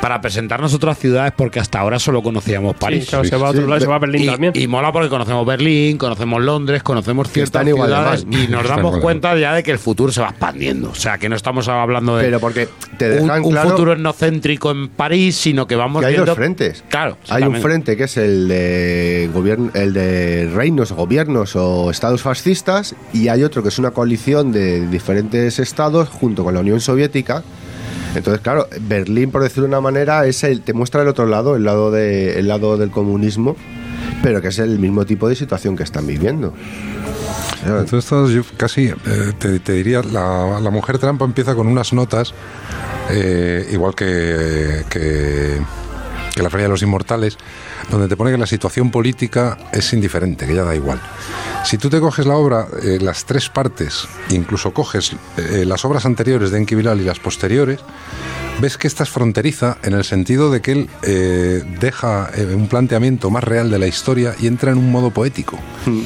para 0.00 0.20
presentarnos 0.20 0.72
otras 0.74 0.98
ciudades, 0.98 1.32
porque 1.36 1.60
hasta 1.60 1.80
ahora 1.80 1.98
solo 1.98 2.22
conocíamos 2.22 2.76
París. 2.76 3.06
claro, 3.08 3.24
se 3.24 3.36
va 3.36 3.48
a 3.48 3.50
otro 3.50 3.66
lado, 3.66 3.80
se 3.80 3.86
va 3.86 3.96
a 3.96 3.98
Berlín 3.98 4.22
y, 4.22 4.26
también. 4.26 4.52
y 4.56 4.66
mola 4.66 4.92
porque 4.92 5.08
conocemos 5.08 5.46
Berlín, 5.46 5.98
conocemos 5.98 6.42
Londres, 6.42 6.82
conocemos 6.82 7.30
ciertas 7.30 7.66
igual 7.66 7.88
ciudades 7.88 8.26
y 8.30 8.46
nos 8.48 8.66
damos 8.68 8.98
cuenta 8.98 9.36
ya 9.36 9.54
de 9.54 9.62
que 9.62 9.70
el 9.70 9.78
futuro 9.78 10.12
se 10.12 10.20
va 10.20 10.30
expandiendo. 10.30 10.90
O 10.90 10.94
sea, 10.94 11.18
que 11.18 11.28
no 11.28 11.36
estamos 11.36 11.68
hablando 11.68 12.16
de 12.16 12.24
Pero 12.24 12.40
porque 12.40 12.68
te 12.96 13.10
un, 13.18 13.26
dejan 13.26 13.44
un 13.44 13.50
claro 13.50 13.70
futuro 13.70 13.92
etnocéntrico 13.92 14.70
en 14.70 14.88
París, 14.88 15.36
sino 15.36 15.66
que 15.66 15.76
vamos 15.76 16.00
que 16.00 16.06
hay 16.06 16.12
viendo... 16.12 16.26
dos 16.26 16.36
frentes. 16.36 16.84
Claro, 16.88 17.18
Hay 17.28 17.42
un 17.42 17.56
frente 17.56 17.96
que 17.96 18.04
es 18.04 18.16
el 18.16 18.48
de 18.48 19.30
gobierno, 19.32 19.70
el 19.74 19.92
de 19.92 20.50
reinos, 20.54 20.92
gobiernos 20.92 21.56
o 21.56 21.90
estados 21.90 22.22
fascistas, 22.22 22.94
y 23.12 23.28
hay 23.28 23.42
otro 23.42 23.62
que 23.62 23.68
es 23.68 23.78
una 23.78 23.90
coalición 23.90 24.52
de 24.52 24.86
diferentes 24.88 25.58
estados 25.58 26.08
junto 26.08 26.44
con 26.44 26.54
la 26.54 26.60
Unión 26.60 26.80
Soviética. 26.80 27.42
Entonces, 28.14 28.40
claro, 28.42 28.66
Berlín, 28.80 29.30
por 29.30 29.42
decirlo 29.42 29.64
de 29.64 29.68
una 29.68 29.80
manera, 29.80 30.26
es 30.26 30.42
el, 30.44 30.62
te 30.62 30.72
muestra 30.72 31.02
el 31.02 31.08
otro 31.08 31.26
lado, 31.26 31.56
el 31.56 31.64
lado 31.64 31.90
de, 31.90 32.38
el 32.38 32.48
lado 32.48 32.76
del 32.76 32.90
comunismo, 32.90 33.56
pero 34.22 34.42
que 34.42 34.48
es 34.48 34.58
el 34.58 34.78
mismo 34.78 35.04
tipo 35.06 35.28
de 35.28 35.36
situación 35.36 35.76
que 35.76 35.84
están 35.84 36.06
viviendo. 36.06 36.52
Entonces, 37.64 38.34
yo 38.34 38.42
casi 38.56 38.86
eh, 38.86 38.94
te, 39.38 39.60
te 39.60 39.72
diría, 39.72 40.02
la, 40.02 40.60
la 40.60 40.70
mujer 40.70 40.98
trampa 40.98 41.24
empieza 41.24 41.54
con 41.54 41.66
unas 41.66 41.92
notas, 41.92 42.34
eh, 43.10 43.68
igual 43.70 43.94
que, 43.94 44.84
que, 44.88 45.60
que 46.34 46.42
la 46.42 46.50
Feria 46.50 46.64
de 46.64 46.70
los 46.70 46.82
Inmortales, 46.82 47.36
donde 47.90 48.08
te 48.08 48.16
pone 48.16 48.30
que 48.30 48.38
la 48.38 48.46
situación 48.46 48.90
política 48.90 49.58
es 49.72 49.92
indiferente, 49.92 50.46
que 50.46 50.54
ya 50.54 50.64
da 50.64 50.74
igual. 50.74 51.00
Si 51.64 51.76
tú 51.76 51.90
te 51.90 52.00
coges 52.00 52.26
la 52.26 52.36
obra, 52.36 52.66
eh, 52.82 52.98
las 53.00 53.24
tres 53.24 53.48
partes, 53.48 54.08
incluso 54.30 54.72
coges 54.72 55.12
eh, 55.36 55.64
las 55.66 55.84
obras 55.84 56.06
anteriores 56.06 56.50
de 56.50 56.58
Enki 56.58 56.74
Bilal 56.74 57.00
y 57.00 57.04
las 57.04 57.18
posteriores, 57.18 57.80
ves 58.60 58.76
que 58.76 58.86
esta 58.86 59.04
es 59.04 59.10
fronteriza 59.10 59.78
en 59.82 59.94
el 59.94 60.04
sentido 60.04 60.50
de 60.50 60.60
que 60.60 60.72
él 60.72 60.90
eh, 61.02 61.62
deja 61.80 62.30
un 62.54 62.68
planteamiento 62.68 63.30
más 63.30 63.44
real 63.44 63.70
de 63.70 63.78
la 63.78 63.86
historia 63.86 64.34
y 64.38 64.46
entra 64.46 64.72
en 64.72 64.78
un 64.78 64.90
modo 64.90 65.10
poético. 65.10 65.58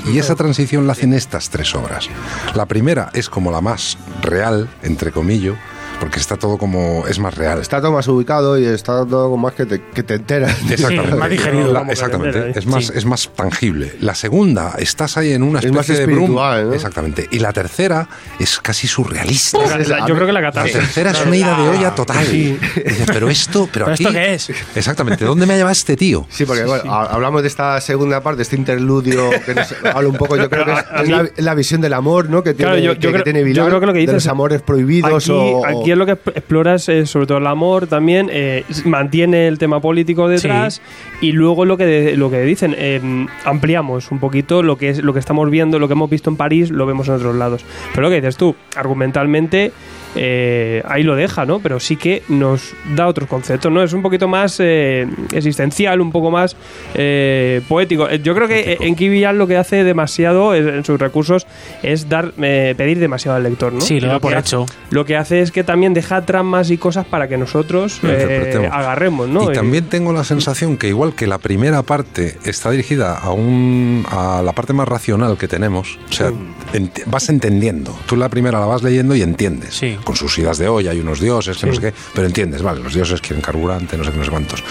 Y 0.07 0.18
esa 0.18 0.37
transición 0.37 0.87
la 0.87 0.93
hacen 0.93 1.12
estas 1.12 1.51
tres 1.51 1.74
obras. 1.74 2.09
La 2.55 2.66
primera 2.66 3.11
es 3.12 3.28
como 3.28 3.51
la 3.51 3.61
más 3.61 3.99
real, 4.22 4.68
entre 4.82 5.11
comillas, 5.11 5.57
porque 6.05 6.20
está 6.20 6.36
todo 6.36 6.59
como. 6.59 7.07
es 7.09 7.18
más 7.18 7.34
real. 7.34 7.61
Está 7.61 7.80
todo 7.80 7.92
más 7.92 8.07
ubicado 8.09 8.59
y 8.59 8.66
está 8.66 9.07
todo 9.07 9.30
como 9.30 9.38
más 9.38 9.55
que 9.55 9.64
te, 9.64 9.80
que 9.94 10.02
te 10.02 10.14
enteras. 10.16 10.55
Exactamente. 10.70 11.14
más 11.16 11.30
digerido. 11.30 11.72
La- 11.72 11.80
exactamente. 11.90 12.36
entera, 12.40 12.52
¿eh? 12.55 12.59
Es 12.59 12.66
más, 12.66 12.86
Sí. 12.88 12.92
es 12.94 13.05
más 13.07 13.30
tangible. 13.34 13.94
La 14.00 14.14
segunda, 14.14 14.74
estás 14.78 15.16
ahí 15.16 15.32
en 15.32 15.42
una 15.42 15.61
Es 15.61 15.64
especie 15.64 15.94
más 15.94 16.07
de 16.07 16.14
brum. 16.14 16.34
¿no? 16.34 16.72
Exactamente. 16.74 17.26
Y 17.30 17.38
la 17.38 17.55
tercera 17.55 18.07
es 18.38 18.59
casi 18.61 18.86
surrealista. 18.86 19.59
La- 19.66 19.78
la- 19.78 20.07
yo 20.07 20.14
creo 20.14 20.26
que 20.26 20.32
la 20.34 20.40
La 20.42 20.48
catarsis. 20.48 20.74
tercera 20.74 21.12
es 21.12 21.24
una 21.24 21.36
ida 21.36 21.57
de 21.59 21.68
olla 21.70 21.94
total. 21.94 22.26
Sí. 22.26 22.59
Dices, 22.84 23.07
pero 23.11 23.30
esto, 23.30 23.66
pero, 23.72 23.86
¿Pero 23.86 23.94
aquí- 23.94 24.02
esto 24.05 24.12
qué 24.12 24.34
es? 24.34 24.50
Exactamente. 24.76 25.24
¿Dónde 25.24 25.46
me 25.46 25.55
ha 25.55 25.57
llevado 25.57 25.72
este 25.72 25.96
tío? 25.96 26.26
Sí, 26.28 26.44
porque 26.44 26.64
bueno, 26.64 26.92
ha- 26.92 27.07
hablamos 27.14 27.40
de 27.40 27.48
esta 27.48 27.80
segunda 27.80 28.20
parte, 28.20 28.42
este 28.42 28.57
interludio 28.57 29.30
que 29.46 29.55
nos 29.55 29.74
habla 29.94 30.07
un 30.11 30.16
poco, 30.16 30.36
yo 30.36 30.50
creo 30.50 30.66
que 30.66 30.72
es, 30.72 30.84
es 31.02 31.09
la, 31.09 31.30
la 31.34 31.55
visión 31.55 31.80
del 31.80 31.94
amor, 31.94 32.28
¿no? 32.28 32.42
Que 32.42 32.52
tiene, 32.52 32.72
Claro, 32.72 32.84
yo- 32.84 32.94
que, 32.94 33.00
yo 33.00 33.09
que 33.09 33.12
creo- 33.14 33.24
tiene 33.24 33.38
yo 33.40 33.46
Vilar, 33.46 33.66
creo 33.68 33.80
que 33.80 33.86
lo 33.86 33.92
que 33.94 33.98
de 34.00 34.02
dices- 34.02 34.14
los 34.14 34.26
amores 34.26 34.61
prohibidos 34.61 35.24
Aquí, 35.24 35.32
o, 35.32 35.64
aquí 35.64 35.90
es 35.95 35.99
lo 35.99 36.07
que 36.07 36.12
exploras 36.12 36.88
es 36.88 37.11
sobre 37.11 37.26
todo 37.26 37.38
el 37.38 37.47
amor 37.47 37.86
también, 37.86 38.28
eh, 38.32 38.64
mantiene 38.84 39.49
el 39.49 39.59
tema 39.59 39.80
político 39.80 40.28
detrás 40.28 40.82
y 41.20 41.32
luego 41.32 41.64
lo 41.64 41.76
que, 41.76 42.16
lo 42.16 42.30
que 42.30 42.42
dicen, 42.42 42.74
eh, 42.76 43.26
ampliamos 43.45 44.11
un 44.11 44.18
poquito 44.18 44.62
lo 44.62 44.76
que, 44.76 44.90
es, 44.90 45.03
lo 45.03 45.12
que 45.12 45.18
estamos 45.18 45.51
viendo, 45.51 45.78
lo 45.78 45.88
que 45.88 45.95
hemos 45.95 46.11
visto 46.11 46.30
en 46.30 46.36
París, 46.36 46.70
lo 46.70 46.86
vemos 46.86 47.09
en 47.09 47.14
otros 47.14 47.34
lados. 47.34 47.64
Pero 47.95 48.03
lo 48.03 48.11
que 48.11 48.16
dices 48.16 48.36
tú, 48.36 48.55
argumentalmente 48.76 49.72
eh, 50.17 50.83
ahí 50.87 51.03
lo 51.03 51.15
deja, 51.17 51.45
¿no? 51.47 51.59
Pero 51.61 51.81
sí 51.81 51.97
que 51.97 52.23
nos 52.29 52.73
da 52.95 53.07
otros 53.07 53.29
conceptos, 53.29 53.71
¿no? 53.73 53.83
Es 53.83 53.93
un 53.93 54.03
poquito 54.03 54.29
más 54.29 54.57
eh, 54.61 55.07
existencial, 55.33 56.01
un 56.01 56.12
poco 56.12 56.31
más 56.31 56.57
eh, 56.95 57.61
poético. 57.69 58.09
Eh, 58.09 58.21
Yo 58.23 58.35
creo 58.35 58.49
que 58.49 58.79
en 58.81 58.95
Kivian 58.95 59.39
lo 59.39 59.47
que 59.47 59.57
hace 59.57 59.85
demasiado 59.85 60.55
eh, 60.55 60.59
en 60.77 60.85
sus 60.85 60.99
recursos 60.99 61.47
es 61.83 62.09
dar 62.09 62.33
eh, 62.41 62.75
pedir 62.77 62.99
demasiado 62.99 63.37
al 63.37 63.43
lector, 63.43 63.73
¿no? 63.73 63.81
Sí, 63.81 64.01
lo 64.01 64.09
da 64.09 64.19
por 64.21 64.33
que 64.33 64.39
hecho. 64.39 64.62
hace- 64.65 64.75
Lo 64.91 65.05
que 65.05 65.17
hace 65.17 65.41
es 65.41 65.51
que 65.51 65.65
también 65.65 65.95
deja 65.95 66.23
tramas 66.25 66.71
y 66.71 66.79
cosas 66.79 67.07
para 67.07 67.29
que 67.29 67.37
nosotros 67.37 68.01
eh, 68.05 68.69
agarremos, 68.71 69.29
¿no? 69.29 69.51
Y 69.51 69.55
también 69.55 69.85
tengo 69.87 70.12
la 70.12 70.25
sensación 70.25 70.77
que 70.77 70.89
igual 70.89 71.15
que 71.15 71.27
la 71.27 71.39
primera 71.39 71.83
parte 71.83 72.39
está 72.45 72.71
dirigida 72.71 73.19
a 73.19 73.31
un 73.33 74.05
a 74.11 74.43
la 74.45 74.53
parte 74.53 74.73
más 74.73 74.87
racional 74.89 75.37
que 75.39 75.49
tenemos, 75.49 75.99
o 76.09 76.12
sea, 76.12 76.31
ent- 76.73 77.03
vas 77.07 77.29
entendiendo. 77.29 77.97
Tú 78.07 78.17
la 78.17 78.29
primera 78.29 78.61
la 78.61 78.67
vas 78.67 78.83
leyendo 78.83 79.15
y 79.15 79.23
entiendes. 79.23 79.75
Sí. 79.75 79.97
Con 80.05 80.16
sus 80.16 80.36
idas 80.38 80.59
de 80.59 80.68
hoy 80.68 80.86
hay 80.86 81.00
unos 81.00 81.18
dioses, 81.20 81.57
que 81.57 81.66
no 81.66 81.74
sé 81.74 81.80
qué, 81.80 81.94
pero 82.14 82.26
entiendes, 82.26 82.61
vale, 82.62 82.80
los 82.82 82.92
dioses 82.94 83.20
quieren 83.22 83.40
carburante, 83.42 83.96
no 83.96 84.05
sé 84.05 84.11
qué, 84.12 84.18
no 84.18 84.24
sé 84.24 84.30
cuántos. 84.30 84.62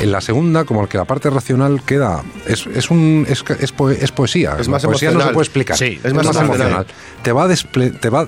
En 0.00 0.10
la 0.10 0.20
segunda, 0.20 0.64
como 0.64 0.88
que 0.88 0.96
la 0.98 1.04
parte 1.04 1.28
racional 1.30 1.82
queda 1.84 2.22
es, 2.46 2.66
es 2.66 2.90
un 2.90 3.26
es, 3.28 3.44
es, 3.60 3.72
poe- 3.76 3.98
es 4.00 4.10
poesía, 4.10 4.56
Es 4.58 4.66
La 4.66 4.72
más 4.72 4.84
poesía 4.84 5.10
no 5.10 5.12
se 5.12 5.14
emocional. 5.28 5.34
puede 5.34 5.44
explicar. 5.44 5.76
Sí, 5.76 6.00
es 6.02 6.12
más 6.14 6.26
emocional. 6.34 6.86
Te 7.22 7.32
va 7.32 7.46
desple- 7.46 7.98
te 8.00 8.08
va 8.08 8.26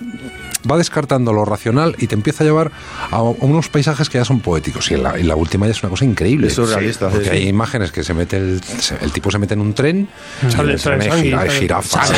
va 0.71 0.77
descartando 0.79 1.33
lo 1.33 1.45
racional 1.45 1.95
y 1.99 2.07
te 2.07 2.15
empieza 2.15 2.45
a 2.45 2.47
llevar 2.47 2.71
a 3.11 3.23
unos 3.23 3.69
paisajes 3.69 4.09
que 4.09 4.19
ya 4.19 4.25
son 4.25 4.41
poéticos. 4.41 4.91
Y 4.91 4.95
en 4.95 5.03
la, 5.03 5.19
y 5.19 5.23
la 5.25 5.37
última 5.37 5.67
ya 5.67 5.73
es 5.73 5.83
una 5.83 5.91
cosa 5.91 6.05
increíble. 6.05 6.47
Es 6.49 6.55
surrealista, 6.55 7.09
Porque 7.09 7.25
sí, 7.27 7.31
hay 7.31 7.49
imágenes 7.49 7.91
que 7.93 8.03
se 8.05 8.15
mete 8.15 8.37
el, 8.37 8.63
se- 8.63 8.97
el 9.03 9.13
tipo 9.13 9.31
se 9.31 9.39
mete 9.39 9.55
en 9.55 9.61
un 9.61 9.75
tren, 9.75 10.09
Sale- 10.49 10.75
y 10.75 10.79
se 10.79 10.85
sale 10.85 10.97
ve 10.99 11.05
sangre, 11.05 11.23
gira- 11.31 11.39
sale- 11.39 11.59
jirafas. 11.61 12.11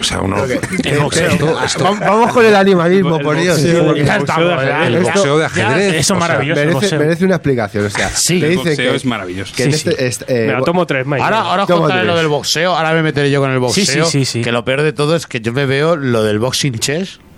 O 0.00 0.04
sea, 0.04 0.20
uno, 0.20 0.36
El 0.84 0.98
Vamos 2.00 2.32
con 2.32 2.44
el 2.44 2.54
animalismo, 2.56 3.16
El 3.16 3.22
por 3.24 3.36
Dios. 3.40 3.58
el 3.62 3.80
boxeo 5.02 5.38
de 5.38 5.44
el 5.44 5.46
ajedrez. 5.46 5.94
eso 5.94 6.14
maravilloso. 6.14 6.60
el 6.60 6.98
merece, 6.98 7.24
una 7.24 7.36
explicación. 7.36 7.86
O 7.86 7.90
sea, 7.90 8.08
Sí, 8.10 8.42
El 8.42 8.56
boxeo 8.56 8.76
que, 8.76 8.96
es 8.96 9.04
maravilloso. 9.04 9.54
Sí, 9.56 9.62
este- 9.64 10.06
este, 10.06 10.24
eh, 10.28 10.46
Mira, 10.46 10.62
tomo 10.62 10.86
tres, 10.86 11.06
Mike. 11.06 11.22
Ahora, 11.22 11.66
contaré 11.66 12.04
lo 12.04 12.16
del 12.16 12.28
boxeo, 12.28 12.74
ahora 12.74 12.92
me 12.92 13.02
meteré 13.02 13.30
yo 13.30 13.40
con 13.40 13.50
el 13.50 13.58
boxeo. 13.58 14.04
sí, 14.06 14.10
sí, 14.10 14.24
sí. 14.24 14.42
Que 14.42 14.52
lo 14.52 14.64
peor 14.64 14.82
de 14.82 14.92
todo 14.92 15.16
es 15.16 15.26
que 15.26 15.40
yo 15.40 15.52
me 15.52 15.66
veo 15.66 15.96
lo 15.96 16.22
del 16.22 16.38
boxing 16.38 16.78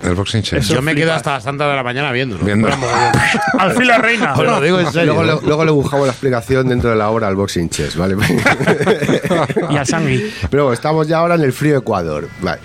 el 0.02 0.14
boxing 0.14 0.42
chess. 0.42 0.68
yo 0.68 0.80
me 0.80 0.94
quedo 0.94 1.12
hasta 1.12 1.32
las 1.34 1.44
tantas 1.44 1.68
de 1.68 1.76
la 1.76 1.82
mañana 1.82 2.10
viéndolo. 2.12 2.44
Viendo. 2.44 2.68
Al 3.58 3.72
fin 3.72 3.86
la 3.86 3.98
reina. 3.98 4.32
Os 4.34 4.44
lo 4.44 4.60
digo 4.60 4.80
en 4.80 4.90
serio. 4.92 5.12
Luego, 5.14 5.40
le- 5.40 5.46
luego 5.46 5.64
le 5.64 5.70
buscamos 5.72 6.06
la 6.06 6.12
explicación 6.12 6.68
dentro 6.68 6.88
de 6.90 6.96
la 6.96 7.10
obra 7.10 7.28
al 7.28 7.36
boxing 7.36 7.68
chess, 7.68 7.96
¿vale? 7.96 8.16
y 9.70 9.76
al 9.76 9.86
sangui. 9.86 10.32
Pero 10.50 10.64
bueno, 10.64 10.74
estamos 10.74 11.06
ya 11.06 11.18
ahora 11.18 11.34
en 11.34 11.42
el 11.42 11.52
frío 11.52 11.76
Ecuador. 11.78 12.28
Vale. 12.40 12.60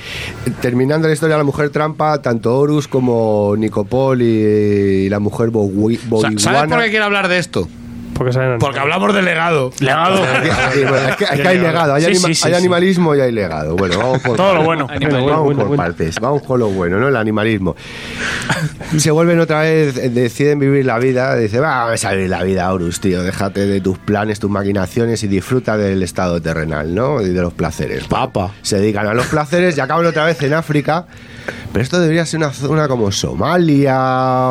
Terminando 0.61 1.07
la 1.07 1.13
historia 1.13 1.35
de 1.35 1.39
la 1.39 1.43
mujer 1.45 1.69
trampa, 1.69 2.21
tanto 2.21 2.57
Horus 2.57 2.87
como 2.87 3.55
Nicopol 3.57 4.21
y, 4.21 4.25
y 4.25 5.09
la 5.09 5.19
mujer 5.19 5.49
Bowi- 5.49 5.99
O 6.09 6.21
sea, 6.21 6.31
¿Sabes 6.37 6.69
por 6.71 6.81
qué 6.83 6.89
quiero 6.89 7.05
hablar 7.05 7.27
de 7.27 7.37
esto? 7.37 7.67
Porque 8.15 8.31
salen 8.31 8.59
Porque 8.59 8.79
hablamos 8.79 9.13
del 9.13 9.25
legado. 9.25 9.71
Legado. 9.79 10.15
Sí, 10.73 10.79
bueno, 10.81 11.09
es, 11.09 11.15
que, 11.17 11.23
es 11.25 11.29
que 11.41 11.47
hay 11.47 11.59
legado, 11.59 11.93
hay, 11.93 12.01
Sí, 12.03 12.07
anima- 12.11 12.27
sí, 12.27 12.35
sí, 12.35 12.41
hay 12.47 12.53
sí. 12.53 12.57
animalismo 12.57 13.13
y 13.15 13.19
hay 13.19 13.31
legado. 13.31 13.75
Bueno, 13.75 13.97
vamos 13.97 14.21
por 14.21 14.37
Todo 14.37 14.53
lo 14.55 14.63
bueno. 14.63 14.87
Vamos 14.87 15.43
bueno, 15.43 15.43
por 15.59 15.67
bueno. 15.67 15.75
partes, 15.83 16.19
vamos 16.21 16.41
con 16.43 16.59
lo 16.59 16.69
bueno, 16.69 16.97
¿no? 16.97 17.09
El 17.09 17.15
animalismo. 17.17 17.75
Se 18.97 19.11
vuelven 19.11 19.39
otra 19.39 19.61
vez, 19.61 19.97
eh, 19.97 20.09
deciden 20.09 20.59
vivir 20.59 20.85
la 20.85 20.97
vida, 20.97 21.35
dice, 21.35 21.59
va, 21.59 21.91
a 21.91 22.11
vivir 22.13 22.29
la 22.29 22.43
vida, 22.43 22.71
Horus, 22.73 22.99
tío, 23.01 23.21
déjate 23.21 23.65
de 23.67 23.81
tus 23.81 23.97
planes, 23.97 24.39
tus 24.39 24.49
maquinaciones 24.49 25.21
y 25.23 25.27
disfruta 25.27 25.75
del 25.77 26.01
estado 26.01 26.41
terrenal, 26.41 26.95
¿no? 26.95 27.21
Y 27.21 27.29
de 27.29 27.41
los 27.41 27.53
placeres. 27.53 28.05
Papa. 28.05 28.51
Se 28.61 28.77
dedican 28.79 29.07
a 29.07 29.13
los 29.13 29.27
placeres 29.27 29.77
y 29.77 29.81
acaban 29.81 30.05
otra 30.05 30.25
vez 30.25 30.41
en 30.41 30.53
África. 30.53 31.05
Pero 31.71 31.83
esto 31.83 31.99
debería 31.99 32.25
ser 32.25 32.39
una 32.39 32.51
zona 32.51 32.87
como 32.87 33.11
Somalia 33.11 33.97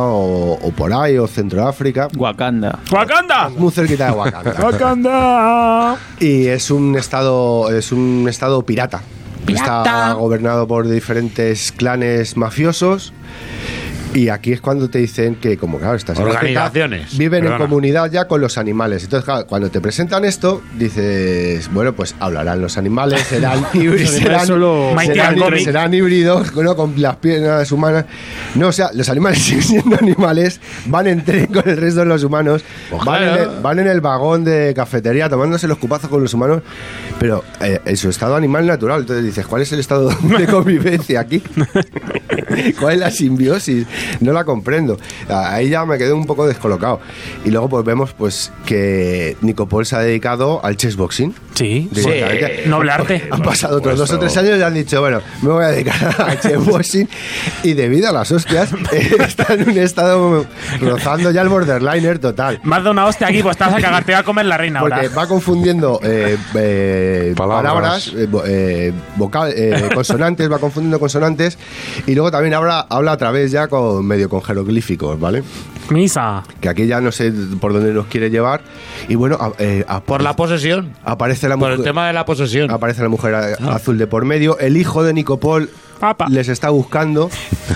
o, 0.00 0.58
o 0.60 0.70
por 0.72 0.92
ahí, 0.92 1.16
o 1.18 1.26
Centroáfrica. 1.26 2.08
Wakanda. 2.16 2.78
¡Wakanda! 2.90 3.48
Muy 3.50 3.70
cerquita 3.72 4.06
de 4.06 4.12
Wakanda. 4.12 4.54
¡Wakanda! 4.62 5.96
Y 6.20 6.46
es 6.46 6.70
un 6.70 6.96
estado, 6.96 7.70
es 7.70 7.92
un 7.92 8.26
estado 8.28 8.62
pirata. 8.62 9.02
Está 9.46 10.14
gobernado 10.14 10.66
por 10.66 10.88
diferentes 10.88 11.70
clanes 11.72 12.36
mafiosos. 12.36 13.12
Y 14.14 14.28
aquí 14.28 14.52
es 14.52 14.60
cuando 14.60 14.88
te 14.88 14.98
dicen 15.00 15.34
que, 15.36 15.58
como 15.58 15.78
claro, 15.78 15.96
estas 15.96 16.18
Organizaciones. 16.20 17.18
viven 17.18 17.42
Perdona. 17.42 17.56
en 17.56 17.62
comunidad 17.62 18.10
ya 18.12 18.28
con 18.28 18.40
los 18.40 18.56
animales. 18.58 19.02
Entonces, 19.02 19.24
claro, 19.24 19.46
cuando 19.46 19.70
te 19.70 19.80
presentan 19.80 20.24
esto, 20.24 20.62
dices, 20.78 21.68
bueno, 21.72 21.94
pues 21.94 22.14
hablarán 22.20 22.60
los 22.60 22.78
animales, 22.78 23.20
serán 23.28 23.66
híbridos, 23.74 24.10
serán, 24.10 24.46
serán, 25.58 25.94
híbridos, 25.94 26.54
¿no? 26.54 26.76
con 26.76 26.94
las 26.96 27.16
piernas 27.16 27.72
humanas. 27.72 28.04
No, 28.54 28.68
o 28.68 28.72
sea, 28.72 28.90
los 28.94 29.08
animales 29.08 29.38
siguen 29.42 29.62
siendo 29.62 29.96
animales, 29.96 30.60
van 30.86 31.08
en 31.08 31.24
tren 31.24 31.46
con 31.46 31.68
el 31.68 31.76
resto 31.76 32.00
de 32.00 32.06
los 32.06 32.22
humanos, 32.22 32.64
van, 33.04 33.22
en 33.24 33.28
el, 33.38 33.48
van 33.62 33.78
en 33.80 33.88
el 33.88 34.00
vagón 34.00 34.44
de 34.44 34.72
cafetería 34.76 35.28
tomándose 35.28 35.66
los 35.66 35.78
cupazos 35.78 36.08
con 36.08 36.22
los 36.22 36.32
humanos, 36.32 36.62
pero 37.18 37.42
eh, 37.60 37.80
en 37.84 37.96
su 37.96 38.10
estado 38.10 38.36
animal 38.36 38.64
natural. 38.64 39.00
Entonces 39.00 39.24
dices, 39.24 39.44
¿cuál 39.44 39.62
es 39.62 39.72
el 39.72 39.80
estado 39.80 40.08
de 40.38 40.46
convivencia 40.46 41.18
aquí? 41.18 41.42
¿Cuál 42.78 42.94
es 42.94 43.00
la 43.00 43.10
simbiosis? 43.10 43.86
No 44.20 44.32
la 44.32 44.44
comprendo. 44.44 44.98
Ahí 45.28 45.68
ya 45.70 45.84
me 45.84 45.98
quedé 45.98 46.12
un 46.12 46.26
poco 46.26 46.46
descolocado. 46.46 47.00
Y 47.44 47.50
luego 47.50 47.68
pues 47.68 47.84
vemos 47.84 48.12
pues 48.12 48.52
que 48.66 49.36
Nicopol 49.40 49.86
se 49.86 49.96
ha 49.96 50.00
dedicado 50.00 50.64
al 50.64 50.76
chessboxing. 50.76 51.34
Sí. 51.54 51.88
Directamente. 51.92 52.64
Noble 52.66 52.92
arte. 52.92 53.28
Han 53.30 53.42
pasado 53.42 53.78
otros 53.78 53.98
dos 53.98 54.10
o 54.10 54.18
tres 54.18 54.36
años 54.36 54.58
y 54.58 54.62
han 54.62 54.74
dicho, 54.74 55.00
bueno, 55.00 55.20
me 55.42 55.50
voy 55.50 55.64
a 55.64 55.68
dedicar 55.68 56.14
al 56.28 56.40
chessboxing. 56.40 57.08
Y 57.62 57.74
debido 57.74 58.08
a 58.08 58.12
las 58.12 58.30
hostias, 58.32 58.70
está 58.92 59.54
en 59.54 59.68
un 59.68 59.78
estado 59.78 60.46
rozando 60.80 61.30
ya 61.30 61.42
el 61.42 61.48
borderliner 61.48 62.18
total. 62.18 62.60
Más 62.64 62.82
de 62.82 62.90
una 62.90 63.06
hostia 63.06 63.28
aquí, 63.28 63.42
pues 63.42 63.56
vas 63.58 63.72
a 63.74 63.80
cagar, 63.80 64.04
te 64.04 64.12
va 64.12 64.18
a 64.18 64.22
comer 64.22 64.46
la 64.46 64.56
reina 64.56 64.80
Porque 64.80 64.94
ahora. 64.94 65.08
va 65.16 65.26
confundiendo 65.26 66.00
eh, 66.02 66.36
eh, 66.54 67.34
Palabras. 67.36 67.72
palabras, 67.72 68.12
eh, 68.16 68.28
eh, 68.46 68.92
vocal, 69.16 69.52
eh, 69.56 69.88
consonantes, 69.94 70.50
va 70.50 70.58
confundiendo 70.58 70.98
consonantes 70.98 71.58
y 72.06 72.14
luego 72.14 72.30
también 72.30 72.54
habla, 72.54 72.86
habla 72.88 73.12
a 73.12 73.16
través 73.16 73.50
ya 73.50 73.68
con 73.68 73.93
medio 74.02 74.28
con 74.28 74.42
jeroglíficos, 74.42 75.18
¿vale? 75.20 75.42
Misa. 75.90 76.42
Que 76.60 76.68
aquí 76.70 76.86
ya 76.86 77.00
no 77.00 77.12
sé 77.12 77.32
por 77.60 77.72
dónde 77.72 77.92
nos 77.92 78.06
quiere 78.06 78.30
llevar. 78.30 78.62
Y 79.08 79.14
bueno, 79.16 79.36
a- 79.40 79.52
eh, 79.58 79.84
a- 79.86 80.00
Por 80.00 80.22
la 80.22 80.34
posesión. 80.34 80.92
aparece 81.04 81.48
la 81.48 81.56
Por 81.56 81.68
mujer. 81.68 81.78
el 81.80 81.84
tema 81.84 82.06
de 82.06 82.12
la 82.14 82.24
posesión. 82.24 82.70
Aparece 82.70 83.02
la 83.02 83.08
mujer 83.10 83.34
a- 83.34 83.74
azul 83.74 83.98
de 83.98 84.06
por 84.06 84.24
medio. 84.24 84.58
El 84.58 84.76
hijo 84.76 85.02
de 85.04 85.12
Nicopol 85.12 85.68
Papa. 86.00 86.26
les 86.30 86.48
está 86.48 86.70
buscando. 86.70 87.28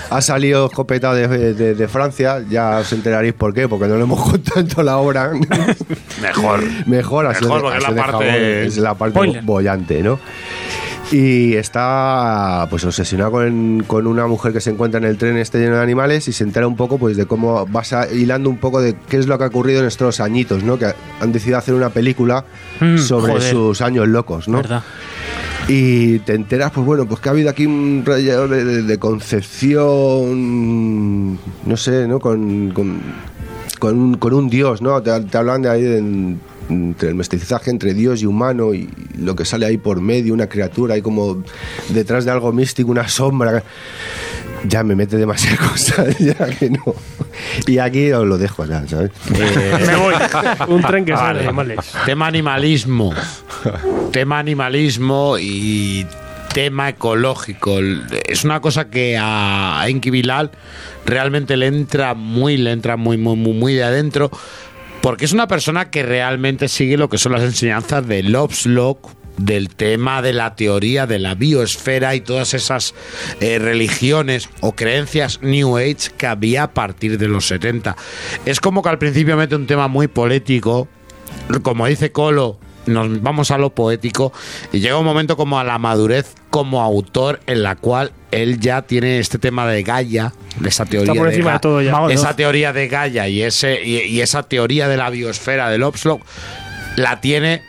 Ha 0.09 0.21
salido 0.21 0.65
escopeta 0.67 1.13
de, 1.13 1.53
de- 1.53 1.75
de 1.75 1.87
Francia. 1.87 2.43
Ya 2.49 2.79
os 2.79 2.91
enteraréis 2.93 3.33
por 3.35 3.53
qué, 3.53 3.67
porque 3.67 3.87
no 3.87 3.95
lo 3.95 4.03
hemos 4.03 4.21
contado 4.31 4.81
la 4.83 4.97
obra. 4.97 5.31
Mejor. 6.21 6.61
Mejor, 6.87 7.27
así 7.27 7.43
Mejor, 7.45 7.75
es 7.75 7.83
la 7.83 7.95
parte- 7.95 8.65
es 8.65 8.77
la 8.77 8.93
parte 8.95 9.41
bollante, 9.43 10.01
¿no? 10.01 10.19
Y 11.11 11.55
está 11.55 12.67
pues 12.69 12.85
obsesionado 12.85 13.31
con, 13.31 13.83
con 13.87 14.05
una 14.05 14.27
mujer 14.27 14.53
que 14.53 14.61
se 14.61 14.69
encuentra 14.69 14.99
en 14.99 15.05
el 15.05 15.17
tren 15.17 15.37
este 15.37 15.57
lleno 15.59 15.77
de 15.77 15.81
animales 15.81 16.27
y 16.27 16.33
se 16.33 16.43
entera 16.43 16.67
un 16.67 16.75
poco 16.75 16.99
pues 16.99 17.17
de 17.17 17.25
cómo 17.25 17.65
vas 17.65 17.93
a- 17.93 18.07
hilando 18.13 18.47
un 18.47 18.57
poco 18.57 18.79
de 18.79 18.95
qué 19.09 19.17
es 19.17 19.25
lo 19.25 19.35
que 19.39 19.45
ha 19.45 19.47
ocurrido 19.47 19.79
en 19.79 19.87
estos 19.87 20.19
añitos, 20.19 20.63
¿no? 20.63 20.77
Que 20.77 20.93
han 21.19 21.31
decidido 21.31 21.57
hacer 21.57 21.73
una 21.73 21.89
película 21.89 22.45
Mm, 22.79 22.97
sobre 22.99 23.33
joder. 23.33 23.49
sus 23.51 23.81
años 23.81 24.07
locos, 24.07 24.47
¿no? 24.47 24.57
¿Verdad? 24.57 24.83
Y 25.67 26.19
te 26.19 26.35
enteras, 26.35 26.71
pues 26.71 26.85
bueno, 26.85 27.07
pues 27.07 27.19
que 27.21 27.29
ha 27.29 27.31
habido 27.31 27.49
aquí 27.49 27.65
un 27.65 28.03
rollo 28.05 28.47
de, 28.47 28.63
de- 28.63 28.83
de 28.83 28.97
concepción, 28.99 29.79
no 31.65 31.75
sé, 31.77 32.07
¿no? 32.07 32.19
Con, 32.19 32.69
con, 32.71 32.99
con 33.79 33.97
un, 33.99 34.13
con 34.17 34.33
un 34.33 34.47
dios, 34.49 34.81
¿no? 34.83 35.01
Te, 35.01 35.19
te 35.21 35.37
hablan 35.39 35.63
de 35.63 35.69
ahí 35.69 35.81
de- 35.81 36.35
entre 36.69 37.09
el 37.09 37.15
mestizaje 37.15 37.71
entre 37.71 37.93
dios 37.93 38.21
y 38.21 38.25
humano 38.25 38.73
y 38.73 38.89
lo 39.17 39.35
que 39.35 39.45
sale 39.45 39.65
ahí 39.65 39.77
por 39.77 40.01
medio, 40.01 40.33
una 40.33 40.47
criatura 40.47 40.95
ahí 40.95 41.01
como 41.01 41.43
detrás 41.89 42.25
de 42.25 42.31
algo 42.31 42.51
místico, 42.51 42.91
una 42.91 43.07
sombra. 43.07 43.63
ya 44.65 44.83
me 44.83 44.95
mete 44.95 45.17
demasiadas 45.17 45.59
cosas, 45.71 46.17
ya 46.19 46.35
que 46.35 46.69
no. 46.69 46.95
Y 47.67 47.77
aquí 47.79 48.11
os 48.11 48.25
lo 48.27 48.37
dejo 48.37 48.65
ya, 48.65 48.85
¿sabes? 48.87 49.11
Me 49.31 49.95
voy. 49.95 50.13
Un 50.67 50.81
tren 50.81 51.05
que 51.05 51.13
sale, 51.15 51.39
Vale. 51.39 51.47
animales. 51.47 51.79
Tema 52.05 52.27
animalismo. 52.27 53.13
tema 54.11 54.39
animalismo 54.39 55.37
y 55.39 56.05
tema 56.53 56.89
ecológico. 56.89 57.79
Es 58.27 58.43
una 58.43 58.59
cosa 58.59 58.89
que 58.89 59.17
a 59.19 59.83
Enki 59.87 60.09
Bilal 60.09 60.51
realmente 61.05 61.57
le 61.57 61.67
entra 61.67 62.13
muy, 62.13 62.57
le 62.57 62.71
entra 62.71 62.97
muy, 62.97 63.17
muy, 63.17 63.35
muy, 63.35 63.53
muy 63.53 63.73
de 63.75 63.83
adentro. 63.83 64.29
Porque 65.01 65.25
es 65.25 65.31
una 65.31 65.47
persona 65.47 65.89
que 65.89 66.03
realmente 66.03 66.67
sigue 66.67 66.97
lo 66.97 67.09
que 67.09 67.17
son 67.17 67.31
las 67.31 67.43
enseñanzas 67.43 68.05
de 68.07 68.23
Lovelock, 68.23 69.11
del 69.37 69.69
tema 69.69 70.21
de 70.21 70.33
la 70.33 70.55
teoría 70.55 71.07
de 71.07 71.19
la 71.19 71.35
biosfera 71.35 72.15
y 72.15 72.21
todas 72.21 72.53
esas 72.53 72.93
eh, 73.39 73.57
religiones 73.57 74.49
o 74.59 74.73
creencias 74.73 75.39
New 75.41 75.77
Age 75.77 76.11
que 76.17 76.27
había 76.27 76.63
a 76.63 76.73
partir 76.73 77.17
de 77.17 77.27
los 77.27 77.47
70. 77.47 77.95
Es 78.45 78.59
como 78.59 78.81
que 78.83 78.89
al 78.89 78.97
principio 78.97 79.37
mete 79.37 79.55
un 79.55 79.67
tema 79.67 79.87
muy 79.87 80.07
político, 80.07 80.87
como 81.63 81.87
dice 81.87 82.11
Colo, 82.11 82.59
nos 82.85 83.21
vamos 83.21 83.51
a 83.51 83.57
lo 83.57 83.69
poético 83.71 84.31
y 84.71 84.79
llega 84.79 84.97
un 84.97 85.05
momento 85.05 85.37
como 85.37 85.59
a 85.59 85.63
la 85.63 85.77
madurez 85.77 86.33
como 86.49 86.81
autor 86.81 87.39
en 87.45 87.61
la 87.63 87.75
cual 87.75 88.11
él 88.31 88.59
ya 88.59 88.81
tiene 88.83 89.19
este 89.19 89.37
tema 89.37 89.67
de 89.67 89.83
Gaia, 89.83 90.33
de 90.59 90.69
esa 90.69 90.85
teoría 90.85 91.13
por 91.13 91.27
encima 91.29 91.51
Ga- 91.51 91.53
de 91.53 91.59
todo 91.59 91.81
ya. 91.81 92.05
esa 92.09 92.35
teoría 92.35 92.73
de 92.73 92.87
Gaia 92.87 93.27
y 93.27 93.41
ese 93.43 93.83
y, 93.83 93.97
y 94.01 94.21
esa 94.21 94.43
teoría 94.43 94.87
de 94.87 94.97
la 94.97 95.09
biosfera 95.09 95.69
del 95.69 95.83
Obslog 95.83 96.21
la 96.95 97.21
tiene 97.21 97.61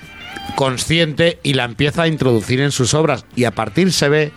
consciente 0.57 1.39
y 1.43 1.55
la 1.55 1.65
empieza 1.65 2.03
a 2.03 2.09
introducir 2.09 2.61
en 2.61 2.73
sus 2.73 2.95
obras 2.95 3.25
y 3.37 3.45
a 3.45 3.51
partir 3.53 3.93
se 3.93 4.09
ve 4.09 4.33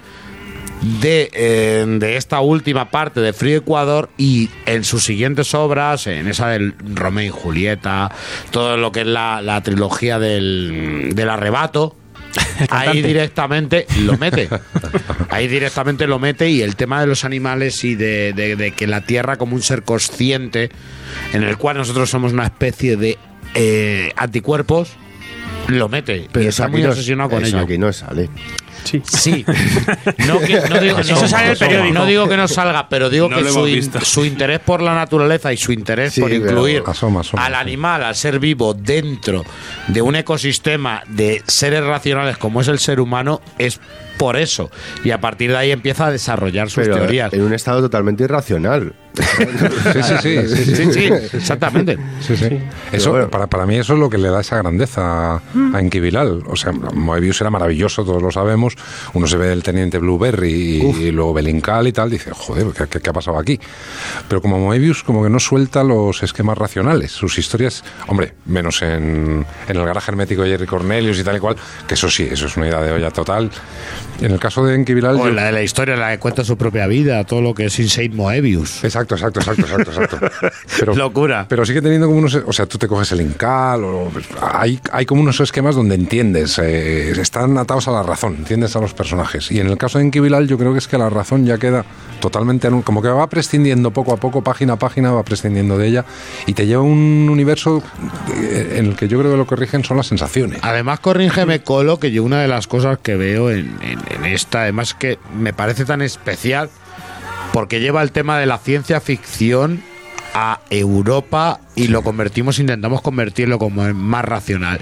de, 1.02 1.30
eh, 1.34 1.86
de 1.88 2.18
esta 2.18 2.40
última 2.42 2.90
parte 2.92 3.20
de 3.22 3.34
Frío 3.34 3.58
Ecuador 3.58 4.10
y 4.18 4.50
en 4.66 4.84
sus 4.84 5.04
siguientes 5.04 5.54
obras, 5.54 6.08
en 6.08 6.28
esa 6.28 6.50
del 6.50 6.76
Romeo 6.94 7.26
y 7.26 7.30
Julieta, 7.30 8.12
todo 8.52 8.78
lo 8.78 8.92
que 8.92 9.02
es 9.02 9.08
la, 9.08 9.42
la 9.42 9.62
trilogía 9.64 10.20
del, 10.20 11.12
del 11.16 11.30
arrebato, 11.30 11.96
ahí 12.70 13.02
directamente 13.02 13.86
lo 14.02 14.18
mete. 14.18 14.50
Ahí 15.30 15.48
directamente 15.48 16.08
lo 16.08 16.20
mete 16.20 16.50
y 16.50 16.62
el 16.62 16.76
tema 16.76 17.00
de 17.00 17.08
los 17.08 17.26
animales 17.26 17.84
y 17.84 17.96
de, 17.96 18.34
de- 18.34 18.56
de 18.56 18.72
que 18.72 18.88
la 18.88 19.02
Tierra 19.02 19.38
como 19.38 19.56
un 19.56 19.62
ser 19.62 19.84
consciente, 19.84 20.70
en 21.32 21.44
el 21.44 21.58
cual 21.58 21.78
nosotros 21.78 22.10
somos 22.10 22.34
una 22.34 22.44
especie 22.46 22.98
de 22.98 23.18
eh, 23.54 24.12
anticuerpos, 24.16 24.90
lo 25.68 25.88
mete. 25.90 26.28
y 26.36 26.46
está 26.46 26.68
muy 26.68 26.84
obsesionado 26.86 27.30
con 27.30 27.44
eso 27.44 27.58
ello. 27.58 27.66
aquí 27.66 27.78
no 27.78 27.94
sale. 27.94 28.30
Sí. 28.84 29.02
Sí. 29.06 29.46
No, 30.28 30.40
que- 30.40 30.62
no 30.70 30.80
digo, 30.80 31.00
Eso 31.00 31.16
no, 31.22 31.28
sale 31.28 31.46
en 31.46 31.52
el 31.52 31.58
periódico. 31.58 31.94
no 31.94 32.06
digo 32.06 32.28
que 32.28 32.38
no 32.38 32.48
salga, 32.48 32.88
pero 32.90 33.10
digo 33.10 33.30
No 33.30 33.38
que 33.38 33.50
su, 33.50 34.00
su 34.06 34.26
interés 34.26 34.60
por 34.60 34.82
la 34.82 34.94
naturaleza 34.94 35.52
y 35.54 35.58
su 35.58 35.72
interés 35.72 36.14
Sí, 36.14 36.22
por 36.22 36.32
incluir 36.32 36.84
asoma, 36.86 37.22
asoma, 37.22 37.46
al 37.46 37.56
animal, 37.56 38.04
al 38.04 38.16
ser 38.16 38.40
vivo, 38.40 38.74
dentro 38.74 39.44
de 39.88 40.02
un 40.02 40.16
ecosistema 40.16 41.04
de 41.08 41.42
seres 41.48 41.84
racionales 41.84 42.38
como 42.38 42.62
es 42.62 42.68
el 42.68 42.80
ser 42.80 43.00
humano, 43.00 43.42
es 43.58 43.80
por 44.18 44.36
eso. 44.38 44.70
Y 45.04 45.12
a 45.12 45.20
partir 45.22 45.52
de 45.52 45.58
ahí 45.58 45.72
empieza 45.72 46.08
a 46.08 46.12
desarrollar 46.12 46.70
sus 46.70 46.84
Pero 46.84 46.96
teorías. 46.98 47.34
en 47.34 47.42
un 47.42 47.54
estado 47.54 47.82
totalmente 47.82 48.24
irracional. 48.24 48.94
Sí, 49.14 50.02
sí, 50.04 50.14
sí. 50.48 50.66
sí, 50.76 50.94
sí. 50.94 51.06
Exactamente. 51.34 51.98
Sí, 52.22 52.36
sí. 52.36 52.60
Eso, 52.92 53.12
bueno. 53.12 53.30
para, 53.30 53.48
para 53.48 53.66
mí 53.66 53.76
eso 53.78 53.94
es 53.94 54.00
lo 54.00 54.10
que 54.10 54.18
le 54.18 54.30
da 54.30 54.42
esa 54.42 54.58
grandeza 54.58 55.36
a, 55.36 55.42
Bilal. 55.94 56.44
O 56.48 56.56
sea, 56.56 56.72
Moebius 56.72 57.40
era 57.42 57.50
maravilloso, 57.50 58.04
todos 58.04 58.22
lo 58.22 58.32
sabemos. 58.32 58.74
Uno 59.14 59.28
se 59.28 59.38
ve 59.38 59.52
el 59.54 59.62
teniente 59.64 59.98
Blueberry 60.00 60.52
y, 60.52 61.04
y 61.08 61.12
luego 61.12 61.34
Belincal 61.34 61.88
y 61.88 61.92
tal, 61.94 62.10
dice, 62.10 62.32
joder, 62.34 62.68
¿qué, 62.76 62.88
qué- 62.88 63.00
qué 63.00 63.10
ha 63.10 63.14
pasado 63.14 63.38
aquí? 63.38 63.60
Pero 64.28 64.42
como 64.42 64.60
Moebius 64.60 65.04
como 65.04 65.24
que 65.24 65.30
no 65.30 65.40
suelta 65.40 65.84
los 65.84 66.24
esquemas 66.24 66.58
racionales. 66.58 67.12
Sus 67.12 67.38
historias, 67.38 67.84
hombre, 68.08 68.34
menos 68.46 68.82
en, 68.82 69.46
en 69.68 69.78
el 69.78 69.86
garaje 69.86 70.12
hermético 70.12 70.42
de 70.42 70.50
Jerry 70.50 70.66
Cornelius 70.66 71.20
y 71.20 71.24
tal 71.24 71.38
y 71.38 71.40
cual, 71.40 71.56
que 71.88 71.94
eso 71.94 72.10
sí, 72.10 72.28
eso 72.30 72.48
es 72.48 72.58
una 72.58 72.68
idea 72.68 72.82
de 72.82 72.92
olla 72.92 73.12
total. 73.12 73.52
En 74.24 74.32
el 74.32 74.40
caso 74.40 74.66
de 74.66 74.76
Enki 74.76 74.94
Bilal... 74.94 75.16
O 75.16 75.26
yo- 75.28 75.32
la 75.32 75.46
de 75.46 75.52
la 75.52 75.62
historia, 75.62 75.96
la 75.96 76.12
que 76.12 76.20
cuenta 76.20 76.44
su 76.44 76.58
propia 76.58 76.88
vida, 76.88 77.24
todo 77.26 77.42
lo 77.42 77.54
que 77.54 77.66
es 77.66 77.80
Insane 77.80 78.10
Moebius. 78.10 78.84
Exacto, 78.84 79.16
exacto, 79.16 79.40
exacto, 79.42 79.62
exacto, 79.64 79.92
exacto. 79.92 80.48
Pero, 80.80 80.96
Locura. 80.96 81.46
Pero 81.50 81.66
sigue 81.66 81.82
teniendo 81.82 82.08
como 82.08 82.20
unos, 82.20 82.36
o 82.36 82.54
sea, 82.54 82.66
tú 82.66 82.78
te 82.78 82.88
coges 82.88 83.12
el 83.12 83.22
Incal, 83.22 83.84
o, 83.84 84.12
hay, 84.42 84.80
hay 84.92 85.06
como 85.06 85.22
unos 85.22 85.40
esquemas 85.40 85.76
donde 85.76 85.96
entiendes, 85.96 86.58
eh, 86.60 87.12
están 87.20 87.58
atados 87.58 87.88
a 87.88 87.92
la 87.92 88.04
razón, 88.04 88.36
entiendes 88.38 88.76
a 88.76 88.80
los 88.80 88.94
personajes. 88.94 89.52
Y 89.52 89.60
en 89.60 89.68
el 89.68 89.78
caso 89.78 89.98
de 90.00 90.06
Enki 90.06 90.20
Bilal, 90.20 90.48
yo 90.48 90.58
creo 90.58 90.72
que 90.74 90.80
es 90.80 90.88
que 90.88 90.98
la 90.98 91.10
razón 91.10 91.46
ya 91.46 91.58
queda 91.58 91.86
totalmente, 92.20 92.70
como 92.86 93.02
que 93.02 93.10
va 93.10 93.28
prescindiendo 93.28 93.92
poco 93.92 94.14
a 94.14 94.18
poco, 94.18 94.42
página 94.42 94.74
a 94.74 94.78
página, 94.78 95.12
va 95.12 95.24
prescindiendo 95.24 95.78
de 95.78 95.88
ella 95.88 96.06
y 96.48 96.54
te 96.54 96.66
lleva 96.66 96.82
a 96.82 96.86
un 96.86 97.28
universo 97.30 97.84
eh, 98.42 98.76
en 98.78 98.86
el 98.86 98.96
que 98.96 99.10
yo 99.10 99.20
creo 99.20 99.32
que 99.32 99.38
lo 99.38 99.46
que 99.46 99.58
rigen 99.58 99.84
son 99.84 99.98
las 99.98 100.08
sensaciones. 100.08 100.60
Además, 100.62 101.02
corrígeme, 101.02 101.62
Colo, 101.62 102.00
que 102.00 102.12
yo 102.12 102.24
una 102.24 102.42
de 102.42 102.48
las 102.48 102.68
cosas 102.68 102.98
que 103.04 103.16
veo 103.18 103.52
en, 103.52 103.76
en- 103.82 104.00
en 104.14 104.26
esta, 104.26 104.62
además 104.64 104.94
que 104.94 105.20
me 105.38 105.54
parece 105.54 105.86
tan 105.86 106.02
especial, 106.02 106.70
porque 107.52 107.80
lleva 107.80 108.02
el 108.02 108.12
tema 108.12 108.38
de 108.40 108.46
la 108.46 108.58
ciencia 108.58 109.00
ficción 109.00 109.84
a 110.34 110.60
Europa 110.70 111.60
y 111.76 111.88
lo 111.90 112.02
convertimos, 112.02 112.58
intentamos 112.60 113.02
convertirlo 113.02 113.60
como 113.60 113.86
en 113.86 113.96
más 113.96 114.26
racional. 114.26 114.80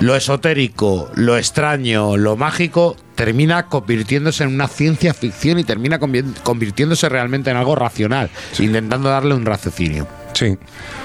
Lo 0.00 0.16
esotérico, 0.16 1.10
lo 1.14 1.36
extraño, 1.36 2.16
lo 2.16 2.36
mágico 2.36 2.96
termina 3.14 3.66
convirtiéndose 3.66 4.44
en 4.44 4.54
una 4.54 4.66
ciencia 4.66 5.12
ficción 5.12 5.58
y 5.58 5.64
termina 5.64 6.00
convi- 6.00 6.34
convirtiéndose 6.42 7.06
realmente 7.10 7.50
en 7.50 7.58
algo 7.58 7.74
racional, 7.74 8.30
intentando 8.58 9.10
darle 9.10 9.34
un 9.34 9.44
raciocinio. 9.44 10.06
Sí, 10.32 10.56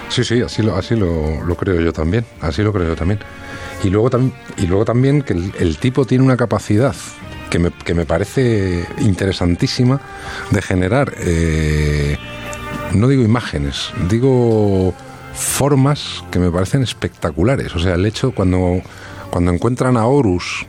sí, 0.07 0.23
sí, 0.23 0.41
así 0.41 0.61
lo, 0.63 0.77
así 0.77 0.95
lo, 0.95 1.43
lo 1.43 1.55
creo 1.57 1.81
yo 1.81 1.91
también, 1.91 2.25
así 2.39 2.61
lo 2.61 2.71
creo 2.71 2.87
yo 2.87 2.95
también. 2.95 3.19
Y 3.83 3.89
luego, 3.89 4.09
tam- 4.09 4.31
y 4.55 4.67
luego 4.67 4.85
también 4.85 5.23
que 5.23 5.33
el, 5.33 5.51
el 5.59 5.77
tipo 5.77 6.05
tiene 6.05 6.23
una 6.23 6.37
capacidad 6.37 6.95
que 7.49 7.59
me, 7.59 7.71
que 7.71 7.93
me 7.93 8.05
parece 8.05 8.85
interesantísima 8.99 10.01
de 10.51 10.61
generar, 10.61 11.13
eh, 11.17 12.17
no 12.93 13.07
digo 13.07 13.23
imágenes, 13.23 13.91
digo 14.09 14.93
formas 15.33 16.23
que 16.31 16.39
me 16.39 16.49
parecen 16.49 16.81
espectaculares. 16.81 17.75
O 17.75 17.79
sea, 17.79 17.95
el 17.95 18.05
hecho 18.05 18.31
cuando, 18.31 18.81
cuando 19.29 19.51
encuentran 19.51 19.97
a 19.97 20.05
Horus 20.05 20.65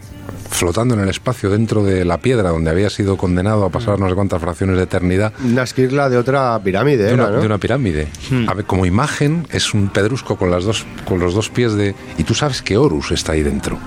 flotando 0.48 0.94
en 0.94 1.00
el 1.00 1.08
espacio 1.08 1.50
dentro 1.50 1.84
de 1.84 2.04
la 2.04 2.18
piedra 2.18 2.50
donde 2.50 2.70
había 2.70 2.90
sido 2.90 3.16
condenado 3.16 3.64
a 3.64 3.70
pasar 3.70 3.98
no 3.98 4.08
sé 4.08 4.14
cuántas 4.14 4.40
fracciones 4.40 4.76
de 4.76 4.84
eternidad, 4.84 5.32
Una 5.44 5.62
esquirla 5.62 6.08
de 6.08 6.16
otra 6.16 6.58
pirámide, 6.62 7.04
de 7.04 7.12
era, 7.12 7.24
una, 7.24 7.32
¿no? 7.32 7.40
de 7.40 7.46
una 7.46 7.58
pirámide. 7.58 8.08
A 8.48 8.54
ver, 8.54 8.64
como 8.64 8.86
imagen 8.86 9.46
es 9.50 9.74
un 9.74 9.88
pedrusco 9.88 10.36
con 10.36 10.50
las 10.50 10.64
dos 10.64 10.86
con 11.04 11.18
los 11.18 11.34
dos 11.34 11.50
pies 11.50 11.74
de 11.74 11.94
y 12.18 12.24
tú 12.24 12.34
sabes 12.34 12.62
que 12.62 12.76
Horus 12.76 13.10
está 13.12 13.32
ahí 13.32 13.42
dentro. 13.42 13.78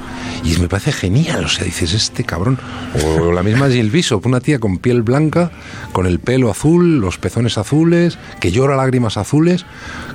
Y 0.43 0.57
me 0.57 0.69
parece 0.69 0.91
genial, 0.91 1.45
o 1.45 1.49
sea, 1.49 1.65
dices 1.65 1.93
este 1.93 2.23
cabrón 2.23 2.57
o 3.03 3.31
la 3.31 3.43
misma 3.43 3.69
Jill 3.69 3.89
Bishop, 3.89 4.25
una 4.25 4.39
tía 4.39 4.59
con 4.59 4.77
piel 4.77 5.01
blanca, 5.01 5.51
con 5.91 6.05
el 6.05 6.19
pelo 6.19 6.49
azul, 6.49 6.99
los 6.99 7.17
pezones 7.17 7.57
azules, 7.57 8.17
que 8.39 8.51
llora 8.51 8.75
lágrimas 8.75 9.17
azules. 9.17 9.65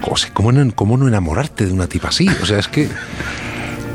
O 0.02 0.16
sea, 0.16 0.32
¿cómo 0.32 0.52
no, 0.52 0.74
cómo 0.74 0.96
no 0.96 1.08
enamorarte 1.08 1.66
de 1.66 1.72
una 1.72 1.86
tipa 1.86 2.08
así? 2.08 2.28
O 2.42 2.46
sea, 2.46 2.58
es 2.58 2.68
que 2.68 2.88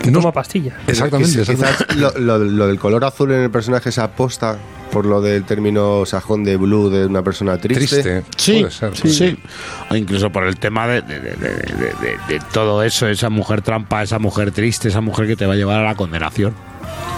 no- 0.05 0.19
Toma 0.19 0.31
pastilla. 0.31 0.77
Exactamente, 0.87 1.31
Quizás- 1.31 1.49
exactamente. 1.49 1.85
quizás 1.95 2.15
lo, 2.15 2.37
lo- 2.39 2.45
lo 2.45 2.67
del 2.67 2.79
color 2.79 3.03
azul 3.05 3.31
en 3.31 3.41
el 3.41 3.49
personaje 3.51 3.91
se 3.91 4.01
aposta 4.01 4.57
por 4.91 5.05
lo 5.05 5.21
del 5.21 5.43
término 5.43 6.03
sajón 6.05 6.43
de 6.43 6.57
blue 6.57 6.89
de 6.89 7.05
una 7.05 7.21
persona 7.21 7.57
triste. 7.57 7.85
Triste, 8.01 8.23
Sí, 8.37 8.59
puede 8.59 8.71
ser. 8.71 8.97
sí, 8.97 9.37
O 9.91 9.95
incluso 9.95 10.31
por 10.31 10.45
el 10.45 10.57
tema 10.57 10.87
de, 10.87 11.01
de- 11.03 11.19
de- 11.19 11.35
de- 11.35 11.93
de- 12.01 12.17
de 12.27 12.39
todo 12.51 12.81
eso, 12.83 13.07
esa 13.07 13.29
mujer 13.29 13.61
trampa, 13.61 14.01
esa 14.01 14.17
mujer 14.19 14.51
triste, 14.51 14.87
esa 14.87 15.01
mujer 15.01 15.27
que 15.27 15.35
te 15.35 15.45
va 15.45 15.53
a 15.53 15.55
llevar 15.57 15.79
a 15.79 15.83
la 15.83 15.95
condenación. 15.95 16.53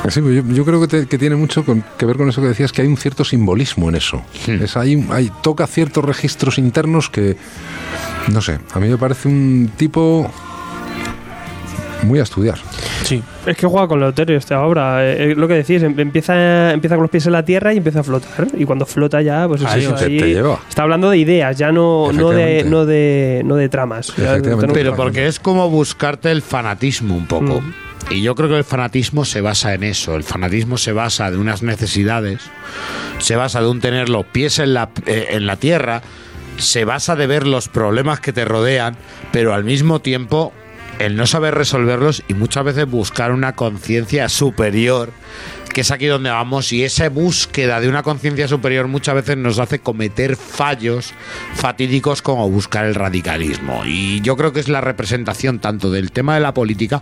Sí, 0.09 0.19
pues 0.19 0.35
yo, 0.35 0.43
yo 0.53 0.65
creo 0.65 0.81
que, 0.81 0.87
te- 0.87 1.05
que 1.07 1.17
tiene 1.19 1.35
mucho 1.35 1.63
con- 1.63 1.83
que 1.97 2.05
ver 2.07 2.17
con 2.17 2.27
eso 2.27 2.41
que 2.41 2.47
decías, 2.47 2.71
que 2.71 2.81
hay 2.81 2.87
un 2.87 2.97
cierto 2.97 3.23
simbolismo 3.23 3.87
en 3.87 3.95
eso. 3.95 4.21
Es, 4.47 4.75
hay, 4.75 5.07
hay, 5.11 5.31
toca 5.43 5.67
ciertos 5.67 6.03
registros 6.03 6.57
internos 6.57 7.09
que, 7.09 7.37
no 8.29 8.41
sé, 8.41 8.59
a 8.73 8.79
mí 8.79 8.89
me 8.89 8.97
parece 8.97 9.27
un 9.27 9.71
tipo 9.77 10.29
muy 12.03 12.19
a 12.19 12.23
estudiar. 12.23 12.57
Sí. 13.03 13.21
Es 13.45 13.57
que 13.57 13.65
juega 13.67 13.87
con 13.87 13.99
lo 13.99 14.09
etéreo 14.09 14.37
esta 14.37 14.61
obra. 14.63 15.05
Eh, 15.05 15.31
eh, 15.31 15.35
lo 15.35 15.47
que 15.47 15.55
decís, 15.55 15.81
em- 15.83 15.99
empieza, 15.99 16.71
empieza 16.71 16.95
con 16.95 17.03
los 17.03 17.11
pies 17.11 17.25
en 17.25 17.33
la 17.33 17.43
tierra 17.43 17.73
y 17.73 17.77
empieza 17.77 17.99
a 18.01 18.03
flotar. 18.03 18.47
Y 18.57 18.65
cuando 18.65 18.85
flota 18.85 19.21
ya, 19.21 19.47
pues 19.47 19.63
Ahí 19.65 19.83
eso, 19.83 19.95
te- 19.95 20.05
ahí- 20.05 20.17
te 20.19 20.27
lleva. 20.29 20.59
Está 20.67 20.83
hablando 20.83 21.09
de 21.09 21.17
ideas, 21.17 21.57
ya 21.57 21.71
no, 21.71 22.11
no, 22.11 22.29
de, 22.29 22.63
no, 22.63 22.85
de, 22.85 23.41
no 23.45 23.55
de 23.55 23.69
tramas. 23.69 24.13
Pero 24.73 24.95
porque 24.95 25.27
es 25.27 25.39
como 25.39 25.69
buscarte 25.69 26.31
el 26.31 26.41
fanatismo 26.41 27.15
un 27.15 27.25
poco. 27.27 27.61
Mm. 27.61 27.73
Y 28.11 28.21
yo 28.23 28.35
creo 28.35 28.49
que 28.49 28.57
el 28.57 28.63
fanatismo 28.63 29.25
se 29.25 29.41
basa 29.41 29.73
en 29.73 29.83
eso. 29.83 30.15
El 30.15 30.23
fanatismo 30.23 30.77
se 30.77 30.91
basa 30.91 31.31
de 31.31 31.37
unas 31.37 31.61
necesidades, 31.63 32.41
se 33.19 33.35
basa 33.35 33.61
de 33.61 33.67
un 33.69 33.79
tener 33.79 34.09
los 34.09 34.25
pies 34.25 34.59
en 34.59 34.73
la, 34.73 34.89
eh, 35.05 35.27
en 35.31 35.45
la 35.45 35.55
tierra, 35.55 36.01
se 36.57 36.83
basa 36.83 37.15
de 37.15 37.27
ver 37.27 37.47
los 37.47 37.69
problemas 37.69 38.19
que 38.19 38.33
te 38.33 38.43
rodean, 38.43 38.97
pero 39.31 39.53
al 39.53 39.63
mismo 39.63 39.99
tiempo 40.01 40.51
el 41.05 41.15
no 41.15 41.25
saber 41.25 41.55
resolverlos 41.55 42.23
y 42.27 42.35
muchas 42.35 42.63
veces 42.63 42.85
buscar 42.85 43.31
una 43.31 43.55
conciencia 43.55 44.29
superior 44.29 45.11
que 45.73 45.81
es 45.81 45.91
aquí 45.91 46.05
donde 46.05 46.29
vamos 46.29 46.73
y 46.73 46.83
esa 46.83 47.09
búsqueda 47.09 47.79
de 47.79 47.87
una 47.87 48.03
conciencia 48.03 48.47
superior 48.47 48.87
muchas 48.87 49.15
veces 49.15 49.37
nos 49.37 49.57
hace 49.57 49.79
cometer 49.79 50.35
fallos 50.35 51.13
fatídicos 51.55 52.21
como 52.21 52.49
buscar 52.49 52.85
el 52.85 52.93
radicalismo. 52.93 53.83
Y 53.85 54.19
yo 54.21 54.35
creo 54.35 54.51
que 54.51 54.59
es 54.59 54.67
la 54.67 54.81
representación 54.81 55.59
tanto 55.59 55.89
del 55.89 56.11
tema 56.11 56.35
de 56.35 56.41
la 56.41 56.53
política 56.53 57.01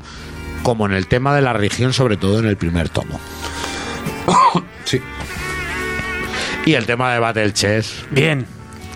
como 0.62 0.86
en 0.86 0.94
el 0.94 1.08
tema 1.08 1.36
de 1.36 1.42
la 1.42 1.54
religión, 1.54 1.94
sobre 1.94 2.18
todo 2.18 2.40
en 2.40 2.46
el 2.46 2.58
primer 2.58 2.90
tomo. 2.90 3.20
Sí. 4.86 5.00
Y 6.66 6.74
el 6.74 6.88
tema 6.88 7.14
de 7.14 7.20
Battle 7.20 7.54
Chess. 7.54 8.06
Bien. 8.10 8.48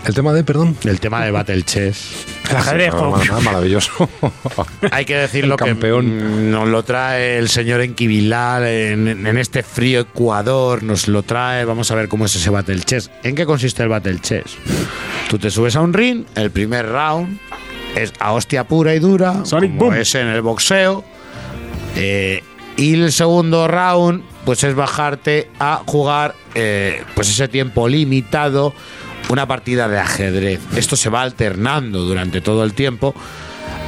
El 0.04 0.14
tema 0.14 0.32
de, 0.32 0.42
perdón. 0.42 0.76
El 0.84 0.98
tema 0.98 1.24
de 1.24 1.30
Battle 1.30 1.62
Chess. 1.62 2.33
El 2.50 2.56
ajedrez, 2.56 2.92
maravilloso. 3.42 4.08
Hay 4.90 5.04
que 5.04 5.16
decirlo 5.16 5.56
que 5.56 5.64
campeón. 5.64 6.50
nos 6.50 6.68
lo 6.68 6.82
trae 6.82 7.38
el 7.38 7.48
señor 7.48 7.80
Enquivilal 7.80 8.64
en, 8.66 9.26
en 9.26 9.38
este 9.38 9.62
frío 9.62 10.00
Ecuador, 10.00 10.82
nos 10.82 11.08
lo 11.08 11.22
trae, 11.22 11.64
vamos 11.64 11.90
a 11.90 11.94
ver 11.94 12.08
cómo 12.08 12.26
es 12.26 12.36
ese 12.36 12.50
Battle 12.50 12.80
Chess. 12.80 13.10
¿En 13.22 13.34
qué 13.34 13.46
consiste 13.46 13.82
el 13.82 13.88
Battle 13.88 14.18
Chess? 14.20 14.56
Tú 15.28 15.38
te 15.38 15.50
subes 15.50 15.74
a 15.76 15.80
un 15.80 15.92
ring, 15.92 16.24
el 16.34 16.50
primer 16.50 16.86
round 16.88 17.38
es 17.96 18.12
a 18.18 18.32
hostia 18.32 18.64
pura 18.64 18.94
y 18.94 18.98
dura, 18.98 19.44
Sonic 19.44 19.78
como 19.78 19.90
Boom. 19.90 20.00
es 20.00 20.14
en 20.14 20.26
el 20.26 20.42
boxeo, 20.42 21.04
eh, 21.96 22.42
y 22.76 22.94
el 22.94 23.12
segundo 23.12 23.68
round 23.68 24.22
pues 24.44 24.64
es 24.64 24.74
bajarte 24.74 25.48
a 25.58 25.82
jugar 25.86 26.34
eh, 26.54 27.02
pues 27.14 27.30
ese 27.30 27.48
tiempo 27.48 27.88
limitado 27.88 28.74
una 29.34 29.46
partida 29.48 29.88
de 29.88 29.98
ajedrez. 29.98 30.60
Esto 30.76 30.94
se 30.94 31.10
va 31.10 31.22
alternando 31.22 32.02
durante 32.02 32.40
todo 32.40 32.62
el 32.62 32.72
tiempo 32.72 33.14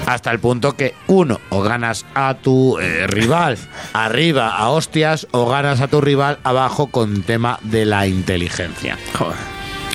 hasta 0.04 0.32
el 0.32 0.40
punto 0.40 0.76
que 0.76 0.94
uno 1.06 1.40
o 1.50 1.62
ganas 1.62 2.04
a 2.14 2.34
tu 2.34 2.78
eh, 2.80 3.06
rival 3.06 3.56
arriba 3.92 4.48
a 4.56 4.68
hostias 4.70 5.28
o 5.30 5.48
ganas 5.48 5.80
a 5.80 5.86
tu 5.88 6.00
rival 6.00 6.38
abajo 6.42 6.88
con 6.88 7.22
tema 7.22 7.60
de 7.62 7.84
la 7.86 8.08
inteligencia. 8.08 8.98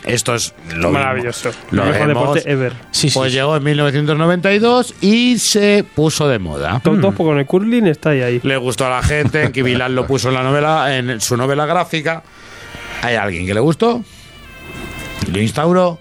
Esto 0.06 0.36
es 0.36 0.54
lo 0.74 0.90
Maravilloso. 0.92 1.52
Lo 1.72 1.84
mejor 1.86 2.08
vemos. 2.08 2.24
deporte 2.24 2.50
ever. 2.52 2.74
Sí, 2.92 3.10
sí, 3.10 3.20
Pues 3.20 3.32
sí. 3.34 3.38
llegó 3.38 3.58
en 3.58 3.64
1992 3.64 4.96
y 5.02 5.38
se 5.38 5.84
puso 5.96 6.30
de 6.30 6.40
moda. 6.40 6.80
Top 6.82 6.96
2 6.96 7.14
con 7.14 7.38
el 7.38 7.46
curling 7.46 7.88
está 7.88 8.12
ahí. 8.12 8.22
ahí. 8.22 8.40
Le 8.42 8.56
gustó 8.56 8.86
a 8.86 8.90
la 8.90 9.04
gente, 9.04 9.44
en 9.44 9.52
Kibilal 9.52 9.94
lo 9.94 10.08
puso 10.08 10.30
en 10.30 10.36
la 10.36 10.44
novela, 10.44 10.98
en 10.98 11.20
su 11.20 11.36
novela 11.36 11.66
gráfica. 11.66 12.24
Hay 13.04 13.16
alguien 13.16 13.46
que 13.46 13.54
le 13.54 13.60
gustó, 13.60 14.04
lo 15.28 15.40
instauró 15.40 16.00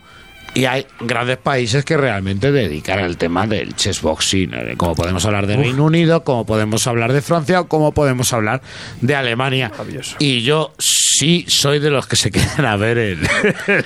y 0.54 0.64
hay 0.64 0.86
grandes 1.00 1.36
países 1.38 1.84
que 1.84 1.96
realmente 1.96 2.50
dedican 2.52 2.98
al 2.98 3.16
tema 3.16 3.46
del 3.46 3.74
chess 3.76 4.00
boxing, 4.02 4.52
eh, 4.54 4.74
como 4.76 4.94
podemos 4.94 5.24
hablar 5.24 5.46
de 5.46 5.56
Reino 5.56 5.84
Unido, 5.84 6.24
como 6.24 6.44
podemos 6.44 6.86
hablar 6.86 7.12
de 7.12 7.22
Francia 7.22 7.60
o 7.60 7.68
como 7.68 7.92
podemos 7.92 8.32
hablar 8.32 8.60
de 9.00 9.14
Alemania. 9.14 9.70
Y 10.18 10.42
yo 10.42 10.72
sí 10.78 11.44
soy 11.48 11.78
de 11.78 11.90
los 11.90 12.06
que 12.06 12.16
se 12.16 12.30
quedan 12.32 12.64
a 12.66 12.76
ver 12.76 12.98
el, 12.98 13.18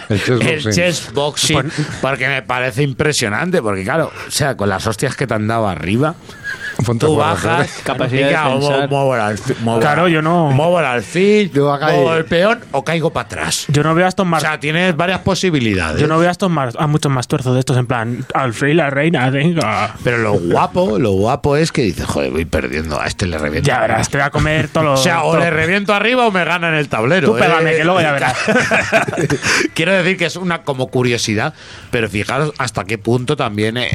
El 0.09 0.21
chess 0.23 0.29
el 0.29 0.39
boxing. 0.39 0.73
chess 0.73 1.13
boxing, 1.13 1.71
porque 2.01 2.29
me 2.29 2.43
parece 2.43 2.83
impresionante, 2.83 3.61
porque 3.61 3.85
claro, 3.85 4.11
o 4.27 4.31
sea, 4.31 4.57
con 4.57 4.69
las 4.69 4.87
hostias 4.87 5.17
que 5.17 5.27
te 5.27 5.35
han 5.35 5.47
dado 5.47 5.69
arriba, 5.69 6.15
Ponte 6.85 7.07
tú 7.07 7.15
bajas, 7.15 7.71
Capacidad 7.85 8.27
de 8.27 8.33
claro, 8.33 8.59
pensar. 8.59 8.89
muevo- 8.89 9.15
el 9.15 9.21
alfil, 9.21 9.57
muevo- 9.63 9.81
Claro, 9.81 10.09
yo 10.09 10.21
no- 10.23 10.51
Muevo 10.51 10.81
el 10.81 10.87
alfil, 10.87 11.53
muevo 11.55 12.15
el 12.15 12.25
peón 12.25 12.61
o 12.73 12.83
caigo 12.85 13.11
para 13.13 13.27
atrás. 13.27 13.67
Yo 13.69 13.85
no 13.85 13.95
veo 13.95 14.05
a 14.05 14.09
Aston 14.09 14.27
O 14.27 14.31
Martin. 14.31 14.49
sea, 14.51 14.59
tienes 14.61 14.97
varias 14.97 15.21
posibilidades. 15.21 16.01
Yo 16.01 16.09
no 16.09 16.19
veo 16.19 16.27
a 16.29 16.33
Aston 16.33 16.51
Martin 16.55 16.81
a 16.83 16.87
muchos 16.87 17.11
más 17.13 17.29
tuerzos 17.29 17.53
de 17.55 17.61
estos 17.61 17.77
en 17.77 17.87
plan 17.87 18.25
Alfred 18.35 18.69
y 18.71 18.75
la 18.75 18.89
reina, 18.91 19.29
venga. 19.31 19.95
Pero 20.03 20.19
lo 20.19 20.33
guapo, 20.35 20.99
lo 20.99 21.13
guapo 21.13 21.57
es 21.57 21.73
que 21.73 21.83
dices, 21.83 22.07
joder, 22.07 22.31
voy 22.31 22.45
perdiendo, 22.45 23.01
a 23.01 23.07
este 23.07 23.27
le 23.27 23.37
reviento. 23.39 23.67
Ya 23.69 23.81
verás, 23.81 24.09
te 24.09 24.17
voy 24.19 24.27
a 24.27 24.31
comer 24.31 24.69
todos 24.69 24.87
O 24.87 24.91
los. 24.93 25.03
sea, 25.03 25.23
o 25.25 25.33
todo- 25.33 25.41
le 25.41 25.51
reviento 25.51 25.93
arriba 25.95 26.27
o 26.27 26.31
me 26.31 26.45
gana 26.45 26.69
en 26.69 26.75
el 26.75 26.89
tablero. 26.89 27.33
Tú 27.33 27.39
pégame, 27.39 27.73
¿eh? 27.73 27.77
que 27.79 27.85
luego 27.85 28.01
ya 28.01 28.13
verás. 28.13 28.37
Quiero 29.75 29.93
decir 29.93 30.17
que 30.17 30.27
es 30.27 30.37
una 30.37 30.63
como 30.63 30.89
curiosidad, 30.89 31.55
pero 31.91 32.09
fijaros 32.09 32.53
hasta 32.59 32.85
qué 32.85 32.99
punto 32.99 33.37
también 33.37 33.77
eh, 33.77 33.91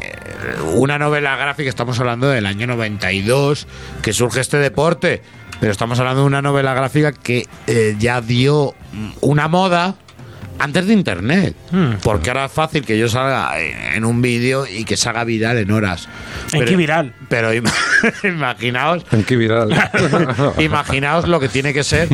una 0.74 0.98
novela 0.98 1.36
gráfica, 1.36 1.68
estamos 1.68 1.98
hablando 2.00 2.28
del 2.28 2.46
año 2.46 2.66
92, 2.66 3.66
que 4.02 4.12
surge 4.12 4.40
este 4.40 4.58
deporte, 4.58 5.22
pero 5.60 5.72
estamos 5.72 5.98
hablando 5.98 6.22
de 6.22 6.26
una 6.26 6.42
novela 6.42 6.74
gráfica 6.74 7.12
que 7.12 7.46
eh, 7.66 7.96
ya 7.98 8.20
dio 8.20 8.74
una 9.20 9.48
moda 9.48 9.94
antes 10.60 10.86
de 10.86 10.92
internet, 10.92 11.54
Hmm. 11.72 11.94
porque 12.02 12.30
ahora 12.30 12.44
es 12.46 12.52
fácil 12.52 12.84
que 12.84 12.98
yo 12.98 13.08
salga 13.08 13.52
en 13.60 14.04
un 14.04 14.20
vídeo 14.22 14.66
y 14.66 14.84
que 14.84 14.96
se 14.96 15.08
haga 15.08 15.24
viral 15.24 15.58
en 15.58 15.70
horas. 15.70 16.08
En 16.52 16.64
qué 16.64 16.76
viral. 16.76 17.14
Pero 17.28 17.52
im- 17.52 17.70
imaginaos 18.24 19.04
En 19.12 19.24
qué 19.24 19.36
viral. 19.36 19.70
Imaginaos 20.58 21.28
lo 21.28 21.40
que 21.40 21.48
tiene 21.48 21.72
que 21.72 21.84
ser 21.84 22.08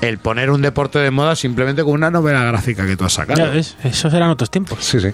el 0.00 0.18
poner 0.18 0.50
un 0.50 0.62
deporte 0.62 0.98
de 0.98 1.10
moda 1.10 1.36
simplemente 1.36 1.82
con 1.82 1.92
una 1.94 2.10
novela 2.10 2.42
gráfica 2.44 2.86
que 2.86 2.96
tú 2.96 3.04
has 3.04 3.12
sacado. 3.14 3.38
Ya 3.38 3.50
ves, 3.50 3.76
esos 3.84 4.12
eran 4.14 4.30
otros 4.30 4.50
tiempos. 4.50 4.78
Sí, 4.84 5.00
sí. 5.00 5.08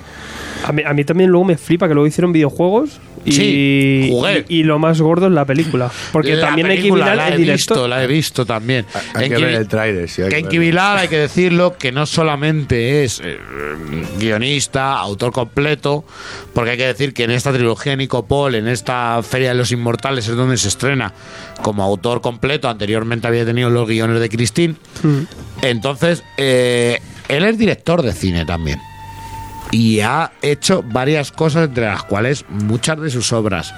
A 0.67 0.73
mí, 0.73 0.83
a 0.85 0.93
mí 0.95 1.05
también 1.05 1.31
luego 1.31 1.45
me 1.45 1.57
flipa 1.57 1.89
que 1.89 1.95
luego 1.95 2.07
hicieron 2.07 2.33
videojuegos 2.33 3.01
y, 3.25 3.33
Sí, 3.33 4.09
jugué. 4.11 4.45
y, 4.49 4.61
y 4.61 4.63
lo 4.65 4.79
más 4.79 5.01
gordo 5.01 5.27
es 5.27 5.33
la 5.33 5.45
película. 5.45 5.91
Porque 6.13 6.37
La 6.37 6.47
también 6.49 6.67
hay 6.69 6.77
que 6.77 6.83
película 6.83 7.15
la 7.15 7.29
el 7.29 7.35
he 7.35 7.39
director. 7.39 7.77
visto, 7.77 7.89
la 7.89 8.05
he 8.05 8.07
visto 8.07 8.47
también. 8.47 8.87
Hay 9.15 9.29
que 9.29 9.37
ver 9.37 9.55
el 9.55 9.69
tráiler, 9.69 10.09
sí. 10.09 10.23
hay 10.23 10.29
que 10.45 10.75
hay 10.85 11.09
que 11.09 11.19
decirlo 11.19 11.77
que 11.79 11.93
no 11.93 12.07
solamente 12.07 13.05
es 13.05 13.21
eh, 13.25 13.39
guionista, 14.19 14.99
autor 14.99 15.33
completo, 15.33 16.05
porque 16.53 16.73
hay 16.73 16.77
que 16.77 16.87
decir 16.87 17.15
que 17.15 17.25
en 17.25 17.31
esta 17.31 17.53
trilogía 17.53 17.93
de 17.93 17.97
Nico 17.99 18.27
Paul, 18.27 18.55
en 18.55 18.69
esta 18.69 19.21
Feria 19.23 19.49
de 19.51 19.55
los 19.55 19.73
Inmortales, 19.73 20.29
es 20.29 20.37
donde 20.37 20.57
se 20.57 20.69
estrena 20.69 21.13
como 21.63 21.83
autor 21.83 22.21
completo. 22.21 22.69
Anteriormente 22.69 23.27
había 23.27 23.45
tenido 23.45 23.71
los 23.71 23.89
guiones 23.89 24.21
de 24.21 24.29
Christine. 24.29 24.75
Entonces, 25.63 26.23
eh, 26.37 27.01
él 27.29 27.45
es 27.45 27.59
director 27.59 28.03
de 28.03 28.13
cine 28.13 28.45
también. 28.45 28.79
Y 29.75 30.01
ha 30.01 30.31
hecho 30.41 30.83
varias 30.83 31.33
cosas, 31.33 31.69
entre 31.69 31.87
las 31.87 32.05
cuales 32.05 32.45
muchas 32.49 33.01
de 33.01 33.11
sus 33.11 33.33
obras. 33.33 33.75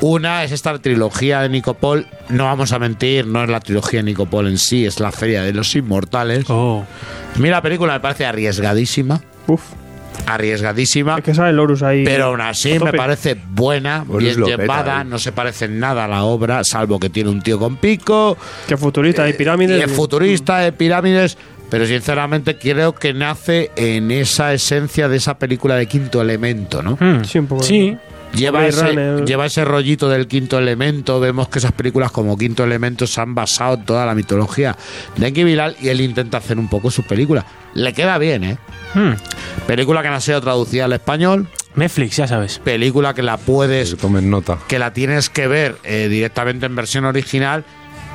Una 0.00 0.44
es 0.44 0.52
esta 0.52 0.76
trilogía 0.78 1.40
de 1.40 1.48
Nicopol. 1.48 2.06
No 2.28 2.44
vamos 2.44 2.72
a 2.72 2.78
mentir, 2.78 3.26
no 3.26 3.42
es 3.42 3.48
la 3.48 3.60
trilogía 3.60 4.00
de 4.00 4.04
Nicopol 4.04 4.48
en 4.48 4.58
sí, 4.58 4.84
es 4.84 5.00
la 5.00 5.12
Feria 5.12 5.42
de 5.42 5.52
los 5.54 5.74
Inmortales. 5.76 6.44
Oh. 6.48 6.84
A 7.34 7.38
mí 7.38 7.48
la 7.48 7.62
película 7.62 7.94
me 7.94 8.00
parece 8.00 8.26
arriesgadísima. 8.26 9.20
Uf, 9.46 9.62
Arriesgadísima. 10.26 11.18
es 11.18 11.24
que 11.24 11.34
sale 11.34 11.52
Lorus 11.52 11.82
ahí. 11.82 12.04
Pero 12.04 12.26
aún 12.26 12.40
así 12.40 12.78
me 12.78 12.92
parece 12.92 13.36
buena, 13.50 14.04
bien 14.08 14.42
llevada, 14.42 15.02
¿eh? 15.02 15.04
no 15.04 15.18
se 15.18 15.32
parece 15.32 15.66
en 15.66 15.78
nada 15.78 16.04
a 16.04 16.08
la 16.08 16.24
obra, 16.24 16.64
salvo 16.64 16.98
que 16.98 17.10
tiene 17.10 17.30
un 17.30 17.42
tío 17.42 17.58
con 17.58 17.76
pico, 17.76 18.36
Que 18.66 18.76
futurista, 18.76 19.24
hay 19.24 19.34
pirámides. 19.34 19.80
y 19.80 19.82
es 19.82 19.90
futurista 19.92 20.58
de 20.58 20.72
pirámides, 20.72 21.36
pero 21.74 21.86
sinceramente 21.86 22.56
creo 22.56 22.94
que 22.94 23.12
nace 23.12 23.72
en 23.74 24.12
esa 24.12 24.52
esencia 24.52 25.08
de 25.08 25.16
esa 25.16 25.36
película 25.40 25.74
de 25.74 25.86
Quinto 25.88 26.22
Elemento, 26.22 26.84
¿no? 26.84 26.96
Hmm. 27.00 27.24
Sí, 27.24 27.40
un 27.40 27.48
poco. 27.48 27.64
Sí. 27.64 27.96
Lleva 28.32 28.64
ese, 28.64 28.94
lleva 29.26 29.46
ese 29.46 29.64
rollito 29.64 30.08
del 30.08 30.28
quinto 30.28 30.56
elemento. 30.56 31.18
Vemos 31.18 31.48
que 31.48 31.58
esas 31.58 31.72
películas 31.72 32.12
como 32.12 32.38
Quinto 32.38 32.62
Elemento 32.62 33.08
se 33.08 33.20
han 33.20 33.34
basado 33.34 33.74
en 33.74 33.84
toda 33.84 34.06
la 34.06 34.14
mitología 34.14 34.76
de 35.16 35.26
Enki 35.26 35.42
Bilal 35.42 35.74
y 35.80 35.88
él 35.88 36.00
intenta 36.00 36.38
hacer 36.38 36.60
un 36.60 36.68
poco 36.68 36.92
su 36.92 37.02
película. 37.02 37.44
Le 37.74 37.92
queda 37.92 38.18
bien, 38.18 38.44
¿eh? 38.44 38.58
Hmm. 38.94 39.14
Película 39.66 40.00
que 40.02 40.10
no 40.10 40.14
ha 40.14 40.20
sido 40.20 40.40
traducida 40.40 40.84
al 40.84 40.92
español, 40.92 41.48
Netflix, 41.74 42.18
ya 42.18 42.28
sabes. 42.28 42.60
película 42.60 43.14
que 43.14 43.22
la 43.24 43.36
puedes 43.36 43.90
Que 43.90 43.96
tomen 44.00 44.30
nota. 44.30 44.58
que 44.68 44.78
la 44.78 44.92
tienes 44.92 45.28
que 45.28 45.48
ver 45.48 45.78
eh, 45.82 46.06
directamente 46.08 46.66
en 46.66 46.76
versión 46.76 47.04
original 47.04 47.64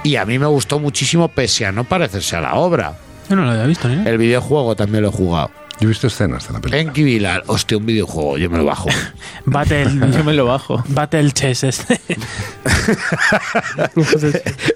y 0.06 0.16
a 0.16 0.24
mí 0.24 0.40
me 0.40 0.46
gustó 0.48 0.80
muchísimo 0.80 1.28
pese 1.28 1.66
a 1.66 1.74
no 1.74 1.84
parecerse 1.84 2.38
a 2.38 2.42
la 2.42 2.54
obra. 2.56 2.98
Yo 3.30 3.36
no 3.36 3.46
lo 3.46 3.52
había 3.52 3.68
visto, 3.68 3.88
¿eh? 3.88 4.02
El 4.06 4.18
videojuego 4.18 4.76
también 4.76 5.04
lo 5.04 5.10
he 5.10 5.12
jugado. 5.12 5.52
Yo 5.80 5.88
he 5.88 5.88
visto 5.88 6.08
escenas 6.08 6.46
de 6.46 6.54
la 6.54 6.60
película. 6.60 6.82
Enki 6.82 7.04
Bilal, 7.04 7.44
hostia, 7.48 7.78
un 7.78 7.86
videojuego, 7.86 8.38
yo 8.38 8.50
me 8.50 8.58
lo 8.58 8.66
bajo. 8.66 8.90
Battle. 9.46 9.86
Yo 10.12 10.24
me 10.26 10.34
lo 10.34 10.46
bajo. 10.46 10.84
Battle 10.90 11.32
Chess 11.32 11.64
este. 11.64 12.00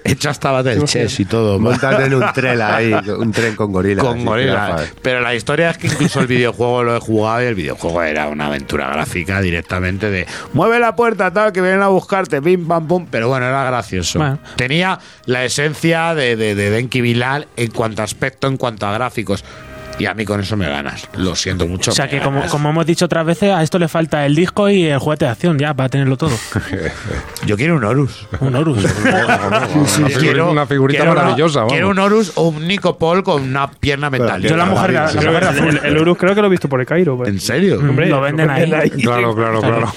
He 0.04 0.12
hecho 0.12 0.30
hasta 0.30 0.50
Battle 0.50 0.84
Chess 0.84 1.20
y 1.20 1.26
todo. 1.26 1.58
Montate 1.58 2.06
en 2.06 2.14
un 2.14 2.32
tren 2.32 2.60
ahí, 2.62 2.92
un 2.92 3.32
tren 3.32 3.54
con 3.54 3.72
gorilas. 3.72 4.02
con 4.02 4.16
así, 4.16 4.24
gorila. 4.24 4.66
jirafas. 4.66 4.94
Pero 5.02 5.20
la 5.20 5.34
historia 5.34 5.70
es 5.70 5.78
que 5.78 5.88
incluso 5.88 6.20
el 6.20 6.26
videojuego 6.26 6.82
lo 6.82 6.96
he 6.96 7.00
jugado 7.00 7.42
y 7.42 7.46
el 7.46 7.54
videojuego 7.54 8.02
era 8.02 8.28
una 8.28 8.46
aventura 8.46 8.88
gráfica 8.88 9.42
directamente 9.42 10.10
de 10.10 10.26
mueve 10.54 10.78
la 10.78 10.96
puerta 10.96 11.30
tal 11.30 11.52
que 11.52 11.60
vienen 11.60 11.82
a 11.82 11.88
buscarte, 11.88 12.40
pim 12.40 12.66
pam 12.66 12.88
pum, 12.88 13.06
pero 13.10 13.28
bueno, 13.28 13.46
era 13.46 13.64
gracioso. 13.64 14.18
Bueno. 14.18 14.38
Tenía 14.56 14.98
la 15.26 15.44
esencia 15.44 16.14
de, 16.14 16.36
de, 16.36 16.54
de 16.54 16.70
Denki 16.70 17.02
Bilal 17.02 17.46
en 17.56 17.70
cuanto 17.70 18.00
a 18.00 18.04
aspecto, 18.06 18.48
en 18.48 18.56
cuanto 18.56 18.86
a 18.86 18.92
gráficos. 18.94 19.44
Y 19.98 20.06
a 20.06 20.14
mí 20.14 20.24
con 20.24 20.40
eso 20.40 20.56
me 20.56 20.68
ganas. 20.68 21.08
Lo 21.16 21.34
siento 21.36 21.66
mucho. 21.66 21.90
O 21.92 21.94
sea 21.94 22.08
que, 22.08 22.20
como, 22.20 22.42
como 22.46 22.70
hemos 22.70 22.84
dicho 22.86 23.04
otras 23.04 23.24
veces, 23.24 23.50
a 23.52 23.62
esto 23.62 23.78
le 23.78 23.86
falta 23.88 24.26
el 24.26 24.34
disco 24.34 24.68
y 24.68 24.84
el 24.86 24.98
juguete 24.98 25.24
de 25.26 25.30
acción 25.30 25.58
ya 25.58 25.72
para 25.74 25.88
tenerlo 25.88 26.16
todo. 26.16 26.32
Yo 27.46 27.56
quiero 27.56 27.76
un 27.76 27.84
Horus. 27.84 28.26
Un 28.40 28.54
Horus. 28.56 28.84
Una, 29.04 30.08
figurita, 30.08 30.44
una 30.44 30.66
figurita 30.66 31.00
quiero 31.02 31.14
maravillosa. 31.14 31.66
Quiero 31.68 31.88
un 31.90 31.98
Horus 31.98 32.32
o 32.34 32.48
un 32.48 32.66
Nico 32.66 32.98
Paul 32.98 33.22
con 33.22 33.42
una 33.42 33.70
pierna 33.70 34.10
metálica. 34.10 34.48
Yo 34.50 34.56
la 34.56 34.64
mujer, 34.66 34.92
la, 34.92 35.12
la 35.12 35.20
mujer 35.22 35.44
azul. 35.44 35.80
el, 35.82 35.92
el 35.92 35.98
Urus 35.98 36.18
creo 36.18 36.34
que 36.34 36.40
lo 36.40 36.46
he 36.46 36.50
visto 36.50 36.68
por 36.68 36.80
el 36.80 36.86
Cairo. 36.86 37.16
pues. 37.16 37.28
¿En 37.28 37.40
serio? 37.40 37.80
Mm, 37.80 37.88
Hombre, 37.90 38.08
lo 38.08 38.20
venden 38.20 38.50
ahí. 38.50 38.70
Claro, 38.90 39.34
claro, 39.34 39.60
claro. 39.60 39.92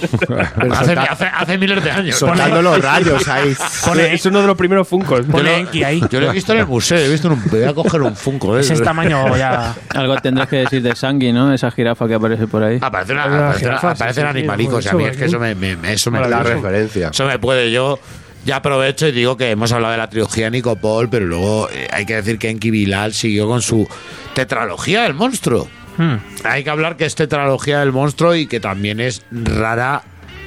Hace, 0.72 0.94
hace- 0.94 1.26
hace 1.26 1.58
miles 1.58 1.84
de 1.84 1.92
años. 1.92 2.16
Soltando 2.18 2.62
los 2.62 2.82
rayos 2.82 3.28
ahí. 3.28 3.56
Pone- 3.86 4.14
es 4.14 4.26
uno 4.26 4.42
de 4.42 4.48
los 4.48 4.58
primeros 4.58 4.88
Funkos. 4.88 5.22
Pone 5.26 5.58
Enki 5.58 5.84
ahí. 5.84 6.02
Yo 6.10 6.20
lo 6.22 6.30
he 6.30 6.34
visto 6.34 6.54
en 6.54 6.60
el 6.60 6.68
museo. 6.68 6.98
He 6.98 7.10
visto 7.10 7.28
en 7.28 7.34
un, 7.34 7.44
voy 7.50 7.64
a 7.64 7.74
coger 7.74 8.02
un 8.02 8.16
Funko. 8.16 8.58
¿eh? 8.58 8.62
Ese 8.62 8.74
es 8.74 8.82
tamaño 8.84 9.36
ya. 9.38 9.76
Algo 9.96 10.16
tendrás 10.18 10.48
que 10.48 10.58
decir 10.58 10.82
de 10.82 10.96
Sangui, 10.96 11.32
¿no? 11.32 11.54
Esa 11.54 11.72
jirafa 11.72 12.08
que 12.08 12.14
aparece 12.16 12.48
por 12.48 12.64
ahí. 12.64 12.78
Aparece 12.82 13.14
una- 13.14 13.26
Una 13.28 13.36
aparece 13.38 13.66
una- 13.66 13.78
jirafa, 13.78 13.96
sí, 13.96 14.04
aparecen 14.04 14.24
sí, 14.24 14.30
animalicos. 14.30 14.88
a 14.88 14.94
mí 14.94 15.06
es 15.06 15.18
que 15.18 15.26
eso 15.26 15.40
me, 15.40 15.56
me- 15.56 15.76
me- 15.76 15.94
eso 15.94 16.12
me 16.12 16.20
La 16.28 16.44
referencia. 16.44 17.10
Eso 17.10 17.26
me 17.26 17.40
puede 17.40 17.72
yo. 17.72 18.00
Ya 18.46 18.58
aprovecho 18.58 19.08
y 19.08 19.12
digo 19.12 19.36
que 19.36 19.52
hemos 19.52 19.72
hablado 19.74 19.92
de 19.92 19.98
la 19.98 20.10
trilogía 20.10 20.46
de 20.46 20.52
Nico 20.52 20.76
Paul, 20.78 21.10
pero 21.10 21.26
luego 21.26 21.68
eh, 21.72 21.88
hay 21.92 22.06
que 22.06 22.16
decir 22.16 22.40
que 22.40 22.50
Enki 22.50 22.72
Bilal 22.72 23.14
siguió 23.14 23.48
con 23.48 23.62
su 23.62 23.88
tetralogía 24.34 25.04
del 25.04 25.14
monstruo. 25.16 25.68
Hmm. 25.98 26.16
Hay 26.46 26.64
que 26.64 26.70
hablar 26.70 26.96
que 26.96 27.06
es 27.06 27.16
tetralogía 27.16 27.80
del 27.80 27.92
monstruo 27.92 28.36
y 28.36 28.48
que 28.48 28.60
también 28.60 29.00
es 29.02 29.24
rara, 29.32 30.04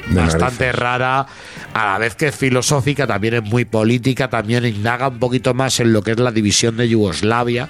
De 0.08 0.14
bastante 0.14 0.64
narices. 0.66 0.74
rara, 0.76 1.26
a 1.74 1.84
la 1.86 1.98
vez 1.98 2.14
que 2.14 2.28
es 2.28 2.34
filosófica, 2.36 3.06
también 3.06 3.34
es 3.34 3.42
muy 3.42 3.64
política, 3.66 4.28
también 4.30 4.64
indaga 4.64 5.08
un 5.08 5.18
poquito 5.18 5.52
más 5.52 5.78
en 5.80 5.92
lo 5.92 6.02
que 6.02 6.12
es 6.12 6.18
la 6.20 6.30
división 6.30 6.76
de 6.78 6.88
Yugoslavia, 6.88 7.68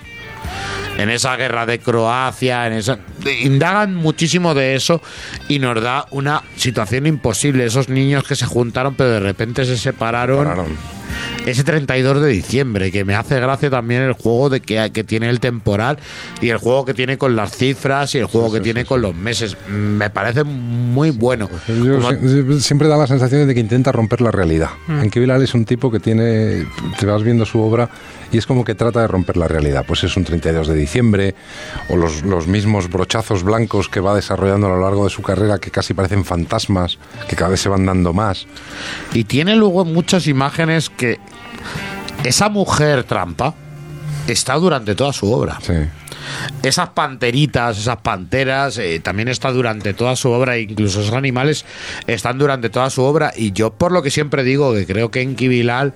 en 0.99 1.09
esa 1.11 1.37
guerra 1.37 1.67
de 1.67 1.79
Croacia, 1.79 2.67
en 2.67 2.75
esa 2.75 2.99
indagan 3.43 3.95
muchísimo 3.95 4.55
de 4.55 4.75
eso 4.75 5.01
y 5.49 5.59
nos 5.59 5.81
da 5.83 6.07
una 6.11 6.43
situación 6.57 7.07
imposible, 7.07 7.65
esos 7.65 7.89
niños 7.89 8.25
que 8.25 8.35
se 8.37 8.47
juntaron 8.47 8.95
pero 8.95 9.11
de 9.11 9.21
repente 9.21 9.65
se 9.65 9.77
separaron 9.77 10.45
Pararon. 10.45 10.67
ese 11.47 11.65
32 11.65 12.21
de 12.23 12.29
diciembre, 12.29 12.91
que 12.91 13.05
me 13.05 13.15
hace 13.15 13.39
gracia 13.41 13.71
también 13.71 14.03
el 14.03 14.13
juego 14.13 14.49
de 14.51 14.61
que, 14.61 14.91
que 14.93 15.05
tiene 15.05 15.29
el 15.31 15.41
temporal 15.41 15.99
y 16.41 16.49
el 16.51 16.59
juego 16.59 16.85
que 16.85 16.95
tiene 16.95 17.17
con 17.19 17.35
las 17.37 17.57
cifras 17.57 18.15
y 18.15 18.19
el 18.19 18.27
juego 18.27 18.53
que 18.53 18.61
tiene 18.61 18.85
con 18.85 19.01
los 19.03 19.15
meses. 19.15 19.57
Me 19.69 20.11
parece 20.11 20.45
muy 20.45 21.11
bueno. 21.11 21.49
Yo 21.69 21.99
Como- 22.01 22.11
si- 22.11 22.61
siempre 22.61 22.89
da 22.89 22.97
la 22.97 23.07
sensación 23.07 23.47
de 23.47 23.55
que 23.55 23.61
intenta 23.61 23.91
romper 23.93 24.21
la 24.21 24.31
realidad. 24.31 24.71
Mm. 24.87 25.01
En 25.01 25.11
Bilal 25.11 25.43
es 25.43 25.55
un 25.55 25.65
tipo 25.65 25.91
que 25.91 26.01
tiene, 26.01 26.67
te 26.99 27.07
vas 27.07 27.23
viendo 27.23 27.45
su 27.47 27.61
obra 27.61 27.89
y 28.33 28.39
es 28.39 28.47
como 28.47 28.65
que 28.65 28.75
trata 28.75 29.01
de 29.01 29.07
romper 29.07 29.37
la 29.37 29.49
realidad. 29.49 29.85
Pues 29.87 30.05
es 30.05 30.17
un 30.17 30.25
32 30.25 30.69
de 30.69 30.75
diciembre 30.75 31.35
o 31.89 31.97
los, 31.97 32.23
los 32.23 32.47
mismos 32.47 32.89
brochazos 32.89 33.43
blancos 33.43 33.89
que 33.89 34.01
va 34.01 34.15
desarrollando 34.15 34.67
a 34.67 34.71
lo 34.71 34.81
largo 34.81 35.05
de 35.05 35.11
su 35.11 35.23
carrera 35.23 35.59
que 35.59 35.71
casi 35.71 35.95
parecen 35.95 36.25
fantasmas, 36.25 36.99
que 37.29 37.37
cada 37.37 37.51
vez 37.51 37.61
se 37.61 37.69
van 37.69 37.87
dando 37.87 38.13
más. 38.13 38.47
Y 39.13 39.25
tiene 39.25 39.57
luego 39.57 39.85
muchas 39.85 40.27
imágenes 40.27 40.91
que 40.91 41.19
esa 42.25 42.49
mujer 42.49 43.05
trampa 43.05 43.55
está 44.27 44.55
durante 44.55 44.95
toda 44.95 45.13
su 45.13 45.33
obra. 45.33 45.59
Sí. 45.63 45.75
Esas 46.63 46.91
panteritas, 46.91 47.79
esas 47.79 47.97
panteras, 47.99 48.79
eh, 48.79 49.01
también 49.01 49.29
está 49.29 49.51
durante 49.51 49.95
toda 49.95 50.17
su 50.17 50.31
obra, 50.31 50.57
e 50.57 50.63
incluso 50.63 51.01
esos 51.01 51.15
animales 51.15 51.65
están 52.07 52.39
durante 52.39 52.71
toda 52.71 52.91
su 52.91 53.03
obra. 53.03 53.33
Y 53.35 53.53
yo, 53.53 53.73
por 53.73 53.93
lo 53.93 54.03
que 54.03 54.11
siempre 54.11 54.45
digo, 54.45 54.75
que 54.75 54.87
creo 54.87 55.11
que 55.11 55.23
Enki 55.23 55.49
Bilal 55.49 55.95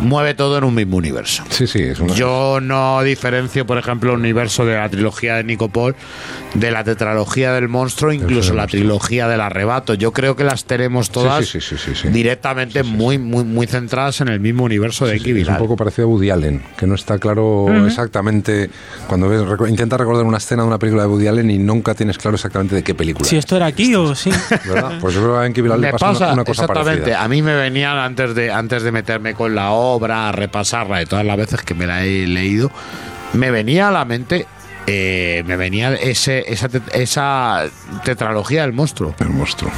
mueve 0.00 0.34
todo 0.34 0.58
en 0.58 0.64
un 0.64 0.74
mismo 0.74 0.96
universo. 0.96 1.44
Sí, 1.50 1.66
sí, 1.66 1.80
es 1.82 2.00
una... 2.00 2.14
Yo 2.14 2.58
no 2.60 3.02
diferencio, 3.02 3.66
por 3.66 3.78
ejemplo, 3.78 4.12
el 4.12 4.18
universo 4.18 4.64
de 4.64 4.76
la 4.76 4.88
trilogía 4.88 5.36
de 5.36 5.44
Nico 5.44 5.68
Paul 5.68 5.94
de 6.54 6.70
la 6.70 6.82
tetralogía 6.84 7.52
del 7.52 7.68
monstruo, 7.68 8.12
incluso 8.12 8.54
la 8.54 8.62
monstruo. 8.62 8.80
trilogía 8.80 9.28
del 9.28 9.40
arrebato. 9.40 9.94
Yo 9.94 10.12
creo 10.12 10.36
que 10.36 10.44
las 10.44 10.64
tenemos 10.64 11.10
todas 11.10 11.46
sí, 11.46 11.60
sí, 11.60 11.76
sí, 11.76 11.94
sí, 11.94 11.94
sí. 12.02 12.08
directamente 12.08 12.82
muy, 12.82 13.18
muy, 13.18 13.44
muy 13.44 13.66
centradas 13.66 14.20
en 14.20 14.28
el 14.28 14.40
mismo 14.40 14.64
universo 14.64 15.06
de 15.06 15.16
Enki 15.16 15.40
Es 15.40 15.48
un 15.48 15.58
poco 15.58 15.76
parecido 15.76 16.08
a 16.08 16.10
Woody 16.10 16.30
Allen, 16.30 16.62
que 16.76 16.86
no 16.86 16.94
está 16.94 17.18
claro 17.18 17.68
exactamente. 17.86 18.70
Cuando 19.06 19.28
ves, 19.28 19.42
intenta 19.68 19.96
recordar 19.96 20.24
una 20.24 20.38
escena 20.38 20.62
de 20.62 20.68
una 20.68 20.78
película 20.78 21.02
de 21.02 21.08
Woody 21.08 21.26
Allen 21.28 21.50
y 21.50 21.58
nunca 21.58 21.94
tienes 21.94 22.18
claro 22.18 22.34
exactamente 22.34 22.74
de 22.74 22.82
qué 22.82 22.94
película. 22.94 23.28
Si 23.28 23.36
es, 23.36 23.40
esto 23.40 23.56
era 23.56 23.66
aquí 23.66 23.94
o 23.94 24.14
sí. 24.14 24.30
¿verdad? 24.68 24.98
Pues 25.00 25.14
yo 25.14 25.22
creo 25.22 25.40
que 25.40 25.46
Enki 25.46 25.60
Bilal 25.62 25.80
le 25.80 25.86
Me 25.88 25.92
pasa, 25.92 26.06
pasa, 26.06 26.24
una, 26.26 26.34
una 26.34 26.44
cosa 26.44 26.62
exactamente. 26.62 27.00
parecida. 27.02 27.24
A 27.24 27.28
mí 27.28 27.42
me 27.42 27.54
venían 27.54 27.96
antes 27.98 28.34
de 28.34 28.50
antes 28.50 28.82
de 28.82 28.92
meterme 28.92 29.34
con 29.34 29.54
la 29.54 29.70
obra, 29.90 30.28
a 30.28 30.32
repasarla 30.32 30.98
de 30.98 31.06
todas 31.06 31.24
las 31.24 31.36
veces 31.36 31.62
que 31.62 31.74
me 31.74 31.86
la 31.86 32.04
he 32.04 32.26
leído, 32.26 32.70
me 33.32 33.50
venía 33.50 33.88
a 33.88 33.90
la 33.92 34.04
mente, 34.04 34.46
eh, 34.86 35.44
me 35.46 35.56
venía 35.56 35.94
ese, 35.94 36.44
esa, 36.52 36.68
esa 36.94 37.64
tetralogía 38.04 38.62
del 38.62 38.72
monstruo. 38.72 39.14
El 39.20 39.30
monstruo. 39.30 39.70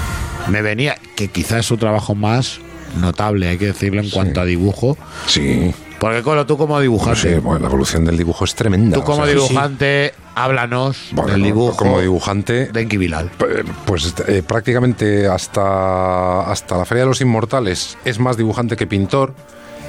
Me 0.49 0.63
venía 0.63 0.97
que 1.17 1.29
quizás 1.29 1.61
es 1.61 1.67
su 1.67 1.77
trabajo 1.77 2.15
más 2.15 2.61
notable, 3.01 3.49
hay 3.49 3.59
que 3.59 3.67
decirlo 3.67 4.01
en 4.01 4.11
cuanto 4.11 4.41
a 4.41 4.45
dibujo. 4.45 4.97
Sí. 5.27 5.73
Porque 5.99 6.23
Colo, 6.23 6.45
tú 6.47 6.57
como 6.59 6.75
No 6.75 6.81
dibujante, 6.81 7.21
sé, 7.21 7.39
bueno, 7.39 7.61
la 7.61 7.67
evolución 7.69 8.05
del 8.05 8.17
dibujo 8.19 8.45
es 8.45 8.57
tremenda. 8.57 8.97
tú 8.97 9.05
como 9.05 9.23
o 9.23 9.25
sea, 9.25 9.35
dibujante, 9.35 10.13
háblanos 10.35 11.11
Bueno, 11.13 11.31
del 11.31 11.45
dibujo 11.45 11.77
Como 11.77 12.01
dibujante, 12.01 12.67
de 12.73 12.81
Enki 12.81 12.97
Bilal. 12.97 13.31
eh, 13.49 13.63
pues 13.87 14.13
eh, 14.27 14.43
prácticamente 14.43 15.29
hasta, 15.29 16.51
hasta 16.51 16.77
la 16.79 16.85
Feria 16.87 17.05
de 17.05 17.09
los 17.11 17.21
Inmortales 17.21 17.97
es 18.05 18.19
más 18.19 18.37
dibujante 18.37 18.75
que 18.77 18.89
pintor. 18.89 19.33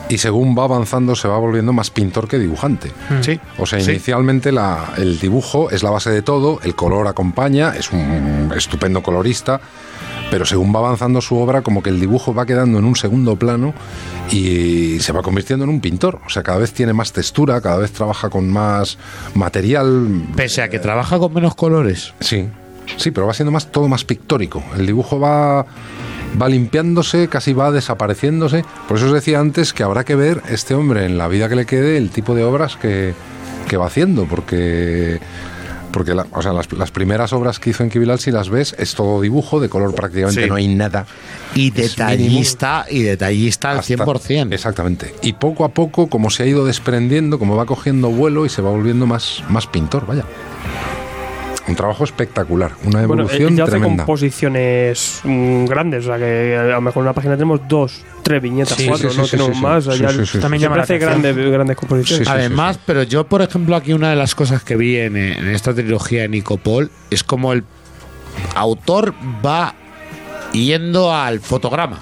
Y 0.09 0.17
según 0.17 0.55
va 0.57 0.65
avanzando, 0.65 1.15
se 1.15 1.27
va 1.27 1.37
volviendo 1.37 1.73
más 1.73 1.89
pintor 1.89 2.27
que 2.27 2.37
dibujante. 2.37 2.91
Sí. 3.21 3.39
O 3.57 3.65
sea, 3.65 3.79
Sí. 3.79 3.91
inicialmente 3.91 4.51
la- 4.51 4.93
el 4.97 5.19
dibujo 5.19 5.69
es 5.71 5.81
la 5.81 5.89
base 5.91 6.09
de 6.11 6.21
todo, 6.21 6.59
el 6.63 6.75
color 6.75 7.07
acompaña, 7.07 7.73
es 7.75 7.91
un 7.91 8.51
estupendo 8.55 9.01
colorista, 9.01 9.61
pero 10.29 10.45
según 10.45 10.73
va 10.75 10.79
avanzando 10.79 11.21
su 11.21 11.37
obra, 11.37 11.61
como 11.61 11.81
que 11.81 11.89
el 11.89 11.99
dibujo 11.99 12.33
va 12.33 12.45
quedando 12.45 12.79
en 12.79 12.85
un 12.85 12.95
segundo 12.95 13.37
plano 13.37 13.73
y 14.31 14.99
se 14.99 15.13
va 15.13 15.21
convirtiendo 15.21 15.63
en 15.63 15.69
un 15.69 15.79
pintor. 15.79 16.19
O 16.25 16.29
sea, 16.29 16.43
cada 16.43 16.57
vez 16.59 16.73
tiene 16.73 16.91
más 16.93 17.13
textura, 17.13 17.61
cada 17.61 17.77
vez 17.77 17.91
trabaja 17.91 18.29
con 18.29 18.49
más 18.49 18.97
material. 19.35 20.23
Pese 20.35 20.61
a 20.61 20.69
que 20.69 20.79
trabaja 20.79 21.17
con 21.17 21.33
menos 21.33 21.55
colores. 21.55 22.13
Sí, 22.19 22.47
sí, 22.97 23.11
pero 23.11 23.27
va 23.27 23.33
siendo 23.33 23.51
más 23.51 23.71
todo 23.71 23.87
más 23.87 24.03
pictórico. 24.03 24.63
El 24.77 24.85
dibujo 24.85 25.19
va 25.19 25.65
va 26.41 26.49
limpiándose, 26.49 27.27
casi 27.27 27.53
va 27.53 27.71
desapareciéndose. 27.71 28.65
Por 28.87 28.97
eso 28.97 29.07
os 29.07 29.13
decía 29.13 29.39
antes 29.39 29.73
que 29.73 29.83
habrá 29.83 30.03
que 30.03 30.15
ver 30.15 30.41
este 30.49 30.73
hombre 30.73 31.05
en 31.05 31.17
la 31.17 31.27
vida 31.27 31.49
que 31.49 31.55
le 31.55 31.65
quede 31.65 31.97
el 31.97 32.09
tipo 32.09 32.35
de 32.35 32.43
obras 32.43 32.75
que, 32.75 33.13
que 33.67 33.77
va 33.77 33.87
haciendo, 33.87 34.25
porque 34.25 35.19
porque 35.91 36.15
la- 36.15 36.25
o 36.31 36.41
sea, 36.41 36.53
las, 36.53 36.71
las 36.73 36.89
primeras 36.89 37.33
obras 37.33 37.59
que 37.59 37.69
hizo 37.69 37.83
en 37.83 37.91
Kibilal, 37.91 38.17
si 38.17 38.31
las 38.31 38.49
ves, 38.49 38.75
es 38.79 38.95
todo 38.95 39.21
dibujo, 39.21 39.59
de 39.59 39.69
color 39.69 39.93
prácticamente 39.93 40.41
Sí. 40.41 40.49
no 40.49 40.55
hay 40.55 40.67
nada. 40.67 41.05
Y 41.53 41.69
detallista, 41.69 42.87
y 42.89 43.03
detallista 43.03 43.69
al 43.69 43.77
Hasta- 43.77 43.93
100%. 44.03 44.53
Exactamente. 44.53 45.13
Y 45.21 45.33
poco 45.33 45.65
a 45.65 45.69
poco, 45.69 46.07
como 46.07 46.31
se 46.31 46.41
ha 46.41 46.45
ido 46.47 46.65
desprendiendo, 46.65 47.37
como 47.37 47.55
va 47.55 47.67
cogiendo 47.67 48.09
vuelo 48.09 48.43
y 48.47 48.49
se 48.49 48.63
va 48.63 48.71
volviendo 48.71 49.05
más, 49.05 49.43
más 49.49 49.67
pintor, 49.67 50.07
vaya. 50.07 50.23
Un 51.65 51.75
trabajo 51.75 52.03
espectacular, 52.03 52.73
una 52.83 53.05
Bueno, 53.07 53.23
evolución 53.23 53.51
él 53.53 53.57
ya 53.57 53.63
hace 53.63 53.71
tremenda. 53.71 54.03
composiciones 54.05 55.21
mm, 55.23 55.65
grandes, 55.65 56.03
o 56.05 56.07
sea 56.09 56.17
que 56.17 56.57
a 56.57 56.63
lo 56.75 56.81
mejor 56.81 57.01
en 57.01 57.03
una 57.05 57.13
página 57.13 57.35
tenemos 57.35 57.61
dos, 57.69 58.03
tres 58.21 58.41
viñetas, 58.41 58.77
Sí, 58.77 58.85
cuatro, 58.87 59.09
sí, 59.09 59.17
no 59.17 59.23
sí, 59.23 59.31
tenemos 59.31 59.51
sí, 59.53 59.57
sí. 59.57 59.61
más. 59.63 59.85
También 60.41 60.59
sí. 60.59 60.59
llama 60.59 60.81
hace 60.81 60.97
grandes, 60.97 61.35
grandes 61.37 61.77
composiciones. 61.77 62.27
Sí, 62.27 62.31
sí. 62.33 62.37
Además, 62.37 62.79
pero 62.85 63.03
yo, 63.03 63.23
por 63.25 63.41
ejemplo, 63.41 63.77
aquí 63.77 63.93
una 63.93 64.09
de 64.09 64.17
las 64.17 64.35
cosas 64.35 64.61
que 64.63 64.75
vi 64.75 64.97
en, 64.97 65.15
en 65.15 65.47
esta 65.47 65.73
trilogía 65.73 66.23
de 66.23 66.29
Nico 66.29 66.57
Paul 66.57 66.91
es 67.09 67.23
como 67.23 67.53
el 67.53 67.63
autor 68.55 69.13
va 69.45 69.73
yendo 70.51 71.13
al 71.13 71.39
fotograma. 71.39 71.99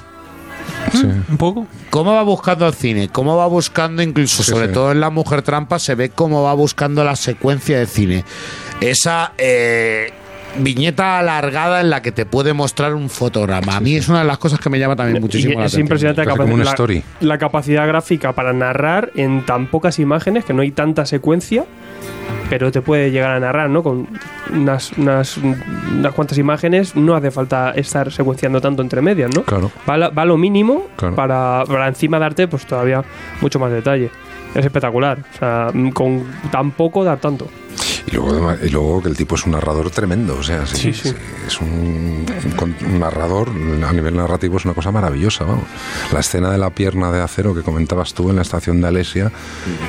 Sí. 0.92 1.06
Un 1.06 1.38
poco. 1.38 1.68
¿Cómo 1.90 2.14
va 2.14 2.24
buscando 2.24 2.68
el 2.68 2.74
cine? 2.74 3.10
¿Cómo 3.10 3.38
va 3.38 3.48
buscando, 3.48 4.02
incluso, 4.02 4.44
Sí, 4.44 4.52
sobre 4.52 4.68
sí. 4.68 4.74
todo 4.74 4.92
en 4.92 5.00
La 5.00 5.10
Mujer 5.10 5.42
Trampa, 5.42 5.80
se 5.80 5.96
ve 5.96 6.10
cómo 6.10 6.44
va 6.44 6.54
buscando 6.54 7.04
la 7.04 7.16
secuencia 7.16 7.78
de 7.80 7.86
cine? 7.86 8.26
Esa 8.82 9.34
eh, 9.38 10.12
viñeta 10.58 11.20
alargada 11.20 11.80
en 11.82 11.90
la 11.90 12.02
que 12.02 12.12
te 12.12 12.26
puede 12.26 12.54
mostrar 12.54 12.94
un 12.94 13.10
fotograma. 13.10 13.78
A 13.78 13.80
mí 13.80 13.96
es 13.96 14.10
una 14.10 14.20
de 14.20 14.26
las 14.26 14.38
cosas 14.38 14.60
que 14.60 14.70
me 14.70 14.80
llama 14.80 14.96
también 14.96 15.18
Y 15.18 15.20
muchísimo 15.22 15.54
la 15.60 15.66
es 15.66 15.74
atención. 15.74 15.82
impresionante 15.82 16.22
la, 16.22 16.26
Parece 16.26 16.38
como 16.42 16.52
capaci- 16.52 16.56
una 16.56 16.64
la- 16.66 16.72
story. 16.72 17.04
la 17.22 17.38
capacidad 17.38 17.88
gráfica 17.88 18.34
para 18.34 18.52
narrar 18.54 19.12
en 19.16 19.46
tan 19.46 19.68
pocas 19.68 19.98
imágenes, 20.00 20.44
que 20.44 20.54
no 20.54 20.62
hay 20.62 20.72
tanta 20.72 21.06
secuencia, 21.06 21.66
pero 22.52 22.70
te 22.70 22.82
puede 22.82 23.12
llegar 23.12 23.32
a 23.32 23.40
narrar, 23.40 23.70
¿no? 23.70 23.82
Con 23.82 24.10
unas, 24.52 24.92
unas, 24.98 25.38
unas 25.38 26.14
cuantas 26.14 26.38
imágenes, 26.38 26.98
no 26.98 27.16
hace 27.16 27.32
falta 27.32 27.72
estar 27.72 28.12
secuenciando 28.12 28.60
tanto 28.60 28.82
entre 28.82 29.02
medias, 29.02 29.34
¿no? 29.34 29.44
Claro. 29.44 29.72
Va, 29.90 30.10
va 30.10 30.26
lo 30.26 30.36
mínimo 30.36 30.88
Claro. 30.98 31.16
para, 31.16 31.64
para 31.66 31.88
encima 31.88 32.20
darte 32.20 32.50
pues 32.50 32.66
todavía 32.66 33.06
mucho 33.40 33.58
más 33.58 33.72
detalle. 33.72 34.12
Es 34.54 34.66
espectacular. 34.66 35.20
O 35.34 35.38
sea, 35.40 35.72
con 35.94 36.26
tan 36.52 36.72
poco 36.72 37.06
dar 37.06 37.20
tanto. 37.20 37.48
Y 38.12 38.16
luego, 38.18 38.52
y 38.62 38.68
luego 38.70 39.02
que 39.02 39.08
el 39.08 39.16
tipo 39.16 39.36
es 39.36 39.46
un 39.46 39.54
narrador 39.54 39.90
tremendo, 39.90 40.36
o 40.38 40.44
sea, 40.44 40.66
sí, 40.66 40.92
Sí, 40.92 40.94
sí. 40.94 41.10
sí, 41.12 41.16
es 41.48 41.62
un, 41.62 42.26
un 42.86 43.00
narrador 43.00 43.48
a 43.88 43.94
nivel 43.94 44.18
narrativo 44.18 44.58
es 44.58 44.66
una 44.66 44.74
cosa 44.74 44.92
maravillosa, 44.92 45.46
vamos. 45.46 45.64
La 46.12 46.20
escena 46.20 46.52
de 46.52 46.58
la 46.58 46.70
pierna 46.72 47.14
de 47.14 47.22
acero 47.22 47.56
que 47.56 47.62
comentabas 47.62 48.14
tú 48.14 48.30
en 48.30 48.36
la 48.36 48.42
estación 48.42 48.82
de 48.82 48.90
Alesia, 48.90 49.32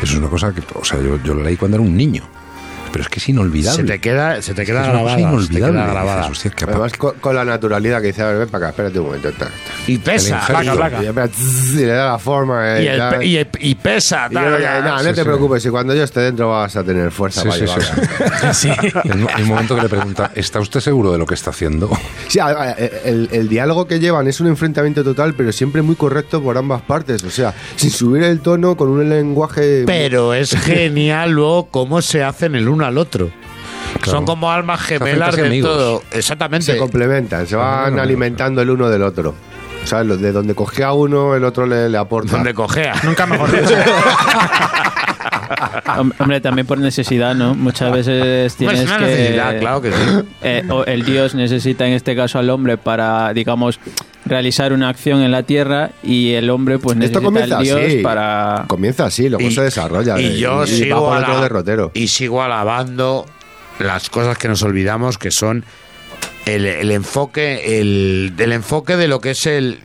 es 0.00 0.14
una 0.14 0.28
cosa 0.28 0.52
que, 0.54 0.62
o 0.78 0.84
sea, 0.84 1.00
yo, 1.00 1.18
yo 1.24 1.34
la 1.34 1.42
leí 1.42 1.56
cuando 1.56 1.78
era 1.78 1.84
un 1.84 1.96
niño. 1.96 2.22
Pero 2.92 3.02
es 3.04 3.08
que 3.08 3.18
es 3.20 3.28
inolvidable. 3.28 3.82
Se 3.82 3.84
te 3.84 3.98
queda, 4.00 4.42
se 4.42 4.54
te 4.54 4.64
queda 4.66 4.82
Es 4.82 4.88
grabada. 4.88 5.08
se 5.10 5.16
te 5.16 5.22
queda 5.22 5.30
inolvidable. 5.30 5.80
grabada. 5.92 6.16
Dices, 6.28 6.30
hostia, 6.32 6.50
qué 6.50 6.64
Además, 6.64 6.92
con, 6.92 7.14
con 7.18 7.34
la 7.34 7.44
naturalidad 7.44 8.00
que 8.00 8.08
dice, 8.08 8.22
a 8.22 8.26
ver, 8.26 8.38
ven 8.38 8.48
para 8.48 8.66
acá, 8.66 8.70
espérate 8.70 8.98
un 8.98 9.06
momento. 9.06 9.30
ta, 9.32 9.46
ta. 9.46 9.50
Y 9.86 9.98
pesa. 9.98 10.40
Placa, 10.46 10.72
placa. 10.74 11.02
Y, 11.02 11.76
le 11.76 11.86
da 11.86 12.12
la 12.12 12.18
forma. 12.18 12.78
eh, 12.78 12.84
Y, 12.84 12.86
el 12.88 12.98
tal. 12.98 13.18
pe- 13.18 13.26
y, 13.26 13.36
el- 13.36 13.48
y 13.60 13.74
pesa. 13.74 14.26
Y 14.30 14.34
yo, 14.34 14.40
tal, 14.40 14.60
ya, 14.60 14.80
no, 14.80 14.92
no 14.92 14.98
Sí, 15.00 15.06
te 15.06 15.14
sí. 15.16 15.22
preocupes, 15.22 15.62
si 15.62 15.68
cuando 15.70 15.94
yo 15.94 16.02
esté 16.04 16.20
dentro 16.20 16.50
vas 16.50 16.76
a 16.76 16.84
tener 16.84 17.10
fuerza 17.10 17.42
Sí, 17.42 17.48
para 17.48 18.52
sí. 18.54 18.68
El, 19.04 19.26
el 19.38 19.44
momento 19.46 19.74
que 19.74 19.82
le 19.82 19.88
pregunta, 19.88 20.30
¿está 20.34 20.60
usted 20.60 20.80
seguro 20.80 21.12
de 21.12 21.18
lo 21.18 21.26
que 21.26 21.34
está 21.34 21.50
haciendo? 21.50 21.90
Sí, 22.28 22.38
el 22.38 23.48
diálogo 23.48 23.86
que 23.86 23.98
llevan 24.00 24.26
es 24.28 24.40
un 24.40 24.46
enfrentamiento 24.48 25.02
total, 25.04 25.34
pero 25.34 25.52
siempre 25.52 25.82
muy 25.82 25.94
correcto 25.96 26.42
por 26.42 26.56
ambas 26.58 26.82
partes. 26.82 27.22
O 27.24 27.30
sea, 27.30 27.54
sin 27.76 27.90
subir 27.90 28.22
el 28.22 28.40
tono, 28.40 28.76
con 28.76 28.88
un 28.88 29.08
lenguaje. 29.08 29.84
Pero 29.86 30.34
es 30.34 30.50
genial 30.64 31.32
luego 31.32 31.68
cómo 31.70 32.02
se 32.02 32.22
hacen 32.22 32.54
el 32.54 32.68
uno 32.68 32.81
al 32.84 32.98
otro. 32.98 33.30
Claro. 34.00 34.10
Son 34.18 34.24
como 34.26 34.50
almas 34.50 34.80
gemelas 34.80 35.36
de 35.36 35.46
amigos. 35.46 35.70
todo. 35.76 36.02
Exactamente. 36.12 36.66
se 36.72 36.78
complementan, 36.78 37.46
se 37.46 37.56
van 37.56 37.98
alimentando 37.98 38.62
el 38.62 38.70
uno 38.70 38.88
del 38.88 39.02
otro. 39.02 39.34
¿Sabes? 39.84 40.06
Lo 40.06 40.16
De 40.16 40.30
donde 40.32 40.54
coge 40.54 40.84
a 40.84 40.92
uno, 40.92 41.34
el 41.34 41.44
otro 41.44 41.66
le, 41.66 41.88
le 41.88 41.98
aporta. 41.98 42.32
Donde 42.36 42.54
cojea. 42.54 42.94
Nunca 43.02 43.26
mejor 43.26 43.50
dicho. 43.50 43.74
Hom- 45.86 46.12
Hombre, 46.18 46.40
también 46.40 46.66
por 46.66 46.78
necesidad, 46.78 47.34
¿no? 47.34 47.54
Muchas 47.54 47.92
veces 47.92 48.54
tienes 48.56 48.80
es 48.80 48.86
una 48.86 48.98
que... 48.98 49.04
necesidad, 49.04 49.58
claro 49.58 49.82
que 49.82 49.92
sí. 49.92 49.98
eh, 50.42 50.62
o 50.70 50.84
el 50.84 51.04
dios 51.04 51.34
necesita 51.34 51.86
en 51.86 51.92
este 51.94 52.16
caso 52.16 52.38
al 52.38 52.48
hombre 52.50 52.78
para, 52.78 53.32
digamos, 53.34 53.78
realizar 54.24 54.72
una 54.72 54.88
acción 54.88 55.22
en 55.22 55.30
la 55.32 55.42
tierra 55.42 55.90
y 56.02 56.32
el 56.32 56.48
hombre 56.50 56.78
pues 56.78 56.96
Esto 56.98 57.20
necesita 57.20 57.20
comienza 57.24 57.56
al 57.58 57.64
dios 57.64 57.80
así. 57.86 57.98
para... 57.98 58.64
Comienza 58.68 59.04
así, 59.06 59.28
luego 59.28 59.50
se 59.50 59.62
desarrolla. 59.62 60.20
Y 60.20 60.26
eh, 60.26 60.38
yo 60.38 60.66
sigo, 60.66 61.14
derrotero. 61.40 61.90
y 61.94 62.08
sigo 62.08 62.42
alabando 62.42 63.26
las 63.78 64.10
cosas 64.10 64.38
que 64.38 64.48
nos 64.48 64.62
olvidamos, 64.62 65.18
que 65.18 65.30
son 65.30 65.64
el, 66.46 66.66
el 66.66 66.90
enfoque, 66.90 67.80
el, 67.80 68.32
el 68.38 68.52
enfoque 68.52 68.96
de 68.96 69.08
lo 69.08 69.20
que 69.20 69.30
es 69.30 69.46
el, 69.46 69.80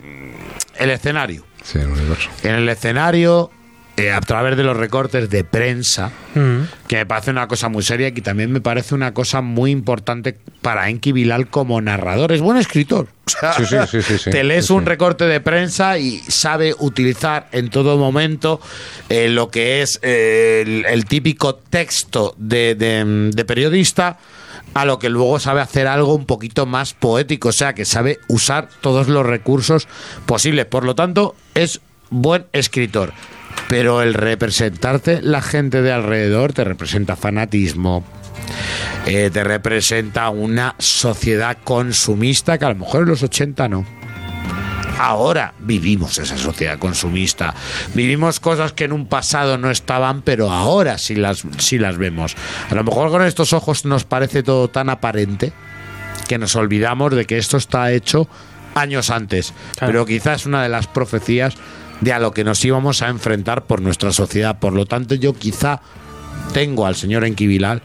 el 0.77 0.89
escenario. 0.91 1.45
Sí, 1.63 1.79
el 1.79 1.87
universo. 1.87 2.29
En 2.43 2.55
el 2.55 2.69
escenario, 2.69 3.51
eh, 3.97 4.11
a 4.11 4.21
través 4.21 4.55
de 4.55 4.63
los 4.63 4.77
recortes 4.77 5.29
de 5.29 5.43
prensa, 5.43 6.11
Mm. 6.35 6.61
que 6.87 6.97
me 6.97 7.05
parece 7.07 7.31
una 7.31 7.47
cosa 7.47 7.67
muy 7.67 7.81
seria 7.83 8.09
y 8.09 8.11
que 8.11 8.21
también 8.21 8.51
me 8.51 8.61
parece 8.61 8.93
una 8.95 9.13
cosa 9.13 9.41
muy 9.41 9.71
importante 9.71 10.37
para 10.61 10.87
Enki 10.89 11.11
Bilal 11.11 11.47
como 11.49 11.81
narrador. 11.81 12.31
Es 12.31 12.41
buen 12.41 12.57
escritor. 12.57 13.07
O 13.25 13.29
sea, 13.29 13.53
Sí, 13.53 13.65
sí, 13.65 13.75
sí, 13.89 14.01
sí, 14.01 14.17
sí. 14.19 14.29
te 14.31 14.43
lees 14.43 14.67
Sí, 14.67 14.73
un 14.73 14.85
recorte 14.85 15.25
de 15.25 15.41
prensa 15.41 15.97
y 15.97 16.19
sabe 16.19 16.73
utilizar 16.79 17.47
en 17.51 17.69
todo 17.69 17.97
momento 17.97 18.61
eh, 19.09 19.27
lo 19.29 19.49
que 19.49 19.81
es 19.81 19.99
eh, 20.03 20.63
el, 20.65 20.85
el 20.85 21.05
típico 21.05 21.55
texto 21.55 22.35
de, 22.37 22.75
de- 22.75 23.31
de 23.33 23.45
periodista 23.45 24.17
a 24.73 24.85
lo 24.85 24.99
que 24.99 25.09
luego 25.09 25.39
sabe 25.39 25.59
hacer 25.61 25.87
algo 25.87 26.13
un 26.13 26.25
poquito 26.25 26.65
más 26.67 26.93
poético, 26.93 27.49
o 27.49 27.51
sea, 27.53 27.73
que 27.73 27.83
sabe 27.83 28.19
usar 28.27 28.69
todos 28.81 29.07
los 29.07 29.25
recursos 29.25 29.87
posibles. 30.27 30.65
Por 30.67 30.83
lo 30.85 30.93
tanto, 30.93 31.35
es 31.55 31.81
buen 32.11 32.45
escritor. 32.53 33.11
Pero 33.67 34.01
el 34.01 34.13
representarte 34.13 35.21
la 35.21 35.41
gente 35.41 35.81
de 35.81 35.91
alrededor 35.91 36.53
te 36.53 36.63
representa 36.63 37.15
fanatismo, 37.15 38.03
eh, 39.05 39.29
te 39.31 39.43
representa 39.43 40.29
una 40.29 40.75
sociedad 40.79 41.57
consumista 41.63 42.57
que 42.57 42.65
a 42.65 42.69
lo 42.69 42.75
mejor 42.75 43.03
en 43.03 43.09
los 43.09 43.23
80 43.23 43.67
no. 43.67 43.85
Ahora 44.99 45.53
vivimos 45.59 46.17
esa 46.17 46.37
sociedad 46.37 46.79
consumista. 46.79 47.53
Vivimos 47.93 48.39
cosas 48.39 48.73
que 48.73 48.85
en 48.85 48.93
un 48.93 49.05
pasado 49.05 49.57
no 49.57 49.69
estaban, 49.69 50.23
pero 50.23 50.51
ahora 50.51 50.97
sí 50.97 51.15
las, 51.15 51.43
sí 51.59 51.77
las 51.77 51.97
vemos. 51.97 52.35
A 52.69 52.73
lo 52.73 52.83
mejor 52.83 53.11
con 53.11 53.21
estos 53.23 53.53
ojos 53.53 53.85
nos 53.85 54.05
parece 54.05 54.41
todo 54.41 54.69
tan 54.69 54.89
aparente 54.89 55.53
que 56.27 56.39
nos 56.39 56.55
olvidamos 56.55 57.15
de 57.15 57.25
que 57.25 57.37
esto 57.37 57.57
está 57.57 57.91
hecho 57.91 58.27
años 58.73 59.11
antes. 59.11 59.53
Claro. 59.77 59.91
Pero 59.91 60.05
quizás 60.05 60.45
una 60.45 60.63
de 60.63 60.69
las 60.69 60.87
profecías 60.87 61.55
de 62.01 62.13
a 62.13 62.19
lo 62.19 62.31
que 62.31 62.43
nos 62.43 62.63
íbamos 62.63 63.01
a 63.01 63.09
enfrentar 63.09 63.65
por 63.65 63.81
nuestra 63.81 64.11
sociedad. 64.11 64.59
Por 64.59 64.73
lo 64.73 64.85
tanto, 64.85 65.15
yo 65.15 65.33
quizá 65.33 65.81
tengo 66.53 66.85
al 66.85 66.95
señor 66.95 67.25
Enquibilal 67.25 67.81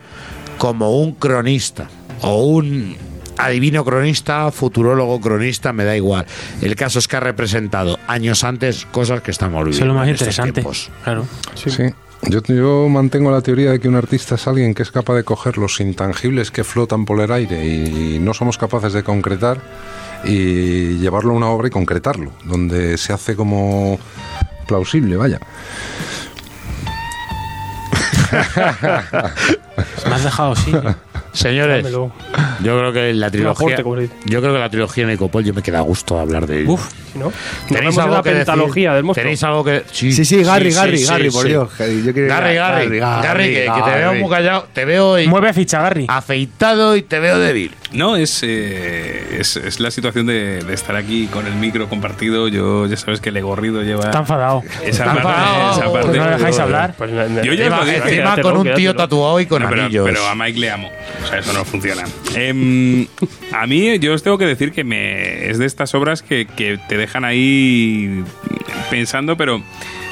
como 0.59 0.99
un 1.01 1.13
cronista 1.15 1.89
o 2.21 2.45
un 2.45 2.97
adivino 3.39 3.85
cronista, 3.85 4.51
futurólogo 4.53 5.21
cronista, 5.21 5.73
me 5.73 5.85
da 5.85 5.97
igual. 5.97 6.27
El 6.61 6.77
caso 6.77 6.99
es 6.99 7.09
que 7.09 7.17
ha 7.17 7.21
representado 7.21 7.99
años 8.07 8.45
antes 8.45 8.87
cosas 8.87 9.23
que 9.23 9.31
estamos 9.31 9.61
Eso 9.63 9.65
viviendo. 9.71 9.85
es 9.85 9.89
lo 9.89 9.95
más 9.95 10.09
interesante. 10.09 10.53
tiempos. 10.53 10.91
Claro. 11.03 11.27
Sí. 11.55 11.71
Yo, 12.29 12.41
yo 12.43 12.89
mantengo 12.89 13.33
la 13.33 13.41
teoría 13.41 13.73
de 13.73 13.81
que 13.81 13.89
un 13.89 13.97
artista 13.97 14.37
es 14.37 14.47
alguien 14.47 14.75
que 14.75 14.83
es 14.85 14.93
capaz 14.93 15.15
de 15.15 15.25
coger 15.25 15.59
los 15.59 15.81
intangibles 15.81 16.53
que 16.53 16.63
flotan 16.63 17.05
por 17.05 17.19
el 17.21 17.33
aire 17.33 17.67
y 17.67 18.21
no 18.21 18.33
somos 18.33 18.59
capaces 18.59 18.93
de 18.93 19.03
concretar 19.03 19.59
y 20.25 20.99
llevarlo 20.99 21.33
a 21.33 21.37
una 21.37 21.49
obra 21.49 21.69
y 21.69 21.71
concretarlo, 21.71 22.33
donde 22.45 22.97
se 22.99 23.13
hace 23.13 23.37
como 23.37 23.99
plausible, 24.67 25.17
vaya. 25.17 25.41
Me 30.07 30.15
has 30.15 30.25
dejado, 30.25 30.57
sí. 30.57 30.73
Señores, 31.33 31.83
Dámelo. 31.83 32.13
yo 32.63 32.79
creo 32.79 32.93
que 32.93 33.15
la 33.15 33.31
trilogía, 33.31 33.77
yo 33.77 34.41
creo 34.41 34.53
que 34.53 34.59
la 34.59 34.69
trilogía 34.69 35.07
Necopol, 35.07 35.43
yo 35.45 35.55
me 35.55 35.63
queda 35.63 35.79
a 35.79 35.83
gusto 35.83 36.19
hablar 36.19 36.47
de 36.47 36.61
ello. 36.61 36.73
Uf, 36.73 36.89
no, 37.15 37.33
¿Tenéis 37.69 37.97
algo 37.99 38.15
la 38.17 38.23
que 38.23 38.31
decir? 38.31 38.47
pentalogía 38.47 38.95
del 38.95 39.05
monstruo. 39.05 39.23
¿Tenéis 39.25 39.43
algo 39.43 39.65
que 39.65 39.83
Sí, 39.93 40.13
sí, 40.13 40.43
Gary, 40.43 40.71
Gary, 40.73 40.99
sí, 40.99 41.07
Gary, 41.07 41.31
sí, 41.31 41.35
por 41.37 41.43
sí. 41.45 41.49
Dios. 41.49 41.71
Yo 41.79 41.85
a- 41.85 42.27
Gary, 42.27 42.55
Gary, 42.57 42.99
Gary, 42.99 43.45
que, 43.55 43.65
que 43.75 43.83
te 43.91 43.99
veo 43.99 44.15
muy 44.15 44.31
callado, 44.31 44.67
te 44.73 44.85
veo 44.85 45.19
y- 45.19 45.27
mueve 45.27 45.53
ficha, 45.55 45.81
Gary. 45.81 46.07
afeitado 46.09 46.97
y 46.97 47.03
te 47.03 47.19
veo 47.19 47.39
débil. 47.39 47.75
No, 47.93 48.17
es, 48.17 48.41
eh, 48.43 49.37
es, 49.39 49.57
es 49.57 49.79
la 49.81 49.91
situación 49.91 50.27
de, 50.27 50.63
de 50.65 50.73
estar 50.75 50.97
aquí 50.97 51.27
con 51.27 51.47
el 51.47 51.55
micro 51.55 51.89
compartido. 51.91 52.49
Yo 52.49 52.87
ya 52.87 52.97
sabes 52.97 53.21
que 53.21 53.29
el 53.29 53.37
egorrido 53.37 53.83
lleva 53.83 54.05
Está 54.05 54.21
enfadado. 54.21 54.63
esa 54.83 54.89
Está 54.89 55.05
parte. 55.05 55.19
enfadado. 55.21 55.73
esa 55.73 55.93
parte 55.93 56.09
Pues 56.09 56.17
no 56.17 56.31
dejáis 56.31 56.59
hablar. 56.59 56.95
Pues, 56.97 57.11
Yo 57.45 57.53
ya 57.53 57.67
Encima, 57.67 58.37
con 58.41 58.57
un 58.57 58.75
tío 58.75 58.95
tatuado 58.97 59.41
y 59.41 59.47
con 59.47 59.63
anillos. 59.63 60.07
pero 60.07 60.27
a 60.27 60.35
Mike 60.35 60.59
le 60.59 60.71
amo. 60.71 60.91
O 61.23 61.27
sea, 61.27 61.39
eso 61.39 61.53
no 61.53 61.65
funciona. 61.65 62.05
Em, 62.35 63.07
a 63.53 63.67
mí, 63.67 63.99
yo 63.99 64.15
os 64.15 64.23
tengo 64.23 64.39
que 64.39 64.47
decir 64.47 64.73
que 64.73 64.85
me 64.85 65.49
es 65.49 65.59
de 65.59 65.67
estas 65.67 65.95
obras 65.95 66.23
que, 66.23 66.47
te 66.89 66.97
dejan 66.97 67.25
ahí 67.25 68.25
pensando, 68.91 69.37
pero 69.37 69.63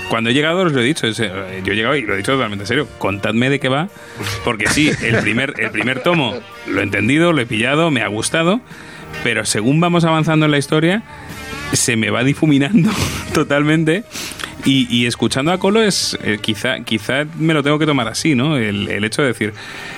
cuando 0.09 0.31
he 0.31 0.35
llegado, 0.35 0.61
os 0.63 0.73
lo 0.73 0.81
he 0.81 0.85
dicho, 0.85 1.07
eh, 1.07 1.63
yo 1.65 1.73
he 1.73 1.77
llegado 1.77 1.97
y 1.97 2.03
lo 2.03 2.15
he 2.15 2.19
dicho 2.19 2.33
totalmente 2.33 2.65
en 2.65 2.69
serio. 2.69 2.89
Contadme 2.99 3.51
de 3.51 3.61
qué 3.61 3.69
va, 3.69 3.89
porque 4.45 4.69
sí, 4.69 4.91
el 5.03 5.19
primer, 5.19 5.55
el 5.59 5.71
primer 5.71 6.03
tomo 6.03 6.35
lo 6.67 6.81
he 6.81 6.83
entendido, 6.83 7.33
lo 7.33 7.41
he 7.41 7.47
pillado, 7.47 7.91
me 7.91 8.03
ha 8.03 8.09
gustado, 8.09 8.61
pero 9.23 9.45
según 9.45 9.81
vamos 9.81 10.05
avanzando 10.05 10.47
en 10.47 10.53
la 10.53 10.59
historia, 10.59 11.03
se 11.73 11.97
me 11.97 12.11
va 12.11 12.25
difuminando 12.25 12.91
totalmente. 13.35 14.05
Y, 14.65 14.87
y 14.95 15.07
escuchando 15.07 15.53
a 15.53 15.59
Colo 15.59 15.83
es 15.83 16.19
eh, 16.23 16.39
quizá 16.41 16.81
quizá 16.85 17.25
me 17.39 17.55
lo 17.55 17.63
tengo 17.63 17.79
que 17.79 17.87
tomar 17.87 18.09
así, 18.09 18.35
¿no? 18.35 18.57
El, 18.59 18.89
el 18.89 19.05
hecho 19.05 19.23
de 19.23 19.29
decir, 19.29 19.55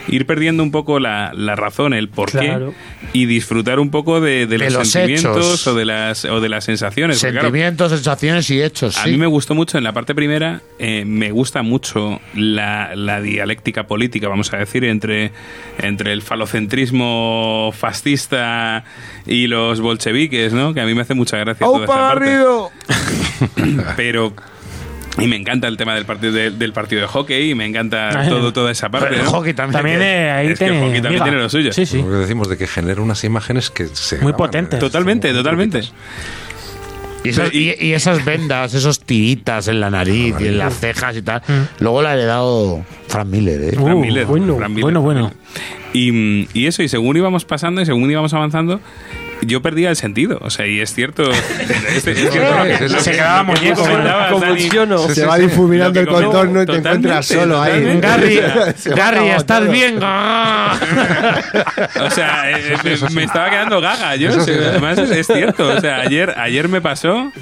ir 0.09 0.25
perdiendo 0.27 0.63
un 0.63 0.71
poco 0.71 1.01
la, 1.01 1.33
la 1.35 1.57
razón, 1.57 1.93
el 1.95 2.09
por 2.09 2.31
Claro. 2.31 2.73
qué 3.13 3.19
y 3.19 3.27
disfrutar 3.27 3.81
un 3.81 3.91
poco 3.91 4.21
de, 4.21 4.47
de 4.47 4.59
De 4.59 4.59
los, 4.59 4.75
los 4.75 4.89
sentimientos 4.91 5.37
hechos. 5.37 5.67
o 5.67 5.75
de 5.75 5.85
las 5.85 6.25
o 6.27 6.41
de 6.41 6.49
las 6.49 6.65
sensaciones. 6.65 7.19
Claro, 7.21 7.41
Sentimientos, 7.41 7.91
sensaciones 7.91 8.49
y 8.51 8.63
hechos. 8.63 8.97
a 8.99 9.05
sí. 9.05 9.11
mí 9.11 9.17
me 9.17 9.27
gustó 9.27 9.55
mucho 9.55 9.79
en 9.79 9.85
la 9.85 9.93
parte 9.93 10.15
primera, 10.15 10.61
eh, 10.79 11.05
me 11.05 11.31
gusta 11.33 11.63
mucho 11.63 12.21
la, 12.35 12.95
la 12.95 13.21
dialéctica 13.21 13.87
política, 13.87 14.29
vamos 14.29 14.53
a 14.53 14.59
decir, 14.59 14.85
entre, 14.85 15.33
entre 15.79 16.13
el 16.13 16.23
falocentrismo 16.23 17.73
fascista 17.77 18.85
y 19.27 19.47
los 19.47 19.81
bolcheviques, 19.81 20.53
¿no? 20.53 20.73
Que 20.75 20.81
a 20.81 20.87
mí 20.87 20.95
me 20.95 21.03
hace 21.03 21.15
mucha 21.15 21.37
gracia 21.39 21.67
toda 21.67 21.85
esa 21.85 21.87
parte. 21.87 22.31
Pero 23.97 24.33
y 25.19 25.27
me 25.27 25.37
encanta 25.37 25.69
el 25.69 25.77
tema 25.77 25.95
del 25.95 26.05
partido 26.07 26.33
de- 26.33 26.51
del 26.51 26.73
partido 26.73 27.03
de 27.03 27.07
hockey 27.09 27.51
y 27.51 27.55
me 27.55 27.67
encanta 27.67 28.25
todo 28.29 28.53
toda 28.53 28.71
esa 28.71 28.89
parte. 28.91 29.09
Pero 29.11 29.21
el 29.21 29.25
¿no? 29.27 29.31
hockey 29.31 29.53
también. 29.55 29.77
También 29.79 30.03
eh, 30.03 30.31
ahí 30.31 30.47
Es 30.49 30.59
que 30.59 30.65
tiene, 30.65 30.81
Joaquín 30.81 31.03
también 31.03 31.13
miga. 31.15 31.25
tiene 31.25 31.39
lo 31.43 31.49
suyo. 31.51 31.73
Sí, 31.73 31.85
sí. 31.87 31.99
Lo 31.99 32.05
que 32.11 32.17
decimos 32.17 32.49
de 32.49 32.57
que 32.57 32.67
genera 32.67 33.01
unas 33.03 33.23
imágenes 33.25 33.71
que 33.71 33.87
se 33.89 34.19
Muy 34.19 34.33
potentes. 34.33 34.79
Totalmente, 34.81 35.29
muy 35.29 35.37
totalmente. 35.39 35.83
Y 37.25 37.29
esas, 37.29 37.55
y- 37.55 37.75
y 37.79 37.93
esas 37.93 38.25
vendas, 38.25 38.75
esos 38.75 38.99
tiritas 39.01 39.69
en 39.69 39.79
la 39.81 39.91
nariz 39.91 40.35
y 40.41 40.47
en 40.49 40.59
las 40.59 40.81
cejas 40.81 41.17
y 41.17 41.23
tal. 41.23 41.41
Luego 41.79 42.03
la 42.03 42.11
ha 42.11 42.15
heredado 42.15 42.85
Frank 43.07 43.27
Miller, 43.29 43.63
¿eh? 43.63 43.73
Frank 43.75 43.95
Uh, 43.97 44.01
Miller, 44.01 44.27
bueno, 44.27 44.57
Frank 44.57 44.71
Miller, 44.71 44.83
bueno, 44.83 45.03
Frank 45.03 45.05
bueno. 45.05 45.21
Miller. 45.21 45.43
Y, 45.95 46.49
y 46.59 46.67
eso, 46.67 46.83
y 46.83 46.89
según 46.89 47.17
íbamos 47.17 47.45
pasando 47.45 47.81
y 47.81 47.87
según 47.87 48.11
íbamos 48.11 48.33
avanzando, 48.35 48.81
yo 49.47 49.63
perdía 49.63 49.91
el 49.91 49.97
sentido. 49.97 50.39
O 50.43 50.51
sea, 50.51 50.67
y 50.67 50.81
es 50.81 50.95
cierto. 50.95 51.31
es, 51.31 52.07
es 52.07 52.31
cierto 52.31 52.57
lo 52.59 52.65
que- 52.65 52.89
Se 52.89 53.11
que- 53.11 53.17
quedaba 53.17 53.43
muñeco, 53.43 53.85
Se 55.09 55.15
sí, 55.15 55.21
va 55.23 55.39
difuminando 55.39 56.01
el 56.01 56.07
contorno 56.07 56.63
y 56.63 56.67
te 56.67 56.77
encuentras 56.77 57.27
solo 57.27 57.61
ahí. 57.61 57.99
Gary, 58.01 58.41
Se 58.77 58.91
Gary, 58.91 59.29
¿estás 59.29 59.69
bien? 59.71 59.99
O 62.01 62.11
sea, 62.11 62.51
eh, 62.51 62.77
me, 62.85 63.11
me 63.15 63.25
estaba 63.25 63.51
quedando 63.51 63.81
gaga. 63.81 64.17
Yo, 64.17 64.31
además 64.33 64.99
es, 64.99 65.11
es 65.11 65.27
cierto. 65.27 65.69
O 65.69 65.81
sea, 65.81 66.01
ayer, 66.01 66.35
ayer 66.39 66.69
me 66.69 66.81
pasó 66.81 67.33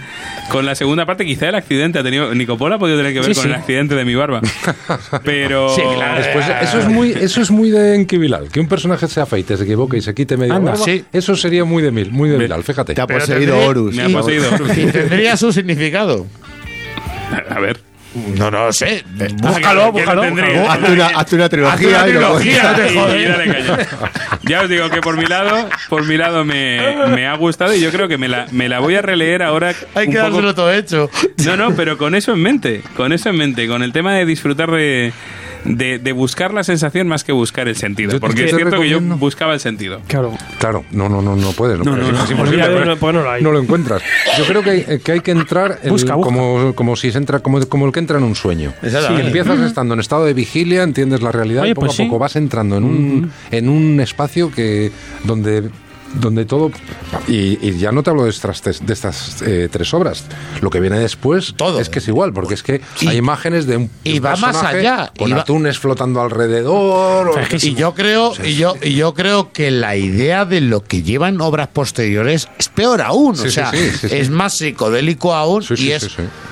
con 0.50 0.66
la 0.66 0.74
segunda 0.74 1.06
parte, 1.06 1.24
quizá 1.24 1.48
el 1.48 1.54
accidente 1.54 1.98
ha 1.98 2.02
tenido. 2.02 2.34
Nicopol 2.34 2.72
ha 2.72 2.78
podido 2.78 2.96
tener 2.98 3.12
que 3.12 3.20
ver 3.20 3.28
Sí, 3.28 3.34
con 3.34 3.42
sí. 3.44 3.48
el 3.48 3.54
accidente 3.54 3.94
de 3.94 4.04
mi 4.04 4.14
barba. 4.14 4.40
Pero. 5.24 5.74
Sí, 5.74 5.82
claro. 5.94 6.18
Después, 6.22 6.44
eso 6.62 6.78
es 6.80 6.88
muy, 6.88 7.10
eso 7.12 7.40
es 7.40 7.50
muy 7.50 7.70
de 7.70 7.94
Enkibilal. 7.96 8.48
Que 8.50 8.60
un 8.60 8.68
personaje 8.68 9.06
se 9.08 9.20
afeite, 9.20 9.56
se 9.56 9.64
equivoque 9.64 9.98
y 9.98 10.00
se 10.00 10.14
quite 10.14 10.36
media 10.36 10.54
Anda, 10.56 10.72
barba, 10.72 10.84
sí. 10.84 11.04
eso 11.12 11.36
sería 11.36 11.64
muy 11.64 11.82
de 11.82 11.90
Mil, 11.90 12.10
muy 12.10 12.28
de 12.28 12.36
Bilal, 12.38 12.62
fíjate. 12.64 12.94
Te 12.94 13.00
ha 13.00 13.06
poseído 13.06 13.38
tendría- 13.54 13.68
Horus. 13.68 13.94
Me 13.94 14.02
ha 14.04 14.08
poseído. 14.08 14.48
Y 14.76 14.86
tendría 14.86 15.36
su 15.36 15.52
significado. 15.52 16.26
A 17.48 17.60
ver. 17.60 17.80
No, 18.36 18.50
no 18.50 18.66
lo 18.66 18.72
sé. 18.72 19.04
Búscalo, 19.40 19.92
búscalo. 19.92 20.22
tendría? 20.22 20.72
Hazte 20.72 20.92
una, 20.92 21.06
hazte 21.06 21.36
una 21.36 21.48
trilogía. 21.48 21.72
Hazte 21.74 21.86
una 21.86 22.06
y 22.06 22.10
trilogía. 22.10 23.18
Y- 23.20 23.24
dale. 23.28 23.86
Ya 24.42 24.62
os 24.62 24.68
digo 24.68 24.90
que 24.90 25.00
por 25.00 25.16
mi 25.16 25.26
lado, 25.26 25.68
por 25.88 26.04
mi 26.06 26.16
lado 26.16 26.44
me, 26.44 26.80
me 27.14 27.26
ha 27.28 27.34
gustado 27.36 27.72
y 27.74 27.80
yo 27.80 27.90
creo 27.92 28.08
que 28.08 28.18
me 28.18 28.26
la, 28.28 28.46
me 28.50 28.68
la 28.68 28.80
voy 28.80 28.96
a 28.96 29.02
releer 29.02 29.42
ahora. 29.42 29.74
Hay 29.94 30.06
que 30.08 30.14
poco- 30.16 30.22
dárselo 30.24 30.54
todo 30.54 30.72
hecho. 30.72 31.08
No, 31.44 31.56
no, 31.56 31.70
pero 31.76 31.96
con 31.98 32.14
eso 32.14 32.32
en 32.32 32.42
mente, 32.42 32.82
con 32.96 33.12
eso 33.12 33.28
en 33.28 33.36
mente, 33.36 33.68
con 33.68 33.82
el 33.82 33.92
tema 33.92 34.14
de 34.14 34.24
disfrutar 34.26 34.70
de, 34.70 35.12
de, 35.64 35.98
de 35.98 36.12
buscar 36.12 36.52
la 36.54 36.64
sensación 36.64 37.08
más 37.08 37.24
que 37.24 37.32
buscar 37.32 37.68
el 37.68 37.76
sentido. 37.76 38.12
Yo 38.12 38.20
Porque 38.20 38.40
yo 38.40 38.44
es 38.46 38.54
cierto 38.56 38.80
que 38.80 38.88
yo 38.88 38.96
recomiendo- 38.98 39.16
buscaba 39.18 39.54
el 39.54 39.60
sentido. 39.60 40.00
Claro. 40.06 40.32
Claro, 40.58 40.84
no, 40.90 41.08
no, 41.08 41.22
no, 41.22 41.36
no 41.36 41.52
puedes. 41.52 41.78
No, 41.78 41.84
No, 41.84 41.96
no, 41.96 42.12
no. 42.12 42.24
es 42.24 42.30
imposible. 42.30 42.62
No, 42.84 42.96
pues 42.96 43.14
no 43.42 43.52
lo 43.52 43.58
encuentras. 43.60 44.02
Yo 44.38 44.44
creo 44.46 44.62
que 44.62 44.70
hay, 44.70 44.98
que, 45.00 45.12
hay 45.12 45.20
que 45.20 45.30
entrar 45.30 45.78
el- 45.82 45.90
Busca, 45.90 46.14
busca. 46.14 46.26
Como, 46.32 46.74
como 46.74 46.96
si 46.96 47.10
se 47.12 47.18
entra, 47.18 47.40
como, 47.40 47.60
como 47.68 47.86
el 47.86 47.92
que 47.92 48.00
entra 48.00 48.18
en 48.18 48.24
un 48.24 48.34
sueño. 48.34 48.72
Exactamente. 48.82 49.22
Que 49.32 49.38
empiezas 49.38 49.60
estando 49.66 49.94
en 49.94 50.00
estado 50.00 50.24
de 50.24 50.34
vigilia, 50.34 50.82
entiendes 50.82 51.22
la 51.22 51.32
realidad 51.32 51.62
Oye, 51.62 51.72
y 51.72 51.74
poco 51.74 51.86
pues 51.88 52.00
a 52.00 52.02
poco 52.04 52.16
sí. 52.16 52.20
vas 52.20 52.36
entrando 52.36 52.76
en 52.76 52.84
un, 52.84 53.32
en 53.50 53.68
un 53.68 54.00
espacio 54.00 54.50
que 54.50 54.90
donde 55.24 55.70
donde 56.14 56.44
todo 56.44 56.72
y, 57.28 57.58
y 57.66 57.78
ya 57.78 57.92
no 57.92 58.02
te 58.02 58.10
hablo 58.10 58.24
de 58.24 58.30
estas, 58.30 58.60
tres- 58.62 58.84
de 58.84 58.92
estas 58.92 59.42
eh, 59.42 59.68
tres 59.70 59.94
obras 59.94 60.24
lo 60.60 60.68
que 60.68 60.80
viene 60.80 60.98
después 60.98 61.54
Todo. 61.56 61.78
es 61.80 61.88
que 61.88 62.00
es 62.00 62.08
igual 62.08 62.32
porque 62.32 62.54
es 62.54 62.62
que 62.64 62.80
Y- 63.00 63.06
hay 63.08 63.16
imágenes 63.18 63.66
de 63.66 63.76
un, 63.76 63.90
y 64.02 64.18
un 64.18 64.24
va 64.24 64.34
más 64.36 64.56
allá, 64.62 65.12
con 65.16 65.28
y 65.28 65.32
va- 65.32 65.42
atunes 65.42 65.78
flotando 65.78 66.20
alrededor 66.20 67.28
o- 67.28 67.34
Y 67.62 67.74
yo 67.74 67.94
creo, 67.94 68.32
y 68.44 68.56
yo, 68.56 68.74
y 68.82 68.94
yo 68.94 69.14
creo 69.14 69.52
que 69.52 69.70
la 69.70 69.94
idea 69.96 70.44
de 70.44 70.60
lo 70.60 70.82
que 70.82 71.02
llevan 71.02 71.40
obras 71.40 71.68
posteriores 71.68 72.48
es 72.58 72.68
peor 72.68 73.02
aún. 73.02 73.36
Sí, 73.36 73.48
o 73.48 73.50
sea, 73.50 73.70
sí, 73.70 73.78
es 74.10 74.30
más 74.30 74.56
psicodélico 74.56 75.34
aún 75.34 75.64
y 75.76 75.90
es 75.92 76.08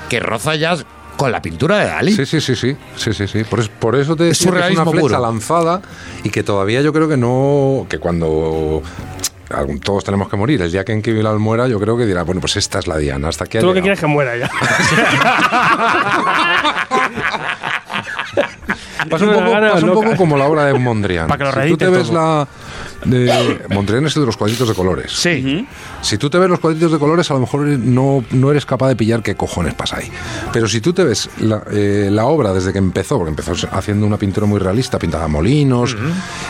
que 0.09 0.21
roza 0.21 0.55
ya 0.55 0.77
con 1.17 1.33
la 1.33 1.43
pintura 1.43 1.79
de 1.79 1.85
Dalí. 1.87 2.13
Sí, 2.13 2.25
sí, 2.27 2.41
sí, 2.41 2.55
sí, 2.55 2.77
sí, 2.97 3.13
sí, 3.13 3.27
sí. 3.27 3.43
Por, 3.43 3.59
es- 3.59 3.69
por 3.69 3.97
eso 3.97 4.15
te 4.15 4.29
Es 4.31 4.39
que 4.39 4.45
es 4.45 4.51
una 4.53 4.85
flecha 4.85 5.01
puro. 5.01 5.19
lanzada 5.21 5.83
y 6.23 6.31
que 6.31 6.45
todavía 6.45 6.81
yo 6.81 6.93
creo 6.93 7.09
que 7.09 7.17
no, 7.17 7.87
que 7.89 7.99
cuando 7.99 8.83
todos 9.83 10.05
tenemos 10.05 10.29
que 10.29 10.37
morir, 10.37 10.61
el 10.63 10.71
día 10.71 10.85
que 10.85 10.93
Enki 10.93 11.13
Bilal 11.13 11.39
muera, 11.39 11.67
yo 11.69 11.81
creo 11.81 11.97
que 11.97 12.05
dirá, 12.07 12.23
bueno, 12.23 12.41
pues 12.41 12.57
esta 12.57 12.79
es 12.79 12.87
la 12.87 12.97
Diana, 12.99 13.29
hasta 13.29 13.45
aquí 13.45 13.59
Tú 13.59 13.67
lo 13.67 13.75
que 13.75 13.81
quieres 13.81 13.99
es 13.99 14.01
que 14.03 14.07
muera 14.07 14.37
ya. 14.37 14.51
Pasa 19.09 19.25
un 19.25 19.33
poco, 19.33 19.51
gana 19.51 19.73
pasa 19.73 19.85
un 19.87 19.91
loca. 19.93 20.07
poco 20.07 20.17
como 20.17 20.37
la 20.37 20.47
obra 20.47 20.65
de 20.67 20.75
Mondrian. 20.75 21.29
Para 21.29 21.39
que 21.53 21.57
lo 21.57 21.63
si 21.65 21.71
tú 21.71 21.77
te 21.79 21.89
ves 21.89 22.09
todo. 22.09 22.15
la 22.19 22.49
de 23.05 23.61
Mondrian 23.71 24.07
es 24.07 24.17
el 24.17 24.23
de 24.23 24.27
los 24.27 24.37
cuadritos 24.37 24.69
de 24.69 24.75
colores. 24.75 25.13
Sí. 25.13 25.67
Si 26.03 26.19
tú 26.19 26.29
te 26.31 26.39
ves 26.39 26.49
los 26.51 26.59
cuadritos 26.61 26.93
de 26.93 26.99
colores, 26.99 27.31
a 27.31 27.35
lo 27.35 27.41
mejor 27.41 27.61
no, 27.67 28.25
no 28.31 28.51
eres 28.51 28.67
capaz 28.67 28.89
de 28.89 28.97
pillar 28.97 29.23
qué 29.23 29.35
cojones 29.37 29.75
pasa 29.75 29.99
ahí. 29.99 30.11
Pero 30.53 30.69
si 30.69 30.81
tú 30.81 30.93
te 30.93 31.05
ves 31.05 31.29
la, 31.41 31.63
eh, 31.71 32.09
la 32.11 32.27
obra 32.27 32.53
desde 32.53 32.73
que 32.73 32.79
empezó, 32.79 33.17
porque 33.19 33.31
empezó 33.31 33.53
haciendo 33.73 34.07
una 34.07 34.17
pintura 34.17 34.47
muy 34.47 34.59
realista, 34.59 34.99
pintaba 34.99 35.29
molinos, 35.29 35.97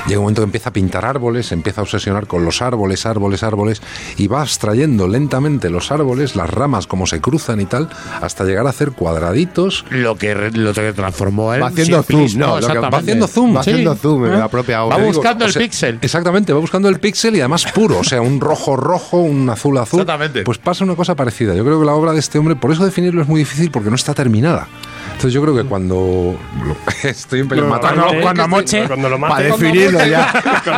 llega 0.06 0.18
un 0.20 0.24
momento 0.24 0.42
que 0.42 0.46
empieza 0.46 0.70
a 0.70 0.72
pintar 0.72 1.04
árboles, 1.04 1.46
se 1.46 1.54
empieza 1.54 1.80
a 1.80 1.84
obsesionar 1.84 2.26
con 2.26 2.44
los 2.44 2.62
árboles, 2.62 3.06
árboles, 3.06 3.42
árboles, 3.42 3.82
y 4.16 4.26
va 4.26 4.42
abstrayendo 4.42 5.08
lentamente 5.08 5.70
los 5.70 5.90
árboles, 5.90 6.36
las 6.36 6.48
ramas, 6.50 6.86
cómo 6.86 7.06
se 7.06 7.20
cruzan 7.20 7.60
y 7.60 7.66
tal, 7.66 7.88
hasta 8.20 8.44
llegar 8.44 8.66
a 8.66 8.70
hacer 8.70 8.92
cuadraditos. 8.92 9.84
Lo 9.90 10.16
que, 10.16 10.34
lo 10.52 10.72
que 10.72 10.92
transformó 10.92 11.54
en 11.54 11.62
Va 11.62 11.66
haciendo 11.68 12.02
zoom, 12.02 12.26
no, 12.36 12.46
lo 12.46 12.52
que 12.54 12.58
exactamente. 12.60 12.90
Va 12.94 12.98
haciendo 12.98 13.26
zoom. 13.26 13.56
Va 13.56 13.62
Sí. 13.62 13.70
haciendo 13.70 13.94
zoom 13.96 14.26
en 14.26 14.32
¿Eh? 14.34 14.38
la 14.38 14.48
propia 14.48 14.84
obra. 14.84 14.96
Va 14.96 15.02
Digo, 15.02 15.14
buscando 15.14 15.44
O 15.44 15.48
el 15.48 15.52
sea, 15.52 15.62
píxel. 15.62 15.98
Exactamente, 16.00 16.37
va 16.46 16.58
buscando 16.58 16.88
el 16.88 17.00
píxel 17.00 17.36
y 17.36 17.40
además 17.40 17.66
puro, 17.72 17.98
o 17.98 18.04
sea, 18.04 18.20
un 18.22 18.40
rojo 18.40 18.76
rojo, 18.76 19.18
un 19.18 19.48
azul 19.50 19.78
azul. 19.78 20.00
Exactamente. 20.00 20.42
Pues 20.42 20.58
pasa 20.58 20.84
una 20.84 20.96
cosa 20.96 21.14
parecida. 21.14 21.54
Yo 21.54 21.64
creo 21.64 21.78
que 21.80 21.86
la 21.86 21.94
obra 21.94 22.12
de 22.12 22.20
este 22.20 22.38
hombre, 22.38 22.56
por 22.56 22.72
eso 22.72 22.84
definirlo 22.84 23.22
es 23.22 23.28
muy 23.28 23.40
difícil 23.40 23.70
porque 23.70 23.90
no 23.90 23.96
está 23.96 24.14
terminada. 24.14 24.68
Entonces 25.18 25.32
yo 25.34 25.42
creo 25.42 25.56
que 25.56 25.64
cuando 25.64 26.38
estoy 27.02 27.40
en 27.40 27.48
pelín 27.48 27.64
No, 27.64 27.70
matando, 27.70 28.02
cuando- 28.06 28.22
cuando 28.22 28.48
moche. 28.48 28.84
Cuando 28.86 29.08
lo 29.08 29.18
Para 29.20 29.34
mate. 29.34 29.44
definirlo 29.46 30.06
ya. 30.06 30.32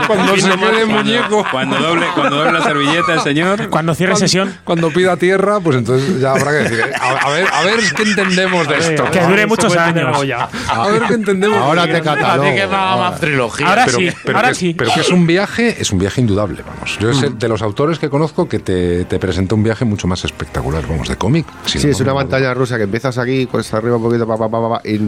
cuando 0.07 0.35
se 0.39 0.51
quede 0.51 0.87
muñeco, 0.87 1.45
Cuando 1.51 1.77
doble, 1.79 2.07
cuando 2.15 2.37
doble 2.37 2.53
la 2.53 2.63
servilleta 2.63 3.13
el 3.15 3.21
señor. 3.21 3.69
Cuando 3.69 3.95
cierre 3.95 4.17
sesión, 4.17 4.57
cuando 4.65 4.89
pida 4.91 5.19
tierra, 5.19 5.61
pues 5.61 5.77
entonces 5.77 6.19
ya 6.21 6.31
habrá 6.33 6.53
que 6.53 6.57
decir, 6.57 6.81
eh, 6.81 6.93
a, 6.99 7.27
a 7.27 7.31
ver, 7.31 7.47
a 7.53 7.63
ver 7.65 7.81
qué 7.95 8.03
entendemos 8.03 8.67
de 8.67 8.79
esto. 8.79 9.11
Que 9.11 9.21
dure 9.21 9.47
muchos 9.47 9.77
años. 9.77 10.27
ya. 10.27 10.49
A 10.71 10.89
ver 10.89 11.03
qué 11.03 11.15
entendemos. 11.15 11.59
Ahora 11.59 11.87
te 11.87 12.01
catalogo. 12.01 12.49
Así 12.49 12.57
que 12.57 12.67
me 12.67 12.75
haga 12.77 12.97
más 12.97 13.21
trilogía. 13.21 13.69
Ahora 13.69 13.85
pero, 13.85 13.99
sí, 13.99 14.09
pero 14.25 14.39
ahora 14.39 14.49
que, 14.49 14.55
sí. 14.55 14.75
pero 14.75 14.91
que 14.95 15.01
es 15.01 15.11
un 15.11 15.27
viaje, 15.27 15.77
es 15.79 15.91
un 15.93 15.99
viaje 15.99 16.23
indudable, 16.23 16.63
vamos. 16.67 16.99
Yo 16.99 17.11
es 17.11 17.23
el 17.23 17.39
de 17.39 17.47
los 17.49 17.61
autores 17.61 17.99
que 17.99 18.09
conozco 18.09 18.49
que 18.49 18.59
te, 18.59 19.05
te 19.05 19.19
presenta 19.19 19.55
un 19.55 19.63
viaje 19.63 19.85
mucho 19.85 20.09
más 20.09 20.25
espectacular, 20.25 20.87
vamos, 20.89 21.09
de 21.09 21.17
cómic. 21.17 21.47
Sí, 21.67 21.77
es 21.91 22.01
una 22.01 22.15
montaña 22.15 22.55
rusa 22.55 22.79
que 22.79 22.85
empiezas 22.85 23.19
aquí, 23.19 23.45
cuesta 23.47 23.77
arriba 23.77 23.97
un 23.97 24.03
poquito, 24.03 24.27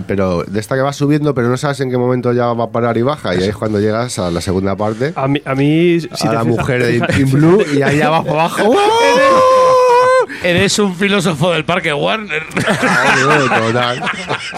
pero 0.07 0.45
de 0.45 0.61
esta 0.61 0.75
que 0.77 0.83
vas 0.83 0.97
subiendo, 0.97 1.35
pero 1.35 1.49
no 1.49 1.57
sabes 1.57 1.81
en 1.81 1.91
qué 1.91 1.99
momento 1.99 2.33
ya 2.33 2.53
va 2.53 2.65
a 2.65 2.71
parar 2.71 2.97
y 2.99 3.03
baja. 3.03 3.35
Y 3.35 3.39
ahí 3.43 3.49
es 3.49 3.57
cuando 3.57 3.81
llegas 3.81 4.19
a 4.19 4.31
la 4.31 4.41
segunda 4.41 4.77
parte, 4.77 5.13
A 5.17 5.29
mí, 5.29 5.41
a 5.45 5.55
mí 5.55 6.01
si 6.01 6.07
a 6.07 6.31
te 6.31 6.35
la 6.37 6.45
fijas- 6.45 6.47
mujer 6.47 6.83
de 6.85 6.97
In 7.21 7.31
Blue, 7.33 7.63
y 7.75 7.83
ahí 7.83 8.01
abajo, 8.01 8.31
abajo. 8.31 8.73
Eres 10.45 10.79
un 10.79 10.95
filósofo 10.95 11.53
del 11.53 11.65
parque 11.65 11.93
Warner. 11.93 12.43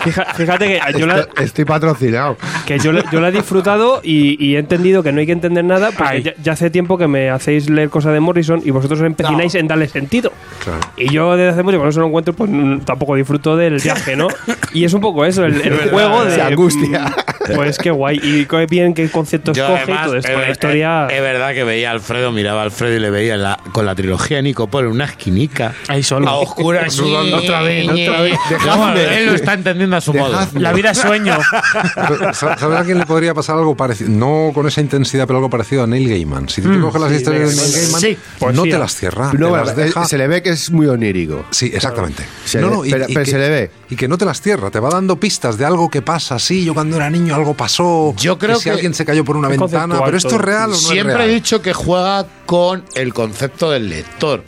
Fija- 0.02 0.27
Fíjate 0.35 0.66
que 0.66 0.98
yo 0.98 1.06
la, 1.06 1.20
Estoy, 1.20 1.44
estoy 1.44 1.65
patrocinado. 1.65 2.36
que 2.66 2.78
yo, 2.78 2.93
la- 2.93 3.05
yo 3.11 3.20
la 3.20 3.28
he 3.28 3.32
disfrutado 3.32 4.01
y, 4.02 4.43
y 4.44 4.56
he 4.56 4.59
entendido 4.59 5.02
que 5.02 5.12
no 5.12 5.20
hay 5.20 5.27
que 5.27 5.32
entender 5.32 5.65
nada 5.65 5.90
porque 5.97 6.23
ya, 6.23 6.35
ya 6.43 6.52
hace 6.52 6.70
tiempo 6.70 6.97
que 6.98 7.06
me 7.06 7.31
hacéis 7.31 7.69
leer 7.69 7.90
cosas 7.90 8.12
de 8.12 8.20
Morrison 8.20 8.62
y 8.65 8.70
vosotros 8.70 9.01
empecináis 9.01 9.55
en 9.55 9.69
darle 9.69 9.89
sentido. 9.89 10.32
Claro. 10.62 10.81
Y 10.97 11.11
yo 11.12 11.36
desde 11.36 11.51
hace 11.51 11.62
mucho 11.62 11.78
que 11.78 11.85
no 11.85 11.93
se 11.93 12.01
lo 12.01 12.06
encuentro, 12.06 12.32
pues 12.35 12.51
mm, 12.51 12.81
tampoco 12.81 13.15
disfruto 13.16 13.56
del 13.56 13.78
viaje, 13.78 14.16
¿no? 14.16 14.28
Y 14.73 14.85
es 14.85 14.93
un 14.94 15.01
poco 15.01 15.24
eso, 15.24 15.44
el, 15.44 15.61
el 15.61 15.90
juego 15.90 16.24
de... 16.24 16.35
Se 16.35 16.43
angustia. 16.43 17.15
Mm, 17.49 17.55
Pues 17.55 17.79
qué 17.79 17.91
guay. 17.91 18.21
Y 18.23 18.47
qué 18.47 18.66
bien 18.66 18.95
qué 18.95 19.11
conceptos 19.11 19.57
Yo, 19.57 19.66
coge 19.66 19.81
y 19.81 19.83
además, 19.85 20.07
todo 20.07 20.16
esto. 20.16 20.33
es, 20.33 20.39
La 20.39 20.51
historia... 20.51 21.07
es- 21.09 21.15
es 21.15 21.21
verdad 21.23 21.55
que 21.55 21.65
veía 21.65 21.91
a 21.91 21.93
Alfredo, 21.93 22.33
miraba 22.33 22.61
a 22.61 22.65
Alfredo 22.65 22.97
y 22.97 23.01
le 23.01 23.11
veía 23.11 23.37
la- 23.37 23.59
con 23.73 23.87
la 23.87 23.95
trilogía 23.95 24.39
de 24.39 24.43
Nico 24.45 24.69
en 24.75 24.87
una 24.87 25.05
esquinica. 25.05 25.75
ahí 25.89 26.03
solo. 26.03 26.29
A 26.29 26.37
oscuras, 26.37 26.93
Sudando 26.95 27.37
otra 27.37 27.62
vez, 27.62 27.89
otra 27.89 28.21
vez. 28.23 28.39
Él 29.19 29.27
lo 29.27 29.35
está 29.35 29.55
entendiendo 29.55 29.97
a 29.97 30.01
su 30.01 30.12
modo. 30.15 30.31
Dejadme. 30.31 30.61
La 30.61 30.73
vida 30.73 30.91
es 30.91 30.99
sueño. 30.99 31.37
¿Sabes 32.33 32.62
a 32.79 32.85
quién 32.85 32.99
le 32.99 33.07
podría 33.07 33.35
pasar 33.35 33.57
algo 33.57 33.77
parecido? 33.77 34.11
No 34.11 34.51
con 34.55 34.66
esa 34.66 34.81
intensidad, 34.81 35.27
pero 35.27 35.39
algo 35.39 35.51
parecido 35.51 35.83
a 35.85 35.87
Neil 35.87 36.09
Gaiman. 36.09 36.49
Si 36.49 36.61
tú 36.62 36.73
te 36.73 36.81
coges 36.81 37.01
las 37.01 37.11
sí, 37.11 37.16
historias 37.16 37.51
de 37.51 37.57
Neil 37.57 37.71
Neil 37.71 37.83
Gaiman, 37.83 38.01
Sí, 38.01 38.19
no 38.19 38.39
poesía. 38.39 38.73
te 38.75 38.79
las 38.79 38.95
cierra, 38.95 39.31
No, 39.33 39.51
te 39.53 39.57
las 39.57 39.77
deja. 39.77 40.05
se 40.05 40.19
le 40.19 40.27
ve 40.29 40.43
que 40.43 40.51
es 40.51 40.71
muy 40.71 40.87
onírico. 40.87 41.45
Sí, 41.51 41.71
exactamente. 41.75 42.25
Se 42.45 42.61
le- 42.61 42.66
pero- 42.69 42.83
pero 42.83 43.07
que, 43.07 43.27
se 43.27 43.39
le 43.39 43.49
ve. 43.49 43.71
Y 43.95 43.97
que 43.97 44.09
no 44.09 44.19
te 44.19 44.25
las 44.25 44.41
cierra, 44.41 44.73
te 44.73 44.81
va 44.81 44.91
dando 44.91 45.21
pistas 45.21 45.57
de 45.57 45.65
algo 45.65 45.89
que 45.89 46.03
pasa. 46.03 46.41
Sí, 46.41 46.65
yo 46.65 46.75
cuando 46.75 46.97
era 46.97 47.09
niño 47.11 47.33
algo 47.37 47.55
pasó. 47.55 48.12
Yo 48.16 48.41
creo 48.41 48.57
si 48.57 48.65
que- 48.65 48.71
alguien 48.71 48.93
se 48.93 49.05
cayó 49.05 49.25
por 49.25 49.37
una 49.37 49.47
ventana, 49.47 50.01
pero 50.05 50.16
esto 50.16 50.35
es 50.35 50.41
real 50.41 50.71
o 50.71 50.73
no 50.73 50.75
Siempre 50.75 51.15
es 51.27 51.31
he 51.31 51.33
dicho 51.33 51.62
que 51.62 51.73
juega 51.73 52.27
con 52.45 52.85
el 52.97 53.15
concepto 53.15 53.71
del 53.71 53.89
lector. 53.89 54.43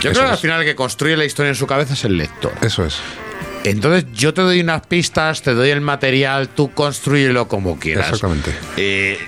Yo 0.00 0.10
Eso 0.10 0.20
creo 0.20 0.30
que 0.30 0.32
al 0.32 0.38
final 0.38 0.60
el 0.62 0.66
que 0.66 0.74
construye 0.74 1.14
la 1.14 1.26
historia 1.26 1.50
en 1.50 1.56
su 1.56 1.66
cabeza 1.66 1.92
es 1.92 2.04
el 2.04 2.16
lector. 2.16 2.54
Eso 2.62 2.86
es. 2.86 2.96
Entonces 3.64 4.06
yo 4.14 4.32
te 4.32 4.40
doy 4.40 4.60
unas 4.60 4.86
pistas, 4.86 5.42
te 5.42 5.52
doy 5.52 5.68
el 5.68 5.82
material, 5.82 6.48
tú 6.48 6.72
construyelo 6.72 7.46
como 7.48 7.78
quieras. 7.78 8.06
Exactamente. 8.06 8.50
Eh, 8.78 9.18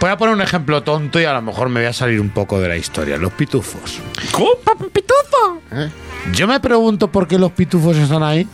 voy 0.00 0.10
a 0.10 0.16
poner 0.16 0.36
un 0.36 0.40
ejemplo 0.42 0.84
tonto 0.84 1.20
y 1.20 1.24
a 1.24 1.32
lo 1.32 1.42
mejor 1.42 1.68
me 1.68 1.80
voy 1.80 1.88
a 1.88 1.92
salir 1.92 2.20
un 2.20 2.30
poco 2.30 2.60
de 2.60 2.68
la 2.68 2.76
historia. 2.76 3.16
Los 3.16 3.32
pitufos. 3.32 3.98
¿Cómo? 4.30 4.50
¿Pitufo? 4.92 5.62
¿Eh? 5.72 5.90
Yo 6.32 6.46
me 6.46 6.60
pregunto 6.60 7.10
por 7.10 7.26
qué 7.26 7.38
los 7.38 7.50
pitufos 7.50 7.96
están 7.96 8.22
ahí. 8.22 8.46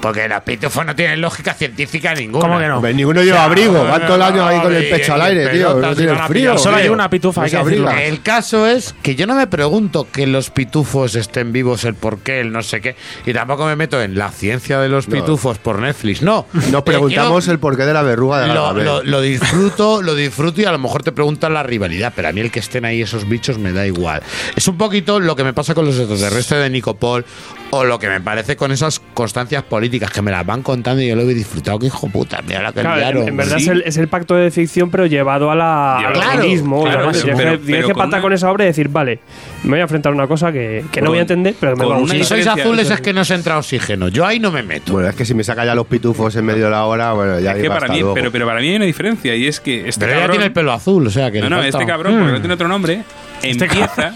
Porque 0.00 0.26
los 0.28 0.40
pitufos 0.42 0.86
no 0.86 0.94
tienen 0.96 1.20
lógica 1.20 1.52
científica 1.52 2.14
ninguna. 2.14 2.40
¿Cómo 2.46 2.58
que 2.58 2.66
no? 2.66 2.76
Hombre, 2.76 2.94
ninguno 2.94 3.22
lleva 3.22 3.44
abrigo. 3.44 3.84
Van 3.84 4.06
todo 4.06 4.16
el 4.16 4.22
año 4.22 4.46
ahí 4.46 4.60
con 4.60 4.74
el 4.74 4.88
pecho 4.88 5.14
al 5.14 5.22
aire, 5.22 5.48
tío. 5.48 5.74
No 5.74 5.94
tiene 5.94 6.14
frío. 6.26 6.56
Solo 6.58 6.76
hay 6.78 6.88
una 6.88 7.10
pitufa, 7.10 7.42
No 7.42 7.46
hay 7.46 7.96
que. 7.96 8.08
El 8.08 8.22
caso 8.22 8.66
es 8.66 8.94
que 9.02 9.14
yo 9.14 9.26
no 9.26 9.34
me 9.34 9.46
pregunto 9.46 10.06
que 10.10 10.26
los 10.26 10.50
pitufos 10.50 11.14
estén 11.16 11.52
vivos, 11.52 11.84
el 11.84 11.94
por 11.94 12.20
qué, 12.20 12.40
el 12.40 12.50
no 12.50 12.62
sé 12.62 12.80
qué. 12.80 12.96
Y 13.26 13.32
tampoco 13.34 13.66
me 13.66 13.76
meto 13.76 14.00
en 14.00 14.16
la 14.16 14.30
ciencia 14.30 14.78
de 14.80 14.88
los 14.88 15.06
pitufos 15.06 15.58
por 15.58 15.78
Netflix. 15.80 16.22
No. 16.22 16.46
Nos 16.70 16.82
preguntamos 16.82 17.46
Eh, 17.48 17.50
el 17.50 17.58
porqué 17.58 17.84
de 17.84 17.92
la 17.92 18.02
verruga 18.02 18.40
de 18.40 18.46
la 18.48 18.54
lo, 18.54 18.72
lo- 18.72 19.02
lo 19.02 19.20
disfruto, 19.20 20.00
lo 20.02 20.14
disfruto 20.14 20.60
y 20.62 20.64
a 20.64 20.72
lo 20.72 20.78
mejor 20.78 21.02
te 21.02 21.12
preguntan 21.12 21.52
la 21.52 21.62
rivalidad, 21.62 22.12
pero 22.16 22.28
a 22.28 22.32
mí 22.32 22.40
el 22.40 22.50
que 22.50 22.60
estén 22.60 22.84
ahí 22.86 23.02
esos 23.02 23.28
bichos 23.28 23.58
me 23.58 23.72
da 23.72 23.86
igual. 23.86 24.22
Es 24.56 24.66
un 24.66 24.78
poquito 24.78 25.20
lo 25.20 25.36
que 25.36 25.44
me 25.44 25.52
pasa 25.52 25.74
con 25.74 25.84
los 25.84 25.98
extraterrestres 25.98 26.62
de 26.62 26.70
Nicopol 26.70 27.24
o 27.70 27.84
lo 27.84 27.98
que 27.98 28.08
me 28.08 28.20
parece 28.20 28.56
con 28.56 28.72
esas 28.72 29.00
constancias 29.14 29.62
políticas 29.62 29.89
políticas 29.90 30.10
que 30.12 30.22
me 30.22 30.30
las 30.30 30.46
van 30.46 30.62
contando 30.62 31.02
y 31.02 31.08
yo 31.08 31.16
lo 31.16 31.22
he 31.22 31.34
disfrutado. 31.34 31.78
Que 31.78 31.86
hijo 31.86 32.08
puta, 32.08 32.40
mira 32.46 32.62
la 32.62 32.72
que 32.72 32.80
Claro, 32.80 32.96
liaron. 33.00 33.22
en, 33.24 33.28
en 33.30 33.36
verdad 33.36 33.56
Sí. 33.58 33.64
es, 33.64 33.68
el, 33.70 33.82
es 33.84 33.96
el 33.96 34.06
pacto 34.08 34.36
de 34.36 34.50
ficción, 34.52 34.88
pero 34.90 35.06
llevado 35.06 35.50
a 35.50 35.54
la, 35.56 35.98
al 35.98 36.12
Claro, 36.12 36.40
realismo. 36.42 36.82
tienes 36.84 37.22
que, 37.24 37.58
tienes 37.58 37.86
que 37.86 37.92
una- 37.92 38.20
con 38.20 38.32
esa 38.32 38.50
obra 38.50 38.64
y 38.64 38.68
decir, 38.68 38.88
vale, 38.88 39.18
me 39.64 39.70
voy 39.70 39.78
a 39.80 39.82
enfrentar 39.82 40.12
a 40.12 40.14
una 40.14 40.26
cosa 40.28 40.52
que, 40.52 40.84
que 40.92 41.00
no 41.02 41.10
voy 41.10 41.18
a 41.18 41.22
entender, 41.22 41.54
pero 41.58 41.76
me 41.76 41.84
va 41.84 41.96
a 41.96 41.98
gustar. 41.98 42.18
Si 42.18 42.24
sois 42.24 42.46
azules 42.46 42.88
es 42.90 43.00
que 43.00 43.12
no 43.12 43.22
os 43.22 43.30
entra 43.30 43.58
oxígeno. 43.58 44.08
Yo 44.08 44.24
ahí 44.24 44.38
no 44.38 44.52
me 44.52 44.62
meto. 44.62 44.92
Bueno, 44.92 45.08
es 45.08 45.16
que 45.16 45.24
si 45.24 45.34
me 45.34 45.42
saca 45.42 45.64
ya 45.64 45.74
los 45.74 45.86
pitufos 45.86 46.34
en 46.36 46.44
medio 46.44 46.64
de 46.66 46.70
la 46.70 46.84
hora, 46.84 47.12
bueno, 47.12 47.40
ya 47.40 47.52
Es 47.52 47.62
que 47.62 47.68
para 47.68 47.88
mí, 47.88 48.00
pero, 48.14 48.30
pero 48.30 48.46
para 48.46 48.60
mí 48.60 48.68
hay 48.68 48.76
una 48.76 48.84
diferencia 48.84 49.34
y 49.34 49.46
es 49.46 49.58
que 49.60 49.88
este 49.88 50.04
Pero 50.06 50.12
cabrón, 50.20 50.30
tiene 50.32 50.46
el 50.46 50.52
pelo 50.52 50.72
azul, 50.72 51.06
o 51.06 51.10
sea 51.10 51.30
que. 51.30 51.40
no, 51.40 51.50
no, 51.50 51.62
este 51.62 51.84
cabrón, 51.86 52.14
porque 52.14 52.30
Mm. 52.30 52.34
no 52.34 52.40
tiene 52.40 52.54
otro 52.54 52.68
nombre, 52.68 53.02
empieza, 53.42 54.14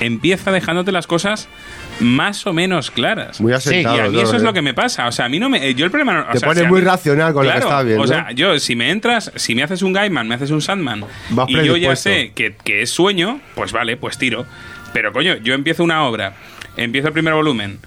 empieza 0.00 0.50
dejándote 0.52 0.92
las 0.92 1.06
cosas 1.06 1.48
más 2.00 2.46
o 2.46 2.52
menos 2.52 2.90
claras. 2.90 3.40
Muy 3.40 3.52
y 3.52 3.54
asentado. 3.54 4.02
a 4.02 4.08
mí 4.08 4.20
eso 4.20 4.36
es 4.36 4.42
lo 4.42 4.52
que 4.52 4.62
me 4.62 4.74
pasa. 4.74 5.06
O 5.08 5.12
sea, 5.12 5.24
a 5.24 5.28
mí 5.28 5.38
no 5.38 5.48
me. 5.48 5.74
Yo 5.74 5.84
el 5.84 5.90
problema. 5.90 6.14
no- 6.14 6.20
o 6.28 6.32
Te 6.32 6.38
sea, 6.40 6.48
pones 6.48 6.62
si 6.64 6.68
muy 6.68 6.80
mí- 6.80 6.86
racional 6.86 7.32
con 7.32 7.44
lo 7.46 7.50
que 7.52 7.56
Claro, 7.58 7.68
estás 7.70 7.84
viendo. 7.84 8.02
O 8.04 8.06
sea, 8.06 8.30
yo, 8.32 8.58
si 8.58 8.76
me 8.76 8.90
entras, 8.90 9.32
si 9.36 9.54
me 9.54 9.62
haces 9.62 9.82
un 9.82 9.92
Gaiman, 9.92 10.28
me 10.28 10.34
haces 10.34 10.50
un 10.50 10.60
Sandman, 10.62 11.04
Vas 11.30 11.48
y 11.48 11.64
yo 11.64 11.76
ya 11.76 11.96
sé 11.96 12.32
que, 12.34 12.54
que 12.62 12.82
es 12.82 12.90
sueño, 12.90 13.40
pues 13.54 13.72
vale, 13.72 13.96
pues 13.96 14.18
tiro. 14.18 14.46
Pero 14.92 15.12
coño, 15.12 15.36
yo 15.38 15.54
empiezo 15.54 15.82
una 15.84 16.04
obra, 16.04 16.34
empiezo 16.76 17.08
el 17.08 17.12
primer 17.14 17.34
volumen. 17.34 17.78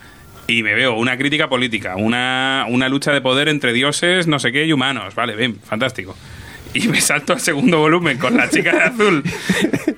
Y 0.48 0.64
me 0.64 0.74
veo 0.74 0.96
una 0.96 1.16
crítica 1.16 1.48
política, 1.48 1.96
una, 1.96 2.66
una 2.70 2.90
lucha 2.90 3.12
de 3.12 3.22
poder 3.22 3.50
entre 3.50 3.72
dioses, 3.72 4.26
no 4.26 4.40
sé 4.40 4.52
qué, 4.52 4.66
y 4.66 4.74
humanos. 4.74 5.14
Vale, 5.14 5.36
bien, 5.36 5.60
fantástico. 5.64 6.16
Y 6.74 6.88
me 6.88 7.02
salto 7.02 7.34
al 7.34 7.40
segudo 7.40 7.80
volumen 7.80 8.18
con 8.18 8.38
la 8.38 8.50
chica 8.50 8.72
de 8.74 8.84
azul 8.84 9.24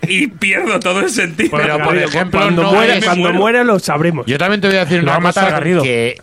y 0.08 0.28
pierdo 0.28 0.80
todo 0.80 1.02
el 1.02 1.10
sentido. 1.10 1.58
Pero, 1.58 1.78
por 1.84 1.98
ejemplo, 1.98 2.40
cuando, 2.40 2.64
no 2.64 2.72
muere, 2.74 2.98
es- 2.98 3.06
cuando 3.06 3.32
lo 3.64 3.80
sabremos. 3.80 4.26
Yo 4.26 4.38
también 4.38 4.62
te 4.62 4.68
voy 4.68 4.78
a 4.78 4.86
decir 4.86 5.02
una 5.04 5.20
cosa 5.20 5.50
Garrido. 5.50 5.84
que 5.84 6.18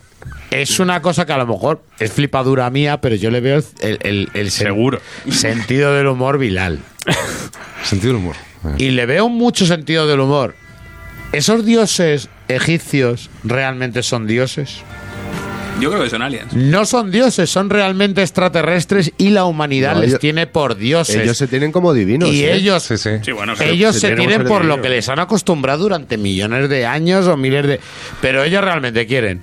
es 0.51 0.79
una 0.79 1.01
cosa 1.01 1.25
que 1.27 1.33
a 1.33 1.37
lo 1.37 1.45
mejor 1.45 1.83
es 1.99 2.11
flipadura 2.11 2.69
mía, 2.71 2.99
pero 2.99 3.15
yo 3.15 3.29
le 3.29 3.39
veo 3.41 3.61
el, 3.81 3.99
el- 4.01 4.29
el 4.33 4.47
sen- 4.47 4.63
Seguro. 4.63 4.99
sentido 5.29 5.93
del 5.93 6.07
humor 6.07 6.37
vilal. 6.39 6.79
Sentido 7.83 8.13
del 8.13 8.21
humor. 8.23 8.35
Y 8.77 8.89
le 8.89 9.05
veo 9.05 9.29
mucho 9.29 9.65
sentido 9.65 10.07
del 10.07 10.19
humor. 10.19 10.55
¿Esos 11.31 11.63
dioses 11.65 12.27
egipcios 12.47 13.29
realmente 13.43 14.01
son 14.03 14.25
dioses? 14.27 14.81
Yo 15.79 15.89
creo 15.91 16.03
que 16.03 16.09
son 16.09 16.21
aliens. 16.21 16.53
No 16.53 16.85
son 16.85 17.11
dioses, 17.11 17.49
son 17.49 17.69
realmente 17.69 18.21
extraterrestres 18.21 19.11
y 19.17 19.29
la 19.29 19.45
humanidad 19.45 19.93
No, 19.95 20.01
les 20.01 20.09
ellos- 20.09 20.19
tiene 20.19 20.47
por 20.47 20.75
dioses. 20.75 21.15
Ellos 21.17 21.37
se 21.37 21.47
tienen 21.47 21.71
como 21.71 21.93
divinos. 21.93 22.29
y 22.29 22.43
¿eh? 22.45 22.55
ellos, 22.55 22.83
Sí, 22.83 22.97
sí. 22.97 23.09
Sí, 23.23 23.31
bueno, 23.31 23.53
ellos 23.59 23.93
se 23.95 24.01
se 24.09 24.15
tienen 24.15 24.43
por 24.45 24.65
lo 24.65 24.81
que 24.81 24.89
les 24.89 25.07
han 25.09 25.19
acostumbrado 25.19 25.83
durante 25.83 26.17
millones 26.17 26.69
de 26.69 26.85
años 26.85 27.27
o 27.27 27.37
miles 27.37 27.65
de... 27.67 27.79
Pero 28.21 28.43
ellos 28.43 28.63
realmente 28.63 29.05
quieren... 29.07 29.41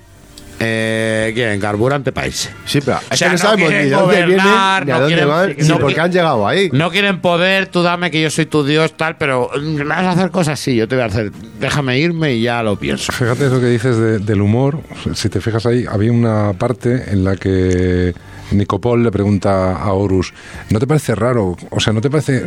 Eh, 0.58 1.32
quieren 1.34 1.60
carburante 1.60 2.12
país. 2.12 2.50
Sí, 2.64 2.80
pero 2.80 2.98
es 3.10 3.18
sea, 3.18 3.28
que 3.28 3.36
no 3.36 3.42
no 3.42 3.50
sabemos 3.50 3.70
ni 3.70 3.76
de 3.76 3.90
dónde 3.90 4.16
vienen, 4.26 4.36
ni 4.36 4.42
a 4.42 4.80
no 4.86 4.92
dónde 5.00 5.06
quieren- 5.08 5.28
van, 5.28 5.54
ni 5.58 5.68
no 5.68 5.78
por 5.78 5.94
qué 5.94 6.00
han 6.00 6.12
llegado 6.12 6.48
ahí. 6.48 6.70
No 6.72 6.90
quieren 6.90 7.20
poder, 7.20 7.66
tú 7.66 7.82
dame 7.82 8.10
que 8.10 8.22
yo 8.22 8.30
soy 8.30 8.46
tu 8.46 8.64
dios, 8.64 8.96
tal, 8.96 9.16
pero 9.18 9.50
mm, 9.54 9.86
vas 9.86 9.98
a 9.98 10.10
hacer 10.12 10.30
cosas 10.30 10.54
así, 10.58 10.74
yo 10.74 10.88
te 10.88 10.94
voy 10.94 11.02
a 11.04 11.08
hacer, 11.08 11.30
déjame 11.60 11.98
irme 11.98 12.32
y 12.34 12.42
ya 12.42 12.62
lo 12.62 12.76
pienso. 12.76 13.12
Fíjate 13.12 13.46
eso 13.48 13.60
que 13.60 13.66
dices 13.66 13.98
de- 13.98 14.18
del 14.18 14.40
humor. 14.40 14.80
Si 15.14 15.28
te 15.28 15.40
fijas 15.42 15.66
ahí, 15.66 15.84
había 15.86 16.10
una 16.10 16.54
parte 16.54 17.04
en 17.10 17.22
la 17.24 17.36
que 17.36 18.14
Nicopol 18.52 19.02
le 19.04 19.10
pregunta 19.10 19.76
a 19.76 19.92
Horus, 19.92 20.32
¿no 20.70 20.78
te 20.78 20.86
parece 20.86 21.14
raro? 21.14 21.54
O 21.70 21.80
sea, 21.80 21.92
¿no 21.92 22.00
te 22.00 22.08
parece 22.08 22.44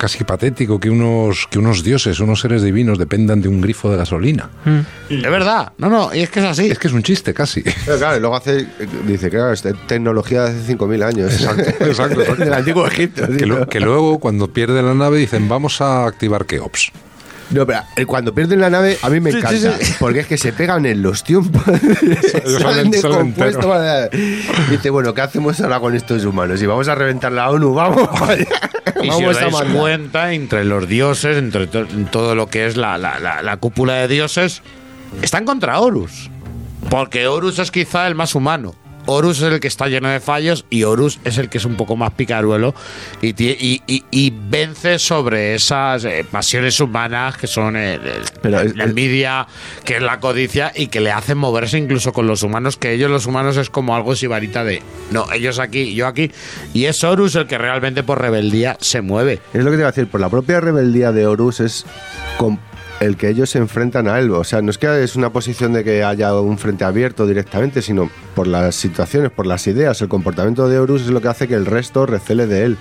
casi 0.00 0.24
patético 0.24 0.80
que 0.80 0.88
unos, 0.90 1.46
que 1.50 1.58
unos 1.58 1.84
dioses, 1.84 2.18
unos 2.20 2.40
seres 2.40 2.62
divinos 2.62 2.98
dependan 2.98 3.40
de 3.42 3.48
un 3.48 3.60
grifo 3.60 3.90
de 3.90 3.98
gasolina? 3.98 4.48
Es 5.08 5.22
verdad, 5.22 5.72
no, 5.78 5.88
no, 5.90 6.14
y 6.14 6.20
es 6.20 6.30
que 6.30 6.40
es 6.40 6.46
así. 6.46 6.70
Es 6.70 6.78
que 6.78 6.88
es 6.88 6.94
un 6.94 7.02
chiste 7.02 7.34
casi. 7.34 7.62
Pero 7.84 7.98
claro, 7.98 8.16
y 8.16 8.20
luego 8.20 8.34
hace, 8.36 8.66
dice, 9.06 9.28
claro, 9.30 9.52
es 9.52 9.62
tecnología 9.86 10.44
de 10.44 10.58
hace 10.58 10.74
5.000 10.76 11.04
años. 11.04 11.32
Exacto, 11.34 11.62
exacto, 11.84 12.20
exacto. 12.22 12.44
Del 12.44 12.54
antiguo 12.54 12.86
Egipto. 12.86 13.26
Que, 13.28 13.44
lo- 13.46 13.68
que 13.68 13.78
luego, 13.80 14.18
cuando 14.18 14.52
pierden 14.52 14.86
la 14.86 14.94
nave, 14.94 15.18
dicen, 15.18 15.48
vamos 15.48 15.80
a 15.80 16.06
activar 16.06 16.46
Keops. 16.46 16.90
No, 17.50 17.66
pero 17.66 17.82
eh, 17.96 18.06
cuando 18.06 18.32
pierden 18.34 18.60
la 18.60 18.70
nave, 18.70 18.96
a 19.02 19.10
mí 19.10 19.18
me 19.20 19.30
encanta. 19.30 19.76
sí, 19.78 19.84
sí. 19.84 19.94
Porque 19.98 20.20
es 20.20 20.26
que 20.26 20.38
se 20.38 20.52
pegan 20.52 20.86
en 20.86 21.02
los 21.02 21.24
tiempos. 21.24 21.62
salen- 21.66 22.60
salen 22.60 22.90
de 22.90 23.00
salen 23.00 23.18
compuesto. 23.18 23.68
para- 23.68 24.08
Dice, 24.70 24.90
bueno, 24.90 25.12
¿qué 25.14 25.20
hacemos 25.22 25.60
ahora 25.60 25.80
con 25.80 25.94
estos 25.96 26.24
humanos? 26.24 26.62
Y 26.62 26.66
vamos 26.66 26.86
a 26.88 26.94
reventar 26.94 27.32
la 27.32 27.50
ONU, 27.50 27.74
vamos. 27.74 28.08
Y 29.00 29.02
si 29.02 29.08
vamos 29.08 29.30
os 29.30 29.36
a 29.36 29.40
dais 29.40 29.52
mandar. 29.52 29.76
cuenta, 29.76 30.32
entre 30.32 30.64
los 30.64 30.86
dioses, 30.88 31.36
entre 31.38 31.66
to- 31.66 31.86
todo 32.10 32.34
lo 32.34 32.46
que 32.48 32.66
es 32.66 32.76
la, 32.76 32.98
la- 32.98 33.18
la- 33.18 33.42
la 33.42 33.56
cúpula 33.56 33.94
de 33.94 34.08
dioses, 34.08 34.62
están 35.22 35.44
contra 35.44 35.80
Horus. 35.80 36.30
Porque 36.88 37.26
Horus 37.26 37.58
es 37.58 37.70
quizá 37.70 38.06
el 38.06 38.14
más 38.14 38.34
humano. 38.34 38.74
Horus 39.10 39.38
es 39.42 39.52
el 39.52 39.60
que 39.60 39.68
está 39.68 39.88
lleno 39.88 40.08
de 40.08 40.20
fallos 40.20 40.64
y 40.70 40.84
Horus 40.84 41.18
es 41.24 41.38
el 41.38 41.48
que 41.48 41.58
es 41.58 41.64
un 41.64 41.76
poco 41.76 41.96
más 41.96 42.12
picaruelo 42.12 42.74
y, 43.20 43.34
tie- 43.34 43.56
y, 43.58 43.82
y- 43.86 44.04
y 44.10 44.32
vence 44.34 44.98
sobre 44.98 45.54
esas 45.54 46.04
eh, 46.04 46.24
pasiones 46.30 46.78
humanas 46.80 47.36
que 47.36 47.46
son 47.46 47.76
el- 47.76 48.00
el- 48.06 48.22
Pero 48.42 48.60
es- 48.60 48.76
la 48.76 48.84
envidia, 48.84 49.46
que 49.84 49.96
es 49.96 50.02
la 50.02 50.20
codicia 50.20 50.72
y 50.74 50.86
que 50.86 51.00
le 51.00 51.10
hacen 51.12 51.38
moverse 51.38 51.78
incluso 51.78 52.12
con 52.12 52.26
los 52.26 52.42
humanos, 52.42 52.76
que 52.76 52.92
ellos 52.92 53.10
los 53.10 53.26
humanos 53.26 53.56
es 53.56 53.68
como 53.70 53.94
algo 53.96 54.14
sibarita 54.16 54.64
de 54.64 54.82
no, 55.10 55.30
ellos 55.32 55.58
aquí, 55.58 55.94
yo 55.94 56.06
aquí. 56.06 56.30
Y 56.72 56.84
es 56.86 57.02
Horus 57.04 57.34
el 57.34 57.46
que 57.46 57.58
realmente 57.58 58.02
por 58.02 58.20
rebeldía 58.20 58.76
se 58.80 59.00
mueve. 59.00 59.40
Es 59.52 59.64
lo 59.64 59.70
que 59.70 59.76
te 59.76 59.80
iba 59.82 59.88
a 59.88 59.92
decir, 59.92 60.06
por 60.06 60.20
la 60.20 60.28
propia 60.28 60.60
rebeldía 60.60 61.12
de 61.12 61.26
Horus 61.26 61.60
es 61.60 61.86
con 62.38 62.58
el 63.00 63.16
que 63.16 63.28
ellos 63.30 63.50
se 63.50 63.58
enfrentan 63.58 64.08
a 64.08 64.18
él. 64.18 64.30
O 64.30 64.44
sea, 64.44 64.60
no 64.62 64.70
es 64.70 64.78
que 64.78 65.02
es 65.02 65.16
una 65.16 65.30
posición 65.32 65.72
de 65.72 65.82
que 65.84 66.04
haya 66.04 66.34
un 66.38 66.58
frente 66.58 66.84
abierto 66.84 67.26
directamente, 67.26 67.80
sino 67.82 68.10
por 68.34 68.46
las 68.46 68.74
situaciones, 68.74 69.30
por 69.30 69.46
las 69.46 69.66
ideas. 69.66 70.00
El 70.02 70.08
comportamiento 70.08 70.68
de 70.68 70.78
Horus 70.78 71.02
es 71.02 71.08
lo 71.08 71.20
que 71.20 71.28
hace 71.28 71.48
que 71.48 71.54
el 71.54 71.66
resto 71.66 72.04
recele 72.06 72.46
de 72.46 72.64
él. 72.64 72.76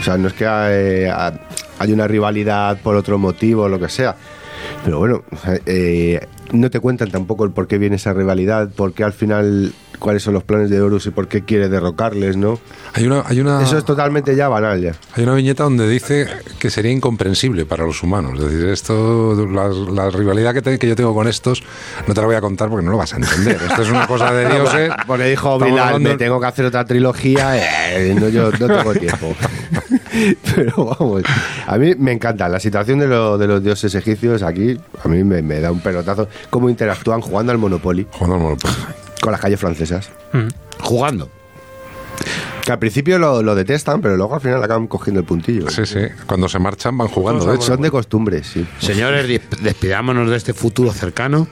O 0.00 0.04
sea, 0.04 0.16
no 0.16 0.28
es 0.28 0.34
que 0.34 0.44
eh, 0.46 1.10
ha- 1.10 1.32
hay 1.78 1.92
una 1.92 2.06
rivalidad 2.06 2.78
por 2.80 2.94
otro 2.96 3.18
motivo 3.18 3.64
o 3.64 3.68
lo 3.68 3.78
que 3.80 3.88
sea. 3.88 4.14
Pero 4.84 4.98
bueno, 4.98 5.22
eh, 5.66 6.26
no 6.52 6.70
te 6.70 6.80
cuentan 6.80 7.10
tampoco 7.10 7.44
el 7.44 7.50
por 7.50 7.66
qué 7.66 7.78
viene 7.78 7.96
esa 7.96 8.12
rivalidad, 8.12 8.68
por 8.70 8.92
qué 8.92 9.04
al 9.04 9.12
final, 9.12 9.72
cuáles 9.98 10.22
son 10.22 10.34
los 10.34 10.42
planes 10.42 10.70
de 10.70 10.80
Horus 10.80 11.06
y 11.06 11.10
por 11.10 11.28
qué 11.28 11.44
quiere 11.44 11.68
derrocarles, 11.68 12.36
¿no? 12.36 12.58
Hay 12.94 13.06
una, 13.06 13.22
hay 13.26 13.40
una, 13.40 13.62
Eso 13.62 13.76
es 13.78 13.84
totalmente 13.84 14.34
ya 14.34 14.48
banal 14.48 14.80
ya. 14.80 14.94
hay 15.14 15.22
una 15.24 15.34
viñeta 15.34 15.64
donde 15.64 15.88
dice 15.88 16.26
que 16.58 16.70
sería 16.70 16.90
incomprensible 16.90 17.66
para 17.66 17.84
los 17.84 18.02
humanos. 18.02 18.38
Es 18.40 18.50
decir, 18.50 18.66
esto, 18.68 19.46
la, 19.48 19.68
la 19.68 20.10
rivalidad 20.10 20.54
que, 20.54 20.62
te- 20.62 20.78
que 20.78 20.88
yo 20.88 20.96
tengo 20.96 21.14
con 21.14 21.28
estos, 21.28 21.62
no 22.08 22.14
te 22.14 22.20
la 22.20 22.26
voy 22.26 22.36
a 22.36 22.40
contar 22.40 22.68
porque 22.68 22.84
no 22.84 22.90
lo 22.92 22.96
vas 22.98 23.12
a 23.12 23.16
entender. 23.18 23.60
Esto 23.68 23.82
es 23.82 23.90
una 23.90 24.06
cosa 24.06 24.32
de 24.32 24.48
dioses. 24.54 24.90
Porque 25.06 25.24
dijo 25.24 25.58
Bilal, 25.58 25.78
hablando- 25.78 26.08
me 26.10 26.16
tengo 26.16 26.40
que 26.40 26.46
hacer 26.46 26.64
otra 26.64 26.84
trilogía, 26.84 27.56
eh, 27.96 28.14
no, 28.18 28.28
yo 28.28 28.50
no 28.50 28.66
tengo 28.66 28.92
tiempo. 28.94 29.34
Pero 30.54 30.86
vamos, 30.98 31.22
a 31.66 31.78
mí 31.78 31.94
me 31.96 32.12
encanta 32.12 32.48
la 32.48 32.58
situación 32.60 32.98
de, 32.98 33.06
lo- 33.06 33.38
de 33.38 33.46
los 33.46 33.62
dioses 33.62 33.94
egipcios 33.94 34.42
aquí, 34.42 34.76
a 35.04 35.08
mí 35.08 35.22
me, 35.24 35.40
me 35.42 35.60
da 35.60 35.70
un 35.70 35.80
pelotazo 35.80 36.28
cómo 36.50 36.68
interactúan 36.68 37.20
jugando 37.20 37.52
al 37.52 37.58
Monopoly 37.58 38.06
Jugando 38.12 38.34
al 38.36 38.42
Monopoly. 38.42 38.74
con 39.20 39.32
las 39.32 39.40
calles 39.40 39.60
francesas. 39.60 40.10
Jugando. 40.80 41.30
Que 42.64 42.72
al 42.72 42.78
principio 42.78 43.18
lo, 43.18 43.42
lo 43.42 43.54
detestan, 43.54 44.00
pero 44.02 44.16
luego 44.16 44.34
al 44.34 44.40
final 44.40 44.62
acaban 44.62 44.86
cogiendo 44.86 45.20
el 45.20 45.26
puntillo. 45.26 45.70
Sí, 45.70 45.86
sí. 45.86 46.00
Cuando 46.26 46.48
se 46.48 46.58
marchan 46.58 46.96
van 46.98 47.08
jugando, 47.08 47.46
de 47.46 47.54
hecho. 47.56 47.66
Son 47.66 47.80
de 47.80 47.90
costumbre, 47.90 48.44
sí. 48.44 48.66
Señores, 48.78 49.40
despidámonos 49.62 50.28
de 50.28 50.36
este 50.36 50.52
futuro 50.54 50.92
cercano. 50.92 51.48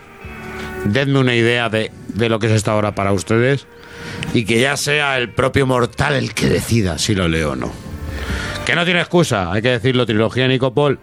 Denme 0.84 1.18
una 1.18 1.34
idea 1.34 1.70
de, 1.70 1.90
de 2.08 2.28
lo 2.28 2.38
que 2.38 2.46
es 2.46 2.52
esta 2.52 2.74
hora 2.74 2.94
para 2.94 3.12
ustedes. 3.12 3.66
Y 4.34 4.44
que 4.44 4.60
ya 4.60 4.76
sea 4.76 5.16
el 5.18 5.30
propio 5.32 5.66
mortal 5.66 6.14
el 6.14 6.34
que 6.34 6.48
decida 6.48 6.98
si 6.98 7.14
lo 7.14 7.26
leo 7.26 7.52
o 7.52 7.56
no. 7.56 7.72
Que 8.64 8.74
no 8.74 8.84
tiene 8.84 9.00
excusa, 9.00 9.52
hay 9.52 9.62
que 9.62 9.70
decirlo, 9.70 10.06
trilogía 10.06 10.46
Nicopol, 10.46 10.98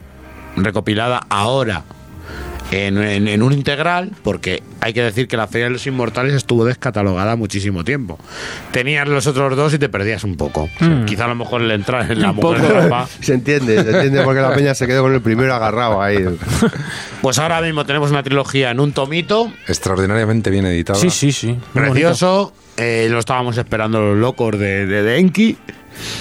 recopilada 0.56 1.22
ahora 1.30 1.84
en, 2.72 2.98
en- 2.98 3.28
en 3.28 3.42
un 3.44 3.54
integral, 3.54 4.12
porque 4.24 4.64
hay 4.82 4.94
que 4.94 5.02
decir 5.02 5.28
que 5.28 5.38
la 5.38 5.48
Feria 5.48 5.66
de 5.68 5.72
los 5.72 5.86
Inmortales 5.88 6.34
estuvo 6.34 6.66
descatalogada 6.66 7.36
muchísimo 7.36 7.84
tiempo. 7.84 8.18
Tenías 8.72 9.08
los 9.08 9.28
otros 9.28 9.56
dos 9.56 9.74
y 9.74 9.80
te 9.80 9.88
perdías 9.90 10.24
un 10.24 10.36
poco. 10.36 10.70
Quizá 11.06 11.26
a 11.26 11.28
lo 11.30 11.36
mejor 11.36 11.62
el 11.62 11.72
entrar 11.72 12.12
en 12.12 12.22
la 12.22 12.32
mujer 12.34 12.62
trampa. 12.62 13.08
Se 13.22 13.34
entiende, 13.34 13.84
se 13.84 13.90
entiende 13.92 14.24
porque 14.24 14.42
la 14.42 14.54
peña 14.54 14.74
se 14.76 14.88
quedó 14.88 15.04
con 15.04 15.14
el 15.14 15.22
primero 15.22 15.54
agarrado 15.54 16.02
ahí. 16.02 16.18
Pues 17.22 17.40
ahora 17.40 17.60
mismo 17.62 17.86
tenemos 17.86 18.12
una 18.12 18.22
trilogía 18.22 18.70
en 18.70 18.80
un 18.80 18.92
tomito, 18.92 19.52
Extraordinariamente 19.68 20.52
bien 20.52 20.66
editada. 20.68 21.00
Sí, 21.00 21.10
sí, 21.10 21.32
sí. 21.32 21.48
Muy 21.74 21.84
precioso. 21.90 22.54
eh, 22.78 23.08
lo 23.10 23.18
estábamos 23.18 23.58
esperando 23.58 24.00
los 24.00 24.18
locos 24.18 24.60
de, 24.60 24.86
de, 24.86 25.02
de 25.02 25.18
Enki. 25.20 25.58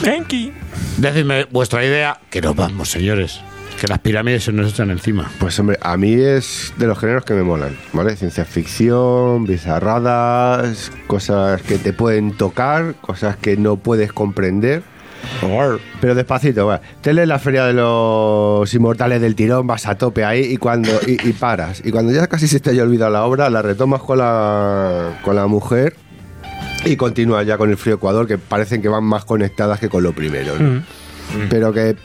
Enki. 0.02 0.52
Decidme 0.96 1.44
vuestra 1.50 1.84
idea, 1.84 2.18
que 2.30 2.40
nos 2.40 2.56
vamos, 2.56 2.88
señores. 2.90 3.40
Que 3.84 3.88
las 3.88 3.98
pirámides 3.98 4.44
se 4.44 4.50
nos 4.50 4.72
echan 4.72 4.90
encima. 4.90 5.30
Pues 5.38 5.58
hombre, 5.58 5.78
a 5.82 5.98
mí 5.98 6.14
es 6.14 6.72
de 6.78 6.86
los 6.86 6.98
géneros 6.98 7.26
que 7.26 7.34
me 7.34 7.42
molan, 7.42 7.76
¿vale? 7.92 8.16
Ciencia 8.16 8.46
ficción, 8.46 9.44
bizarradas, 9.44 10.90
cosas 11.06 11.60
que 11.60 11.76
te 11.76 11.92
pueden 11.92 12.34
tocar, 12.34 12.94
cosas 13.02 13.36
que 13.36 13.58
no 13.58 13.76
puedes 13.76 14.10
comprender. 14.10 14.82
Pero 16.00 16.14
despacito, 16.14 16.64
va. 16.64 16.80
Te 17.02 17.12
lees 17.12 17.28
la 17.28 17.38
feria 17.38 17.66
de 17.66 17.74
los 17.74 18.72
inmortales 18.72 19.20
del 19.20 19.34
tirón, 19.34 19.66
vas 19.66 19.86
a 19.86 19.96
tope 19.96 20.24
ahí 20.24 20.40
y 20.44 20.56
cuando 20.56 20.90
y, 21.06 21.28
y 21.28 21.34
paras. 21.34 21.82
Y 21.84 21.90
cuando 21.90 22.10
ya 22.10 22.26
casi 22.26 22.48
se 22.48 22.60
te 22.60 22.70
haya 22.70 22.84
olvidado 22.84 23.10
la 23.10 23.24
obra, 23.24 23.50
la 23.50 23.60
retomas 23.60 24.00
con 24.00 24.16
la, 24.16 25.20
con 25.22 25.36
la 25.36 25.46
mujer 25.46 25.94
y 26.86 26.96
continúas 26.96 27.46
ya 27.46 27.58
con 27.58 27.68
el 27.68 27.76
frío 27.76 27.96
Ecuador, 27.96 28.26
que 28.26 28.38
parecen 28.38 28.80
que 28.80 28.88
van 28.88 29.04
más 29.04 29.26
conectadas 29.26 29.78
que 29.78 29.90
con 29.90 30.02
lo 30.02 30.14
primero. 30.14 30.58
¿no? 30.58 30.82
Pero 31.50 31.70
que 31.74 31.96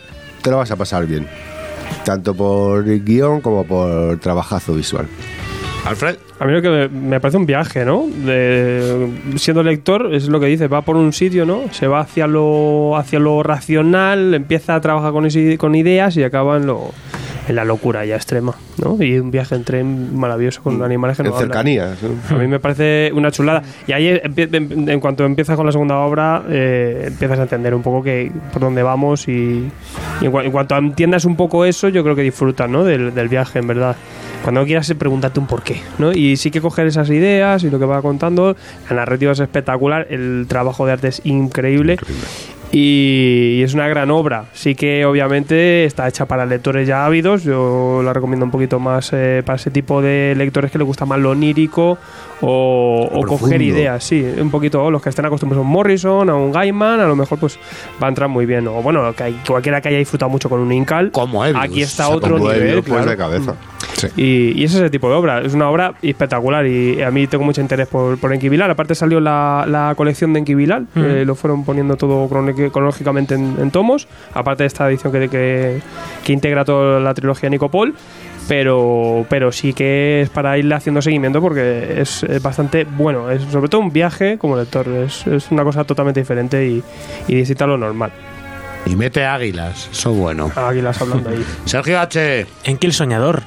te 0.42 0.52
lo 0.52 0.58
vas 0.58 0.72
a 0.72 0.76
pasar 0.76 1.06
bien. 1.06 1.26
Tanto 2.06 2.34
por 2.36 2.84
guion 3.04 3.42
como 3.42 3.64
por 3.66 4.18
trabajazo 4.20 4.74
visual. 4.74 5.06
Alfred. 5.86 6.18
A 6.40 6.46
mí 6.46 6.54
lo 6.54 6.62
que 6.62 6.70
me, 6.70 6.88
me 6.90 7.20
parece 7.20 7.38
un 7.38 7.46
viaje, 7.46 7.84
¿no? 7.86 8.06
De, 8.26 9.10
siendo 9.38 9.64
lector, 9.64 10.14
es 10.14 10.28
lo 10.28 10.40
que 10.40 10.46
dice, 10.48 10.68
va 10.68 10.82
por 10.82 10.96
un 10.96 11.12
sitio, 11.14 11.46
¿no? 11.46 11.62
Se 11.72 11.88
va 11.88 12.02
hacia 12.02 12.28
lo, 12.28 12.96
hacia 12.98 13.20
lo 13.20 13.44
racional, 13.44 14.34
empieza 14.34 14.76
a 14.76 14.82
trabajar 14.82 15.12
con, 15.12 15.26
ese- 15.26 15.58
con 15.58 15.76
ideas 15.76 16.16
y 16.18 16.24
acaba 16.24 16.58
en, 16.58 16.66
lo, 16.68 16.92
en 17.50 17.56
la 17.56 17.66
locura 17.66 18.06
ya 18.06 18.16
extrema, 18.16 18.56
¿no? 18.78 18.96
Y 19.04 19.20
un 19.20 19.32
viaje 19.32 19.56
en 19.56 19.64
tren 19.66 20.16
maravilloso 20.18 20.62
con 20.64 20.82
animales 20.84 21.18
que 21.18 21.24
En 21.24 21.30
no 21.30 21.38
cercanías. 21.38 21.98
¿no? 22.02 22.36
A 22.36 22.40
mí 22.40 22.48
me 22.48 22.60
parece 22.60 23.12
una 23.14 23.32
chulada. 23.32 23.62
Y 23.88 23.92
ahí, 23.92 24.08
empie- 24.24 24.54
en, 24.56 24.88
en 24.88 25.00
cuanto 25.02 25.26
empiezas 25.26 25.58
con 25.58 25.66
la 25.66 25.72
segunda 25.72 25.98
obra, 25.98 26.44
eh, 26.50 27.06
empiezas 27.08 27.40
a 27.40 27.42
entender 27.44 27.74
un 27.76 27.82
poco 27.82 28.02
que, 28.04 28.32
por 28.54 28.62
dónde 28.62 28.84
vamos 28.84 29.28
y, 29.28 29.68
y 30.22 30.26
en, 30.26 30.32
cua- 30.32 30.46
en 30.46 30.52
cuanto 30.52 30.78
entiendas 30.78 31.26
un 31.26 31.36
poco 31.36 31.66
eso, 31.66 31.90
yo 31.90 32.04
creo 32.04 32.16
que 32.16 32.22
disfrutas 32.22 32.70
¿no? 32.70 32.84
del, 32.84 33.14
del 33.14 33.28
viaje, 33.28 33.60
en 33.60 33.68
verdad. 33.68 33.96
Cuando 34.44 34.64
quieras, 34.64 34.90
eh, 34.90 34.96
pregúntate 34.96 35.40
un 35.40 35.48
porqué, 35.48 35.82
¿no? 35.98 36.14
Y 36.14 36.38
sí 36.38 36.50
que 36.52 36.62
coger 36.62 36.88
esas 36.88 37.10
ideas 37.10 37.64
y 37.64 37.70
lo 37.70 37.78
que 37.80 37.86
va 37.86 38.02
contando. 38.02 38.56
La 38.90 38.96
narrativa 38.96 39.32
es 39.34 39.40
espectacular, 39.40 40.08
el 40.10 40.46
trabajo 40.48 40.86
de 40.86 40.92
arte 40.94 41.08
es 41.10 41.22
increíble. 41.26 41.98
Y 42.72 43.62
es 43.64 43.74
una 43.74 43.88
gran 43.88 44.12
obra. 44.12 44.46
Sí 44.54 44.76
que 44.76 45.06
obviamente 45.06 45.86
está 45.86 46.08
hecha 46.08 46.26
para 46.26 46.46
lectores 46.46 46.88
ya 46.88 47.06
ávidos. 47.06 47.44
Yo 47.44 48.02
la 48.04 48.14
recomiendo 48.14 48.46
un 48.46 48.52
poquito 48.52 48.80
más 48.80 49.12
eh, 49.14 49.42
para 49.46 49.56
ese 49.56 49.72
tipo 49.72 50.02
de 50.02 50.34
lectores 50.38 50.72
que 50.72 50.78
les 50.78 50.86
gusta 50.86 51.06
más 51.06 51.20
lo 51.20 51.32
onírico 51.32 51.98
o, 52.42 53.26
coger 53.28 53.62
ideas. 53.62 54.04
Sí, 54.04 54.24
un 54.40 54.52
poquito. 54.52 54.90
Los 54.92 55.02
que 55.02 55.10
estén 55.10 55.26
acostumbrados 55.26 55.64
a 55.64 55.68
un 55.68 55.74
Morrison, 55.74 56.30
a 56.30 56.36
un 56.36 56.52
Gaiman, 56.52 57.00
a 57.00 57.08
lo 57.08 57.16
mejor 57.16 57.40
pues 57.40 57.60
va 58.02 58.08
a 58.08 58.10
entrar 58.10 58.30
muy 58.30 58.46
bien. 58.46 58.68
O 58.68 58.82
bueno, 58.82 59.14
que 59.14 59.24
hay- 59.24 59.40
cualquiera 59.48 59.82
que 59.82 59.90
haya 59.90 59.98
disfrutado 59.98 60.30
mucho 60.30 60.50
con 60.50 60.60
un 60.60 60.72
Incal. 60.72 61.12
Como. 61.12 61.44
Aquí 61.44 61.82
está 61.82 62.06
O 62.06 62.08
sea, 62.10 62.16
otro 62.18 62.40
nivel. 62.40 62.84
Pues, 62.84 62.86
claro. 62.86 63.10
de 63.10 63.18
cabeza. 63.18 63.56
Y, 64.18 64.54
y 64.60 64.64
ese 64.64 64.78
es 64.78 64.84
el 64.84 64.92
tipo 64.92 65.10
de 65.10 65.16
obra. 65.16 65.42
Es 65.42 65.54
una 65.54 65.70
obra 65.70 65.94
espectacular 66.02 66.66
y 66.68 67.02
a 67.02 67.12
mí 67.12 67.28
tengo 67.28 67.44
mucho 67.44 67.62
interés 67.62 67.88
por, 67.88 68.18
por 68.20 68.34
Enki 68.34 68.50
Bilal. 68.50 68.70
Aparte 68.72 68.96
salió 68.96 69.20
la, 69.20 69.66
la 69.68 69.94
colección 69.96 70.34
de 70.34 70.40
Enki 70.40 70.56
Bilal. 70.56 70.88
eh, 70.96 71.24
lo 71.26 71.36
fueron 71.36 71.66
poniendo 71.66 71.96
todo 71.98 72.28
cronológi- 72.30 72.72
cronológicamente 72.72 73.36
en, 73.36 73.56
en 73.60 73.72
tomos. 73.72 74.08
Aparte 74.34 74.64
de 74.64 74.68
esta 74.68 74.88
edición 74.90 75.12
que, 75.12 75.30
que, 75.30 75.82
que 76.24 76.34
integra 76.34 76.66
toda 76.66 77.00
la 77.00 77.14
trilogía 77.14 77.50
Nicopol. 77.50 77.94
Pero, 78.48 79.28
pero 79.30 79.52
sí 79.52 79.74
que 79.74 80.22
es 80.22 80.30
para 80.30 80.58
irle 80.58 80.74
haciendo 80.74 81.04
seguimiento 81.04 81.40
porque 81.40 82.02
es, 82.02 82.24
es 82.24 82.42
bastante 82.42 82.84
bueno. 82.84 83.30
Es 83.30 83.44
sobre 83.44 83.70
todo 83.70 83.82
un 83.82 83.92
viaje 83.94 84.40
como 84.40 84.58
lector. 84.58 84.88
Es, 84.88 85.28
es 85.28 85.52
una 85.52 85.64
cosa 85.64 85.84
totalmente 85.84 86.20
diferente 86.20 86.66
y, 86.68 86.84
y 87.28 87.36
distinta 87.36 87.66
a 87.66 87.68
lo 87.68 87.78
normal. 87.78 88.12
Y 88.88 88.96
mete 88.96 89.24
águilas. 89.24 89.90
Eso 89.92 90.12
es 90.12 90.18
bueno. 90.18 90.52
Águilas 90.56 91.00
hablando 91.00 91.30
ahí. 91.30 91.46
Sergio 91.66 92.00
H. 92.00 92.48
En 92.64 92.78
Kill 92.78 92.92
Soñador. 92.94 93.44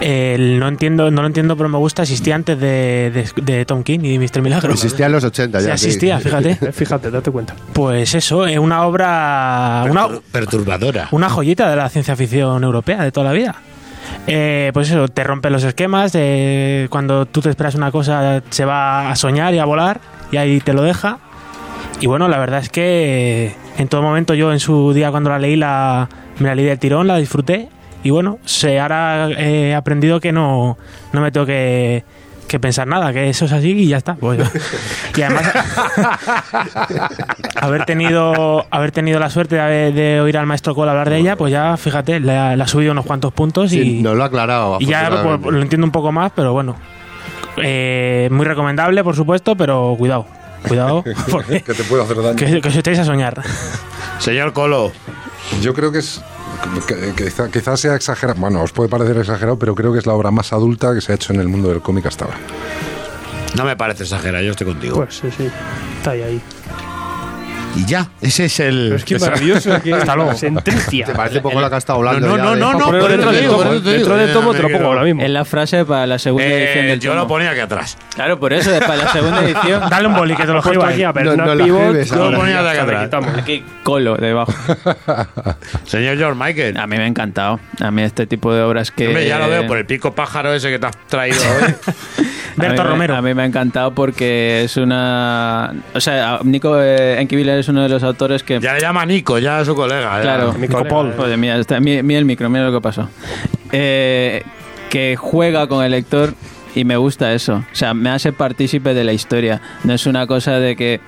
El- 0.00 0.58
no 0.58 0.68
entiendo, 0.68 1.10
no 1.10 1.22
lo 1.22 1.26
entiendo, 1.26 1.56
pero 1.56 1.68
me 1.68 1.78
gusta. 1.78 2.02
Existía 2.02 2.34
antes 2.34 2.58
de, 2.58 3.10
de- 3.36 3.42
de 3.42 3.64
Tom 3.64 3.82
King 3.82 4.00
y 4.02 4.18
Mr. 4.18 4.42
Milagro. 4.42 4.72
Existía 4.72 5.06
en 5.06 5.12
los 5.12 5.24
80 5.24 5.60
Sí, 5.60 5.66
ya. 5.66 5.76
sí. 5.78 5.86
existía, 5.86 6.18
fíjate. 6.20 6.58
Eh, 6.60 6.72
Fíjate, 6.72 7.10
date 7.10 7.30
cuenta. 7.30 7.54
Pues 7.72 8.14
eso, 8.14 8.46
es 8.46 8.58
una 8.58 8.84
obra. 8.86 9.84
Una, 9.90 10.06
Pertur- 10.08 10.22
perturbadora. 10.32 11.08
una 11.12 11.30
joyita 11.30 11.70
de 11.70 11.76
la 11.76 11.88
ciencia 11.88 12.16
ficción 12.16 12.62
europea 12.64 13.02
de 13.02 13.12
toda 13.12 13.26
la 13.26 13.32
vida. 13.32 13.54
Eh, 14.26 14.70
pues 14.74 14.90
eso, 14.90 15.08
te 15.08 15.24
rompe 15.24 15.48
los 15.50 15.62
esquemas. 15.64 16.12
de 16.12 16.88
cuando 16.90 17.26
tú 17.26 17.40
te 17.40 17.50
esperas 17.50 17.74
una 17.74 17.90
cosa, 17.90 18.42
se 18.50 18.64
va 18.64 19.10
a 19.10 19.16
soñar 19.16 19.54
y 19.54 19.58
a 19.58 19.64
volar, 19.64 20.00
y 20.32 20.36
ahí 20.36 20.60
te 20.60 20.72
lo 20.72 20.82
deja. 20.82 21.18
Y 22.00 22.06
bueno, 22.06 22.28
la 22.28 22.38
verdad 22.38 22.60
es 22.60 22.68
que 22.68 23.54
en 23.78 23.88
todo 23.88 24.02
momento 24.02 24.34
yo 24.34 24.52
en 24.52 24.60
su 24.60 24.92
día 24.92 25.10
cuando 25.10 25.30
la 25.30 25.38
leí, 25.38 25.56
la, 25.56 26.08
me 26.40 26.48
la 26.48 26.54
leí 26.54 26.64
del 26.66 26.78
tirón, 26.78 27.06
la 27.06 27.16
disfruté. 27.16 27.68
Y 28.04 28.10
bueno, 28.10 28.38
se, 28.44 28.78
ahora 28.78 29.30
he 29.30 29.74
aprendido 29.74 30.20
que 30.20 30.30
no, 30.30 30.78
no 31.12 31.20
me 31.20 31.32
tengo 31.32 31.46
que, 31.46 32.04
que 32.46 32.60
pensar 32.60 32.86
nada, 32.86 33.12
que 33.12 33.30
eso 33.30 33.46
es 33.46 33.52
así 33.52 33.70
y 33.72 33.88
ya 33.88 33.96
está. 33.96 34.14
Pues, 34.14 34.38
y 35.16 35.22
además, 35.22 35.50
haber 37.56 37.84
tenido 37.86 38.66
haber 38.70 38.92
tenido 38.92 39.18
la 39.18 39.30
suerte 39.30 39.56
de, 39.56 39.92
de 39.92 40.20
oír 40.20 40.36
al 40.36 40.46
maestro 40.46 40.74
Cole 40.74 40.90
hablar 40.90 41.08
de 41.10 41.18
ella, 41.18 41.36
pues 41.36 41.50
ya 41.50 41.76
fíjate, 41.76 42.20
le 42.20 42.36
ha, 42.36 42.54
le 42.56 42.62
ha 42.62 42.66
subido 42.68 42.92
unos 42.92 43.06
cuantos 43.06 43.32
puntos 43.32 43.70
Sí, 43.70 43.98
y, 43.98 44.02
nos 44.02 44.16
lo 44.16 44.22
ha 44.22 44.26
aclarado. 44.26 44.76
y 44.80 44.86
ya 44.86 45.08
pues, 45.40 45.52
lo 45.54 45.62
entiendo 45.62 45.86
un 45.86 45.92
poco 45.92 46.12
más, 46.12 46.30
pero 46.34 46.52
bueno. 46.52 46.76
Eh, 47.56 48.28
muy 48.30 48.44
recomendable, 48.44 49.02
por 49.02 49.16
supuesto, 49.16 49.56
pero 49.56 49.94
cuidado. 49.96 50.26
Cuidado, 50.66 51.02
que 51.48 51.60
te 51.74 51.84
puede 51.84 52.02
hacer 52.02 52.16
daño. 52.22 52.36
que, 52.36 52.60
que 52.60 52.68
os 52.68 52.76
estéis 52.76 52.98
a 52.98 53.04
soñar. 53.04 53.42
Señor 54.18 54.52
Colo. 54.52 54.92
Yo 55.60 55.74
creo 55.74 55.92
que 55.92 55.98
es. 55.98 56.22
Que- 56.86 57.12
que 57.14 57.24
quizá- 57.24 57.50
quizás 57.50 57.80
sea 57.80 57.94
exagerado. 57.94 58.40
Bueno, 58.40 58.62
os 58.62 58.72
puede 58.72 58.88
parecer 58.88 59.16
exagerado, 59.18 59.58
pero 59.58 59.74
creo 59.74 59.92
que 59.92 59.98
es 59.98 60.06
la 60.06 60.14
obra 60.14 60.30
más 60.30 60.52
adulta 60.52 60.94
que 60.94 61.00
se 61.00 61.12
ha 61.12 61.14
hecho 61.14 61.32
en 61.32 61.40
el 61.40 61.48
mundo 61.48 61.68
del 61.68 61.80
cómic 61.82 62.06
hasta 62.06 62.24
ahora. 62.26 62.38
No 63.56 63.64
me 63.64 63.76
parece 63.76 64.02
exagerado, 64.04 64.42
yo 64.44 64.50
estoy 64.50 64.66
contigo. 64.66 64.96
Pues 64.96 65.16
sí, 65.16 65.28
sí. 65.36 65.48
Está 65.98 66.10
ahí, 66.12 66.22
ahí. 66.22 66.42
Y 67.76 67.84
ya, 67.86 68.08
ese 68.20 68.44
es 68.46 68.60
el. 68.60 68.84
Pero 68.84 68.96
es 68.96 69.04
que 69.04 69.18
maravilloso. 69.18 69.82
que 69.82 69.94
Hasta 69.94 70.14
luego. 70.16 70.34
Sentencia. 70.34 71.06
Te 71.06 71.12
parece 71.14 71.40
poco 71.40 71.60
la 71.60 71.68
que 71.68 71.74
ha 71.74 71.78
estado 71.78 71.98
hablando. 71.98 72.26
No, 72.28 72.36
ya 72.36 72.42
no, 72.42 72.50
de- 72.54 72.60
no, 72.60 72.72
no, 72.72 72.78
dentro 72.78 72.90
tomo, 72.90 72.98
te 73.80 73.90
dentro 73.90 74.16
del 74.16 74.32
tomo 74.32 74.52
te 74.54 74.62
lo 74.62 74.68
Eh, 74.68 74.72
pongo 74.72 74.86
ahora 74.86 75.02
mismo. 75.02 75.22
Es 75.22 75.30
la 75.30 75.44
frase 75.44 75.84
para 75.84 76.06
la 76.06 76.18
segunda 76.18 76.46
edición 76.46 76.84
Eh, 76.84 76.88
del 76.88 77.00
yo 77.00 77.10
tomo. 77.10 77.22
lo 77.22 77.28
ponía 77.28 77.50
aquí 77.50 77.60
atrás. 77.60 77.96
Claro, 78.14 78.38
por 78.38 78.52
eso, 78.52 78.72
es 78.74 78.80
para 78.80 78.96
la 78.96 79.12
segunda 79.12 79.40
edición. 79.44 79.82
Dale 79.90 80.06
un 80.08 80.14
boli 80.14 80.34
que 80.36 80.42
te 80.44 80.48
lo 80.52 80.62
puesto 80.62 80.70
escribo 80.70 80.84
aquí 80.84 81.02
a 81.02 81.12
No, 81.24 81.36
no 81.36 81.64
Pivot. 81.64 82.04
yo 82.04 82.30
lo 82.30 82.38
ponía 82.38 82.62
de 82.62 82.84
le 82.86 83.04
quitamos. 83.04 83.36
Aquí 83.38 83.64
colo 83.82 84.16
debajo. 84.16 84.52
Señor 85.84 86.16
George 86.16 86.38
Michael. 86.42 86.76
A 86.78 86.86
mí 86.86 86.96
me 86.96 87.04
ha 87.04 87.06
encantado. 87.06 87.60
A 87.80 87.90
mí 87.90 88.02
este 88.02 88.26
tipo 88.26 88.52
de 88.54 88.62
obras 88.62 88.90
que... 88.90 89.08
Hombre, 89.08 89.26
ya 89.26 89.38
lo 89.38 89.48
veo 89.48 89.66
por 89.66 89.78
el 89.78 89.86
pico 89.86 90.14
pájaro 90.14 90.52
ese 90.54 90.70
que 90.70 90.78
te 90.78 90.86
has 90.86 90.96
traído 91.08 91.38
hoy. 91.42 91.74
Berto 92.56 92.84
Romero. 92.84 93.16
A 93.16 93.22
mí 93.22 93.34
me 93.34 93.42
ha 93.42 93.46
encantado 93.46 93.92
porque 93.94 94.62
es 94.64 94.76
una... 94.76 95.72
O 95.94 96.00
sea, 96.00 96.38
Nico 96.44 96.80
eh, 96.80 97.20
Enkiviler 97.20 97.63
es 97.64 97.68
uno 97.68 97.82
de 97.82 97.88
los 97.88 98.02
autores 98.02 98.42
que... 98.42 98.60
ya 98.60 98.74
le 98.74 98.80
llama 98.80 99.04
Nico, 99.06 99.38
ya 99.38 99.60
es 99.60 99.66
su 99.66 99.74
colega. 99.74 100.16
ya. 100.16 100.22
Claro, 100.22 100.52
Mi 100.52 100.60
Nico 100.68 100.84
Paul. 100.84 101.12
Joder, 101.16 101.36
mira, 101.38 101.58
está- 101.58 101.80
mira, 101.80 102.02
mira 102.02 102.18
el 102.18 102.24
micro, 102.24 102.48
mira 102.48 102.64
lo 102.66 102.72
que 102.72 102.80
pasó. 102.80 103.08
Eh, 103.72 104.42
que 104.90 105.16
juega 105.16 105.66
con 105.66 105.84
el 105.84 105.90
lector 105.90 106.34
y 106.74 106.84
me 106.84 106.96
gusta 106.96 107.32
eso. 107.32 107.64
O 107.72 107.74
sea, 107.74 107.94
me 107.94 108.10
hace 108.10 108.32
partícipe 108.32 108.94
de 108.94 109.04
la 109.04 109.12
historia. 109.12 109.60
No 109.82 109.92
es 109.94 110.06
una 110.06 110.26
cosa 110.26 110.58
de 110.60 110.76
que 110.76 111.00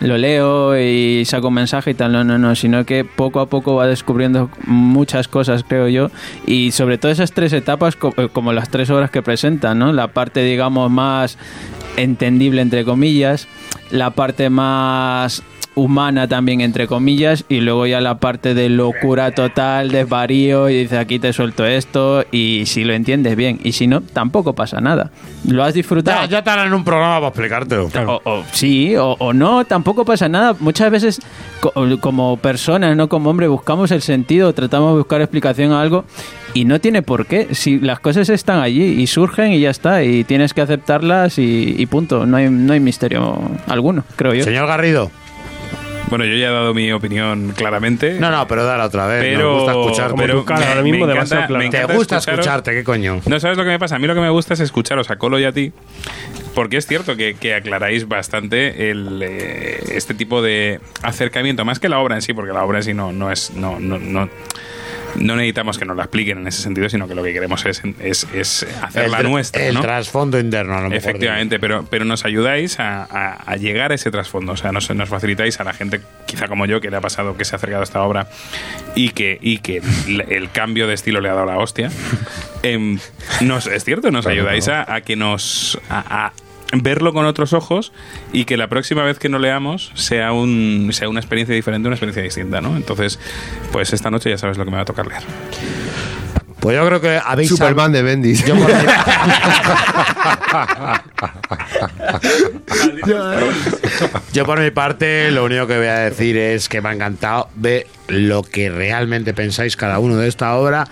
lo 0.00 0.18
leo 0.18 0.76
y 0.78 1.24
saco 1.24 1.48
un 1.48 1.54
mensaje 1.54 1.92
y 1.92 1.94
tal, 1.94 2.10
no, 2.12 2.24
no, 2.24 2.36
no, 2.36 2.56
sino 2.56 2.84
que 2.84 3.04
poco 3.04 3.38
a 3.38 3.46
poco 3.46 3.76
va 3.76 3.86
descubriendo 3.86 4.50
muchas 4.66 5.28
cosas, 5.28 5.64
creo 5.66 5.86
yo, 5.86 6.10
y 6.44 6.72
sobre 6.72 6.98
todo 6.98 7.12
esas 7.12 7.30
tres 7.32 7.52
etapas, 7.52 7.96
eh, 8.16 8.28
como 8.32 8.52
las 8.52 8.68
tres 8.68 8.90
obras 8.90 9.12
que 9.12 9.22
presentan, 9.22 9.78
¿no? 9.78 9.92
La 9.92 10.08
parte, 10.08 10.42
digamos, 10.42 10.90
más 10.90 11.38
entendible, 11.96 12.62
entre 12.62 12.84
comillas, 12.84 13.46
la 13.92 14.10
parte 14.10 14.50
más 14.50 15.44
humana 15.74 16.28
también 16.28 16.60
entre 16.60 16.86
comillas 16.86 17.44
y 17.48 17.60
luego 17.60 17.86
ya 17.86 18.00
la 18.00 18.18
parte 18.18 18.54
de 18.54 18.68
locura 18.68 19.30
total 19.32 19.90
desvarío 19.90 20.68
y 20.68 20.76
dice 20.82 20.98
aquí 20.98 21.18
te 21.18 21.32
suelto 21.32 21.64
esto 21.64 22.24
y 22.30 22.64
si 22.66 22.84
lo 22.84 22.92
entiendes 22.92 23.36
bien 23.36 23.58
y 23.64 23.72
si 23.72 23.86
no 23.86 24.00
tampoco 24.02 24.54
pasa 24.54 24.80
nada 24.80 25.10
lo 25.48 25.64
has 25.64 25.74
disfrutado 25.74 26.22
Ya, 26.24 26.28
ya 26.28 26.44
te 26.44 26.50
harán 26.50 26.72
un 26.74 26.84
programa 26.84 27.16
para 27.20 27.28
explicártelo. 27.28 27.88
o, 28.06 28.20
o 28.24 28.44
sí, 28.52 28.96
o, 28.96 29.16
o 29.18 29.32
no, 29.32 29.64
tampoco 29.64 30.04
pasa 30.04 30.28
nada. 30.28 30.54
Muchas 30.60 30.90
veces, 30.90 31.20
co- 31.60 31.72
como 32.00 32.36
personas, 32.36 32.96
no 32.96 33.08
como 33.08 33.30
hombre, 33.30 33.48
buscamos 33.48 33.90
el 33.90 34.02
sentido, 34.02 34.52
tratamos 34.52 34.92
de 34.92 34.98
buscar 34.98 35.20
explicación 35.20 35.72
a 35.72 35.80
algo 35.82 36.04
y 36.54 36.64
no 36.64 36.80
tiene 36.80 37.02
por 37.02 37.26
qué. 37.26 37.48
Si 37.54 37.80
las 37.80 37.98
cosas 37.98 38.28
están 38.28 38.60
allí 38.60 38.82
y 39.02 39.06
surgen 39.08 39.52
y 39.52 39.60
ya 39.60 39.70
está, 39.70 40.04
y 40.04 40.22
tienes 40.24 40.54
que 40.54 40.60
aceptarlas 40.60 41.38
y, 41.38 41.74
y 41.76 41.86
punto. 41.86 42.24
No 42.24 42.36
hay, 42.36 42.48
no 42.48 42.72
hay 42.72 42.80
misterio 42.80 43.38
alguno, 43.66 44.04
creo 44.16 44.34
yo. 44.34 44.44
Señor 44.44 44.68
Garrido. 44.68 45.10
Bueno, 46.12 46.26
yo 46.26 46.34
ya 46.36 46.50
he 46.50 46.52
dado 46.52 46.74
mi 46.74 46.92
opinión 46.92 47.54
claramente. 47.56 48.18
No, 48.20 48.30
no, 48.30 48.46
pero 48.46 48.66
dale 48.66 48.82
otra 48.82 49.06
vez. 49.06 49.22
pero 49.22 49.50
Nos 49.50 49.62
gusta 49.62 49.72
escucharte. 49.80 50.14
pero 50.18 50.44
me- 50.44 50.64
ahora 50.66 50.82
mismo 50.82 51.06
me 51.06 51.12
encanta- 51.14 51.46
clara. 51.46 51.64
me 51.64 51.70
Te 51.70 51.84
gusta 51.84 52.18
escucharos- 52.18 52.28
escucharte, 52.28 52.72
¿qué 52.72 52.84
coño? 52.84 53.22
No 53.24 53.40
sabes 53.40 53.56
lo 53.56 53.64
que 53.64 53.70
me 53.70 53.78
pasa. 53.78 53.96
A 53.96 53.98
mí 53.98 54.06
lo 54.06 54.14
que 54.14 54.20
me 54.20 54.28
gusta 54.28 54.52
es 54.52 54.60
escucharos 54.60 55.10
a 55.10 55.16
Colo 55.16 55.38
y 55.40 55.44
a 55.44 55.52
ti. 55.52 55.72
Porque 56.54 56.76
es 56.76 56.86
cierto 56.86 57.16
que, 57.16 57.32
que 57.32 57.54
aclaráis 57.54 58.06
bastante 58.08 58.90
el, 58.90 59.22
eh, 59.22 59.82
este 59.94 60.12
tipo 60.12 60.42
de 60.42 60.80
acercamiento, 61.02 61.64
más 61.64 61.78
que 61.80 61.88
la 61.88 61.98
obra 61.98 62.14
en 62.16 62.20
sí, 62.20 62.34
porque 62.34 62.52
la 62.52 62.62
obra 62.62 62.80
en 62.80 62.84
sí 62.84 62.92
no, 62.92 63.10
no 63.10 63.32
es. 63.32 63.52
No, 63.54 63.80
no, 63.80 63.98
no, 63.98 64.28
no 65.16 65.36
necesitamos 65.36 65.78
que 65.78 65.84
nos 65.84 65.96
la 65.96 66.04
expliquen 66.04 66.38
en 66.38 66.46
ese 66.48 66.62
sentido, 66.62 66.88
sino 66.88 67.06
que 67.08 67.14
lo 67.14 67.22
que 67.22 67.32
queremos 67.32 67.64
es, 67.66 67.82
es, 68.00 68.26
es 68.34 68.66
hacerla 68.82 69.18
el, 69.20 69.30
nuestra. 69.30 69.64
El 69.66 69.74
¿no? 69.74 69.80
trasfondo 69.80 70.38
interno, 70.38 70.72
a 70.74 70.80
lo 70.82 70.90
mejor. 70.90 70.96
Efectivamente, 70.96 71.58
pero, 71.58 71.84
pero 71.90 72.04
nos 72.04 72.24
ayudáis 72.24 72.78
a, 72.80 73.02
a- 73.04 73.34
a 73.44 73.56
llegar 73.56 73.92
a 73.92 73.94
ese 73.94 74.10
trasfondo. 74.10 74.52
O 74.52 74.56
sea, 74.56 74.72
nos, 74.72 74.88
nos 74.90 75.08
facilitáis 75.08 75.60
a 75.60 75.64
la 75.64 75.72
gente, 75.72 76.00
quizá 76.26 76.48
como 76.48 76.66
yo, 76.66 76.80
que 76.80 76.90
le 76.90 76.96
ha 76.96 77.00
pasado 77.00 77.36
que 77.36 77.44
se 77.44 77.54
ha 77.54 77.58
acercado 77.58 77.80
a 77.82 77.84
esta 77.84 78.02
obra 78.02 78.28
y 78.94 79.10
que, 79.10 79.38
y 79.40 79.58
que 79.58 79.82
el, 80.06 80.20
el 80.28 80.50
cambio 80.50 80.86
de 80.86 80.94
estilo 80.94 81.20
le 81.20 81.28
ha 81.28 81.34
dado 81.34 81.46
la 81.46 81.58
hostia. 81.58 81.90
Em, 82.64 83.00
nos, 83.40 83.66
es 83.66 83.82
cierto, 83.82 84.12
nos 84.12 84.24
ayudáis 84.26 84.68
a, 84.68 84.94
a 84.94 85.00
que 85.00 85.16
nos. 85.16 85.80
A 85.90 86.32
verlo 86.72 87.12
con 87.12 87.26
otros 87.26 87.52
ojos 87.52 87.92
y 88.32 88.44
que 88.44 88.56
la 88.56 88.68
próxima 88.68 89.04
vez 89.04 89.18
que 89.18 89.28
no 89.28 89.38
leamos 89.38 89.92
sea 89.94 90.32
un 90.32 90.90
sea 90.92 91.08
una 91.08 91.20
experiencia 91.20 91.54
diferente, 91.54 91.88
una 91.88 91.96
experiencia 91.96 92.22
distinta, 92.22 92.60
¿no? 92.60 92.76
Entonces, 92.76 93.18
pues 93.70 93.92
esta 93.92 94.10
noche 94.10 94.30
ya 94.30 94.38
sabes 94.38 94.56
lo 94.56 94.64
que 94.64 94.70
me 94.70 94.76
va 94.76 94.82
a 94.82 94.86
tocar 94.86 95.06
leer. 95.06 95.22
Pues 96.62 96.76
yo 96.76 96.86
creo 96.86 97.00
que 97.00 97.20
habéis. 97.22 97.48
Superman 97.48 97.90
de 97.90 98.02
Bendis. 98.02 98.46
Yo 98.46 98.54
por, 98.54 98.68
mi, 98.68 98.72
yo 104.32 104.46
por 104.46 104.60
mi 104.60 104.70
parte, 104.70 105.32
lo 105.32 105.44
único 105.44 105.66
que 105.66 105.76
voy 105.76 105.88
a 105.88 105.98
decir 105.98 106.36
es 106.36 106.68
que 106.68 106.80
me 106.80 106.90
ha 106.90 106.92
encantado 106.92 107.48
ver 107.56 107.88
lo 108.06 108.44
que 108.44 108.70
realmente 108.70 109.34
pensáis 109.34 109.76
cada 109.76 109.98
uno 109.98 110.16
de 110.16 110.28
esta 110.28 110.54
obra. 110.54 110.86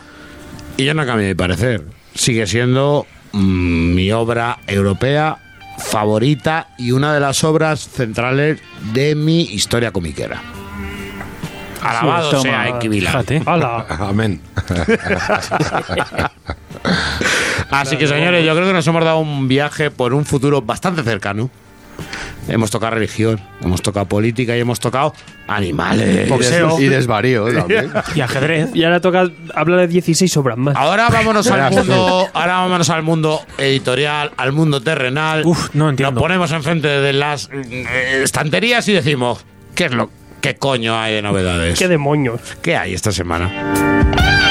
Y 0.77 0.87
yo 0.87 0.95
no 0.95 1.07
cambio 1.07 1.29
de 1.29 1.37
parecer. 1.37 1.85
Sigue 2.17 2.49
siendo 2.49 3.07
mm, 3.31 3.95
mi 3.95 4.11
obra 4.11 4.59
europea 4.67 5.39
favorita 5.81 6.69
y 6.79 6.93
una 6.93 7.13
de 7.15 7.21
las 7.21 7.43
obras 7.45 7.89
centrales 7.89 8.61
de 8.93 9.15
mi 9.15 9.43
historia 9.43 9.91
comiquera. 9.93 10.41
Alabado 11.83 12.31
toma, 12.31 12.43
sea. 12.43 12.79
¡Hala! 13.47 13.87
Amén. 14.01 14.41
Así 17.71 17.97
que 17.97 18.07
señores, 18.07 18.45
yo 18.45 18.55
creo 18.55 18.67
que 18.67 18.73
nos 18.73 18.87
hemos 18.87 19.05
dado 19.05 19.19
un 19.19 19.49
viaje 19.49 19.91
por 19.91 20.13
un 20.15 20.25
futuro 20.25 20.63
bastante 20.63 21.03
cercano. 21.03 21.51
Hemos 22.51 22.71
tocado 22.71 22.95
religión, 22.95 23.41
hemos 23.63 23.81
tocado 23.81 24.07
política 24.07 24.57
y 24.57 24.61
hemos 24.61 24.81
tocado 24.81 25.15
animales. 25.47 26.29
Y 26.79 26.87
desvarío 26.87 27.53
también. 27.53 27.91
Y 28.15 28.21
ajedrez. 28.21 28.71
Y 28.75 28.85
ahora 28.85 29.01
toca 29.01 29.31
hablar 29.55 29.81
de 29.81 29.89
16 29.89 30.37
obras 30.37 30.59
más. 30.59 30.77
Ahora 30.77 31.09
vámonos 31.09 31.47
al 31.49 31.73
mundo, 31.73 32.29
ahora 32.33 32.55
vámonos 32.59 32.91
al 32.91 33.03
mundo 33.03 33.41
editorial, 33.59 34.33
al 34.37 34.53
mundo 34.53 34.81
terrenal. 34.81 35.43
Uf, 35.45 35.75
no 35.75 35.89
entiendo. 35.89 36.13
Nos 36.13 36.23
ponemos 36.23 36.51
enfrente 36.53 36.89
de 36.89 37.13
las 37.13 37.49
eh, 37.53 38.23
estanterías 38.25 38.87
y 38.89 38.93
decimos, 38.93 39.45
¿qué 39.75 39.87
es 39.87 39.93
lo 39.93 40.11
qué 40.41 40.57
coño 40.57 40.99
hay 40.99 41.15
de 41.15 41.23
novedades? 41.23 41.79
¡Qué 41.79 41.89
demonios! 41.89 42.41
¿Qué 42.63 42.77
hay 42.77 42.95
esta 42.95 43.13
semana? 43.13 44.50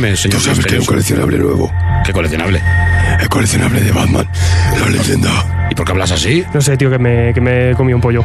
Dime, 0.00 0.16
señor. 0.16 0.38
tú 0.38 0.44
sabes 0.44 0.64
que 0.64 0.72
hay 0.74 0.80
un 0.80 0.86
coleccionable 0.86 1.36
nuevo. 1.38 1.70
¿Qué 2.06 2.12
coleccionable? 2.14 2.62
El 3.20 3.28
coleccionable 3.28 3.80
de 3.82 3.92
Batman, 3.92 4.26
la 4.80 4.88
leyenda. 4.88 5.68
¿Y 5.70 5.74
por 5.74 5.84
qué 5.84 5.92
hablas 5.92 6.10
así? 6.10 6.42
No 6.54 6.60
sé, 6.62 6.78
tío, 6.78 6.88
que 6.90 6.98
me, 6.98 7.34
que 7.34 7.40
me 7.42 7.74
comí 7.76 7.92
un 7.92 8.00
pollo. 8.00 8.24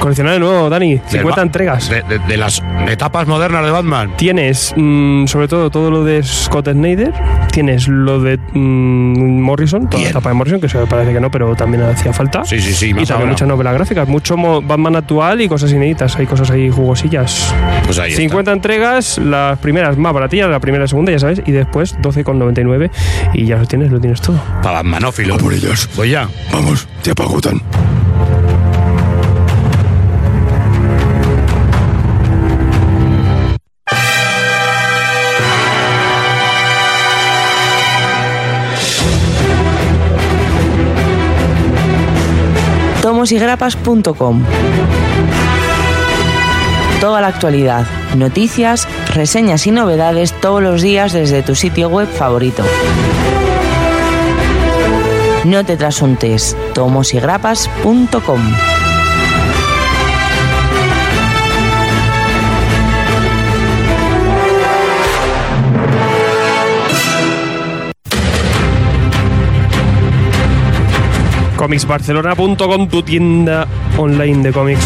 Coleccionar 0.00 0.34
de 0.34 0.40
nuevo, 0.40 0.68
Dani. 0.68 0.96
Del 0.96 1.08
50 1.08 1.36
Ba- 1.36 1.42
entregas. 1.42 1.88
De, 1.88 2.02
de- 2.02 2.18
de 2.18 2.36
las 2.36 2.62
etapas 2.88 3.26
modernas 3.26 3.64
de 3.64 3.70
Batman. 3.70 4.12
Tienes, 4.16 4.74
mm, 4.76 5.26
sobre 5.26 5.48
todo, 5.48 5.70
todo 5.70 5.90
lo 5.90 6.04
de 6.04 6.22
Scott 6.22 6.68
Snyder. 6.70 7.12
Tienes 7.52 7.86
lo 7.86 8.18
de 8.20 8.38
mm, 8.38 9.40
Morrison, 9.42 9.88
toda 9.88 10.02
la 10.02 10.08
etapa 10.10 10.30
de 10.30 10.34
Morrison, 10.34 10.58
que 10.60 10.66
eso 10.66 10.84
parece 10.86 11.12
que 11.12 11.20
no, 11.20 11.30
pero 11.30 11.54
también 11.54 11.82
hacía 11.84 12.12
falta. 12.12 12.44
Sí, 12.44 12.60
sí, 12.60 12.72
sí. 12.72 12.94
Y 12.98 13.04
también 13.04 13.28
muchas 13.28 13.46
novelas 13.46 13.74
gráficas, 13.74 14.08
mucho 14.08 14.36
mo- 14.36 14.62
Batman 14.62 14.96
actual 14.96 15.40
y 15.42 15.48
cosas 15.48 15.70
inéditas. 15.70 16.16
Hay 16.16 16.26
cosas 16.26 16.50
ahí 16.50 16.70
jugosillas. 16.70 17.54
Pues 17.84 17.98
ahí 17.98 18.12
50 18.12 18.52
entregas, 18.52 19.18
las 19.18 19.58
primeras 19.58 19.96
más 19.98 20.12
baratillas, 20.14 20.48
la 20.48 20.60
primera 20.60 20.84
y 20.86 20.88
segunda, 20.88 21.12
ya 21.12 21.18
sabes, 21.18 21.42
y 21.44 21.52
después 21.52 21.94
12,99 21.98 22.90
y 23.34 23.44
ya 23.44 23.58
lo 23.58 23.66
tienes, 23.66 23.92
lo 23.92 24.00
tienes 24.00 24.20
todo. 24.22 24.36
está. 24.36 24.60
Para 24.62 24.76
Batmanófilo. 24.82 25.36
Por 25.36 25.52
ellos. 25.52 25.88
Pues 25.94 26.10
ya. 26.10 26.28
Vamos, 26.52 26.88
te 27.02 27.10
apagotan. 27.10 27.60
tomosigrapas.com 43.22 44.42
Toda 47.00 47.20
la 47.20 47.28
actualidad, 47.28 47.86
noticias, 48.16 48.88
reseñas 49.14 49.64
y 49.68 49.70
novedades 49.70 50.32
todos 50.40 50.60
los 50.60 50.82
días 50.82 51.12
desde 51.12 51.42
tu 51.42 51.54
sitio 51.54 51.88
web 51.88 52.08
favorito. 52.08 52.64
No 55.44 55.64
te 55.64 55.76
trasuntes, 55.76 56.56
tomosigrapas.com 56.74 58.40
comicsbarcelona.com, 71.72 72.86
tu 72.86 73.02
tienda 73.02 73.66
online 73.96 74.42
de 74.42 74.52
cómics. 74.52 74.84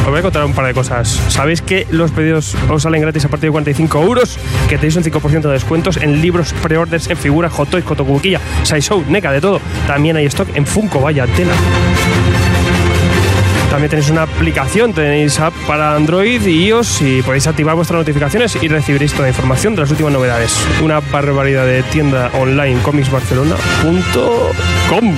Os 0.00 0.10
voy 0.10 0.18
a 0.18 0.22
contar 0.22 0.44
un 0.44 0.52
par 0.52 0.66
de 0.66 0.74
cosas. 0.74 1.20
¿Sabéis 1.28 1.62
que 1.62 1.86
los 1.92 2.10
pedidos 2.10 2.56
os 2.68 2.82
salen 2.82 3.00
gratis 3.02 3.24
a 3.26 3.28
partir 3.28 3.50
de 3.50 3.52
45 3.52 4.02
euros? 4.02 4.36
Que 4.68 4.76
tenéis 4.76 4.96
un 4.96 5.04
5% 5.04 5.40
de 5.40 5.52
descuentos 5.52 5.98
en 5.98 6.20
libros, 6.20 6.52
preorders, 6.64 7.08
en 7.10 7.16
figuras, 7.16 7.52
hot 7.52 7.70
toys, 7.70 7.84
cotocuquilla, 7.84 8.40
Saisou, 8.64 9.04
NECA, 9.08 9.30
de 9.30 9.40
todo. 9.40 9.60
También 9.86 10.16
hay 10.16 10.26
stock 10.26 10.48
en 10.56 10.66
Funko, 10.66 11.00
vaya 11.00 11.28
tela. 11.28 11.54
También 13.74 13.90
tenéis 13.90 14.08
una 14.08 14.22
aplicación, 14.22 14.92
tenéis 14.92 15.40
app 15.40 15.52
para 15.66 15.96
Android 15.96 16.40
y 16.46 16.66
iOS 16.66 17.02
y 17.02 17.22
podéis 17.22 17.48
activar 17.48 17.74
vuestras 17.74 17.98
notificaciones 17.98 18.56
y 18.62 18.68
recibiréis 18.68 19.10
toda 19.10 19.24
la 19.24 19.30
información 19.30 19.74
de 19.74 19.80
las 19.80 19.90
últimas 19.90 20.12
novedades. 20.12 20.56
Una 20.80 21.00
barbaridad 21.00 21.66
de 21.66 21.82
tienda 21.82 22.30
online 22.34 22.80
comicsbarcelona.com. 22.82 25.16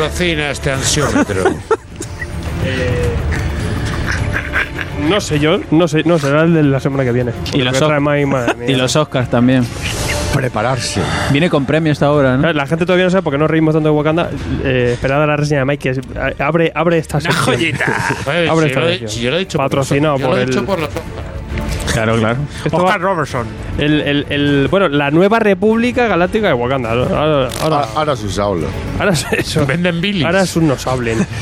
patrocina 0.00 0.50
este 0.50 0.70
ansiómetro? 0.72 1.44
No 5.08 5.20
sé 5.20 5.38
yo, 5.38 5.60
no 5.70 5.88
sé, 5.88 6.02
no 6.04 6.18
será 6.18 6.42
el 6.42 6.54
de 6.54 6.62
la 6.62 6.78
semana 6.80 7.04
que 7.04 7.12
viene. 7.12 7.32
Y 7.52 7.58
Lo 7.58 7.70
los, 7.70 7.78
trae 7.78 8.00
Mike, 8.00 8.26
madre 8.26 8.54
mía. 8.54 8.70
y 8.70 8.74
los 8.76 8.94
Oscars 8.96 9.28
también. 9.30 9.66
Prepararse. 10.34 11.00
Viene 11.32 11.50
con 11.50 11.64
premio 11.66 11.90
esta 11.90 12.10
obra, 12.12 12.36
¿no? 12.36 12.52
La 12.52 12.66
gente 12.66 12.86
todavía 12.86 13.04
no 13.06 13.10
sabe 13.10 13.22
por 13.22 13.32
qué 13.32 13.38
nos 13.38 13.50
reímos 13.50 13.74
tanto 13.74 13.88
de 13.88 13.94
Wakanda. 13.94 14.30
Eh, 14.64 14.90
esperad 14.94 15.22
a 15.22 15.26
la 15.26 15.36
reseña 15.36 15.60
de 15.60 15.64
Mike, 15.66 15.82
que 15.82 16.00
es- 16.00 16.40
abre, 16.40 16.70
abre 16.74 16.98
esta 16.98 17.16
Una 17.18 17.32
sección. 17.32 17.44
joyita. 17.56 17.84
Abre 18.26 18.46
si 18.46 18.66
esta 18.68 18.80
yo, 18.80 18.80
lo 18.80 18.88
he- 18.88 18.90
sección. 18.92 19.10
si 19.10 19.20
yo 19.20 19.30
lo 19.30 19.36
he 19.36 19.40
dicho 19.40 19.58
Patrocinado 19.58 20.18
por, 20.18 20.22
los- 20.22 20.28
yo 20.28 20.28
por 20.28 20.36
lo 20.36 20.38
he 20.38 20.42
el- 20.44 20.50
dicho 20.50 20.66
por 20.66 20.78
los 20.80 20.88
Claro, 22.04 22.18
claro. 22.18 22.38
Esto 22.64 22.76
va- 22.78 22.84
Oscar 22.84 23.00
Robertson. 23.00 23.46
el, 23.78 24.00
el, 24.00 24.26
el- 24.30 24.68
bueno, 24.70 24.88
la 24.88 25.10
nueva 25.10 25.38
República 25.38 26.06
Galáctica 26.06 26.48
de 26.48 26.54
Wakanda. 26.54 26.90
Ahora, 26.92 27.18
ahora, 27.20 27.48
Ahora, 27.62 27.86
ahora 27.94 28.16
sus 28.16 28.38
aulos. 28.38 28.70
ahora 28.98 29.12
es 29.12 29.26
eso. 29.32 29.66
Venden 29.66 30.00
bilis. 30.00 30.24
Ahora 30.24 30.42
es 30.42 30.56
un 30.56 30.68
nos 30.68 30.86
hablen. 30.86 31.26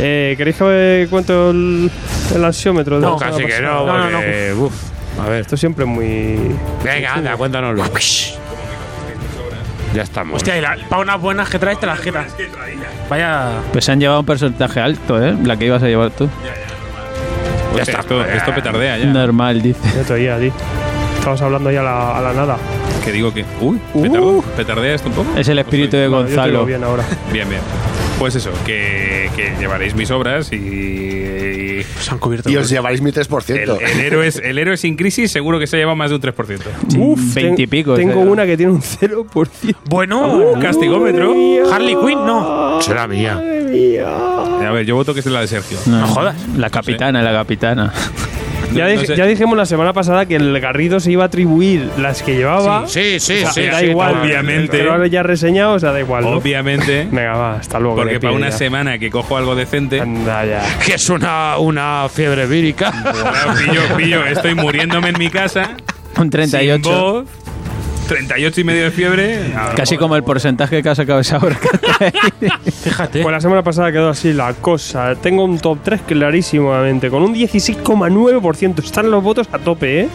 Eh, 0.00 0.34
¿Queréis 0.38 0.56
que 0.56 1.06
cuente 1.10 1.32
el, 1.50 1.90
el 2.34 2.44
ansiómetro? 2.44 2.96
de 2.98 3.02
No, 3.06 3.16
casi 3.18 3.44
que 3.44 3.60
no, 3.60 3.86
No, 3.86 4.10
no, 4.10 4.16
porque, 4.18 4.54
uf, 4.58 4.72
a 5.20 5.28
ver. 5.28 5.42
Esto 5.42 5.56
siempre 5.56 5.84
es 5.84 5.90
muy. 5.90 6.56
Venga, 6.82 7.12
anda, 7.14 7.36
cuéntanoslo. 7.36 7.84
Ya 9.94 10.02
estamos. 10.02 10.36
Hostia, 10.36 10.56
y 10.56 10.62
la- 10.62 10.76
para 10.88 11.02
unas 11.02 11.20
buenas 11.20 11.50
que 11.50 11.58
traes 11.58 11.78
te 11.78 11.86
las 11.86 12.00
quitas. 12.00 12.26
Vaya. 13.10 13.50
Pues 13.72 13.84
se 13.84 13.92
han 13.92 14.00
llevado 14.00 14.20
un 14.20 14.26
porcentaje 14.26 14.80
alto, 14.80 15.22
¿eh? 15.22 15.36
La 15.44 15.56
que 15.58 15.66
ibas 15.66 15.82
a 15.82 15.86
llevar 15.86 16.10
tú. 16.10 16.28
Ya 16.42 16.54
está. 17.80 18.00
Esto, 18.00 18.24
esto 18.24 18.54
petardea 18.54 18.98
ya. 18.98 19.06
Normal, 19.06 19.62
dice. 19.62 19.80
Ya 19.96 20.02
te 20.02 20.12
oía. 20.12 20.38
Estamos 21.18 21.40
hablando 21.42 21.70
ya 21.70 21.80
a 21.80 21.84
la, 21.84 22.18
a 22.18 22.20
la 22.20 22.32
nada. 22.32 22.56
Que 23.04 23.12
digo 23.12 23.32
que. 23.32 23.44
Uy, 23.60 23.78
petardo- 23.94 24.42
petardea 24.56 24.94
esto 24.94 25.08
un 25.08 25.14
poco. 25.14 25.38
Es 25.38 25.48
el 25.48 25.58
espíritu 25.58 25.96
de 25.96 26.08
Bueno, 26.08 26.28
yo 26.28 26.34
te 26.34 26.40
oigo 26.40 26.42
Gonzalo. 26.58 26.66
bien 26.66 26.84
ahora. 26.84 27.04
Bien, 27.32 27.48
bien. 27.48 27.60
Pues 28.18 28.36
eso, 28.36 28.50
que, 28.64 29.28
que 29.34 29.52
llevaréis 29.58 29.94
mis 29.96 30.10
obras 30.12 30.52
y. 30.52 30.56
y 30.56 31.82
Se 31.98 32.10
han 32.12 32.18
cubierto. 32.18 32.48
Y 32.50 32.56
os 32.56 32.68
llevaréis 32.68 33.00
mi 33.02 33.10
el, 33.10 33.16
3%. 33.16 33.78
el 33.80 34.00
héroe 34.00 34.26
es, 34.28 34.36
el 34.36 34.58
héroe 34.58 34.76
sin 34.76 34.94
crisis 34.96 35.32
seguro 35.32 35.58
que 35.58 35.66
se 35.66 35.76
ha 35.76 35.78
llevado 35.80 35.96
más 35.96 36.10
de 36.10 36.16
un 36.16 36.22
3%. 36.22 36.60
Uf, 36.98 37.34
20 37.34 37.62
y 37.62 37.66
ten- 37.66 37.70
pico, 37.70 37.94
Tengo 37.94 38.20
o 38.20 38.22
sea. 38.22 38.32
una 38.32 38.46
que 38.46 38.56
tiene 38.56 38.70
un 38.72 38.80
0%. 38.82 39.74
Bueno, 39.86 40.52
castigómetro. 40.60 41.32
Harley 41.72 41.96
Quinn, 41.96 42.24
no. 42.26 42.80
Será 42.80 43.08
mía. 43.08 43.40
A 44.66 44.70
ver, 44.72 44.86
yo 44.86 44.94
voto 44.94 45.14
que 45.14 45.20
es 45.20 45.26
la 45.26 45.40
de 45.40 45.46
Sergio. 45.48 45.78
No, 45.86 46.06
jodas. 46.06 46.36
La 46.56 46.70
capitana, 46.70 47.22
la 47.22 47.32
capitana. 47.32 47.92
Ya, 48.72 48.84
No- 48.84 48.90
dij- 48.90 48.96
no 49.00 49.04
sé- 49.04 49.16
ya 49.16 49.26
dijimos 49.26 49.54
la 49.58 49.66
semana 49.66 49.92
pasada 49.92 50.24
que 50.24 50.36
el 50.36 50.58
Garrido 50.58 50.98
se 50.98 51.12
iba 51.12 51.24
a 51.24 51.26
atribuir 51.26 51.90
las 51.98 52.22
que 52.22 52.36
llevaba. 52.36 52.86
Sí, 52.88 53.20
sí, 53.20 53.34
O 53.34 53.36
sea, 53.40 53.52
sí. 53.52 53.66
da 53.66 53.80
sí, 53.80 53.86
igual. 53.86 54.16
obviamente. 54.22 54.82
Lo 54.82 54.94
has 54.94 55.10
ya 55.10 55.22
reseñado, 55.22 55.74
o 55.74 55.78
sea, 55.78 55.92
da 55.92 56.00
igual. 56.00 56.24
¿no? 56.24 56.30
Obviamente. 56.30 57.06
Venga, 57.10 57.34
va, 57.36 57.56
hasta 57.56 57.78
luego. 57.78 57.96
Porque 57.96 58.14
que 58.14 58.20
para 58.20 58.32
una 58.32 58.48
ya. 58.48 58.56
semana 58.56 58.98
que 58.98 59.10
cojo 59.10 59.36
algo 59.36 59.54
decente. 59.54 60.00
Anda 60.00 60.46
ya. 60.46 60.62
Que 60.86 60.94
es 60.94 61.10
una, 61.10 61.58
una 61.58 62.06
fiebre 62.10 62.46
vírica. 62.46 62.92
Pillo, 63.58 63.82
pillo, 63.96 64.24
estoy 64.24 64.54
muriéndome 64.54 65.10
en 65.10 65.18
mi 65.18 65.28
casa. 65.28 65.76
Un 66.16 66.30
38. 66.30 66.82
Sin 66.82 66.92
voz, 66.92 67.26
38 68.12 68.60
y 68.60 68.64
medio 68.64 68.84
de 68.84 68.90
fiebre. 68.90 69.38
Casi 69.76 69.96
como 69.96 70.16
el 70.16 70.22
porcentaje 70.22 70.82
que 70.82 70.88
has 70.88 70.96
sacado 70.96 71.20
esa 71.20 71.38
hora. 71.38 71.58
Fíjate. 72.84 73.22
Pues 73.22 73.32
la 73.32 73.40
semana 73.40 73.62
pasada 73.62 73.90
quedó 73.90 74.08
así 74.10 74.32
la 74.32 74.52
cosa. 74.54 75.14
Tengo 75.16 75.44
un 75.44 75.58
top 75.58 75.78
3 75.82 76.02
clarísimamente, 76.06 77.08
con 77.10 77.22
un 77.22 77.34
16,9%. 77.34 78.84
Están 78.84 79.10
los 79.10 79.22
votos 79.22 79.48
a 79.52 79.58
tope, 79.58 80.02
¿eh? 80.02 80.08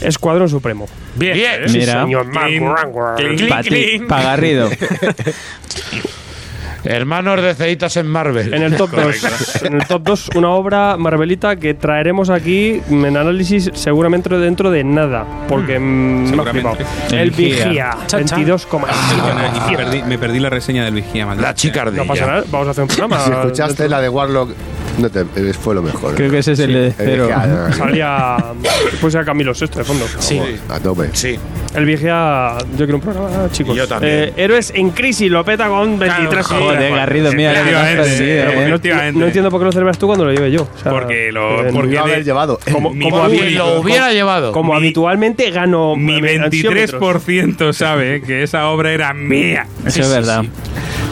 Escuadrón 0.00 0.48
Supremo. 0.48 0.86
Bien. 1.14 1.34
Bien. 1.34 1.68
Sí, 1.68 1.78
Mira. 1.78 2.02
señor. 2.02 2.30
Clean, 2.30 2.74
clean, 3.16 3.36
clean, 3.36 3.48
Para 3.48 3.62
ti, 3.62 3.68
clean. 3.68 4.06
pa' 4.06 4.22
Garrido. 4.22 4.68
Hermanos 6.84 7.42
de 7.42 7.54
ceditas 7.54 7.96
en 7.96 8.06
Marvel. 8.06 8.52
En 8.52 8.62
el 8.62 8.76
top 8.76 8.90
2, 8.90 9.62
en 9.64 9.74
el 9.74 9.86
top 9.86 10.02
2 10.02 10.30
una 10.36 10.50
obra 10.50 10.96
Marvelita 10.96 11.56
que 11.56 11.74
traeremos 11.74 12.30
aquí 12.30 12.80
en 12.90 13.16
análisis 13.16 13.70
seguramente 13.74 14.28
dentro 14.38 14.70
de 14.70 14.84
nada, 14.84 15.26
porque 15.48 15.78
mm, 15.78 16.34
me 16.34 16.42
ha 16.42 16.46
flipado. 16.46 16.76
El 17.10 17.18
El 17.18 17.30
Vigía. 17.30 17.66
Vigía, 17.66 17.96
Cha, 18.06 18.24
cha. 18.24 18.36
22,7. 18.36 19.68
Y 19.68 19.70
me 19.70 19.76
perdí, 19.76 20.02
me 20.02 20.18
perdí 20.18 20.40
la 20.40 20.50
reseña 20.50 20.84
del 20.84 20.94
Vigía, 20.94 21.26
maldita 21.26 21.48
La 21.48 21.54
chicardilla. 21.54 22.02
No 22.02 22.08
pasa 22.08 22.26
nada, 22.26 22.44
vamos 22.50 22.68
a 22.68 22.70
hacer 22.72 22.82
un 22.82 22.88
programa. 22.88 23.20
Si 23.20 23.30
escuchaste 23.30 23.88
la 23.88 24.00
de 24.00 24.08
Warlock, 24.08 24.50
no 24.98 25.10
te, 25.10 25.20
eh, 25.20 25.52
fue 25.52 25.74
lo 25.74 25.82
mejor. 25.82 26.14
Creo 26.14 26.30
que 26.30 26.38
ese 26.38 26.52
es 26.52 26.58
el 26.60 26.72
de 26.72 26.86
Eh, 26.88 26.94
cero. 26.96 27.28
Salía. 27.76 28.36
Pues 29.00 29.14
a 29.14 29.24
Camilo 29.24 29.54
Sesto 29.54 29.78
de 29.78 29.84
fondo. 29.84 30.06
Sí. 30.18 30.40
A 30.68 30.78
tope. 30.80 31.10
Sí. 31.12 31.38
El 31.74 31.84
Vigía. 31.86 32.56
Yo 32.72 32.86
quiero 32.86 32.96
un 32.96 33.00
programa, 33.00 33.48
chicos. 33.50 33.74
Y 33.74 33.78
yo 33.78 33.88
también. 33.88 34.12
Eh, 34.14 34.32
Héroes 34.36 34.72
en 34.74 34.90
crisis, 34.90 35.30
lo 35.30 35.44
peta 35.44 35.68
con 35.68 35.98
23 35.98 36.46
Claro, 36.46 36.64
Joder, 36.64 36.92
Garrido, 36.94 37.32
mira, 37.32 37.52
¿eh? 37.52 39.12
No 39.14 39.26
entiendo 39.26 39.50
por 39.50 39.60
qué 39.60 39.64
lo 39.66 39.72
celebras 39.72 39.98
tú 39.98 40.06
cuando 40.06 40.24
lo 40.24 40.32
lleve 40.32 40.50
yo. 40.50 40.62
O 40.62 40.78
sea, 40.82 40.92
Porque 40.92 41.32
lo- 41.32 41.66
eh, 41.66 41.70
porque 41.72 41.94
Lo 41.94 42.00
a 42.00 42.02
haber 42.04 42.24
llevado. 42.24 42.58
como, 42.72 42.90
hubiera 42.90 44.12
llevado. 44.12 44.52
como 44.52 44.72
Mi- 44.72 44.78
habitualmente 44.78 45.50
gano 45.50 45.96
Mi 45.96 46.14
eh, 46.18 46.38
ansiómetros. 46.42 47.00
23% 47.02 47.72
sabe 47.72 48.22
que 48.22 48.42
esa 48.42 48.68
obra 48.68 48.92
era 48.92 49.12
mía. 49.14 49.66
Eso 49.84 50.02
es 50.02 50.10
verdad. 50.10 50.44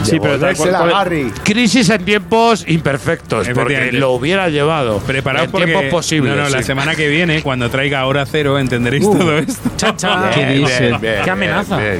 Sí, 0.03 0.19
pero 0.21 0.39
tal 0.39 0.55
cual- 0.55 0.71
cual-. 0.89 1.31
Crisis 1.43 1.89
en 1.89 2.05
tiempos 2.05 2.65
imperfectos, 2.67 3.47
porque 3.53 3.91
lo 3.91 4.11
hubiera 4.11 4.49
llevado. 4.49 4.99
Preparaos 4.99 5.45
en 5.45 5.51
porque 5.51 5.65
tiempos 5.67 5.89
posibles. 5.91 6.35
no, 6.35 6.43
no, 6.43 6.49
la 6.49 6.57
sí. 6.59 6.63
semana 6.65 6.95
que 6.95 7.07
viene, 7.07 7.41
cuando 7.41 7.69
traiga 7.69 8.05
hora 8.05 8.25
cero, 8.25 8.59
entenderéis 8.59 9.03
todo 9.03 9.37
esto. 9.37 9.69
Cha, 9.77 9.95
cha. 9.95 10.31
¿Qué 10.35 10.45
Bien, 10.45 10.65
bien, 10.65 11.01
bien, 11.01 11.15
Qué 11.23 11.29
amenaza. 11.29 11.77
bien, 11.77 11.99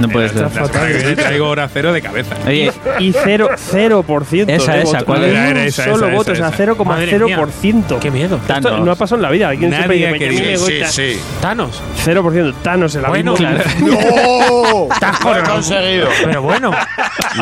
No 0.00 0.08
puede 0.08 0.28
ser. 0.30 0.48
viene 0.48 1.16
traigo 1.16 1.48
hora 1.48 1.68
cero 1.72 1.92
de 1.92 2.02
cabeza. 2.02 2.34
Oye, 2.46 2.72
y 2.98 3.12
0%, 3.12 3.48
0% 3.56 4.48
Esa, 4.48 4.72
de 4.72 4.82
esa, 4.82 4.84
votos. 4.98 5.04
¿cuál 5.04 5.20
Ni 5.20 5.26
es? 5.26 5.32
Era, 5.32 5.42
un 5.42 5.46
era 5.50 5.64
esa, 5.64 5.84
solo 5.84 6.06
esa, 6.06 6.16
voto, 6.16 6.32
esa, 6.32 6.48
o 6.48 6.52
sea, 6.52 6.64
esa. 6.64 6.72
0,0%. 6.74 7.98
Qué 8.00 8.10
miedo. 8.10 8.40
Esto 8.48 8.78
no 8.78 8.90
ha 8.92 8.96
pasado 8.96 9.16
en 9.16 9.22
la 9.22 9.30
vida. 9.30 9.50
¿Quién 9.50 9.70
Nadie 9.70 9.76
siempre 9.76 9.96
dice, 9.96 10.08
ha 10.08 10.18
"Que 10.18 10.26
a 10.26 10.30
mí 10.30 10.36
querido". 10.36 10.50
me 10.62 10.66
Sí, 10.66 10.72
gusta"? 10.78 10.88
sí. 10.92 11.20
Thanos. 11.40 11.82
0%. 12.04 12.54
Thanos, 12.62 12.94
el 12.94 13.02
Bueno, 13.02 13.34
abismo. 13.36 13.48
¡No! 13.86 14.88
Lo 15.30 15.38
he 15.38 15.42
conseguido. 15.42 16.08
Pero 16.24 16.42
bueno. 16.42 16.70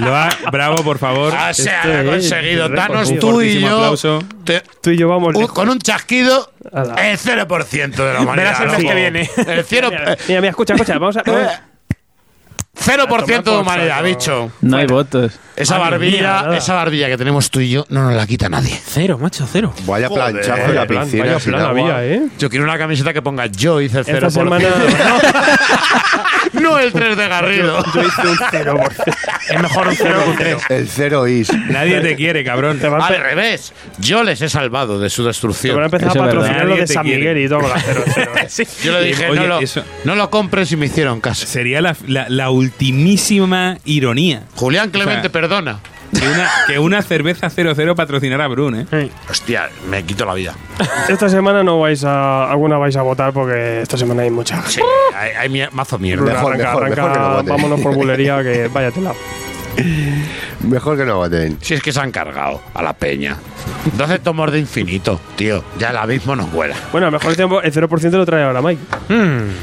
Lo 0.02 0.16
ha, 0.16 0.28
bravo, 0.52 0.82
por 0.82 0.98
favor. 0.98 1.32
Ah, 1.36 1.54
se 1.54 1.62
Este 1.62 1.70
ha 1.74 2.00
es 2.02 2.08
conseguido. 2.08 2.70
Thanos, 2.74 3.12
tú 3.18 3.40
y 3.42 3.60
yo. 3.60 3.76
aplauso. 3.76 4.18
te- 4.44 4.62
Tú 4.82 4.90
y 4.90 4.96
yo 4.98 5.08
vamos. 5.08 5.34
un- 5.36 5.46
con 5.46 5.68
un 5.68 5.78
chasquido, 5.78 6.50
el 6.98 7.16
0% 7.18 8.04
de 8.04 8.14
la 8.14 8.20
humanidad. 8.20 8.36
Verás 8.36 8.60
el 8.60 8.66
mes 8.66 8.76
loco. 8.78 8.88
que 8.88 8.94
viene. 8.94 9.20
El 9.36 9.64
0%, 9.64 9.90
Mira, 9.90 10.16
mira, 10.28 10.40
mira, 10.40 10.50
escucha, 10.50 10.74
escucha. 10.74 10.98
Vamos 10.98 11.16
a. 11.16 11.22
vamos 12.86 12.98
a- 13.22 13.24
0% 13.26 13.26
de 13.36 13.42
por 13.42 13.60
humanidad, 13.60 14.02
bicho. 14.02 14.52
no 14.62 14.76
hay 14.76 14.86
votos. 14.86 15.32
Esa 15.56 15.76
Madre 15.78 15.90
barbilla, 15.98 16.42
mía, 16.48 16.56
esa 16.56 16.74
barbilla 16.74 17.08
que 17.08 17.18
tenemos 17.18 17.50
tú 17.50 17.60
y 17.60 17.68
yo, 17.70 17.84
no 17.90 18.04
nos 18.04 18.14
la 18.14 18.26
quita 18.26 18.48
nadie. 18.48 18.80
Cero, 18.82 19.18
macho, 19.20 19.46
cero. 19.50 19.74
Vaya 19.84 20.08
Joder, 20.08 20.32
planchazo 20.32 20.52
en 20.54 20.60
la 20.62 20.66
Vaya 20.80 20.86
plan, 20.86 21.04
piscina. 21.04 21.24
vaya 21.24 21.40
sin 21.40 21.52
plan 21.52 21.66
agua. 21.66 21.98
había, 21.98 22.04
¿eh? 22.14 22.22
Yo 22.38 22.48
quiero 22.48 22.64
una 22.64 22.78
camiseta 22.78 23.12
que 23.12 23.20
ponga 23.20 23.44
yo 23.46 23.78
hice 23.82 23.98
el 23.98 24.04
0%. 24.06 24.14
Esta 24.14 24.30
semana. 24.30 24.68
no 26.54 26.78
el 26.78 26.92
3 26.92 27.16
de 27.16 27.28
Garrido. 27.28 27.84
Yo 27.94 28.02
hice 28.02 28.26
un 28.28 28.36
0%. 28.36 28.90
Es 29.50 29.60
mejor 29.60 29.88
un 29.88 29.96
cero 29.96 30.20
que 30.24 30.30
un 30.30 30.36
tres. 30.36 30.62
El 30.68 30.88
cero 30.88 31.26
is. 31.26 31.52
Nadie 31.70 32.00
te 32.00 32.14
quiere, 32.14 32.44
cabrón. 32.44 32.78
Te 32.78 32.86
Al 32.86 33.18
revés, 33.20 33.72
yo 33.98 34.22
les 34.22 34.40
he 34.42 34.48
salvado 34.48 35.00
de 35.00 35.10
su 35.10 35.22
te 35.22 35.24
van 35.24 35.26
a 35.26 35.28
destrucción. 35.30 35.82
empezar 35.82 36.08
a 36.10 36.14
patrocinar 36.14 36.66
lo 36.66 36.76
de 36.76 36.86
San 36.86 37.02
quiere. 37.02 37.18
Miguel 37.18 37.38
y 37.38 37.48
todo 37.48 37.60
con 37.62 37.70
la 37.70 37.80
0 37.80 38.04
Yo 38.84 38.92
le 38.92 39.04
dije, 39.06 39.28
Oye, 39.28 39.40
no, 39.40 39.46
lo, 39.48 39.58
eso- 39.58 39.82
no 40.04 40.14
lo 40.14 40.30
compres 40.30 40.70
y 40.70 40.76
me 40.76 40.86
hicieron 40.86 41.20
caso. 41.20 41.46
Sería 41.48 41.80
la, 41.80 41.96
la, 42.06 42.28
la 42.28 42.50
ultimísima 42.70 43.76
ironía. 43.84 44.44
Julián 44.54 44.90
Clemente, 44.90 45.28
O 45.28 45.30
sea, 45.30 45.32
perdona. 45.32 45.80
Que 46.12 46.26
una, 46.26 46.50
que 46.66 46.78
una 46.80 47.02
cerveza 47.02 47.48
00 47.50 47.94
patrocinara 47.94 48.44
a 48.44 48.48
Brun, 48.48 48.80
¿eh? 48.92 49.10
Hostia, 49.30 49.68
me 49.88 50.02
quito 50.02 50.24
la 50.24 50.34
vida. 50.34 50.54
Esta 51.08 51.28
semana 51.28 51.62
no 51.62 51.78
vais 51.78 52.02
a. 52.02 52.50
Alguna 52.50 52.78
vais 52.78 52.96
a 52.96 53.02
votar 53.02 53.32
porque 53.32 53.82
esta 53.82 53.96
semana 53.96 54.22
hay 54.22 54.30
mucha. 54.30 54.60
Sí, 54.62 54.80
hay, 55.14 55.68
mazo 55.70 56.00
mierda. 56.00 56.22
Bruna, 56.22 56.34
Mejor, 56.36 56.52
arranca, 56.52 56.68
mejor, 56.68 56.82
arranca, 56.84 57.02
mejor 57.02 57.12
que 57.12 57.18
no 57.20 57.30
voten. 57.30 57.48
vámonos 57.48 57.80
por 57.80 57.94
bulería 57.94 58.42
que 58.42 58.68
vaya 58.68 58.90
tela. 58.90 59.12
Mejor 60.62 60.96
que 60.98 61.04
no 61.04 61.16
voten. 61.16 61.58
Si 61.60 61.74
es 61.74 61.82
que 61.82 61.92
se 61.92 62.00
han 62.00 62.10
cargado 62.12 62.60
a 62.74 62.82
la 62.82 62.92
peña. 62.92 63.36
12 63.96 64.18
tomos 64.18 64.52
de 64.52 64.58
infinito, 64.58 65.18
tío. 65.36 65.64
Ya 65.78 65.90
el 65.90 65.96
abismo 65.96 66.36
nos 66.36 66.52
vuela. 66.52 66.74
Bueno, 66.92 67.10
mejor 67.10 67.34
tiempo 67.34 67.62
el 67.62 67.72
0% 67.72 68.10
lo 68.10 68.26
trae 68.26 68.44
ahora 68.44 68.60
Mike. 68.60 68.82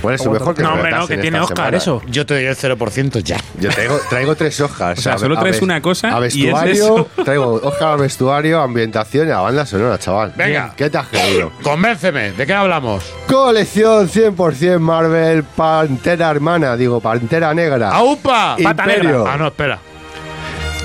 Por 0.02 0.14
eso, 0.14 0.32
mejor 0.32 0.56
que 0.56 0.64
No, 0.64 0.70
no 0.70 0.76
hombre, 0.76 0.92
no, 0.92 1.08
que 1.08 1.18
tiene 1.18 1.40
Oscar, 1.40 1.58
semana. 1.58 1.78
eso. 1.78 2.02
Yo 2.08 2.26
te 2.26 2.34
doy 2.34 2.46
el 2.46 2.56
0% 2.56 3.20
ya. 3.20 3.38
Yo 3.60 3.70
traigo, 3.70 4.00
traigo 4.10 4.36
tres 4.36 4.60
hojas. 4.60 4.98
O 4.98 5.02
sea, 5.02 5.14
A- 5.14 5.18
solo 5.20 5.38
a 5.38 5.42
traes 5.42 5.58
ves- 5.58 5.62
una 5.62 5.82
cosa 5.82 6.16
A 6.18 6.22
y 6.22 6.26
es 6.28 6.34
vestuario, 6.36 6.74
eso. 6.74 7.10
traigo 7.24 7.54
hoja 7.64 7.94
a 7.94 7.96
vestuario, 7.96 8.62
ambientación 8.62 9.28
y 9.28 9.32
a 9.32 9.40
banda 9.40 9.66
sonora, 9.66 10.00
chaval. 10.00 10.34
Venga. 10.36 10.74
¿Qué 10.76 10.90
te 10.90 10.98
has 10.98 11.08
creído? 11.08 11.52
Convénceme, 11.62 12.32
¿de 12.32 12.46
qué 12.48 12.54
hablamos? 12.54 13.04
Colección 13.28 14.10
100% 14.10 14.80
Marvel 14.80 15.44
Pantera 15.44 16.32
Hermana, 16.32 16.76
digo, 16.76 17.00
Pantera 17.00 17.54
Negra. 17.54 17.92
¡Aupa! 17.92 18.56
Imperio. 18.58 19.26
Ah, 19.28 19.38
no, 19.38 19.48
espera. 19.48 19.80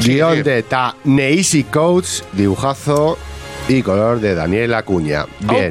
Guión 0.00 0.36
sí. 0.36 0.42
de 0.42 0.62
Ta 0.62 0.96
Neisi 1.04 1.64
Coates, 1.64 2.24
dibujazo 2.32 3.18
y 3.68 3.82
color 3.82 4.20
de 4.20 4.34
Daniel 4.34 4.74
Acuña. 4.74 5.26
Bien. 5.40 5.70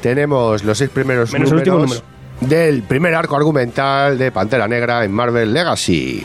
Tenemos 0.00 0.62
los 0.64 0.78
seis 0.78 0.90
primeros 0.90 1.32
Menos 1.32 1.50
el 1.50 1.56
último 1.56 1.78
números 1.78 2.04
del 2.40 2.82
primer 2.82 3.14
arco 3.14 3.36
argumental 3.36 4.18
de 4.18 4.32
Pantera 4.32 4.66
Negra 4.68 5.04
en 5.04 5.12
Marvel 5.12 5.52
Legacy. 5.52 6.24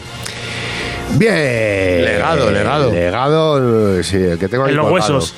Bien. 1.13 2.03
Legado, 2.03 2.51
legado. 2.51 2.91
Legado, 2.91 4.03
sí, 4.03 4.17
el 4.17 4.37
que 4.39 4.47
tengo 4.47 4.63
aquí 4.63 4.71
En 4.71 4.77
los 4.77 4.87
colgado. 4.87 5.13
huesos. 5.15 5.33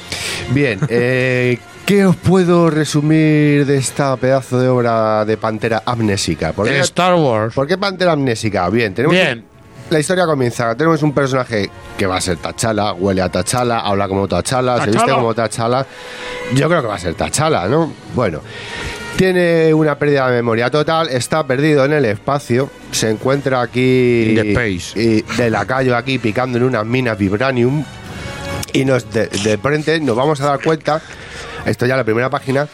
Bien, 0.52 0.80
eh, 0.90 1.60
¿qué 1.86 2.06
os 2.06 2.15
puedo 2.15 2.69
resumir 2.69 3.65
de 3.65 3.77
esta 3.77 4.15
pedazo 4.18 4.60
de 4.60 4.68
obra 4.68 5.26
de 5.26 5.38
Pantera 5.38 5.84
Amnésica? 5.86 6.53
¿Por 6.53 6.68
qué, 6.68 6.80
Star 6.80 7.14
Wars. 7.15 7.53
¿por 7.53 7.68
qué 7.68 7.77
Pantera 7.77 8.14
Amnésica? 8.14 8.68
Bien, 8.69 8.94
tenemos... 8.94 9.15
Bien. 9.15 9.45
La 9.90 9.99
historia 9.99 10.26
comienza, 10.28 10.76
tenemos 10.76 11.02
un 11.02 11.14
personaje 11.14 11.68
que 11.98 12.06
va 12.06 12.18
a 12.18 12.22
ser 12.22 12.38
Tachala, 12.38 12.94
huele 12.94 13.24
a 13.24 13.30
Tachala, 13.30 13.80
habla 13.80 14.07
como 14.07 14.28
Tachala, 14.28 14.84
se 14.84 14.91
viste 14.91 15.11
como 15.11 15.34
Tachala. 15.34 15.86
Yo 16.53 16.70
creo 16.70 16.82
que 16.82 16.88
va 16.88 16.95
a 16.95 16.99
ser 16.99 17.16
Tachala, 17.16 17.68
¿no? 17.68 17.91
Bueno, 18.14 18.41
tiene 19.18 19.74
una 19.74 19.98
pérdida 19.98 20.30
de 20.30 20.36
memoria 20.36 20.70
total, 20.70 21.10
está 21.10 21.45
perdido 21.48 21.86
en 21.86 21.94
el 21.94 22.06
espacio, 22.06 22.70
se 22.91 23.10
encuentra 23.10 23.61
aquí 23.61 24.28
In 24.30 24.36
the 24.36 24.52
space. 24.52 24.99
y 25.02 25.22
de 25.24 25.49
lacayo 25.49 25.98
aquí 25.98 26.20
picando 26.20 26.60
en 26.60 26.66
unas 26.66 26.86
minas 26.86 27.18
vibranium 27.18 27.84
y 28.72 28.86
nos 28.86 29.11
de, 29.11 29.26
de 29.28 29.57
frente 29.57 29.99
nos 29.99 30.16
vamos 30.16 30.40
a 30.41 30.45
dar 30.45 30.61
cuenta, 30.61 31.02
esto 31.66 31.88
ya 31.88 31.98
la 31.98 32.03
primera 32.03 32.30
página, 32.30 32.68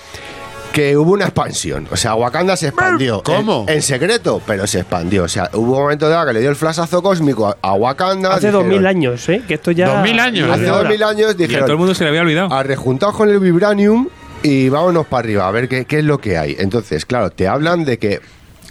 que 0.75 0.97
hubo 0.97 1.13
una 1.13 1.23
expansión. 1.23 1.87
O 1.89 1.95
sea, 1.95 2.15
Wakanda 2.15 2.57
se 2.57 2.67
expandió. 2.67 3.23
¿Cómo? 3.23 3.63
En, 3.69 3.75
en 3.75 3.81
secreto, 3.81 4.41
pero 4.45 4.67
se 4.67 4.79
expandió. 4.81 5.23
O 5.23 5.27
sea, 5.29 5.49
hubo 5.53 5.71
un 5.77 5.79
momento 5.83 6.09
dado 6.09 6.27
que 6.27 6.33
le 6.33 6.41
dio 6.41 6.49
el 6.49 6.57
flashazo 6.57 7.01
cósmico 7.01 7.47
a, 7.47 7.55
a 7.61 7.73
Wakanda. 7.75 8.33
Hace 8.33 8.47
dijeron- 8.47 8.63
2000 8.69 8.85
años, 8.85 9.29
¿eh? 9.29 9.41
Que 9.47 9.53
esto 9.53 9.71
ya. 9.71 9.87
2000 9.95 10.19
años. 10.19 10.49
Hace 10.51 10.67
Ahora. 10.67 10.89
2000 10.89 11.03
años 11.03 11.27
Y 11.29 11.31
a 11.31 11.33
dijeron, 11.47 11.61
todo 11.61 11.71
el 11.71 11.77
mundo 11.79 11.95
se 11.95 12.03
le 12.03 12.09
había 12.09 12.21
olvidado. 12.23 12.53
arrejuntados 12.53 13.15
con 13.15 13.29
el 13.29 13.39
vibranium 13.39 14.09
y 14.43 14.67
vámonos 14.67 15.07
para 15.07 15.19
arriba 15.21 15.47
a 15.47 15.51
ver 15.51 15.69
qué, 15.69 15.85
qué 15.85 15.99
es 15.99 16.03
lo 16.05 16.17
que 16.17 16.37
hay. 16.37 16.57
Entonces, 16.59 17.05
claro, 17.05 17.29
te 17.29 17.47
hablan 17.47 17.85
de 17.85 17.97
que 17.97 18.19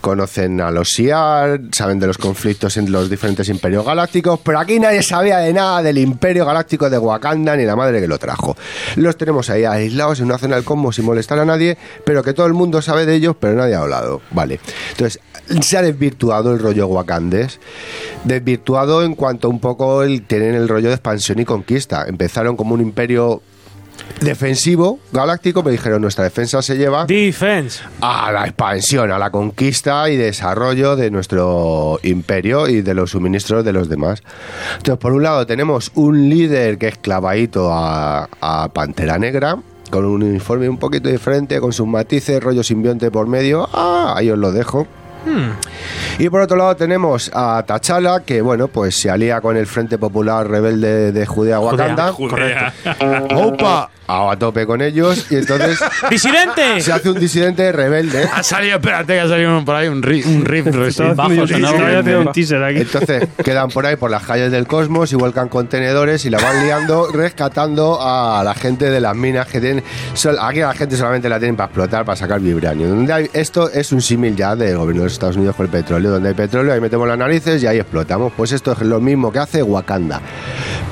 conocen 0.04 0.60
a 0.60 0.70
los 0.70 0.90
SIAR, 0.90 1.62
saben 1.72 1.98
de 1.98 2.06
los 2.06 2.18
conflictos 2.18 2.76
entre 2.76 2.92
los 2.92 3.08
diferentes 3.08 3.48
imperios 3.48 3.86
galácticos, 3.86 4.38
pero 4.44 4.58
aquí 4.58 4.78
nadie 4.78 5.02
sabía 5.02 5.38
de 5.38 5.54
nada 5.54 5.82
del 5.82 5.96
imperio 5.96 6.44
galáctico 6.44 6.90
de 6.90 6.98
Wakanda 6.98 7.56
ni 7.56 7.64
la 7.64 7.74
madre 7.74 8.02
que 8.02 8.06
lo 8.06 8.18
trajo. 8.18 8.54
Los 8.96 9.16
tenemos 9.16 9.48
ahí 9.48 9.64
aislados 9.64 10.20
en 10.20 10.26
una 10.26 10.36
zona 10.36 10.56
del 10.56 10.64
cosmos 10.66 10.96
sin 10.96 11.06
molestar 11.06 11.38
a 11.38 11.46
nadie, 11.46 11.78
pero 12.04 12.22
que 12.22 12.34
todo 12.34 12.46
el 12.46 12.52
mundo 12.52 12.82
sabe 12.82 13.06
de 13.06 13.14
ellos, 13.14 13.34
pero 13.40 13.54
nadie 13.54 13.76
ha 13.76 13.78
hablado. 13.78 14.20
Vale. 14.32 14.60
Entonces, 14.90 15.22
se 15.62 15.78
ha 15.78 15.80
desvirtuado 15.80 16.52
el 16.52 16.58
rollo 16.58 16.86
wakandés, 16.86 17.58
desvirtuado 18.24 19.04
en 19.04 19.14
cuanto 19.14 19.48
un 19.48 19.58
poco 19.58 20.02
tienen 20.26 20.54
el 20.54 20.68
rollo 20.68 20.88
de 20.88 20.96
expansión 20.96 21.38
y 21.38 21.46
conquista. 21.46 22.04
Empezaron 22.06 22.58
como 22.58 22.74
un 22.74 22.82
imperio 22.82 23.40
defensivo 24.20 24.98
galáctico, 25.12 25.62
pero 25.62 25.72
dijeron 25.72 26.00
nuestra 26.02 26.24
defensa 26.24 26.62
se 26.62 26.76
lleva 26.76 27.04
Defense. 27.06 27.80
a 28.00 28.32
la 28.32 28.44
expansión, 28.46 29.10
a 29.10 29.18
la 29.18 29.30
conquista 29.30 30.08
y 30.08 30.16
desarrollo 30.16 30.96
de 30.96 31.10
nuestro 31.10 31.98
imperio 32.02 32.68
y 32.68 32.82
de 32.82 32.94
los 32.94 33.10
suministros 33.10 33.64
de 33.64 33.72
los 33.72 33.88
demás. 33.88 34.22
Entonces, 34.76 34.98
por 34.98 35.12
un 35.12 35.22
lado 35.22 35.46
tenemos 35.46 35.90
un 35.94 36.28
líder 36.28 36.78
que 36.78 36.88
es 36.88 36.98
clavadito 36.98 37.70
a, 37.72 38.28
a 38.40 38.68
Pantera 38.72 39.18
Negra, 39.18 39.58
con 39.90 40.04
un 40.06 40.22
uniforme 40.22 40.68
un 40.68 40.78
poquito 40.78 41.08
diferente, 41.08 41.60
con 41.60 41.72
sus 41.72 41.86
matices, 41.86 42.42
rollo 42.42 42.62
simbionte 42.62 43.10
por 43.10 43.26
medio. 43.26 43.68
Ah, 43.72 44.14
ahí 44.16 44.30
os 44.30 44.38
lo 44.38 44.50
dejo. 44.52 44.86
Y 46.18 46.28
por 46.28 46.40
otro 46.40 46.56
lado 46.56 46.76
tenemos 46.76 47.30
a 47.34 47.62
Tachala, 47.66 48.20
que 48.20 48.40
bueno, 48.40 48.68
pues 48.68 48.96
se 49.00 49.10
alía 49.10 49.40
con 49.40 49.56
el 49.56 49.66
Frente 49.66 49.98
Popular 49.98 50.48
Rebelde 50.48 51.12
de 51.12 51.26
Judea 51.26 51.60
Wakanda. 51.60 52.12
Judea. 52.12 52.72
¡Opa! 53.34 53.90
A, 54.06 54.30
a 54.32 54.38
tope 54.38 54.66
con 54.66 54.82
ellos. 54.82 55.26
Y 55.30 55.36
entonces 55.36 55.78
¡Disidente! 56.10 56.80
se 56.80 56.92
hace 56.92 57.10
un 57.10 57.18
disidente 57.18 57.72
rebelde. 57.72 58.28
Ha 58.32 58.42
salido, 58.42 58.76
espérate, 58.76 59.14
que 59.14 59.20
ha 59.20 59.28
salido 59.28 59.64
por 59.64 59.74
ahí 59.76 59.88
un, 59.88 60.02
ri- 60.02 60.24
un 60.26 60.44
riff 60.44 60.66
recién. 60.66 61.16
sonaba 61.16 61.24
haciendo 61.44 62.20
un 62.20 62.32
teaser 62.32 62.62
aquí. 62.62 62.80
Entonces 62.80 63.28
quedan 63.42 63.68
por 63.70 63.86
ahí 63.86 63.96
por 63.96 64.10
las 64.10 64.22
calles 64.24 64.50
del 64.52 64.66
cosmos 64.66 65.12
y 65.12 65.16
vuelcan 65.16 65.48
contenedores 65.48 66.24
y 66.24 66.30
la 66.30 66.38
van 66.38 66.64
liando, 66.64 67.08
rescatando 67.12 67.98
a 68.00 68.42
la 68.44 68.54
gente 68.54 68.90
de 68.90 69.00
las 69.00 69.16
minas 69.16 69.46
que 69.46 69.60
tienen. 69.60 69.82
aquí 70.40 70.60
a 70.60 70.66
la 70.68 70.74
gente 70.74 70.96
solamente 70.96 71.28
la 71.28 71.38
tienen 71.38 71.56
para 71.56 71.66
explotar, 71.66 72.04
para 72.04 72.16
sacar 72.16 72.40
vibranio. 72.40 72.88
Donde 72.88 73.12
hay, 73.12 73.30
esto 73.32 73.70
es 73.70 73.90
un 73.92 74.02
símil 74.02 74.36
ya 74.36 74.54
del 74.54 74.76
gobierno 74.76 75.02
de 75.02 75.06
los 75.06 75.12
Estados 75.14 75.36
Unidos 75.36 75.56
con 75.56 75.66
el 75.66 75.72
petróleo. 75.72 76.10
Donde 76.10 76.28
hay 76.28 76.34
petróleo, 76.34 76.74
ahí 76.74 76.80
metemos 76.80 77.08
las 77.08 77.16
narices 77.18 77.62
y 77.62 77.66
ahí 77.66 77.78
explotamos. 77.78 78.32
Pues 78.36 78.52
esto 78.52 78.72
es 78.72 78.80
lo 78.82 79.00
mismo 79.00 79.32
que 79.32 79.38
hace 79.38 79.62
Wakanda. 79.62 80.20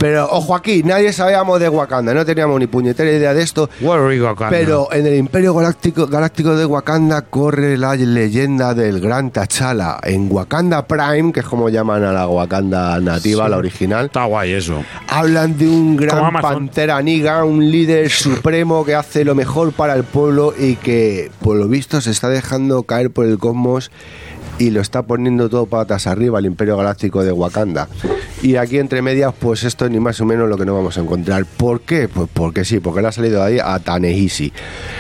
Pero 0.03 0.29
ojo 0.33 0.57
aquí, 0.57 0.83
nadie 0.83 1.13
sabíamos 1.13 1.61
de 1.61 1.69
Wakanda, 1.69 2.13
no 2.13 2.27
teníamos 2.27 2.59
ni 2.59 2.67
puñetera 2.67 3.09
idea 3.09 3.33
de 3.35 3.41
esto. 3.41 3.71
Pero 4.51 4.93
en 4.93 5.07
el 5.07 5.15
Imperio 5.15 5.55
Galáctico, 5.55 6.09
Galáctico 6.09 6.57
de 6.57 6.67
Wakanda 6.67 7.23
corre 7.23 7.79
la 7.79 7.95
leyenda 7.95 8.75
del 8.75 8.99
Gran 8.99 9.31
T'Challa. 9.31 10.01
En 10.03 10.27
Wakanda 10.29 10.89
Prime, 10.89 11.33
que 11.33 11.39
es 11.39 11.47
como 11.47 11.69
llaman 11.69 12.03
a 12.03 12.13
la 12.13 12.27
Wakanda 12.27 12.99
nativa, 12.99 13.49
la 13.49 13.59
original, 13.59 14.07
Está 14.07 14.25
guay 14.25 14.55
eso. 14.55 14.85
hablan 15.07 15.57
de 15.57 15.69
un 15.69 15.97
gran 15.97 16.33
pantera 16.33 17.01
niga, 17.01 17.45
un 17.45 17.71
líder 17.71 18.11
supremo 18.11 18.85
que 18.85 18.97
hace 18.97 19.25
lo 19.25 19.37
mejor 19.37 19.71
para 19.71 19.95
el 19.95 20.03
pueblo 20.03 20.53
y 20.59 20.75
que, 20.75 21.31
por 21.41 21.57
lo 21.57 21.69
visto, 21.69 22.01
se 22.01 22.11
está 22.11 22.29
dejando 22.29 22.83
caer 22.83 23.13
por 23.13 23.25
el 23.25 23.39
cosmos 23.39 23.93
y 24.59 24.71
lo 24.71 24.81
está 24.81 25.03
poniendo 25.03 25.49
todo 25.49 25.67
patas 25.67 26.07
arriba 26.07 26.39
al 26.39 26.47
Imperio 26.47 26.77
Galáctico 26.77 27.23
de 27.25 27.33
Wakanda. 27.33 27.89
Y 28.43 28.57
aquí 28.57 28.79
entre 28.79 29.03
medias, 29.03 29.33
pues 29.39 29.63
esto 29.63 29.85
es 29.85 29.91
ni 29.93 30.01
más 30.01 30.21
o 30.21 30.25
menos 30.25 30.49
lo 30.49 30.57
que 30.59 30.65
no 30.67 30.75
vamos 30.75 30.99
a 30.99 31.01
encontrar. 31.01 31.45
¿Por 31.45 31.83
qué? 31.83 32.09
Pues 32.09 32.29
porque 32.33 32.65
sí, 32.65 32.81
porque 32.81 33.01
le 33.01 33.09
ha 33.09 33.13
salido 33.13 33.41
ahí 33.43 33.59
a 33.63 33.79
Tanehisi. 33.79 34.53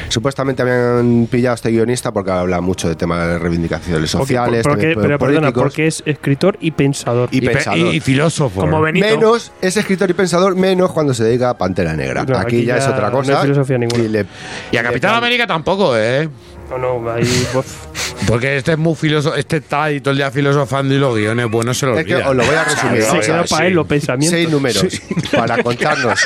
Supuestamente 0.08 0.62
habían 0.62 1.26
pillado 1.30 1.52
a 1.52 1.54
este 1.56 1.70
guionista 1.70 2.12
porque 2.12 2.30
habla 2.30 2.60
mucho 2.60 2.88
de 2.88 2.94
temas 2.94 3.26
de 3.26 3.38
reivindicaciones 3.40 4.10
sociales, 4.10 4.62
porque- 4.62 4.94
pero 5.00 5.18
perdona, 5.18 5.52
porque 5.52 5.88
es 5.88 6.02
escritor 6.06 6.56
y 6.60 6.70
pensador. 6.70 7.28
y, 7.32 7.38
Y, 7.38 7.40
pe- 7.40 7.50
pensador. 7.52 7.94
y 7.94 7.98
filósofo. 8.00 8.60
Como 8.60 8.80
Benito. 8.80 9.06
Menos 9.06 9.50
es 9.60 9.76
escritor 9.76 10.08
y 10.10 10.14
pensador, 10.14 10.54
menos 10.54 10.92
cuando 10.92 11.12
se 11.12 11.24
dedica 11.24 11.50
a 11.50 11.58
Pantera 11.58 11.94
Negra. 11.94 12.24
No, 12.24 12.36
aquí, 12.38 12.56
aquí 12.58 12.64
ya, 12.64 12.76
es 12.76 12.86
otra 12.86 13.10
no 13.10 13.18
hay 13.20 13.26
cosa. 13.26 13.42
filosofía 13.42 13.78
ninguna. 13.78 14.04
Y, 14.04 14.08
le- 14.08 14.26
Y 14.70 14.76
a 14.76 14.82
Capitán 14.84 15.14
América 15.16 15.46
tampoco, 15.48 15.96
¿eh? 15.96 16.28
No, 16.78 17.00
no, 17.00 17.10
ahí. 17.10 17.46
pues, 17.52 17.66
Porque 18.26 18.56
este 18.56 18.72
es 18.72 18.78
muy 18.78 18.94
filósofo, 18.94 19.34
este 19.36 19.56
está 19.56 19.84
ahí 19.84 20.00
todo 20.00 20.12
el 20.12 20.18
día 20.18 20.30
filosofando 20.30 20.94
y 20.94 20.98
los 20.98 21.14
guiones 21.16 21.50
buenos 21.50 21.76
se 21.76 21.86
lo 21.86 21.98
Es 21.98 22.06
que 22.06 22.14
os 22.16 22.36
lo 22.36 22.44
voy 22.44 22.54
a 22.54 22.64
resumir. 22.64 23.02
se 23.02 23.32
para 23.54 23.66
él 23.66 23.74
los 23.74 23.86
pensamientos. 23.86 24.30
Seis 24.38 24.48
números 24.48 24.86
para 25.32 25.60
contarnos 25.62 26.20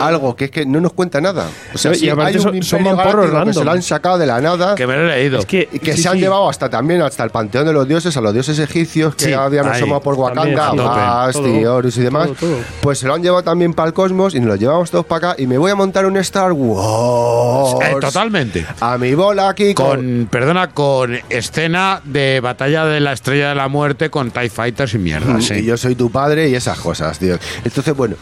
algo 0.00 0.34
que 0.36 0.46
es 0.46 0.50
que 0.50 0.66
no 0.66 0.80
nos 0.80 0.92
cuenta 0.92 1.20
nada. 1.20 1.46
O 1.72 1.78
sea, 1.78 1.92
aparte 1.92 2.22
hay 2.22 2.36
un 2.36 2.42
son- 2.42 2.62
son 2.62 2.80
imperio 2.86 2.96
galáctico 2.96 3.44
que 3.44 3.52
se 3.54 3.64
lo 3.64 3.70
han 3.70 3.82
sacado 3.82 4.18
de 4.18 4.26
la 4.26 4.40
nada. 4.40 4.74
Que 4.74 4.86
me 4.86 4.94
lo 4.96 5.02
he 5.10 5.16
leído. 5.16 5.38
Es 5.38 5.46
que, 5.46 5.68
y 5.72 5.78
que 5.78 5.94
sí, 5.94 6.02
se 6.02 6.08
han 6.08 6.18
llevado 6.18 6.48
hasta 6.48 6.68
también 6.68 7.00
hasta 7.02 7.22
el 7.24 7.30
panteón 7.30 7.66
de 7.66 7.72
los 7.72 7.86
dioses, 7.86 8.16
a 8.16 8.20
los 8.20 8.32
dioses 8.32 8.58
egipcios 8.58 9.14
que 9.14 9.26
Sí, 9.26 9.32
habían 9.32 9.66
ahí, 9.68 9.76
asomado 9.76 10.00
por 10.00 10.14
Wakanda, 10.14 10.72
Bast 10.72 11.38
Horus 11.38 11.96
y 11.96 12.00
demás. 12.00 12.26
todo, 12.26 12.34
todo. 12.50 12.56
Pues 12.80 12.98
se 12.98 13.06
lo 13.06 13.14
han 13.14 13.22
llevado 13.22 13.42
también 13.44 13.72
para 13.72 13.88
el 13.88 13.94
cosmos 13.94 14.34
y 14.34 14.40
nos 14.40 14.48
lo 14.48 14.56
llevamos 14.56 14.90
todos 14.90 15.06
para 15.06 15.30
acá. 15.32 15.42
Y 15.42 15.46
me 15.46 15.58
voy 15.58 15.70
a 15.70 15.74
montar 15.76 16.06
un 16.06 16.16
Star 16.18 16.52
Wars. 16.52 17.76
Eh, 17.84 17.96
totalmente. 18.00 18.66
A 18.80 18.98
mi 18.98 19.14
bola 19.14 19.48
aquí 19.48 19.74
con. 19.74 19.96
Con, 19.96 20.28
perdona, 20.30 20.70
con 20.70 21.18
escena 21.30 22.00
de 22.04 22.40
batalla 22.40 22.84
de 22.84 23.00
la 23.00 23.12
estrella 23.12 23.50
de 23.50 23.54
la 23.54 23.68
muerte 23.68 24.10
con 24.10 24.30
TIE 24.30 24.50
Fighters 24.50 24.94
y 24.94 24.98
mierda. 24.98 25.40
sí. 25.40 25.54
Y 25.54 25.64
yo 25.64 25.76
soy 25.76 25.94
tu 25.94 26.10
padre 26.10 26.48
y 26.48 26.54
esas 26.54 26.78
cosas, 26.78 27.18
tío. 27.18 27.38
Entonces, 27.64 27.94
bueno, 27.96 28.16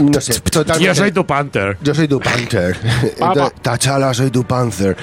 no 0.00 0.20
sé, 0.20 0.40
totalmente. 0.40 0.84
Yo 0.84 0.94
soy 0.94 1.12
tu 1.12 1.26
Panther. 1.26 1.76
Yo 1.82 1.94
soy 1.94 2.08
tu 2.08 2.20
Panther. 2.20 2.76
Entonces, 3.18 3.52
Tachala, 3.62 4.12
soy 4.14 4.30
tu 4.30 4.44
Panther. 4.44 4.96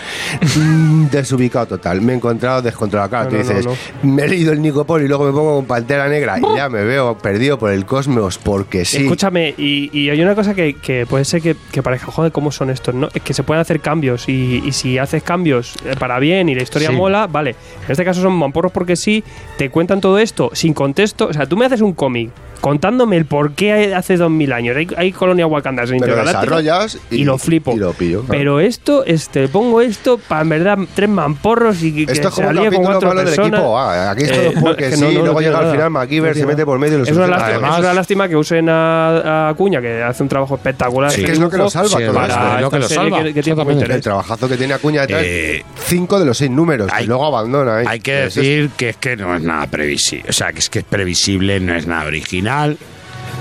Mm, 0.56 1.08
Desubicado 1.08 1.66
total. 1.68 2.02
Me 2.02 2.14
he 2.14 2.16
encontrado 2.16 2.62
descontrolado. 2.62 3.10
Claro, 3.10 3.26
No, 3.26 3.30
tú 3.32 3.38
dices, 3.38 3.66
no, 3.66 3.76
me 4.04 4.24
he 4.24 4.28
leído 4.28 4.54
el 4.54 4.62
Nicopol 4.62 5.02
y 5.04 5.08
luego 5.08 5.26
me 5.26 5.32
pongo 5.32 5.56
con 5.56 5.66
Pantera 5.66 6.08
Negra 6.08 6.40
y 6.40 6.56
ya 6.56 6.70
me 6.70 6.84
veo 6.84 7.18
perdido 7.18 7.58
por 7.60 7.72
el 7.72 7.86
cosmos 7.86 8.38
porque 8.38 8.86
sí. 8.86 9.04
Escúchame, 9.04 9.54
y, 9.58 9.90
y 9.98 10.10
hay 10.10 10.22
una 10.22 10.36
cosa 10.36 10.54
que, 10.54 10.76
que 10.76 11.06
puede 11.06 11.26
ser 11.26 11.42
que, 11.42 11.56
que 11.72 11.82
parezca, 11.84 12.08
joder, 12.12 12.32
¿cómo 12.32 12.52
son 12.52 12.70
estos? 12.70 12.94
¿no? 12.96 13.10
Es 13.14 13.22
que 13.22 13.34
se 13.34 13.44
pueden 13.44 13.62
hacer 13.62 13.80
cambios 13.82 14.28
y, 14.30 14.62
y 14.66 14.72
si 14.72 14.98
haces 14.98 15.24
cambios 15.24 15.76
eh, 15.86 15.96
para 16.00 16.20
bien 16.20 16.50
y 16.50 16.56
la 16.56 16.64
historia 16.64 16.90
Sí. 16.90 16.96
mola, 16.96 17.28
vale. 17.28 17.52
En 17.86 17.92
este 17.92 18.04
caso 18.06 18.22
son 18.22 18.34
mamporros 18.34 18.72
porque 18.72 18.96
sí, 18.96 19.24
te 19.58 19.70
cuentan 19.70 20.02
todo 20.02 20.18
esto 20.20 20.50
sin 20.54 20.74
contexto. 20.74 21.28
O 21.28 21.34
sea, 21.34 21.46
tú 21.46 21.58
me 21.58 21.66
haces 21.66 21.82
un 21.82 21.94
cómic 21.94 22.32
contándome 22.60 23.18
el 23.18 23.26
por 23.26 23.54
qué 23.54 23.96
hace 23.96 24.18
2000 24.18 24.54
años. 24.54 24.71
Hay, 24.78 24.88
hay 24.98 25.12
colonia 25.12 25.48
Wakanda 25.48 25.84
en 25.84 25.96
Intergaláctica 25.96 26.40
desarrollas 26.42 26.98
y, 27.10 27.18
y 27.18 27.24
lo 27.24 27.38
flipo. 27.38 27.74
Y 27.74 27.78
lo 27.78 27.94
pillo. 27.94 28.24
Pero 28.28 28.60
esto, 28.60 29.04
este, 29.06 29.48
pongo 29.48 29.82
esto 29.82 30.18
para 30.18 30.42
en 30.42 30.50
verdad 30.50 30.78
tres 30.94 31.10
mamporros 31.10 31.82
y 31.84 32.06
que, 32.06 32.12
Esto 32.12 32.30
es 32.30 32.34
se 32.36 32.42
como 32.42 32.50
un 32.52 32.58
alíe 32.58 32.72
con 32.72 32.84
cuatro 32.84 33.08
malo 33.10 33.20
del 33.22 33.28
personas. 33.30 33.60
equipo 33.60 33.78
A. 33.80 34.12
Aquí 34.12 34.24
es 34.24 34.32
todo 34.32 34.42
Eh, 34.42 34.52
no, 34.56 34.62
porque 34.62 34.84
que 34.90 34.96
sí, 34.96 35.02
no, 35.02 35.08
no, 35.12 35.18
no 35.20 35.24
luego 35.26 35.42
llega 35.42 35.60
al 35.60 35.72
final 35.72 35.90
MacGyver, 35.90 36.36
No 36.36 36.40
se 36.42 36.46
mete 36.48 36.66
por 36.66 36.80
medio 36.80 36.96
y 36.96 36.98
lo 37.00 37.04
Es 37.04 37.12
una, 37.12 37.28
lástima, 37.28 37.48
Además- 37.52 37.74
es 37.74 37.80
una 37.80 37.94
lástima 37.94 38.28
que 38.28 38.36
usen 38.36 38.70
a, 38.70 39.50
a 39.50 39.54
Cuña, 39.56 39.82
que 39.82 40.02
hace 40.04 40.24
un 40.24 40.30
trabajo 40.30 40.56
espectacular. 40.56 41.12
Es 41.12 41.18
en 41.18 41.26
que 41.26 41.32
es 41.32 41.40
lo 41.40 41.50
que 41.50 41.58
lo 41.58 41.70
salva 41.70 41.90
Sí, 41.98 42.04
todo 42.06 42.14
para- 42.14 42.34
esto. 42.34 42.56
es 42.56 42.62
lo 42.62 42.70
que 42.72 42.80
lo 42.80 42.90
salva. 42.90 43.24
que- 43.24 43.34
que. 43.34 43.92
El 43.94 44.02
trabajazo 44.02 44.48
que 44.50 44.58
tiene 44.58 44.74
Acuña 44.74 45.02
detrás. 45.02 45.22
Eh, 45.26 45.64
cinco 45.86 46.20
de 46.20 46.26
los 46.26 46.38
seis 46.38 46.52
números. 46.52 46.90
hay- 46.94 47.06
y 47.06 47.08
luego 47.08 47.26
abandona. 47.26 47.82
¿eh? 47.82 47.86
Hay 47.88 48.00
que 48.00 48.14
decir 48.14 48.70
que 48.78 48.90
es 48.90 48.98
que 48.98 49.16
no 49.18 49.36
es 49.36 49.42
nada 49.42 49.68
previsible. 49.68 50.30
O 50.30 50.34
sea, 50.34 50.52
que 50.54 50.60
es 50.60 50.70
que 50.70 50.80
es 50.80 50.86
previsible, 50.86 51.60
no 51.60 51.76
es 51.76 51.88
nada 51.88 52.06
original. 52.06 52.78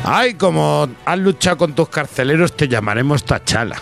Ay, 0.05 0.35
como 0.35 0.89
has 1.05 1.19
luchado 1.19 1.57
con 1.59 1.75
tus 1.75 1.89
carceleros, 1.89 2.57
te 2.57 2.69
llamaremos 2.69 3.25
Tachala. 3.25 3.77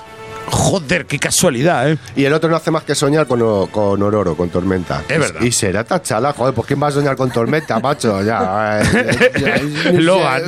Joder, 0.51 1.05
qué 1.07 1.19
casualidad, 1.19 1.90
¿eh? 1.90 1.99
Y 2.16 2.24
el 2.24 2.32
otro 2.32 2.49
no 2.49 2.57
hace 2.57 2.70
más 2.70 2.82
que 2.82 2.95
soñar 2.95 3.27
con, 3.27 3.43
o- 3.43 3.66
con 3.70 4.03
Ororo, 4.03 4.35
con 4.35 4.49
Tormenta. 4.49 5.03
Es 5.09 5.19
verdad. 5.19 5.43
Y 5.43 5.53
será 5.53 5.85
Tachala, 5.85 6.32
joder, 6.32 6.55
pues 6.55 6.66
¿quién 6.66 6.82
va 6.82 6.86
a 6.89 6.90
soñar 6.90 7.16
con 7.16 7.31
Tormenta, 7.31 7.78
macho? 7.81 8.23
Ya. 8.23 8.81
eh, 8.81 9.31
ya, 9.40 9.57
ya, 9.93 9.93
Logan. 9.93 10.43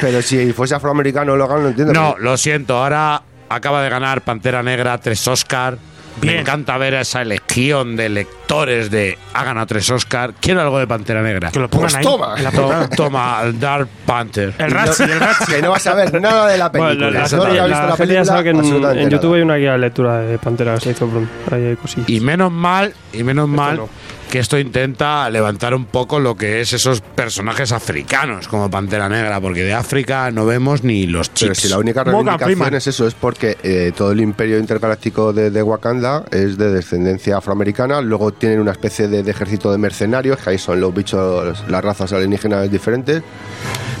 Pero 0.00 0.22
si 0.22 0.52
fuese 0.52 0.76
afroamericano 0.76 1.36
Logan, 1.36 1.62
no 1.64 1.68
entiendo. 1.70 1.92
No, 1.92 2.16
lo 2.18 2.36
siento, 2.36 2.76
ahora 2.76 3.22
acaba 3.48 3.82
de 3.82 3.90
ganar 3.90 4.22
Pantera 4.22 4.62
Negra 4.62 4.98
tres 4.98 5.26
Oscar. 5.26 5.78
Me 6.20 6.28
Bien. 6.28 6.40
encanta 6.40 6.78
ver 6.78 6.94
a 6.94 7.00
esa 7.02 7.24
legión 7.24 7.94
de 7.96 8.08
lectores 8.46 8.90
de 8.92 9.18
ha 9.34 9.44
ganado 9.44 9.66
tres 9.66 9.90
Oscar. 9.90 10.32
Quiero 10.40 10.60
algo 10.62 10.78
de 10.78 10.86
Pantera 10.86 11.20
Negra. 11.22 11.50
Que 11.50 11.58
lo 11.58 11.68
pongan 11.68 11.86
Pues 11.86 11.94
ahí. 11.96 12.02
toma. 12.04 12.34
en 12.36 12.44
la 12.44 12.50
portada. 12.52 12.88
Toma, 12.96 13.42
Dark 13.58 13.88
Panther. 14.06 14.54
El 14.58 14.70
Ratzi, 14.70 15.02
el. 15.02 15.18
Que 15.48 15.62
no 15.62 15.70
vas 15.70 15.86
a 15.86 15.94
ver 15.94 16.20
nada 16.20 16.46
de 16.48 16.56
la 16.58 16.68
Bueno, 16.68 16.86
película. 16.86 17.10
la, 17.10 17.18
la 17.18 17.24
ha 17.24 17.28
la 17.28 17.66
visto 17.66 17.86
la 17.86 17.96
gente 17.96 17.96
ya 17.96 17.96
película, 17.96 18.24
sabe 18.24 18.44
que 18.44 18.50
en, 18.50 18.56
en 18.98 19.10
YouTube 19.10 19.22
nada. 19.24 19.36
hay 19.36 19.42
una 19.42 19.56
guía 19.56 19.72
de 19.72 19.78
lectura 19.78 20.18
de 20.20 20.38
Pantera 20.38 20.76
Blood. 20.76 21.24
Ahí 21.50 21.64
hay 21.64 21.76
cosillas. 21.76 22.08
Y 22.08 22.20
menos 22.20 22.52
mal, 22.52 22.94
y 23.12 23.22
menos 23.24 23.48
mal 23.48 23.76
no. 23.76 23.88
que 24.30 24.38
esto 24.38 24.58
intenta 24.58 25.28
levantar 25.30 25.74
un 25.74 25.84
poco 25.86 26.18
lo 26.20 26.36
que 26.36 26.60
es 26.60 26.72
esos 26.72 27.00
personajes 27.00 27.72
africanos 27.72 28.48
como 28.48 28.70
Pantera 28.70 29.08
Negra, 29.08 29.40
porque 29.40 29.62
de 29.64 29.74
África 29.74 30.30
no 30.30 30.46
vemos 30.46 30.84
ni 30.84 31.06
los 31.06 31.28
Pero 31.30 31.52
chips. 31.52 31.58
si 31.62 31.68
la 31.68 31.78
única 31.78 32.04
reivindicación 32.04 32.74
es 32.74 32.86
eso, 32.86 33.06
es 33.06 33.14
porque 33.14 33.56
eh, 33.62 33.92
todo 33.96 34.12
el 34.12 34.20
imperio 34.20 34.58
intergaláctico 34.58 35.32
de, 35.32 35.50
de 35.50 35.62
Wakanda 35.62 36.24
es 36.30 36.56
de 36.58 36.70
descendencia 36.72 37.36
afroamericana, 37.38 38.00
luego 38.00 38.32
tienen 38.38 38.60
una 38.60 38.72
especie 38.72 39.08
de, 39.08 39.22
de 39.22 39.30
ejército 39.30 39.70
de 39.72 39.78
mercenarios, 39.78 40.38
que 40.38 40.50
ahí 40.50 40.58
son 40.58 40.80
los 40.80 40.94
bichos, 40.94 41.64
las 41.68 41.84
razas 41.84 42.12
alienígenas 42.12 42.70
diferentes. 42.70 43.22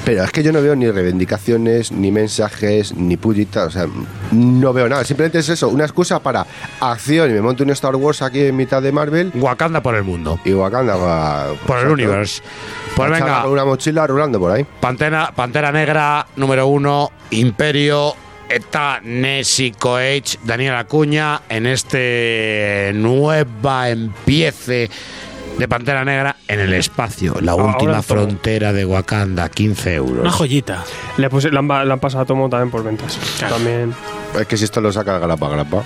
Pero 0.04 0.22
es 0.22 0.30
que 0.30 0.44
yo 0.44 0.52
no 0.52 0.62
veo 0.62 0.76
ni 0.76 0.88
reivindicaciones, 0.88 1.90
ni 1.90 2.12
mensajes, 2.12 2.94
ni 2.94 3.16
pullitas, 3.16 3.66
o 3.66 3.70
sea, 3.70 3.86
no 4.30 4.72
veo 4.72 4.88
nada. 4.88 5.02
Simplemente 5.04 5.40
es 5.40 5.48
eso, 5.48 5.68
una 5.68 5.84
excusa 5.84 6.20
para 6.20 6.46
acción 6.80 7.28
y 7.28 7.32
me 7.32 7.40
monto 7.40 7.64
un 7.64 7.70
Star 7.70 7.96
Wars 7.96 8.22
aquí 8.22 8.42
en 8.42 8.56
mitad 8.56 8.80
de 8.80 8.92
Marvel 8.92 9.32
Wakanda 9.34 9.82
por 9.82 9.96
el 9.96 10.04
mundo, 10.04 10.38
y 10.44 10.52
Wakanda 10.52 10.94
va... 10.94 11.54
por 11.66 11.78
el 11.78 11.88
universe. 11.88 12.40
Pues 12.94 13.10
venga, 13.10 13.42
Con 13.42 13.50
una 13.50 13.64
mochila 13.64 14.06
rulando 14.06 14.38
por 14.38 14.52
ahí. 14.52 14.64
Pantera, 14.80 15.32
Pantera 15.34 15.72
Negra, 15.72 16.24
número 16.36 16.68
uno, 16.68 17.10
Imperio, 17.30 18.14
está 18.48 19.00
Nessie 19.02 19.72
Coach, 19.72 20.36
Daniel 20.44 20.74
Acuña, 20.74 21.42
en 21.48 21.66
este 21.66 22.92
nueva 22.94 23.88
empiece 23.90 24.90
de 25.58 25.68
Pantera 25.68 26.04
Negra 26.04 26.36
en 26.48 26.60
el 26.60 26.74
espacio, 26.74 27.36
la 27.40 27.52
Ahora 27.52 27.64
última 27.66 28.02
frontera 28.02 28.72
de 28.72 28.84
Wakanda, 28.84 29.48
15 29.48 29.94
euros. 29.94 30.20
Una 30.20 30.30
joyita. 30.30 30.84
Le, 31.16 31.30
puse, 31.30 31.50
le, 31.50 31.58
han, 31.58 31.66
le 31.66 31.92
han 31.92 32.00
pasado 32.00 32.22
a 32.22 32.26
Tomo 32.26 32.48
también 32.48 32.70
por 32.70 32.84
ventas. 32.84 33.18
También. 33.40 33.94
Es 34.38 34.46
que 34.46 34.56
si 34.56 34.64
esto 34.64 34.80
lo 34.80 34.92
saca 34.92 35.18
grapa 35.18 35.48
grapa. 35.48 35.82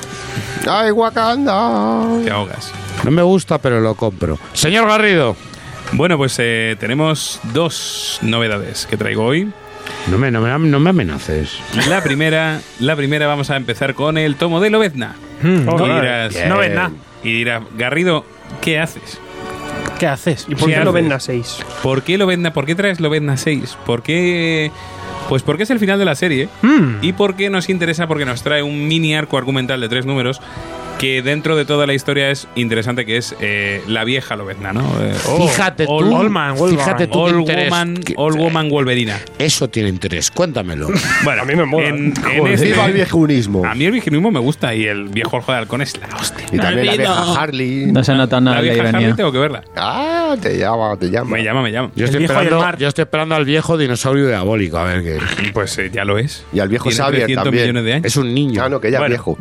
¡Ay, 0.68 0.90
Wakanda! 0.90 2.22
Te 2.22 2.30
ahogas. 2.30 2.72
No 3.04 3.10
me 3.10 3.22
gusta, 3.22 3.58
pero 3.58 3.80
lo 3.80 3.94
compro. 3.94 4.38
Señor 4.52 4.86
Garrido. 4.86 5.36
Bueno, 5.92 6.18
pues 6.18 6.36
eh, 6.38 6.76
tenemos 6.78 7.40
dos 7.54 8.18
novedades 8.20 8.86
que 8.86 8.98
traigo 8.98 9.24
hoy. 9.24 9.50
No 10.10 10.18
me, 10.18 10.30
no 10.30 10.40
me, 10.40 10.58
no 10.68 10.80
me 10.80 10.90
amenaces. 10.90 11.58
La 11.88 12.02
primera, 12.02 12.60
la 12.80 12.96
primera 12.96 13.26
vamos 13.26 13.50
a 13.50 13.56
empezar 13.56 13.94
con 13.94 14.16
el 14.18 14.36
tomo 14.36 14.60
de 14.60 14.70
Lobezna. 14.70 15.16
Mm, 15.42 15.68
y 15.68 15.84
dirás, 15.84 16.34
Bien. 16.34 16.48
No 16.48 16.58
ves 16.58 16.74
nada. 16.74 16.90
y 17.22 17.32
dirás, 17.32 17.62
Garrido, 17.76 18.24
¿qué 18.60 18.78
haces? 18.78 19.20
¿Qué 19.98 20.06
haces? 20.06 20.46
¿Y 20.48 20.54
por 20.54 20.68
¿Qué 20.68 20.74
qué 20.74 20.80
lo 20.84 20.90
haces? 20.90 20.94
venden 20.94 21.12
a 21.12 21.20
6? 21.20 21.58
¿Por 21.82 22.02
qué 22.02 22.18
Lobezna? 22.18 22.52
¿Por 22.52 22.66
qué 22.66 22.74
traes 22.74 23.00
Lobezna 23.00 23.36
6? 23.36 23.76
¿Por 23.84 24.02
qué? 24.02 24.70
Pues 25.28 25.42
porque 25.42 25.64
es 25.64 25.70
el 25.70 25.78
final 25.78 25.98
de 25.98 26.04
la 26.04 26.14
serie 26.14 26.48
Mm. 26.62 26.98
y 27.02 27.12
porque 27.12 27.50
nos 27.50 27.68
interesa 27.68 28.06
porque 28.06 28.24
nos 28.24 28.42
trae 28.42 28.62
un 28.62 28.86
mini 28.88 29.14
arco 29.14 29.36
argumental 29.36 29.80
de 29.80 29.88
tres 29.88 30.06
números 30.06 30.40
que 30.98 31.22
dentro 31.22 31.56
de 31.56 31.64
toda 31.64 31.86
la 31.86 31.94
historia 31.94 32.30
es 32.30 32.48
interesante 32.56 33.06
que 33.06 33.16
es 33.16 33.34
eh, 33.40 33.82
la 33.86 34.04
vieja 34.04 34.36
Lobezna, 34.36 34.72
¿no? 34.72 34.82
Eh, 35.00 35.14
fíjate 35.14 35.86
tú, 35.86 35.92
Old- 35.92 36.12
Old 36.12 36.30
Man, 36.30 36.56
fíjate 36.56 37.06
tú 37.06 37.12
qué 37.12 37.18
Old 37.18 37.40
interés- 37.48 37.70
Woman, 37.70 37.94
que- 37.96 38.14
Old 38.16 38.36
Woman 38.36 38.68
Wolverina. 38.68 39.18
Eso 39.38 39.68
tiene 39.68 39.88
interés, 39.88 40.30
cuéntamelo. 40.30 40.88
Bueno, 41.24 41.42
A 41.42 41.44
mí 41.44 41.54
me 41.54 41.64
mola. 41.64 41.88
En, 41.88 42.14
en 42.32 42.46
este- 42.48 42.66
Viva 42.66 42.86
el 42.86 42.92
viejunismo. 42.94 43.64
a 43.64 43.74
mí 43.74 43.84
el 43.84 43.92
viejunismo 43.92 44.30
me 44.30 44.40
gusta 44.40 44.74
y 44.74 44.84
el 44.86 45.04
viejo 45.08 45.36
ojo 45.38 45.52
de 45.52 45.58
halcón 45.58 45.82
es 45.82 45.96
la 45.98 46.08
hostia. 46.16 46.44
Y 46.52 46.58
también 46.58 46.86
la 46.86 46.96
vieja 46.96 47.40
Harley. 47.40 47.86
No 47.92 48.02
se 48.04 48.14
nota 48.14 48.40
nada 48.40 48.56
La 48.56 48.62
la 48.62 48.72
vieja 48.74 48.88
Harley 48.88 49.12
tengo 49.14 49.32
que 49.32 49.38
verla. 49.38 49.62
Ah, 49.76 50.36
te 50.40 50.58
llama, 50.58 50.96
te 50.98 51.10
llama. 51.10 51.36
Me 51.36 51.42
llama, 51.44 51.62
me 51.62 51.70
llama. 51.72 51.90
Yo 51.94 52.04
estoy, 52.06 52.24
esperando, 52.24 52.58
mar. 52.60 52.76
yo 52.78 52.88
estoy 52.88 53.02
esperando 53.02 53.34
al 53.34 53.44
viejo 53.44 53.76
dinosaurio 53.78 54.26
diabólico, 54.28 54.78
a 54.78 54.84
ver 54.84 55.02
qué. 55.02 55.18
Pues 55.52 55.76
eh, 55.78 55.90
ya 55.92 56.04
lo 56.04 56.18
es. 56.18 56.44
Y 56.52 56.60
al 56.60 56.68
viejo 56.68 56.88
Tiene 56.88 57.04
300 57.08 57.44
también. 57.44 57.62
millones 57.64 57.84
de 57.84 57.92
años. 57.94 58.06
Es 58.06 58.16
un 58.16 58.34
niño. 58.34 58.62
Ah, 58.64 58.68
no, 58.68 58.80
que 58.80 58.90
ya 58.90 58.98
Bueno. 58.98 59.14
es 59.14 59.18
viejo. 59.20 59.38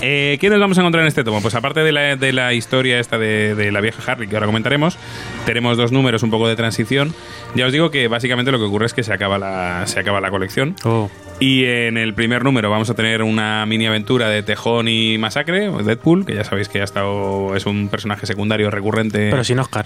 Eh, 0.00 0.38
¿Qué 0.40 0.48
nos 0.48 0.60
vamos 0.60 0.78
a 0.78 0.82
encontrar 0.82 1.02
en 1.02 1.08
este 1.08 1.24
tomo? 1.24 1.42
Pues 1.42 1.56
aparte 1.56 1.80
de 1.80 1.90
la, 1.90 2.14
de 2.14 2.32
la 2.32 2.54
historia 2.54 3.00
esta 3.00 3.18
de, 3.18 3.56
de 3.56 3.72
la 3.72 3.80
vieja 3.80 4.00
Harley 4.12 4.28
que 4.28 4.36
ahora 4.36 4.46
comentaremos, 4.46 4.96
tenemos 5.44 5.76
dos 5.76 5.90
números 5.90 6.22
un 6.22 6.30
poco 6.30 6.46
de 6.46 6.54
transición. 6.54 7.12
Ya 7.56 7.66
os 7.66 7.72
digo 7.72 7.90
que 7.90 8.06
básicamente 8.06 8.52
lo 8.52 8.58
que 8.58 8.64
ocurre 8.64 8.86
es 8.86 8.94
que 8.94 9.02
se 9.02 9.12
acaba 9.12 9.38
la, 9.38 9.82
se 9.88 9.98
acaba 9.98 10.20
la 10.20 10.30
colección. 10.30 10.76
Oh. 10.84 11.10
Y 11.40 11.64
en 11.64 11.96
el 11.96 12.14
primer 12.14 12.44
número 12.44 12.70
vamos 12.70 12.90
a 12.90 12.94
tener 12.94 13.22
una 13.22 13.66
mini 13.66 13.86
aventura 13.86 14.28
de 14.28 14.44
Tejón 14.44 14.86
y 14.86 15.18
Masacre, 15.18 15.68
Deadpool, 15.82 16.24
que 16.24 16.34
ya 16.36 16.44
sabéis 16.44 16.68
que 16.68 16.80
ha 16.80 16.84
estado, 16.84 17.56
es 17.56 17.66
un 17.66 17.88
personaje 17.88 18.24
secundario 18.26 18.70
recurrente 18.70 19.28
Pero 19.30 19.42
sin 19.42 19.58
Oscar. 19.58 19.84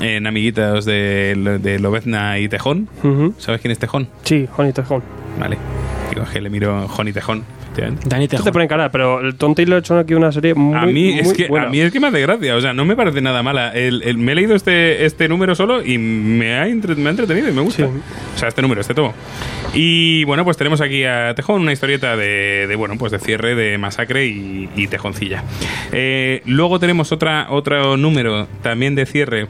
en 0.00 0.26
amiguitas 0.28 0.84
de, 0.84 1.58
de 1.60 1.78
Lobezna 1.80 2.38
y 2.38 2.48
Tejón. 2.48 2.88
Ujú. 3.02 3.34
¿Sabes 3.38 3.60
quién 3.60 3.72
es 3.72 3.80
Tejón? 3.80 4.08
Sí, 4.22 4.48
Honey 4.56 4.72
Tejón. 4.72 5.02
Vale. 5.40 5.58
Digo, 6.10 6.24
que 6.32 6.40
le 6.40 6.48
miro 6.48 6.86
Joni 6.88 7.12
Tejón. 7.12 7.44
Efectivamente. 7.78 8.08
Dani 8.08 8.24
Esto 8.24 8.36
te 8.36 8.42
Tejón. 8.42 8.52
pone 8.52 8.64
en 8.64 8.68
cara, 8.68 8.90
pero 8.90 9.20
el 9.20 9.34
Tom 9.36 9.54
Taylor 9.54 9.76
ha 9.76 9.78
hecho 9.80 9.98
aquí 9.98 10.14
una 10.14 10.32
serie 10.32 10.54
muy, 10.54 10.76
a 10.76 10.82
mí 10.86 11.18
es 11.18 11.26
muy 11.26 11.34
que 11.36 11.46
buena. 11.48 11.66
a 11.66 11.70
mí 11.70 11.80
es 11.80 11.92
que 11.92 12.00
me 12.00 12.08
hace 12.08 12.20
gracia, 12.20 12.56
o 12.56 12.60
sea, 12.60 12.72
no 12.72 12.84
me 12.84 12.96
parece 12.96 13.20
nada 13.20 13.42
mala. 13.42 13.70
El- 13.72 14.02
el- 14.02 14.18
me 14.18 14.32
he 14.32 14.34
leído 14.34 14.54
este, 14.54 15.04
este 15.04 15.28
número 15.28 15.54
solo 15.54 15.84
y 15.84 15.98
me 15.98 16.54
ha, 16.54 16.66
entre- 16.68 16.94
me 16.96 17.08
ha 17.08 17.10
entretenido 17.10 17.48
y 17.48 17.52
me 17.52 17.60
gusta. 17.62 17.86
Sí. 17.86 17.92
O 18.34 18.38
sea, 18.38 18.48
este 18.48 18.62
número, 18.62 18.80
este 18.80 18.94
tomo. 18.94 19.14
Y 19.74 20.24
bueno, 20.24 20.44
pues 20.44 20.56
tenemos 20.56 20.80
aquí 20.80 21.04
a 21.04 21.34
Tejón, 21.34 21.62
una 21.62 21.72
historieta 21.72 22.16
de, 22.16 22.66
de, 22.66 22.76
bueno, 22.76 22.96
pues 22.98 23.12
de 23.12 23.18
cierre, 23.18 23.54
de 23.54 23.78
masacre 23.78 24.26
y, 24.26 24.68
y 24.76 24.86
tejoncilla. 24.86 25.42
Eh, 25.92 26.42
luego 26.46 26.78
tenemos 26.78 27.12
otra, 27.12 27.46
otro 27.50 27.96
número 27.96 28.46
también 28.62 28.94
de 28.94 29.06
cierre. 29.06 29.46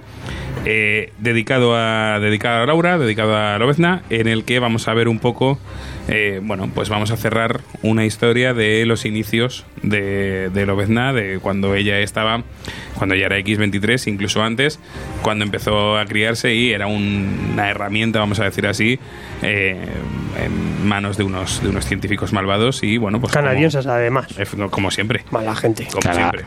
eh, 0.65 1.13
dedicado 1.19 1.75
a 1.77 2.19
dedicado 2.21 2.63
a 2.65 2.67
Laura, 2.67 2.99
dedicado 2.99 3.37
a 3.37 3.59
Lobezna, 3.59 4.03
en 4.11 4.27
el 4.27 4.45
que 4.45 4.59
vamos 4.59 4.89
a 4.89 4.93
ver 4.95 5.09
un 5.09 5.19
poco, 5.21 5.59
eh, 6.09 6.41
bueno, 6.43 6.71
pues 6.75 6.89
vamos 6.89 7.11
a 7.11 7.17
cerrar 7.17 7.61
una 7.83 8.05
historia 8.05 8.55
de 8.55 8.85
los 8.87 9.05
inicios 9.05 9.65
de, 9.83 10.51
de 10.51 10.67
Lobezna, 10.67 11.13
de 11.13 11.39
cuando 11.41 11.75
ella 11.75 11.99
estaba, 12.01 12.43
cuando 12.97 13.15
ella 13.15 13.27
era 13.27 13.39
X23, 13.39 14.09
incluso 14.11 14.43
antes, 14.43 14.81
cuando 15.23 15.45
empezó 15.45 15.97
a 15.99 16.05
criarse 16.07 16.55
y 16.55 16.73
era 16.73 16.87
un- 16.87 17.51
una 17.53 17.71
herramienta, 17.71 18.19
vamos 18.19 18.41
a 18.41 18.45
decir 18.45 18.67
así, 18.67 18.99
eh, 19.43 19.77
en 20.45 20.87
manos 20.89 21.17
de 21.17 21.25
unos, 21.25 21.63
de 21.63 21.69
unos 21.69 21.85
científicos 21.87 22.33
malvados 22.33 22.83
y 22.83 22.97
bueno, 22.99 23.21
pues 23.21 23.33
como- 23.33 23.45
Canadienses, 23.45 23.87
además. 23.87 24.27
como, 24.51 24.71
como 24.71 24.91
siempre, 24.91 25.25
Mala 25.31 25.55
gente. 25.55 25.87
como 25.87 26.01
Cara- 26.01 26.31
siempre. 26.33 26.45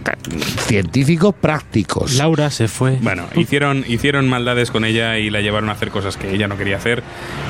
Científicos 0.68 1.34
prácticos. 1.40 2.16
Laura 2.16 2.50
se 2.50 2.68
fue. 2.68 2.98
Bueno, 3.02 3.26
hicieron, 3.36 3.84
hicieron 3.88 4.28
maldades 4.30 4.72
con 4.72 4.86
ella 4.86 5.18
y 5.20 5.30
la 5.30 5.42
llevaron 5.42 5.70
a 5.70 5.74
hacer 5.74 5.90
cosas 5.90 6.18
que 6.18 6.34
ella 6.34 6.48
no 6.48 6.58
quería 6.58 6.78
hacer 6.78 7.04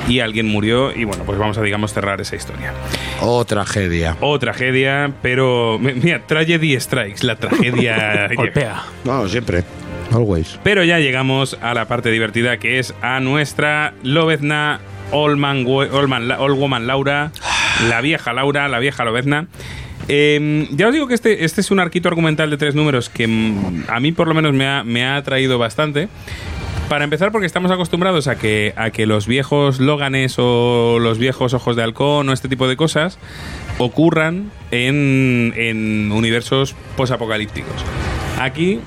y 0.07 0.19
alguien 0.19 0.47
murió 0.47 0.91
y 0.95 1.03
bueno, 1.05 1.23
pues 1.25 1.37
vamos 1.37 1.57
a, 1.57 1.61
digamos, 1.61 1.93
cerrar 2.01 2.19
esa 2.19 2.35
historia. 2.35 2.73
Oh, 3.21 3.45
tragedia. 3.45 4.17
O 4.21 4.39
tragedia, 4.39 5.11
pero 5.21 5.77
mi- 5.79 5.93
mira, 5.93 6.19
Tragedy 6.25 6.79
Strikes, 6.79 7.23
la 7.25 7.35
tragedia. 7.35 8.27
Golpea. 8.35 8.81
No, 9.03 9.27
siempre. 9.29 9.63
Always. 10.11 10.59
Pero 10.63 10.83
ya 10.83 10.99
llegamos 10.99 11.57
a 11.61 11.73
la 11.75 11.85
parte 11.85 12.09
divertida 12.09 12.57
que 12.57 12.79
es 12.79 12.93
a 13.03 13.19
nuestra 13.19 13.93
Lobezna 14.03 14.79
Old, 15.11 15.37
Man, 15.37 15.63
Old, 15.67 16.07
Man 16.07 16.29
Old 16.31 16.57
Woman 16.57 16.87
Laura, 16.87 17.31
la 17.89 18.01
vieja 18.01 18.33
Laura, 18.33 18.67
la 18.67 18.79
vieja 18.79 19.05
Lobezna. 19.05 19.45
Eh, 20.07 20.67
ya 20.71 20.87
os 20.87 20.93
digo 20.93 21.07
que 21.07 21.13
este, 21.13 21.45
este 21.45 21.61
es 21.61 21.69
un 21.69 21.79
arquito 21.79 22.09
argumental 22.09 22.49
de 22.49 22.57
tres 22.57 22.73
números 22.73 23.09
que 23.09 23.27
mm, 23.27 23.83
a 23.87 23.99
mí 23.99 24.11
por 24.11 24.27
lo 24.27 24.33
menos 24.33 24.51
me 24.53 24.67
ha, 24.67 24.83
me 24.83 25.05
ha 25.05 25.15
atraído 25.17 25.59
bastante. 25.59 26.09
Para 26.91 27.05
empezar, 27.05 27.31
porque 27.31 27.47
estamos 27.47 27.71
acostumbrados 27.71 28.27
a 28.27 28.35
que, 28.35 28.73
a 28.75 28.89
que 28.89 29.05
los 29.05 29.25
viejos 29.25 29.79
Loganes 29.79 30.35
o 30.37 30.99
los 30.99 31.19
viejos 31.19 31.53
Ojos 31.53 31.77
de 31.77 31.83
Halcón 31.83 32.27
o 32.27 32.33
este 32.33 32.49
tipo 32.49 32.67
de 32.67 32.75
cosas 32.75 33.17
ocurran 33.77 34.51
en, 34.71 35.53
en 35.55 36.11
universos 36.11 36.75
posapocalípticos. 36.97 37.71
Aquí 38.41 38.81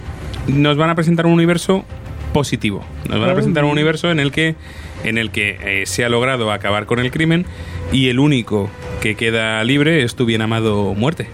nos 0.48 0.76
van 0.76 0.90
a 0.90 0.94
presentar 0.94 1.24
un 1.24 1.32
universo 1.32 1.86
positivo. 2.34 2.84
Nos 3.08 3.20
van 3.20 3.30
a 3.30 3.32
presentar 3.32 3.64
un 3.64 3.70
universo 3.70 4.10
en 4.10 4.20
el 4.20 4.32
que, 4.32 4.54
en 5.02 5.16
el 5.16 5.30
que 5.30 5.56
eh, 5.62 5.86
se 5.86 6.04
ha 6.04 6.10
logrado 6.10 6.52
acabar 6.52 6.84
con 6.84 6.98
el 6.98 7.10
crimen 7.10 7.46
y 7.90 8.10
el 8.10 8.18
único 8.18 8.68
que 9.00 9.14
queda 9.14 9.64
libre 9.64 10.02
es 10.02 10.14
tu 10.14 10.26
bien 10.26 10.42
amado 10.42 10.92
muerte. 10.92 11.28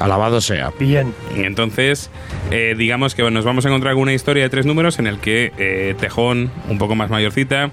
Alabado 0.00 0.40
sea. 0.40 0.70
Bien. 0.78 1.12
Y 1.36 1.42
entonces, 1.42 2.10
eh, 2.50 2.74
digamos 2.78 3.14
que 3.14 3.22
bueno, 3.22 3.36
nos 3.36 3.44
vamos 3.44 3.64
a 3.64 3.68
encontrar 3.68 3.94
con 3.94 4.02
una 4.02 4.12
historia 4.14 4.42
de 4.44 4.48
tres 4.48 4.64
números 4.66 4.98
en 4.98 5.06
el 5.06 5.18
que 5.18 5.52
eh, 5.58 5.94
Tejón, 5.98 6.50
un 6.68 6.78
poco 6.78 6.94
más 6.94 7.10
mayorcita, 7.10 7.70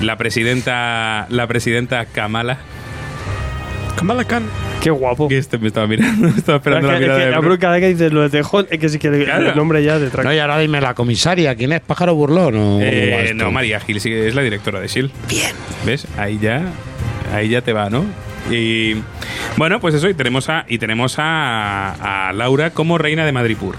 la 0.00 0.16
presidenta, 0.16 1.26
la 1.30 1.46
presidenta 1.46 2.04
Kamala, 2.06 2.58
Kamala 3.96 4.24
Khan. 4.24 4.42
Qué 4.80 4.90
guapo. 4.90 5.28
Que 5.28 5.38
este 5.38 5.58
me 5.58 5.68
estaba 5.68 5.86
mirando, 5.86 6.26
estaba 6.36 6.56
esperando 6.58 6.88
la 6.88 6.94
que- 6.94 7.00
mirada 7.04 7.18
es 7.20 7.24
que 7.26 7.30
de 7.30 7.36
a 7.36 7.38
Brooke 7.40 7.60
cada 7.60 7.74
vez 7.74 7.82
que 7.82 7.88
dices 7.90 8.12
lo 8.12 8.22
de 8.22 8.30
tejón, 8.30 8.66
es 8.68 8.78
que 8.80 8.88
sí 8.88 8.98
que 8.98 9.10
le- 9.10 9.24
Claro. 9.24 9.50
el 9.50 9.56
nombre 9.56 9.84
ya 9.84 9.98
detrás. 10.00 10.24
No, 10.26 10.34
y 10.34 10.38
ahora 10.40 10.58
dime 10.58 10.80
la 10.80 10.94
comisaria. 10.94 11.54
¿Quién 11.54 11.70
es? 11.72 11.80
¿Pájaro 11.82 12.14
Burlón? 12.16 12.56
o 12.56 12.80
Eh, 12.80 13.32
no, 13.36 13.52
María 13.52 13.78
Gil 13.78 14.00
sí 14.00 14.12
es 14.12 14.34
la 14.34 14.42
directora 14.42 14.80
de 14.80 14.86
S.H.I.E.L.D. 14.86 15.12
Bien. 15.32 15.52
¿Ves? 15.86 16.08
Ahí 16.18 16.38
ya, 16.42 16.62
ahí 17.32 17.48
ya 17.50 17.60
te 17.60 17.72
va, 17.72 17.90
¿no? 17.90 18.04
Y 18.50 18.94
bueno, 19.56 19.80
pues 19.80 19.94
eso, 19.94 20.08
y 20.08 20.14
tenemos 20.14 20.48
a, 20.48 20.64
y 20.68 20.78
tenemos 20.78 21.16
a, 21.18 22.28
a 22.28 22.32
Laura 22.32 22.70
como 22.70 22.98
reina 22.98 23.24
de 23.24 23.32
Madripur. 23.32 23.76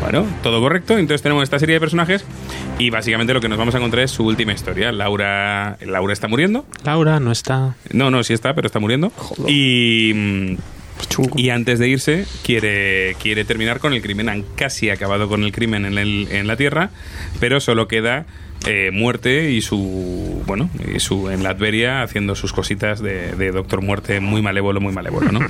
Bueno, 0.00 0.26
todo 0.42 0.60
correcto. 0.60 0.96
Entonces 0.96 1.22
tenemos 1.22 1.42
esta 1.42 1.58
serie 1.58 1.74
de 1.74 1.80
personajes 1.80 2.24
y 2.78 2.90
básicamente 2.90 3.34
lo 3.34 3.40
que 3.40 3.48
nos 3.48 3.58
vamos 3.58 3.74
a 3.74 3.78
encontrar 3.78 4.04
es 4.04 4.10
su 4.12 4.24
última 4.24 4.52
historia. 4.52 4.92
Laura, 4.92 5.76
Laura 5.84 6.12
está 6.12 6.28
muriendo. 6.28 6.64
Laura 6.84 7.20
no 7.20 7.32
está. 7.32 7.74
No, 7.92 8.10
no, 8.10 8.22
sí 8.22 8.32
está, 8.32 8.54
pero 8.54 8.66
está 8.66 8.78
muriendo. 8.78 9.12
Y, 9.46 10.56
y 11.36 11.50
antes 11.50 11.78
de 11.78 11.88
irse, 11.88 12.26
quiere, 12.44 13.16
quiere 13.20 13.44
terminar 13.44 13.80
con 13.80 13.92
el 13.92 14.00
crimen. 14.00 14.28
Han 14.28 14.42
casi 14.56 14.88
acabado 14.90 15.28
con 15.28 15.42
el 15.44 15.52
crimen 15.52 15.84
en, 15.84 15.98
el- 15.98 16.28
en 16.30 16.46
la 16.46 16.56
Tierra, 16.56 16.90
pero 17.40 17.60
solo 17.60 17.88
queda 17.88 18.24
eh, 18.66 18.90
muerte 18.92 19.50
y 19.52 19.60
su. 19.60 20.42
Bueno, 20.46 20.68
y 20.94 20.98
su 21.00 21.30
en 21.30 21.42
la 21.42 21.50
Adveria 21.50 22.02
haciendo 22.02 22.34
sus 22.34 22.52
cositas 22.52 23.00
de, 23.00 23.32
de 23.32 23.52
Doctor 23.52 23.82
Muerte 23.82 24.20
muy 24.20 24.40
malévolo, 24.42 24.80
muy 24.80 24.92
malévolo, 24.92 25.30
¿no? 25.32 25.40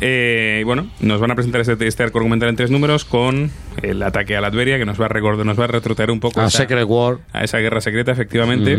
Eh, 0.00 0.58
y 0.60 0.64
bueno, 0.64 0.88
nos 1.00 1.20
van 1.20 1.30
a 1.30 1.34
presentar 1.34 1.60
este, 1.60 1.86
este 1.86 2.02
arco 2.02 2.18
argumental 2.18 2.48
en 2.48 2.56
tres 2.56 2.70
números 2.70 3.04
con 3.04 3.50
el 3.82 4.02
ataque 4.02 4.36
a 4.36 4.40
la 4.40 4.48
Adveria, 4.48 4.76
que 4.76 4.84
nos 4.84 5.00
va 5.00 5.06
a 5.06 5.08
recordar, 5.08 5.46
nos 5.46 5.58
va 5.58 5.64
a 5.64 5.68
retrotraer 5.68 6.10
un 6.10 6.20
poco 6.20 6.40
A 6.40 6.46
esa- 6.48 6.58
Secret 6.58 6.84
War. 6.86 7.18
a 7.32 7.44
esa 7.44 7.58
guerra 7.58 7.80
secreta, 7.80 8.12
efectivamente. 8.12 8.76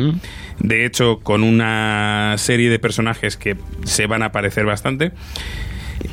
De 0.60 0.86
hecho, 0.86 1.20
con 1.22 1.42
una 1.44 2.36
serie 2.38 2.70
de 2.70 2.78
personajes 2.80 3.38
que 3.38 3.56
se 3.86 4.06
van 4.08 4.22
a 4.22 4.26
aparecer 4.28 4.66
bastante. 4.66 5.12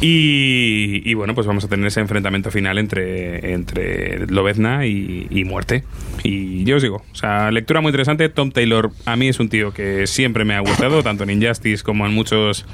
Y, 0.01 1.03
y 1.05 1.15
bueno, 1.15 1.35
pues 1.35 1.47
vamos 1.47 1.65
a 1.65 1.69
tener 1.69 1.87
ese 1.87 2.01
enfrentamiento 2.01 2.51
final 2.51 2.79
entre, 2.79 3.53
entre 3.53 4.27
Lobezna 4.27 4.87
y, 4.87 5.27
y 5.31 5.45
Muerte. 5.45 5.85
Y 6.23 6.65
yo 6.65 6.77
os 6.77 6.83
digo, 6.83 7.03
o 7.13 7.15
sea, 7.15 7.51
lectura 7.51 7.81
muy 7.81 7.91
interesante. 7.91 8.29
Tom 8.29 8.51
Taylor 8.53 8.91
a 9.05 9.17
mí 9.17 9.29
es 9.29 9.41
un 9.41 9.49
tío 9.49 9.73
que 9.73 10.07
siempre 10.07 10.45
me 10.45 10.55
ha 10.55 10.61
gustado, 10.61 11.03
tanto 11.03 11.25
en 11.25 11.31
Injustice 11.31 11.83
como 11.83 12.07
en 12.07 12.15
muchos 12.15 12.65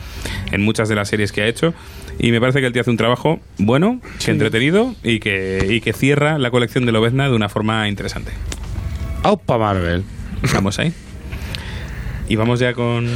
en 0.53 0.63
muchas 0.63 0.89
de 0.89 0.95
las 0.95 1.09
series 1.09 1.33
que 1.33 1.43
ha 1.43 1.47
hecho. 1.47 1.75
Y 2.19 2.31
me 2.31 2.41
parece 2.41 2.61
que 2.61 2.67
el 2.67 2.73
tío 2.73 2.83
hace 2.83 2.91
un 2.91 2.97
trabajo 2.97 3.41
bueno, 3.59 4.01
que 4.25 4.31
entretenido 4.31 4.95
y 5.03 5.21
que, 5.21 5.67
y 5.71 5.81
que 5.81 5.93
cierra 5.93 6.39
la 6.39 6.51
colección 6.51 6.85
de 6.85 6.93
Lobezna 6.93 7.29
de 7.29 7.35
una 7.35 7.49
forma 7.49 7.89
interesante. 7.89 8.33
Aupa 9.23 9.59
Marvel. 9.59 10.05
Vamos 10.53 10.79
ahí. 10.79 10.93
Y 12.29 12.37
vamos 12.37 12.61
ya 12.61 12.75
con. 12.75 13.09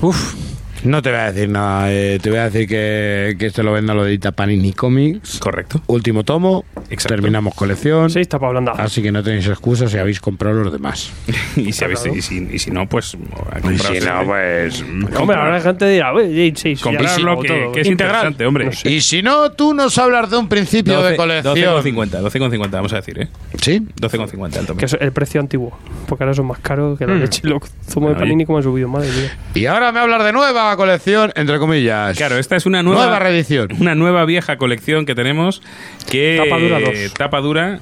Uf. 0.00 0.45
No 0.86 1.02
te 1.02 1.10
voy 1.10 1.18
a 1.18 1.32
decir 1.32 1.48
nada. 1.48 1.92
eh, 1.92 2.18
te 2.22 2.30
voy 2.30 2.38
a 2.38 2.44
decir 2.48 2.68
que, 2.68 3.34
que 3.38 3.46
esto 3.46 3.62
lo 3.62 3.72
venda 3.72 3.92
lo 3.92 4.06
edita 4.06 4.30
Panini 4.32 4.72
Comics. 4.72 5.38
Correcto. 5.40 5.82
Último 5.88 6.22
tomo. 6.24 6.64
Terminamos 7.08 7.54
colección. 7.54 8.08
Sí, 8.08 8.20
está 8.20 8.38
para 8.38 8.52
blanda. 8.52 8.72
Así 8.78 9.02
que 9.02 9.10
no 9.10 9.22
tenéis 9.22 9.48
excusas 9.48 9.90
si 9.90 9.98
habéis 9.98 10.20
comprado 10.20 10.62
los 10.62 10.72
demás. 10.72 11.12
y, 11.56 11.72
si 11.72 11.84
habéis- 11.84 12.06
y 12.14 12.22
si, 12.22 12.48
y 12.52 12.58
si 12.60 12.70
no, 12.70 12.88
pues. 12.88 13.16
Y 13.16 13.78
si 13.78 14.00
no, 14.06 14.24
pues. 14.24 14.82
Hombre, 15.18 15.36
ahora 15.36 15.50
la 15.54 15.60
gente 15.60 15.88
dirá, 15.88 16.12
"Oye, 16.12 16.52
sí, 16.54 16.76
sí, 16.76 16.82
Comprarlo, 16.82 17.36
ya 17.36 17.42
que, 17.42 17.48
todo". 17.48 17.72
que 17.72 17.80
es 17.80 17.86
interesante, 17.88 18.46
hombre. 18.46 18.66
No 18.66 18.72
sé. 18.72 18.88
Y 18.90 19.00
si 19.00 19.22
no, 19.22 19.50
tú 19.52 19.74
nos 19.74 19.98
hablas 19.98 20.30
de 20.30 20.36
un 20.36 20.48
principio 20.48 21.02
de 21.02 21.16
colección. 21.16 21.56
12,50, 21.56 22.20
12,50, 22.22 22.70
vamos 22.70 22.92
a 22.92 22.96
decir, 22.96 23.20
¿eh? 23.22 23.28
¿Sí? 23.60 23.80
12,50 24.00 24.56
el 24.60 24.66
tomo. 24.66 24.78
Que 24.78 24.84
es 24.84 24.96
el 25.00 25.10
precio 25.12 25.40
antiguo. 25.40 25.76
Porque 26.06 26.22
ahora 26.22 26.34
son 26.34 26.46
más 26.46 26.60
caros 26.60 26.96
que 26.98 27.06
la 27.06 27.14
Hmm. 27.14 27.20
leche. 27.20 27.40
Los 27.44 27.62
zumos 27.90 28.10
de 28.10 28.16
Oye. 28.16 28.20
panini 28.24 28.44
como 28.46 28.58
han 28.58 28.64
subido, 28.64 28.88
madre 28.88 29.08
mía. 29.10 29.36
Y 29.54 29.66
ahora 29.66 29.90
me 29.90 29.98
hablas 30.00 30.24
de 30.24 30.32
nueva 30.32 30.75
colección, 30.76 31.32
entre 31.34 31.58
comillas. 31.58 32.16
Claro, 32.16 32.38
esta 32.38 32.56
es 32.56 32.66
una 32.66 32.82
nueva, 32.82 33.02
Nueva 33.04 33.18
reedición. 33.18 33.68
Una 33.80 33.94
nueva 33.94 34.24
vieja 34.24 34.56
colección 34.56 35.06
que 35.06 35.14
tenemos 35.14 35.62
que 36.10 36.40
Tapa 36.42 36.58
dura 36.60 36.80
dos. 36.80 37.14
tapa 37.14 37.40
dura, 37.40 37.78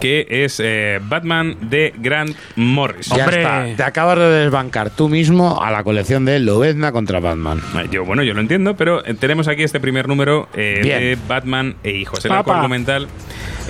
que 0.00 0.26
es 0.28 0.60
eh, 0.62 0.98
Batman 1.02 1.56
de 1.62 1.94
Grant 1.96 2.36
Morrison. 2.56 3.16
Ya 3.16 3.26
está. 3.26 3.66
Te 3.76 3.82
acabas 3.82 4.18
de 4.18 4.24
desbancar 4.28 4.90
tú 4.90 5.08
mismo 5.08 5.62
a 5.62 5.70
la 5.70 5.82
colección 5.84 6.24
de 6.24 6.40
Lobezna 6.40 6.92
contra 6.92 7.20
Batman. 7.20 7.60
Eh, 7.76 7.88
Yo, 7.90 8.04
bueno, 8.04 8.22
yo 8.22 8.34
lo 8.34 8.40
entiendo, 8.40 8.76
pero 8.76 9.04
eh, 9.06 9.14
tenemos 9.14 9.48
aquí 9.48 9.62
este 9.62 9.80
primer 9.80 10.08
número 10.08 10.48
eh, 10.54 10.80
de 10.82 11.18
Batman 11.28 11.76
e 11.84 11.92
hijos. 11.92 12.24
El 12.24 12.32
arco 12.32 12.52
argumental. 12.52 13.06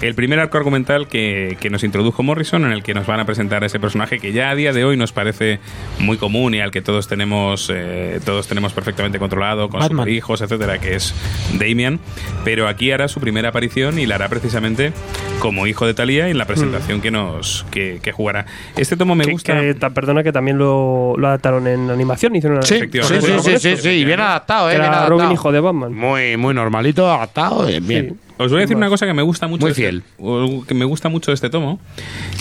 El 0.02 0.14
primer 0.14 0.38
arco 0.38 0.58
argumental 0.58 1.08
que, 1.08 1.56
que 1.60 1.70
nos 1.70 1.82
introdujo 1.82 2.22
Morrison, 2.22 2.64
en 2.66 2.72
el 2.72 2.82
que 2.82 2.92
nos 2.92 3.06
van 3.06 3.20
a 3.20 3.24
presentar 3.24 3.62
a 3.62 3.66
ese 3.66 3.80
personaje 3.80 4.18
que 4.18 4.32
ya 4.32 4.50
a 4.50 4.54
día 4.54 4.72
de 4.74 4.84
hoy 4.84 4.96
nos 4.98 5.12
parece 5.12 5.60
muy 5.98 6.18
común 6.18 6.52
y 6.54 6.60
al 6.60 6.70
que 6.72 6.82
todos 6.82 7.08
tenemos 7.08 7.70
eh, 7.72 8.20
todos 8.24 8.46
tenemos 8.46 8.72
perfectamente 8.74 9.18
controlado, 9.18 9.70
con 9.70 9.80
Batman. 9.80 10.04
sus 10.04 10.12
hijos, 10.14 10.40
etcétera, 10.42 10.78
que 10.78 10.96
es 10.96 11.14
Damian. 11.58 12.00
Pero 12.44 12.68
aquí 12.68 12.90
hará 12.90 13.08
su 13.08 13.18
primera 13.20 13.48
aparición 13.48 13.98
y 13.98 14.04
la 14.06 14.16
hará 14.16 14.28
precisamente 14.28 14.92
como 15.38 15.66
hijo 15.66 15.86
de 15.86 15.94
Talia 15.94 16.28
en 16.28 16.36
la 16.38 16.44
presentación 16.44 17.00
que 17.00 17.10
nos 17.10 17.64
que, 17.70 18.00
que 18.02 18.12
jugará. 18.12 18.44
Este 18.76 18.96
tomo 18.96 19.14
me 19.14 19.24
Que- 19.24 19.32
gusta. 19.32 19.54
perdona 19.94 20.22
que 20.22 20.32
también 20.32 20.58
lo, 20.58 21.14
lo 21.16 21.28
adaptaron 21.28 21.66
en 21.66 21.88
animación. 21.90 22.36
Hicieron 22.36 22.58
una 22.58 22.66
Sí, 22.66 22.80
sí, 22.80 23.00
sí, 23.02 23.38
sí, 23.42 23.58
sí, 23.58 23.76
sí, 23.78 23.88
y 23.88 24.04
bien 24.04 24.20
adaptado, 24.20 24.68
eh, 24.68 24.72
bien 24.72 24.82
era 24.82 24.90
adaptado. 24.98 25.18
Robin, 25.20 25.32
hijo 25.32 25.50
de 25.52 25.60
Batman. 25.60 25.94
Muy, 25.94 26.36
muy 26.36 26.52
normalito, 26.52 27.10
adaptado, 27.10 27.66
eh, 27.68 27.80
bien. 27.80 28.18
Os 28.38 28.50
voy 28.50 28.58
a 28.58 28.60
decir 28.62 28.76
una 28.76 28.88
cosa 28.88 29.06
que 29.06 29.14
me 29.14 29.22
gusta 29.22 29.46
mucho. 29.46 29.62
Muy 29.62 29.70
este- 29.70 29.82
fiel. 29.82 30.02
o 30.18 30.64
que 30.66 30.74
me 30.74 30.84
gusta 30.84 31.08
mucho 31.08 31.30
de 31.30 31.34
este 31.36 31.50
tomo. 31.50 31.80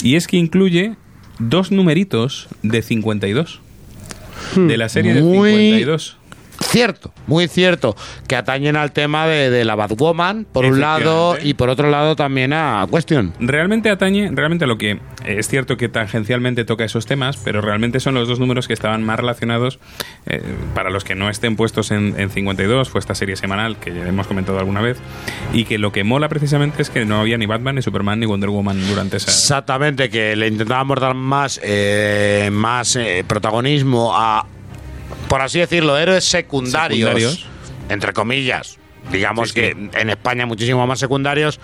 Y 0.01 0.15
es 0.15 0.27
que 0.27 0.37
incluye 0.37 0.95
dos 1.39 1.71
numeritos 1.71 2.47
de 2.63 2.81
52. 2.81 3.59
De 4.55 4.77
la 4.77 4.89
serie 4.89 5.15
Muy- 5.21 5.49
de 5.49 5.55
52. 5.61 6.17
Cierto, 6.73 7.13
muy 7.27 7.47
cierto. 7.47 7.95
Que 8.27 8.35
atañen 8.35 8.75
al 8.75 8.93
tema 8.93 9.27
de, 9.27 9.51
de 9.51 9.63
la 9.63 9.75
Batwoman, 9.75 10.47
por 10.51 10.65
un 10.65 10.81
lado, 10.81 11.37
y 11.39 11.53
por 11.53 11.69
otro 11.69 11.91
lado 11.91 12.15
también 12.15 12.51
a 12.51 12.87
Question. 12.91 13.31
Realmente 13.39 13.91
atañe, 13.91 14.31
realmente 14.33 14.65
a 14.65 14.67
lo 14.67 14.79
que 14.79 14.99
es 15.23 15.47
cierto 15.47 15.77
que 15.77 15.87
tangencialmente 15.87 16.65
toca 16.65 16.83
esos 16.83 17.05
temas, 17.05 17.37
pero 17.37 17.61
realmente 17.61 17.99
son 17.99 18.15
los 18.15 18.27
dos 18.27 18.39
números 18.39 18.67
que 18.67 18.73
estaban 18.73 19.03
más 19.03 19.19
relacionados. 19.19 19.77
eh, 20.25 20.41
para 20.73 20.89
los 20.89 21.03
que 21.03 21.13
no 21.13 21.29
estén 21.29 21.55
puestos 21.55 21.91
en, 21.91 22.19
en 22.19 22.31
52, 22.31 22.89
fue 22.89 22.97
esta 22.97 23.13
serie 23.13 23.35
semanal 23.35 23.77
que 23.77 23.93
ya 23.93 24.07
hemos 24.07 24.25
comentado 24.25 24.57
alguna 24.57 24.81
vez, 24.81 24.97
y 25.53 25.65
que 25.65 25.77
lo 25.77 25.91
que 25.91 26.03
mola 26.03 26.27
precisamente 26.27 26.81
es 26.81 26.89
que 26.89 27.05
no 27.05 27.19
había 27.19 27.37
ni 27.37 27.45
Batman, 27.45 27.75
ni 27.75 27.83
Superman, 27.83 28.19
ni 28.19 28.25
Wonder 28.25 28.49
Woman 28.49 28.83
durante 28.87 29.17
esa. 29.17 29.29
Exactamente, 29.29 30.09
que 30.09 30.35
le 30.35 30.47
intentábamos 30.47 30.99
dar 30.99 31.13
más, 31.13 31.59
eh, 31.63 32.49
más 32.51 32.95
eh, 32.95 33.23
protagonismo 33.27 34.11
a, 34.15 34.47
por 35.27 35.41
así 35.41 35.59
decirlo, 35.59 35.97
héroes 35.97 36.23
secundarios, 36.25 37.09
Secundarios. 37.09 37.45
entre 37.89 38.13
comillas. 38.13 38.77
Digamos 39.11 39.49
Sí, 39.51 39.55
sí. 39.55 39.61
que 39.61 39.99
en 39.99 40.09
España 40.09 40.45
muchísimo 40.45 40.85
más 40.87 40.99
secundarios. 40.99 41.59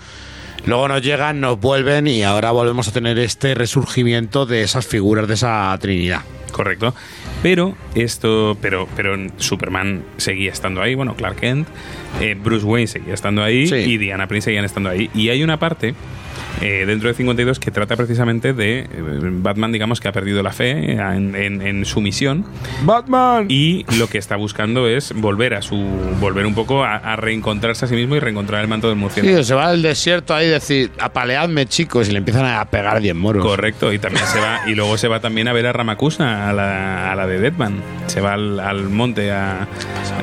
Luego 0.66 0.88
nos 0.88 1.00
llegan, 1.00 1.40
nos 1.40 1.58
vuelven 1.58 2.06
y 2.06 2.22
ahora 2.22 2.50
volvemos 2.50 2.86
a 2.88 2.92
tener 2.92 3.18
este 3.18 3.54
resurgimiento 3.54 4.44
de 4.44 4.60
esas 4.62 4.86
figuras 4.86 5.26
de 5.26 5.34
esa 5.34 5.76
trinidad. 5.80 6.20
Correcto. 6.52 6.94
Pero 7.42 7.74
esto, 7.94 8.58
pero, 8.60 8.86
pero 8.94 9.16
Superman 9.38 10.04
seguía 10.18 10.52
estando 10.52 10.82
ahí, 10.82 10.94
bueno, 10.94 11.14
Clark 11.16 11.36
Kent, 11.36 11.66
eh, 12.20 12.36
Bruce 12.38 12.66
Wayne 12.66 12.88
seguía 12.88 13.14
estando 13.14 13.42
ahí 13.42 13.66
Sí. 13.68 13.76
y 13.76 13.96
Diana 13.96 14.26
Prince 14.26 14.46
seguían 14.46 14.66
estando 14.66 14.90
ahí. 14.90 15.08
Y 15.14 15.30
hay 15.30 15.42
una 15.42 15.58
parte 15.58 15.94
eh, 16.60 16.84
dentro 16.86 17.08
de 17.08 17.14
52 17.14 17.58
que 17.58 17.70
trata 17.70 17.96
precisamente 17.96 18.52
de 18.52 18.80
eh, 18.80 18.86
Batman, 18.92 19.72
digamos, 19.72 20.00
que 20.00 20.08
ha 20.08 20.12
perdido 20.12 20.42
la 20.42 20.52
fe 20.52 20.92
en, 20.92 21.34
en- 21.34 21.62
en 21.62 21.84
su 21.84 22.00
misión 22.00 22.44
Batman. 22.84 23.46
y 23.48 23.84
lo 23.98 24.08
que 24.08 24.18
está 24.18 24.36
buscando 24.36 24.86
es 24.88 25.12
volver 25.14 25.54
a 25.54 25.62
su, 25.62 25.76
volver 26.20 26.46
un 26.46 26.54
poco 26.54 26.84
a, 26.84 26.96
a 26.96 27.16
reencontrarse 27.16 27.84
a 27.84 27.88
sí 27.88 27.94
mismo 27.94 28.16
y 28.16 28.20
reencontrar 28.20 28.60
el 28.62 28.68
manto 28.68 28.88
del 28.88 28.96
murciélago. 28.96 29.38
Sí, 29.38 29.44
se 29.44 29.54
va 29.54 29.68
al 29.68 29.82
desierto 29.82 30.34
ahí 30.34 30.46
y 30.46 30.50
decir, 30.50 30.90
apaleadme 30.98 31.66
chicos, 31.66 32.08
y 32.08 32.12
le 32.12 32.18
empiezan 32.18 32.44
a 32.46 32.64
pegar 32.66 33.00
10 33.00 33.14
moros. 33.14 33.44
Correcto, 33.44 33.92
y 33.92 33.98
también 33.98 34.26
se 34.26 34.38
va, 34.40 34.60
y 34.66 34.74
luego 34.74 34.96
se 34.98 35.08
va 35.08 35.20
también 35.20 35.48
a 35.48 35.52
ver 35.52 35.66
a 35.66 35.72
Ramakusa, 35.72 36.48
a 36.48 36.52
la, 36.52 37.10
a 37.12 37.16
la 37.16 37.26
de 37.26 37.38
Deadman. 37.40 37.80
Se 38.06 38.20
va 38.20 38.34
al, 38.34 38.60
al 38.60 38.82
monte 38.90 39.30
a, 39.32 39.66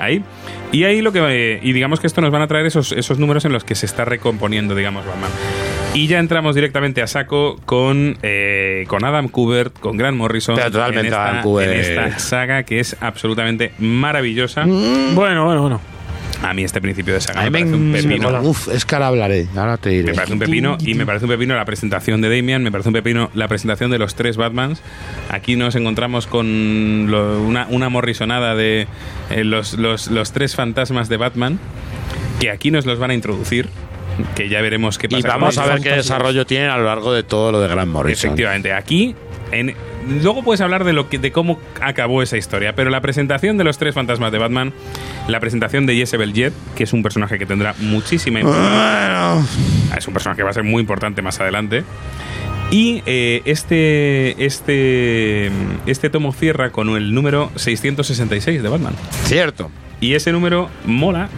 ahí. 0.01 0.23
Y 0.71 0.83
ahí 0.83 1.01
lo 1.01 1.13
que 1.13 1.19
eh, 1.29 1.59
y 1.63 1.71
digamos 1.71 1.99
que 2.01 2.07
esto 2.07 2.19
nos 2.19 2.29
van 2.31 2.41
a 2.41 2.47
traer 2.47 2.65
esos, 2.65 2.91
esos 2.91 3.19
números 3.19 3.45
en 3.45 3.53
los 3.53 3.63
que 3.63 3.73
se 3.75 3.85
está 3.85 4.03
recomponiendo, 4.03 4.75
digamos, 4.75 5.05
Batman. 5.05 5.29
Y 5.93 6.07
ya 6.07 6.19
entramos 6.19 6.53
directamente 6.53 7.01
a 7.01 7.07
saco 7.07 7.59
con, 7.65 8.17
eh, 8.21 8.85
con 8.87 9.03
Adam 9.03 9.29
Kubert, 9.29 9.79
con 9.79 9.97
Grant 9.97 10.15
Morrison. 10.17 10.55
Totalmente 10.55 10.99
en 10.99 11.05
esta, 11.07 11.29
Adam 11.29 11.41
Kubert. 11.41 11.71
en 11.71 11.79
esta 11.79 12.19
saga 12.19 12.63
que 12.63 12.79
es 12.79 12.95
absolutamente 13.01 13.71
maravillosa. 13.79 14.65
Bueno, 14.65 15.45
bueno, 15.45 15.61
bueno. 15.61 15.81
A 16.43 16.53
mí 16.53 16.63
este 16.63 16.79
principio 16.81 17.15
de 17.15 17.21
saga 17.21 17.41
me 17.41 17.49
me, 17.49 17.59
parece 17.61 17.75
un 17.75 17.91
pepino. 17.93 18.41
Uf, 18.43 18.67
es 18.67 18.85
que 18.85 18.93
ahora 18.93 19.07
hablaré, 19.07 19.47
ahora 19.55 19.77
te 19.77 19.89
diré. 19.89 20.03
Me 20.09 20.13
parece 20.13 20.33
un 20.33 20.39
pepino 20.39 20.77
y 20.79 20.93
me 20.93 21.03
parece 21.03 21.25
un 21.25 21.31
pepino 21.31 21.55
la 21.55 21.65
presentación 21.65 22.21
de 22.21 22.29
Damian, 22.35 22.61
me 22.61 22.71
parece 22.71 22.89
un 22.89 22.93
pepino 22.93 23.31
la 23.33 23.47
presentación 23.47 23.89
de 23.89 23.97
los 23.97 24.13
tres 24.13 24.37
Batmans. 24.37 24.83
Aquí 25.31 25.55
nos 25.55 25.73
encontramos 25.75 26.27
con 26.27 27.07
lo- 27.09 27.41
una, 27.41 27.65
una 27.71 27.89
morrisonada 27.89 28.53
de 28.53 28.85
eh, 29.31 29.43
los, 29.43 29.73
los, 29.79 30.11
los 30.11 30.31
tres 30.31 30.55
fantasmas 30.55 31.09
de 31.09 31.17
Batman, 31.17 31.57
que 32.39 32.51
aquí 32.51 32.69
nos 32.69 32.85
los 32.85 32.99
van 32.99 33.09
a 33.09 33.13
introducir, 33.15 33.67
que 34.35 34.49
ya 34.49 34.61
veremos 34.61 34.97
qué 34.97 35.09
pasa. 35.09 35.19
Y 35.19 35.29
vamos 35.29 35.57
a 35.57 35.65
ver 35.65 35.81
qué 35.81 35.91
desarrollo 35.91 36.45
tienen 36.45 36.69
a 36.69 36.77
lo 36.77 36.85
largo 36.85 37.13
de 37.13 37.23
todo 37.23 37.51
lo 37.51 37.61
de 37.61 37.67
Gran 37.67 37.89
Morrison. 37.89 38.29
Efectivamente, 38.29 38.73
aquí 38.73 39.15
en, 39.51 39.75
luego 40.21 40.43
puedes 40.43 40.61
hablar 40.61 40.83
de 40.83 40.93
lo 40.93 41.09
que 41.09 41.19
de 41.19 41.31
cómo 41.31 41.59
acabó 41.81 42.21
esa 42.21 42.37
historia, 42.37 42.73
pero 42.75 42.89
la 42.89 43.01
presentación 43.01 43.57
de 43.57 43.63
los 43.63 43.77
tres 43.77 43.93
fantasmas 43.95 44.31
de 44.31 44.37
Batman, 44.37 44.73
la 45.27 45.39
presentación 45.39 45.85
de 45.85 45.95
Jezebel 45.95 46.33
Jet, 46.33 46.53
que 46.75 46.83
es 46.83 46.93
un 46.93 47.03
personaje 47.03 47.37
que 47.37 47.45
tendrá 47.45 47.75
muchísima 47.79 48.39
importancia. 48.39 49.41
Es 49.97 50.07
un 50.07 50.13
personaje 50.13 50.37
que 50.37 50.43
va 50.43 50.51
a 50.51 50.53
ser 50.53 50.63
muy 50.63 50.81
importante 50.81 51.21
más 51.21 51.39
adelante. 51.39 51.83
Y 52.69 53.01
eh, 53.05 53.41
este, 53.45 54.45
este, 54.45 55.49
este 55.85 56.09
tomo 56.09 56.33
cierra 56.33 56.71
con 56.71 56.89
el 56.89 57.13
número 57.13 57.49
666 57.55 58.61
de 58.61 58.69
Batman. 58.69 58.93
Cierto. 59.23 59.71
Y 60.01 60.13
ese 60.13 60.31
número 60.33 60.69
mola 60.85 61.29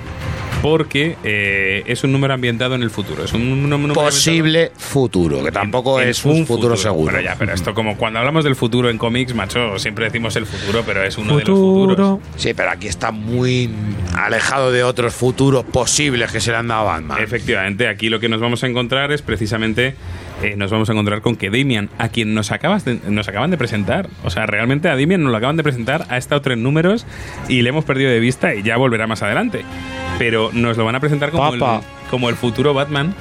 porque 0.61 1.15
eh, 1.23 1.83
es 1.85 2.03
un 2.03 2.11
número 2.11 2.33
ambientado 2.33 2.75
en 2.75 2.83
el 2.83 2.89
futuro. 2.89 3.23
Es 3.23 3.33
un 3.33 3.69
número 3.69 3.93
Posible 3.93 4.71
futuro, 4.77 5.43
que 5.43 5.51
tampoco 5.51 6.01
en 6.01 6.09
es 6.09 6.25
un 6.25 6.45
futuro, 6.45 6.75
seguro. 6.75 7.11
Pero 7.13 7.23
ya, 7.23 7.35
pero 7.37 7.53
esto 7.53 7.73
como 7.73 7.95
cuando 7.97 8.19
hablamos 8.19 8.43
del 8.43 8.55
futuro 8.55 8.89
en 8.89 8.97
cómics, 8.97 9.33
macho, 9.33 9.79
siempre 9.79 10.05
decimos 10.05 10.35
el 10.35 10.45
futuro, 10.45 10.83
pero 10.85 11.03
es 11.03 11.17
uno 11.17 11.37
de 11.37 11.45
los 11.45 11.59
futuros. 11.59 12.19
Sí, 12.35 12.53
pero 12.53 12.71
aquí 12.71 12.87
está 12.87 13.11
muy 13.11 13.69
alejado 14.15 14.71
de 14.71 14.83
otros 14.83 15.13
futuros 15.13 15.63
posibles 15.65 16.31
que 16.31 16.41
se 16.41 16.51
le 16.51 16.57
han 16.57 16.67
dado 16.67 16.81
a 16.81 16.93
Batman. 16.99 17.21
Efectivamente, 17.23 17.87
aquí 17.87 18.09
lo 18.09 18.19
que 18.19 18.27
nos 18.29 18.41
vamos 18.41 18.63
a 18.63 18.67
encontrar 18.67 19.11
es 19.11 19.21
precisamente 19.21 19.95
eh, 20.43 20.55
nos 20.57 20.71
vamos 20.71 20.89
a 20.89 20.93
encontrar 20.93 21.21
con 21.21 21.35
que 21.35 21.49
Damian, 21.49 21.89
a 21.97 22.09
quien 22.09 22.33
nos 22.33 22.51
acabas 22.51 22.85
de- 22.85 22.99
nos 23.09 23.27
acaban 23.27 23.51
de 23.51 23.57
presentar, 23.57 24.09
o 24.23 24.29
sea, 24.29 24.45
realmente 24.45 24.87
a 24.87 24.95
Damian 24.95 25.21
nos 25.21 25.31
lo 25.31 25.37
acaban 25.37 25.57
de 25.57 25.63
presentar, 25.63 26.05
ha 26.09 26.17
estado 26.17 26.41
tres 26.41 26.57
números 26.57 27.05
y 27.49 27.61
le 27.61 27.69
hemos 27.69 27.83
perdido 27.85 28.09
de 28.09 28.19
vista 28.19 28.55
y 28.55 28.63
ya 28.63 28.77
volverá 28.77 29.05
más 29.05 29.21
adelante. 29.21 29.63
Pero 30.19 30.51
nos 30.53 30.77
lo 30.77 30.85
van 30.85 30.93
a 30.95 30.99
presentar 30.99 31.31
como, 31.31 31.51
el, 31.53 31.61
como 32.11 32.29
el 32.29 32.35
futuro 32.35 32.73
Batman 32.75 33.15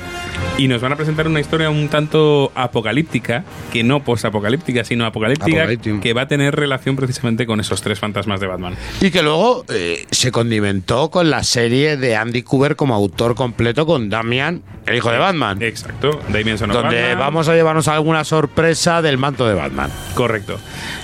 y 0.58 0.68
nos 0.68 0.82
van 0.82 0.92
a 0.92 0.96
presentar 0.96 1.26
una 1.28 1.38
historia 1.40 1.70
un 1.70 1.88
tanto 1.88 2.50
apocalíptica, 2.54 3.44
que 3.72 3.82
no 3.84 4.02
post-apocalíptica, 4.02 4.82
sino 4.84 5.06
apocalíptica, 5.06 5.66
que 6.00 6.12
va 6.12 6.22
a 6.22 6.28
tener 6.28 6.54
relación 6.56 6.96
precisamente 6.96 7.46
con 7.46 7.60
esos 7.60 7.80
tres 7.80 7.98
fantasmas 8.00 8.40
de 8.40 8.46
Batman. 8.48 8.74
Y 9.00 9.10
que 9.10 9.22
luego 9.22 9.64
eh, 9.72 10.04
se 10.10 10.32
condimentó 10.32 11.10
con 11.10 11.30
la 11.30 11.42
serie 11.44 11.96
de 11.96 12.16
Andy 12.16 12.42
Cooper 12.42 12.74
como 12.76 12.94
autor 12.94 13.34
completo 13.36 13.86
con 13.86 14.10
Damian, 14.10 14.62
el 14.86 14.96
hijo 14.96 15.10
de 15.12 15.18
Batman. 15.18 15.62
Exacto, 15.62 16.20
Damian 16.28 16.58
Son 16.58 16.70
Donde 16.70 17.00
Batman. 17.00 17.18
vamos 17.18 17.48
a 17.48 17.54
llevarnos 17.54 17.86
alguna 17.88 18.24
sorpresa 18.24 19.00
del 19.02 19.18
manto 19.18 19.46
de 19.46 19.54
Batman. 19.54 19.90
Correcto. 20.14 20.58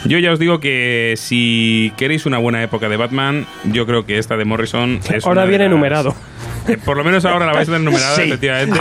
Yo 0.04 0.18
ya 0.18 0.32
os 0.32 0.38
digo 0.38 0.58
que 0.60 1.14
si 1.16 1.92
queréis 1.96 2.26
una 2.26 2.38
buena 2.38 2.62
época 2.62 2.88
de 2.88 2.96
Batman, 2.96 3.46
yo 3.64 3.86
creo 3.86 4.04
que 4.04 4.18
esta 4.18 4.36
de 4.36 4.44
Morrison 4.44 5.00
es 5.12 5.24
Ahora 5.24 5.42
una 5.42 5.42
de 5.42 5.48
viene 5.48 5.64
las- 5.64 5.72
nuedo. 5.90 6.14
Eh, 6.66 6.78
Por 6.82 6.96
lo 6.96 7.04
menos 7.04 7.22
ahora 7.26 7.44
la 7.44 7.52
vais 7.52 7.68
a 7.68 7.72
tener 7.72 7.82
numerada, 7.82 8.16
Sí. 8.16 8.22
efectivamente. 8.22 8.78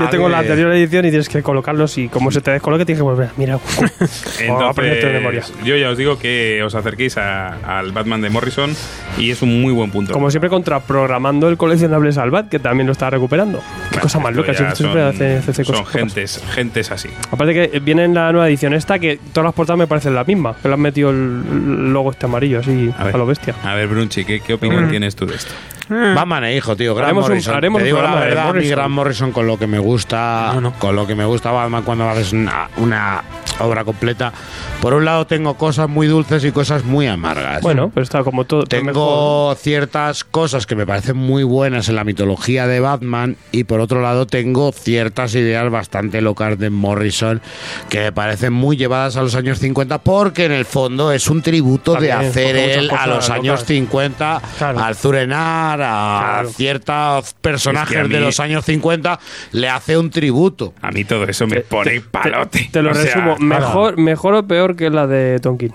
Yo 0.00 0.08
tengo 0.08 0.28
la 0.28 0.40
anterior 0.40 0.72
edición 0.72 1.04
y 1.04 1.10
tienes 1.10 1.28
que 1.28 1.44
colocarlos 1.44 1.96
y 1.96 2.08
como 2.08 2.32
se 2.32 2.40
te 2.40 2.50
descoloque 2.50 2.84
tienes 2.84 2.98
que 2.98 3.04
volver. 3.04 3.28
Mira, 3.36 3.56
o 4.48 4.60
aprenderte 4.64 5.06
de 5.06 5.12
memoria. 5.12 5.38
Entonces, 5.46 5.64
yo 5.64 5.76
ya 5.76 5.90
os 5.90 5.96
digo 5.96 6.18
que 6.18 6.60
os 6.64 6.74
acerquéis 6.74 7.16
a- 7.18 7.78
al 7.78 7.92
Batman 7.92 8.20
de 8.20 8.30
Morrison 8.30 8.74
y 9.16 9.30
es 9.30 9.42
un 9.42 9.62
muy 9.62 9.72
buen 9.72 9.92
punto. 9.92 10.12
Como 10.12 10.28
siempre, 10.32 10.50
contraprogramando 10.50 11.48
el 11.48 11.56
coleccionable 11.56 12.10
Salvat, 12.10 12.48
que 12.48 12.58
también 12.58 12.88
lo 12.88 12.92
está 12.94 13.10
recuperando. 13.10 13.62
Qué 13.92 14.00
cosa 14.00 14.18
más 14.18 14.34
loca, 14.34 14.52
siempre 14.52 14.74
son- 14.76 14.98
hace, 14.98 15.36
hace 15.36 15.62
Son 15.64 15.76
cosas. 15.76 15.88
gentes, 15.88 16.42
gentes 16.52 16.90
así. 16.90 17.10
Aparte 17.30 17.54
que 17.54 17.78
viene 17.78 18.06
en 18.06 18.14
la 18.14 18.32
nueva 18.32 18.48
edición 18.48 18.74
esta 18.74 18.98
que 18.98 19.20
todas 19.32 19.44
las 19.44 19.54
portadas 19.54 19.78
me 19.78 19.86
parecen 19.86 20.16
las 20.16 20.26
mismas, 20.26 20.56
que 20.56 20.66
le 20.66 20.74
han 20.74 20.80
metido 20.80 21.10
el 21.10 21.92
logo 21.92 22.10
este 22.10 22.26
amarillo 22.26 22.58
así 22.58 22.92
a, 22.98 23.04
ver. 23.04 23.14
lo 23.14 23.24
bestia. 23.26 23.54
A 23.62 23.74
ver, 23.76 23.86
Brunchi, 23.86 24.24
¿qué, 24.24 24.40
qué 24.40 24.54
opinión 24.54 24.86
Mm. 24.86 24.90
tienes 24.90 25.14
tú 25.14 25.26
de 25.26 25.36
esto? 25.36 25.52
Batman 25.90 26.44
e 26.44 26.56
hijo, 26.56 26.76
tío. 26.76 26.94
Gran 26.94 27.06
Haremos 27.06 27.24
un- 27.24 27.30
Morrison. 27.30 27.54
haremos 27.56 27.80
Te 27.80 27.84
digo 27.86 28.00
la 28.00 28.14
verdad, 28.14 28.46
Morrison. 28.46 28.70
Gran 28.70 28.92
Morrison 28.92 29.32
con 29.32 29.46
lo 29.46 29.58
que 29.58 29.66
me 29.66 29.78
gusta, 29.78 30.54
con 30.78 30.94
lo 30.96 31.06
que 31.06 31.14
me 31.14 31.24
gusta 31.24 31.50
Batman 31.50 31.82
cuando 31.82 32.08
haces 32.08 32.32
una, 32.32 32.68
una 32.76 33.22
obra 33.64 33.84
completa. 33.84 34.32
Por 34.80 34.94
un 34.94 35.04
lado 35.04 35.26
tengo 35.26 35.54
cosas 35.54 35.88
muy 35.88 36.06
dulces 36.06 36.44
y 36.44 36.52
cosas 36.52 36.84
muy 36.84 37.06
amargas. 37.06 37.62
Bueno, 37.62 37.90
pero 37.94 38.02
está 38.04 38.22
como 38.24 38.44
todo. 38.44 38.64
Tengo 38.64 39.54
ciertas 39.56 40.24
cosas 40.24 40.66
que 40.66 40.74
me 40.76 40.86
parecen 40.86 41.16
muy 41.16 41.42
buenas 41.44 41.88
en 41.88 41.96
la 41.96 42.04
mitología 42.04 42.66
de 42.66 42.80
Batman 42.80 43.36
y 43.52 43.64
por 43.64 43.80
otro 43.80 44.00
lado 44.02 44.26
tengo 44.26 44.72
ciertas 44.72 45.34
ideas 45.34 45.70
bastante 45.70 46.20
locas 46.20 46.58
de 46.58 46.70
Morrison 46.70 47.40
que 47.88 48.00
me 48.00 48.12
parecen 48.12 48.52
muy 48.52 48.76
llevadas 48.76 49.16
a 49.16 49.22
los 49.22 49.34
años 49.34 49.58
50 49.58 49.98
porque 49.98 50.44
en 50.46 50.52
el 50.52 50.64
fondo 50.64 51.12
es 51.12 51.28
un 51.28 51.42
tributo 51.42 51.94
de 51.96 52.12
hacer 52.12 52.56
él 52.56 52.90
a 52.90 53.06
los 53.06 53.30
años 53.30 53.60
locas. 53.60 53.66
50 53.66 54.42
al 54.60 54.94
Zurenar, 54.96 55.80
a 55.82 56.42
ciertos 56.54 57.34
personajes 57.40 57.90
Es 57.90 57.94
que 57.94 58.00
a 58.00 58.04
mí- 58.04 58.14
de 58.14 58.20
los 58.20 58.40
años 58.40 58.64
50 58.64 59.18
le 59.52 59.68
hace 59.68 59.96
un 59.98 60.10
tributo. 60.10 60.72
A 60.80 60.90
mí 60.90 61.04
todo 61.04 61.24
eso 61.24 61.46
me 61.46 61.60
pone 61.60 62.00
palote. 62.00 62.68
Te 62.72 62.82
lo 62.82 62.90
O 62.90 62.94
sea, 62.94 63.04
resumo. 63.04 63.36
Mejor, 63.58 63.98
mejor 63.98 64.34
o 64.34 64.46
peor 64.46 64.76
que 64.76 64.90
la 64.90 65.06
de 65.06 65.38
Tonkin. 65.40 65.72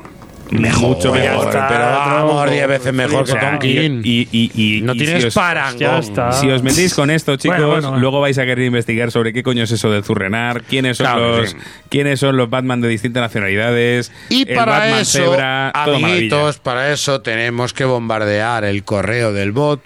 Mejor, 0.51 0.89
Mucho 0.97 1.11
mejor, 1.11 1.49
pero 1.49 1.79
vamos, 1.85 2.51
10 2.51 2.67
veces 2.67 2.93
mejor 2.93 3.25
que 3.25 3.33
Tonkin. 3.33 4.01
Y, 4.03 4.27
y, 4.31 4.51
y, 4.77 4.81
No 4.81 4.93
y 4.93 4.97
tienes 4.99 5.21
si 5.23 5.27
os- 5.29 5.33
parangón. 5.33 5.79
Ya 5.79 5.97
está. 5.97 6.31
Si 6.33 6.47
os 6.51 6.61
metéis 6.61 6.93
con 6.93 7.09
esto, 7.09 7.35
chicos, 7.35 7.57
Bueno, 7.57 7.71
bueno, 7.71 7.87
bueno. 7.89 7.99
luego 8.01 8.21
vais 8.21 8.37
a 8.37 8.45
querer 8.45 8.63
investigar 8.65 9.09
sobre 9.09 9.33
qué 9.33 9.41
coño 9.41 9.63
es 9.63 9.71
eso 9.71 9.89
del 9.89 10.03
Zurrenar, 10.03 10.61
quiénes 10.61 10.97
son, 10.97 11.07
Claro, 11.07 11.37
los, 11.39 11.49
sí. 11.49 11.57
quiénes 11.89 12.19
son 12.19 12.37
los 12.37 12.47
Batman 12.47 12.79
de 12.79 12.89
distintas 12.89 13.21
nacionalidades. 13.21 14.11
Y 14.29 14.47
el 14.47 14.55
para 14.55 14.77
Batman 14.79 14.99
eso, 14.99 15.17
Zebra, 15.31 15.69
amiguitos, 15.71 16.59
para 16.59 16.91
eso 16.93 17.21
tenemos 17.21 17.73
que 17.73 17.85
bombardear 17.85 18.65
el 18.65 18.83
correo 18.83 19.33
del 19.33 19.51
bot 19.51 19.81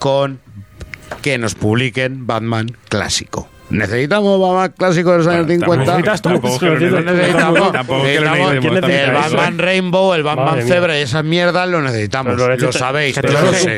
con 0.00 0.40
que 1.22 1.38
nos 1.38 1.54
publiquen 1.54 2.26
Batman 2.26 2.66
clásico. 2.88 3.48
¿Necesitamos 3.70 4.40
Batman 4.40 4.74
clásico 4.76 5.12
de 5.12 5.18
los 5.18 5.26
años 5.28 5.46
50? 5.46 5.76
necesitas 5.76 6.22
tú. 6.22 6.28
Tampoco 6.30 6.58
que 6.58 6.66
lo 6.66 6.78
Necesitas- 6.78 7.04
necesitamos. 7.04 7.72
Tampoco 7.72 8.02
que 8.02 8.20
lo 8.20 8.30
necesitamos- 8.30 8.54
necesitemos. 8.54 8.80
¿quién 8.90 9.00
el 9.00 9.12
Batman 9.14 9.58
Rainbow, 9.58 10.14
el 10.14 10.22
Batman. 10.22 10.62
Zebra 10.66 10.98
y 10.98 11.02
esas 11.02 11.24
mierdas 11.24 11.68
lo 11.68 11.80
necesitamos. 11.80 12.36
Lo 12.36 12.72
sabéis. 12.72 13.18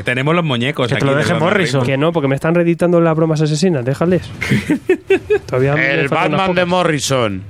Tenemos 0.05 0.35
los 0.35 0.45
muñecos 0.45 0.89
Que 0.89 0.97
te 0.97 1.05
lo 1.05 1.11
del 1.13 1.19
deje 1.21 1.33
Batman 1.35 1.49
Morrison. 1.51 1.85
Que 1.87 1.97
no, 1.97 2.13
porque 2.13 2.29
me 2.29 2.35
están 2.35 2.55
reeditando 2.55 3.01
las 3.01 3.15
bromas 3.15 3.41
asesinas, 3.43 3.85
déjales. 3.85 4.23
El 5.53 6.09
Batman 6.09 6.55
de. 6.55 6.65
Morrison. 6.65 7.43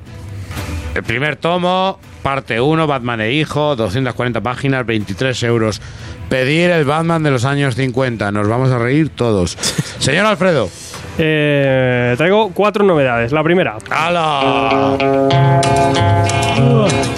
El 0.95 1.03
primer 1.05 1.37
tomo, 1.37 1.99
parte 2.23 2.61
1, 2.61 2.87
Batman 2.87 3.21
e 3.23 3.33
hijo, 3.33 3.77
240 3.77 4.41
páginas, 4.43 4.85
23 4.85 5.43
euros. 5.45 5.81
Pedir 6.29 6.71
el 6.71 6.85
Batman 6.85 7.23
de 7.23 7.31
los 7.31 7.45
años 7.45 7.77
50. 7.77 8.31
Nos 8.33 8.49
vamos 8.49 8.71
a 8.71 8.79
reír 8.79 9.09
todos. 9.11 9.53
Señor 9.99 10.27
Alfredo. 10.27 10.69
Eh, 11.19 12.15
traigo 12.17 12.51
cuatro 12.55 12.85
novedades. 12.85 13.33
La 13.33 13.43
primera, 13.43 13.77
¡Hala! 13.91 14.97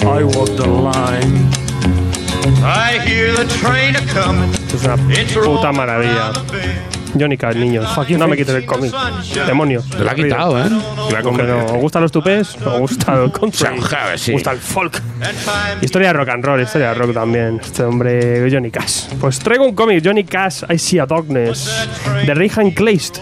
I 0.02 0.22
walk 0.22 0.56
the 0.56 0.66
line. 0.66 1.50
I 2.62 2.98
hear 3.06 3.32
the 3.34 3.44
train 3.60 3.96
a 3.96 4.00
coming. 4.12 4.50
esto 4.52 4.76
es 4.76 4.84
una 4.84 4.96
puta 5.44 5.72
maravilla. 5.72 6.32
Johnny 7.18 7.36
Cash, 7.36 7.56
niños. 7.56 7.88
No 8.18 8.28
me 8.28 8.36
quites 8.36 8.54
el 8.54 8.66
cómic. 8.66 8.92
Demonio. 9.46 9.82
Te 9.82 9.98
lo 9.98 10.10
ha 10.10 10.14
quitado, 10.14 10.58
¿eh? 10.58 10.68
No, 10.68 11.64
¿Os 11.66 11.80
gustan 11.80 12.02
los 12.02 12.12
tupés? 12.12 12.56
¿Os 12.66 12.80
gusta 12.80 13.22
el 13.22 13.30
country? 13.30 13.68
¿Os 13.78 14.30
gusta 14.30 14.52
el 14.52 14.58
folk? 14.58 15.00
Historia 15.80 16.08
de 16.08 16.14
rock 16.14 16.28
and 16.30 16.44
roll, 16.44 16.60
historia 16.60 16.88
de 16.88 16.94
rock 16.94 17.14
también. 17.14 17.60
Este 17.62 17.82
hombre, 17.84 18.50
Johnny 18.50 18.70
Cash. 18.70 19.14
Pues 19.20 19.38
traigo 19.38 19.64
un 19.64 19.74
cómic, 19.74 20.02
Johnny 20.04 20.24
Cash, 20.24 20.64
I 20.68 20.78
See 20.78 20.98
a 20.98 21.06
Darkness, 21.06 21.88
de 22.26 22.34
Rehan 22.34 22.72
Kleist, 22.72 23.18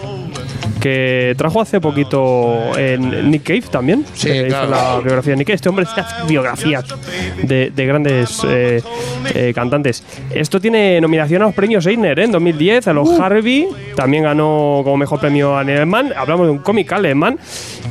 que 0.79 1.33
trajo 1.37 1.61
hace 1.61 1.79
poquito 1.79 2.77
en 2.77 3.31
Nick 3.31 3.43
Cave 3.43 3.63
también. 3.71 4.05
Sí, 4.13 4.27
que 4.27 4.47
hizo 4.47 4.47
claro. 4.47 4.69
la 4.69 4.99
biografía 4.99 5.31
de 5.31 5.37
Nick 5.37 5.47
Cave. 5.47 5.55
Este 5.55 5.69
hombre 5.69 5.85
hace 5.85 6.01
biografías 6.27 6.85
de, 7.41 7.71
de 7.71 7.85
grandes 7.85 8.41
eh, 8.47 8.81
eh, 9.33 9.53
cantantes. 9.53 10.03
Esto 10.31 10.59
tiene 10.59 10.99
nominación 11.01 11.41
a 11.41 11.45
los 11.45 11.55
premios 11.55 11.85
Eisner 11.85 12.19
¿eh? 12.19 12.25
en 12.25 12.31
2010, 12.31 12.87
a 12.87 12.93
los 12.93 13.19
Harvey. 13.19 13.67
También 13.95 14.23
ganó 14.23 14.81
como 14.83 14.97
mejor 14.97 15.19
premio 15.19 15.57
alemán. 15.57 16.11
Hablamos 16.15 16.47
de 16.47 16.51
un 16.51 16.59
cómic 16.59 16.91
alemán. 16.91 17.37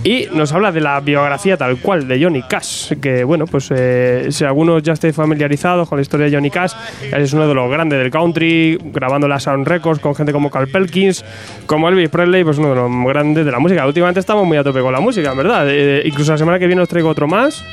Y 0.05 0.27
nos 0.33 0.53
habla 0.53 0.73
de 0.73 0.81
la 0.81 0.99
biografía 1.01 1.57
tal 1.57 1.79
cual 1.79 2.09
de 2.09 2.23
Johnny 2.23 2.43
Cash. 2.43 2.95
Que 3.01 3.23
bueno, 3.25 3.47
pues 3.47 3.69
eh, 3.71 4.29
si 4.31 4.45
algunos 4.45 4.83
ya 4.83 4.95
estéis 4.95 5.15
familiarizados 5.15 5.89
con 5.89 5.99
la 5.99 6.03
historia 6.03 6.27
de 6.27 6.33
Johnny 6.33 6.51
Cash, 6.51 6.73
es 7.13 7.33
uno 7.33 7.47
de 7.47 7.55
los 7.55 7.71
grandes 7.71 8.01
del 8.01 8.11
country, 8.11 8.79
grabando 8.83 9.29
la 9.29 9.39
Sound 9.39 9.67
Records 9.67 10.01
con 10.01 10.15
gente 10.15 10.33
como 10.33 10.51
Carl 10.51 10.69
Perkins, 10.69 11.25
como 11.67 11.89
Elvis 11.89 12.09
Presley, 12.09 12.43
pues 12.43 12.59
uno 12.63 12.71
de 12.71 12.75
los 12.77 13.07
grandes 13.13 13.45
de 13.45 13.51
la 13.53 13.59
música. 13.59 13.87
Últimamente 13.87 14.21
estamos 14.21 14.47
muy 14.47 14.57
a 14.57 14.65
tope 14.65 14.81
con 14.81 14.93
la 14.93 15.01
música, 15.01 15.31
en 15.33 15.37
verdad. 15.37 15.67
Eh, 15.69 16.03
incluso 16.05 16.33
la 16.33 16.39
semana 16.39 16.59
que 16.59 16.67
viene 16.67 16.83
os 16.83 16.89
traigo 16.89 17.09
otro 17.09 17.27
más. 17.29 17.65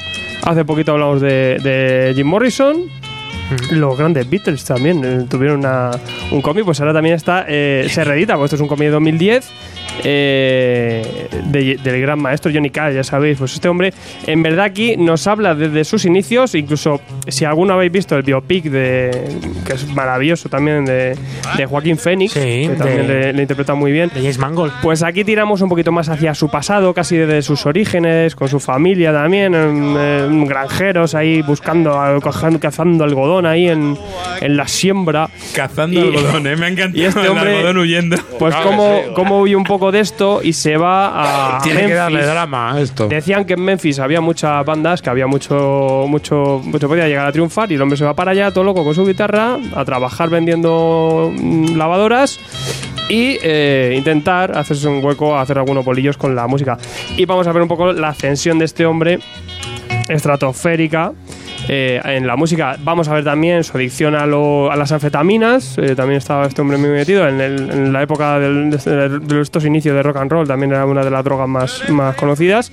Hace 0.44 0.66
poquito 0.66 0.92
hablamos 0.94 1.22
de, 1.22 1.58
de 1.62 2.14
Jim 2.16 2.28
Morrison. 2.28 2.84
Los 3.72 3.98
grandes 3.98 4.30
Beatles 4.30 4.64
también 4.64 5.02
eh, 5.04 5.26
tuvieron 5.30 5.60
una- 5.60 5.92
un 6.32 6.42
cómic, 6.42 6.66
pues 6.66 6.80
ahora 6.82 6.94
también 6.94 7.16
está, 7.16 7.46
eh, 7.48 7.88
se 7.90 8.04
reedita, 8.04 8.36
pues 8.36 8.46
esto 8.46 8.56
es 8.58 8.62
un 8.62 8.68
cómic 8.68 8.88
de 8.88 8.92
2010 8.92 9.50
eh, 10.04 11.28
de- 11.46 11.78
del 11.84 12.02
gran 12.02 12.20
maestro 12.22 12.52
Johnny 12.54 12.70
Cash, 12.70 12.94
ya 12.96 13.04
sabéis. 13.04 13.38
Pues 13.38 13.54
este 13.54 13.68
hombre, 13.70 13.94
en 14.28 14.42
verdad, 14.44 14.66
aquí 14.66 14.96
nos 14.98 15.28
habla 15.28 15.56
desde 15.56 15.84
sus 15.84 16.06
inicios. 16.06 16.56
Incluso 16.56 17.02
si 17.28 17.46
alguno 17.46 17.74
habéis 17.74 17.92
visto 17.92 18.16
el 18.16 18.24
biopic 18.24 18.66
de 18.66 19.12
que 19.66 19.74
es 19.74 19.88
maravilloso 19.94 20.50
también 20.50 20.86
de, 20.86 21.16
de 21.58 21.66
Joaquín 21.66 21.98
Phoenix, 21.98 22.34
que 22.34 22.72
también 22.78 23.08
de- 23.08 23.20
le, 23.26 23.34
le 23.34 23.42
interpreta 23.42 23.74
muy 23.76 23.92
bien. 23.92 24.10
De 24.14 24.22
James 24.22 24.38
Mangold. 24.38 24.74
Pues 24.82 25.04
aquí 25.04 25.24
tiramos 25.24 25.62
un 25.62 25.70
poquito 25.70 25.92
más 25.92 26.10
hacia 26.10 26.34
su 26.36 26.50
pasado, 26.50 26.94
casi 26.94 27.18
desde 27.18 27.42
sus 27.42 27.66
orígenes, 27.66 28.36
con 28.36 28.48
su 28.48 28.60
familia 28.60 29.12
también, 29.14 29.54
en, 29.54 29.98
en 29.98 30.46
granjeros 30.46 31.16
ahí 31.16 31.42
buscando, 31.42 31.98
cazando 32.60 33.04
algodón 33.04 33.46
ahí 33.46 33.68
en, 33.68 33.98
en 34.42 34.58
la 34.58 34.68
siembra. 34.68 35.30
Cazando 35.56 36.00
Y- 36.00 36.08
algodón, 36.18 36.48
¿eh? 36.48 36.56
Me 36.56 36.66
ha 36.66 36.70
encantado 36.70 37.02
y 37.02 37.06
este 37.06 37.22
el 37.22 37.28
hombre, 37.28 37.56
algodón 37.58 37.78
huyendo. 37.78 38.18
Pues 38.38 38.56
cómo, 38.56 39.02
cómo 39.16 39.40
huye 39.42 39.56
un 39.56 39.64
poco 39.64 39.79
de 39.92 40.02
esto 40.02 40.42
y 40.44 40.54
se 40.54 40.78
va 40.78 41.58
a 41.58 41.62
Tiene 41.64 41.88
que 41.88 41.94
darle 41.94 42.26
drama 42.26 42.74
a 42.74 42.82
esto. 42.82 43.08
Decían 43.08 43.46
que 43.46 43.54
en 43.54 43.64
Memphis 43.64 44.00
había 44.00 44.22
muchas 44.22 44.66
bandas, 44.66 45.02
que 45.02 45.10
había 45.10 45.28
mucho, 45.28 46.06
mucho, 46.08 46.62
mucho 46.64 46.88
podía 46.88 47.08
llegar 47.08 47.26
a 47.26 47.32
triunfar 47.32 47.72
y 47.72 47.76
el 47.76 47.82
hombre 47.82 47.98
se 47.98 48.06
va 48.06 48.14
para 48.14 48.32
allá 48.32 48.52
todo 48.52 48.64
loco 48.64 48.84
con 48.84 48.94
su 48.94 49.06
guitarra 49.06 49.58
a 49.76 49.86
trabajar 49.86 50.30
vendiendo 50.30 51.32
mm, 51.34 51.78
lavadoras 51.78 52.40
y 53.10 53.38
eh, 53.42 53.96
intentar 53.98 54.56
hacerse 54.58 54.88
un 54.88 55.04
hueco, 55.04 55.38
hacer 55.38 55.58
algunos 55.58 55.84
bolillos 55.84 56.18
con 56.18 56.36
la 56.36 56.48
música. 56.48 56.78
Y 57.18 57.26
vamos 57.26 57.48
a 57.48 57.52
ver 57.52 57.62
un 57.64 57.68
poco 57.68 57.92
la 57.92 58.10
ascensión 58.10 58.60
de 58.60 58.66
este 58.66 58.86
hombre 58.86 59.20
estratosférica. 60.08 61.14
Eh, 61.72 62.02
en 62.04 62.26
la 62.28 62.36
música 62.36 62.76
vamos 62.84 63.08
a 63.08 63.14
ver 63.14 63.24
también 63.24 63.64
su 63.64 63.78
adicción 63.78 64.16
a, 64.16 64.26
lo- 64.26 64.72
a 64.72 64.76
las 64.76 64.92
anfetaminas. 64.92 65.78
eh, 65.78 65.96
también 65.96 66.18
estaba 66.18 66.46
este 66.48 66.62
hombre 66.62 66.78
muy 66.78 66.90
metido 66.90 67.28
en, 67.28 67.40
el- 67.40 67.70
en 67.70 67.94
la 67.94 68.02
época 68.02 68.40
del- 68.40 68.72
de, 68.72 69.20
de 69.20 69.42
estos 69.42 69.64
inicios 69.66 69.96
de 69.96 70.02
rock 70.04 70.18
and 70.18 70.32
roll. 70.32 70.48
También 70.48 70.72
era 70.72 70.86
una 70.86 71.04
de 71.04 71.12
las 71.12 71.24
drogas 71.24 71.48
más, 71.48 71.88
más 71.90 72.16
conocidas. 72.16 72.72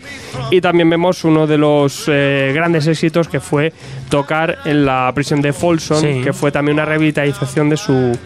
Y 0.51 0.61
también 0.61 0.89
vemos 0.91 1.23
uno 1.25 1.47
de 1.47 1.59
los 1.59 2.07
eh, 2.09 2.53
grandes 2.55 2.87
éxitos 2.87 3.29
que 3.29 3.39
fue 3.41 3.73
tocar 4.09 4.57
en 4.65 4.87
la 4.87 5.13
prisión 5.15 5.43
de 5.43 5.53
Folsom, 5.53 6.01
Sí. 6.01 6.21
que 6.25 6.33
fue 6.33 6.51
también 6.51 6.77
una 6.77 6.85
revitalización 6.87 7.69
de 7.69 7.77
su, 7.77 8.17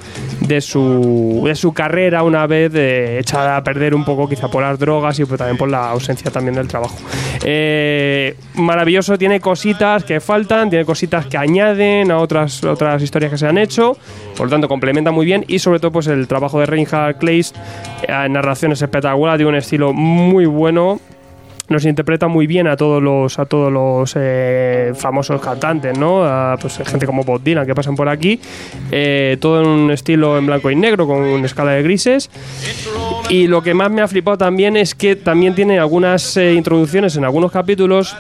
de 0.41 0.61
su, 0.61 1.43
de 1.45 1.55
su 1.55 1.73
carrera 1.73 2.23
una 2.23 2.47
vez 2.47 2.71
eh, 2.75 3.19
echada 3.19 3.57
a 3.57 3.65
perder 3.65 3.95
un 3.95 4.05
poco 4.05 4.29
quizá 4.29 4.49
por 4.49 4.63
las 4.63 4.79
drogas 4.79 5.19
y 5.19 5.25
pues, 5.25 5.39
también 5.39 5.57
por 5.57 5.69
la 5.69 5.91
ausencia 5.91 6.31
también 6.31 6.55
del 6.55 6.69
trabajo. 6.69 6.97
Eh, 7.45 8.37
maravilloso, 8.55 9.17
tiene 9.17 9.41
cositas 9.41 10.05
que 10.05 10.21
faltan, 10.21 10.60
tiene 10.69 10.85
cositas 10.85 11.27
que 11.27 11.39
añaden 11.39 12.11
a 12.11 12.19
otras, 12.19 12.63
otras 12.65 13.03
historias 13.03 13.31
que 13.31 13.39
se 13.39 13.47
han 13.47 13.57
hecho, 13.57 13.97
por 14.37 14.47
lo 14.47 14.51
tanto 14.51 14.69
complementa 14.69 15.11
muy 15.13 15.25
bien 15.25 15.45
y 15.49 15.61
sobre 15.61 15.79
todo 15.79 15.93
pues 15.93 16.09
el 16.09 16.27
trabajo 16.29 16.61
de 16.61 16.67
Reinhard 16.67 17.17
Kleist 17.17 17.57
eh, 18.03 18.29
narración 18.29 18.73
es 18.73 18.83
espectacular, 18.83 19.37
tiene 19.37 19.51
un 19.51 19.57
estilo 19.57 19.93
muy 19.93 20.45
bueno 20.47 21.01
nos 21.71 21.85
interpreta 21.85 22.27
muy 22.27 22.49
bien 22.49 22.67
a 22.67 22.77
todos 22.77 23.01
los 23.01 23.39
a 23.39 23.47
todos 23.47 23.73
los 23.73 24.13
eh, 24.17 24.93
famosos 24.97 25.41
cantantes, 25.41 25.97
¿no? 25.97 26.25
Pues 26.61 26.79
gente 26.79 27.07
como 27.07 27.23
Bob 27.23 27.41
Dylan 27.43 27.65
que 27.65 27.75
pasan 27.75 27.95
por 27.95 28.09
aquí, 28.09 28.41
Eh, 28.91 29.37
todo 29.41 29.63
en 29.63 29.69
un 29.69 29.91
estilo 29.93 30.37
en 30.37 30.47
blanco 30.47 30.69
y 30.71 30.75
negro 30.75 31.07
con 31.07 31.19
una 31.19 31.47
escala 31.47 31.71
de 31.73 31.83
grises. 31.85 32.29
Y 33.29 33.47
lo 33.47 33.63
que 33.63 33.73
más 33.73 33.89
me 33.91 34.03
ha 34.03 34.09
flipado 34.09 34.37
también 34.37 34.77
es 34.77 34.97
que 34.97 35.15
también 35.15 35.55
tiene 35.55 35.79
algunas 35.79 36.37
eh, 36.37 36.55
introducciones 36.55 37.17
en 37.17 37.25
algunos 37.25 37.53
capítulos 37.53 38.17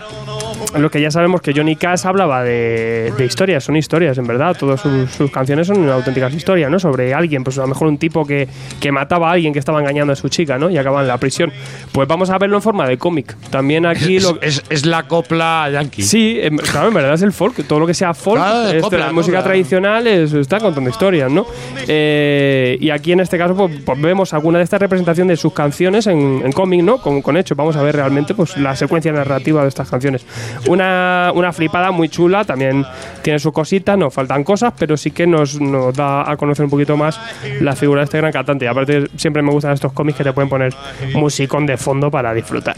los 0.76 0.90
que 0.90 1.00
ya 1.00 1.10
sabemos 1.10 1.40
que 1.40 1.52
Johnny 1.54 1.76
Cash 1.76 2.06
hablaba 2.06 2.42
de, 2.42 3.12
de 3.16 3.24
historias, 3.24 3.64
son 3.64 3.76
historias, 3.76 4.16
en 4.18 4.26
verdad. 4.26 4.56
Todas 4.58 4.80
sus, 4.80 5.10
sus 5.10 5.30
canciones 5.30 5.66
son 5.66 5.88
auténticas 5.88 6.32
historias, 6.34 6.70
¿no? 6.70 6.78
Sobre 6.78 7.12
alguien, 7.14 7.42
pues 7.44 7.58
a 7.58 7.62
lo 7.62 7.68
mejor 7.68 7.88
un 7.88 7.98
tipo 7.98 8.24
que, 8.26 8.48
que 8.80 8.92
mataba 8.92 9.30
a 9.30 9.32
alguien 9.32 9.52
que 9.52 9.58
estaba 9.58 9.80
engañando 9.80 10.12
a 10.12 10.16
su 10.16 10.28
chica, 10.28 10.58
¿no? 10.58 10.70
Y 10.70 10.78
acaba 10.78 11.00
en 11.02 11.08
la 11.08 11.18
prisión. 11.18 11.52
Pues 11.92 12.06
vamos 12.08 12.30
a 12.30 12.38
verlo 12.38 12.56
en 12.56 12.62
forma 12.62 12.86
de 12.86 12.98
cómic. 12.98 13.36
También 13.50 13.86
aquí 13.86 14.16
Es, 14.16 14.22
lo. 14.22 14.40
es- 14.40 14.62
es 14.70 14.86
la 14.86 15.04
copla 15.08 15.68
yankee. 15.72 16.02
Sí, 16.02 16.38
em, 16.40 16.56
claro, 16.56 16.88
en 16.88 16.94
verdad 16.94 17.14
es 17.14 17.22
el 17.22 17.32
folk. 17.32 17.66
Todo 17.66 17.80
lo 17.80 17.86
que 17.86 17.94
sea 17.94 18.14
folk, 18.14 18.40
Claro, 18.40 18.68
este, 18.68 18.80
copla, 18.80 18.98
la 19.06 19.12
música 19.12 19.42
tradicional, 19.42 20.06
es- 20.06 20.32
está 20.32 20.58
contando 20.60 20.88
historias, 20.90 21.30
¿no? 21.30 21.46
Eh, 21.88 22.78
y 22.80 22.90
aquí 22.90 23.12
en 23.12 23.20
este 23.20 23.36
caso, 23.38 23.54
pues, 23.54 23.80
pues 23.84 24.00
vemos 24.00 24.32
alguna 24.32 24.58
de 24.58 24.64
estas 24.64 24.80
representaciones 24.80 25.32
de 25.32 25.36
sus 25.36 25.52
canciones 25.52 26.06
en, 26.06 26.42
en 26.44 26.52
cómic, 26.52 26.82
¿no? 26.82 26.98
Con, 26.98 27.22
con 27.22 27.36
hechos. 27.36 27.56
Vamos 27.56 27.76
a 27.76 27.82
ver 27.82 27.96
realmente 27.96 28.34
pues, 28.34 28.56
la 28.56 28.76
secuencia 28.76 29.12
narrativa 29.12 29.62
de 29.62 29.68
estas 29.68 29.90
canciones. 29.90 30.24
Una, 30.66 31.32
una 31.34 31.52
flipada 31.52 31.90
muy 31.90 32.08
chula, 32.08 32.44
también 32.44 32.84
tiene 33.22 33.38
sus 33.38 33.52
cositas, 33.52 33.96
nos 33.96 34.12
faltan 34.12 34.44
cosas, 34.44 34.72
pero 34.78 34.96
sí 34.96 35.10
que 35.10 35.26
nos, 35.26 35.60
nos 35.60 35.94
da 35.94 36.30
a 36.30 36.36
conocer 36.36 36.64
un 36.64 36.70
poquito 36.70 36.96
más 36.96 37.20
la 37.60 37.74
figura 37.74 38.00
de 38.00 38.04
este 38.04 38.18
gran 38.18 38.32
cantante. 38.32 38.64
Y 38.64 38.68
aparte, 38.68 39.08
siempre 39.16 39.42
me 39.42 39.50
gustan 39.50 39.72
estos 39.72 39.92
cómics 39.92 40.18
que 40.18 40.24
te 40.24 40.32
pueden 40.32 40.48
poner 40.50 40.74
musicón 41.14 41.66
de 41.66 41.76
fondo 41.76 42.10
para 42.10 42.34
disfrutar. 42.34 42.76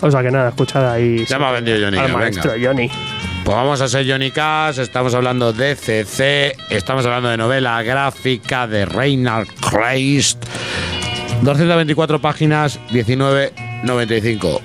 O 0.00 0.10
sea 0.10 0.22
que 0.22 0.30
nada, 0.30 0.50
escuchad 0.50 0.92
ahí. 0.92 1.24
Ya 1.26 1.38
me 1.38 1.46
ha 1.46 1.52
vendido 1.52 1.78
Johnny. 1.84 1.98
al 1.98 2.12
maestro 2.12 2.52
Johnny. 2.60 2.90
Pues 3.44 3.56
vamos 3.56 3.80
a 3.80 3.88
ser 3.88 4.06
Johnny 4.08 4.30
Cash, 4.30 4.78
estamos 4.78 5.14
hablando 5.14 5.52
de 5.52 5.74
CC, 5.74 6.54
estamos 6.70 7.06
hablando 7.06 7.30
de 7.30 7.36
novela 7.38 7.82
gráfica 7.82 8.66
de 8.66 8.84
Reinhard 8.84 9.48
Kleist. 9.70 10.44
224 11.42 12.20
páginas, 12.20 12.78
19.95. 12.90 14.60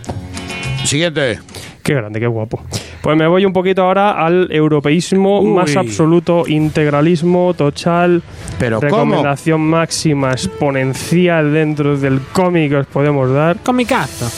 Siguiente. 0.85 1.39
Qué 1.83 1.93
grande, 1.93 2.19
qué 2.19 2.27
guapo. 2.27 2.63
Pues 3.01 3.17
me 3.17 3.27
voy 3.27 3.45
un 3.45 3.51
poquito 3.51 3.83
ahora 3.83 4.11
al 4.25 4.47
europeísmo 4.49 5.41
Uy. 5.41 5.49
más 5.49 5.75
absoluto, 5.75 6.45
integralismo 6.47 7.53
total, 7.53 8.23
Pero 8.57 8.79
¿cómo? 8.79 8.89
recomendación 8.89 9.61
máxima, 9.61 10.31
exponencial 10.31 11.51
dentro 11.51 11.97
del 11.97 12.21
cómic 12.31 12.69
que 12.69 12.77
os 12.77 12.87
podemos 12.87 13.29
dar. 13.33 13.57
Comicazo. 13.57 14.29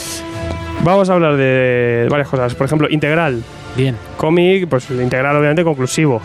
Vamos 0.82 1.08
a 1.08 1.14
hablar 1.14 1.36
de 1.36 2.08
varias 2.10 2.28
cosas. 2.28 2.54
Por 2.56 2.66
ejemplo, 2.66 2.88
integral. 2.90 3.42
Bien. 3.76 3.96
Cómic, 4.16 4.68
pues 4.68 4.90
integral 4.90 5.36
obviamente 5.36 5.62
conclusivo. 5.62 6.20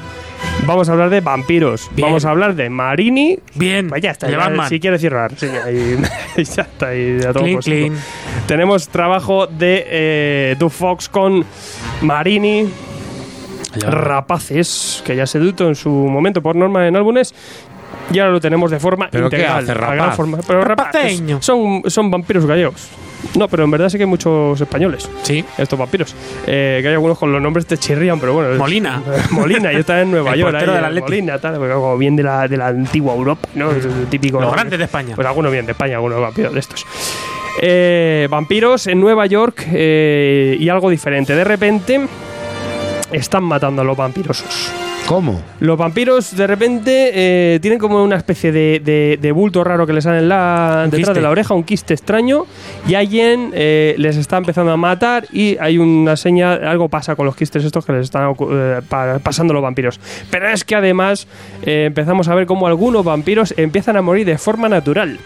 Vamos 0.65 0.89
a 0.89 0.93
hablar 0.93 1.10
de 1.10 1.22
vampiros. 1.22 1.89
Bien. 1.95 2.07
Vamos 2.07 2.26
a 2.26 2.31
hablar 2.31 2.56
de 2.56 2.69
Marini. 2.69 3.38
Bien. 3.56 3.89
Pues 3.89 4.02
ya 4.02 4.11
está. 4.11 4.30
Ya, 4.30 4.68
si 4.68 4.80
quiere 4.80 4.98
cerrar. 4.99 5.34
Sí, 5.35 5.48
ahí, 5.48 5.98
ya 6.38 6.64
está. 6.64 6.88
Ahí, 6.88 7.18
ya 7.19 7.34
todo 7.34 7.43
Clean, 7.43 7.60
clean. 7.60 7.95
Tenemos 8.51 8.89
trabajo 8.89 9.47
de 9.47 9.85
eh, 9.87 10.55
Du 10.59 10.67
Fox 10.67 11.07
con 11.07 11.45
Marini. 12.01 12.67
Rapaces, 13.79 15.01
que 15.05 15.15
ya 15.15 15.25
se 15.25 15.37
editó 15.37 15.69
en 15.69 15.75
su 15.75 15.89
momento 15.89 16.41
por 16.41 16.57
norma 16.57 16.85
en 16.85 16.97
álbumes. 16.97 17.33
Y 18.11 18.19
ahora 18.19 18.33
lo 18.33 18.41
tenemos 18.41 18.69
de 18.69 18.77
forma 18.77 19.07
¿Pero 19.09 19.29
qué 19.29 19.37
integral. 19.37 19.63
hace, 19.63 19.71
a 19.71 19.75
gran 19.75 19.97
rapaz? 19.99 20.15
forma. 20.17 20.39
Pero 20.45 20.65
rapaces 20.65 21.23
son, 21.39 21.83
son 21.87 22.11
vampiros 22.11 22.45
gallegos. 22.45 22.89
No, 23.37 23.47
pero 23.47 23.63
en 23.63 23.71
verdad 23.71 23.87
sí 23.87 23.95
que 23.95 24.03
hay 24.03 24.09
muchos 24.09 24.59
españoles. 24.59 25.09
Sí. 25.21 25.45
Estos 25.57 25.79
vampiros. 25.79 26.13
Eh, 26.45 26.79
que 26.81 26.87
hay 26.89 26.93
algunos 26.93 27.17
con 27.17 27.31
los 27.31 27.41
nombres 27.41 27.65
te 27.65 27.77
chirrían, 27.77 28.19
pero 28.19 28.33
bueno. 28.33 28.51
es- 28.51 28.57
Molina. 28.59 29.01
Molina, 29.31 29.71
y 29.71 29.77
está 29.77 30.01
en 30.01 30.11
Nueva 30.11 30.33
El 30.33 30.41
York. 30.41 30.55
ahí, 30.57 30.63
el 30.63 30.69
Atleti. 30.83 31.01
Molina, 31.03 31.39
tal. 31.39 31.55
Como 31.57 31.97
bien 31.97 32.17
de 32.17 32.23
la, 32.23 32.49
de 32.49 32.57
la 32.57 32.67
antigua 32.67 33.15
Europa, 33.15 33.47
¿no? 33.55 33.71
Es 33.71 33.87
típico. 34.09 34.41
Los 34.41 34.51
grandes 34.51 34.77
de 34.77 34.83
España. 34.83 35.15
Pues 35.15 35.25
algunos 35.25 35.53
bien 35.53 35.65
de 35.65 35.71
España, 35.71 35.95
algunos 35.95 36.19
vampiros 36.19 36.53
de 36.53 36.59
estos. 36.59 36.85
Eh, 37.59 38.27
vampiros 38.29 38.87
en 38.87 38.99
Nueva 38.99 39.25
York 39.25 39.65
eh, 39.73 40.55
y 40.59 40.69
algo 40.69 40.89
diferente. 40.89 41.35
De 41.35 41.43
repente 41.43 42.07
están 43.11 43.43
matando 43.43 43.81
a 43.81 43.85
los 43.85 43.97
vampirosos. 43.97 44.80
¿Cómo? 45.07 45.41
Los 45.59 45.77
vampiros 45.77 46.38
de 46.38 46.47
repente 46.47 47.11
eh, 47.13 47.59
tienen 47.59 47.80
como 47.80 48.01
una 48.01 48.15
especie 48.15 48.53
de, 48.53 48.80
de- 48.80 49.17
de 49.21 49.31
bulto 49.33 49.61
raro 49.61 49.85
que 49.85 49.91
les 49.91 50.05
sale 50.05 50.19
en 50.19 50.30
la, 50.30 50.83
detrás 50.85 50.99
quiste. 50.99 51.13
de 51.15 51.21
la 51.21 51.30
oreja, 51.31 51.53
un 51.53 51.63
quiste 51.63 51.93
extraño, 51.93 52.45
y 52.88 52.93
alguien 52.95 53.51
eh, 53.53 53.93
les 53.97 54.15
está 54.15 54.38
empezando 54.38 54.71
a 54.71 54.77
matar 54.77 55.25
y 55.33 55.57
hay 55.59 55.77
una 55.80 56.15
seña, 56.15 56.53
algo 56.53 56.88
pasa 56.88 57.17
con 57.17 57.25
los 57.25 57.35
quistes 57.35 57.65
estos 57.65 57.85
que 57.85 57.91
les 57.91 58.03
están 58.03 58.33
eh, 58.51 58.80
pa- 58.88 59.19
pasando 59.19 59.53
los 59.53 59.61
vampiros. 59.61 59.99
Pero 60.30 60.47
es 60.47 60.63
que 60.63 60.75
además 60.75 61.27
empezamos 61.63 62.30
a 62.30 62.35
ver 62.35 62.45
cómo 62.45 62.67
algunos 62.67 63.03
vampiros 63.03 63.53
empiezan 63.57 63.97
a 63.97 64.01
morir 64.01 64.25
de 64.25 64.38
forma 64.38 64.69
natural. 64.69 65.17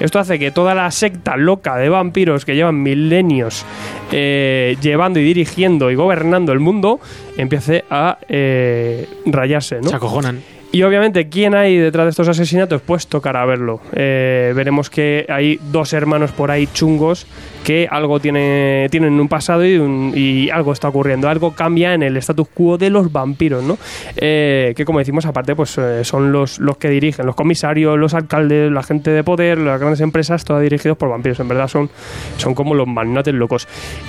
Esto 0.00 0.18
hace 0.18 0.38
que 0.38 0.50
toda 0.50 0.74
la 0.74 0.90
secta 0.90 1.36
loca 1.36 1.76
de 1.76 1.90
vampiros 1.90 2.46
que 2.46 2.54
llevan 2.54 2.82
milenios 2.82 3.66
llevando 4.10 5.20
y 5.20 5.24
dirigiendo 5.24 5.90
y 5.90 5.94
gobernando 5.94 6.52
el 6.52 6.60
mundo 6.60 7.00
empiece 7.36 7.84
a 7.90 8.18
eh, 8.28 9.08
rayarse, 9.26 9.80
¿no? 9.80 9.90
Se 9.90 9.96
acojonan. 9.96 10.42
Y 10.72 10.82
obviamente, 10.82 11.28
¿quién 11.28 11.54
hay 11.54 11.78
detrás 11.78 12.06
de 12.06 12.10
estos 12.10 12.28
asesinatos? 12.28 12.82
Pues 12.82 13.06
tocará 13.06 13.44
verlo. 13.46 13.80
Eh, 13.92 14.52
veremos 14.54 14.90
que 14.90 15.24
hay 15.28 15.58
dos 15.70 15.92
hermanos 15.92 16.32
por 16.32 16.50
ahí 16.50 16.66
chungos 16.66 17.26
que 17.66 17.88
algo 17.90 18.20
tiene, 18.20 18.86
tienen 18.92 19.18
un 19.18 19.26
pasado 19.26 19.66
y, 19.66 20.48
algo 20.50 20.72
está 20.72 20.86
ocurriendo. 20.88 21.28
Algo 21.28 21.50
cambia 21.52 21.94
en 21.94 22.04
el 22.04 22.16
status 22.18 22.46
quo 22.54 22.78
de 22.78 22.90
los 22.90 23.10
vampiros, 23.10 23.64
¿no? 23.64 23.76
Eh, 24.16 24.72
que 24.76 24.84
como 24.84 25.00
decimos, 25.00 25.26
aparte, 25.26 25.56
pues 25.56 25.76
eh, 25.76 26.04
son 26.04 26.30
los, 26.30 26.60
los 26.60 26.76
que 26.76 26.88
dirigen, 26.88 27.26
los 27.26 27.34
comisarios, 27.34 27.98
los 27.98 28.14
alcaldes, 28.14 28.70
la 28.70 28.84
gente 28.84 29.10
de 29.10 29.24
poder, 29.24 29.58
las 29.58 29.80
grandes 29.80 30.00
empresas, 30.00 30.44
todas 30.44 30.62
dirigidos 30.62 30.96
por 30.96 31.08
vampiros. 31.08 31.40
En 31.40 31.48
verdad 31.48 31.66
son, 31.66 31.90
son 32.36 32.54
como 32.54 32.72
los 32.76 32.86
magnates 32.86 33.34
locos. 33.34 33.66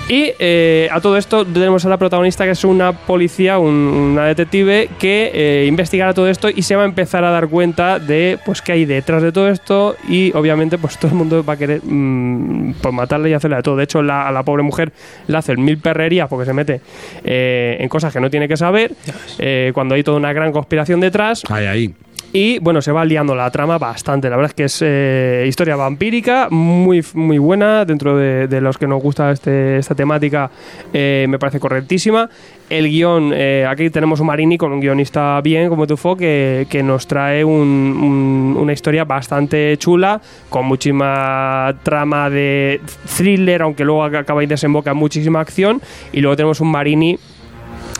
Y 0.08 0.30
eh, 0.38 0.88
a 0.92 1.00
todo 1.00 1.16
esto 1.16 1.44
tenemos 1.44 1.84
a 1.84 1.88
la 1.88 1.96
protagonista 1.96 2.44
que 2.44 2.52
es 2.52 2.62
una 2.64 2.92
policía, 2.92 3.58
un- 3.58 4.12
una 4.12 4.26
detective 4.26 4.88
que 5.00 5.64
investigará 5.66 6.14
todo 6.14 6.28
esto 6.28 6.48
y 6.48 6.62
se 6.62 6.76
va 6.76 6.82
a 6.82 6.86
empezar 6.86 7.24
a 7.24 7.30
dar 7.32 7.48
cuenta 7.48 7.98
de 7.98 8.38
pues 8.46 8.62
qué 8.62 8.70
hay 8.70 8.84
detrás 8.84 9.20
de 9.20 9.32
todo 9.32 9.48
esto 9.48 9.96
y 10.08 10.30
obviamente 10.36 10.78
pues 10.78 10.96
todo 10.96 11.10
el 11.10 11.16
mundo 11.16 11.44
va 11.44 11.54
a 11.54 11.56
querer 11.56 11.80
mm, 11.84 12.74
pues 12.80 12.94
matarle 12.94 13.30
y 13.30 13.32
hacerle 13.48 13.56
de 13.56 13.62
todo. 13.62 13.76
De 13.76 13.84
hecho, 13.84 14.02
la- 14.02 14.28
a 14.28 14.32
la 14.32 14.42
pobre 14.42 14.62
mujer 14.62 14.92
le 15.26 15.36
hacen 15.36 15.62
mil 15.64 15.78
perrerías 15.78 16.28
porque 16.28 16.44
se 16.46 16.52
mete 16.52 16.80
eh, 17.24 17.76
en 17.80 17.88
cosas 17.88 18.12
que 18.12 18.20
no 18.20 18.30
tiene 18.30 18.48
que 18.48 18.56
saber, 18.56 18.92
eh, 19.38 19.70
cuando 19.74 19.94
hay 19.94 20.02
toda 20.02 20.16
una 20.18 20.32
gran 20.32 20.52
conspiración 20.52 21.00
detrás. 21.00 21.42
Ahí, 21.50 21.66
ahí. 21.66 21.94
Y 22.30 22.58
bueno, 22.58 22.82
se 22.82 22.92
va 22.92 23.06
liando 23.06 23.34
la 23.34 23.50
trama 23.50 23.78
bastante. 23.78 24.28
La 24.28 24.36
verdad 24.36 24.50
es 24.50 24.54
que 24.54 24.64
es 24.64 24.82
eh, 24.84 25.46
historia 25.48 25.76
vampírica, 25.76 26.48
muy, 26.50 27.02
muy 27.14 27.38
buena. 27.38 27.86
Dentro 27.86 28.18
de, 28.18 28.60
los 28.60 28.76
que 28.76 28.86
nos 28.86 29.02
gusta 29.02 29.30
este, 29.30 29.78
esta 29.78 29.94
temática, 29.94 30.50
eh, 30.92 31.24
me 31.28 31.38
parece 31.38 31.58
correctísima. 31.58 32.28
El 32.68 32.86
guion, 32.90 33.32
eh, 33.34 33.64
aquí 33.66 33.88
tenemos 33.88 34.20
un 34.20 34.26
Marini 34.26 34.58
con 34.58 34.72
un 34.72 34.80
guionista 34.80 35.40
bien, 35.40 35.70
como 35.70 35.86
Tufo, 35.86 36.16
que, 36.16 36.66
que 36.68 36.82
nos 36.82 37.06
trae 37.06 37.42
un- 37.42 38.54
una 38.58 38.74
historia 38.74 39.04
bastante 39.06 39.74
chula, 39.78 40.20
con 40.50 40.66
muchísima 40.66 41.74
trama 41.82 42.28
de 42.28 42.82
thriller, 43.16 43.62
aunque 43.62 43.84
luego 43.86 44.04
acaba 44.04 44.44
y 44.44 44.46
desemboca 44.46 44.90
en 44.90 44.98
muchísima 44.98 45.40
acción. 45.40 45.80
Y 46.12 46.20
luego 46.20 46.36
tenemos 46.36 46.60
un 46.60 46.70
Marini 46.70 47.18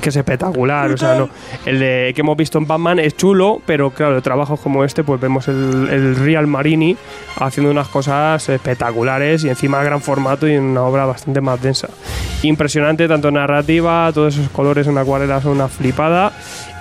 que 0.00 0.10
es 0.10 0.16
espectacular. 0.16 0.90
O 0.90 0.96
sea, 0.96 1.14
no, 1.14 1.28
el 1.66 1.78
de, 1.78 2.12
que 2.14 2.20
hemos 2.20 2.36
visto 2.36 2.58
en 2.58 2.66
Batman 2.66 2.98
es 2.98 3.16
chulo, 3.16 3.60
pero 3.66 3.90
claro, 3.90 4.20
trabajos 4.22 4.60
como 4.60 4.84
este, 4.84 5.04
pues 5.04 5.20
vemos 5.20 5.48
el, 5.48 5.88
el 5.90 6.16
Real 6.16 6.46
Marini 6.46 6.96
haciendo 7.36 7.70
unas 7.70 7.88
cosas 7.88 8.48
espectaculares 8.48 9.44
y 9.44 9.48
encima 9.48 9.82
gran 9.82 10.00
formato 10.00 10.48
y 10.48 10.54
en 10.54 10.62
una 10.64 10.82
obra 10.82 11.06
bastante 11.06 11.40
más 11.40 11.60
densa. 11.62 11.88
Impresionante, 12.42 13.08
tanto 13.08 13.30
narrativa, 13.30 14.10
todos 14.12 14.36
esos 14.36 14.50
colores 14.50 14.86
en 14.86 14.98
acuarela 14.98 15.40
son 15.40 15.52
una 15.52 15.68
flipada. 15.68 16.32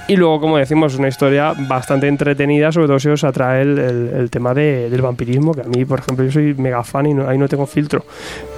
Y 0.10 0.16
luego, 0.16 0.40
como 0.40 0.58
decimos, 0.58 0.96
una 0.96 1.10
historia 1.10 1.54
bastante 1.68 2.08
entretenida, 2.08 2.72
sobre 2.72 2.88
todo 2.88 2.98
si 2.98 3.10
os 3.10 3.24
atrae 3.26 3.62
el, 3.64 3.78
el- 3.78 4.10
el 4.16 4.30
tema 4.30 4.54
de- 4.54 4.90
del 4.90 5.02
vampirismo, 5.02 5.54
que 5.54 5.62
a 5.62 5.66
mí, 5.66 5.84
por 5.84 6.00
ejemplo, 6.00 6.24
yo 6.24 6.32
soy 6.32 6.54
mega 6.54 6.82
fan 6.84 7.08
y 7.08 7.14
no- 7.14 7.28
ahí 7.28 7.38
no 7.38 7.50
tengo 7.50 7.66
filtro. 7.68 8.06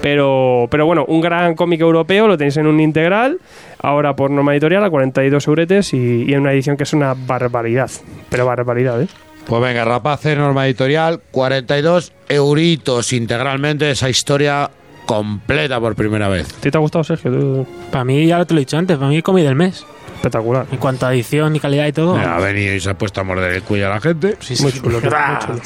Pero, 0.01 0.67
pero 0.69 0.85
bueno, 0.85 1.05
un 1.07 1.21
gran 1.21 1.55
cómic 1.55 1.81
europeo, 1.81 2.27
lo 2.27 2.37
tenéis 2.37 2.57
en 2.57 2.67
un 2.67 2.79
integral, 2.79 3.39
ahora 3.79 4.15
por 4.15 4.29
norma 4.29 4.53
editorial 4.53 4.83
a 4.83 4.89
42 4.91 5.47
euretes 5.47 5.93
y, 5.93 6.25
y 6.27 6.33
en 6.33 6.41
una 6.41 6.51
edición 6.53 6.77
que 6.77 6.83
es 6.83 6.93
una 6.93 7.15
barbaridad. 7.15 7.89
Pero 8.29 8.45
barbaridad, 8.45 9.01
¿eh? 9.01 9.07
Pues 9.47 9.61
venga, 9.63 9.83
Rapace, 9.83 10.35
norma 10.35 10.67
editorial, 10.67 11.19
42 11.31 12.13
euritos 12.29 13.11
integralmente 13.11 13.89
esa 13.89 14.07
historia 14.07 14.69
completa 15.07 15.79
por 15.79 15.95
primera 15.95 16.29
vez. 16.29 16.47
¿A 16.55 16.61
ti 16.61 16.69
te 16.69 16.77
ha 16.77 16.81
gustado, 16.81 17.03
Sergio? 17.03 17.65
Para 17.91 18.03
mí, 18.03 18.27
ya 18.27 18.45
te 18.45 18.53
lo 18.53 18.59
he 18.59 18.61
dicho 18.61 18.77
antes, 18.77 18.97
para 18.97 19.09
mí 19.09 19.19
comí 19.23 19.41
del 19.41 19.55
mes. 19.55 19.83
Espectacular. 20.19 20.65
En 20.69 20.77
cuanto 20.77 21.07
a 21.07 21.13
edición 21.13 21.55
y 21.55 21.59
calidad 21.61 21.87
y 21.87 21.93
todo. 21.93 22.15
Ha 22.17 22.39
venido 22.39 22.73
y 22.75 22.79
se 22.81 22.89
ha 22.89 22.93
puesto 22.93 23.21
a 23.21 23.23
morder 23.23 23.53
el 23.53 23.63
cuello 23.63 23.87
a 23.87 23.89
la 23.91 24.01
gente. 24.01 24.35
Muy 24.61 24.71
chulo, 24.73 24.99
tío, 24.99 25.09
muy 25.09 25.19
Ah, 25.19 25.39
chulo. 25.45 25.59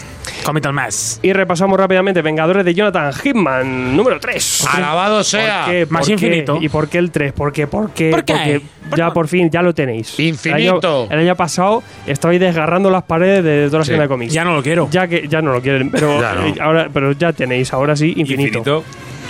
Del 0.62 0.74
mes. 0.74 1.20
Y 1.24 1.34
repasamos 1.34 1.80
rápidamente 1.80 2.22
Vengadores 2.22 2.64
de 2.66 2.74
Jonathan 2.74 3.12
Hitman, 3.14 3.96
número 3.98 4.20
3. 4.20 4.68
Alabado 4.74 5.24
sea. 5.24 5.64
¿Por 5.66 5.74
qué? 5.74 5.86
Más 5.90 6.00
¿Por 6.02 6.06
qué? 6.08 6.14
infinito. 6.14 6.58
¿Y 6.62 6.70
por 6.70 6.88
qué 6.90 6.98
el 7.00 7.12
3? 7.12 7.34
¿Por 7.34 7.52
qué? 7.52 7.66
¿Por 7.66 7.92
qué? 7.92 8.12
¿Por 8.12 8.24
qué? 8.26 8.34
Porque 8.34 8.62
ya 8.98 9.12
por 9.12 9.28
fin, 9.28 9.50
ya 9.50 9.62
lo 9.62 9.74
tenéis. 9.74 10.20
Infinito. 10.20 10.50
El 10.52 10.64
año, 10.68 11.08
el 11.12 11.20
año 11.30 11.36
pasado 11.36 11.82
estabais 12.06 12.40
desgarrando 12.40 12.90
las 12.92 13.04
paredes 13.04 13.44
de 13.44 13.66
toda 13.68 13.80
la 13.80 13.86
Sí. 13.86 13.94
de 13.94 14.08
cómics. 14.08 14.34
Ya 14.34 14.44
no 14.44 14.54
lo 14.56 14.62
quiero. 14.62 14.88
Ya 14.92 15.08
que 15.08 15.28
ya 15.28 15.42
no 15.42 15.52
lo 15.54 15.62
quieren, 15.62 15.90
pero 15.90 16.20
Ya 16.22 16.36
no. 16.36 16.54
ahora 16.64 16.90
pero 16.94 17.14
ya 17.14 17.34
tenéis, 17.34 17.74
ahora 17.74 17.96
sí, 17.96 18.14
infinito. 18.16 18.60
Infinito, 18.60 18.84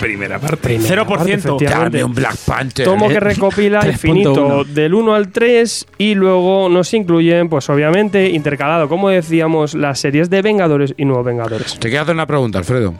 primera 0.04 0.38
parte. 0.38 0.56
Primera 0.56 1.04
0%. 1.04 1.08
parte, 1.08 1.32
efectivamente. 1.32 1.98
Dame 1.98 2.04
un 2.04 2.14
Black 2.14 2.36
Panther. 2.44 2.84
Tomo 2.84 3.10
¿eh? 3.10 3.14
que 3.14 3.20
recopila 3.20 3.80
3.1. 3.82 3.90
infinito 3.92 4.64
del 4.64 4.94
1 4.94 5.14
al 5.14 5.28
3 5.28 5.86
y 5.98 6.14
luego 6.14 6.68
nos 6.68 6.92
incluyen, 6.92 7.48
pues 7.48 7.68
obviamente, 7.70 8.28
intercalado, 8.30 8.88
como 8.88 9.08
decíamos, 9.08 9.74
las 9.74 9.98
series 10.00 10.28
de 10.30 10.42
Vengadores 10.42 10.94
y 10.96 11.04
Nuevos 11.04 11.24
Vengadores. 11.24 11.78
Te 11.78 11.88
quiero 11.88 12.02
hacer 12.02 12.14
una 12.14 12.26
pregunta, 12.26 12.58
Alfredo. 12.58 12.94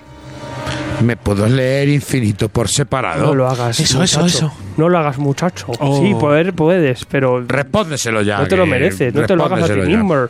¿Me 1.03 1.17
puedo 1.17 1.47
leer 1.49 1.89
infinito 1.89 2.49
por 2.49 2.69
separado? 2.69 3.27
No 3.27 3.35
lo 3.35 3.49
hagas. 3.49 3.79
Eso, 3.81 4.03
eso, 4.03 4.25
eso. 4.25 4.53
No 4.77 4.89
lo 4.89 4.99
hagas, 4.99 5.19
muchacho. 5.19 5.67
Oh. 5.79 6.01
Sí, 6.03 6.15
poder 6.19 6.53
puedes, 6.53 7.05
pero 7.05 7.45
Respóndeselo 7.47 8.23
ya. 8.23 8.39
no 8.39 8.49
te 8.49 8.57
lo 8.57 8.67
mereces, 8.67 9.15
no 9.15 9.25
te 9.27 9.37
lo 9.37 9.45
hagas 9.45 9.71
a 9.71 9.75
ti 9.75 9.81
mismo. 9.81 10.27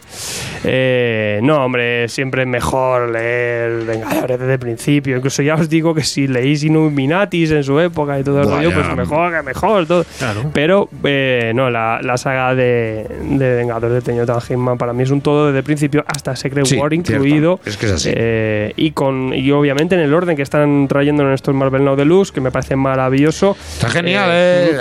Eh, 0.64 1.40
no, 1.42 1.64
hombre, 1.64 2.08
siempre 2.08 2.42
es 2.42 2.48
mejor 2.48 3.10
leer 3.10 3.84
Vengadores 3.84 4.38
desde 4.38 4.52
el 4.54 4.58
principio. 4.58 5.16
Incluso 5.16 5.42
ya 5.42 5.54
os 5.54 5.68
digo 5.68 5.94
que 5.94 6.02
si 6.02 6.26
leéis 6.26 6.62
Illuminatis 6.64 7.50
en 7.50 7.64
su 7.64 7.78
época 7.80 8.18
y 8.18 8.24
todo 8.24 8.40
el 8.42 8.48
rollo, 8.48 8.72
pues 8.72 8.96
mejor 8.96 9.32
que 9.32 9.42
mejor. 9.42 9.86
Todo. 9.86 10.04
Claro. 10.18 10.50
Pero 10.52 10.88
eh, 11.04 11.52
no, 11.54 11.70
la, 11.70 12.00
la 12.02 12.16
saga 12.16 12.54
de, 12.54 13.06
de 13.22 13.56
Vengadores 13.56 13.94
de 13.94 14.00
Teñotan 14.02 14.40
Hitman 14.40 14.78
para 14.78 14.92
mí 14.92 15.02
es 15.02 15.10
un 15.10 15.20
todo 15.20 15.46
desde 15.46 15.58
el 15.58 15.64
principio 15.64 16.04
hasta 16.06 16.34
Secret 16.36 16.66
Sí, 16.66 16.76
War 16.76 16.92
incluido. 16.92 17.60
Es 17.64 17.76
que 17.76 17.86
es 17.86 17.92
así. 17.92 18.10
Eh, 18.14 18.72
y, 18.76 18.92
con, 18.92 19.32
y 19.34 19.50
obviamente 19.50 19.94
en 19.94 20.00
el 20.02 20.14
orden 20.14 20.36
que 20.36 20.42
están 20.42 20.86
trayendo 20.88 21.22
en 21.24 21.32
estos 21.32 21.54
Marvel 21.54 21.84
Now 21.84 21.96
Deluxe, 21.96 22.32
que 22.32 22.40
me 22.40 22.50
parece 22.50 22.76
maravilloso. 22.76 23.56
Está 23.74 23.88
genial, 23.90 24.30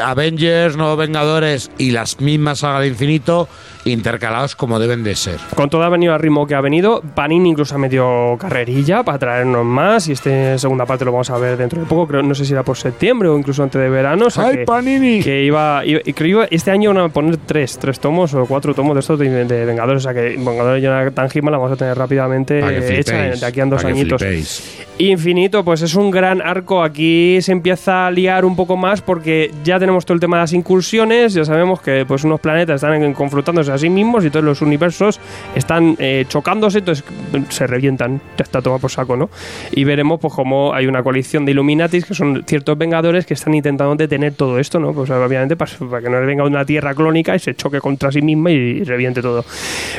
Avengers, 0.03 0.75
Nuevos 0.75 0.97
Vengadores 0.97 1.71
y 1.77 1.91
las 1.91 2.19
mismas 2.19 2.59
sagas 2.59 2.81
de 2.81 2.87
infinito 2.87 3.47
intercalados 3.85 4.55
como 4.55 4.79
deben 4.79 5.03
de 5.03 5.15
ser. 5.15 5.37
Con 5.55 5.69
todo 5.69 5.83
ha 5.83 5.89
venido 5.89 6.13
al 6.13 6.19
ritmo 6.19 6.47
que 6.47 6.55
ha 6.55 6.61
venido. 6.61 7.01
Panini 7.15 7.49
incluso 7.49 7.75
ha 7.75 7.77
metido 7.77 8.35
carrerilla 8.39 9.03
para 9.03 9.17
traernos 9.19 9.65
más. 9.65 10.07
Y 10.07 10.13
este 10.13 10.57
segunda 10.59 10.85
parte 10.85 11.05
lo 11.05 11.11
vamos 11.11 11.29
a 11.29 11.37
ver 11.37 11.57
dentro 11.57 11.79
de 11.81 11.85
poco. 11.85 12.07
Creo, 12.07 12.23
no 12.23 12.33
sé 12.35 12.45
si 12.45 12.53
era 12.53 12.63
por 12.63 12.77
septiembre 12.77 13.29
o 13.29 13.37
incluso 13.37 13.63
antes 13.63 13.81
de 13.81 13.89
verano. 13.89 14.27
O 14.27 14.29
sea 14.29 14.45
¡Ay, 14.47 14.57
que, 14.57 14.65
Panini! 14.65 15.21
que 15.21 15.43
iba, 15.43 15.85
iba- 15.85 16.01
y 16.03 16.13
creo 16.13 16.25
que 16.25 16.29
iba- 16.29 16.47
este 16.51 16.71
año 16.71 16.93
van 16.93 17.03
a 17.05 17.09
poner 17.09 17.37
tres, 17.37 17.77
tres 17.77 17.99
tomos 17.99 18.33
o 18.33 18.45
cuatro 18.45 18.73
tomos 18.73 18.93
de 18.95 18.99
estos 19.01 19.19
de, 19.19 19.45
de 19.45 19.65
Vengadores. 19.65 20.05
O 20.05 20.11
sea 20.11 20.13
que 20.13 20.35
Vengadores 20.37 20.81
de 20.81 20.87
Jonathan 20.87 21.29
Hickman 21.33 21.51
la 21.51 21.57
vamos 21.57 21.73
a 21.73 21.75
tener 21.77 21.97
rápidamente 21.97 22.59
eh, 22.59 22.99
hecha 22.99 23.15
de 23.15 23.45
aquí 23.45 23.59
a 23.59 23.65
dos 23.65 23.83
añitos. 23.83 24.21
flipéis. 24.21 24.85
Infinito, 24.99 25.63
pues 25.65 25.81
es 25.81 25.95
un 25.95 26.11
gran 26.11 26.41
arco. 26.41 26.83
Aquí 26.83 27.41
se 27.41 27.51
empieza 27.51 28.07
a 28.07 28.11
liar 28.11 28.45
un 28.45 28.55
poco 28.55 28.77
más 28.77 29.01
porque 29.01 29.51
ya 29.63 29.79
tenemos 29.79 30.05
todo 30.05 30.13
el 30.13 30.19
tema 30.19 30.37
de 30.37 30.43
las 30.43 30.53
incursiones. 30.53 31.33
Ya 31.33 31.43
sabemos 31.45 31.81
que 31.81 32.05
pues 32.07 32.23
unos 32.23 32.39
planetas 32.39 32.75
están 32.83 33.13
confrontándose 33.13 33.71
a 33.73 33.77
sí 33.77 33.89
mismos 33.89 34.25
y 34.25 34.29
todos 34.29 34.45
los 34.45 34.61
universos 34.61 35.19
están 35.55 35.95
eh, 35.99 36.25
chocándose, 36.27 36.79
entonces 36.79 37.05
se 37.49 37.67
revientan. 37.67 38.21
Ya 38.37 38.43
está 38.43 38.61
tomado 38.61 38.79
por 38.79 38.91
saco, 38.91 39.15
¿no? 39.15 39.29
Y 39.71 39.83
veremos 39.83 40.19
pues 40.19 40.33
cómo 40.33 40.73
hay 40.73 40.87
una 40.87 41.03
coalición 41.03 41.45
de 41.45 41.51
Illuminatis 41.51 42.05
que 42.05 42.13
son 42.13 42.43
ciertos 42.45 42.77
vengadores 42.77 43.25
que 43.25 43.33
están 43.33 43.53
intentando 43.53 43.95
detener 43.95 44.33
todo 44.33 44.59
esto, 44.59 44.79
¿no? 44.79 44.93
Pues 44.93 45.09
obviamente 45.09 45.55
para, 45.55 45.71
para 45.89 46.01
que 46.01 46.09
no 46.09 46.19
le 46.19 46.25
venga 46.25 46.43
una 46.43 46.65
tierra 46.65 46.93
clónica 46.93 47.35
y 47.35 47.39
se 47.39 47.55
choque 47.55 47.79
contra 47.79 48.11
sí 48.11 48.21
misma 48.21 48.51
y, 48.51 48.83
reviente 48.83 49.21
todo. 49.21 49.45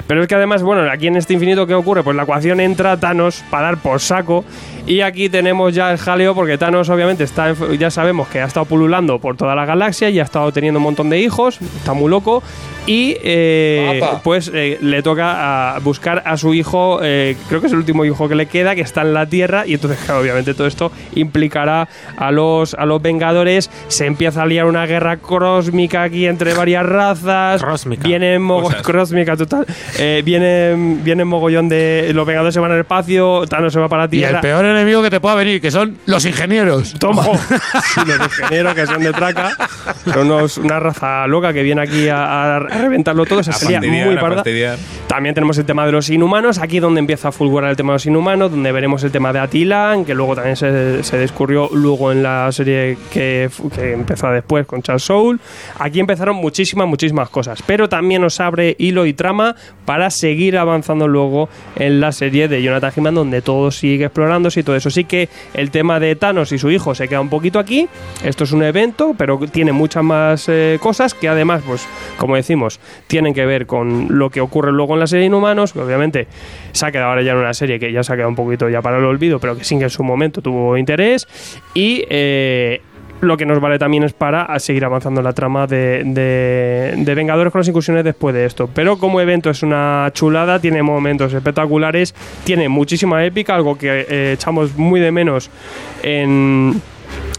Pero 0.07 0.23
es 0.23 0.29
que 0.29 0.35
además, 0.35 0.63
bueno, 0.63 0.91
aquí 0.91 1.07
en 1.07 1.17
este 1.17 1.35
infinito, 1.35 1.67
¿qué 1.67 1.75
ocurre? 1.75 2.03
Pues 2.03 2.17
la 2.17 2.25
ecuación 2.25 2.61
entra 2.61 2.97
Thanos 2.97 3.45
para 3.51 3.67
dar 3.67 3.77
por 3.79 4.01
saco. 4.01 4.45
Y 4.87 5.01
aquí 5.01 5.31
tenemos 5.31 5.75
ya 5.75 5.91
el 5.93 5.99
jaleo, 5.99 6.35
porque 6.35 6.59
Thanos, 6.59 6.91
obviamente, 6.91 7.25
está 7.25 7.49
en- 7.51 7.79
ya 7.79 7.91
sabemos 7.91 8.29
que 8.29 8.41
ha 8.41 8.45
estado 8.45 8.67
pululando 8.67 9.19
por 9.19 9.35
toda 9.37 9.55
la 9.55 9.65
galaxia 9.65 10.11
y 10.11 10.21
ha 10.21 10.25
estado 10.25 10.53
teniendo 10.53 10.79
un 10.79 10.85
montón 10.85 11.09
de 11.09 11.19
hijos. 11.21 11.59
Está 11.79 11.95
muy 11.95 12.11
loco. 12.11 12.43
Y 12.87 13.17
eh, 13.23 14.03
pues 14.23 14.51
eh, 14.53 14.77
le 14.83 15.03
toca 15.03 15.75
a 15.75 15.79
buscar 15.79 16.23
a 16.27 16.37
su 16.37 16.53
hijo, 16.53 17.01
eh, 17.03 17.35
creo 17.49 17.63
que 17.63 17.69
es 17.69 17.73
el 17.73 17.79
último 17.79 18.05
hijo 18.05 18.29
que 18.29 18.35
le 18.35 18.45
queda, 18.45 18.75
que 18.75 18.83
está 18.83 19.01
en 19.01 19.15
la 19.15 19.25
Tierra. 19.25 19.67
Y 19.67 19.73
entonces, 19.73 19.99
claro, 20.05 20.21
obviamente, 20.21 20.53
todo 20.53 20.67
esto 20.67 20.93
implicará 21.15 21.89
a 22.19 22.31
los, 22.31 22.75
a 22.75 22.85
los 22.85 23.01
Vengadores. 23.01 23.71
Se 23.89 24.05
empieza 24.05 24.43
a 24.43 24.47
liar 24.47 24.67
una 24.67 24.85
guerra 24.85 25.17
cósmica 25.17 26.03
aquí 26.03 26.27
entre 26.27 26.53
varias 26.53 26.85
razas. 26.85 27.63
Crósmica. 27.63 28.07
Viene 28.07 28.39
mogo- 28.39 28.65
Cosas. 28.65 28.83
cósmica 28.87 29.35
total. 29.35 29.65
Eh, 29.99 30.21
viene, 30.23 30.75
viene 31.03 31.25
mogollón 31.25 31.71
de. 31.71 32.11
Los 32.13 32.27
Vengadores 32.27 32.53
se 32.53 32.61
van 32.61 32.73
al 32.73 32.81
espacio, 32.81 33.45
Thanos 33.49 33.73
se 33.73 33.81
va 33.81 33.89
para 33.89 34.03
la 34.03 34.07
Y 34.09 34.11
Tierra. 34.19 34.37
el 34.37 34.43
peor 34.43 34.65
enemigo 34.75 35.03
que 35.03 35.11
te 35.11 35.21
pueda 35.21 35.35
venir, 35.35 35.61
que 35.61 35.71
son 35.71 35.99
los 36.07 36.25
ingenieros. 36.25 36.95
Toma. 36.99 37.25
Sí, 37.95 38.01
los 38.07 38.19
ingenieros 38.41 38.75
que 38.75 38.87
son 38.87 39.03
de 39.03 39.13
traca. 39.13 39.51
Son 40.05 40.31
unos- 40.31 40.59
una 40.59 40.81
raza 40.81 41.27
loca 41.27 41.53
que 41.53 41.63
viene 41.63 41.83
aquí 41.83 42.09
a, 42.09 42.57
a 42.57 42.59
reventarlo 42.61 43.25
todo. 43.27 43.43
Sería 43.43 43.81
muy 43.81 44.17
parda. 44.17 44.43
También 45.07 45.35
tenemos 45.35 45.57
el 45.59 45.65
tema 45.65 45.87
de 45.87 45.93
los 45.93 46.09
inhumanos. 46.11 46.59
Aquí 46.59 46.81
donde 46.81 47.01
empieza 47.01 47.29
a 47.29 47.33
fulgurar 47.33 47.71
el 47.71 47.77
tema 47.77 47.93
de 47.93 47.97
los 47.97 48.07
inhumanos, 48.07 48.51
donde 48.51 48.73
veremos 48.73 49.03
el 49.05 49.11
tema 49.13 49.33
de 49.33 49.39
Attilan, 49.39 50.05
que 50.05 50.15
luego 50.15 50.35
también 50.35 50.57
se, 50.57 51.03
se 51.05 51.17
descubrió 51.19 51.69
luego 51.73 52.11
en 52.13 52.23
la 52.23 52.51
serie 52.53 52.97
que, 53.13 53.49
que 53.75 53.93
empezó 53.93 54.29
después 54.31 54.67
con 54.67 54.83
Charles 54.83 55.03
Soule. 55.05 55.39
Aquí 55.79 56.01
empezaron 56.01 56.37
muchísimas, 56.37 56.89
muchísimas 56.89 57.29
cosas. 57.29 57.63
Pero 57.67 57.89
también 57.89 58.23
nos 58.23 58.41
abre 58.41 58.75
hilo 58.79 59.07
y 59.07 59.13
trama 59.15 59.55
para 59.85 60.11
seguir 60.11 60.59
avanzando 60.59 61.07
luego 61.09 61.49
en 61.77 62.01
la 62.01 62.11
serie 62.13 62.49
de 62.49 62.63
Jonathan 62.63 62.91
Hickman, 62.97 63.15
donde 63.15 63.43
todo 63.43 63.71
sigue 63.71 64.07
explorándose 64.07 64.61
y 64.61 64.63
todo 64.65 64.77
eso. 64.77 64.91
Sí 64.91 65.05
que 65.05 65.29
el 65.55 65.71
tema 65.71 66.01
de 66.01 66.17
Thanos 66.17 66.53
y 66.53 66.59
su 66.59 66.71
hijo 66.71 66.95
se 66.95 67.09
queda 67.09 67.21
un 67.21 67.29
poquito 67.29 67.59
aquí. 67.59 67.89
Esto 68.25 68.45
es 68.45 68.53
un 68.53 68.63
evento, 68.63 69.15
pero 69.17 69.39
tiene 69.39 69.73
muchas 69.73 70.03
más 70.03 70.49
eh, 70.49 70.79
cosas 70.81 71.15
que 71.15 71.29
además, 71.29 71.63
pues, 71.67 71.87
como 72.17 72.37
decimos, 72.37 72.81
tienen 73.07 73.35
que 73.35 73.47
ver 73.47 73.67
con 73.67 74.19
lo 74.19 74.31
que 74.31 74.41
ocurre 74.41 74.73
luego 74.73 74.95
en 74.95 75.01
la 75.01 75.07
serie 75.07 75.27
Inhumanos, 75.27 75.73
que 75.73 75.81
obviamente 75.81 76.27
se 76.73 76.87
ha 76.87 76.93
quedado 76.93 77.11
ahora 77.11 77.23
ya 77.23 77.33
en 77.33 77.39
una 77.39 77.55
serie 77.55 77.79
que 77.79 77.93
ya 77.93 78.03
se 78.03 78.13
ha 78.13 78.17
quedado 78.17 78.31
un 78.31 78.37
poquito 78.37 78.69
ya 78.69 78.83
para 78.83 78.99
el 78.99 79.05
olvido, 79.05 79.39
pero 79.39 79.57
que 79.57 79.65
sí 79.65 79.77
que 79.79 79.85
en 79.85 79.91
su 79.91 80.03
momento 80.03 80.43
tuvo 80.43 80.77
interés. 80.77 81.29
Y 81.75 82.05
eh, 82.09 82.81
lo 83.25 83.37
que 83.37 83.47
nos 83.47 83.61
vale 83.61 83.79
también 83.79 84.03
es 84.05 84.13
para 84.13 84.59
seguir 84.59 84.85
avanzando 84.85 85.23
la 85.23 85.33
trama 85.33 85.67
de, 85.67 86.03
de- 86.05 86.95
de 86.97 87.15
Vengadores 87.15 87.53
con 87.53 87.61
las 87.61 87.69
incursiones 87.69 88.05
después 88.05 88.35
de 88.35 88.45
esto. 88.47 88.69
Pero 88.73 88.99
como 88.99 89.21
evento 89.21 89.51
es 89.51 89.63
una 89.63 90.11
chulada, 90.13 90.59
tiene 90.61 90.83
momentos 90.83 91.33
espectaculares, 91.33 92.15
tiene 92.45 92.69
muchísima 92.69 93.25
épica, 93.25 93.55
algo 93.55 93.77
que 93.77 94.07
eh, 94.09 94.33
echamos 94.35 94.77
muy 94.77 95.01
de 95.01 95.11
menos 95.13 95.51
en 96.03 96.81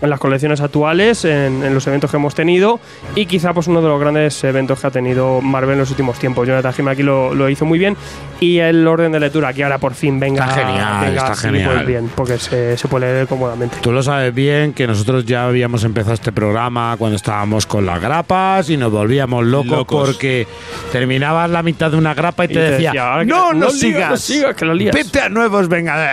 en 0.01 0.09
las 0.09 0.19
colecciones 0.19 0.61
actuales, 0.61 1.23
en, 1.25 1.63
en 1.63 1.73
los 1.73 1.87
eventos 1.87 2.11
que 2.11 2.17
hemos 2.17 2.35
tenido 2.35 2.79
y 3.15 3.25
quizá 3.25 3.53
pues 3.53 3.67
uno 3.67 3.81
de 3.81 3.87
los 3.87 3.99
grandes 3.99 4.43
eventos 4.43 4.79
que 4.79 4.87
ha 4.87 4.91
tenido 4.91 5.41
Marvel 5.41 5.73
en 5.73 5.79
los 5.79 5.89
últimos 5.89 6.19
tiempos. 6.19 6.47
Jonathan 6.47 6.73
Hickman 6.73 6.93
aquí 6.93 7.03
lo, 7.03 7.33
lo 7.33 7.49
hizo 7.49 7.65
muy 7.65 7.79
bien 7.79 7.95
y 8.39 8.59
el 8.59 8.85
orden 8.87 9.11
de 9.13 9.19
lectura 9.19 9.49
aquí 9.49 9.61
ahora 9.61 9.77
por 9.77 9.93
fin 9.93 10.19
venga, 10.19 10.43
Está 10.45 10.55
genial, 10.65 11.05
venga 11.05 11.21
está 11.21 11.31
así, 11.31 11.41
genial. 11.47 11.71
pues 11.73 11.87
bien, 11.87 12.11
porque 12.13 12.37
se, 12.37 12.77
se 12.77 12.87
puede 12.87 13.05
leer 13.13 13.27
cómodamente. 13.27 13.77
Tú 13.81 13.91
lo 13.91 14.03
sabes 14.03 14.33
bien 14.33 14.73
que 14.73 14.85
nosotros 14.85 15.25
ya 15.25 15.45
habíamos 15.47 15.83
empezado 15.83 16.13
este 16.13 16.31
programa 16.31 16.95
cuando 16.99 17.15
estábamos 17.15 17.65
con 17.65 17.85
las 17.85 18.01
grapas 18.01 18.69
y 18.69 18.77
nos 18.77 18.91
volvíamos 18.91 19.45
locos, 19.45 19.71
Locos. 19.71 20.07
porque 20.09 20.47
terminabas 20.91 21.49
la 21.49 21.63
mitad 21.63 21.89
de 21.91 21.97
una 21.97 22.13
grapa 22.13 22.45
y, 22.45 22.51
Y 22.51 22.53
te 22.53 22.59
decía, 22.59 22.89
decía, 22.89 23.11
"Ahora 23.11 23.23
que- 23.23 23.29
no, 23.29 23.53
no, 23.53 23.65
no 23.65 23.69
sigas, 23.69 24.09
no 24.11 24.17
sigas, 24.17 24.55
que 24.55 24.65
la 24.65 24.73
lías". 24.73 24.93
vete 24.93 25.21
a 25.21 25.29
nuevos 25.29 25.67
vengadores, 25.67 26.11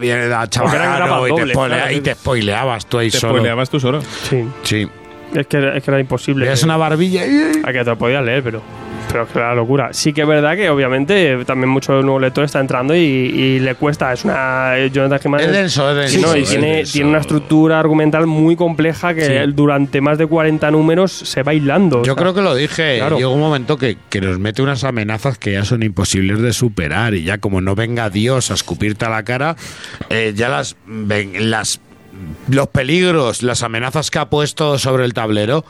viene 0.00 0.26
la 0.28 0.46
chaval 0.48 0.74
y, 0.74 1.34
te 1.34 1.40
dobles, 1.40 1.54
spoileabas 2.80 2.86
tú 2.86 2.98
ahí 2.98 3.10
Te 3.10 3.18
solo. 3.18 3.34
spoileabas 3.34 3.70
tú 3.70 3.80
solo. 3.80 4.00
Sí, 4.02 4.44
Sí, 4.62 4.88
es 5.34 5.46
que, 5.46 5.76
es 5.76 5.82
que 5.82 5.90
era 5.90 6.00
imposible. 6.00 6.50
es 6.52 6.62
una 6.62 6.76
barbilla 6.76 7.26
y... 7.26 7.60
A 7.64 7.72
que 7.72 7.78
te 7.78 7.84
lo 7.84 7.98
podías 7.98 8.24
leer, 8.24 8.42
pero. 8.42 8.62
Pero 9.10 9.24
es 9.24 9.30
que 9.30 9.38
era 9.38 9.48
la 9.50 9.54
locura. 9.56 9.90
Sí 9.92 10.12
que 10.12 10.22
es 10.22 10.26
verdad 10.26 10.56
que 10.56 10.68
obviamente 10.70 11.32
eh, 11.34 11.44
también 11.44 11.68
mucho 11.68 11.92
nuevo 12.02 12.18
lector 12.18 12.42
está 12.44 12.58
entrando 12.58 12.96
y, 12.96 12.98
y 13.00 13.60
le 13.60 13.74
cuesta. 13.76 14.12
Es 14.12 14.24
una. 14.24 14.76
eh, 14.78 14.90
Jonathan 14.90 15.18
Hickman 15.22 15.40
Es 15.40 15.52
denso, 15.52 16.00
es 16.00 16.10
Sí, 16.10 16.16
denso, 16.16 16.32
no, 16.32 16.38
y 16.38 16.42
es 16.42 16.48
tiene, 16.50 16.76
denso. 16.76 16.92
tiene 16.94 17.08
una 17.10 17.18
estructura 17.18 17.78
argumental 17.78 18.26
muy 18.26 18.56
compleja 18.56 19.14
que 19.14 19.24
Sí. 19.44 19.52
durante 19.52 20.00
más 20.00 20.16
de 20.18 20.26
40 20.26 20.68
números 20.72 21.12
se 21.12 21.42
va 21.44 21.52
hilando. 21.54 21.96
Yo 21.98 22.00
o 22.00 22.04
sea, 22.06 22.14
creo 22.16 22.34
que 22.34 22.40
lo 22.40 22.54
dije. 22.56 22.96
claro. 22.98 23.16
Llega 23.16 23.28
un 23.28 23.40
momento 23.40 23.76
que, 23.76 23.98
que 24.08 24.20
nos 24.20 24.38
mete 24.40 24.62
unas 24.62 24.82
amenazas 24.84 25.38
que 25.38 25.52
ya 25.52 25.64
son 25.64 25.82
imposibles 25.84 26.40
de 26.40 26.52
superar. 26.52 27.14
Y 27.14 27.22
ya 27.24 27.38
como 27.38 27.60
no 27.60 27.74
venga 27.76 28.08
Dios 28.10 28.50
a 28.50 28.54
escupirte 28.54 29.04
a 29.04 29.10
la 29.10 29.22
cara, 29.22 29.54
eh, 30.08 30.32
ya 30.34 30.48
las, 30.48 30.76
ven- 30.86 31.50
las 31.50 31.78
los 32.48 32.68
peligros, 32.68 33.42
las 33.42 33.62
amenazas 33.62 34.10
que 34.10 34.18
ha 34.18 34.30
puesto 34.30 34.78
sobre 34.78 35.04
el 35.04 35.14
tablero 35.14 35.64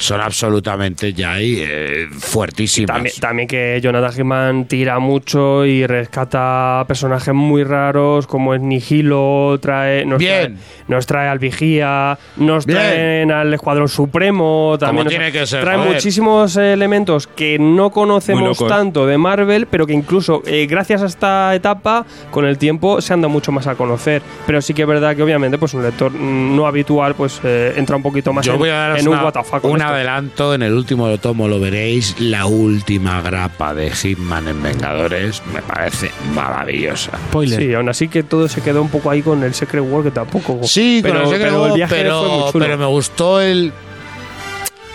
son 0.00 0.20
absolutamente 0.20 1.12
ya 1.12 1.34
ahí 1.34 1.58
eh, 1.60 2.06
fuertísimas. 2.10 2.94
También, 2.94 3.14
también 3.20 3.48
que 3.48 3.80
Jonathan 3.82 4.12
Hickman 4.12 4.64
tira 4.64 4.98
mucho 4.98 5.66
y 5.66 5.86
rescata 5.86 6.84
personajes 6.88 7.34
muy 7.34 7.64
raros 7.64 8.26
como 8.26 8.54
es 8.54 8.60
Nihilo, 8.60 9.58
trae, 9.60 10.04
nos, 10.06 10.18
Bien. 10.18 10.54
trae, 10.54 10.64
nos 10.88 11.06
trae 11.06 11.28
al 11.28 11.38
Vigía, 11.38 12.18
nos 12.36 12.64
Bien. 12.64 12.78
traen 12.78 13.32
al 13.32 13.52
Escuadrón 13.52 13.88
Supremo, 13.88 14.76
también 14.80 15.06
tiene 15.06 15.30
que 15.30 15.46
ser, 15.46 15.62
trae 15.62 15.76
joder. 15.76 15.92
muchísimos 15.92 16.56
elementos 16.56 17.26
que 17.26 17.58
no 17.58 17.90
conocemos 17.90 18.58
tanto 18.66 19.06
de 19.06 19.18
Marvel, 19.18 19.66
pero 19.66 19.86
que 19.86 19.92
incluso 19.92 20.42
eh, 20.46 20.66
gracias 20.66 21.02
a 21.02 21.06
esta 21.06 21.54
etapa, 21.54 22.06
con 22.30 22.46
el 22.46 22.56
tiempo 22.56 23.00
se 23.00 23.12
han 23.12 23.20
dado 23.20 23.30
mucho 23.30 23.52
más 23.52 23.66
a 23.66 23.74
conocer. 23.74 24.22
Pero 24.46 24.62
sí 24.62 24.72
que 24.72 24.82
es 24.82 24.88
verdad 24.88 25.14
que 25.14 25.22
obviamente 25.22 25.58
pues 25.58 25.74
un 25.74 25.82
lector 25.82 26.10
mm, 26.10 26.56
no 26.56 26.66
habitual 26.66 27.14
pues 27.14 27.40
eh, 27.44 27.74
entra 27.76 27.96
un 27.96 28.02
poquito 28.02 28.32
más 28.32 28.46
Yo 28.46 28.54
en, 28.54 28.58
voy 28.58 28.70
a 28.70 28.94
un 28.98 29.06
WTF. 29.14 29.89
Adelanto 29.90 30.54
en 30.54 30.62
el 30.62 30.72
último 30.72 31.16
tomo, 31.18 31.48
lo 31.48 31.60
veréis. 31.60 32.18
La 32.20 32.46
última 32.46 33.20
grapa 33.22 33.74
de 33.74 33.90
Hitman 33.90 34.48
en 34.48 34.62
Vengadores 34.62 35.42
me 35.52 35.62
parece 35.62 36.10
maravillosa. 36.34 37.12
Sí, 37.46 37.74
aún 37.74 37.88
así 37.88 38.08
que 38.08 38.22
todo 38.22 38.48
se 38.48 38.62
quedó 38.62 38.82
un 38.82 38.88
poco 38.88 39.10
ahí 39.10 39.22
con 39.22 39.42
el 39.42 39.54
Secret 39.54 39.84
War 39.86 40.02
que 40.02 40.10
tampoco. 40.10 40.60
Sí, 40.64 41.00
pero, 41.02 41.14
con 41.14 41.22
el 41.24 41.28
Secret 41.28 41.52
pero 41.52 41.66
el 41.66 41.72
viaje 41.74 41.94
pero, 41.94 42.20
fue 42.20 42.28
muy 42.28 42.52
chulo. 42.52 42.64
pero 42.64 42.78
me 42.78 42.86
gustó 42.86 43.40
el, 43.40 43.72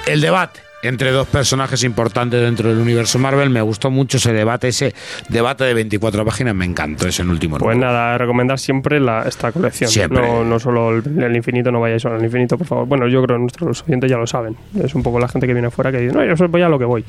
el 0.08 0.22
debate 0.22 0.65
entre 0.86 1.12
dos 1.12 1.28
personajes 1.28 1.84
importantes 1.84 2.42
dentro 2.42 2.70
del 2.70 2.78
universo 2.80 3.20
Marvel. 3.20 3.50
Me 3.50 3.62
gustó 3.62 3.90
mucho 3.92 4.18
ese 4.18 4.34
debate, 4.34 4.70
ese 4.70 4.94
debate 5.30 5.64
de 5.64 5.74
24 5.74 6.26
páginas. 6.26 6.56
Me 6.56 6.66
encantó 6.66 7.08
ese 7.08 7.22
en 7.22 7.30
último 7.30 7.58
Pues 7.58 7.76
número. 7.76 7.92
nada, 7.92 8.18
recomendar 8.18 8.60
siempre 8.60 9.00
la, 9.00 9.24
esta 9.24 9.52
colección. 9.52 9.90
Siempre. 9.90 10.22
No, 10.22 10.44
no 10.44 10.60
solo 10.60 10.96
el, 10.98 11.24
el 11.24 11.36
infinito, 11.36 11.72
no 11.72 11.80
vayáis 11.82 12.02
solo 12.02 12.16
al 12.16 12.24
infinito, 12.24 12.58
por 12.58 12.68
favor. 12.68 12.88
Bueno, 12.88 13.08
yo 13.08 13.22
creo 13.24 13.38
que 13.38 13.42
nuestros 13.42 13.84
oyentes 13.84 14.10
ya 14.10 14.18
lo 14.18 14.28
saben. 14.28 14.56
Es 14.82 14.96
un 14.96 15.04
poco 15.04 15.20
la 15.20 15.28
gente 15.28 15.48
que 15.48 15.54
viene 15.54 15.68
afuera 15.68 15.92
que 15.92 16.00
dice, 16.00 16.14
no, 16.14 16.24
yo 16.26 16.48
voy 16.48 16.62
a 16.62 16.70
lo 16.70 16.78
que 16.80 16.86
voy. 16.86 17.04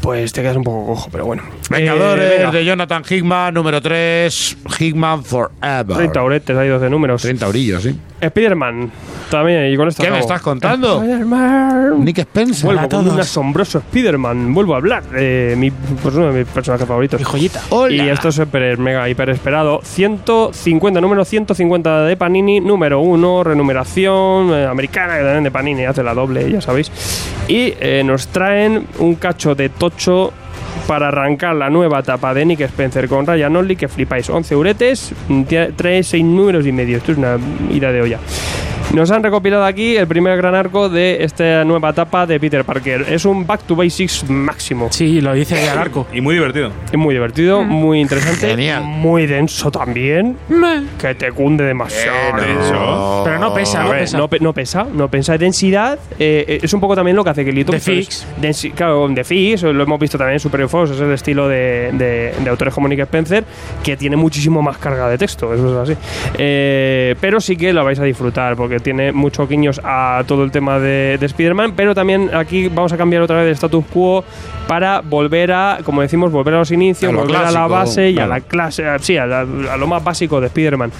Pues 0.00 0.32
te 0.32 0.42
quedas 0.42 0.56
un 0.56 0.64
poco 0.64 0.86
cojo, 0.86 1.08
pero 1.10 1.26
bueno. 1.26 1.42
Vengadores 1.70 2.24
Eh, 2.32 2.36
venga, 2.38 2.50
de 2.50 2.64
Jonathan 2.64 3.02
Hickman, 3.08 3.54
número 3.54 3.80
3. 3.80 4.56
Hickman 4.78 5.24
Forever. 5.24 5.96
30 5.96 6.20
auretes, 6.20 6.56
hay 6.56 6.68
12 6.68 6.90
números. 6.90 7.22
30 7.22 7.48
orillos, 7.48 7.82
sí. 7.82 7.96
Spider-Man, 8.20 8.90
también, 9.36 9.72
y 9.72 9.76
con 9.76 9.88
esto 9.88 10.02
¿Qué 10.02 10.10
me 10.10 10.18
estás 10.18 10.40
contando? 10.40 11.02
Spider-Man. 11.02 12.04
Nick 12.04 12.18
Spencer. 12.18 12.64
Vuelvo 12.64 12.80
Hola 12.80 12.86
a 12.86 12.88
con 12.88 13.04
todos. 13.04 13.14
un 13.14 13.20
asombroso 13.20 13.78
Spider-Man. 13.78 14.54
Vuelvo 14.54 14.74
a 14.74 14.76
hablar. 14.76 15.02
de 15.04 15.54
mi, 15.56 15.70
pues 15.70 16.14
uno 16.14 16.32
de 16.32 16.40
mis 16.40 16.48
personajes 16.48 16.86
favoritos. 16.86 17.18
Mi 17.20 17.24
joyita. 17.24 17.60
Y 17.90 18.00
esto 18.00 18.28
es 18.28 18.78
mega 18.78 19.08
hiper 19.08 19.30
esperado. 19.30 19.80
150, 19.82 21.00
número 21.00 21.24
150 21.24 22.02
de 22.04 22.16
Panini, 22.16 22.60
número 22.60 23.00
1, 23.00 23.44
renumeración 23.44 24.52
eh, 24.52 24.66
americana, 24.66 25.16
que 25.16 25.24
también 25.24 25.44
de 25.44 25.50
Panini 25.50 25.84
hace 25.84 26.02
la 26.02 26.14
doble, 26.14 26.50
ya 26.50 26.60
sabéis. 26.60 26.90
Y 27.48 27.74
eh, 27.80 28.02
nos 28.04 28.28
traen 28.28 28.86
un 28.98 29.14
cacho 29.16 29.54
de 29.54 29.68
tocho 29.68 30.32
para 30.86 31.08
arrancar 31.08 31.54
la 31.54 31.70
nueva 31.70 32.00
etapa 32.00 32.34
de 32.34 32.44
Nick 32.44 32.60
Spencer 32.62 33.08
con 33.08 33.26
Ryan 33.26 33.56
Only, 33.56 33.76
que 33.76 33.88
flipáis. 33.88 34.28
11 34.30 34.56
uretes, 34.56 35.12
mm, 35.28 35.42
tie- 35.42 35.72
trae 35.76 36.02
6 36.02 36.24
números 36.24 36.66
y 36.66 36.72
medio. 36.72 36.98
Esto 36.98 37.12
es 37.12 37.18
una 37.18 37.38
ida 37.70 37.92
de 37.92 38.02
olla. 38.02 38.18
Nos 38.92 39.10
han 39.10 39.22
recopilado 39.22 39.64
aquí 39.64 39.96
el 39.96 40.06
primer 40.06 40.36
gran 40.36 40.54
arco 40.54 40.90
de 40.90 41.24
esta 41.24 41.64
nueva 41.64 41.90
etapa 41.90 42.26
de 42.26 42.38
Peter 42.38 42.62
Parker. 42.62 43.06
Es 43.08 43.24
un 43.24 43.46
back 43.46 43.62
to 43.62 43.74
basics 43.74 44.28
máximo. 44.28 44.88
Sí, 44.90 45.22
lo 45.22 45.32
dice 45.32 45.70
al 45.70 45.78
arco. 45.78 46.06
Y 46.12 46.20
muy 46.20 46.34
divertido. 46.34 46.70
Es 46.90 46.98
muy 46.98 47.14
divertido, 47.14 47.62
muy 47.62 48.00
interesante. 48.00 48.48
Genial. 48.48 48.82
Muy 48.84 49.26
denso 49.26 49.70
también. 49.70 50.36
Que 51.00 51.14
te 51.14 51.32
cunde 51.32 51.64
demasiado. 51.64 52.36
Denso. 52.36 53.22
Pero 53.24 53.38
no 53.38 53.54
pesa, 53.54 53.80
A 53.80 53.84
no 53.84 53.90
ver, 53.92 54.00
pesa. 54.00 54.18
no, 54.18 54.28
pe- 54.28 54.40
no 54.40 54.52
pesa, 54.52 54.86
no 54.92 55.08
pesa. 55.08 55.38
Densidad 55.38 55.98
eh, 56.18 56.44
eh, 56.46 56.58
es 56.62 56.74
un 56.74 56.80
poco 56.80 56.94
también 56.94 57.16
lo 57.16 57.24
que 57.24 57.30
hace 57.30 57.46
que 57.46 57.52
Lito. 57.52 57.72
De 57.72 57.78
pues, 57.80 58.26
Fix. 58.42 58.72
claro, 58.74 59.08
de 59.08 59.24
Fix, 59.24 59.62
lo 59.62 59.82
hemos 59.84 59.98
visto 60.00 60.18
también 60.18 60.34
en 60.34 60.40
Es 60.68 61.00
el 61.00 61.12
estilo 61.12 61.48
de, 61.48 61.90
de- 61.92 62.34
de 62.42 62.50
autores 62.50 62.72
como 62.74 62.88
Nick 62.88 63.00
Spencer, 63.00 63.44
que 63.82 63.96
tiene 63.96 64.16
muchísimo 64.16 64.62
más 64.62 64.78
carga 64.78 65.08
de 65.08 65.18
texto, 65.18 65.52
eso 65.54 65.82
es 65.82 65.90
así. 65.90 66.00
Eh, 66.38 67.14
pero 67.20 67.40
sí 67.40 67.56
que 67.56 67.72
lo 67.72 67.84
vais 67.84 67.98
a 67.98 68.04
disfrutar, 68.04 68.56
porque 68.56 68.78
tiene 68.80 69.12
muchos 69.12 69.48
guiños 69.48 69.80
a 69.84 70.22
todo 70.26 70.44
el 70.44 70.50
tema 70.50 70.78
de, 70.78 71.16
de 71.18 71.26
Spider-Man, 71.26 71.74
pero 71.76 71.94
también 71.94 72.30
aquí 72.34 72.68
vamos 72.68 72.92
a 72.92 72.96
cambiar 72.96 73.22
otra 73.22 73.36
vez 73.36 73.46
de 73.46 73.52
status 73.52 73.84
quo 73.92 74.24
para 74.66 75.00
volver 75.00 75.52
a, 75.52 75.78
como 75.84 76.02
decimos, 76.02 76.30
volver 76.32 76.54
a 76.54 76.58
los 76.58 76.70
inicios, 76.70 77.10
A 77.10 77.12
lo 77.12 77.20
volver 77.22 77.36
a 77.36 77.50
la 77.50 77.66
base 77.66 78.10
y 78.10 78.18
a 78.18 78.26
la 78.26 78.40
clase, 78.40 78.86
a- 78.86 78.98
sí, 78.98 79.16
a, 79.16 79.26
la- 79.26 79.40
a 79.40 79.76
lo 79.76 79.86
más 79.86 80.02
básico 80.02 80.40
de 80.40 80.46
Spider-Man. 80.46 80.90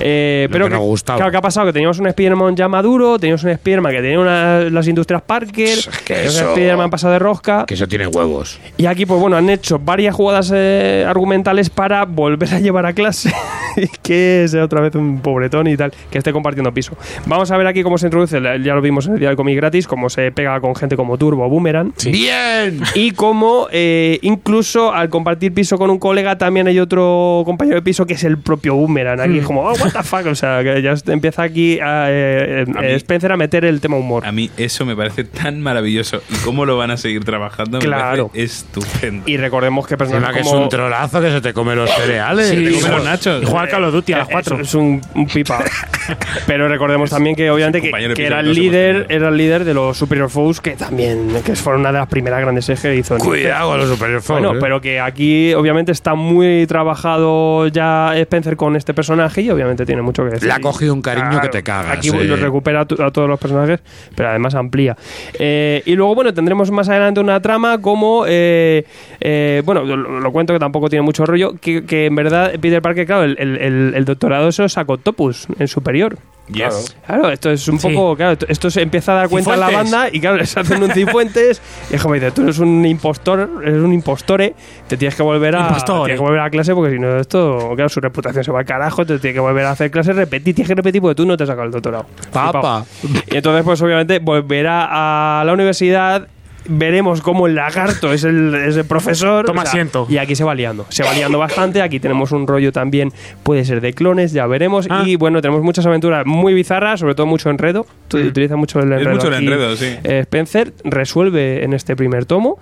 Eh, 0.00 0.48
pero 0.50 0.68
que 0.68 0.76
gustaba. 0.76 1.16
claro, 1.18 1.30
¿qué 1.30 1.36
ha 1.38 1.42
pasado? 1.42 1.66
Que 1.66 1.72
teníamos 1.72 1.98
un 1.98 2.06
Spider-Man 2.08 2.56
ya 2.56 2.68
maduro, 2.68 3.18
teníamos 3.18 3.42
un 3.44 3.50
Spider-Man 3.50 3.92
que 3.92 4.02
tenía 4.02 4.20
una- 4.20 4.60
las 4.70 4.86
industrias 4.88 5.22
Parker, 5.22 5.68
Es 5.68 5.88
que 6.04 6.14
un 6.28 6.48
Spider-Man 6.50 6.90
pasado 6.90 7.12
de 7.14 7.18
rosca. 7.18 7.64
Que 7.66 7.74
eso 7.74 7.88
tiene 7.88 8.06
huevos. 8.06 8.58
Y 8.76 8.86
aquí, 8.86 9.05
pues 9.06 9.20
bueno, 9.20 9.36
han 9.36 9.48
hecho 9.50 9.78
varias 9.78 10.14
jugadas 10.14 10.52
eh, 10.54 11.04
argumentales 11.06 11.70
para 11.70 12.04
volver 12.04 12.54
a 12.54 12.60
llevar 12.60 12.86
a 12.86 12.92
clase 12.92 13.32
que 14.02 14.46
sea 14.48 14.64
otra 14.64 14.80
vez 14.80 14.94
un 14.94 15.20
pobretón 15.20 15.66
y 15.66 15.76
tal, 15.76 15.92
que 16.10 16.18
esté 16.18 16.32
compartiendo 16.32 16.72
piso. 16.72 16.96
Vamos 17.26 17.50
a 17.50 17.56
ver 17.56 17.66
aquí 17.66 17.82
cómo 17.82 17.98
se 17.98 18.06
introduce, 18.06 18.40
ya 18.40 18.74
lo 18.74 18.80
vimos 18.80 19.06
en 19.06 19.14
el 19.14 19.18
día 19.20 19.28
del 19.28 19.36
cómic 19.36 19.56
gratis, 19.56 19.86
cómo 19.86 20.08
se 20.10 20.30
pega 20.32 20.60
con 20.60 20.74
gente 20.74 20.96
como 20.96 21.16
Turbo, 21.18 21.48
Boomerang. 21.48 21.92
¡Bien! 22.04 22.80
Y 22.94 23.12
cómo 23.12 23.68
eh, 23.72 24.18
incluso 24.22 24.92
al 24.92 25.08
compartir 25.08 25.52
piso 25.52 25.78
con 25.78 25.90
un 25.90 25.98
colega 25.98 26.38
también 26.38 26.66
hay 26.68 26.78
otro 26.78 27.42
compañero 27.44 27.76
de 27.76 27.82
piso 27.82 28.06
que 28.06 28.14
es 28.14 28.24
el 28.24 28.38
propio 28.38 28.74
Boomerang. 28.74 29.20
Aquí 29.20 29.38
es 29.38 29.44
como, 29.46 29.62
oh, 29.62 29.72
what 29.72 29.92
the 29.92 30.02
fuck. 30.02 30.26
O 30.26 30.34
sea, 30.34 30.62
que 30.62 30.82
ya 30.82 30.94
empieza 31.08 31.42
aquí 31.42 31.78
a, 31.80 32.06
eh, 32.08 32.64
A 32.74 32.80
mí- 32.80 32.86
eh, 32.86 32.94
Spencer 32.96 33.32
a 33.32 33.36
meter 33.36 33.64
el 33.64 33.80
tema 33.80 33.96
humor. 33.96 34.26
A 34.26 34.32
mí 34.32 34.50
eso 34.56 34.84
me 34.84 34.96
parece 34.96 35.24
tan 35.24 35.60
maravilloso. 35.60 36.22
Y 36.30 36.36
cómo 36.44 36.64
lo 36.64 36.76
van 36.76 36.90
a 36.90 36.96
seguir 36.96 37.24
trabajando 37.24 37.78
me 37.78 37.84
Claro. 37.84 38.28
parece 38.28 38.44
estupendo. 38.44 39.22
Y 39.26 39.36
recordemos 39.36 39.86
que 39.86 39.94
Encima 39.94 40.10
personajes 40.10 40.42
que 40.42 40.48
es 40.48 40.54
un 40.54 40.68
trolazo 40.68 41.20
que 41.20 41.30
se 41.30 41.40
te 41.40 41.52
come 41.52 41.74
los 41.74 41.90
cereales. 41.90 42.48
Sí, 42.48 42.64
Te 42.64 42.80
come 42.80 42.96
los 42.96 43.04
nachos. 43.04 43.42
Y 43.42 43.46
juega 43.66 43.76
Call 43.78 43.84
of 43.84 43.92
Duty 43.94 44.12
a 44.12 44.18
las 44.18 44.28
Eh, 44.28 44.32
4. 44.32 44.54
Es, 44.56 44.60
es 44.68 44.74
un, 44.74 45.00
un 45.14 45.26
pipa. 45.26 45.62
Pero 46.46 46.68
recordemos 46.68 47.10
también 47.10 47.34
que 47.36 47.50
obviamente 47.50 47.80
que, 47.80 47.90
era 48.24 48.40
el 48.40 48.52
líder, 48.52 49.06
era 49.08 49.28
el 49.28 49.36
líder 49.36 49.64
de 49.64 49.74
los 49.74 49.96
Superior 49.96 50.30
Foes 50.30 50.60
que 50.60 50.72
también 50.72 51.28
que 51.44 51.54
fueron 51.56 51.80
una 51.80 51.92
de 51.92 51.98
las 51.98 52.08
primeras 52.08 52.40
grandes 52.40 52.68
ejes 52.68 52.82
que 52.82 52.96
hizo. 52.96 53.18
Cuidado 53.18 53.70
con 53.70 53.78
los 53.78 53.88
superior 53.88 54.20
Fox, 54.22 54.40
Bueno, 54.40 54.54
¿eh? 54.54 54.58
pero 54.60 54.80
que 54.80 55.00
aquí 55.00 55.52
obviamente 55.54 55.92
está 55.92 56.14
muy 56.14 56.66
trabajado 56.66 57.66
ya 57.68 58.16
Spencer 58.16 58.56
con 58.56 58.76
este 58.76 58.94
personaje 58.94 59.42
y 59.42 59.50
obviamente 59.50 59.84
tiene 59.84 60.02
mucho 60.02 60.24
que 60.24 60.30
decir. 60.30 60.46
Le 60.48 60.54
ha 60.54 60.60
cogido 60.60 60.94
un 60.94 61.02
cariño 61.02 61.40
que 61.40 61.48
te 61.48 61.62
cagas. 61.62 61.96
Aquí 61.98 62.08
eh. 62.08 62.24
lo 62.24 62.36
recupera 62.36 62.80
a, 62.82 62.86
todos 62.86 63.28
los 63.28 63.38
personajes, 63.40 63.80
pero 64.14 64.28
además 64.30 64.54
amplía. 64.54 64.96
Eh, 65.38 65.82
y 65.86 65.94
luego, 65.94 66.14
bueno, 66.14 66.32
tendremos 66.34 66.70
más 66.70 66.88
adelante 66.88 67.20
una 67.20 67.40
trama 67.40 67.80
como, 67.80 68.24
eh, 68.28 68.84
eh, 69.20 69.62
bueno, 69.64 69.84
lo, 69.84 69.96
lo 69.96 70.32
cuento 70.32 70.52
que 70.52 70.58
tampoco 70.58 70.88
tiene 70.88 71.02
mucho 71.02 71.26
rollo, 71.26 71.54
que, 71.60 71.84
que 71.84 72.06
en 72.06 72.14
verdad 72.14 72.52
Peter 72.60 72.80
Parker, 72.82 73.06
claro, 73.06 73.24
el, 73.24 73.36
el- 73.38 73.55
el, 73.56 73.62
el- 73.62 73.94
el 73.94 74.04
doctorado 74.04 74.48
eso 74.48 74.64
es 74.64 74.76
Octopus, 74.76 75.46
en 75.58 75.68
superior. 75.68 76.18
Yes. 76.48 76.96
Claro, 77.04 77.28
esto 77.30 77.50
es 77.50 77.66
un 77.66 77.80
Sí. 77.80 77.88
poco, 77.88 78.14
claro, 78.14 78.38
esto 78.46 78.70
se 78.70 78.80
empieza 78.80 79.10
a 79.10 79.14
dar 79.16 79.28
cuenta 79.28 79.54
en 79.54 79.58
la 79.60 79.66
Cifuentes. 79.66 79.92
banda 79.92 80.08
y 80.12 80.20
claro, 80.20 80.36
les 80.38 80.56
hacen 80.56 80.80
un 80.80 80.92
cifuentes 80.92 81.60
y 81.90 81.94
es 81.96 82.00
como 82.02 82.14
dice, 82.14 82.30
tú 82.30 82.42
eres 82.42 82.60
un 82.60 82.86
impostor, 82.86 83.50
eres 83.64 83.82
un 83.82 83.92
impostore, 83.92 84.54
te 84.86 84.96
tienes 84.96 85.16
que 85.16 85.24
volver 85.24 85.56
a 85.56 85.62
Impostore. 85.62 86.04
tienes 86.04 86.20
que 86.20 86.24
volver 86.24 86.40
a 86.40 86.48
clase 86.50 86.72
porque 86.72 86.92
si 86.92 87.00
no 87.00 87.16
esto, 87.18 87.72
claro, 87.74 87.88
su 87.88 87.98
reputación 88.00 88.44
se 88.44 88.52
va 88.52 88.60
al 88.60 88.64
carajo, 88.64 89.04
te 89.04 89.18
tienes 89.18 89.34
que 89.34 89.40
volver 89.40 89.64
a 89.64 89.72
hacer 89.72 89.90
clases, 89.90 90.14
repetir, 90.14 90.54
tienes 90.54 90.68
que 90.68 90.76
repetir 90.76 91.00
porque 91.02 91.16
tú 91.16 91.26
no 91.26 91.36
te 91.36 91.42
has 91.42 91.48
sacado 91.48 91.66
el 91.66 91.72
doctorado. 91.72 92.06
Papa. 92.32 92.84
Y 93.28 93.36
entonces, 93.38 93.64
pues 93.64 93.82
obviamente, 93.82 94.20
volverá 94.20 95.40
a 95.40 95.44
la 95.44 95.52
universidad. 95.52 96.28
Veremos 96.68 97.20
cómo 97.20 97.46
el 97.46 97.54
lagarto 97.54 98.12
es 98.12 98.24
el, 98.24 98.54
es 98.54 98.76
el 98.76 98.84
profesor. 98.84 99.44
Toma 99.46 99.62
asiento. 99.62 100.06
Y 100.08 100.18
aquí 100.18 100.34
se 100.36 100.44
va 100.44 100.54
liando. 100.54 100.86
Se 100.88 101.02
va 101.02 101.12
liando 101.14 101.38
bastante. 101.38 101.82
Aquí 101.82 102.00
tenemos 102.00 102.32
un 102.32 102.46
rollo 102.46 102.72
también, 102.72 103.12
puede 103.42 103.64
ser 103.64 103.80
de 103.80 103.92
clones, 103.92 104.32
ya 104.32 104.46
veremos. 104.46 104.86
Ah. 104.90 105.02
Y 105.06 105.16
bueno, 105.16 105.40
tenemos 105.40 105.62
muchas 105.62 105.86
aventuras 105.86 106.24
muy 106.26 106.54
bizarras, 106.54 107.00
sobre 107.00 107.14
todo 107.14 107.26
mucho 107.26 107.50
enredo. 107.50 107.86
Tu- 108.08 108.18
Utiliza 108.18 108.56
mucho 108.56 108.80
el 108.80 108.92
enredo. 108.92 109.10
mucho 109.14 109.28
el 109.28 109.34
aquí. 109.34 109.44
enredo, 109.46 109.76
sí. 109.76 109.86
Eh, 110.04 110.20
Spencer 110.20 110.72
resuelve 110.84 111.64
en 111.64 111.72
este 111.72 111.96
primer 111.96 112.24
tomo. 112.26 112.58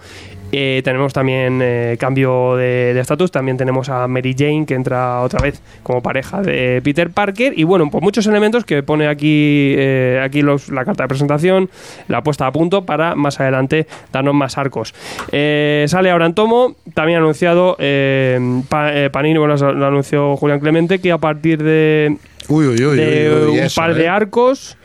Eh, 0.56 0.82
tenemos 0.84 1.12
también 1.12 1.58
eh, 1.62 1.96
cambio 1.98 2.54
de 2.56 2.98
estatus. 3.00 3.32
También 3.32 3.56
tenemos 3.56 3.88
a 3.88 4.06
Mary 4.06 4.34
Jane 4.38 4.64
que 4.66 4.74
entra 4.74 5.20
otra 5.22 5.40
vez 5.40 5.60
como 5.82 6.00
pareja 6.00 6.42
de 6.42 6.80
Peter 6.84 7.10
Parker. 7.10 7.52
Y 7.56 7.64
bueno, 7.64 7.90
pues 7.90 8.02
muchos 8.02 8.24
elementos 8.28 8.64
que 8.64 8.82
pone 8.84 9.08
aquí, 9.08 9.74
eh, 9.76 10.20
aquí 10.22 10.42
los- 10.42 10.68
la 10.68 10.84
carta 10.84 11.04
de 11.04 11.08
presentación, 11.08 11.70
la 12.08 12.22
puesta 12.22 12.46
a 12.46 12.52
punto 12.52 12.84
para 12.84 13.14
más 13.16 13.40
adelante 13.40 13.86
darnos 14.12 14.34
más 14.34 14.56
arcos. 14.56 14.94
Sale 15.30 16.10
ahora 16.10 16.26
en 16.26 16.34
tomo. 16.34 16.76
También 16.94 17.18
anunciado 17.18 17.76
eh, 17.80 18.38
Pa- 18.68 18.92
Panini, 19.10 19.38
bueno, 19.38 19.56
lo 19.56 19.86
anunció 19.86 20.36
Julián 20.36 20.60
Clemente, 20.60 21.00
que 21.00 21.10
a 21.10 21.18
partir 21.18 21.62
de 21.62 22.16
Uy, 22.48 22.66
uy, 22.66 22.84
uy. 22.84 22.96
de 22.96 23.32
uy, 23.34 23.42
uy, 23.52 23.58
un 23.58 23.64
eso, 23.64 23.80
par 23.80 23.94
de 23.94 24.08
arcos. 24.08 24.76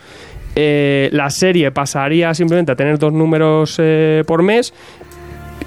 eh, 0.56 1.10
la 1.14 1.30
serie 1.30 1.72
pasaría 1.72 2.34
simplemente 2.34 2.72
a 2.72 2.76
tener 2.76 2.98
dos 2.98 3.14
números 3.14 3.76
eh, 3.80 4.24
por 4.26 4.42
mes. 4.44 4.74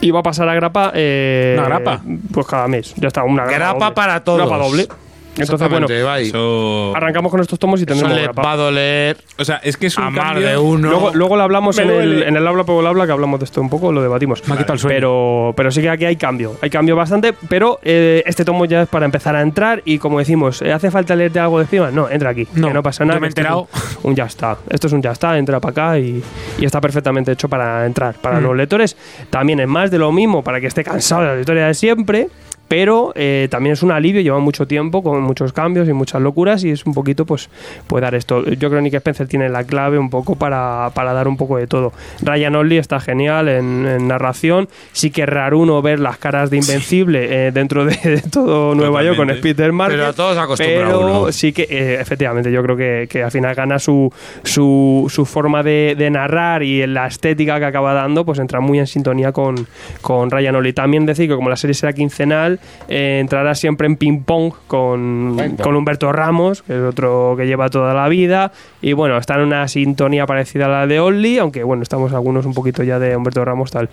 Y 0.02 0.10
va 0.10 0.18
a 0.20 0.22
pasar 0.22 0.48
a 0.48 0.54
grapa. 0.54 0.92
eh, 0.94 1.54
¿Una 1.58 1.66
grapa? 1.68 2.00
Pues 2.34 2.46
cada 2.46 2.68
mes. 2.68 2.92
Ya 2.96 3.08
está, 3.08 3.22
una 3.24 3.44
grapa. 3.44 3.56
Grapa 3.56 3.78
doble. 3.84 3.94
para 3.94 4.24
todos. 4.24 4.38
Grapa 4.40 4.58
doble. 4.58 4.88
Entonces, 5.38 5.68
bueno. 5.68 5.86
Eso, 6.18 6.92
arrancamos 6.94 7.30
con 7.30 7.40
estos 7.40 7.58
tomos 7.58 7.80
y 7.80 7.84
Eso 7.84 7.86
tendremos 7.94 8.16
le 8.16 8.22
grapa. 8.24 8.42
va 8.42 8.52
a 8.52 8.56
doler 8.56 9.16
o 9.38 9.44
sea, 9.44 9.56
es 9.64 9.76
que 9.76 9.86
es 9.86 9.96
un 9.96 10.04
a 10.04 10.10
más 10.10 10.24
cambio. 10.32 10.46
de 10.46 10.56
uno. 10.58 10.88
Luego, 10.90 11.10
luego 11.14 11.36
lo 11.36 11.42
hablamos 11.42 11.78
en 11.78 11.90
el, 11.90 12.22
en 12.22 12.36
el 12.36 12.46
habla 12.46 12.64
por 12.64 12.86
habla, 12.86 13.06
que 13.06 13.12
hablamos 13.12 13.40
de 13.40 13.44
esto 13.44 13.60
un 13.60 13.70
poco, 13.70 13.92
lo 13.92 14.02
debatimos. 14.02 14.46
Me 14.46 14.54
ha 14.54 14.58
quitado 14.58 14.74
el 14.74 14.78
sueño. 14.78 14.94
Pero, 14.94 15.54
pero 15.56 15.70
sí 15.70 15.80
que 15.80 15.88
aquí 15.90 16.04
hay 16.04 16.16
cambio. 16.16 16.56
Hay 16.60 16.68
cambio 16.70 16.96
bastante, 16.96 17.32
pero 17.48 17.78
eh, 17.82 18.22
este 18.26 18.44
tomo 18.44 18.64
ya 18.66 18.82
es 18.82 18.88
para 18.88 19.06
empezar 19.06 19.34
a 19.36 19.40
entrar 19.40 19.82
y 19.84 19.98
como 19.98 20.18
decimos, 20.18 20.60
¿eh, 20.62 20.72
¿hace 20.72 20.90
falta 20.90 21.16
leerte 21.16 21.38
algo 21.40 21.58
de 21.58 21.64
encima? 21.64 21.90
No, 21.90 22.08
entra 22.10 22.30
aquí. 22.30 22.46
No, 22.54 22.68
que 22.68 22.74
no 22.74 22.82
pasa 22.82 23.04
nada. 23.04 23.16
yo 23.16 23.20
me 23.20 23.26
he 23.26 23.30
enterado. 23.30 23.68
Un, 24.02 24.10
un 24.10 24.14
ya 24.16 24.24
está. 24.24 24.58
Esto 24.68 24.86
es 24.86 24.92
un 24.92 25.00
ya 25.02 25.12
está, 25.12 25.38
entra 25.38 25.60
para 25.60 25.70
acá 25.72 25.98
y, 25.98 26.22
y 26.58 26.64
está 26.64 26.80
perfectamente 26.80 27.32
hecho 27.32 27.48
para 27.48 27.86
entrar. 27.86 28.14
Para 28.16 28.38
Mm. 28.38 28.44
los 28.44 28.56
lectores 28.56 28.96
también 29.30 29.60
es 29.60 29.68
más 29.68 29.90
de 29.90 29.98
lo 29.98 30.10
mismo, 30.12 30.42
para 30.42 30.60
que 30.60 30.66
esté 30.66 30.82
cansado 30.84 31.22
de 31.22 31.34
la 31.34 31.40
historia 31.40 31.66
de 31.66 31.74
siempre. 31.74 32.28
Pero 32.68 33.12
eh, 33.16 33.48
también 33.50 33.74
es 33.74 33.82
un 33.82 33.90
alivio, 33.90 34.22
lleva 34.22 34.38
mucho 34.38 34.66
tiempo, 34.66 35.02
con 35.02 35.20
muchos 35.22 35.52
cambios 35.52 35.88
y 35.88 35.92
muchas 35.92 36.22
locuras, 36.22 36.64
y 36.64 36.70
es 36.70 36.86
un 36.86 36.94
poquito, 36.94 37.26
pues, 37.26 37.50
puede 37.86 38.02
dar 38.02 38.14
esto. 38.14 38.44
Yo 38.44 38.70
creo 38.70 38.78
que 38.78 38.82
Nick 38.82 38.94
Spencer 38.94 39.28
tiene 39.28 39.48
la 39.50 39.64
clave 39.64 39.98
un 39.98 40.08
poco 40.08 40.36
para, 40.36 40.90
para 40.94 41.12
dar 41.12 41.28
un 41.28 41.36
poco 41.36 41.58
de 41.58 41.66
todo. 41.66 41.92
Ryan 42.22 42.56
Ollie 42.56 42.78
está 42.78 42.98
genial 43.00 43.48
en, 43.48 43.86
en 43.86 44.08
narración. 44.08 44.68
Sí 44.92 45.10
que 45.10 45.22
es 45.22 45.28
raro 45.28 45.58
uno 45.58 45.82
ver 45.82 46.00
las 46.00 46.16
caras 46.16 46.48
de 46.48 46.56
Invencible 46.56 47.48
eh, 47.48 47.52
dentro 47.52 47.84
de, 47.84 47.96
de 47.96 48.22
todo 48.22 48.74
Nueva 48.74 49.02
York 49.02 49.16
con. 49.16 49.28
Peter 49.42 49.72
Market. 49.72 49.98
Pero 49.98 50.08
a 50.08 50.12
todos 50.12 50.38
acostumbra 50.38 50.86
Pero 50.86 51.00
uno. 51.00 51.32
sí 51.32 51.52
que, 51.52 51.62
eh, 51.68 51.98
efectivamente, 52.00 52.52
yo 52.52 52.62
creo 52.62 52.76
que, 52.76 53.06
que 53.10 53.22
al 53.22 53.30
final 53.30 53.54
gana 53.54 53.78
su, 53.78 54.12
su, 54.44 55.06
su 55.10 55.26
forma 55.26 55.62
de, 55.62 55.94
de 55.98 56.10
narrar 56.10 56.62
y 56.62 56.86
la 56.86 57.06
estética 57.06 57.58
que 57.58 57.64
acaba 57.64 57.92
dando, 57.92 58.24
pues 58.24 58.38
entra 58.38 58.60
muy 58.60 58.78
en 58.78 58.86
sintonía 58.86 59.32
con, 59.32 59.66
con 60.00 60.30
Ryan 60.30 60.56
Ollie. 60.56 60.72
También 60.72 61.06
decir 61.06 61.28
que 61.28 61.34
como 61.34 61.48
la 61.50 61.56
serie 61.56 61.74
será 61.74 61.92
quincenal, 61.92 62.51
eh, 62.88 63.18
entrará 63.20 63.54
siempre 63.54 63.86
en 63.86 63.96
ping-pong 63.96 64.52
con, 64.66 65.56
con 65.62 65.76
Humberto 65.76 66.12
Ramos, 66.12 66.62
que 66.62 66.74
es 66.74 66.82
otro 66.82 67.34
que 67.36 67.46
lleva 67.46 67.68
toda 67.68 67.94
la 67.94 68.08
vida. 68.08 68.52
Y 68.80 68.92
bueno, 68.92 69.16
está 69.16 69.34
en 69.34 69.42
una 69.42 69.68
sintonía 69.68 70.26
parecida 70.26 70.66
a 70.66 70.68
la 70.68 70.86
de 70.86 71.00
Ollie, 71.00 71.38
aunque 71.38 71.64
bueno, 71.64 71.82
estamos 71.82 72.12
algunos 72.12 72.46
un 72.46 72.54
poquito 72.54 72.82
ya 72.82 72.98
de 72.98 73.16
Humberto 73.16 73.44
Ramos 73.44 73.70
tal. 73.70 73.88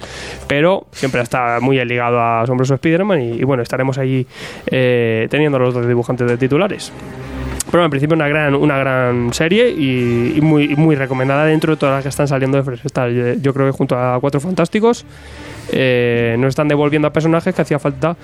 Pero 0.48 0.88
siempre 0.92 1.22
está 1.22 1.60
muy 1.62 1.84
ligado 1.86 2.20
a 2.20 2.42
Asombroso 2.42 2.76
Spider-Man 2.76 3.22
y, 3.22 3.32
y 3.34 3.44
bueno, 3.44 3.64
estaremos 3.64 3.98
ahí 3.98 4.26
eh, 4.68 5.28
teniendo 5.30 5.60
los 5.60 5.74
dos 5.74 5.88
dibujantes 5.88 6.28
de 6.28 6.38
titulares. 6.38 6.92
Pero 7.72 7.84
en 7.84 7.90
principio 7.90 8.16
una 8.16 8.28
gran, 8.28 8.56
una 8.56 8.78
gran 8.78 9.34
serie 9.34 9.70
y, 9.70 10.40
muy, 10.42 10.76
muy 10.76 10.96
recomendada 10.96 11.46
dentro 11.46 11.74
de 11.74 11.78
todas 11.78 11.96
las 11.96 12.04
que 12.04 12.10
están 12.10 12.28
saliendo 12.28 12.58
de 12.58 12.64
Fresh. 12.64 12.82
Yo, 12.84 13.34
yo 13.42 13.54
creo 13.54 13.68
que 13.68 13.72
junto 13.72 13.98
a 13.98 14.20
Cuatro 14.20 14.40
Fantásticos 14.40 15.06
eh, 15.72 16.36
nos 16.40 16.50
están 16.50 16.68
devolviendo 16.68 17.08
a 17.08 17.14
personajes 17.14 17.54
que 17.54 17.62
hacía 17.62 17.80
falta 17.80 18.16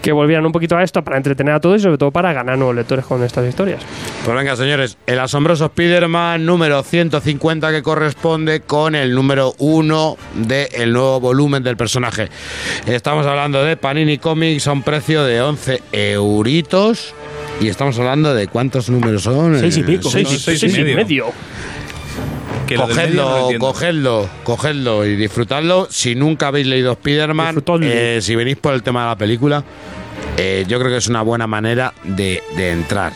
que 0.00 0.12
volvieran 0.12 0.46
un 0.46 0.52
poquito 0.52 0.76
a 0.76 0.82
esto 0.82 1.02
para 1.02 1.16
entretener 1.16 1.54
a 1.54 1.60
todos 1.60 1.80
y 1.80 1.82
sobre 1.82 1.98
todo 1.98 2.10
para 2.10 2.32
ganar 2.32 2.56
nuevos 2.56 2.76
lectores 2.76 3.04
con 3.04 3.22
estas 3.22 3.48
historias. 3.48 3.82
Pues 4.24 4.36
venga, 4.36 4.54
señores, 4.56 4.96
el 5.06 5.18
asombroso 5.18 5.66
Spider-Man 5.66 6.46
número 6.46 6.82
150 6.82 7.72
que 7.72 7.82
corresponde 7.82 8.60
con 8.60 8.94
el 8.94 9.14
número 9.14 9.54
1 9.58 10.16
del 10.34 10.92
nuevo 10.92 11.20
volumen 11.20 11.62
del 11.62 11.76
personaje. 11.76 12.28
Estamos 12.86 13.26
hablando 13.26 13.64
de 13.64 13.76
Panini 13.76 14.18
Comics 14.18 14.68
a 14.68 14.72
un 14.72 14.82
precio 14.82 15.24
de 15.24 15.42
11 15.42 15.82
euritos. 15.92 17.14
Y 17.60 17.68
estamos 17.68 17.98
hablando 17.98 18.34
de 18.34 18.48
cuántos 18.48 18.90
números 18.90 19.22
son. 19.22 19.58
Seis 19.58 19.76
y 19.76 19.82
pico. 19.82 20.10
Seis, 20.10 20.28
Seis 20.28 20.60
seis 20.60 20.62
y 20.76 20.80
y 20.80 20.84
medio. 20.84 20.96
medio. 20.96 21.26
Que 22.66 22.76
lo 22.76 22.86
del 22.86 22.96
medio 22.96 23.14
no 23.22 23.52
lo 23.52 23.58
Cogedlo, 23.58 23.58
cogedlo, 23.58 24.28
cogedlo 24.44 25.06
y 25.06 25.16
disfrutadlo. 25.16 25.86
Si 25.90 26.14
nunca 26.14 26.48
habéis 26.48 26.66
leído 26.66 26.92
Spider-Man, 26.92 27.62
eh, 27.82 28.18
si 28.20 28.34
venís 28.34 28.56
por 28.56 28.74
el 28.74 28.82
tema 28.82 29.02
de 29.02 29.08
la 29.10 29.16
película, 29.16 29.62
eh, 30.36 30.64
yo 30.66 30.78
creo 30.78 30.90
que 30.90 30.96
es 30.98 31.08
una 31.08 31.22
buena 31.22 31.46
manera 31.46 31.92
de, 32.04 32.42
de 32.56 32.70
entrar. 32.70 33.12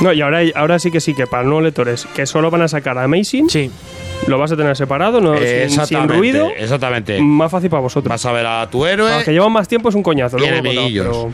No, 0.00 0.12
y 0.12 0.20
ahora, 0.20 0.40
ahora 0.54 0.78
sí 0.78 0.90
que 0.90 1.00
sí, 1.00 1.12
que 1.14 1.26
para 1.26 1.42
nuevos 1.42 1.64
lectores 1.64 2.06
que 2.14 2.24
solo 2.24 2.50
van 2.50 2.62
a 2.62 2.68
sacar 2.68 2.96
Amazing, 2.98 3.50
Sí. 3.50 3.68
lo 4.28 4.38
vas 4.38 4.52
a 4.52 4.56
tener 4.56 4.76
separado, 4.76 5.20
no, 5.20 5.34
Eh, 5.34 5.68
sin, 5.68 6.08
ruido. 6.08 6.50
Exactamente. 6.56 7.20
Más 7.20 7.50
fácil 7.50 7.68
para 7.68 7.80
vosotros. 7.82 8.08
Vas 8.08 8.24
a 8.24 8.30
ver 8.32 8.46
a 8.46 8.68
tu 8.70 8.86
héroe, 8.86 9.06
Para 9.06 9.16
los 9.16 9.24
que 9.24 9.32
llevan 9.32 9.50
más 9.52 9.66
tiempo 9.66 9.88
es 9.88 9.94
un 9.96 10.02
coñazo. 10.04 10.38
Y 10.38 10.40
luego 10.46 10.62
pero 10.62 11.30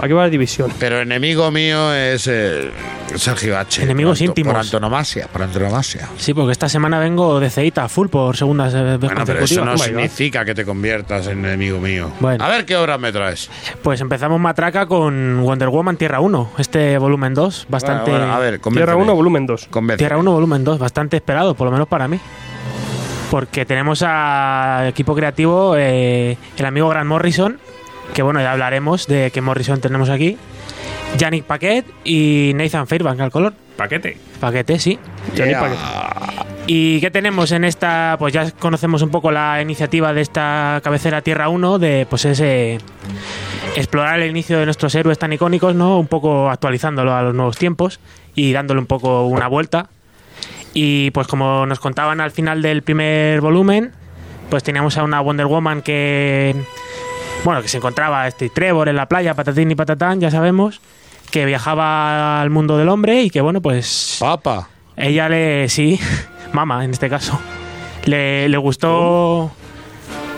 Aquí 0.00 0.12
va 0.12 0.22
la 0.24 0.30
división. 0.30 0.72
pero 0.78 1.00
enemigo 1.00 1.50
mío 1.50 1.92
es 1.92 2.26
eh, 2.28 2.70
Sergio 3.16 3.58
H. 3.58 3.82
Enemigos 3.82 4.18
por 4.18 4.26
íntimos. 4.28 4.52
Por 4.52 4.60
antonomasia, 4.62 5.26
por 5.26 5.42
antonomasia. 5.42 6.08
Sí, 6.16 6.34
porque 6.34 6.52
esta 6.52 6.68
semana 6.68 6.98
vengo 6.98 7.40
de 7.40 7.50
Ceita 7.50 7.88
full 7.88 8.08
por 8.08 8.36
segunda 8.36 8.64
vez 8.68 9.00
Bueno, 9.00 9.22
pero 9.26 9.40
eso 9.44 9.64
no 9.64 9.72
Oh 9.72 9.76
God. 9.76 9.82
significa 9.82 10.44
que 10.44 10.54
te 10.54 10.64
conviertas 10.64 11.26
en 11.26 11.44
enemigo 11.44 11.80
mío. 11.80 12.10
Bueno. 12.20 12.44
A 12.44 12.48
ver 12.48 12.64
qué 12.64 12.76
obra 12.76 12.96
me 12.98 13.12
traes. 13.12 13.50
Pues 13.82 14.00
empezamos 14.00 14.38
matraca 14.40 14.86
con 14.86 15.42
Wonder 15.42 15.68
Woman 15.68 15.96
Tierra 15.96 16.20
1, 16.20 16.52
este 16.58 16.96
volumen 16.98 17.34
2, 17.34 17.66
bastante... 17.68 18.10
Bueno, 18.10 18.26
bueno, 18.26 18.34
a 18.34 18.38
ver, 18.38 18.58
Tierra 18.60 18.62
convénceme. 18.94 19.02
1, 19.02 19.14
volumen 19.14 19.46
2. 19.46 19.66
Convénceme. 19.70 19.98
Tierra 19.98 20.18
1, 20.18 20.30
volumen 20.32 20.64
2, 20.64 20.78
bastante 20.78 21.16
esperado, 21.16 21.54
por 21.54 21.64
lo 21.66 21.72
menos 21.72 21.88
para 21.88 22.06
mí. 22.08 22.20
Porque 23.30 23.66
tenemos 23.66 24.02
a 24.06 24.86
equipo 24.88 25.14
creativo, 25.14 25.74
eh, 25.76 26.38
el 26.56 26.64
amigo 26.64 26.88
Grant 26.88 27.06
Morrison, 27.08 27.58
que 28.14 28.22
bueno, 28.22 28.40
ya 28.40 28.52
hablaremos 28.52 29.06
de 29.06 29.30
qué 29.32 29.40
Morrison 29.40 29.80
tenemos 29.80 30.10
aquí. 30.10 30.36
Yannick 31.16 31.44
Paquet 31.44 31.86
y 32.04 32.52
Nathan 32.54 32.86
Fairbank 32.86 33.20
al 33.20 33.30
color. 33.30 33.54
Paquete. 33.76 34.18
Paquete, 34.40 34.78
sí. 34.78 34.98
Yeah. 35.34 35.60
Paquet. 35.60 35.78
¿Y 36.66 37.00
qué 37.00 37.10
tenemos 37.10 37.50
en 37.52 37.64
esta? 37.64 38.16
Pues 38.18 38.34
ya 38.34 38.50
conocemos 38.50 39.00
un 39.00 39.08
poco 39.08 39.30
la 39.30 39.62
iniciativa 39.62 40.12
de 40.12 40.20
esta 40.20 40.82
cabecera 40.84 41.22
Tierra 41.22 41.48
1 41.48 41.78
de 41.78 42.06
pues 42.10 42.26
ese 42.26 42.78
explorar 43.74 44.20
el 44.20 44.28
inicio 44.28 44.58
de 44.58 44.66
nuestros 44.66 44.94
héroes 44.94 45.18
tan 45.18 45.32
icónicos, 45.32 45.74
¿no? 45.74 45.98
Un 45.98 46.08
poco 46.08 46.50
actualizándolo 46.50 47.14
a 47.14 47.22
los 47.22 47.34
nuevos 47.34 47.56
tiempos 47.56 48.00
y 48.34 48.52
dándole 48.52 48.80
un 48.80 48.86
poco 48.86 49.26
una 49.26 49.48
vuelta. 49.48 49.88
Y 50.74 51.10
pues 51.12 51.26
como 51.26 51.64
nos 51.64 51.80
contaban 51.80 52.20
al 52.20 52.32
final 52.32 52.60
del 52.60 52.82
primer 52.82 53.40
volumen, 53.40 53.92
pues 54.50 54.62
teníamos 54.62 54.98
a 54.98 55.04
una 55.04 55.20
Wonder 55.20 55.46
Woman 55.46 55.80
que 55.80 56.54
bueno, 57.44 57.62
que 57.62 57.68
se 57.68 57.76
encontraba 57.78 58.26
este 58.26 58.48
Trevor 58.50 58.88
en 58.88 58.96
la 58.96 59.06
playa, 59.08 59.34
patatín 59.34 59.70
y 59.70 59.74
patatán, 59.74 60.20
ya 60.20 60.30
sabemos, 60.30 60.80
que 61.30 61.44
viajaba 61.46 62.40
al 62.40 62.50
mundo 62.50 62.76
del 62.76 62.88
hombre 62.88 63.22
y 63.22 63.30
que 63.30 63.40
bueno, 63.40 63.60
pues 63.60 64.16
Papa. 64.20 64.68
ella 64.96 65.28
le. 65.28 65.68
Sí, 65.68 65.98
mama 66.52 66.84
en 66.84 66.90
este 66.92 67.08
caso. 67.08 67.38
Le, 68.04 68.48
le 68.48 68.56
gustó. 68.56 69.50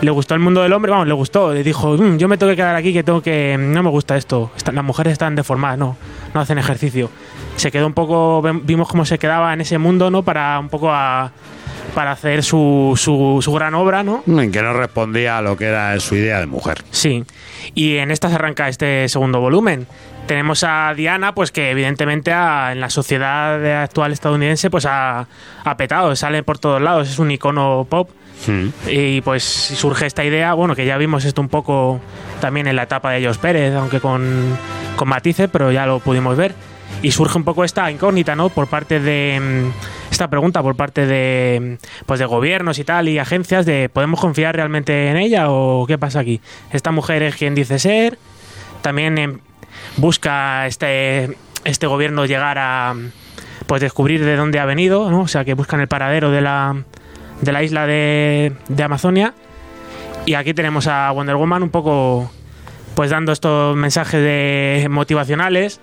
Le 0.00 0.10
gustó 0.10 0.34
el 0.34 0.40
mundo 0.40 0.62
del 0.62 0.72
hombre, 0.72 0.90
vamos, 0.90 1.06
le 1.06 1.12
gustó. 1.12 1.52
Le 1.52 1.62
dijo, 1.62 1.90
"Mm, 1.98 2.16
yo 2.16 2.26
me 2.26 2.38
tengo 2.38 2.50
que 2.50 2.56
quedar 2.56 2.74
aquí, 2.74 2.92
que 2.92 3.02
tengo 3.04 3.20
que. 3.20 3.56
No 3.58 3.82
me 3.82 3.90
gusta 3.90 4.16
esto. 4.16 4.50
Las 4.72 4.84
mujeres 4.84 5.12
están 5.12 5.34
deformadas, 5.36 5.78
no. 5.78 5.96
No 6.32 6.40
hacen 6.40 6.58
ejercicio. 6.58 7.10
Se 7.56 7.70
quedó 7.70 7.86
un 7.86 7.92
poco. 7.92 8.40
Vimos 8.62 8.88
cómo 8.88 9.04
se 9.04 9.18
quedaba 9.18 9.52
en 9.52 9.60
ese 9.60 9.76
mundo, 9.78 10.10
¿no? 10.10 10.22
Para 10.22 10.58
un 10.58 10.68
poco 10.70 10.90
a. 10.90 11.30
Para 11.94 12.12
hacer 12.12 12.42
su, 12.44 12.94
su, 12.96 13.40
su 13.42 13.52
gran 13.52 13.74
obra, 13.74 14.02
¿no? 14.02 14.22
En 14.26 14.52
que 14.52 14.62
no 14.62 14.72
respondía 14.72 15.38
a 15.38 15.42
lo 15.42 15.56
que 15.56 15.66
era 15.66 15.98
su 16.00 16.14
idea 16.14 16.38
de 16.38 16.46
mujer. 16.46 16.82
Sí. 16.90 17.24
Y 17.74 17.96
en 17.96 18.10
esta 18.10 18.28
se 18.28 18.36
arranca 18.36 18.68
este 18.68 19.08
segundo 19.08 19.40
volumen. 19.40 19.86
tenemos 20.26 20.62
a 20.62 20.94
Diana, 20.94 21.34
pues 21.34 21.50
que 21.50 21.70
evidentemente 21.72 22.30
en 22.30 22.80
la 22.80 22.88
sociedad 22.88 23.82
actual 23.82 24.12
estadounidense 24.12 24.70
pues 24.70 24.86
ha, 24.86 25.26
ha 25.64 25.76
petado, 25.76 26.14
sale 26.14 26.44
por 26.44 26.58
todos 26.58 26.80
lados, 26.80 27.10
es 27.10 27.18
un 27.18 27.30
icono 27.32 27.86
pop. 27.90 28.10
Y 28.86 29.20
pues 29.20 29.42
surge 29.44 30.06
esta 30.06 30.24
idea, 30.24 30.54
bueno, 30.54 30.74
que 30.74 30.86
ya 30.86 30.96
vimos 30.96 31.24
esto 31.26 31.42
un 31.42 31.48
poco 31.48 32.00
también 32.40 32.68
en 32.68 32.76
la 32.76 32.84
etapa 32.84 33.10
de 33.10 33.26
Jos 33.26 33.36
Pérez, 33.38 33.74
aunque 33.74 34.00
con, 34.00 34.56
con 34.96 35.08
matices, 35.08 35.50
pero 35.52 35.70
ya 35.72 35.84
lo 35.84 35.98
pudimos 35.98 36.36
ver. 36.38 36.54
Y 37.02 37.12
surge 37.12 37.38
un 37.38 37.44
poco 37.44 37.64
esta 37.64 37.90
incógnita, 37.90 38.36
¿no? 38.36 38.50
Por 38.50 38.66
parte 38.66 39.00
de. 39.00 39.40
mm, 39.40 40.12
Esta 40.12 40.28
pregunta 40.28 40.62
por 40.62 40.76
parte 40.76 41.06
de. 41.06 41.78
mm, 41.80 42.04
Pues 42.06 42.20
de 42.20 42.26
gobiernos 42.26 42.78
y 42.78 42.84
tal, 42.84 43.08
y 43.08 43.18
agencias, 43.18 43.64
de 43.64 43.88
¿podemos 43.88 44.20
confiar 44.20 44.54
realmente 44.54 45.08
en 45.08 45.16
ella 45.16 45.46
o 45.48 45.86
qué 45.86 45.96
pasa 45.96 46.20
aquí? 46.20 46.40
¿Esta 46.72 46.90
mujer 46.90 47.22
es 47.22 47.36
quien 47.36 47.54
dice 47.54 47.78
ser? 47.78 48.18
También 48.82 49.16
em, 49.18 49.38
busca 49.96 50.66
este, 50.66 51.36
este 51.64 51.86
gobierno 51.86 52.26
llegar 52.26 52.58
a. 52.58 52.94
Pues 53.66 53.80
descubrir 53.80 54.24
de 54.24 54.36
dónde 54.36 54.58
ha 54.58 54.64
venido, 54.64 55.10
¿no? 55.10 55.20
O 55.22 55.28
sea, 55.28 55.44
que 55.44 55.54
buscan 55.54 55.80
el 55.80 55.88
paradero 55.88 56.30
de 56.30 56.40
la, 56.40 56.82
de 57.40 57.52
la 57.52 57.62
isla 57.62 57.86
de, 57.86 58.52
de 58.68 58.82
Amazonia. 58.82 59.32
Y 60.26 60.34
aquí 60.34 60.52
tenemos 60.54 60.86
a 60.86 61.10
Wonder 61.12 61.36
Woman 61.36 61.62
un 61.62 61.70
poco 61.70 62.30
pues 62.94 63.10
dando 63.10 63.32
estos 63.32 63.76
mensajes 63.76 64.20
de 64.20 64.86
motivacionales 64.90 65.80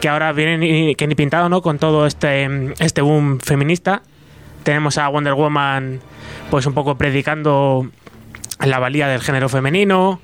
que 0.00 0.08
ahora 0.08 0.32
vienen 0.32 0.94
que 0.94 1.06
ni 1.06 1.14
pintado 1.14 1.48
no 1.48 1.62
con 1.62 1.78
todo 1.78 2.06
este 2.06 2.48
este 2.78 3.02
boom 3.02 3.38
feminista. 3.40 4.02
Tenemos 4.62 4.98
a 4.98 5.08
Wonder 5.08 5.34
Woman 5.34 6.00
pues 6.50 6.66
un 6.66 6.74
poco 6.74 6.96
predicando 6.96 7.88
la 8.64 8.78
valía 8.78 9.08
del 9.08 9.20
género 9.20 9.48
femenino. 9.48 10.20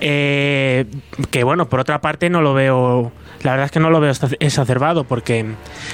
Eh, 0.00 0.86
que 1.30 1.44
bueno 1.44 1.68
por 1.68 1.78
otra 1.78 2.00
parte 2.00 2.28
no 2.28 2.42
lo 2.42 2.54
veo 2.54 3.12
la 3.42 3.52
verdad 3.52 3.66
es 3.66 3.70
que 3.70 3.78
no 3.78 3.90
lo 3.90 4.00
veo 4.00 4.12
exacerbado 4.40 5.04
porque 5.04 5.46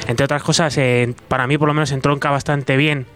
entre 0.06 0.24
otras 0.24 0.42
cosas 0.42 0.78
eh, 0.78 1.14
para 1.28 1.46
mí 1.46 1.58
por 1.58 1.68
lo 1.68 1.74
menos 1.74 1.92
entronca 1.92 2.30
bastante 2.30 2.78
bien 2.78 3.06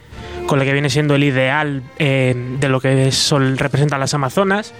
con 0.46 0.58
lo 0.58 0.64
que 0.66 0.72
viene 0.72 0.90
siendo 0.90 1.14
el 1.14 1.24
ideal 1.24 1.82
eh, 1.98 2.34
de 2.60 2.68
lo 2.68 2.80
que 2.80 3.10
son, 3.12 3.56
representan 3.56 4.00
las 4.00 4.12
Amazonas 4.12 4.74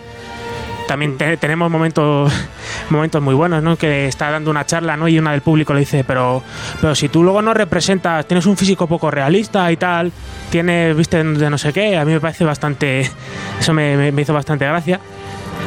también 0.86 1.16
te- 1.16 1.36
tenemos 1.36 1.70
momentos 1.70 2.32
momentos 2.90 3.22
muy 3.22 3.34
buenos, 3.34 3.62
¿no? 3.62 3.76
Que 3.76 4.06
está 4.06 4.30
dando 4.30 4.50
una 4.50 4.66
charla, 4.66 4.96
¿no? 4.96 5.08
Y 5.08 5.18
una 5.18 5.32
del 5.32 5.40
público 5.42 5.72
le 5.74 5.80
dice, 5.80 6.04
pero, 6.04 6.42
pero 6.80 6.94
si 6.94 7.08
tú 7.08 7.22
luego 7.22 7.42
no 7.42 7.54
representas, 7.54 8.26
tienes 8.26 8.46
un 8.46 8.56
físico 8.56 8.86
poco 8.86 9.10
realista 9.10 9.70
y 9.72 9.76
tal, 9.76 10.12
tienes, 10.50 10.96
viste, 10.96 11.22
de 11.22 11.50
no 11.50 11.58
sé 11.58 11.72
qué, 11.72 11.96
a 11.96 12.04
mí 12.04 12.12
me 12.12 12.20
parece 12.20 12.44
bastante, 12.44 13.00
eso 13.60 13.72
me, 13.72 14.12
hizo 14.20 14.34
bastante 14.34 14.64
gracia. 14.66 15.00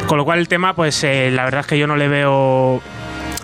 Con 0.08 0.18
lo 0.18 0.26
cual 0.26 0.40
el 0.40 0.48
tema, 0.48 0.74
pues 0.76 1.03
eh, 1.03 1.32
la 1.32 1.45
verdad 1.45 1.61
es 1.61 1.68
que 1.68 1.80
yo 1.80 1.88
no 1.88 1.95
le 1.95 2.08
veo, 2.08 2.82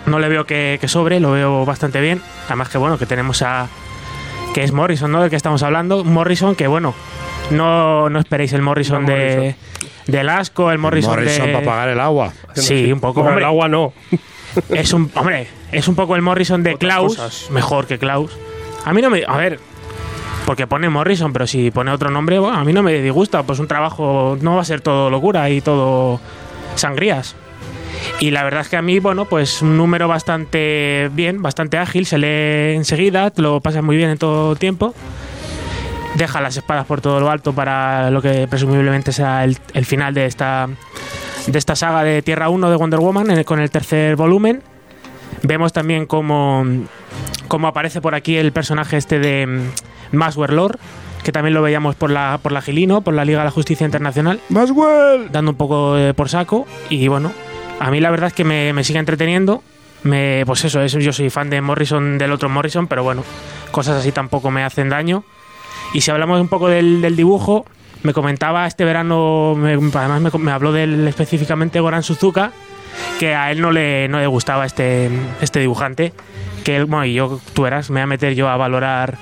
no 0.06 0.18
le 0.18 0.28
veo 0.28 0.44
que, 0.46 0.78
que 0.80 0.86
sobre, 0.88 1.18
lo 1.18 1.32
veo 1.32 1.64
bastante 1.64 2.00
bien. 2.00 2.20
Además 2.46 2.68
que 2.68 2.78
bueno, 2.78 2.98
que 2.98 3.06
tenemos 3.06 3.42
a, 3.42 3.66
que 4.54 4.62
es 4.62 4.70
Morrison, 4.72 5.10
¿no? 5.10 5.20
Del 5.22 5.30
que 5.30 5.36
estamos 5.36 5.62
hablando. 5.64 6.04
Morrison, 6.04 6.54
que 6.54 6.66
bueno, 6.68 6.94
no, 7.52 8.08
no 8.10 8.18
esperéis 8.18 8.52
el 8.52 8.62
Morrison 8.62 9.02
No, 9.04 9.12
de, 9.12 9.36
Morrison. 9.36 9.56
del 10.06 10.28
asco, 10.28 10.70
el 10.72 10.78
Morrison, 10.78 11.12
Morrison 11.12 11.46
de... 11.46 11.52
para 11.52 11.64
pagar 11.64 11.88
el 11.90 12.00
agua. 12.00 12.32
Sí, 12.54 12.92
un 12.92 13.00
poco. 13.00 13.20
Hombre. 13.20 13.38
el 13.38 13.44
agua 13.44 13.68
no. 13.68 13.92
Es 14.68 14.92
un, 14.92 15.10
hombre, 15.14 15.46
es 15.72 15.88
un 15.88 15.94
poco 15.94 16.14
el 16.14 16.20
Morrison 16.20 16.62
de 16.62 16.74
Otras 16.74 16.92
Klaus, 16.92 17.16
cosas. 17.16 17.50
mejor 17.50 17.86
que 17.86 17.98
Klaus. 17.98 18.36
A 18.84 18.92
mí 18.92 19.00
no 19.00 19.08
me, 19.08 19.22
a 19.26 19.36
ver, 19.38 19.58
porque 20.44 20.66
pone 20.66 20.90
Morrison, 20.90 21.32
pero 21.32 21.46
si 21.46 21.70
pone 21.70 21.90
otro 21.90 22.10
nombre, 22.10 22.38
bueno, 22.38 22.58
a 22.58 22.62
mí 22.62 22.74
no 22.74 22.82
me 22.82 23.00
disgusta, 23.00 23.42
pues 23.44 23.58
un 23.60 23.66
trabajo 23.66 24.36
no 24.42 24.56
va 24.56 24.60
a 24.60 24.64
ser 24.66 24.82
todo 24.82 25.08
locura 25.08 25.48
y 25.48 25.62
todo 25.62 26.20
sangrías. 26.74 27.34
Y 28.20 28.30
la 28.30 28.44
verdad 28.44 28.60
es 28.62 28.68
que 28.68 28.76
a 28.76 28.82
mí, 28.82 28.98
bueno, 28.98 29.24
pues 29.24 29.62
un 29.62 29.76
número 29.78 30.06
bastante 30.08 31.08
bien, 31.14 31.40
bastante 31.40 31.78
ágil, 31.78 32.04
se 32.04 32.18
lee 32.18 32.76
enseguida, 32.76 33.30
te 33.30 33.40
lo 33.40 33.60
pasas 33.60 33.82
muy 33.82 33.96
bien 33.96 34.10
en 34.10 34.18
todo 34.18 34.54
tiempo. 34.56 34.94
Deja 36.16 36.40
las 36.40 36.56
espadas 36.56 36.86
por 36.86 37.00
todo 37.00 37.20
lo 37.20 37.30
alto 37.30 37.52
para 37.54 38.10
lo 38.10 38.20
que 38.20 38.46
presumiblemente 38.46 39.12
sea 39.12 39.44
el, 39.44 39.56
el 39.72 39.86
final 39.86 40.12
de 40.12 40.26
esta, 40.26 40.68
de 41.46 41.58
esta 41.58 41.74
saga 41.74 42.04
de 42.04 42.20
Tierra 42.22 42.48
1 42.50 42.68
de 42.70 42.76
Wonder 42.76 43.00
Woman 43.00 43.30
en 43.30 43.38
el- 43.38 43.44
con 43.44 43.60
el 43.60 43.70
tercer 43.70 44.14
volumen. 44.16 44.62
Vemos 45.42 45.72
también 45.72 46.04
cómo, 46.06 46.64
cómo 47.48 47.66
aparece 47.66 48.00
por 48.02 48.14
aquí 48.14 48.36
el 48.36 48.52
personaje 48.52 48.98
este 48.98 49.18
de 49.18 49.46
mm, 49.46 50.16
Maswell 50.16 50.54
Lord, 50.54 50.78
que 51.24 51.32
también 51.32 51.54
lo 51.54 51.62
veíamos 51.62 51.94
por 51.96 52.10
la, 52.10 52.38
por 52.42 52.52
la 52.52 52.60
Gilino, 52.60 53.00
por 53.00 53.14
la 53.14 53.24
Liga 53.24 53.38
de 53.38 53.46
la 53.46 53.50
Justicia 53.50 53.84
Internacional. 53.86 54.38
Maswell. 54.50 55.32
Dando 55.32 55.52
un 55.52 55.56
poco 55.56 55.96
eh, 55.96 56.12
por 56.14 56.28
saco. 56.28 56.66
Y 56.90 57.08
bueno, 57.08 57.32
a 57.80 57.90
mí 57.90 58.00
la 58.00 58.10
verdad 58.10 58.26
es 58.28 58.34
que 58.34 58.44
me, 58.44 58.72
me 58.74 58.84
sigue 58.84 58.98
entreteniendo. 58.98 59.62
Me, 60.02 60.42
pues 60.46 60.64
eso, 60.64 60.82
eso, 60.82 60.98
yo 60.98 61.12
soy 61.12 61.30
fan 61.30 61.48
de 61.48 61.60
Morrison, 61.62 62.18
del 62.18 62.32
otro 62.32 62.48
Morrison, 62.50 62.86
pero 62.86 63.02
bueno, 63.02 63.24
cosas 63.70 63.96
así 63.98 64.12
tampoco 64.12 64.50
me 64.50 64.62
hacen 64.62 64.88
daño. 64.90 65.24
Y 65.92 66.00
si 66.00 66.10
hablamos 66.10 66.40
un 66.40 66.48
poco 66.48 66.68
del, 66.68 67.14
dibujo, 67.16 67.66
me 68.02 68.12
comentaba 68.12 68.66
este 68.66 68.84
verano, 68.84 69.54
me- 69.56 69.74
además 69.94 70.34
me, 70.38 70.50
habló 70.50 70.72
del 70.72 71.06
específicamente 71.06 71.80
Goran 71.80 72.02
Suzuka, 72.02 72.52
que 73.18 73.34
a 73.34 73.50
él 73.50 73.60
no 73.60 73.70
le, 73.70 74.08
no 74.08 74.18
le 74.18 74.26
gustaba 74.26 74.64
este, 74.66 75.10
este 75.40 75.60
dibujante. 75.60 76.12
Que 76.64 76.76
él, 76.76 76.84
bueno, 76.86 77.04
y 77.04 77.14
yo, 77.14 77.40
tú 77.54 77.62
verás, 77.62 77.90
me 77.90 77.94
voy 78.00 78.02
a 78.02 78.06
meter 78.06 78.34
yo 78.34 78.48
a 78.48 78.56
valorar, 78.56 79.18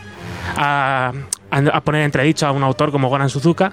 a 0.56 1.12
poner 1.84 2.02
entredicho 2.02 2.46
a 2.46 2.52
un 2.52 2.62
autor 2.62 2.92
como 2.92 3.08
Goran 3.08 3.28
Suzuka 3.28 3.72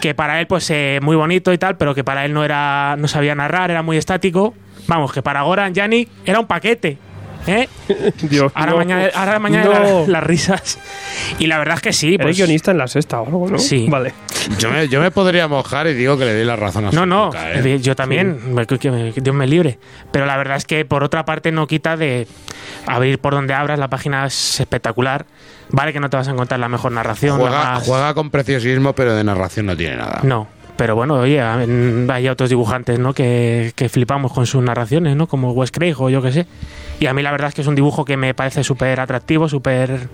que 0.00 0.14
para 0.14 0.40
él 0.40 0.46
pues 0.46 0.68
eh, 0.70 0.98
muy 1.02 1.14
bonito 1.14 1.52
y 1.52 1.58
tal, 1.58 1.76
pero 1.76 1.94
que 1.94 2.02
para 2.02 2.24
él 2.24 2.32
no 2.32 2.42
era 2.42 2.96
no 2.98 3.06
sabía 3.06 3.34
narrar, 3.34 3.70
era 3.70 3.82
muy 3.82 3.98
estático. 3.98 4.54
Vamos, 4.86 5.12
que 5.12 5.20
para 5.22 5.42
Goran 5.42 5.74
Yannick 5.74 6.08
era 6.24 6.40
un 6.40 6.46
paquete. 6.46 6.96
¿Eh? 7.46 7.68
Dios, 8.22 8.52
Ahora 8.54 8.72
no. 8.72 8.76
mañana, 8.78 9.08
ahora 9.14 9.38
mañana 9.38 9.64
No. 9.64 9.72
las, 10.00 10.08
las 10.08 10.22
risas. 10.22 10.78
Y 11.38 11.46
la 11.46 11.58
verdad 11.58 11.76
es 11.76 11.80
que 11.82 11.92
sí. 11.92 12.14
Eres 12.14 12.20
Pues, 12.26 12.36
guionista 12.36 12.70
en 12.70 12.78
la 12.78 12.86
sexta 12.86 13.20
o 13.20 13.26
algo, 13.26 13.48
¿no? 13.48 13.58
Sí. 13.58 13.86
Vale. 13.88 14.12
Yo 14.58 14.70
me, 14.70 14.88
yo 14.88 15.00
me 15.00 15.10
podría 15.10 15.48
mojar 15.48 15.86
y 15.86 15.94
digo 15.94 16.16
que 16.18 16.24
le 16.24 16.34
doy 16.34 16.44
la 16.44 16.56
razón 16.56 16.86
a 16.86 16.90
no, 16.92 17.04
no, 17.06 17.30
¿eh? 17.34 17.78
yo 17.80 17.94
también, 17.96 18.54
me- 18.54 18.66
que 18.66 18.90
me- 18.90 19.12
que 19.12 19.20
Dios 19.20 19.34
me 19.34 19.46
libre. 19.46 19.78
Pero 20.12 20.26
la 20.26 20.36
verdad 20.36 20.56
es 20.56 20.64
que 20.64 20.84
por 20.84 21.02
otra 21.04 21.24
parte 21.24 21.52
no 21.52 21.66
quita 21.66 21.96
de 21.96 22.26
abrir 22.86 23.18
por 23.18 23.34
donde 23.34 23.54
abras, 23.54 23.78
la 23.78 23.88
página 23.88 24.26
es 24.26 24.60
espectacular. 24.60 25.26
Vale 25.70 25.92
que 25.92 26.00
no 26.00 26.08
te 26.10 26.16
vas 26.16 26.28
a 26.28 26.32
encontrar 26.32 26.58
la 26.60 26.68
mejor 26.68 26.92
narración. 26.92 27.38
la 27.38 27.44
Juega, 27.48 27.64
más- 27.74 27.82
juega 27.86 28.14
con 28.14 28.30
preciosismo, 28.30 28.92
pero 28.94 29.14
de 29.14 29.24
narración 29.24 29.66
no 29.66 29.76
tiene 29.76 29.96
nada. 29.96 30.20
No, 30.22 30.48
pero 30.80 30.96
bueno, 30.96 31.16
oye, 31.16 31.38
hay 31.42 32.28
otros 32.30 32.48
dibujantes, 32.48 32.98
¿no? 32.98 33.12
Que, 33.12 33.72
que 33.76 33.90
flipamos 33.90 34.32
con 34.32 34.46
sus 34.46 34.62
narraciones, 34.62 35.14
¿no? 35.14 35.26
Como 35.26 35.52
Wes 35.52 35.72
Craig 35.72 35.94
o 35.98 36.08
yo 36.08 36.22
qué 36.22 36.32
sé. 36.32 36.46
Y 36.98 37.04
a 37.04 37.12
mí 37.12 37.20
la 37.20 37.30
verdad 37.30 37.48
es 37.48 37.54
que 37.54 37.60
es 37.60 37.66
un 37.66 37.74
dibujo 37.74 38.06
que 38.06 38.16
me 38.16 38.32
parece 38.32 38.64
súper 38.64 38.98
atractivo, 38.98 39.46
súper, 39.46 40.08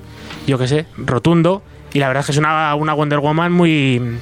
yo 0.45 0.59
qué 0.59 0.67
sé, 0.67 0.87
rotundo. 0.97 1.63
Y 1.93 2.01
la 2.01 2.09
verdad 2.09 2.23
es 2.23 2.27
que 2.27 2.33
es 2.33 2.39
una, 2.39 2.75
una 2.75 2.95
Wonder 2.95 3.21
Woman 3.21 3.53
muy... 3.53 4.19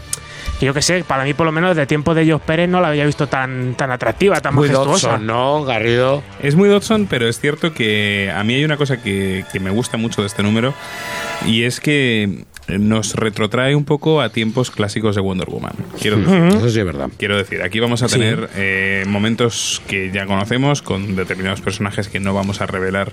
Yo 0.61 0.75
qué 0.75 0.83
sé, 0.83 1.03
para 1.03 1.25
mí 1.25 1.33
por 1.33 1.47
lo 1.47 1.53
menos 1.53 1.75
de 1.77 1.87
tiempo 1.87 2.15
de 2.15 2.31
Jos 2.31 2.43
Pérez 2.43 2.69
no 2.69 2.83
la 2.83 2.89
había 2.89 3.07
visto 3.07 3.27
tan, 3.27 3.75
tan 3.75 3.91
atractiva, 3.91 4.39
tan 4.43 4.55
Muy 4.55 4.69
majestuosa. 4.69 5.13
Dodson, 5.13 5.27
¿no, 5.27 5.65
Garrido? 5.65 6.23
Es 6.41 6.57
muy 6.57 6.69
Dodson, 6.69 7.07
pero 7.09 7.27
es 7.27 7.41
cierto 7.41 7.73
que 7.73 8.31
a 8.35 8.45
mí 8.45 8.53
hay 8.55 8.67
una 8.67 8.77
cosa 8.77 9.03
que, 9.03 9.47
que 9.51 9.61
me 9.61 9.71
gusta 9.71 9.97
mucho 9.97 10.21
de 10.21 10.27
este 10.27 10.43
número 10.43 10.75
y 11.47 11.65
es 11.65 11.81
que 11.81 12.45
nos 12.69 13.15
retrotrae 13.15 13.75
un 13.77 13.85
poco 13.85 14.21
a 14.21 14.31
tiempos 14.31 14.71
clásicos 14.71 15.15
de 15.15 15.21
Wonder 15.21 15.49
Woman. 15.51 15.73
Quiero 16.01 16.17
decir, 16.19 16.59
Eso 16.59 16.69
sí 16.71 16.79
es 16.81 16.85
verdad. 16.87 17.09
Quiero 17.19 17.37
decir, 17.37 17.63
aquí 17.63 17.81
vamos 17.81 18.03
a 18.03 18.09
Sí. 18.09 18.19
tener 18.19 18.49
eh, 18.57 19.05
momentos 19.07 19.83
que 19.87 20.11
ya 20.13 20.27
conocemos 20.27 20.83
con 20.83 21.17
determinados 21.17 21.61
personajes 21.61 22.09
que 22.09 22.21
no 22.21 22.33
vamos 22.35 22.61
a 22.61 22.67
revelar 22.67 23.13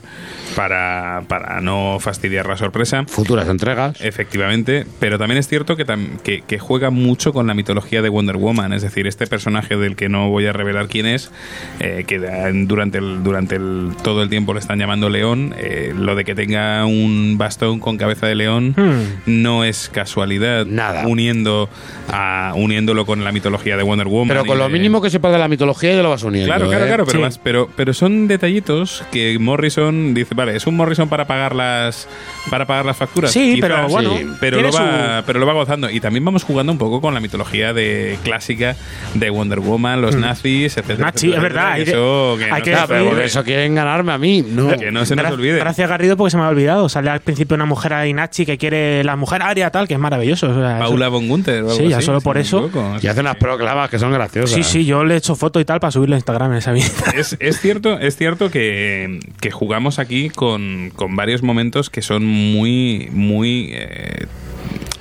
para, 0.55 1.23
para 1.27 1.61
no 1.61 1.97
fastidiar 1.99 2.47
la 2.47 2.57
sorpresa. 2.57 3.03
Futuras 3.07 3.47
entregas. 3.47 3.99
Efectivamente, 4.01 4.85
pero 4.99 5.17
también 5.17 5.38
es 5.38 5.47
cierto 5.47 5.75
que, 5.75 5.85
tam- 5.85 6.19
que, 6.21 6.41
que 6.41 6.59
juega 6.59 6.89
mucho 6.89 7.33
con 7.33 7.47
la 7.47 7.53
mitología 7.53 8.01
de 8.01 8.09
Wonder 8.09 8.38
Woman, 8.38 8.73
es 8.73 8.81
decir, 8.81 9.07
este 9.07 9.27
personaje 9.27 9.77
del 9.77 9.95
que 9.95 10.09
no 10.09 10.30
voy 10.30 10.45
a 10.45 10.53
revelar 10.53 10.88
quién 10.88 11.05
es, 11.05 11.31
eh, 11.80 12.03
que 12.07 12.19
durante, 12.67 12.97
el, 12.99 13.23
durante 13.23 13.55
el, 13.55 13.89
todo 14.03 14.23
el 14.23 14.30
tiempo 14.30 14.53
le 14.53 14.59
están 14.59 14.80
llamando 14.80 15.09
León, 15.09 15.53
eh, 15.57 15.93
lo 15.97 16.15
de 16.15 16.23
que 16.25 16.35
tenga 16.35 16.85
un 16.85 17.38
bastón 17.38 17.80
con 17.80 17.97
cabeza 17.97 18.27
de 18.27 18.35
león 18.35 18.73
Hmm. 18.75 19.40
No 19.41 19.63
es 19.63 19.89
casualidad, 19.89 20.65
Nada. 20.65 21.07
uniendo 21.07 21.69
a, 22.11 22.53
uniéndolo 22.55 23.05
con 23.05 23.23
la 23.23 23.31
mitología 23.31 23.77
de 23.77 23.83
Wonder 23.83 24.07
Woman. 24.07 24.27
Pero 24.29 24.45
con 24.45 24.57
lo 24.57 24.65
de- 24.65 24.73
mínimo 24.73 25.01
que 25.01 25.09
sepas 25.09 25.31
de 25.31 25.37
la 25.39 25.47
mitología 25.47 25.93
ya 25.93 26.01
lo 26.03 26.09
vas 26.09 26.23
uniendo. 26.23 26.47
Claro, 26.47 26.67
claro, 26.67 26.83
¿eh? 26.85 26.87
claro, 26.87 27.05
pero, 27.05 27.17
Sí. 27.19 27.23
más- 27.23 27.37
pero, 27.37 27.69
pero 27.75 27.93
son 27.93 28.27
detallitos 28.27 29.03
que 29.11 29.37
Morrison 29.39 30.13
dice, 30.13 30.35
vale, 30.35 30.55
es 30.55 30.67
un 30.67 30.75
Morrison 30.75 31.09
para 31.09 31.25
pagar 31.25 31.55
las 31.55 32.07
para 32.49 32.65
pagar 32.65 32.85
las 32.85 32.97
facturas. 32.97 33.31
Sí, 33.31 33.55
quizás, 33.55 33.69
pero 33.69 33.87
bueno, 33.87 34.15
pero 34.39 34.61
lo 34.61 34.71
va, 34.71 35.19
su- 35.19 35.25
pero 35.25 35.39
lo 35.39 35.45
va 35.45 35.53
gozando 35.53 35.89
y 35.89 35.99
también 35.99 36.25
vamos 36.25 36.43
jugando 36.43 36.71
un 36.71 36.77
poco 36.77 37.01
con 37.01 37.13
la 37.13 37.19
mitología 37.19 37.73
de 37.73 38.17
clásica 38.23 38.75
de 39.13 39.29
Wonder 39.29 39.59
Woman, 39.59 40.01
los 40.01 40.15
nazis, 40.15 40.77
etcétera. 40.77 41.11
Nazi, 41.11 41.27
etcétera, 41.27 41.37
es 41.37 41.41
verdad, 41.43 41.79
etcétera, 41.79 41.85
que 41.85 41.91
eso 41.91 42.35
que 42.37 42.43
hay 42.45 42.51
no 42.51 42.87
que 42.87 43.09
por 43.11 43.21
eso 43.21 43.43
quieren 43.43 43.75
ganarme 43.75 44.11
a 44.11 44.17
mí. 44.17 44.43
No. 44.47 44.69
que 44.77 44.91
no 44.91 45.05
se 45.05 45.15
nos 45.15 45.25
Gra- 45.25 45.33
olvide. 45.33 45.59
Gracias 45.59 45.89
Garrido 45.89 46.17
porque 46.17 46.31
se 46.31 46.37
me 46.37 46.43
ha 46.43 46.49
olvidado. 46.49 46.89
Sale 46.89 47.09
al 47.09 47.21
principio 47.21 47.55
una 47.55 47.65
mujer 47.65 47.93
ahí 47.93 48.13
Nachi 48.13 48.45
que 48.45 48.57
quiere 48.57 49.03
las 49.03 49.17
mujeres 49.17 49.31
mujer 49.32 49.42
aria, 49.48 49.69
tal, 49.72 49.88
que 49.88 49.93
es 49.93 50.00
maravilloso. 50.00 50.50
o 50.50 50.53
sea, 50.53 50.80
Paula 50.80 51.06
eso- 51.06 51.11
von 51.11 51.27
Gunther. 51.27 51.64
o 51.64 51.69
algo 51.69 51.77
Sí, 51.84 51.88
ya 51.88 51.98
así, 51.98 52.06
solo 52.06 52.22
por 52.22 52.38
eso. 52.38 52.69
Y 53.01 53.08
hace 53.08 53.22
unas 53.22 53.38
proclamas 53.38 53.90
que 53.90 53.98
son 54.00 54.11
graciosas. 54.11 54.51
Sí, 54.51 54.64
sí, 54.64 54.85
yo 54.85 55.03
le 55.06 55.14
he 55.14 55.18
hecho 55.18 55.35
foto 55.35 55.60
y 55.60 55.66
tal 55.66 55.80
para 55.80 55.92
subirlo 55.92 56.16
a 56.16 56.18
Instagram 56.18 56.51
en 56.51 56.58
esa 56.58 56.72
vida. 56.74 56.85
Es, 57.16 57.35
es 57.40 57.60
cierto, 57.60 57.98
es 58.00 58.16
cierto 58.18 58.50
que, 58.51 59.19
que 59.40 59.51
jugamos 59.51 60.00
aquí 60.00 60.30
con, 60.30 60.92
con 60.95 61.16
varios 61.16 61.43
momentos 61.43 61.90
que 61.90 62.01
son 62.01 62.26
muy, 62.26 63.10
muy, 63.11 63.69
eh, 63.74 64.26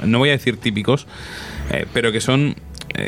no 0.05 0.19
voy 0.19 0.29
a 0.31 0.33
decir 0.33 0.57
típicos, 0.59 1.07
eh, 1.71 1.87
pero 1.93 2.13
que 2.13 2.21
son 2.21 2.55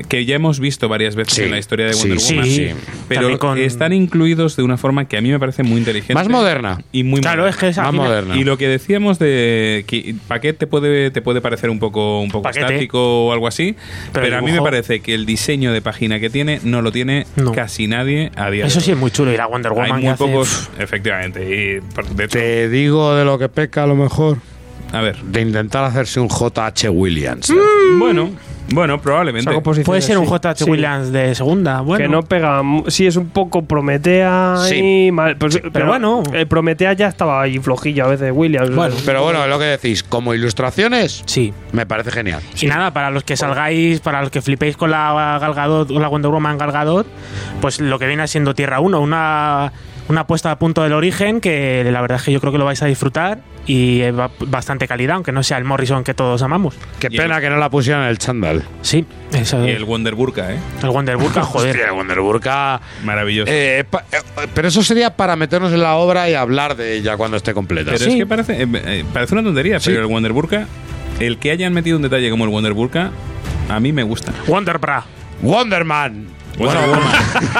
que 0.08 0.24
ya 0.24 0.36
hemos 0.36 0.60
visto 0.60 0.88
varias 0.88 1.14
veces 1.16 1.34
Sí, 1.34 1.42
en 1.42 1.50
la 1.50 1.58
historia 1.58 1.86
de 1.86 1.92
sí, 1.94 2.00
Wonder 2.08 2.20
sí, 2.20 2.34
Woman, 2.34 2.48
sí. 2.50 2.68
pero 3.08 3.38
con- 3.38 3.58
están 3.58 3.92
incluidos 3.92 4.56
de 4.56 4.62
una 4.62 4.76
forma 4.76 5.06
que 5.06 5.16
a 5.16 5.20
mí 5.20 5.30
me 5.30 5.38
parece 5.38 5.62
muy 5.62 5.78
inteligente, 5.78 6.14
Más 6.14 6.28
moderna. 6.28 6.82
y 6.92 7.02
muy 7.04 7.20
Claro, 7.20 7.42
moderna. 7.42 7.50
es 7.50 7.56
que 7.60 7.68
es 7.68 7.76
Más 7.78 7.92
moderna. 7.92 8.36
Y 8.36 8.44
lo 8.44 8.56
que 8.58 8.68
decíamos 8.68 9.18
de 9.18 9.84
que 9.86 10.14
Paquet 10.28 10.56
te 10.58 10.66
puede, 10.66 11.10
te 11.10 11.20
puede 11.22 11.40
parecer 11.40 11.70
un 11.70 11.78
poco, 11.78 12.20
un 12.20 12.30
poco 12.30 12.42
Paquete. 12.44 12.66
estático 12.66 13.26
o 13.26 13.32
algo 13.32 13.46
así, 13.46 13.74
Pero 14.12 14.24
pero, 14.26 14.38
a 14.38 14.40
mí 14.42 14.52
me 14.52 14.62
parece 14.62 15.00
que 15.00 15.14
el 15.14 15.26
diseño 15.26 15.72
de 15.72 15.82
página 15.82 16.20
que 16.20 16.30
tiene 16.30 16.60
no 16.64 16.82
lo 16.82 16.92
tiene 16.92 17.26
No. 17.36 17.52
casi 17.52 17.86
nadie 17.86 18.30
a 18.36 18.50
día 18.50 18.66
Eso 18.66 18.78
de 18.78 18.84
sí 18.84 18.90
hoy. 18.92 18.94
es 18.94 19.00
muy 19.00 19.10
chulo. 19.10 19.32
Y 19.32 19.36
la 19.36 19.46
Wonder 19.46 19.72
Woman 19.72 19.92
Hay 19.92 20.02
muy 20.02 20.10
hace- 20.10 20.24
pocos, 20.24 20.70
efectivamente. 20.78 21.42
Y 21.44 22.14
de 22.14 22.24
hecho, 22.24 22.38
Te 22.38 22.68
digo 22.68 23.14
de 23.14 23.24
lo 23.24 23.38
que 23.38 23.48
peca 23.48 23.82
a 23.84 23.86
lo 23.86 23.96
mejor. 23.96 24.38
a 24.92 25.00
ver. 25.00 25.16
De 25.22 25.40
intentar 25.40 25.84
hacerse 25.84 26.20
un 26.20 26.28
JH 26.28 26.88
Williams. 26.90 27.52
Bueno, 27.98 28.30
bueno, 28.70 29.00
probablemente. 29.00 29.50
Puede 29.84 30.00
ser 30.02 30.18
un 30.18 30.26
JH 30.26 30.64
sí. 30.64 30.70
Williams 30.70 31.12
de 31.12 31.34
segunda. 31.34 31.80
Bueno, 31.80 32.02
Que 32.02 32.08
no 32.08 32.22
pega. 32.22 32.62
Sí, 32.88 33.06
es 33.06 33.16
un 33.16 33.28
poco 33.28 33.62
Prometea 33.62 34.56
Sí. 34.68 35.06
y 35.06 35.12
mal, 35.12 35.36
pues, 35.36 35.60
pero, 35.72 35.86
bueno. 35.86 36.22
El 36.32 36.46
Prometea 36.46 36.92
ya 36.94 37.08
estaba 37.08 37.42
ahí 37.42 37.58
flojillo 37.58 38.04
a 38.04 38.08
veces, 38.08 38.32
Williams. 38.34 38.74
Bueno, 38.74 38.94
Pero 39.04 39.22
bueno, 39.22 39.46
lo 39.46 39.58
que 39.58 39.64
decís, 39.66 40.02
como 40.02 40.34
ilustraciones, 40.34 41.22
Sí. 41.26 41.52
me 41.72 41.86
parece 41.86 42.10
genial. 42.10 42.40
Y 42.60 42.66
nada, 42.66 42.92
para 42.92 43.10
los 43.10 43.24
que 43.24 43.36
salgáis, 43.36 44.00
para 44.00 44.20
los 44.20 44.30
que 44.30 44.40
flipéis 44.42 44.76
con 44.76 44.90
la 44.90 45.38
Gal 45.40 45.54
Gadot 45.54 45.90
o 45.90 46.00
la 46.00 46.08
Wonder 46.08 46.30
Woman 46.30 46.58
Gal 46.58 46.72
Gadot, 46.72 47.06
pues 47.60 47.80
lo 47.80 47.98
que 47.98 48.06
viene 48.06 48.26
siendo 48.28 48.54
Tierra 48.54 48.80
1, 48.80 49.00
una, 49.00 49.72
una 50.08 50.26
puesta 50.26 50.50
a 50.50 50.58
punto 50.58 50.82
del 50.82 50.92
origen 50.92 51.40
que 51.40 51.84
la 51.90 52.00
verdad 52.00 52.18
es 52.18 52.24
que 52.24 52.32
yo 52.32 52.40
creo 52.40 52.52
que 52.52 52.58
lo 52.58 52.64
vais 52.64 52.82
a 52.82 52.86
disfrutar 52.86 53.38
y 53.66 54.00
es 54.00 54.14
ba- 54.14 54.30
bastante 54.40 54.88
calidad, 54.88 55.14
aunque 55.16 55.30
no 55.32 55.42
sea 55.42 55.56
el 55.58 55.64
Morrison 55.64 56.02
que 56.02 56.12
todos 56.14 56.42
amamos. 56.42 56.74
Qué 56.98 57.08
pena 57.10 57.40
que 57.40 57.48
no 57.48 57.56
la 57.56 57.70
pusieran 57.70 58.02
en 58.02 58.08
el 58.08 58.18
chándal. 58.18 58.64
Sí, 58.82 59.06
eso, 59.32 59.64
Y 59.64 59.70
el, 59.70 59.76
el 59.76 59.84
Wonder 59.84 60.14
Burka, 60.16 60.52
¿eh? 60.52 60.58
Wonder 60.82 61.16
Burka, 61.16 61.42
joder. 61.44 61.76
Hostia, 61.76 61.92
Wonder 61.92 62.20
Burka. 62.20 62.80
Maravilloso. 63.04 63.50
Eh, 63.52 63.84
pa- 63.88 64.04
eh, 64.12 64.18
pero 64.54 64.68
eso 64.68 64.82
sería 64.82 65.14
para 65.16 65.36
meternos 65.36 65.72
en 65.72 65.80
la 65.80 65.94
obra 65.94 66.28
y 66.28 66.34
hablar 66.34 66.74
de 66.76 66.94
ella 66.96 67.16
cuando 67.16 67.36
esté 67.36 67.54
completa. 67.54 67.92
pero 67.92 68.04
es 68.10 68.14
que 68.16 68.26
parece, 68.26 68.62
eh, 68.62 68.66
eh, 68.72 69.04
parece 69.12 69.34
una 69.34 69.44
tontería, 69.44 69.78
Sí. 69.78 69.90
pero 69.90 70.00
el 70.02 70.06
Wonder 70.08 70.32
Burka, 70.32 70.66
el 71.20 71.38
que 71.38 71.52
hayan 71.52 71.72
metido 71.72 71.96
un 71.96 72.02
detalle 72.02 72.28
como 72.30 72.44
el 72.44 72.50
Wonder 72.50 72.72
Burka, 72.72 73.10
a 73.68 73.78
mí 73.78 73.92
me 73.92 74.02
gusta. 74.02 74.32
Wonder 74.48 74.78
Bra. 74.78 75.04
Wonderman. 75.40 76.26
Wonder 76.58 76.88
Woman. 76.88 77.12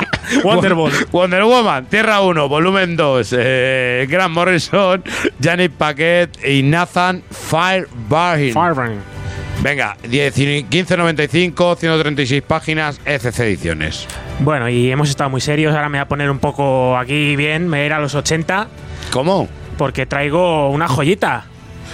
Wonder 0.44 0.74
Ball. 0.74 0.92
Wonder 1.12 1.44
Woman, 1.44 1.86
Tierra 1.86 2.20
1, 2.22 2.48
volumen 2.48 2.96
2. 2.96 3.34
Eh, 3.38 4.06
Grant 4.08 4.34
Morrison, 4.34 5.02
Janet 5.40 5.72
Paquet 5.72 6.30
y 6.44 6.62
Nathan 6.62 7.22
Firebarhin. 7.30 8.54
Venga, 9.62 9.96
10 10.08 10.38
y 10.38 10.64
15.95, 10.64 11.76
136 11.76 12.42
páginas, 12.42 13.00
ECC 13.04 13.40
Ediciones. 13.40 14.08
Bueno, 14.40 14.68
y 14.68 14.90
hemos 14.90 15.08
estado 15.08 15.30
muy 15.30 15.40
serios, 15.40 15.74
ahora 15.74 15.88
me 15.88 15.98
voy 15.98 16.02
a 16.02 16.08
poner 16.08 16.30
un 16.30 16.38
poco 16.40 16.96
aquí 16.96 17.36
bien, 17.36 17.68
me 17.68 17.76
voy 17.78 17.82
a 17.84 17.86
ir 17.86 17.92
a 17.92 18.00
los 18.00 18.14
80 18.14 18.66
¿Cómo? 19.12 19.48
porque 19.78 20.06
traigo 20.06 20.70
una 20.70 20.88
joyita. 20.88 21.44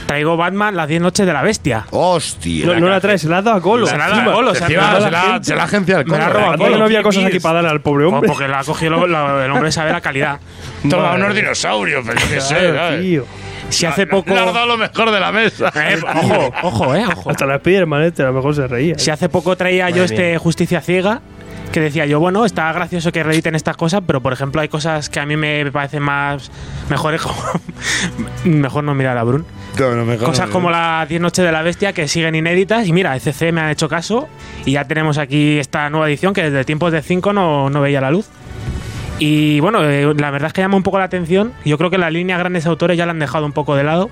Traigo 0.07 0.37
Batman, 0.37 0.77
las 0.77 0.89
10 0.89 1.03
noches 1.03 1.27
de 1.27 1.33
la 1.33 1.43
bestia. 1.43 1.87
Hostia. 1.91 2.67
No, 2.67 2.81
no 2.81 2.89
la 2.89 3.01
traes, 3.01 3.23
se 3.23 3.29
la 3.29 3.39
ha 3.39 3.43
dado 3.43 3.57
a 3.57 3.61
Golo. 3.61 3.87
Se 3.87 3.97
la 3.97 4.07
ha 4.07 4.09
dado 4.11 4.31
a 4.31 4.35
Golo, 4.35 4.55
se 4.55 4.67
se 4.67 4.75
la 4.75 5.21
gente. 5.21 5.45
se 5.45 5.55
la 5.57 5.63
agencia 5.65 5.97
del 5.99 6.07
Me 6.07 6.19
la 6.19 6.27
ha 6.27 6.57
colo. 6.57 6.79
no 6.79 6.85
había 6.85 7.03
cosas 7.03 7.25
aquí 7.25 7.41
para 7.41 7.57
darle 7.57 7.71
al 7.71 7.81
pobre 7.81 8.05
hombre. 8.05 8.29
Porque 8.29 8.49
la 8.49 8.61
ha 8.61 8.65
cogido 8.65 9.05
el 9.05 9.51
hombre 9.51 9.73
sabe 9.73 9.93
la 9.93 10.01
calidad. 10.01 10.41
Toma 10.89 11.15
unos 11.15 11.35
dinosaurios, 11.35 12.05
pero 12.07 12.21
yo 12.21 12.27
qué 12.29 12.41
sé, 12.41 13.01
tío. 13.01 13.27
Si 13.71 13.85
hace 13.87 14.07
poco. 14.07 14.33
Le 14.33 14.41
has 14.41 14.55
dado 14.55 14.67
lo 14.67 14.77
mejor 14.79 15.11
de 15.11 15.21
la 15.21 15.33
mesa. 15.33 15.73
Eh, 15.79 15.99
ojo, 16.03 16.53
ojo, 16.63 16.95
eh, 16.95 17.05
ojo. 17.07 17.31
Hasta 17.31 17.47
la 17.47 17.59
Spiderman 17.59 18.03
este, 18.03 18.23
a 18.23 18.27
lo 18.27 18.33
mejor 18.33 18.55
se 18.55 18.67
reía. 18.67 18.99
Si 18.99 19.11
hace 19.11 19.29
poco 19.29 19.57
traía 19.57 19.89
yo 19.91 20.05
este. 20.05 20.37
Justicia 20.39 20.81
Ciega, 20.81 21.21
que 21.71 21.81
decía 21.81 22.07
yo, 22.07 22.21
bueno, 22.21 22.45
está 22.45 22.73
gracioso 22.73 23.13
que 23.13 23.23
reediten 23.23 23.55
estas 23.55 23.77
cosas, 23.77 24.03
pero 24.07 24.21
por 24.21 24.33
ejemplo 24.33 24.61
hay 24.61 24.69
cosas 24.69 25.09
que 25.11 25.21
a 25.21 25.27
mí 25.27 25.37
me 25.37 25.71
parecen 25.71 26.03
más 26.03 26.51
mejores. 26.89 27.23
mejor 28.45 28.85
no 28.85 28.95
mirar 28.95 29.19
a 29.19 29.25
Brun. 29.25 29.45
No, 29.79 29.95
no, 29.95 30.05
mejor 30.05 30.27
Cosas 30.29 30.49
no. 30.49 30.53
como 30.53 30.71
las 30.71 31.09
10 31.09 31.21
noches 31.21 31.45
de 31.45 31.53
la 31.53 31.63
bestia 31.63 31.93
que 31.93 32.09
siguen 32.09 32.35
inéditas. 32.35 32.87
Y 32.87 32.93
mira, 32.93 33.17
ECC 33.17 33.53
me 33.53 33.61
ha 33.61 33.71
hecho 33.71 33.89
caso. 33.89 34.29
Y 34.65 34.73
ya 34.73 34.87
tenemos 34.87 35.19
aquí 35.19 35.59
esta 35.59 35.89
nueva 35.91 36.09
edición 36.09 36.35
que 36.35 36.43
desde 36.43 36.65
tiempos 36.65 36.93
de 36.93 37.03
5 37.03 37.33
no, 37.33 37.71
no 37.71 37.81
veía 37.81 38.01
la 38.01 38.11
luz. 38.11 38.29
Y 39.19 39.61
bueno, 39.61 39.83
eh, 39.85 40.15
la 40.17 40.31
verdad 40.31 40.49
es 40.49 40.53
que 40.53 40.61
llama 40.61 40.77
un 40.77 40.83
poco 40.83 40.99
la 40.99 41.05
atención. 41.05 41.53
Yo 41.65 41.79
creo 41.79 41.91
que 41.91 41.99
la 41.99 42.11
línea 42.11 42.39
grandes 42.39 42.67
autores 42.67 42.97
ya 42.97 43.07
la 43.07 43.13
han 43.13 43.19
dejado 43.19 43.47
un 43.47 43.53
poco 43.53 43.77
de 43.77 43.85
lado. 43.85 44.11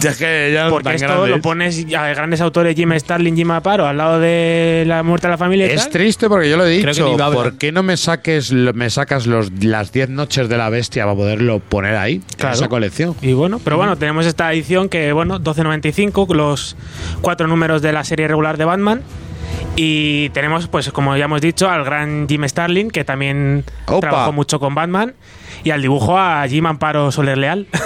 Ya 0.02 0.10
es 0.10 0.16
que 0.16 0.50
ya 0.54 0.68
Porque 0.70 0.94
esto 0.94 1.06
grandes. 1.08 1.30
lo 1.30 1.40
pones 1.42 1.86
a 1.94 2.08
grandes 2.08 2.40
autores 2.40 2.74
Jim 2.74 2.92
Starlin, 2.98 3.36
Jim 3.36 3.50
Aparo 3.50 3.86
al 3.86 3.98
lado 3.98 4.18
de 4.18 4.84
la 4.86 5.02
muerte 5.02 5.26
de 5.26 5.32
la 5.32 5.38
familia. 5.38 5.66
y 5.66 5.70
Es 5.70 5.82
tal. 5.82 5.90
triste 5.90 6.28
porque 6.28 6.48
yo 6.48 6.56
lo 6.56 6.64
he 6.66 6.70
dicho. 6.70 7.16
¿Por 7.16 7.58
qué 7.58 7.70
no 7.72 7.82
me 7.82 7.96
saques 7.96 8.52
me 8.52 8.88
sacas 8.90 9.26
los, 9.26 9.50
las 9.62 9.92
10 9.92 10.08
noches 10.10 10.48
de 10.48 10.56
la 10.56 10.70
bestia 10.70 11.04
para 11.04 11.16
poderlo 11.16 11.58
poner 11.60 11.96
ahí? 11.96 12.20
Claro. 12.36 12.54
En 12.54 12.58
esa 12.60 12.68
colección. 12.68 13.14
Y 13.20 13.32
bueno, 13.34 13.60
pero 13.62 13.76
bueno, 13.76 13.96
tenemos 13.96 14.24
esta 14.26 14.52
edición 14.52 14.88
que, 14.88 15.12
bueno, 15.12 15.38
12.95, 15.40 16.34
los 16.34 16.76
cuatro 17.20 17.46
números 17.46 17.82
de 17.82 17.92
la 17.92 18.02
serie 18.04 18.26
regular 18.26 18.56
de 18.56 18.64
Batman. 18.64 19.02
Y 19.76 20.30
tenemos, 20.30 20.66
pues, 20.68 20.90
como 20.90 21.16
ya 21.16 21.24
hemos 21.26 21.40
dicho, 21.40 21.68
al 21.68 21.84
gran 21.84 22.26
Jim 22.28 22.44
Starlin, 22.48 22.90
que 22.90 23.04
también 23.04 23.64
Opa. 23.86 24.00
trabajó 24.00 24.32
mucho 24.32 24.58
con 24.60 24.74
Batman. 24.74 25.14
Y 25.64 25.70
al 25.70 25.82
dibujo 25.82 26.18
a 26.18 26.46
Jim 26.48 26.64
Amparo 26.66 27.12
Soler 27.12 27.36
Leal. 27.38 27.66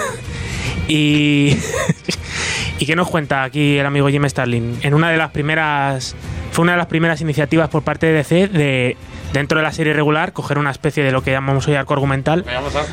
y. 0.89 1.57
¿Y 2.79 2.87
qué 2.87 2.97
nos 2.97 3.09
cuenta 3.09 3.45
aquí 3.45 3.79
el 3.79 3.87
amigo 3.87 4.09
Jim 4.09 4.29
Starlin? 4.29 4.79
En 4.83 4.95
una 4.95 5.11
de 5.11 5.17
las 5.17 5.31
primeras. 5.31 6.17
Fue 6.53 6.63
una 6.63 6.73
de 6.73 6.79
las 6.79 6.87
primeras 6.87 7.21
iniciativas 7.21 7.69
por 7.69 7.83
parte 7.83 8.07
de 8.07 8.13
DC 8.13 8.49
de, 8.49 8.97
dentro 9.33 9.59
de 9.59 9.65
la 9.65 9.73
serie 9.73 9.93
regular, 9.93 10.33
coger 10.33 10.59
una 10.59 10.71
especie 10.71 11.03
de 11.03 11.11
lo 11.11 11.23
que 11.23 11.33
llamamos 11.33 11.67
hoy 11.67 11.75
arco 11.75 11.95
argumental, 11.95 12.45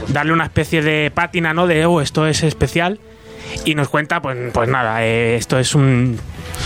darle 0.07 0.33
una 0.33 0.45
especie 0.45 0.81
de 0.81 1.11
pátina, 1.13 1.53
¿no? 1.53 1.67
De, 1.67 1.85
oh, 1.85 2.01
esto 2.01 2.25
es 2.25 2.41
especial. 2.43 2.99
Y 3.65 3.75
nos 3.75 3.89
cuenta, 3.89 4.21
pues, 4.21 4.37
pues 4.51 4.69
nada, 4.69 5.03
eh, 5.05 5.35
esto 5.35 5.59
es 5.59 5.75
un, 5.75 6.19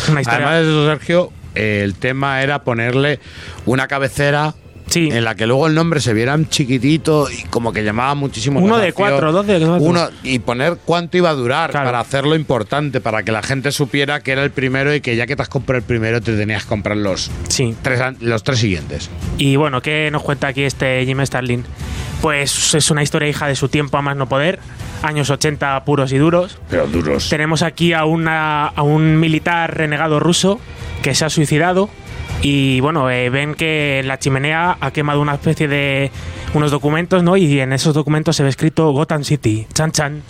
una 0.09 0.21
historia. 0.21 0.47
Además 0.47 0.65
de 0.65 0.71
eso, 0.71 0.87
Sergio, 0.87 1.31
eh, 1.55 1.81
el 1.83 1.95
tema 1.95 2.41
era 2.41 2.63
ponerle 2.63 3.19
una 3.65 3.87
cabecera 3.87 4.53
Sí. 4.87 5.09
en 5.11 5.23
la 5.23 5.35
que 5.35 5.45
luego 5.47 5.67
el 5.67 5.75
nombre 5.75 5.99
se 5.99 6.13
viera 6.13 6.35
un 6.35 6.47
chiquitito 6.47 7.27
y 7.29 7.43
como 7.49 7.73
que 7.73 7.83
llamaba 7.83 8.15
muchísimo 8.15 8.59
Uno 8.59 8.77
de 8.77 8.93
cuatro, 8.93 9.31
dos 9.31 9.45
de 9.47 9.59
cuatro. 9.59 9.77
Uno, 9.83 10.07
y 10.23 10.39
poner 10.39 10.77
cuánto 10.85 11.17
iba 11.17 11.29
a 11.29 11.33
durar 11.33 11.71
Claro. 11.71 11.85
para 11.87 11.99
hacerlo 11.99 12.35
importante, 12.35 13.01
para 13.01 13.23
que 13.23 13.31
la 13.31 13.41
gente 13.43 13.71
supiera 13.71 14.19
que 14.21 14.31
era 14.31 14.43
el 14.43 14.51
primero 14.51 14.93
y 14.93 15.01
que 15.01 15.15
ya 15.15 15.25
que 15.27 15.35
te 15.35 15.41
has 15.41 15.49
comprado 15.49 15.79
el 15.79 15.83
primero 15.83 16.21
te 16.21 16.37
tenías 16.37 16.63
que 16.63 16.69
comprar 16.69 16.97
los 16.97 17.29
Sí. 17.49 17.75
tres, 17.81 18.01
los 18.21 18.43
tres 18.43 18.59
siguientes. 18.59 19.09
Y 19.37 19.55
bueno, 19.55 19.81
¿qué 19.81 20.09
nos 20.11 20.21
cuenta 20.23 20.47
aquí 20.47 20.63
este 20.63 21.03
Jim 21.05 21.19
Starlin? 21.25 21.65
Pues 22.21 22.73
es 22.73 22.89
una 22.91 23.03
historia 23.03 23.27
hija 23.29 23.47
de 23.47 23.55
su 23.55 23.67
tiempo 23.69 23.97
a 23.97 24.01
más 24.01 24.15
no 24.15 24.27
poder, 24.27 24.59
años 25.03 25.29
80 25.29 25.83
puros 25.85 26.11
y 26.13 26.17
duros. 26.17 26.57
Pero 26.69 26.87
duros. 26.87 27.29
Tenemos 27.29 27.61
aquí 27.61 27.93
a, 27.93 28.05
una, 28.05 28.67
a 28.67 28.81
un 28.81 29.19
militar 29.19 29.75
renegado 29.75 30.19
ruso 30.19 30.59
que 31.01 31.13
se 31.13 31.25
ha 31.25 31.29
suicidado 31.29 31.89
y 32.47 32.79
bueno, 32.79 33.09
eh, 33.09 33.29
ven 33.31 33.55
que 33.55 33.99
en 34.01 34.07
la 34.07 34.19
chimenea 34.19 34.77
ha 34.79 34.91
quemado 34.91 35.19
una 35.19 35.33
especie 35.33 35.67
de 35.67 36.11
unos 36.53 36.69
documentos, 36.69 37.23
¿no? 37.23 37.37
Y 37.37 37.59
en 37.59 37.73
esos 37.73 37.95
documentos 37.95 38.35
se 38.35 38.43
ve 38.43 38.49
escrito 38.49 38.91
Gotham 38.91 39.23
City, 39.23 39.65
chan 39.73 39.91
chan. 39.91 40.21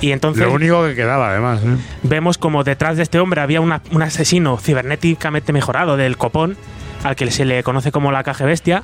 Y 0.00 0.10
entonces 0.10 0.44
Lo 0.44 0.52
único 0.52 0.84
que 0.84 0.94
quedaba, 0.96 1.30
además. 1.30 1.60
¿eh? 1.64 1.76
vemos 2.02 2.38
como 2.38 2.64
detrás 2.64 2.96
de 2.96 3.04
este 3.04 3.20
hombre 3.20 3.40
había 3.40 3.60
una- 3.60 3.82
un 3.92 4.02
asesino 4.02 4.58
cibernéticamente 4.58 5.52
mejorado 5.52 5.96
del 5.96 6.16
copón, 6.16 6.56
al 7.04 7.14
que 7.14 7.30
se 7.30 7.44
le 7.44 7.62
conoce 7.62 7.92
como 7.92 8.10
la 8.10 8.24
caja 8.24 8.44
bestia. 8.44 8.82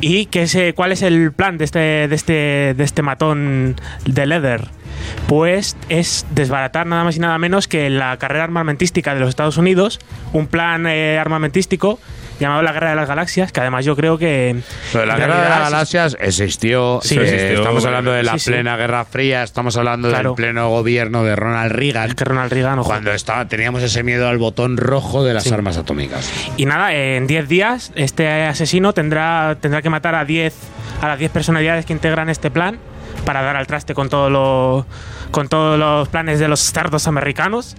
¿Y 0.00 0.26
qué 0.26 0.42
es, 0.42 0.56
cuál 0.76 0.92
es 0.92 1.02
el 1.02 1.32
plan 1.32 1.58
de 1.58 1.64
este, 1.64 1.78
de 1.80 2.14
este, 2.14 2.74
de 2.76 2.84
este 2.84 3.02
matón 3.02 3.74
de 4.04 4.26
Leather? 4.26 4.68
Pues 5.26 5.76
es 5.88 6.26
desbaratar 6.30 6.86
nada 6.86 7.04
más 7.04 7.16
y 7.16 7.20
nada 7.20 7.38
menos 7.38 7.68
que 7.68 7.90
la 7.90 8.16
carrera 8.18 8.44
armamentística 8.44 9.14
de 9.14 9.20
los 9.20 9.28
Estados 9.28 9.56
Unidos, 9.56 9.98
un 10.32 10.46
plan 10.46 10.86
eh, 10.86 11.18
armamentístico 11.18 11.98
llamado 12.38 12.60
la 12.62 12.72
Guerra 12.72 12.90
de 12.90 12.96
las 12.96 13.08
Galaxias, 13.08 13.50
que 13.50 13.60
además 13.60 13.86
yo 13.86 13.96
creo 13.96 14.18
que... 14.18 14.56
La 14.92 15.16
Guerra 15.16 15.42
de 15.42 15.48
las 15.48 15.58
Galaxias 15.70 16.16
existió. 16.20 17.00
Sí, 17.02 17.16
eh, 17.18 17.22
existió. 17.22 17.60
Estamos 17.60 17.84
hablando 17.86 18.12
de 18.12 18.22
la 18.22 18.32
Sí, 18.34 18.40
sí. 18.40 18.50
plena 18.50 18.76
Guerra 18.76 19.06
Fría, 19.06 19.42
estamos 19.42 19.74
hablando 19.78 20.10
Claro. 20.10 20.30
del 20.30 20.36
pleno 20.36 20.68
gobierno 20.68 21.24
de 21.24 21.34
Ronald 21.34 21.72
Reagan. 21.72 22.12
que 22.12 22.24
Ronald 22.26 22.52
Reagan, 22.52 22.78
ojo. 22.80 22.88
Cuando 22.90 23.10
estaba, 23.12 23.46
teníamos 23.48 23.82
ese 23.82 24.02
miedo 24.02 24.28
al 24.28 24.36
botón 24.36 24.76
rojo 24.76 25.24
de 25.24 25.32
las 25.32 25.50
armas 25.50 25.78
atómicas. 25.78 26.30
Y 26.58 26.66
nada, 26.66 26.92
en 26.94 27.26
10 27.26 27.48
días 27.48 27.92
este 27.94 28.28
asesino 28.44 28.92
tendrá, 28.92 29.56
tendrá 29.60 29.80
que 29.80 29.88
matar 29.88 30.14
a 30.14 30.26
10 30.26 30.52
a 31.00 31.08
las 31.08 31.18
10 31.18 31.30
personalidades 31.30 31.86
que 31.86 31.94
integran 31.94 32.28
este 32.28 32.50
plan 32.50 32.78
para 33.26 33.42
dar 33.42 33.56
al 33.56 33.66
traste 33.66 33.92
con 33.92 34.08
todo 34.08 34.30
lo, 34.30 34.86
con 35.30 35.48
todos 35.48 35.78
los 35.78 36.08
planes 36.08 36.38
de 36.38 36.48
los 36.48 36.60
stardos 36.60 37.06
americanos. 37.06 37.76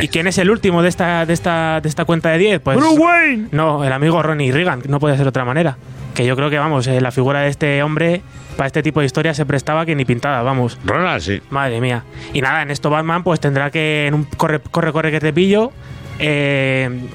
¿Y 0.00 0.08
quién 0.08 0.26
es 0.26 0.38
el 0.38 0.48
último 0.48 0.80
de 0.82 0.88
esta, 0.88 1.26
de 1.26 1.34
esta, 1.34 1.82
de 1.82 1.88
esta 1.90 2.06
cuenta 2.06 2.30
de 2.30 2.38
10? 2.38 2.60
Pues 2.60 2.78
Bruce 2.78 2.98
Wayne. 2.98 3.48
no, 3.50 3.84
el 3.84 3.92
amigo 3.92 4.22
Ronnie 4.22 4.52
Reagan, 4.52 4.82
no 4.88 5.00
podía 5.00 5.16
ser 5.16 5.24
de 5.24 5.30
otra 5.30 5.44
manera. 5.44 5.76
Que 6.14 6.24
yo 6.24 6.36
creo 6.36 6.48
que, 6.48 6.58
vamos, 6.58 6.86
eh, 6.86 7.00
la 7.00 7.10
figura 7.10 7.40
de 7.40 7.48
este 7.48 7.82
hombre 7.82 8.22
para 8.56 8.68
este 8.68 8.84
tipo 8.84 9.00
de 9.00 9.06
historias 9.06 9.36
se 9.36 9.44
prestaba 9.44 9.84
que 9.84 9.96
ni 9.96 10.04
pintada, 10.04 10.42
vamos. 10.42 10.78
Ronald, 10.84 11.20
sí. 11.20 11.42
Madre 11.50 11.80
mía. 11.80 12.04
Y 12.32 12.40
nada, 12.40 12.62
en 12.62 12.70
esto 12.70 12.88
Batman 12.88 13.24
pues 13.24 13.40
tendrá 13.40 13.70
que 13.72 14.06
en 14.06 14.14
un 14.14 14.24
corre, 14.24 14.60
corre, 14.60 14.92
corre 14.92 15.10
que 15.10 15.18
te 15.18 15.32
pillo, 15.32 15.72
eh, 16.20 17.08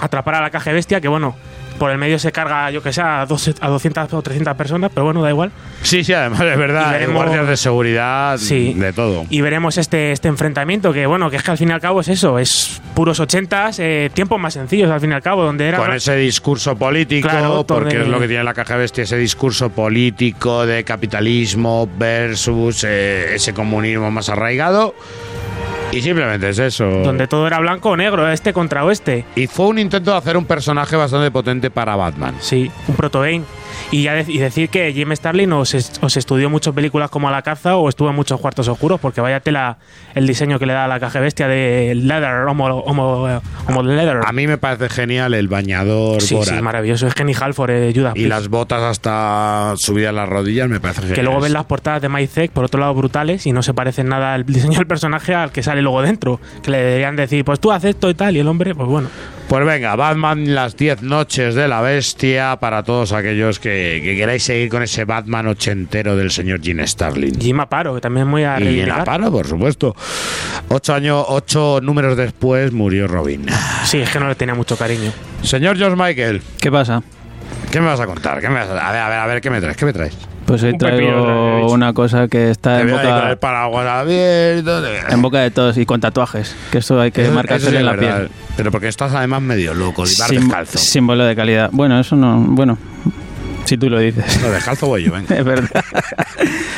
atrapar 0.00 0.36
a 0.36 0.40
la 0.40 0.48
caja 0.48 0.72
bestia, 0.72 1.02
que 1.02 1.08
bueno, 1.08 1.36
por 1.78 1.90
el 1.90 1.98
medio 1.98 2.18
se 2.18 2.32
carga, 2.32 2.70
yo 2.70 2.82
que 2.82 2.92
sé, 2.92 3.00
a, 3.02 3.24
dos- 3.26 3.54
a 3.60 3.68
200 3.68 4.12
o 4.14 4.22
300 4.22 4.54
personas, 4.56 4.90
pero 4.94 5.04
bueno, 5.04 5.22
da 5.22 5.30
igual. 5.30 5.50
Sí, 5.82 6.02
sí, 6.04 6.12
además 6.12 6.40
es 6.40 6.58
verdad. 6.58 6.92
Veremos- 6.92 7.14
guardias 7.14 7.48
de 7.48 7.56
seguridad, 7.56 8.38
Sí. 8.38 8.74
de 8.74 8.92
todo. 8.92 9.24
Y 9.30 9.40
veremos 9.40 9.78
este, 9.78 10.12
este 10.12 10.28
enfrentamiento, 10.28 10.92
que 10.92 11.06
bueno, 11.06 11.30
que 11.30 11.36
es 11.36 11.42
que 11.42 11.50
al 11.50 11.58
fin 11.58 11.68
y 11.68 11.72
al 11.72 11.80
cabo 11.80 12.00
es 12.00 12.08
eso, 12.08 12.38
es 12.38 12.80
puros 12.94 13.20
80s, 13.20 13.78
eh, 13.78 14.10
tiempos 14.12 14.40
más 14.40 14.54
sencillos 14.54 14.90
al 14.90 15.00
fin 15.00 15.10
y 15.10 15.14
al 15.14 15.22
cabo, 15.22 15.44
donde 15.44 15.66
era... 15.68 15.78
Con 15.78 15.92
ese 15.92 16.16
discurso 16.16 16.76
político, 16.76 17.28
Claro, 17.28 17.64
porque 17.66 17.96
donde- 17.96 18.02
es 18.04 18.08
lo 18.08 18.20
que 18.20 18.28
tiene 18.28 18.44
la 18.44 18.54
caja 18.54 18.76
bestia, 18.76 19.04
ese 19.04 19.16
discurso 19.18 19.70
político 19.70 20.64
de 20.66 20.84
capitalismo 20.84 21.88
versus 21.98 22.84
eh, 22.84 23.34
ese 23.34 23.52
comunismo 23.54 24.10
más 24.10 24.28
arraigado. 24.28 24.94
Y 25.92 26.02
simplemente 26.02 26.48
es 26.48 26.58
eso. 26.58 26.84
Donde 26.84 27.26
todo 27.26 27.46
era 27.46 27.58
blanco 27.58 27.90
o 27.90 27.96
negro, 27.96 28.28
este 28.30 28.52
contra 28.52 28.84
oeste. 28.84 29.24
Y 29.34 29.46
fue 29.46 29.66
un 29.66 29.78
intento 29.78 30.10
de 30.10 30.16
hacer 30.18 30.36
un 30.36 30.44
personaje 30.44 30.96
bastante 30.96 31.30
potente 31.30 31.70
para 31.70 31.96
Batman. 31.96 32.34
Sí, 32.40 32.70
un 32.88 32.96
proto 32.96 33.20
Bane. 33.20 33.44
Y, 33.92 34.02
ya 34.02 34.14
de- 34.14 34.24
y 34.32 34.38
decir 34.38 34.68
que 34.68 34.92
Jim 34.92 35.12
Starlin 35.14 35.52
os, 35.52 35.72
es- 35.72 35.92
os 36.02 36.16
estudió 36.16 36.50
muchas 36.50 36.74
películas 36.74 37.08
como 37.08 37.28
A 37.28 37.30
la 37.30 37.42
caza 37.42 37.76
o 37.76 37.88
estuvo 37.88 38.10
en 38.10 38.16
muchos 38.16 38.40
cuartos 38.40 38.66
oscuros, 38.66 38.98
porque 39.00 39.20
vaya 39.20 39.38
tela 39.40 39.78
el 40.16 40.26
diseño 40.26 40.58
que 40.58 40.66
le 40.66 40.72
da 40.72 40.86
a 40.86 40.88
la 40.88 40.98
caja 40.98 41.20
bestia 41.20 41.46
de 41.46 41.94
leather, 41.94 42.46
homo, 42.48 42.66
homo, 42.66 43.28
homo 43.68 43.82
leather. 43.84 44.18
A 44.26 44.32
mí 44.32 44.46
me 44.48 44.58
parece 44.58 44.88
genial 44.88 45.34
el 45.34 45.46
bañador 45.46 46.20
Sí, 46.20 46.34
Borat. 46.34 46.56
sí, 46.56 46.62
maravilloso. 46.62 47.06
Es 47.06 47.14
Kenny 47.14 47.32
Halford, 47.40 47.70
eh, 47.70 47.92
Judas 47.94 48.14
y 48.16 48.26
las 48.26 48.48
botas 48.48 48.82
hasta 48.82 49.74
subidas 49.76 50.10
a 50.10 50.12
las 50.12 50.28
rodillas 50.28 50.68
me 50.68 50.80
parece 50.80 51.02
que 51.02 51.06
genial. 51.08 51.26
luego 51.26 51.40
ven 51.40 51.52
las 51.52 51.64
portadas 51.66 52.02
de 52.02 52.08
Maizek, 52.08 52.50
por 52.50 52.64
otro 52.64 52.80
lado 52.80 52.92
brutales, 52.94 53.46
y 53.46 53.52
no 53.52 53.62
se 53.62 53.72
parecen 53.72 54.08
nada 54.08 54.34
el 54.34 54.44
diseño 54.44 54.78
del 54.78 54.88
personaje 54.88 55.32
al 55.34 55.52
que 55.52 55.62
sale 55.62 55.80
luego 55.80 56.02
dentro. 56.02 56.40
Que 56.62 56.72
le 56.72 56.78
deberían 56.78 57.14
decir, 57.14 57.44
pues 57.44 57.60
tú 57.60 57.70
haces 57.70 57.90
esto 57.90 58.10
y 58.10 58.14
tal, 58.14 58.36
y 58.36 58.40
el 58.40 58.48
hombre, 58.48 58.74
pues 58.74 58.88
bueno. 58.88 59.08
Pues 59.48 59.64
venga, 59.64 59.94
Batman, 59.94 60.56
las 60.56 60.76
10 60.76 61.02
noches 61.02 61.54
de 61.54 61.68
la 61.68 61.80
bestia 61.80 62.56
para 62.60 62.82
todos 62.82 63.12
aquellos 63.12 63.60
que, 63.60 64.00
que 64.02 64.16
queráis 64.16 64.42
seguir 64.42 64.68
con 64.68 64.82
ese 64.82 65.04
Batman 65.04 65.46
ochentero 65.46 66.16
del 66.16 66.32
señor 66.32 66.60
Gene 66.60 66.84
Starlin. 66.84 67.38
Jim 67.40 67.60
Aparo, 67.60 67.94
que 67.94 68.00
también 68.00 68.26
es 68.26 68.30
muy 68.30 68.42
a 68.42 68.60
Y 68.60 68.80
en. 68.80 68.90
Aparo, 68.90 69.30
por 69.30 69.46
supuesto. 69.46 69.94
Ocho 70.68 70.94
años, 70.94 71.24
ocho 71.28 71.78
números 71.80 72.16
después 72.16 72.72
murió 72.72 73.06
Robin. 73.06 73.46
Sí, 73.84 73.98
es 73.98 74.10
que 74.10 74.18
no 74.18 74.28
le 74.28 74.34
tenía 74.34 74.56
mucho 74.56 74.76
cariño. 74.76 75.12
Señor 75.42 75.76
George 75.76 75.96
Michael, 75.96 76.42
¿Qué 76.60 76.72
pasa? 76.72 77.02
¿qué 77.70 77.80
me 77.80 77.86
vas 77.86 78.00
a 78.00 78.06
contar? 78.06 78.40
¿Qué 78.40 78.48
me 78.48 78.56
vas 78.56 78.68
a... 78.68 78.88
a 78.88 78.92
ver, 78.92 79.00
a 79.00 79.08
ver, 79.08 79.18
a 79.18 79.26
ver, 79.26 79.40
¿qué 79.40 79.50
me 79.50 79.60
traes? 79.60 79.76
¿Qué 79.76 79.84
me 79.84 79.92
traes? 79.92 80.16
Pues 80.46 80.62
hoy 80.62 80.72
Un 80.72 80.78
traigo 80.78 81.72
una 81.72 81.92
cosa 81.92 82.28
que 82.28 82.50
está 82.50 82.80
en 82.80 82.90
boca, 82.92 83.30
el 83.30 83.38
paraguas 83.38 83.86
abierto. 83.86 84.80
en 85.08 85.20
boca 85.22 85.40
de 85.40 85.50
todos 85.50 85.76
y 85.76 85.84
con 85.84 86.00
tatuajes, 86.00 86.54
que 86.70 86.78
esto 86.78 87.00
hay 87.00 87.10
que 87.10 87.24
Eso- 87.24 87.32
marcarse 87.32 87.64
eso 87.66 87.70
sí 87.72 87.76
en 87.78 87.86
la 87.86 87.92
verdad. 87.92 88.16
piel. 88.18 88.30
Pero 88.56 88.70
porque 88.70 88.86
estás 88.88 89.12
además 89.12 89.42
medio 89.42 89.74
loco, 89.74 90.04
y 90.04 90.06
Sim- 90.06 90.42
descalzo. 90.44 90.78
símbolo 90.78 91.24
de 91.24 91.34
calidad. 91.34 91.70
Bueno, 91.72 91.98
eso 91.98 92.14
no. 92.14 92.36
Bueno, 92.38 92.78
si 93.66 93.76
tú 93.76 93.90
lo 93.90 93.98
dices. 93.98 94.40
No, 94.42 94.50
descalzo 94.50 94.86
voy 94.86 95.04
yo, 95.04 95.12
venga. 95.12 95.34
Es 95.36 95.44
verdad. 95.44 95.84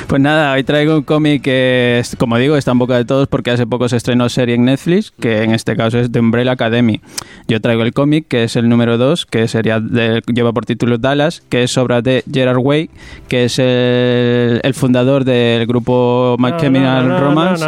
Pues 0.07 0.23
nada, 0.23 0.53
hoy 0.55 0.65
traigo 0.65 0.97
un 0.97 1.03
cómic 1.03 1.43
que, 1.43 1.99
es- 2.01 2.17
como 2.17 2.39
digo, 2.39 2.57
está 2.57 2.71
en 2.73 2.79
boca 2.79 2.97
de 2.97 3.05
todos 3.05 3.29
porque 3.29 3.51
hace 3.51 3.67
poco 3.67 3.89
se 3.89 3.97
estrenó 3.97 4.29
serie 4.29 4.55
en 4.55 4.65
Netflix, 4.65 5.13
que 5.21 5.43
en 5.43 5.53
este 5.53 5.77
caso 5.77 5.99
es 5.99 6.11
The 6.11 6.21
Umbrella 6.21 6.53
Academy. 6.53 7.01
Yo 7.47 7.61
traigo 7.61 7.83
el 7.83 7.93
cómic, 7.93 8.27
que 8.29 8.45
es 8.45 8.57
el 8.57 8.69
número 8.69 8.97
2, 8.99 9.27
que 9.27 9.47
sería 9.49 9.81
de- 9.81 10.23
lleva 10.33 10.53
por 10.53 10.65
título 10.65 10.97
Dallas, 10.99 11.43
que 11.51 11.63
es 11.63 11.77
obra 11.77 12.01
de 12.01 12.25
Gerard 12.33 12.59
Way, 12.59 12.89
que 13.29 13.45
es 13.45 13.59
el, 13.59 14.61
el 14.63 14.75
fundador 14.75 15.25
del 15.25 15.67
grupo 15.67 16.37
My 16.39 16.57
Chemical 16.59 17.21
Romance. 17.21 17.65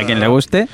A, 0.00 0.02
a 0.02 0.06
quien 0.06 0.20
le 0.20 0.26
guste. 0.28 0.68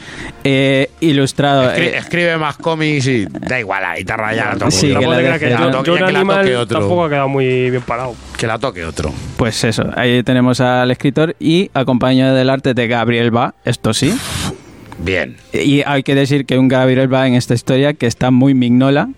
Eh, 0.44 0.90
ilustrado. 1.00 1.64
Escri- 1.64 1.78
eh, 1.88 1.96
escribe 1.98 2.36
más 2.38 2.56
cómics 2.56 3.06
y 3.06 3.26
da 3.26 3.58
igual, 3.60 3.82
la 3.82 3.96
guitarra 3.96 4.34
ya 4.34 4.55
la. 4.55 4.70
Sí, 4.70 4.88
que 4.88 5.06
la 5.06 5.16
te 5.16 5.38
que 5.38 5.50
la 5.50 5.70
to- 5.70 5.84
yo 5.84 5.94
ya 5.96 6.00
en 6.00 6.06
que 6.06 6.12
la 6.12 6.20
toque 6.24 6.56
otro. 6.56 6.78
tampoco 6.80 7.05
ha 7.05 7.08
quedado 7.08 7.28
muy 7.28 7.70
bien 7.70 7.82
parado. 7.82 8.14
Que 8.36 8.46
la 8.46 8.58
toque 8.58 8.84
otro. 8.84 9.12
Pues 9.36 9.62
eso, 9.64 9.84
ahí 9.96 10.22
tenemos 10.22 10.60
al 10.60 10.90
escritor 10.90 11.34
y 11.40 11.70
acompañado 11.74 12.34
del 12.34 12.50
arte 12.50 12.74
de 12.74 12.86
Gabriel 12.88 13.30
Ba, 13.30 13.55
esto 13.64 13.92
sí. 13.94 14.16
Bien. 14.98 15.36
Y 15.52 15.82
hay 15.84 16.02
que 16.02 16.14
decir 16.14 16.46
que 16.46 16.58
un 16.58 16.68
Gabriel 16.68 17.08
Ba 17.08 17.26
en 17.26 17.34
esta 17.34 17.55
historia 17.55 17.92
que 17.94 18.06
está 18.06 18.30
muy 18.30 18.55
mignola, 18.55 19.08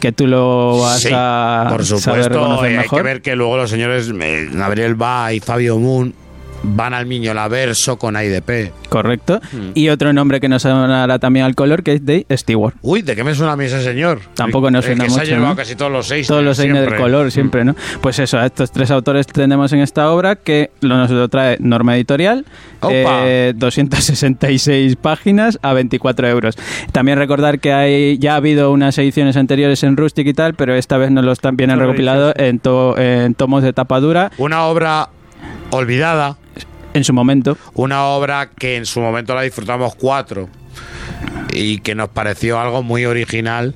que 0.00 0.12
tú 0.12 0.26
lo 0.28 0.78
vas 0.78 1.00
Sí, 1.00 1.08
a 1.12 1.66
por 1.68 1.84
saber 1.84 2.00
supuesto. 2.00 2.28
reconocer 2.28 2.70
y 2.70 2.74
hay 2.74 2.80
mejor. 2.82 2.98
que 2.98 3.02
ver 3.04 3.22
que 3.22 3.34
luego 3.34 3.56
los 3.56 3.70
señores 3.70 4.12
eh, 4.20 4.48
Gabriel 4.52 4.94
Ba 4.94 5.32
y 5.32 5.40
Fabio 5.40 5.78
Moon 5.78 6.14
van 6.62 6.94
al 6.94 7.06
Miño 7.06 7.32
Laverso 7.34 7.96
con 7.98 8.16
AIDP. 8.16 8.72
Correcto. 8.88 9.40
Hmm. 9.52 9.70
Y 9.74 9.88
otro 9.88 10.12
nombre 10.12 10.40
que 10.40 10.48
nos 10.48 10.62
sonará 10.62 11.18
también 11.18 11.44
al 11.46 11.54
color, 11.54 11.82
que 11.82 11.94
es 11.94 12.04
Dave 12.04 12.26
Stewart. 12.32 12.74
Uy, 12.82 13.02
¿de 13.02 13.14
qué 13.16 13.24
me 13.24 13.34
suena 13.34 13.52
a 13.52 13.56
mí 13.56 13.64
ese 13.64 13.82
señor? 13.82 14.20
Tampoco 14.34 14.70
nos 14.70 14.84
suena 14.84 15.04
que 15.04 15.10
se 15.10 15.16
ha 15.16 15.22
mucho, 15.22 15.30
llevado 15.34 15.48
¿no? 15.50 15.56
casi 15.56 15.74
todos 15.76 15.92
los 15.92 16.06
seis. 16.06 16.26
Todos 16.26 16.44
los 16.44 16.56
seis 16.56 16.72
del 16.72 16.96
color 16.96 17.30
siempre, 17.30 17.64
¿no? 17.64 17.74
Pues 18.00 18.18
eso, 18.18 18.38
a 18.38 18.46
estos 18.46 18.70
tres 18.72 18.90
autores 18.90 19.26
tenemos 19.26 19.72
en 19.72 19.80
esta 19.80 20.10
obra 20.10 20.36
que 20.36 20.70
lo 20.80 20.96
nos 20.96 21.10
lo 21.10 21.28
trae 21.28 21.56
Norma 21.60 21.96
Editorial, 21.96 22.44
eh, 22.90 23.52
266 23.56 24.96
páginas 24.96 25.58
a 25.62 25.72
24 25.72 26.28
euros. 26.28 26.56
También 26.92 27.18
recordar 27.18 27.58
que 27.60 27.72
hay 27.72 28.18
ya 28.18 28.34
ha 28.34 28.36
habido 28.36 28.72
unas 28.72 28.96
ediciones 28.98 29.36
anteriores 29.36 29.82
en 29.82 29.96
Rustic 29.96 30.26
y 30.26 30.34
tal, 30.34 30.54
pero 30.54 30.74
esta 30.74 30.98
vez 30.98 31.10
nos 31.10 31.24
lo 31.24 31.32
están 31.32 31.56
Son 31.58 31.78
recopilados 31.78 32.34
en, 32.36 32.58
to- 32.58 32.96
en 32.98 33.34
tomos 33.34 33.62
de 33.62 33.72
tapa 33.72 34.00
dura 34.00 34.30
Una 34.38 34.64
obra 34.64 35.08
olvidada, 35.70 36.36
en 36.94 37.04
su 37.04 37.12
momento. 37.12 37.56
una 37.74 38.04
obra 38.04 38.50
que 38.50 38.76
en 38.76 38.86
su 38.86 39.00
momento 39.00 39.34
la 39.34 39.42
disfrutamos 39.42 39.94
cuatro 39.94 40.48
y 41.52 41.78
que 41.78 41.94
nos 41.94 42.08
pareció 42.08 42.60
algo 42.60 42.82
muy 42.82 43.04
original, 43.06 43.74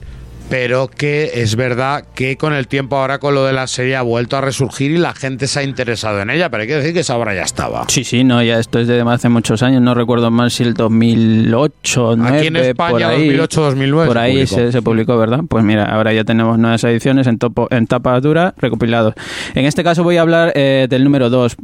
pero 0.49 0.89
que 0.89 1.31
es 1.35 1.57
verdad 1.57 2.05
que 2.15 2.37
con 2.37 2.53
el 2.53 2.69
tiempo 2.69 2.97
ahora 2.97 3.19
con 3.19 3.35
lo 3.35 3.45
de 3.45 3.53
la 3.53 3.67
serie 3.67 3.97
ha 3.97 4.03
vuelto 4.03 4.37
a 4.37 4.41
resurgir 4.41 4.91
y 4.91 4.99
la 4.99 5.15
gente 5.15 5.47
se 5.47 5.61
ha 5.61 5.63
interesado 5.63 6.21
en 6.21 6.31
ella, 6.31 6.51
pero 6.51 6.63
hay 6.63 6.69
que 6.69 6.77
decir 6.77 6.93
que 6.93 7.01
esa 7.01 7.17
obra 7.17 7.35
ya 7.35 7.43
estaba. 7.43 7.87
Sí, 7.89 8.05
sí, 8.05 8.25
no, 8.25 8.43
ya 8.43 8.59
esto 8.59 8.79
es 8.79 8.87
de 8.87 9.01
hace 9.01 9.29
muchos 9.29 9.63
años, 9.63 9.83
no 9.83 9.95
recuerdo 9.95 10.31
más 10.31 10.55
si 10.55 10.63
el 10.63 10.75
2008, 10.75 12.15
9, 12.17 12.39
Aquí 12.39 12.47
en 12.49 12.57
España, 12.57 12.91
por 12.91 13.03
ahí. 13.05 13.31
2008-2009. 13.31 14.07
Por 14.07 14.19
ahí 14.19 14.47
se, 14.47 14.71
se 14.71 14.83
publicó, 14.83 15.17
¿verdad? 15.17 15.41
Pues 15.49 15.65
mira, 15.65 15.87
ahora 15.87 16.13
ya 16.13 16.25
tenemos 16.25 16.59
nuevas 16.59 16.85
ediciones 16.85 17.27
en, 17.27 17.39
topo, 17.39 17.69
en 17.71 17.87
tapa 17.87 18.21
dura 18.21 18.55
recopilados. 18.59 19.15
En 19.55 19.65
este 19.65 19.83
caso 19.83 20.05
voy 20.05 20.19
a 20.19 20.23
hablar 20.23 20.53
eh, 20.55 20.87
del 20.89 21.05
número 21.05 21.31
2, 21.31 21.57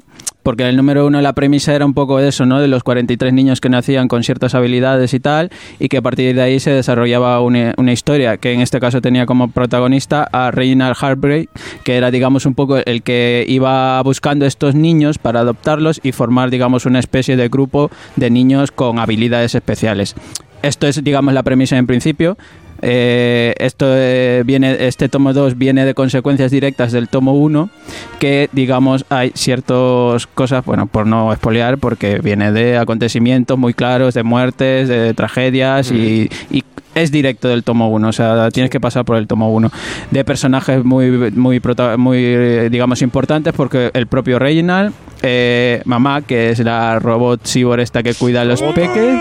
porque 0.43 0.69
el 0.69 0.77
número 0.77 1.07
1 1.07 1.21
la 1.21 1.33
premisa 1.33 1.75
era 1.75 1.85
un 1.85 1.95
poco 1.95 2.19
de 2.19 2.29
eso, 2.29 2.47
¿no? 2.47 2.61
De 2.61 2.69
los 2.69 2.83
43 2.83 3.33
niños 3.33 3.61
que 3.61 3.69
nacían 3.69 4.09
con 4.09 4.23
ciertas 4.23 4.55
habilidades 4.55 5.15
y 5.15 5.21
tal, 5.21 5.51
y 5.79 5.89
que 5.89 5.99
a 5.99 6.03
partir 6.03 6.35
de 6.35 6.43
ahí 6.43 6.61
se 6.61 6.71
desarrollaba 6.71 7.41
una, 7.41 7.75
una 7.77 7.93
historia, 7.93 8.37
que 8.37 8.53
en 8.53 8.61
este 8.61 8.81
caso 8.81 9.01
tenía 9.01 9.27
como 9.27 9.51
protagonista 9.51 10.29
a 10.33 10.51
Reginald 10.51 10.97
Heartbreak, 10.97 11.49
que 11.85 11.97
era, 11.97 12.11
digamos, 12.11 12.47
un 12.47 12.55
poco 12.55 12.79
el 12.79 13.03
que 13.03 13.45
iba 13.49 14.03
buscando 14.03 14.47
estos 14.47 14.75
niños 14.75 15.19
para 15.19 15.41
adoptarlos 15.41 16.01
y 16.03 16.13
formar, 16.13 16.51
digamos, 16.51 16.87
una 16.87 16.99
especie 16.99 17.37
de 17.37 17.49
grupo 17.49 17.91
de 18.17 18.31
niños 18.31 18.71
con 18.71 18.99
habilidades 18.99 19.55
especiales. 19.55 20.15
Esto 20.63 20.87
es, 20.87 21.03
digamos, 21.03 21.33
la 21.33 21.43
premisa 21.43 21.79
en 21.79 21.87
principio. 21.87 22.37
Eh, 22.83 23.55
esto 23.59 23.87
eh, 23.89 24.43
viene, 24.45 24.87
este 24.87 25.09
tomo 25.09 25.33
2 25.33 25.59
viene 25.59 25.85
de 25.85 25.95
consecuencias 25.95 26.51
directas 26.51 26.93
del 26.93 27.09
tomo 27.09 27.35
1, 27.35 27.71
que 28.19 28.49
digamos 28.53 29.05
hay 29.09 29.33
ciertas 29.35 30.27
cosas, 30.27 30.65
bueno, 30.65 30.87
por 30.87 31.07
no 31.07 31.33
espolear, 31.33 31.79
porque 31.79 32.21
viene 32.21 32.53
de 32.53 32.79
acontecimientos 32.79 33.59
muy 33.59 33.75
claros, 33.75 34.15
de 34.15 34.23
muertes, 34.23 34.89
de 34.89 35.15
tragedias 35.15 35.91
y, 35.91 36.31
y 36.51 36.65
es 36.95 37.13
directo 37.13 37.49
del 37.49 37.63
tomo 37.63 37.89
1, 37.91 38.09
o 38.09 38.13
sea, 38.13 38.51
tienes 38.51 38.71
que 38.71 38.81
pasar 38.81 39.05
por 39.05 39.17
el 39.17 39.27
tomo 39.27 39.53
1. 39.53 39.71
De 40.11 40.25
personajes 40.25 40.85
muy, 40.85 41.11
muy, 41.11 41.61
muy 41.99 42.69
digamos, 42.69 43.03
importantes, 43.03 43.53
porque 43.55 43.91
el 43.95 44.07
propio 44.07 44.39
Reginald, 44.39 44.93
eh, 45.23 45.83
mamá, 45.85 46.23
que 46.23 46.51
es 46.51 46.59
la 46.61 46.99
robot 46.99 47.43
cyborg 47.47 47.81
esta 47.81 48.03
que 48.03 48.15
cuida 48.15 48.43
a 48.43 48.45
los 48.45 48.63
peques, 48.63 49.21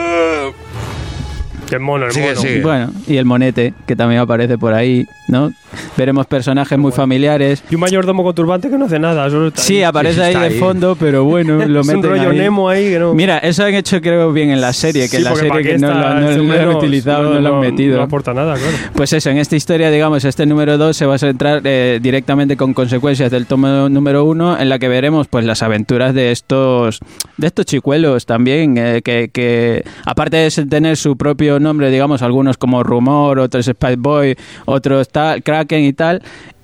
El 1.72 1.80
mono, 1.80 2.06
el 2.07 2.11
Sigue, 2.11 2.30
mono. 2.30 2.41
sigue. 2.41 2.61
Bueno, 2.61 2.91
y 3.07 3.17
el 3.17 3.25
monete, 3.25 3.73
que 3.85 3.95
también 3.95 4.22
aparece 4.22 4.57
por 4.57 4.73
ahí, 4.73 5.06
¿no? 5.27 5.51
Veremos 5.95 6.25
personajes 6.25 6.77
muy 6.80 6.91
familiares. 6.91 7.64
Y 7.69 7.75
un 7.75 7.81
mayordomo 7.81 8.23
con 8.23 8.33
turbante 8.33 8.69
que 8.69 8.77
no 8.77 8.85
hace 8.85 8.98
nada. 8.99 9.30
Solo 9.30 9.49
está 9.49 9.61
Sí, 9.61 9.83
aparece 9.83 10.22
ahí 10.23 10.30
está 10.33 10.41
de 10.48 10.53
ahí. 10.53 10.59
fondo, 10.59 10.95
pero 10.99 11.23
bueno, 11.25 11.57
lo 11.67 11.81
es 11.81 11.88
un 11.88 11.95
meten 11.95 12.09
rollo 12.11 12.30
ahí. 12.31 12.38
Nemo 12.38 12.69
ahí 12.69 12.89
que 12.89 12.99
no. 12.99 13.14
Mira, 13.14 13.38
eso 13.38 13.64
han 13.65 13.75
hecho 13.75 14.01
creo 14.01 14.31
bien 14.33 14.49
en 14.49 14.61
la 14.61 14.73
serie, 14.73 15.03
que 15.03 15.09
Sí, 15.09 15.17
en 15.17 15.23
la 15.25 15.35
serie 15.35 15.49
¿para 15.49 15.61
que 15.64 15.77
no, 15.77 15.88
lo, 15.88 15.93
está 15.99 16.14
no- 16.19 16.30
este 16.30 16.41
no 16.43 16.53
lo 16.56 16.61
han 16.72 16.75
utilizado, 16.77 17.33
no, 17.35 17.39
lo 17.39 17.56
han 17.56 17.59
metido. 17.61 17.98
No 17.98 18.03
aporta 18.03 18.33
nada, 18.33 18.56
claro. 18.56 18.75
Pues 18.95 19.14
eso, 19.14 19.30
en 19.30 19.38
esta 19.38 19.56
historia, 19.56 19.91
digamos, 19.91 20.25
este 20.25 20.45
número 20.48 20.77
2 20.80 20.98
se 20.98 21.06
va 21.06 21.15
a 21.15 21.19
centrar 21.19 21.61
eh, 21.64 21.99
directamente 22.01 22.57
con 22.57 22.73
consecuencias 22.73 23.30
del 23.30 23.45
tomo 23.45 23.89
número 23.89 24.23
1, 24.23 24.59
en 24.59 24.69
la 24.69 24.80
que 24.80 24.88
veremos 24.88 25.27
pues 25.27 25.45
las 25.45 25.61
aventuras 25.61 26.14
de 26.15 26.31
estos 26.31 26.99
de 27.38 27.48
estos 27.48 27.65
chicuelos 27.67 28.25
también, 28.25 28.77
eh, 28.77 29.01
que, 29.03 29.30
que 29.31 29.83
aparte 30.06 30.38
de 30.38 30.49
tener 30.65 30.98
su 30.98 31.15
propio 31.15 31.58
nombre, 31.59 31.89
digamos, 31.89 32.21
algunos 32.21 32.57
como 32.57 32.83
Rumor, 32.83 33.39
otros 33.39 33.65
Spice 33.65 33.95
Boy, 33.97 34.35
otros 34.65 35.09
tal, 35.09 35.43
Kraken 35.43 35.83
y 35.83 35.93
tal, 35.93 36.21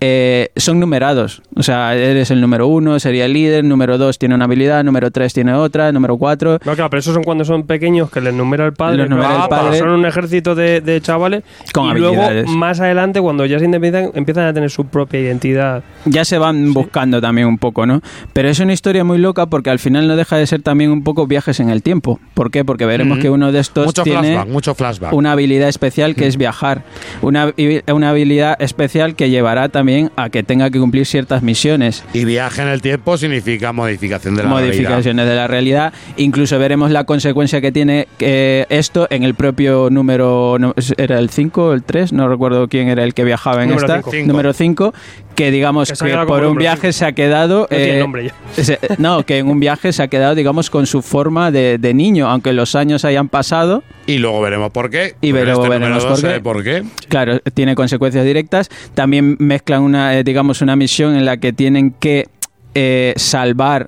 eh, 0.08 0.52
son 0.56 0.80
numerados. 0.80 1.42
O 1.56 1.64
sea, 1.64 1.96
eres 1.96 2.30
el 2.30 2.40
número 2.40 2.68
1, 2.68 3.00
sería 3.00 3.26
el 3.26 3.34
líder, 3.34 3.64
número 3.64 3.98
2 3.98 4.20
tiene 4.20 4.36
una 4.36 4.46
habilidad, 4.46 4.84
número 4.84 5.10
3 5.10 5.34
tiene 5.34 5.54
otra, 5.54 5.92
número 5.92 6.16
4... 6.18 6.60
No, 6.64 6.76
claro, 6.76 6.90
pero 6.92 7.00
esos 7.00 7.16
son 7.16 7.24
cuando 7.24 7.44
son 7.44 7.64
pequeños 7.64 8.12
que 8.12 8.22
les 8.22 8.34
numera 8.34 8.66
el 8.68 8.74
padre. 8.74 8.98
Los 8.98 9.10
numera 9.10 9.30
claro, 9.30 9.44
el 9.44 9.50
padre. 9.50 9.80
Son 9.80 9.90
un 9.90 10.06
ejército 10.06 10.54
de, 10.54 10.82
de 10.82 11.02
chavales. 11.02 11.44
Con 11.74 11.88
y 11.88 11.90
habilidades. 11.92 12.44
luego, 12.46 12.58
más 12.58 12.80
adelante, 12.80 13.20
cuando 13.20 13.46
ya 13.48 13.58
se 13.58 13.66
independizan, 13.66 14.12
empiezan 14.14 14.46
a 14.46 14.54
tener 14.54 14.70
su 14.70 14.86
propia 14.86 15.20
identidad. 15.20 15.84
ya 16.06 16.24
se 16.24 16.38
van 16.38 16.72
buscando 16.74 17.20
también 17.20 17.48
un 17.48 17.58
poco, 17.58 17.88
¿no? 17.88 18.02
Pero 18.34 18.50
es 18.50 18.60
una 18.60 18.74
historia 18.74 19.04
muy 19.04 19.18
loca 19.18 19.48
porque 19.48 19.72
al 19.72 19.80
final 19.80 20.08
no 20.08 20.16
deja 20.16 20.38
de 20.38 20.46
ser 20.46 20.62
también 20.62 20.92
un 20.92 21.04
poco 21.04 21.26
viajes 21.26 21.60
en 21.60 21.70
el 21.70 21.82
tiempo. 21.82 22.20
¿Por 22.36 22.52
qué? 22.52 22.64
Porque 22.64 22.86
veremos 22.86 23.18
que 23.18 23.30
uno 23.32 23.52
de 23.52 23.60
estos 23.60 23.88
Mucho 23.88 24.04
tiene 24.04 24.20
flashback, 24.34 24.48
mucho 24.50 24.76
flashback. 24.76 25.14
una 25.14 25.32
habilidad 25.32 25.70
especial 25.70 26.14
que 26.16 26.28
es 26.28 26.38
viajar. 26.38 26.84
Una, 27.22 27.54
una 27.92 28.10
habilidad 28.10 28.56
especial 28.62 29.16
que 29.16 29.30
llevará 29.30 29.70
también 29.70 29.95
a 30.16 30.30
que 30.30 30.44
tenga 30.44 30.70
que 30.70 30.80
cumplir 30.80 31.06
ciertas 31.06 31.42
misiones. 31.44 32.04
Y 32.14 32.26
viaje 32.26 32.62
en 32.62 32.68
el 32.70 32.82
tiempo 32.82 33.18
significa 33.18 33.72
modificación 33.74 34.36
de 34.36 34.44
la 34.44 34.50
realidad. 34.50 34.68
modificaciones 34.68 35.28
de 35.28 35.36
la 35.36 35.48
realidad. 35.48 35.94
Incluso 36.18 36.58
veremos 36.60 36.92
la 36.92 37.04
consecuencia 37.06 37.62
que 37.62 37.72
tiene 37.72 38.08
eh, 38.20 38.66
esto 38.70 39.08
en 39.10 39.24
el 39.24 39.36
propio 39.36 39.90
número. 39.90 40.58
no, 40.60 40.74
¿Era 40.98 41.20
el 41.20 41.30
5 41.30 41.66
o 41.66 41.74
el 41.74 41.84
3? 41.84 42.14
No 42.14 42.28
recuerdo 42.28 42.68
quién 42.68 42.88
era 42.90 43.04
el 43.04 43.14
que 43.14 43.24
viajaba 43.24 43.64
en 43.64 43.70
Número 43.70 43.86
esta. 43.96 44.10
cinco. 44.12 44.28
Número 44.28 44.54
5. 44.54 44.94
Que 45.36 45.52
digamos 45.52 45.92
Que 45.92 46.18
por 46.26 46.46
un 46.46 46.56
viaje 46.56 46.94
se 46.94 47.06
ha 47.06 47.12
quedado. 47.12 47.62
No 47.62 47.68
tiene 47.68 47.98
eh, 47.98 48.00
nombre 48.00 48.32
ya. 48.56 48.64
se- 48.64 48.80
no, 48.98 49.24
que 49.26 49.40
en 49.40 49.50
un 49.50 49.60
viaje 49.60 49.92
se 49.92 50.02
ha 50.02 50.08
quedado, 50.08 50.34
digamos, 50.34 50.70
con 50.70 50.86
su 50.86 51.02
forma 51.02 51.52
de, 51.52 51.78
de 51.78 51.94
niño, 51.94 52.28
aunque 52.30 52.54
los 52.54 52.76
años 52.76 53.04
hayan 53.06 53.28
pasado. 53.28 53.84
Y 54.08 54.18
luego 54.18 54.40
veremos 54.42 54.72
por 54.72 54.90
qué. 54.90 55.16
Y 55.22 55.32
luego 55.32 55.64
este 55.66 55.70
veremos 55.70 56.06
por 56.06 56.22
qué. 56.22 56.28
ve 56.28 56.40
por 56.42 56.64
qué. 56.64 56.84
Claro, 57.10 57.40
tiene 57.54 57.76
consecuencias 57.76 58.24
directas. 58.26 58.70
También 58.94 59.36
mezclan 59.40 59.82
una, 59.84 60.18
eh, 60.18 60.24
digamos, 60.24 60.62
una 60.62 60.76
misión 60.76 61.16
en 61.16 61.26
la 61.26 61.38
que 61.38 61.52
tienen 61.54 61.92
que 61.92 62.28
eh, 62.74 63.14
salvar 63.18 63.88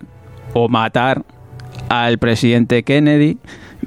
o 0.53 0.67
matar 0.67 1.23
al 1.89 2.17
presidente 2.17 2.83
Kennedy. 2.83 3.37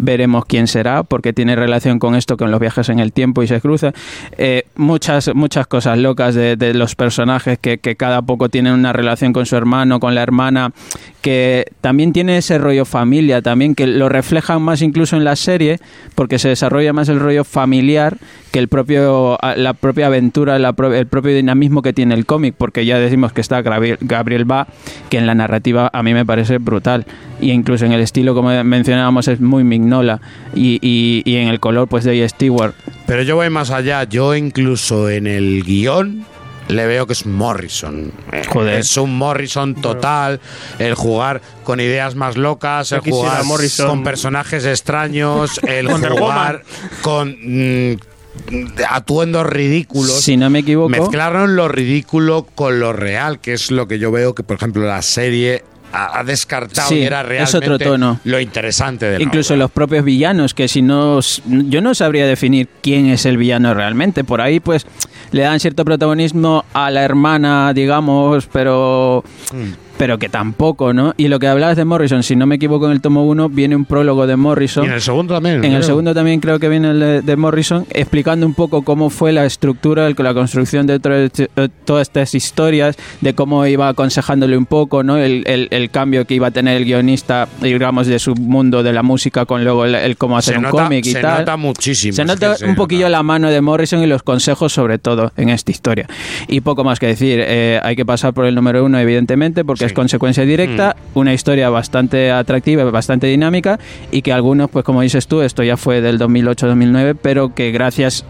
Veremos 0.02 0.44
quién 0.46 0.66
será, 0.66 1.02
porque 1.02 1.32
tiene 1.32 1.56
relación 1.56 1.98
con 1.98 2.14
esto, 2.14 2.36
con 2.36 2.50
los 2.50 2.58
viajes 2.58 2.88
en 2.88 2.98
el 2.98 3.12
tiempo 3.12 3.42
y 3.42 3.46
se 3.46 3.60
cruza. 3.60 3.92
Eh, 4.38 4.64
muchas, 4.76 5.34
muchas 5.34 5.66
cosas 5.66 5.98
locas 5.98 6.34
de, 6.34 6.56
de 6.56 6.74
los 6.74 6.94
personajes 6.94 7.58
que, 7.58 7.78
que 7.78 7.96
cada 7.96 8.22
poco 8.22 8.48
tienen 8.48 8.72
una 8.72 8.92
relación 8.92 9.32
con 9.32 9.46
su 9.46 9.56
hermano, 9.56 10.00
con 10.00 10.14
la 10.14 10.22
hermana, 10.22 10.72
que 11.20 11.66
también 11.80 12.12
tiene 12.12 12.36
ese 12.38 12.58
rollo 12.58 12.84
familia, 12.84 13.42
también 13.42 13.74
que 13.74 13.86
lo 13.86 14.08
reflejan 14.08 14.62
más 14.62 14.82
incluso 14.82 15.16
en 15.16 15.24
la 15.24 15.36
serie, 15.36 15.78
porque 16.14 16.38
se 16.38 16.48
desarrolla 16.48 16.92
más 16.92 17.08
el 17.08 17.20
rollo 17.20 17.44
familiar 17.44 18.16
que 18.52 18.58
el 18.58 18.68
propio 18.68 19.38
la 19.56 19.74
propia 19.74 20.06
aventura, 20.06 20.58
la 20.58 20.74
el 20.94 21.06
propio 21.06 21.34
dinamismo 21.34 21.82
que 21.82 21.92
tiene 21.92 22.14
el 22.14 22.26
cómic, 22.26 22.54
porque 22.56 22.84
ya 22.84 22.98
decimos 22.98 23.32
que 23.32 23.40
está 23.40 23.62
Gabriel, 23.62 23.98
Gabriel 24.00 24.44
Ba, 24.44 24.66
que 25.08 25.18
en 25.18 25.26
la 25.26 25.34
narrativa 25.34 25.90
a 25.92 26.02
mí 26.02 26.14
me 26.14 26.26
parece 26.26 26.58
brutal, 26.58 27.06
y 27.40 27.50
incluso 27.52 27.86
en 27.86 27.92
el 27.92 28.00
estilo, 28.00 28.34
como 28.34 28.50
mencionábamos, 28.64 29.28
es 29.28 29.40
muy 29.40 29.62
Mignola, 29.62 30.20
y, 30.54 30.78
y, 30.82 31.22
y 31.24 31.36
en 31.36 31.48
el 31.48 31.60
color, 31.60 31.88
pues 31.88 32.04
de 32.04 32.28
Stewart. 32.28 32.74
Pero 33.06 33.22
yo 33.22 33.36
voy 33.36 33.50
más 33.50 33.70
allá. 33.70 34.04
Yo 34.04 34.34
incluso 34.34 35.10
en 35.10 35.26
el 35.26 35.64
guion 35.64 36.24
le 36.70 36.86
veo 36.86 37.06
que 37.06 37.12
es 37.12 37.26
Morrison. 37.26 38.12
Joder. 38.48 38.80
Es 38.80 38.96
un 38.96 39.16
Morrison 39.16 39.74
total. 39.74 40.40
El 40.78 40.94
jugar 40.94 41.40
con 41.64 41.80
ideas 41.80 42.14
más 42.14 42.36
locas, 42.36 42.92
el 42.92 43.00
jugar 43.00 43.44
Morrison. 43.44 43.88
con 43.88 44.04
personajes 44.04 44.64
extraños, 44.64 45.60
el 45.66 45.88
Wonder 45.88 46.12
jugar 46.12 46.62
con 47.02 47.36
mm, 47.40 47.96
atuendos 48.88 49.46
ridículos. 49.46 50.22
Si 50.22 50.36
no 50.36 50.50
me 50.50 50.60
equivoco, 50.60 50.88
Mezclaron 50.88 51.56
lo 51.56 51.68
ridículo 51.68 52.46
con 52.54 52.80
lo 52.80 52.92
real, 52.92 53.40
que 53.40 53.52
es 53.52 53.70
lo 53.70 53.88
que 53.88 53.98
yo 53.98 54.10
veo 54.10 54.34
que, 54.34 54.42
por 54.42 54.56
ejemplo, 54.56 54.86
la 54.86 55.02
serie 55.02 55.64
ha, 55.92 56.22
descartado 56.24 56.88
Sí, 56.88 56.96
y 56.96 57.02
era 57.02 57.20
es 57.20 57.26
realmente 57.28 57.56
otro 57.56 57.78
tono. 57.78 58.20
lo 58.24 58.40
interesante 58.40 59.06
de 59.06 59.18
la 59.18 59.24
incluso 59.24 59.54
obra. 59.54 59.64
los 59.64 59.70
propios 59.70 60.04
villanos, 60.04 60.54
que 60.54 60.68
si 60.68 60.82
no, 60.82 61.20
yo 61.46 61.80
no 61.80 61.94
sabría 61.94 62.26
definir 62.26 62.68
quién 62.82 63.06
es 63.06 63.26
el 63.26 63.36
villano 63.36 63.74
realmente. 63.74 64.24
Por 64.24 64.40
ahí, 64.40 64.60
pues, 64.60 64.86
le 65.32 65.42
dan 65.42 65.60
cierto 65.60 65.84
protagonismo 65.84 66.64
a 66.72 66.90
la 66.90 67.02
hermana, 67.02 67.72
digamos, 67.72 68.46
pero 68.52 69.24
pero 70.00 70.18
que 70.18 70.30
tampoco, 70.30 70.94
¿no? 70.94 71.12
Y 71.18 71.28
lo 71.28 71.38
que 71.38 71.46
hablabas 71.46 71.76
de 71.76 71.84
Morrison, 71.84 72.22
si 72.22 72.34
no 72.34 72.46
me 72.46 72.54
equivoco, 72.54 72.86
en 72.86 72.92
el 72.92 73.02
tomo 73.02 73.26
1 73.26 73.50
viene 73.50 73.76
un 73.76 73.84
prólogo 73.84 74.26
de 74.26 74.34
Morrison. 74.34 74.84
Y 74.84 74.86
en 74.88 74.94
el 74.94 75.02
segundo 75.02 75.34
también. 75.34 75.56
En 75.56 75.64
el 75.66 75.70
creo. 75.72 75.82
segundo 75.82 76.14
también 76.14 76.40
creo 76.40 76.58
que 76.58 76.70
viene 76.70 76.90
el 76.92 77.22
de, 77.26 77.36
Morrison, 77.36 77.84
explicando 77.90 78.46
un 78.46 78.54
poco 78.54 78.80
cómo 78.80 79.10
fue 79.10 79.30
la 79.32 79.44
estructura, 79.44 80.06
el- 80.06 80.16
la 80.18 80.32
construcción 80.32 80.86
de 80.86 80.98
eh, 81.04 81.68
todas 81.84 82.08
estas 82.08 82.34
historias, 82.34 82.96
de 83.20 83.34
cómo 83.34 83.66
iba 83.66 83.88
aconsejándole 83.88 84.56
un 84.56 84.64
poco, 84.64 85.02
¿no? 85.02 85.18
El, 85.18 85.44
el- 85.46 85.68
el 85.70 85.90
cambio 85.90 86.24
que 86.24 86.32
iba 86.34 86.46
a 86.46 86.50
tener 86.50 86.78
el 86.78 86.86
guionista, 86.86 87.46
digamos, 87.60 88.06
de 88.06 88.18
su 88.18 88.34
mundo 88.34 88.82
de 88.82 88.94
la 88.94 89.02
música 89.02 89.44
con 89.44 89.64
luego 89.64 89.84
el, 89.84 89.94
el 89.94 90.16
cómo 90.16 90.38
hacer 90.38 90.54
se 90.54 90.58
un 90.60 90.64
cómic 90.70 91.04
y 91.04 91.12
se 91.12 91.20
tal. 91.20 91.40
nota 91.40 91.58
muchísimo. 91.58 92.14
Se 92.14 92.24
nota 92.24 92.54
se 92.56 92.64
un 92.64 92.74
poquillo 92.74 93.02
nota. 93.02 93.10
la 93.18 93.22
mano 93.22 93.50
de 93.50 93.60
Morrison 93.60 94.02
y 94.02 94.06
los 94.06 94.22
consejos 94.22 94.72
sobre 94.72 94.98
todo 94.98 95.32
en 95.36 95.50
esta 95.50 95.70
historia. 95.70 96.06
Y 96.48 96.62
poco 96.62 96.84
más 96.84 96.98
que 96.98 97.06
decir, 97.06 97.38
eh, 97.46 97.78
hay 97.82 97.96
que 97.96 98.06
pasar 98.06 98.32
por 98.32 98.46
el 98.46 98.54
número 98.54 98.82
uno 98.82 98.98
evidentemente 98.98 99.62
porque. 99.62 99.89
Es 99.90 99.94
consecuencia 99.94 100.44
directa, 100.44 100.96
una 101.14 101.34
historia 101.34 101.68
bastante 101.70 102.30
atractiva, 102.30 102.84
bastante 102.90 103.26
dinámica 103.26 103.78
y 104.10 104.22
que 104.22 104.32
algunos, 104.32 104.70
pues 104.70 104.84
como 104.84 105.02
dices 105.02 105.26
tú, 105.26 105.42
esto 105.42 105.62
ya 105.62 105.76
fue 105.76 106.00
del 106.00 106.18
2008-2009, 106.18 107.16
pero 107.20 107.54
que 107.54 107.70
gracias 107.72 108.24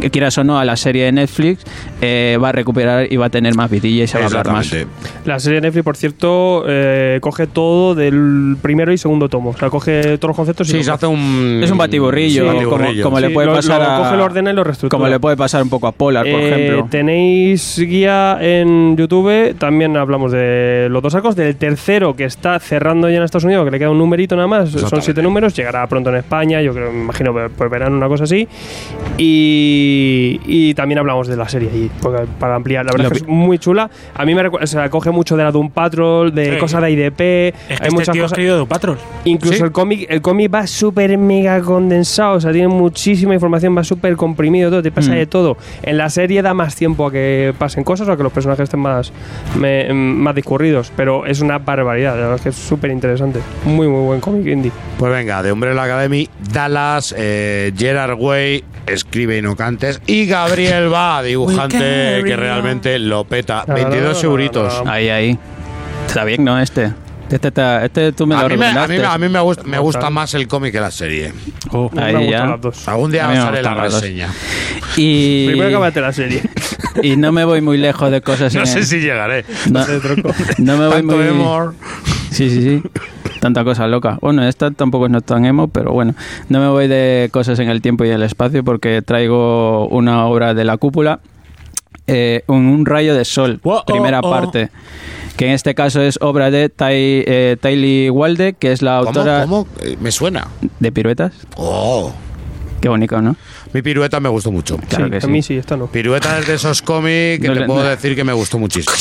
que 0.00 0.10
quieras 0.10 0.36
o 0.38 0.44
no 0.44 0.58
a 0.58 0.64
la 0.64 0.76
serie 0.76 1.04
de 1.04 1.12
Netflix 1.12 1.64
eh, 2.00 2.38
va 2.42 2.48
a 2.48 2.52
recuperar 2.52 3.12
y 3.12 3.16
va 3.16 3.26
a 3.26 3.30
tener 3.30 3.54
más 3.54 3.70
vidilla 3.70 4.04
y 4.04 4.06
se 4.06 4.18
va 4.18 4.24
a 4.24 4.26
hablar 4.28 4.50
más. 4.50 4.74
La 5.24 5.38
serie 5.38 5.56
de 5.60 5.66
Netflix, 5.66 5.84
por 5.84 5.96
cierto, 5.96 6.64
eh, 6.66 7.18
coge 7.20 7.46
todo 7.46 7.94
del 7.94 8.56
primero 8.62 8.92
y 8.92 8.98
segundo 8.98 9.28
tomo. 9.28 9.50
O 9.50 9.56
sea, 9.56 9.68
coge 9.70 10.16
todos 10.18 10.30
los 10.30 10.36
conceptos 10.36 10.68
y 10.68 10.72
Sí, 10.72 10.84
se 10.84 10.90
hace 10.90 11.06
un. 11.06 11.60
Es 11.62 11.70
un 11.70 11.78
batiburrillo, 11.78 12.42
Sí, 12.42 12.48
como, 12.48 12.52
batiburrillo. 12.54 13.04
como 13.04 13.20
le 13.20 13.28
Sí, 13.28 13.34
puede 13.34 13.46
lo- 13.48 13.54
pasar 13.54 13.80
lo 13.80 13.90
a, 13.90 13.96
coge, 13.98 14.16
lo 14.16 14.24
ordena 14.24 14.50
y 14.50 14.54
lo 14.54 14.64
reestructura. 14.64 14.98
como 14.98 15.08
le 15.10 15.20
puede 15.20 15.36
pasar 15.36 15.62
un 15.62 15.68
poco 15.68 15.86
a 15.86 15.92
Polar, 15.92 16.24
por 16.24 16.40
Eh, 16.40 16.48
ejemplo. 16.48 16.88
Tenéis 16.90 17.78
guía 17.78 18.38
en 18.40 18.96
YouTube, 18.96 19.54
también 19.58 19.96
hablamos 19.96 20.32
de 20.32 20.88
los 20.90 21.02
dos 21.02 21.12
sacos, 21.12 21.36
del 21.36 21.56
tercero 21.56 22.16
que 22.16 22.24
está 22.24 22.58
cerrando 22.58 23.08
ya 23.10 23.18
en 23.18 23.22
Estados 23.24 23.44
Unidos, 23.44 23.64
que 23.66 23.70
le 23.70 23.78
queda 23.78 23.90
un 23.90 23.98
numerito 23.98 24.34
nada 24.36 24.48
más, 24.48 24.70
son 24.70 25.02
siete 25.02 25.22
números, 25.22 25.54
llegará 25.54 25.86
pronto 25.86 26.10
en 26.10 26.16
España, 26.16 26.60
yo 26.62 26.72
creo, 26.72 26.90
me 26.92 27.02
imagino 27.02 27.32
por 27.32 27.50
por 27.50 27.68
verano 27.68 27.96
una 27.96 28.08
cosa 28.08 28.24
así. 28.24 28.48
Y, 29.18 29.81
y 29.82 30.74
también 30.74 30.98
hablamos 30.98 31.26
de 31.28 31.36
la 31.36 31.48
serie 31.48 31.90
para 32.38 32.54
ampliar, 32.54 32.84
la 32.84 32.92
verdad 32.92 33.08
Lo 33.10 33.12
es 33.16 33.22
que 33.22 33.28
es 33.30 33.34
muy 33.34 33.58
chula. 33.58 33.90
A 34.14 34.24
mí 34.24 34.34
me 34.34 34.42
o 34.46 34.66
sea, 34.66 34.88
coge 34.90 35.10
mucho 35.10 35.36
de 35.36 35.44
la 35.44 35.50
Doom 35.52 35.70
Patrol, 35.70 36.34
de 36.34 36.52
Sí. 36.54 36.58
cosas 36.58 36.82
de 36.82 36.90
IDP, 36.90 37.20
Es 37.48 37.54
que 37.54 37.62
hay 37.68 37.76
este 37.80 37.90
muchas 37.92 38.12
tío 38.12 38.22
ha 38.22 38.24
cosas. 38.24 38.38
escrito 38.38 38.58
de 38.60 38.66
Patrol. 38.66 38.98
Incluso 39.24 39.56
¿Sí? 39.58 39.62
el 39.62 39.72
cómic, 39.72 40.06
el 40.08 40.20
cómic 40.22 40.52
va 40.54 40.66
súper 40.66 41.16
mega 41.18 41.60
condensado, 41.60 42.36
o 42.36 42.40
sea, 42.40 42.52
tiene 42.52 42.68
muchísima 42.68 43.34
información, 43.34 43.76
va 43.76 43.84
súper 43.84 44.16
comprimido, 44.16 44.70
todo, 44.70 44.82
te 44.82 44.90
pasa 44.90 45.10
Mm. 45.12 45.14
de 45.14 45.26
todo. 45.26 45.56
En 45.82 45.96
la 45.98 46.08
serie 46.10 46.42
da 46.42 46.54
más 46.54 46.74
tiempo 46.76 47.06
a 47.06 47.12
que 47.12 47.54
pasen 47.58 47.84
cosas 47.84 48.08
o 48.08 48.12
a 48.12 48.16
que 48.16 48.22
los 48.22 48.32
personajes 48.32 48.64
estén 48.64 48.80
más, 48.80 49.12
me- 49.58 49.92
más 49.92 50.34
discurridos, 50.34 50.92
pero 50.96 51.26
es 51.26 51.40
una 51.40 51.58
barbaridad, 51.58 52.12
la 52.14 52.20
verdad 52.22 52.36
es 52.36 52.42
que 52.42 52.48
es 52.50 52.56
súper 52.56 52.90
interesante. 52.90 53.40
Muy, 53.64 53.88
muy 53.88 54.04
buen 54.06 54.20
cómic 54.20 54.46
indie. 54.46 54.72
Pues 54.98 55.12
venga, 55.12 55.42
de 55.42 55.52
Umbrella 55.52 55.82
Academy, 55.82 56.28
Dallas, 56.52 57.14
eh, 57.16 57.72
Gerard 57.76 58.16
Way, 58.18 58.64
escribe 58.86 59.38
y 59.38 59.42
no 59.42 59.54
y 60.06 60.26
Gabriel 60.26 60.92
Va, 60.92 61.22
dibujante 61.22 62.22
que 62.24 62.36
realmente 62.36 62.98
lo 62.98 63.24
peta. 63.24 63.64
No, 63.66 63.74
no, 63.74 63.82
22 63.90 64.02
no, 64.02 64.12
no, 64.12 64.28
euritos. 64.28 64.82
Ahí, 64.86 65.08
ahí. 65.08 65.38
Está 66.06 66.24
bien, 66.24 66.44
¿no? 66.44 66.58
Este. 66.60 66.92
Este, 67.30 67.48
está- 67.48 67.82
este 67.82 68.12
tú 68.12 68.26
me 68.26 68.34
lo 68.34 68.42
A 68.42 68.48
mí, 68.48 68.56
me, 68.58 68.66
a, 68.66 68.86
mí, 68.86 68.98
me- 68.98 69.04
a 69.06 69.16
mí 69.16 69.28
me 69.30 69.40
gusta, 69.40 69.62
me 69.64 70.10
más 70.10 70.34
el 70.34 70.46
cómic 70.46 70.72
que 70.72 70.80
la 70.80 70.90
serie. 70.90 71.32
Oh, 71.70 71.88
Me 71.90 72.02
ahí 72.02 72.28
ya. 72.30 72.44
las 72.44 72.60
dos. 72.60 72.86
Algún 72.88 73.10
A 73.10 73.12
día 73.12 73.28
me 73.28 73.36
sale 73.36 73.62
la 73.62 73.74
reseña. 73.74 74.28
Y, 74.98 75.46
Primero 75.46 75.68
que 75.70 75.74
acabate 75.74 76.00
la 76.02 76.12
serie. 76.12 76.42
y 77.02 77.16
no 77.16 77.32
me 77.32 77.44
voy 77.46 77.62
muy 77.62 77.78
lejos 77.78 78.10
de 78.10 78.20
cosas 78.20 78.52
No 78.54 78.60
en 78.60 78.66
sé 78.66 78.80
el- 78.80 78.86
si 78.86 79.00
llegaré. 79.00 79.46
no, 79.70 79.80
no 80.58 80.76
me 80.76 80.86
voy 80.88 80.96
Tanto 80.96 81.16
muy 81.16 81.26
Emor. 81.26 81.74
Sí, 82.30 82.50
sí, 82.50 82.62
sí. 82.62 82.82
Tanta 83.42 83.64
cosa 83.64 83.88
loca. 83.88 84.18
Bueno, 84.20 84.46
esta 84.46 84.70
tampoco 84.70 85.06
es 85.06 85.10
no 85.10 85.20
tan 85.20 85.44
emo, 85.44 85.66
pero 85.66 85.90
bueno, 85.90 86.14
no 86.48 86.60
me 86.60 86.68
voy 86.68 86.86
de 86.86 87.28
cosas 87.32 87.58
en 87.58 87.68
el 87.68 87.82
tiempo 87.82 88.04
y 88.04 88.08
el 88.10 88.22
espacio 88.22 88.62
porque 88.62 89.02
traigo 89.02 89.88
una 89.88 90.26
obra 90.26 90.54
de 90.54 90.64
la 90.64 90.76
cúpula, 90.76 91.18
eh, 92.06 92.44
un, 92.46 92.66
un 92.66 92.86
rayo 92.86 93.16
de 93.16 93.24
sol, 93.24 93.60
primera 93.84 94.20
oh. 94.20 94.30
parte. 94.30 94.70
Que 95.36 95.46
en 95.46 95.54
este 95.54 95.74
caso 95.74 96.00
es 96.00 96.18
obra 96.22 96.52
de 96.52 96.68
Tai, 96.68 96.94
eh, 96.94 97.56
Tylee 97.60 98.10
Walde, 98.10 98.52
que 98.52 98.70
es 98.70 98.80
la 98.80 98.98
autora 98.98 99.40
¿Cómo? 99.42 99.66
Eh, 99.80 99.96
Me 100.00 100.12
suena. 100.12 100.46
de 100.78 100.92
Piruetas. 100.92 101.32
Oh. 101.56 102.12
Qué 102.80 102.88
bonito, 102.88 103.20
¿no? 103.20 103.34
Mi 103.72 103.82
pirueta 103.82 104.20
me 104.20 104.28
gustó 104.28 104.52
mucho. 104.52 104.76
Claro 104.88 105.10
que 105.10 105.16
a 105.16 105.20
sí. 105.20 105.26
mí 105.26 105.42
sí, 105.42 105.56
esta 105.56 105.76
no. 105.76 105.88
Pirueta 105.88 106.38
es 106.38 106.46
de 106.46 106.54
esos 106.54 106.80
cómics 106.80 107.40
que 107.40 107.48
No 107.48 107.54
te 107.54 107.60
le- 107.60 107.66
puedo 107.66 107.82
no. 107.82 107.88
decir 107.88 108.14
que 108.14 108.22
me 108.22 108.32
gustó 108.32 108.58
muchísimo. 108.58 108.94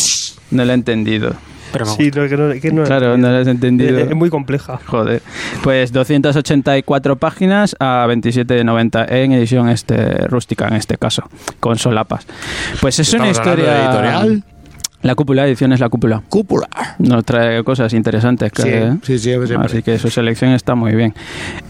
No 0.50 0.66
lo 0.66 0.72
he 0.72 0.74
entendido. 0.74 1.34
Pero 1.72 1.86
me 1.86 1.92
Sí, 1.92 2.12
no, 2.16 2.28
que 2.28 2.38
no, 2.38 2.62
que 2.62 2.72
no- 2.72 2.84
Claro, 2.84 3.18
no 3.18 3.30
lo 3.30 3.38
has 3.38 3.48
entendido. 3.48 3.98
Es, 4.00 4.10
es 4.10 4.16
muy 4.16 4.30
compleja. 4.30 4.80
Joder. 4.86 5.22
Pues 5.64 5.92
284 5.92 7.16
páginas 7.18 7.76
a 7.80 8.06
27,90 8.08 9.06
en 9.12 9.32
edición 9.34 9.70
este 9.70 10.28
rústica 10.28 10.68
en 10.68 10.76
este 10.76 10.98
caso, 10.98 11.24
con 11.60 11.78
solapas. 11.78 12.26
Pues 12.82 13.00
es 13.00 13.14
una 13.14 13.30
historia 13.30 13.86
editorial. 13.86 14.44
La 15.04 15.16
cúpula, 15.16 15.48
edición 15.48 15.74
es 15.74 15.80
la 15.80 15.90
cúpula. 15.90 16.22
Cúpula. 16.30 16.68
Nos 17.00 17.26
trae 17.26 17.64
cosas 17.64 17.92
interesantes. 17.94 18.52
que- 18.52 18.62
Sí, 18.62 18.70
sí, 19.04 19.18
sí, 19.18 19.20
siempre. 19.48 19.56
Así 19.66 19.82
que 19.82 19.98
su 19.98 20.10
selección 20.12 20.52
está 20.52 20.76
muy 20.76 20.94
bien. 20.96 21.14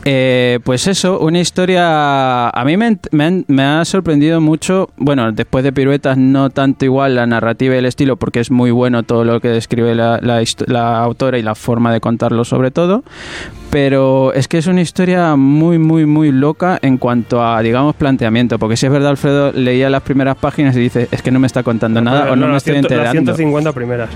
Eh, 0.04 0.60
pues 0.64 0.88
eso, 0.88 1.20
una 1.20 1.40
historia. 1.40 2.50
A 2.50 2.66
mí 2.66 2.76
me, 2.76 2.98
me 3.12 3.24
han- 3.24 3.46
me 3.48 3.64
ha 3.64 3.86
sorprendido 3.86 4.42
mucho. 4.42 4.90
Bueno, 4.98 5.32
después 5.32 5.64
de 5.64 5.72
piruetas, 5.72 6.18
no 6.18 6.50
tanto 6.50 6.84
igual 6.86 7.16
la 7.16 7.26
narrativa 7.26 7.76
y 7.76 7.78
el 7.78 7.86
estilo, 7.86 8.18
porque 8.18 8.42
es 8.42 8.52
muy 8.52 8.72
bueno 8.72 9.04
todo 9.04 9.24
lo 9.24 9.40
que 9.40 9.48
describe 9.48 9.96
la, 9.96 10.20
la 10.22 10.42
histo- 10.42 10.66
la 10.68 11.00
autora 11.02 11.38
y 11.38 11.42
la 11.44 11.56
forma 11.56 11.94
de 11.94 12.02
contarlo, 12.02 12.44
sobre 12.44 12.72
todo. 12.72 13.04
Pero 13.72 14.34
es 14.34 14.50
que 14.50 14.58
es 14.58 14.68
una 14.68 14.82
historia 14.82 15.36
muy, 15.38 15.80
muy, 15.80 16.06
muy 16.06 16.32
loca 16.34 16.78
en 16.82 16.98
cuanto 16.98 17.42
a, 17.44 17.62
digamos, 17.62 17.96
planteamiento. 17.96 18.60
Porque 18.60 18.76
si 18.76 18.86
es 18.86 18.92
verdad, 18.92 19.12
Alfredo 19.12 19.54
leía 19.54 19.90
las 19.90 20.02
primeras 20.02 20.36
páginas 20.36 20.76
y 20.76 20.80
dice: 20.82 21.08
Es 21.10 21.22
que 21.22 21.32
no 21.32 21.40
me 21.40 21.48
está 21.48 21.64
contando 21.64 22.02
nada 22.02 22.32
o 22.32 22.36
no, 22.36 22.48
me 22.48 22.54
las 22.54 22.58
estoy 22.58 22.74
ciento- 22.74 22.90
las 22.90 22.98
enterando. 23.16 23.34
150 23.36 23.72
primeras. 23.72 24.10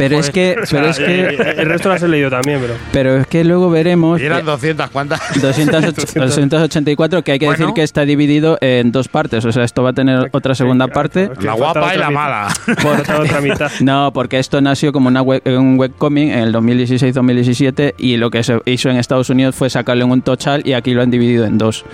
Pero 0.08 0.18
es 0.18 0.30
que. 0.30 0.56
Pero 0.70 0.86
es 0.86 0.98
que 0.98 1.26
El 1.58 1.66
resto 1.68 1.88
las 1.90 2.02
he 2.02 2.08
leído 2.08 2.30
también, 2.30 2.58
pero. 2.60 2.74
pero 2.92 3.16
es 3.18 3.26
que 3.26 3.44
luego 3.44 3.68
veremos. 3.70 4.20
Y 4.20 4.24
eran 4.24 4.44
200, 4.46 4.88
¿cuántas? 4.90 5.20
208 5.42 6.06
284, 6.14 7.22
que 7.24 7.32
hay 7.32 7.38
que 7.38 7.46
Bueno. 7.46 7.58
decir 7.58 7.74
que 7.74 7.82
está 7.82 8.04
dividido 8.06 8.56
en 8.62 8.92
dos 8.92 9.08
partes. 9.08 9.44
O 9.44 9.52
sea, 9.52 9.64
esto 9.64 9.82
va 9.82 9.90
a 9.90 9.92
tener 9.92 10.28
otra 10.32 10.54
segunda 10.54 10.88
parte. 10.88 11.30
La 11.42 11.52
guapa 11.52 11.94
y 11.94 11.98
la 11.98 12.10
mala. 12.10 12.48
Falta 12.78 13.20
otra 13.20 13.40
mitad. 13.40 13.70
No, 13.80 14.10
porque 14.12 14.38
esto 14.38 14.60
nació 14.60 14.92
como 14.92 15.08
una 15.08 15.20
web- 15.22 15.42
un 15.46 15.78
webcomic 15.78 16.30
en 16.32 16.38
el 16.38 16.52
2016-2017 16.54 17.94
y 17.98 18.16
lo 18.16 18.30
que 18.30 18.42
se 18.42 18.58
hizo 18.66 18.88
en 18.90 18.96
Estados 18.96 19.30
Unidos 19.30 19.54
fue 19.54 19.68
sacarlo 19.70 20.04
en 20.04 20.10
un 20.12 20.22
total 20.22 20.62
y 20.64 20.72
aquí 20.72 20.94
lo 20.94 21.02
han 21.02 21.10
dividido 21.10 21.44
en 21.44 21.58
dos. 21.58 21.84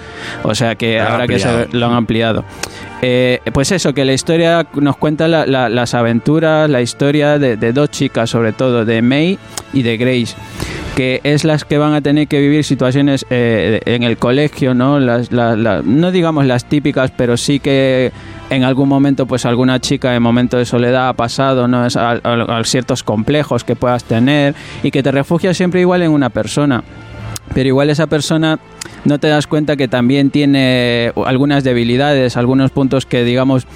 O 0.43 0.55
sea 0.55 0.75
que 0.76 1.01
ahora 1.01 1.26
que 1.26 1.39
se 1.39 1.49
ampliado. 1.49 1.68
lo 1.78 1.86
han 1.86 1.93
ampliado. 1.94 2.44
Eh, 3.02 3.41
pues 3.52 3.73
eso, 3.73 3.92
que 3.92 4.05
la 4.05 4.15
historia 4.15 4.66
nos 4.75 4.97
cuenta 4.97 5.28
la- 5.28 5.44
la- 5.47 5.68
las 5.68 5.94
aventuras, 5.94 6.68
la 6.70 6.81
historia 6.81 7.39
de, 7.39 7.57
dos 7.73 7.91
chicas, 7.91 8.31
sobre 8.31 8.52
todo, 8.52 8.84
de 8.84 9.02
May 9.02 9.39
y 9.73 9.83
de 9.83 9.97
Grace 9.97 10.34
que 10.94 11.20
es 11.25 11.44
las 11.44 11.66
que 11.66 11.76
van 11.76 11.92
a 11.92 12.00
tener 12.00 12.26
que 12.26 12.41
vivir 12.41 12.65
situaciones 12.65 13.26
eh, 13.28 13.81
en 13.84 14.02
el 14.02 14.16
colegio, 14.16 14.73
¿no? 14.73 14.99
Las, 14.99 15.31
la- 15.31 15.55
la- 15.55 15.83
no 15.84 16.10
digamos 16.10 16.47
las 16.47 16.65
típicas, 16.65 17.10
pero 17.15 17.36
sí 17.36 17.60
que 17.60 18.12
en 18.49 18.65
algún 18.65 18.89
momento, 18.89 19.26
pues 19.26 19.44
alguna 19.44 19.78
chica 19.78 20.16
en 20.16 20.23
momento 20.23 20.57
de 20.57 20.65
soledad 20.65 21.10
ha 21.10 21.12
pasado, 21.12 21.68
¿no? 21.68 21.81
A, 21.83 21.89
a- 22.25 22.58
a 22.60 22.65
ciertos 22.65 23.02
complejos 23.02 23.62
que 23.62 23.76
puedas 23.76 24.05
tener 24.05 24.55
y 24.83 24.91
que 24.91 25.02
te 25.02 25.12
refugias 25.12 25.55
siempre 25.55 25.83
igual 25.83 26.00
en 26.00 26.12
una 26.12 26.31
persona. 26.31 26.83
Pero 27.55 27.68
igual 27.68 27.91
esa 27.91 28.07
persona 28.07 28.58
no 29.05 29.18
te 29.18 29.28
das 29.28 29.47
cuenta 29.47 29.76
que 29.76 29.89
también 29.89 30.31
tiene 30.31 31.12
algunas 31.26 31.65
debilidades, 31.65 32.36
algunos 32.36 32.70
puntos 32.70 33.07
que 33.07 33.25
digamos 33.25 33.66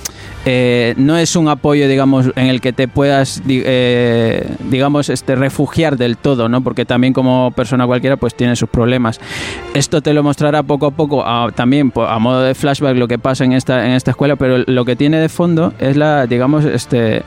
eh, 0.44 0.94
no 0.97 1.16
es 1.18 1.36
un 1.36 1.49
apoyo 1.49 1.86
digamos 1.86 2.26
en 2.36 2.47
el 2.47 2.60
que 2.60 2.73
te 2.73 2.89
puedas 2.89 3.42
eh, 3.49 4.44
digamos 4.70 5.08
este 5.08 5.36
refugiar 5.36 5.97
del 5.97 6.16
todo, 6.16 6.49
¿no? 6.49 6.62
Porque 6.62 6.84
también 6.84 7.12
como 7.12 7.52
persona 7.55 7.86
cualquiera 7.86 8.16
pues 8.16 8.34
tiene 8.34 8.57
sus 8.57 8.68
problemas. 8.68 9.20
Esto 9.74 10.00
te 10.02 10.12
lo 10.15 10.23
mostrará 10.23 10.62
poco 10.62 10.86
a 10.86 10.90
poco 10.90 11.24
a- 11.26 11.50
también 11.55 11.90
po- 11.90 12.07
a 12.07 12.18
modo 12.18 12.42
de 12.42 12.55
flashback 12.55 12.97
lo 12.97 13.07
que 13.08 13.18
pasa 13.18 13.44
en 13.44 13.52
esta 13.52 13.86
en 13.86 13.92
esta 13.92 14.10
escuela, 14.12 14.36
pero 14.36 14.58
lo 14.66 14.84
que 14.84 14.97
tiene 14.97 15.18
de 15.18 15.28
fondo 15.28 15.73
es 15.78 15.97
la 15.97 16.26
digamos 16.26 16.65
este 16.65 17.23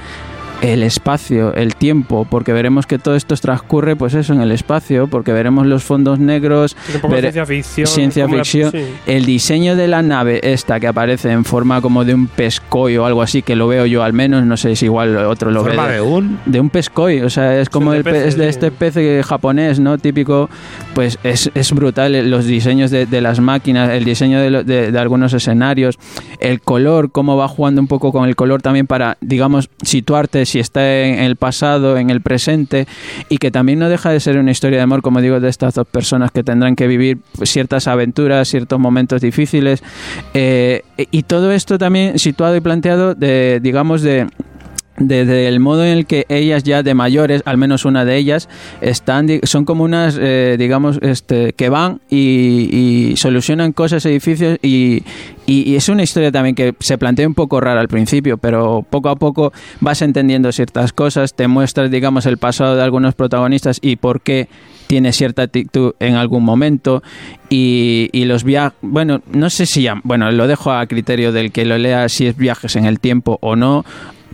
el 0.62 0.82
espacio, 0.84 1.54
el 1.56 1.76
tiempo, 1.76 2.26
porque 2.30 2.54
veremos 2.54 2.86
que 2.88 2.98
todo 2.98 3.16
esto 3.16 3.36
transcurre, 3.36 3.98
pues 3.98 4.14
eso, 4.14 4.32
en 4.34 4.40
el 4.42 4.52
espacio, 4.54 5.08
porque 5.08 5.34
veremos 5.34 5.66
los 5.68 5.84
fondos 5.84 6.20
negros, 6.20 6.78
vere- 7.04 7.20
ciencia 7.32 7.46
ficción. 7.46 7.88
ciencia 7.88 8.24
como 8.26 8.38
la- 8.38 8.44
ficción, 8.46 8.72
sí. 8.72 8.80
el 9.06 9.26
diseño 9.26 9.76
de 9.76 9.88
la 9.90 10.02
nave 10.02 10.40
esta 10.42 10.80
que 10.80 10.88
aparece 10.88 11.32
en 11.32 11.44
forma 11.44 11.82
como 11.82 12.06
de 12.06 12.14
un 12.14 12.28
pescoy 12.28 12.96
o 12.98 13.06
algo 13.06 13.22
así, 13.22 13.42
que 13.42 13.58
lo 13.58 13.68
veo 13.68 13.86
yo 13.86 14.04
al 14.04 14.14
menos, 14.14 14.46
no 14.46 14.56
sé 14.56 14.76
si 14.78 14.86
igual 14.86 15.18
otro 15.18 15.52
lo 15.52 15.64
ve. 15.64 15.72
¿Forma 15.72 15.90
de 15.90 16.00
un? 16.02 16.40
de 16.46 16.60
un 16.62 16.70
pescoy, 16.70 17.20
o 17.22 17.30
sea, 17.30 17.60
es 17.60 17.68
como 17.70 17.92
de 17.92 17.98
el 17.98 18.04
pe- 18.06 18.28
es 18.28 18.38
de 18.38 18.44
sí. 18.46 18.50
este 18.50 18.72
pez 18.72 18.96
eh, 18.96 19.22
japonés, 19.26 19.82
¿no? 19.82 19.98
Típico, 19.98 20.50
pues 20.94 21.20
es, 21.24 21.52
es 21.56 21.74
brutal 21.74 22.16
eh, 22.16 22.24
los 22.24 22.46
diseños 22.46 22.90
de, 22.90 23.06
de 23.06 23.20
las 23.20 23.42
máquinas, 23.42 23.90
el 23.90 24.06
diseño 24.06 24.40
de, 24.40 24.50
lo- 24.50 24.64
de- 24.64 24.94
de 24.94 25.00
algunos 25.00 25.34
escenarios, 25.34 26.00
el 26.40 26.62
color, 26.62 27.12
cómo 27.12 27.36
va 27.36 27.50
jugando 27.50 27.82
un 27.82 27.88
poco 27.88 28.14
con 28.14 28.30
el 28.30 28.36
color 28.38 28.62
también 28.62 28.88
para, 28.88 29.18
digamos, 29.20 29.70
situarte 29.82 30.46
si 30.54 30.60
está 30.60 31.02
en 31.02 31.20
el 31.20 31.36
pasado, 31.36 31.98
en 31.98 32.12
el 32.12 32.22
presente, 32.22 32.88
y 33.28 33.38
que 33.38 33.50
también 33.50 33.80
no 33.80 33.90
deja 33.90 34.12
de 34.12 34.20
ser 34.20 34.38
una 34.38 34.52
historia 34.52 34.78
de 34.78 34.84
amor, 34.84 35.02
como 35.02 35.20
digo, 35.20 35.40
de 35.40 35.50
estas 35.50 35.74
dos 35.74 35.88
personas 35.88 36.30
que 36.30 36.44
tendrán 36.44 36.76
que 36.76 36.86
vivir 36.86 37.18
ciertas 37.42 37.88
aventuras, 37.88 38.48
ciertos 38.48 38.80
momentos 38.80 39.20
difíciles, 39.20 39.82
eh, 40.36 40.84
y 41.10 41.24
todo 41.24 41.52
esto 41.52 41.80
también 41.80 42.20
situado 42.20 42.56
y 42.56 42.62
planteado 42.62 43.16
de, 43.16 43.62
digamos, 43.64 44.04
de 44.04 44.28
desde 44.98 45.48
el 45.48 45.60
modo 45.60 45.84
en 45.84 45.98
el 45.98 46.06
que 46.06 46.26
ellas 46.30 46.64
ya 46.64 46.84
de 46.84 46.94
mayores, 46.94 47.42
al 47.46 47.58
menos 47.58 47.84
una 47.86 48.06
de 48.06 48.16
ellas, 48.18 48.48
están, 48.82 49.28
son 49.44 49.66
como 49.66 49.84
unas, 49.84 50.18
eh, 50.22 50.56
digamos, 50.60 51.00
este, 51.02 51.54
que 51.54 51.70
van 51.70 52.00
y, 52.10 52.70
y 53.12 53.18
solucionan 53.18 53.72
cosas, 53.74 54.06
edificios 54.06 54.60
y, 54.62 55.04
y- 55.48 55.64
y 55.72 55.76
es 55.76 55.90
una 55.90 56.04
historia 56.04 56.32
también 56.32 56.56
que 56.56 56.76
se 56.80 56.98
plantea 56.98 57.28
un 57.28 57.34
poco 57.34 57.60
rara 57.60 57.82
al 57.82 57.88
principio, 57.88 58.38
pero 58.38 58.86
poco 58.90 59.10
a 59.10 59.16
poco 59.16 59.52
vas 59.82 60.02
entendiendo 60.02 60.52
ciertas 60.52 60.94
cosas, 60.94 61.34
te 61.34 61.48
muestras, 61.48 61.90
digamos, 61.90 62.26
el 62.26 62.38
pasado 62.38 62.76
de 62.76 62.84
algunos 62.84 63.16
protagonistas 63.16 63.80
y 63.82 63.96
por 63.96 64.22
qué 64.22 64.48
tiene 64.88 65.12
cierta 65.12 65.42
actitud 65.44 65.94
en 66.00 66.16
algún 66.16 66.44
momento 66.44 67.02
y, 67.50 68.10
y 68.12 68.26
los 68.26 68.44
viajes, 68.44 68.78
bueno, 68.82 69.22
no 69.32 69.50
sé 69.50 69.66
si, 69.66 69.84
ya- 69.84 70.00
bueno, 70.04 70.32
lo 70.32 70.46
dejo 70.48 70.72
a 70.72 70.86
criterio 70.86 71.32
del 71.32 71.52
que 71.52 71.66
lo 71.66 71.78
lea 71.78 72.08
si 72.10 72.28
es 72.28 72.38
viajes 72.38 72.76
en 72.76 72.86
el 72.86 73.00
tiempo 73.00 73.38
o 73.42 73.56
no, 73.56 73.86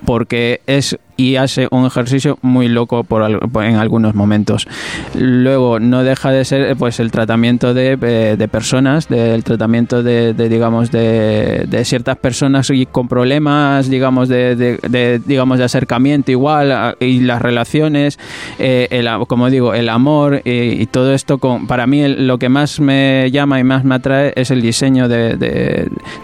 porque 0.06 0.62
es 0.66 0.98
y 1.20 1.36
hace 1.36 1.68
un 1.72 1.86
ejercicio 1.86 2.38
muy 2.42 2.70
loco 2.70 3.04
por, 3.04 3.22
en 3.64 3.76
algunos 3.76 4.16
momentos. 4.16 4.68
Luego 5.16 5.80
no 5.80 6.04
deja 6.04 6.32
de 6.32 6.46
ser 6.46 6.76
pues 6.78 7.00
el 7.00 7.12
tratamiento 7.12 7.74
de, 7.74 7.98
eh, 8.02 8.36
de 8.38 8.48
personas, 8.48 9.10
del 9.10 9.44
tratamiento 9.44 10.02
de, 10.02 10.34
digamos 10.34 10.92
de, 10.92 11.66
de 11.68 11.84
ciertas 11.86 12.16
personas 12.18 12.70
y 12.70 12.86
con 12.86 13.08
problemas, 13.10 13.90
digamos 13.90 14.30
de, 14.30 15.20
digamos 15.26 15.58
de 15.58 15.64
acercamiento 15.66 16.32
igual 16.32 16.96
y 17.02 17.20
las 17.20 17.42
relaciones, 17.42 18.18
eh, 18.58 18.88
el 18.92 19.10
como 19.28 19.50
digo 19.50 19.74
el 19.74 19.90
amor 19.90 20.42
eh, 20.46 20.78
y 20.80 20.86
todo 20.86 21.14
esto 21.14 21.38
con 21.40 21.68
para 21.68 21.86
mí 21.86 22.00
el- 22.02 22.28
lo 22.28 22.38
que 22.38 22.48
más 22.48 22.80
me 22.80 23.30
llama 23.32 23.60
y 23.60 23.64
más 23.64 23.84
me 23.84 23.96
atrae 23.96 24.32
es 24.36 24.52
el 24.52 24.62
diseño 24.62 25.10
de, 25.10 25.36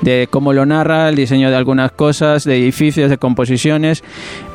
de 0.01 0.27
cómo 0.30 0.53
lo 0.53 0.65
narra, 0.65 1.09
el 1.09 1.15
diseño 1.15 1.49
de 1.49 1.56
algunas 1.57 1.91
cosas, 1.91 2.45
de 2.45 2.56
edificios, 2.57 3.09
de 3.09 3.17
composiciones. 3.17 4.03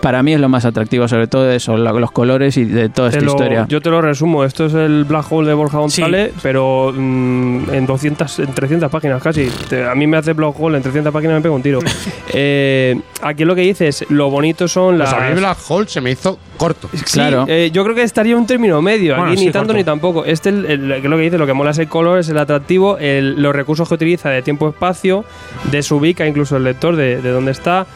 Para 0.00 0.22
mí 0.22 0.29
es 0.34 0.40
lo 0.40 0.48
más 0.48 0.64
atractivo, 0.64 1.06
sobre 1.08 1.26
todo 1.26 1.44
de 1.44 1.56
eso, 1.56 1.76
la- 1.76 1.92
los 1.92 2.10
colores 2.10 2.56
y 2.56 2.64
de 2.64 2.88
toda 2.88 3.10
Te 3.10 3.18
esta 3.18 3.26
lo- 3.26 3.32
historia. 3.32 3.66
Yo 3.68 3.80
te 3.80 3.90
lo 3.90 4.00
resumo. 4.00 4.44
Esto 4.44 4.66
es 4.66 4.74
el 4.74 5.04
Black 5.04 5.26
Hole 5.30 5.48
de 5.48 5.54
Borja 5.54 5.78
González, 5.78 6.32
pero 6.42 6.92
mm, 6.94 7.74
en 7.74 7.86
200, 7.86 8.38
en 8.40 8.52
300 8.54 8.90
páginas 8.90 9.22
casi. 9.22 9.48
Te- 9.68 9.84
a 9.84 9.94
mí 9.94 10.06
me 10.06 10.16
hace 10.16 10.32
Black 10.32 10.54
Hole 10.58 10.76
en 10.76 10.82
300 10.82 11.12
páginas 11.12 11.34
me 11.36 11.40
pego 11.40 11.54
un 11.54 11.62
tiro. 11.62 11.78
Eh, 12.32 12.96
aquí 13.22 13.44
lo 13.44 13.54
que 13.56 13.62
dices, 13.62 14.04
lo 14.08 14.30
bonito 14.30 14.68
son 14.68 14.96
Pues 14.98 15.10
las. 15.10 15.20
a 15.20 15.28
mí 15.30 15.34
Black 15.34 15.58
Hole 15.68 15.88
se 15.88 16.00
me 16.00 16.12
hizo 16.12 16.38
corto. 16.56 16.88
Sí, 17.04 17.20
eh, 17.48 17.70
yo 17.72 17.82
creo 17.82 17.96
que 17.96 18.02
estaría 18.04 18.36
un 18.36 18.46
término 18.46 18.80
medio. 18.80 19.16
Bueno, 19.16 19.32
Aquí 19.32 19.38
sí, 19.40 19.46
ni 19.46 19.50
tanto 19.52 19.68
corto. 19.68 19.78
ni 19.78 19.84
tampoco. 19.84 20.24
Este, 20.24 20.50
el, 20.50 20.64
el- 20.66 20.88
lo 21.02 21.16
que 21.16 21.22
dice, 21.24 21.38
lo 21.38 21.46
que 21.46 21.52
mola 21.52 21.72
es 21.72 21.78
el 21.78 21.88
color, 21.88 22.20
es 22.20 22.28
el 22.28 22.38
atractivo, 22.38 22.98
el- 22.98 23.42
los 23.42 23.54
recursos 23.54 23.88
que 23.88 23.94
utiliza 23.94 24.30
de 24.30 24.42
tiempo-espacio, 24.42 25.24
desubica 25.72 26.26
incluso 26.26 26.56
el 26.56 26.64
lector 26.64 26.94
de, 26.94 27.20
de 27.20 27.30
dónde 27.30 27.50
está. 27.50 27.86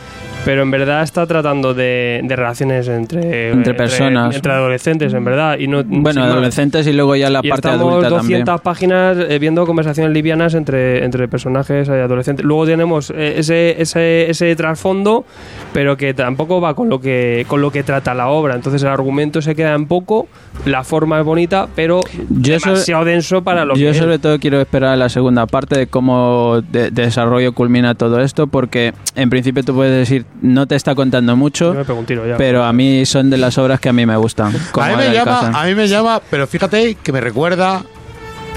Pero 0.44 0.62
en 0.62 0.70
verdad 0.70 1.02
está 1.02 1.26
tratando 1.26 1.72
de, 1.72 2.20
de 2.22 2.36
relaciones 2.36 2.86
entre, 2.88 3.50
Entre 3.50 3.72
personas. 3.72 4.34
entre 4.36 4.52
adolescentes, 4.52 5.14
en 5.14 5.24
verdad. 5.24 5.58
Y 5.58 5.68
no, 5.68 5.82
bueno, 5.84 6.22
adolescentes 6.22 6.86
y 6.86 6.92
luego 6.92 7.16
ya 7.16 7.30
la 7.30 7.40
Y 7.42 7.48
parte 7.48 7.68
estamos 7.68 7.90
adulta 7.92 8.08
200 8.10 8.44
también. 8.44 8.62
páginas 8.62 9.16
eh, 9.30 9.38
viendo 9.38 9.64
conversaciones 9.64 10.12
livianas 10.12 10.52
entre, 10.54 11.02
entre 11.04 11.28
personajes 11.28 11.88
eh, 11.88 11.92
adolescentes. 12.02 12.44
Luego 12.44 12.66
tenemos 12.66 13.10
eh, 13.10 13.36
ese, 13.38 13.80
ese, 13.80 14.28
ese 14.28 14.54
trasfondo, 14.54 15.24
pero 15.72 15.96
que 15.96 16.12
tampoco 16.12 16.60
va 16.60 16.74
con 16.74 16.90
lo 16.90 17.00
que 17.00 17.46
con 17.48 17.62
lo 17.62 17.70
que 17.70 17.82
trata 17.82 18.12
la 18.12 18.28
obra. 18.28 18.54
Entonces 18.54 18.82
el 18.82 18.88
argumento 18.88 19.40
se 19.40 19.54
queda 19.54 19.72
en 19.74 19.86
poco, 19.86 20.28
la 20.66 20.84
forma 20.84 21.18
es 21.20 21.24
bonita, 21.24 21.68
pero 21.74 22.00
Yo 22.28 22.58
sobre- 22.60 22.72
demasiado 22.74 23.04
denso 23.06 23.42
para 23.42 23.64
lo 23.64 23.76
Yo 23.76 23.92
que 23.92 23.98
sobre 23.98 24.16
es. 24.16 24.20
todo 24.20 24.38
quiero 24.38 24.60
esperar 24.60 24.98
la 24.98 25.08
segunda 25.08 25.46
parte 25.46 25.78
de 25.78 25.86
cómo 25.86 26.60
de, 26.70 26.90
de 26.90 27.04
desarrollo 27.04 27.52
culmina 27.54 27.94
todo 27.94 28.20
esto, 28.20 28.46
porque 28.46 28.92
en 29.16 29.30
principio 29.30 29.62
tú 29.64 29.74
puedes 29.74 29.96
decir, 29.96 30.26
no 30.42 30.66
te 30.66 30.74
está 30.76 30.94
contando 30.94 31.36
mucho, 31.36 31.72
Yo 31.72 31.78
me 31.78 31.84
pego 31.84 31.98
un 31.98 32.06
tiro 32.06 32.26
ya. 32.26 32.36
pero 32.36 32.64
a 32.64 32.72
mí 32.72 33.06
son 33.06 33.30
de 33.30 33.38
las 33.38 33.56
obras 33.58 33.80
que 33.80 33.88
a 33.88 33.92
mí 33.92 34.04
me 34.06 34.16
gustan. 34.16 34.52
como 34.72 34.86
A 34.86 34.90
mí, 34.90 34.96
me 34.96 35.12
llama, 35.12 35.50
a 35.54 35.64
mí 35.64 35.74
me 35.74 35.88
llama, 35.88 36.20
pero 36.30 36.46
fíjate 36.46 36.96
que 36.96 37.12
me 37.12 37.20
recuerda 37.20 37.82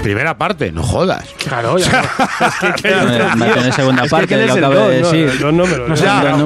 primera 0.02 0.38
parte, 0.38 0.72
no 0.72 0.82
jodas. 0.82 1.24
Claro, 1.38 1.78
ya. 1.78 2.00
A 2.38 3.72
segunda 3.72 4.02
Es 4.04 4.08
que 4.08 4.10
parte, 4.10 4.26
¿quién 4.28 4.46
lo 4.46 4.52
acabo 4.54 4.88
de? 4.88 5.00
No, 5.00 5.10
decir. 5.12 5.40
no 5.40 5.52
No 5.52 5.64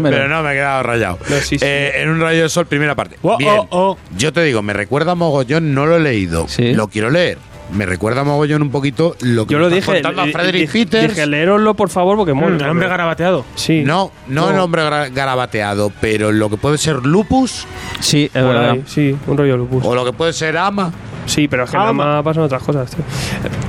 pero 0.03 0.29
no 0.29 0.43
me 0.43 0.51
he 0.53 0.55
quedado 0.55 0.83
rayado. 0.83 1.19
No, 1.29 1.37
sí, 1.37 1.59
sí. 1.59 1.65
Eh, 1.65 1.93
en 1.97 2.09
un 2.11 2.21
rayo 2.21 2.43
de 2.43 2.49
sol, 2.49 2.67
primera 2.67 2.95
parte. 2.95 3.17
Oh, 3.23 3.37
Bien. 3.37 3.53
oh, 3.59 3.67
oh. 3.71 3.99
Yo 4.17 4.33
te 4.33 4.43
digo, 4.43 4.63
me 4.63 4.73
recuerda 4.73 5.15
mogollón, 5.15 5.75
no 5.75 5.87
lo 5.87 5.97
he 5.97 6.01
leído. 6.01 6.47
Sí. 6.49 6.75
Lo 6.75 6.89
quiero 6.89 7.11
leer. 7.11 7.39
Me 7.73 7.87
recuerda 7.87 8.23
mogollón 8.25 8.63
un 8.63 8.71
poquito 8.71 9.17
lo 9.21 9.47
que 9.47 9.53
Yo 9.55 9.59
lo 9.59 9.71
dije, 9.71 9.91
contando 9.93 10.23
a 10.23 10.27
Frederick 10.27 10.71
dije, 10.71 10.85
Peters. 10.87 11.15
dije, 11.15 11.27
leeroslo 11.27 11.75
por 11.75 11.89
favor 11.89 12.17
porque 12.17 12.35
Mm, 12.35 12.61
el 12.61 12.69
hombre 12.69 12.89
garabateado. 12.89 13.45
Sí. 13.55 13.83
no, 13.85 14.11
no, 14.29 14.51
el 14.51 14.59
hombre 14.59 14.83
garabateado, 15.11 15.91
pero 16.01 16.33
lo 16.33 16.51
que 16.51 16.57
puede 16.57 16.77
ser 16.79 16.97
lupus 17.07 17.67
Sí, 18.01 18.27
es 18.27 18.33
verdad. 18.45 18.71
ahí, 18.73 18.83
sí, 18.87 19.17
un 19.27 19.39
rollo 19.39 19.57
lupus. 19.57 19.83
o 19.85 19.95
lo 19.95 20.05
que 20.05 20.13
puede 20.13 20.33
ser 20.33 20.57
ama. 20.57 20.93
Sí, 21.27 21.49
pero 21.49 21.65
es 21.65 21.71
que 21.71 21.77
nada 21.77 21.93
más 21.93 22.23
pasan 22.23 22.43
otras 22.45 22.63
cosas. 22.63 22.91
tío. 22.91 23.05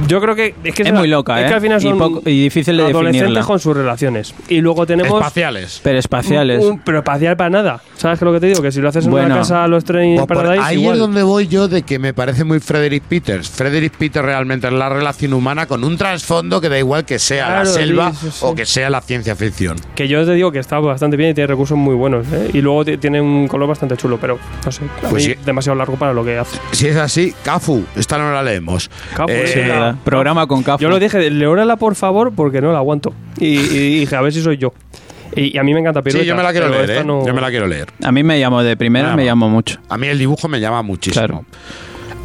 Yo 0.07 0.19
creo 0.21 0.35
que 0.35 0.53
es, 0.63 0.73
que 0.75 0.83
Es 0.83 0.93
muy 0.93 1.07
loca, 1.07 1.39
es 1.39 1.45
¿eh? 1.45 1.47
que 1.49 1.53
al 1.53 1.61
final 1.61 1.79
Y 1.79 1.83
son 1.83 1.97
poco- 1.97 2.21
y 2.29 2.43
difícil 2.43 2.75
de 2.77 2.83
adolescentes 2.83 3.21
definirla. 3.21 3.45
con 3.45 3.59
sus 3.59 3.75
relaciones. 3.77 4.33
Y 4.49 4.61
luego 4.61 4.85
tenemos 4.85 5.13
Espaciales. 5.13 5.79
Pero 5.83 5.99
espaciales. 5.99 6.63
un- 6.63 6.79
pero 6.79 6.99
espacial 6.99 7.37
para 7.37 7.49
nada. 7.49 7.81
¿Sabes 7.95 8.19
qué 8.19 8.25
es 8.25 8.27
lo 8.27 8.33
que 8.33 8.39
te 8.41 8.47
digo? 8.47 8.61
Que 8.61 8.71
si 8.71 8.81
lo 8.81 8.89
haces 8.89 9.05
en 9.05 9.11
Bueno. 9.11 9.27
una 9.27 9.37
casa 9.37 9.63
a 9.63 9.67
los 9.67 9.83
Training 9.85 10.15
Pues 10.17 10.27
por 10.27 10.37
Paradise 10.37 10.63
ahí 10.65 10.79
igual. 10.81 10.95
es 10.95 10.99
donde 10.99 11.23
voy 11.23 11.47
yo 11.47 11.67
de 11.67 11.83
que 11.83 11.99
me 11.99 12.13
parece 12.13 12.43
muy 12.43 12.59
Frederick 12.59 13.03
Peters. 13.03 13.49
Frederick 13.49 13.93
Peters 13.97 14.25
realmente 14.25 14.67
es 14.67 14.73
la 14.73 14.89
relación 14.89 15.33
humana 15.33 15.65
con 15.67 15.83
un 15.83 15.97
trasfondo 15.97 16.59
que 16.59 16.69
da 16.69 16.77
igual 16.79 17.05
que 17.05 17.19
sea 17.19 17.45
la 17.47 17.53
Claro, 17.61 17.65
sí, 17.69 17.73
selva 17.75 18.13
sí, 18.13 18.27
sí. 18.31 18.39
o 18.41 18.55
que 18.55 18.65
sea 18.65 18.89
la 18.89 19.01
ciencia 19.01 19.35
ficción. 19.35 19.77
Que 19.95 20.07
yo 20.07 20.25
te 20.25 20.33
digo 20.33 20.51
que 20.51 20.59
está 20.59 20.79
bastante 20.79 21.15
bien 21.17 21.29
y 21.29 21.33
tiene 21.33 21.47
recursos 21.47 21.77
muy 21.77 21.95
buenos. 21.95 22.25
¿eh? 22.33 22.49
Y 22.53 22.61
luego 22.61 22.83
ti- 22.83 22.97
tiene 22.97 23.21
un 23.21 23.47
color 23.47 23.69
bastante 23.69 23.95
chulo, 23.95 24.17
pero 24.19 24.37
no 24.65 24.71
sé. 24.71 24.83
a 24.85 25.09
Pues 25.09 25.27
mí 25.27 25.33
sí. 25.33 25.39
demasiado 25.45 25.77
largo 25.77 25.95
para 25.95 26.13
lo 26.13 26.25
que 26.25 26.37
hace. 26.37 26.57
Si 26.71 26.87
es 26.87 26.97
así, 26.97 27.33
Cafu, 27.43 27.83
esta 27.95 28.17
no 28.17 28.31
la 28.31 28.41
leemos. 28.43 28.89
Cafu, 29.15 29.29
Eh, 29.31 29.47
Sí. 29.47 29.97
Programa 30.03 30.47
con 30.47 30.63
Cafu. 30.63 30.81
Yo 30.81 30.89
lo 30.89 30.99
dije, 30.99 31.29
leórala 31.29 31.75
por 31.75 31.95
favor 31.95 32.33
porque 32.35 32.61
no 32.61 32.71
la 32.71 32.77
aguanto. 32.79 33.13
Y, 33.39 33.47
y 33.59 33.99
dije, 33.99 34.15
a 34.15 34.21
ver 34.21 34.31
si 34.33 34.41
soy 34.41 34.57
yo. 34.57 34.73
Y, 35.35 35.55
y 35.55 35.57
a 35.57 35.63
mí 35.63 35.73
me 35.73 35.79
encanta 35.79 35.99
Sí, 36.01 36.05
Pirueta. 36.05 36.25
yo 36.27 36.35
me 36.35 36.43
la 36.43 36.51
quiero 36.51 36.67
pero 36.69 36.85
leer, 36.85 36.99
¿eh? 37.01 37.03
no- 37.03 37.25
Yo 37.25 37.33
me 37.33 37.41
la 37.41 37.49
quiero 37.49 37.67
leer. 37.67 37.87
A 38.03 38.11
mí 38.11 38.23
me 38.23 38.39
llamó 38.39 38.61
de 38.63 38.77
primera, 38.77 39.09
me 39.11 39.15
más. 39.17 39.25
llamó 39.25 39.49
mucho. 39.49 39.79
A 39.89 39.97
mí 39.97 40.07
el 40.07 40.17
dibujo 40.19 40.47
me 40.47 40.59
llama 40.59 40.81
muchísimo. 40.83 41.25
Claro. 41.25 41.45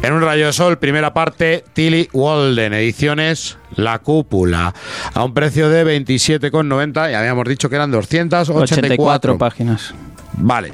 En 0.01 0.13
un 0.13 0.21
rayo 0.21 0.45
de 0.45 0.53
sol, 0.53 0.77
primera 0.77 1.13
parte, 1.13 1.65
Tilly 1.73 2.07
Walden, 2.13 2.73
ediciones 2.73 3.57
La 3.75 3.99
Cúpula, 3.99 4.73
a 5.13 5.23
un 5.25 5.33
precio 5.33 5.69
de 5.69 5.83
27,90 5.83 7.11
y 7.11 7.15
habíamos 7.15 7.43
dicho 7.49 7.69
que 7.69 7.75
eran 7.75 7.91
284. 7.91 8.63
84 8.75 9.37
páginas. 9.37 9.93
Vale. 10.33 10.71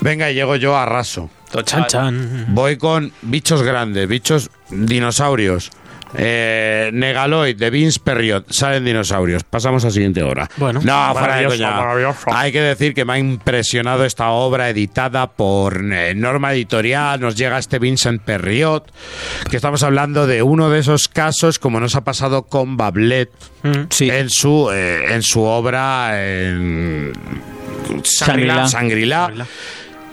Venga, 0.00 0.30
y 0.30 0.34
llego 0.34 0.56
yo 0.56 0.76
a 0.76 0.86
raso. 0.86 1.30
Chan, 1.64 1.86
chan. 1.86 2.46
Voy 2.48 2.76
con 2.76 3.12
bichos 3.22 3.62
grandes, 3.62 4.06
bichos 4.08 4.50
dinosaurios. 4.70 5.70
Eh, 6.16 6.88
Negaloid 6.94 7.56
de 7.56 7.68
Vince 7.68 8.00
Perriot. 8.02 8.50
Salen 8.50 8.82
dinosaurios. 8.84 9.44
Pasamos 9.44 9.84
a 9.84 9.90
siguiente 9.90 10.22
hora. 10.22 10.48
Bueno. 10.56 10.80
no, 10.82 11.14
fuera 11.14 11.36
de 11.36 11.46
coña. 11.46 11.82
Hay 12.28 12.50
que 12.50 12.62
decir 12.62 12.94
que 12.94 13.04
me 13.04 13.12
ha 13.12 13.18
impresionado 13.18 14.06
esta 14.06 14.30
obra 14.30 14.70
editada 14.70 15.30
por 15.30 15.82
eh, 15.92 16.14
Norma 16.14 16.54
Editorial. 16.54 17.20
Nos 17.20 17.36
llega 17.36 17.58
este 17.58 17.78
Vincent 17.78 18.22
Perriot. 18.22 18.90
Que 19.50 19.56
estamos 19.56 19.82
hablando 19.82 20.26
de 20.26 20.42
uno 20.42 20.70
de 20.70 20.78
esos 20.78 21.08
casos, 21.08 21.58
como 21.58 21.78
nos 21.78 21.94
ha 21.94 22.04
pasado 22.04 22.44
con 22.44 22.76
Bablet 22.76 23.30
Mm. 23.60 23.86
Sí. 23.90 24.08
en 24.08 24.30
su 24.30 24.70
eh, 24.72 25.12
en 25.14 25.22
su 25.22 25.42
obra 25.42 26.12
en. 26.22 27.12
Shangri-La. 28.04 29.32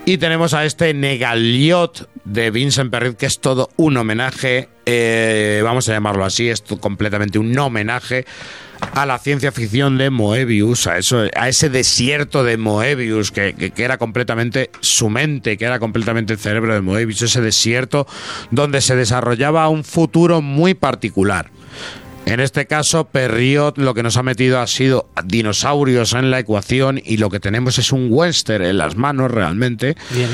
Y 0.08 0.18
tenemos 0.18 0.54
a 0.54 0.64
este 0.64 0.94
Negaliot 0.94 2.08
de 2.24 2.50
Vincent 2.52 2.92
Perrit, 2.92 3.16
que 3.16 3.26
es 3.26 3.40
todo 3.40 3.70
un 3.76 3.96
homenaje, 3.96 4.68
eh, 4.86 5.60
vamos 5.64 5.88
a 5.88 5.92
llamarlo 5.94 6.24
así, 6.24 6.48
es 6.48 6.62
completamente 6.80 7.40
un 7.40 7.58
homenaje 7.58 8.24
a 8.94 9.04
la 9.04 9.18
ciencia 9.18 9.50
ficción 9.50 9.98
de 9.98 10.10
Moebius, 10.10 10.86
a, 10.86 10.98
eso, 10.98 11.24
a 11.34 11.48
ese 11.48 11.70
desierto 11.70 12.44
de 12.44 12.56
Moebius, 12.56 13.32
que- 13.32 13.54
que 13.74 13.82
era 13.82 13.98
completamente 13.98 14.70
su 14.80 15.10
mente, 15.10 15.56
que 15.56 15.64
era 15.64 15.80
completamente 15.80 16.34
el 16.34 16.38
cerebro 16.38 16.72
de 16.74 16.82
Moebius, 16.82 17.22
ese 17.22 17.40
desierto 17.40 18.06
donde 18.52 18.82
se 18.82 18.94
desarrollaba 18.94 19.68
un 19.68 19.82
futuro 19.82 20.40
muy 20.40 20.74
particular. 20.74 21.50
En 22.26 22.40
este 22.40 22.66
caso, 22.66 23.04
Perriot 23.04 23.78
lo 23.78 23.94
que 23.94 24.02
nos 24.02 24.16
ha 24.16 24.22
metido 24.24 24.58
ha 24.60 24.66
sido 24.66 25.08
dinosaurios 25.24 26.12
en 26.12 26.32
la 26.32 26.40
ecuación 26.40 27.00
y 27.02 27.18
lo 27.18 27.30
que 27.30 27.38
tenemos 27.38 27.78
es 27.78 27.92
un 27.92 28.08
western 28.10 28.64
en 28.64 28.78
las 28.78 28.96
manos 28.96 29.30
realmente. 29.30 29.96
Bien. 30.10 30.28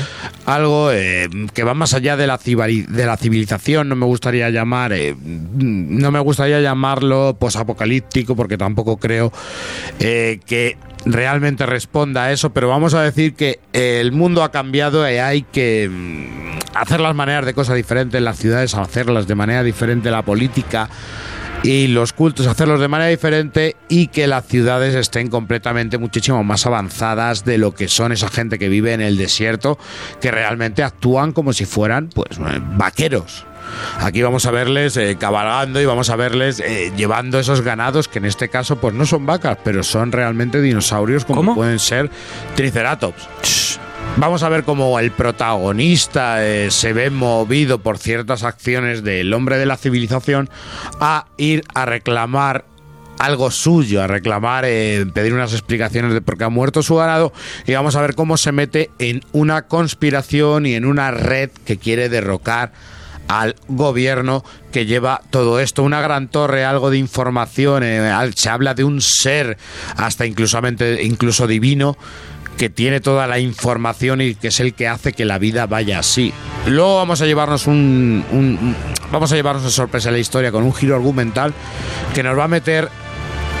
Algo 0.47 0.91
eh, 0.91 1.29
que 1.53 1.63
va 1.63 1.75
más 1.75 1.93
allá 1.93 2.17
de 2.17 2.25
la, 2.25 2.39
cibari- 2.39 2.87
de 2.87 3.05
la 3.05 3.15
civilización, 3.15 3.89
no 3.89 3.95
me 3.95 4.07
gustaría 4.07 4.49
llamar, 4.49 4.91
eh, 4.91 5.15
no 5.23 6.09
me 6.11 6.19
gustaría 6.19 6.59
llamarlo 6.61 7.37
posapocalíptico 7.39 8.35
porque 8.35 8.57
tampoco 8.57 8.97
creo 8.97 9.31
eh, 9.99 10.39
que 10.47 10.77
realmente 11.05 11.65
responda 11.67 12.23
a 12.23 12.31
eso, 12.31 12.49
pero 12.51 12.69
vamos 12.69 12.95
a 12.95 13.03
decir 13.03 13.35
que 13.35 13.59
eh, 13.71 13.99
el 14.01 14.11
mundo 14.13 14.41
ha 14.43 14.51
cambiado 14.51 15.07
y 15.07 15.17
hay 15.17 15.43
que 15.43 15.87
mm, 15.91 16.75
hacer 16.75 17.01
las 17.01 17.13
maneras 17.13 17.45
de 17.45 17.53
cosas 17.53 17.75
diferentes, 17.75 18.19
las 18.19 18.39
ciudades 18.39 18.73
hacerlas 18.73 19.27
de 19.27 19.35
manera 19.35 19.61
diferente, 19.61 20.09
la 20.09 20.23
política 20.23 20.89
y 21.63 21.87
los 21.87 22.13
cultos 22.13 22.45
hacerlos 22.47 22.79
de 22.79 22.87
manera 22.87 23.09
diferente 23.09 23.75
y 23.87 24.07
que 24.07 24.27
las 24.27 24.45
ciudades 24.45 24.93
estén 24.95 25.29
completamente 25.29 25.97
muchísimo 25.97 26.43
más 26.43 26.65
avanzadas 26.65 27.45
de 27.45 27.57
lo 27.57 27.73
que 27.73 27.87
son 27.87 28.11
esa 28.11 28.29
gente 28.29 28.59
que 28.59 28.69
vive 28.69 28.93
en 28.93 29.01
el 29.01 29.17
desierto, 29.17 29.79
que 30.21 30.29
realmente 30.29 30.83
actúan 30.83 31.31
como 31.31 31.53
si 31.53 31.65
fueran 31.65 32.09
pues 32.13 32.37
eh, 32.37 32.61
vaqueros. 32.75 33.45
Aquí 33.99 34.21
vamos 34.21 34.45
a 34.45 34.51
verles 34.51 34.97
eh, 34.97 35.15
cabalgando 35.17 35.81
y 35.81 35.85
vamos 35.85 36.09
a 36.09 36.17
verles 36.17 36.59
eh, 36.59 36.91
llevando 36.97 37.39
esos 37.39 37.61
ganados 37.61 38.09
que 38.09 38.19
en 38.19 38.25
este 38.25 38.49
caso 38.49 38.75
pues 38.75 38.93
no 38.93 39.05
son 39.05 39.25
vacas, 39.25 39.57
pero 39.63 39.83
son 39.83 40.11
realmente 40.11 40.61
dinosaurios 40.61 41.23
como 41.25 41.41
¿Cómo? 41.41 41.55
pueden 41.55 41.79
ser 41.79 42.11
triceratops. 42.55 43.72
Vamos 44.15 44.43
a 44.43 44.49
ver 44.49 44.63
cómo 44.63 44.99
el 44.99 45.09
protagonista 45.09 46.45
eh, 46.45 46.69
se 46.69 46.93
ve 46.93 47.09
movido 47.09 47.79
por 47.79 47.97
ciertas 47.97 48.43
acciones 48.43 49.03
del 49.03 49.33
hombre 49.33 49.57
de 49.57 49.65
la 49.65 49.75
civilización 49.75 50.51
a 50.99 51.25
ir 51.37 51.63
a 51.73 51.87
reclamar 51.87 52.65
algo 53.17 53.49
suyo, 53.49 54.03
a 54.03 54.07
reclamar, 54.07 54.65
eh, 54.67 55.03
pedir 55.11 55.33
unas 55.33 55.53
explicaciones 55.53 56.13
de 56.13 56.21
por 56.21 56.37
qué 56.37 56.43
ha 56.43 56.49
muerto 56.49 56.83
su 56.83 56.95
ganado 56.95 57.33
y 57.65 57.73
vamos 57.73 57.95
a 57.95 58.01
ver 58.01 58.13
cómo 58.13 58.37
se 58.37 58.51
mete 58.51 58.91
en 58.99 59.21
una 59.31 59.63
conspiración 59.63 60.67
y 60.67 60.75
en 60.75 60.85
una 60.85 61.09
red 61.09 61.49
que 61.65 61.77
quiere 61.77 62.07
derrocar 62.07 62.71
al 63.27 63.55
gobierno 63.67 64.43
que 64.71 64.85
lleva 64.85 65.21
todo 65.31 65.59
esto, 65.59 65.81
una 65.81 66.01
gran 66.01 66.27
torre, 66.27 66.65
algo 66.65 66.91
de 66.91 66.97
información, 66.99 67.81
eh, 67.83 68.13
se 68.35 68.49
habla 68.49 68.75
de 68.75 68.83
un 68.83 69.01
ser 69.01 69.57
hasta 69.95 70.25
incluso 70.27 71.47
divino 71.47 71.97
que 72.57 72.69
tiene 72.69 72.99
toda 73.01 73.27
la 73.27 73.39
información 73.39 74.21
y 74.21 74.35
que 74.35 74.47
es 74.49 74.59
el 74.59 74.73
que 74.73 74.87
hace 74.87 75.13
que 75.13 75.25
la 75.25 75.37
vida 75.39 75.65
vaya 75.67 75.99
así. 75.99 76.33
Luego 76.67 76.97
vamos 76.97 77.21
a 77.21 77.25
llevarnos 77.25 77.67
un, 77.67 78.23
un- 78.31 78.57
un- 78.61 78.75
vamos 79.11 79.31
a 79.31 79.35
llevarnos 79.35 79.63
una 79.63 79.71
sorpresa 79.71 80.09
en 80.09 80.13
la 80.15 80.19
historia 80.19 80.51
con 80.51 80.63
un 80.63 80.73
giro 80.73 80.95
argumental 80.95 81.53
que 82.13 82.23
nos 82.23 82.37
va 82.37 82.45
a 82.45 82.47
meter 82.47 82.89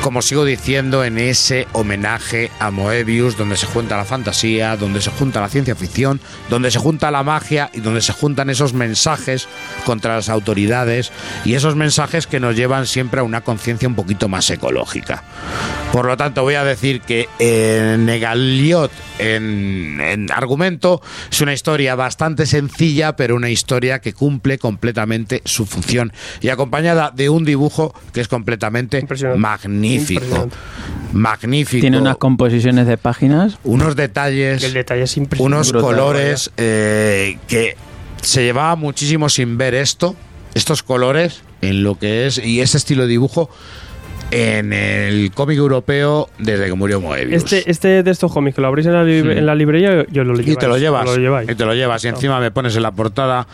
como 0.03 0.21
sigo 0.21 0.43
diciendo, 0.43 1.05
en 1.05 1.17
ese 1.17 1.65
homenaje 1.71 2.51
a 2.59 2.71
Moebius, 2.71 3.37
donde 3.37 3.55
se 3.55 3.67
junta 3.67 3.95
la 3.95 4.03
fantasía, 4.03 4.75
donde 4.75 4.99
se 4.99 5.09
junta 5.09 5.39
la 5.39 5.47
ciencia 5.47 5.75
ficción, 5.75 6.19
donde 6.49 6.71
se 6.71 6.77
junta 6.77 7.09
la 7.09 7.23
magia 7.23 7.69
y 7.73 7.79
donde 7.79 8.01
se 8.01 8.11
juntan 8.11 8.49
esos 8.49 8.73
mensajes 8.73 9.47
contra 9.85 10.15
las 10.15 10.27
autoridades 10.27 11.13
y 11.45 11.53
esos 11.53 11.77
mensajes 11.77 12.27
que 12.27 12.41
nos 12.41 12.57
llevan 12.57 12.85
siempre 12.85 13.21
a 13.21 13.23
una 13.23 13.41
conciencia 13.41 13.87
un 13.87 13.95
poquito 13.95 14.27
más 14.27 14.49
ecológica. 14.49 15.23
Por 15.93 16.05
lo 16.05 16.17
tanto, 16.17 16.41
voy 16.41 16.55
a 16.55 16.65
decir 16.65 16.99
que 17.01 17.29
eh, 17.39 17.95
Negaliot 17.97 18.91
en, 19.19 20.01
en 20.01 20.31
argumento 20.31 21.01
es 21.31 21.39
una 21.39 21.53
historia 21.53 21.95
bastante 21.95 22.45
sencilla, 22.45 23.15
pero 23.15 23.35
una 23.35 23.51
historia 23.51 23.99
que 23.99 24.11
cumple 24.11 24.57
completamente 24.57 25.41
su 25.45 25.65
función 25.65 26.11
y 26.41 26.49
acompañada 26.49 27.11
de 27.15 27.29
un 27.29 27.45
dibujo 27.45 27.93
que 28.11 28.21
es 28.21 28.27
completamente 28.27 28.99
Impresionante. 28.99 29.39
Magnífico. 29.99 30.49
Magnífico. 31.13 31.81
Tiene 31.81 31.99
unas 31.99 32.17
composiciones 32.17 32.87
de 32.87 32.97
páginas. 32.97 33.57
unos 33.63 33.95
detalles, 33.95 34.63
El 34.63 34.73
detalle 34.73 35.03
es 35.03 35.15
impresionante. 35.17 35.55
unos 35.55 35.71
brutal, 35.71 35.89
colores 35.95 36.51
eh, 36.57 37.37
que 37.47 37.75
se 38.21 38.43
llevaba 38.43 38.75
muchísimo 38.75 39.29
sin 39.29 39.57
ver 39.57 39.75
esto, 39.75 40.15
estos 40.55 40.81
colores 40.83 41.41
en 41.61 41.83
lo 41.83 41.99
que 41.99 42.25
es 42.25 42.37
y 42.43 42.61
ese 42.61 42.77
estilo 42.77 43.03
de 43.03 43.09
dibujo 43.09 43.49
en 44.31 44.73
el 44.73 45.31
cómic 45.31 45.57
europeo 45.59 46.27
desde 46.39 46.65
que 46.65 46.73
murió 46.73 46.99
Moebius. 46.99 47.43
Este, 47.43 47.69
este 47.69 48.01
de 48.01 48.09
estos 48.11 48.31
cómics 48.31 48.55
que 48.55 48.61
lo 48.61 48.67
abrís 48.67 48.87
en 48.87 48.93
la, 48.93 49.03
libre- 49.03 49.37
en 49.37 49.45
la 49.45 49.53
librería, 49.53 50.05
yo 50.09 50.23
lo 50.23 50.33
y 50.33 50.37
lleváis. 50.37 50.57
te 50.57 50.67
lo 50.67 50.77
llevas. 50.77 51.05
Lo 51.05 51.17
lleváis. 51.17 51.49
Y 51.49 51.53
te 51.55 51.65
lo 51.65 51.75
llevas. 51.75 52.03
Y 52.03 52.07
encima 52.07 52.39
me 52.39 52.49
pones 52.49 52.75
en 52.75 52.81
la 52.81 52.91
portada 52.91 53.45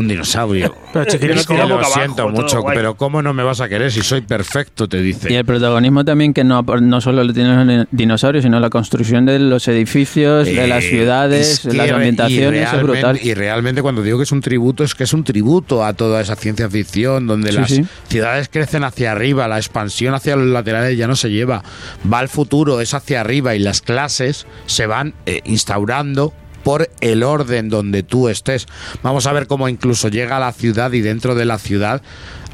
un 0.00 0.08
dinosaurio. 0.08 0.74
Pero 0.92 1.68
lo 1.68 1.74
abajo, 1.76 1.92
siento 1.94 2.16
todo 2.16 2.28
mucho, 2.30 2.60
guay. 2.62 2.76
pero 2.76 2.94
¿cómo 2.96 3.22
no 3.22 3.32
me 3.32 3.44
vas 3.44 3.60
a 3.60 3.68
querer 3.68 3.92
si 3.92 4.00
soy 4.02 4.22
perfecto? 4.22 4.88
Te 4.88 5.00
dice. 5.00 5.32
Y 5.32 5.36
el 5.36 5.44
protagonismo 5.44 6.04
también 6.04 6.34
que 6.34 6.42
no, 6.42 6.62
no 6.62 7.00
solo 7.00 7.32
tienen 7.32 7.66
los 7.78 7.86
dinosaurios, 7.92 8.42
sino 8.42 8.58
la 8.58 8.70
construcción 8.70 9.24
de 9.26 9.38
los 9.38 9.68
edificios, 9.68 10.46
de 10.46 10.66
las 10.66 10.82
Eh, 10.84 10.88
ciudades, 10.90 11.48
es 11.50 11.60
que 11.60 11.72
las 11.76 11.90
ambientaciones, 11.92 12.60
y 12.60 12.64
es 12.76 12.82
brutal. 12.82 13.02
realmente- 13.02 13.28
Y 13.28 13.34
realmente 13.34 13.82
cuando 13.82 14.02
digo 14.02 14.18
que 14.18 14.24
es 14.24 14.32
un 14.32 14.40
tributo, 14.40 14.82
es 14.82 14.94
que 14.96 15.04
es 15.04 15.12
un 15.12 15.22
tributo 15.22 15.84
a 15.84 15.92
toda 15.92 16.20
esa 16.20 16.34
ciencia 16.34 16.68
ficción, 16.68 17.26
donde 17.28 17.50
Sí, 17.52 17.56
las 17.56 17.70
sí. 17.70 17.84
ciudades 18.08 18.48
crecen 18.48 18.82
hacia 18.82 19.12
arriba, 19.12 19.46
la 19.46 19.58
expansión 19.58 20.14
hacia 20.14 20.34
los 20.36 20.46
laterales 20.48 20.96
ya 20.98 21.06
no 21.06 21.14
se 21.14 21.30
lleva, 21.30 21.62
va 22.12 22.18
al 22.18 22.28
futuro, 22.28 22.80
es 22.80 22.94
hacia 22.94 23.20
arriba 23.20 23.54
y 23.54 23.58
las 23.60 23.80
clases 23.80 24.46
se 24.66 24.86
van 24.86 25.14
eh, 25.26 25.40
instaurando 25.44 26.32
por 26.62 26.90
el 27.00 27.22
orden 27.22 27.68
donde 27.68 28.02
tú 28.02 28.28
estés. 28.28 28.66
Vamos 29.02 29.26
a 29.26 29.32
ver 29.32 29.46
cómo 29.46 29.68
incluso 29.68 30.08
llega 30.08 30.36
a 30.36 30.40
la 30.40 30.52
ciudad 30.52 30.92
y 30.92 31.00
dentro 31.00 31.34
de 31.34 31.44
la 31.44 31.58
ciudad 31.58 32.02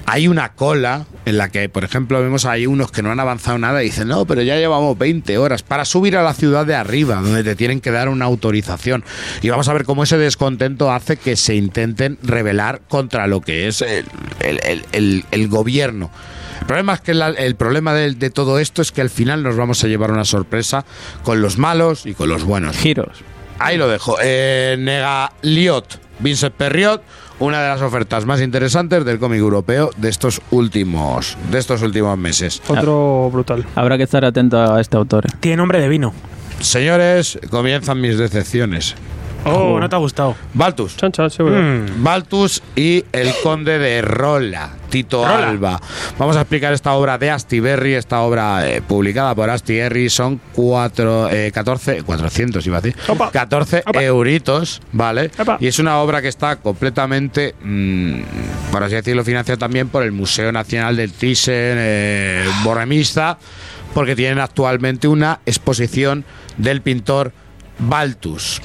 hay 0.07 0.29
una 0.29 0.53
cola 0.53 1.05
en 1.25 1.37
la 1.37 1.49
que, 1.49 1.69
por 1.69 1.83
ejemplo, 1.83 2.23
vemos 2.23 2.45
ahí 2.45 2.67
unos 2.67 2.93
que 2.93 3.03
no 3.03 3.11
han 3.11 3.19
avanzado 3.19 3.59
nada 3.59 3.83
y 3.83 3.87
dicen, 3.87 4.07
no, 4.07 4.25
pero 4.25 4.41
ya 4.43 4.57
llevamos 4.57 4.97
20 4.97 5.37
horas 5.37 5.65
para 5.65 5.85
subir 5.85 6.17
a 6.17 6.23
la 6.23 6.33
ciudad 6.33 6.65
de 6.65 6.77
arriba, 6.77 7.17
donde 7.17 7.43
te 7.43 7.57
tienen 7.57 7.81
que 7.81 7.91
dar 7.91 8.09
una 8.09 8.25
autorización. 8.25 9.05
Y 9.43 9.51
vamos 9.51 9.69
a 9.69 9.73
ver 9.73 9.85
cómo 9.85 10.05
ese 10.05 10.17
descontento 10.17 10.93
hace 10.93 11.17
que 11.17 11.35
se 11.35 11.57
intenten 11.57 12.19
rebelar 12.23 12.83
contra 12.89 13.27
lo 13.27 13.41
que 13.41 13.67
es 13.67 13.83
el, 13.83 15.49
gobierno. 15.49 16.11
El 16.61 16.67
problema 16.67 16.95
es 16.95 17.01
que 17.01 17.11
el 17.11 17.57
problema 17.57 17.93
de, 17.93 18.15
de 18.15 18.31
todo 18.31 18.61
esto 18.61 18.83
es 18.83 18.93
que 18.93 19.01
al 19.01 19.11
final 19.11 19.43
nos 19.43 19.57
vamos 19.57 19.83
a 19.83 19.89
llevar 19.89 20.13
una 20.13 20.25
sorpresa 20.25 20.85
con 21.25 21.43
los 21.43 21.59
malos 21.59 22.07
y 22.07 22.15
con 22.15 22.29
los 22.29 22.45
buenos. 22.45 22.77
Giros. 22.77 23.25
Ahí 23.59 23.77
lo 23.77 23.89
dejo. 23.89 24.17
Eh, 24.23 24.77
Nega 24.79 25.33
Liot, 25.43 26.01
Vincent 26.19 26.55
Perriot, 26.55 27.03
una 27.39 27.63
de 27.63 27.69
las 27.69 27.83
ofertas 27.83 28.25
más 28.25 28.41
interesantes 28.41 29.05
del 29.05 29.19
cómic 29.19 29.39
europeo 29.39 29.91
de 29.97 30.09
estos 30.09 30.41
últimos, 30.51 31.37
de 31.51 31.59
estos 31.59 31.83
últimos 31.83 32.17
meses. 32.19 32.63
Otro 32.69 33.31
brutal. 33.33 33.67
Habrá 33.75 33.97
que 33.97 34.05
estar 34.05 34.25
atento 34.25 34.59
a 34.59 34.81
este 34.81 34.97
autor. 34.97 35.27
Tiene 35.41 35.59
nombre 35.59 35.81
de 35.81 35.89
vino. 35.89 36.13
Señores, 36.61 37.39
comienzan 37.51 38.01
mis 38.01 38.17
decepciones. 38.19 38.95
Oh, 39.47 39.79
no 39.81 39.89
te 39.89 39.97
ha 39.97 39.99
gustado. 39.99 40.35
Baltus. 40.55 40.97
Chan, 40.97 41.13
chan, 41.13 41.31
seguro. 41.31 41.57
Mm. 41.57 42.03
Baltus 42.03 42.63
y 42.75 43.05
el 43.13 43.33
conde 43.43 43.79
de 43.79 44.03
Rola, 44.03 44.71
Tito 44.91 45.25
Rola. 45.25 45.49
Alba. 45.49 45.81
Vamos 46.19 46.37
a 46.37 46.41
explicar 46.41 46.73
esta 46.73 46.93
obra 46.95 47.17
de 47.19 47.31
Astiberri, 47.31 47.95
esta 47.95 48.21
obra 48.23 48.69
eh, 48.69 48.83
publicada 48.83 49.35
por 49.35 49.49
Astiberri, 49.49 50.11
son 50.11 50.41
cuatro, 50.53 51.29
eh, 51.31 51.51
14, 51.53 52.03
400 52.03 52.67
iba 52.67 52.79
a 52.79 52.81
decir, 52.81 53.01
Opa. 53.09 53.31
14 53.31 53.85
Opa. 53.87 54.03
euritos, 54.03 54.83
¿vale? 54.93 55.31
Opa. 55.39 55.59
Y 55.61 55.67
es 55.69 55.79
una 55.79 55.99
obra 55.99 56.21
que 56.21 56.29
está 56.29 56.57
completamente, 56.57 57.55
mm, 57.63 58.21
por 58.73 58.83
así 58.83 58.95
decirlo, 58.95 59.25
financiada 59.25 59.59
también 59.59 59.89
por 59.89 60.03
el 60.03 60.13
Museo 60.13 60.51
Nacional 60.53 60.97
del 60.97 61.13
Thyssen, 61.13 61.55
eh, 61.79 62.45
Borremista, 62.65 63.39
porque 63.95 64.17
tienen 64.17 64.41
actualmente 64.41 65.09
una 65.09 65.41
exposición 65.47 66.25
del 66.57 66.83
pintor 66.83 67.33
Baltus. 67.79 68.61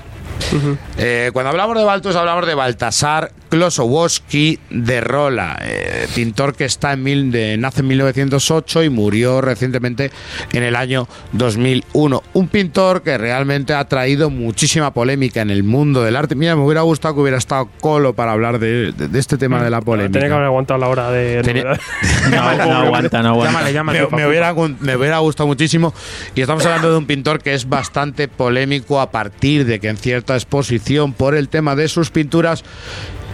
Eh, 0.97 1.29
cuando 1.33 1.49
hablamos 1.49 1.77
de 1.77 1.83
Baltus 1.83 2.15
hablamos 2.15 2.45
de 2.45 2.55
Baltasar 2.55 3.31
Klosowski 3.51 4.57
de 4.69 5.01
Rola, 5.01 5.59
eh, 5.61 6.07
pintor 6.15 6.55
que 6.55 6.63
está 6.65 6.93
en 6.93 7.03
mil, 7.03 7.31
de- 7.31 7.57
nace 7.57 7.81
en 7.81 7.87
1908 7.89 8.83
y 8.83 8.89
murió 8.89 9.41
recientemente 9.41 10.09
en 10.53 10.63
el 10.63 10.75
año 10.77 11.07
2001. 11.33 12.23
Un 12.33 12.47
pintor 12.47 13.01
que 13.03 13.17
realmente 13.17 13.73
ha 13.73 13.83
traído 13.85 14.29
muchísima 14.29 14.93
polémica 14.93 15.41
en 15.41 15.49
el 15.49 15.63
mundo 15.63 16.01
del 16.01 16.15
arte. 16.15 16.33
Mira, 16.35 16.55
me 16.55 16.63
hubiera 16.63 16.81
gustado 16.81 17.13
que 17.15 17.21
hubiera 17.21 17.37
estado 17.37 17.67
Colo 17.81 18.13
para 18.15 18.31
hablar 18.31 18.57
de, 18.57 18.93
de- 18.93 19.07
de 19.09 19.19
este 19.19 19.37
tema 19.37 19.61
de 19.61 19.69
la 19.69 19.81
polémica. 19.81 20.13
Tenía 20.13 20.29
que 20.29 20.33
haber 20.35 20.45
aguantado 20.47 20.79
la 20.79 20.87
hora 20.87 21.11
de. 21.11 21.41
Tenía-. 21.43 21.77
No, 22.31 22.55
no 22.55 22.77
aguanta, 22.77 23.21
no 23.21 23.29
aguanta. 23.29 23.51
Llámale, 23.51 23.73
llámale. 23.73 24.07
me, 24.11 24.17
me 24.17 24.27
hubiera, 24.27 24.51
gun- 24.53 24.77
me 24.79 24.95
hubiera 24.95 25.17
gustado 25.19 25.47
muchísimo. 25.47 25.93
Y 26.35 26.41
estamos 26.41 26.65
hablando 26.65 26.89
de 26.91 26.97
un 26.97 27.05
pintor 27.05 27.41
que 27.41 27.53
es 27.53 27.67
bastante 27.67 28.27
polémico 28.29 29.01
a 29.01 29.11
partir 29.11 29.65
de 29.65 29.79
que 29.81 29.89
en 29.89 29.97
cierta 29.97 30.35
exposición, 30.35 31.13
por 31.13 31.35
el 31.35 31.49
tema 31.49 31.75
de 31.75 31.87
sus 31.89 32.09
pinturas, 32.11 32.63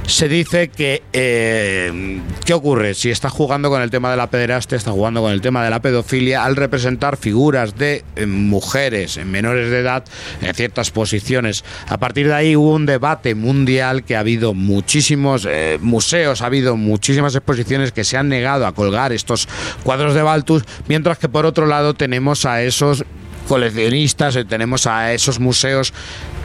se 0.08 0.30
dice 0.30 0.69
que. 0.69 1.03
eh, 1.14 2.22
¿Qué 2.45 2.53
ocurre? 2.53 2.94
Si 2.94 3.11
está 3.11 3.30
jugando 3.30 3.69
con 3.69 3.82
el 3.82 3.92
tema 3.92 4.10
de 4.10 4.18
la 4.18 4.30
pederastia, 4.30 4.77
está 4.77 4.92
jugando 4.92 5.22
con 5.22 5.34
el 5.34 5.42
tema 5.42 5.64
de 5.64 5.69
la 5.69 5.82
pedofilia, 5.82 6.45
al 6.45 6.56
representar 6.56 7.18
figuras 7.18 7.77
de 7.77 8.06
eh, 8.16 8.26
mujeres 8.26 9.18
en 9.18 9.30
menores 9.30 9.69
de 9.69 9.80
edad 9.80 10.06
en 10.42 10.56
ciertas 10.56 10.92
posiciones. 10.92 11.66
A 11.90 11.98
partir 11.98 12.27
de 12.27 12.34
ahí 12.34 12.56
hubo 12.56 12.74
un 12.74 12.86
debate 12.86 13.36
mundial 13.36 14.06
que 14.06 14.16
ha 14.16 14.22
habido 14.22 14.53
muchísimos 14.53 15.45
eh, 15.50 15.77
museos, 15.82 16.42
ha 16.42 16.45
habido 16.45 16.77
muchísimas 16.77 17.36
exposiciones 17.36 17.92
que 17.92 18.06
se 18.06 18.16
han 18.16 18.30
negado 18.30 18.66
a 18.66 18.72
colgar 18.72 19.11
estos 19.11 19.50
cuadros 19.84 20.14
de 20.14 20.22
Baltus, 20.22 20.64
mientras 20.88 21.18
que 21.18 21.27
por 21.27 21.45
otro 21.45 21.66
lado 21.66 21.94
tenemos 21.94 22.45
a 22.45 22.64
esos 22.64 23.03
coleccionistas, 23.48 24.35
eh, 24.35 24.45
tenemos 24.45 24.88
a 24.88 25.14
esos 25.14 25.40
museos 25.40 25.93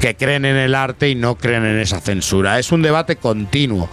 que 0.00 0.16
creen 0.16 0.44
en 0.44 0.56
el 0.56 0.74
arte 0.74 1.10
y 1.10 1.14
no 1.14 1.36
creen 1.36 1.64
en 1.64 1.78
esa 1.78 2.00
censura. 2.00 2.58
Es 2.58 2.72
un 2.72 2.82
debate 2.82 3.16
continuo. 3.16 3.88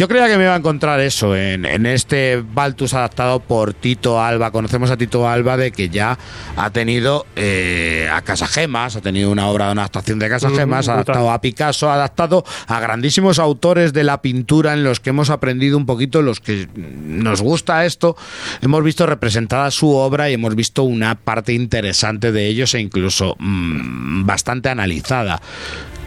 Yo 0.00 0.08
creía 0.08 0.28
que 0.28 0.38
me 0.38 0.44
iba 0.44 0.54
a 0.54 0.56
encontrar 0.56 0.98
eso 1.00 1.36
en, 1.36 1.66
en 1.66 1.84
este 1.84 2.42
Baltus 2.42 2.94
adaptado 2.94 3.38
por 3.38 3.74
Tito 3.74 4.18
Alba. 4.18 4.50
Conocemos 4.50 4.90
a 4.90 4.96
Tito 4.96 5.28
Alba 5.28 5.58
de 5.58 5.72
que 5.72 5.90
ya 5.90 6.18
ha 6.56 6.70
tenido 6.70 7.26
eh, 7.36 8.08
a 8.10 8.22
Casagemas, 8.22 8.96
ha 8.96 9.02
tenido 9.02 9.30
una 9.30 9.48
obra 9.48 9.66
de 9.66 9.72
una 9.72 9.82
adaptación 9.82 10.18
de 10.18 10.30
Casagemas, 10.30 10.88
ha 10.88 10.94
adaptado 10.94 11.30
a 11.30 11.38
Picasso, 11.42 11.90
ha 11.90 11.96
adaptado 11.96 12.46
a 12.66 12.80
grandísimos 12.80 13.38
autores 13.38 13.92
de 13.92 14.04
la 14.04 14.22
pintura 14.22 14.72
en 14.72 14.84
los 14.84 15.00
que 15.00 15.10
hemos 15.10 15.28
aprendido 15.28 15.76
un 15.76 15.84
poquito, 15.84 16.22
los 16.22 16.40
que 16.40 16.66
nos 16.74 17.42
gusta 17.42 17.84
esto, 17.84 18.16
hemos 18.62 18.82
visto 18.82 19.04
representada 19.04 19.70
su 19.70 19.90
obra 19.90 20.30
y 20.30 20.32
hemos 20.32 20.54
visto 20.54 20.82
una 20.82 21.14
parte 21.14 21.52
interesante 21.52 22.32
de 22.32 22.46
ellos 22.46 22.72
e 22.72 22.80
incluso 22.80 23.36
mm, 23.38 24.24
bastante 24.24 24.70
analizada. 24.70 25.42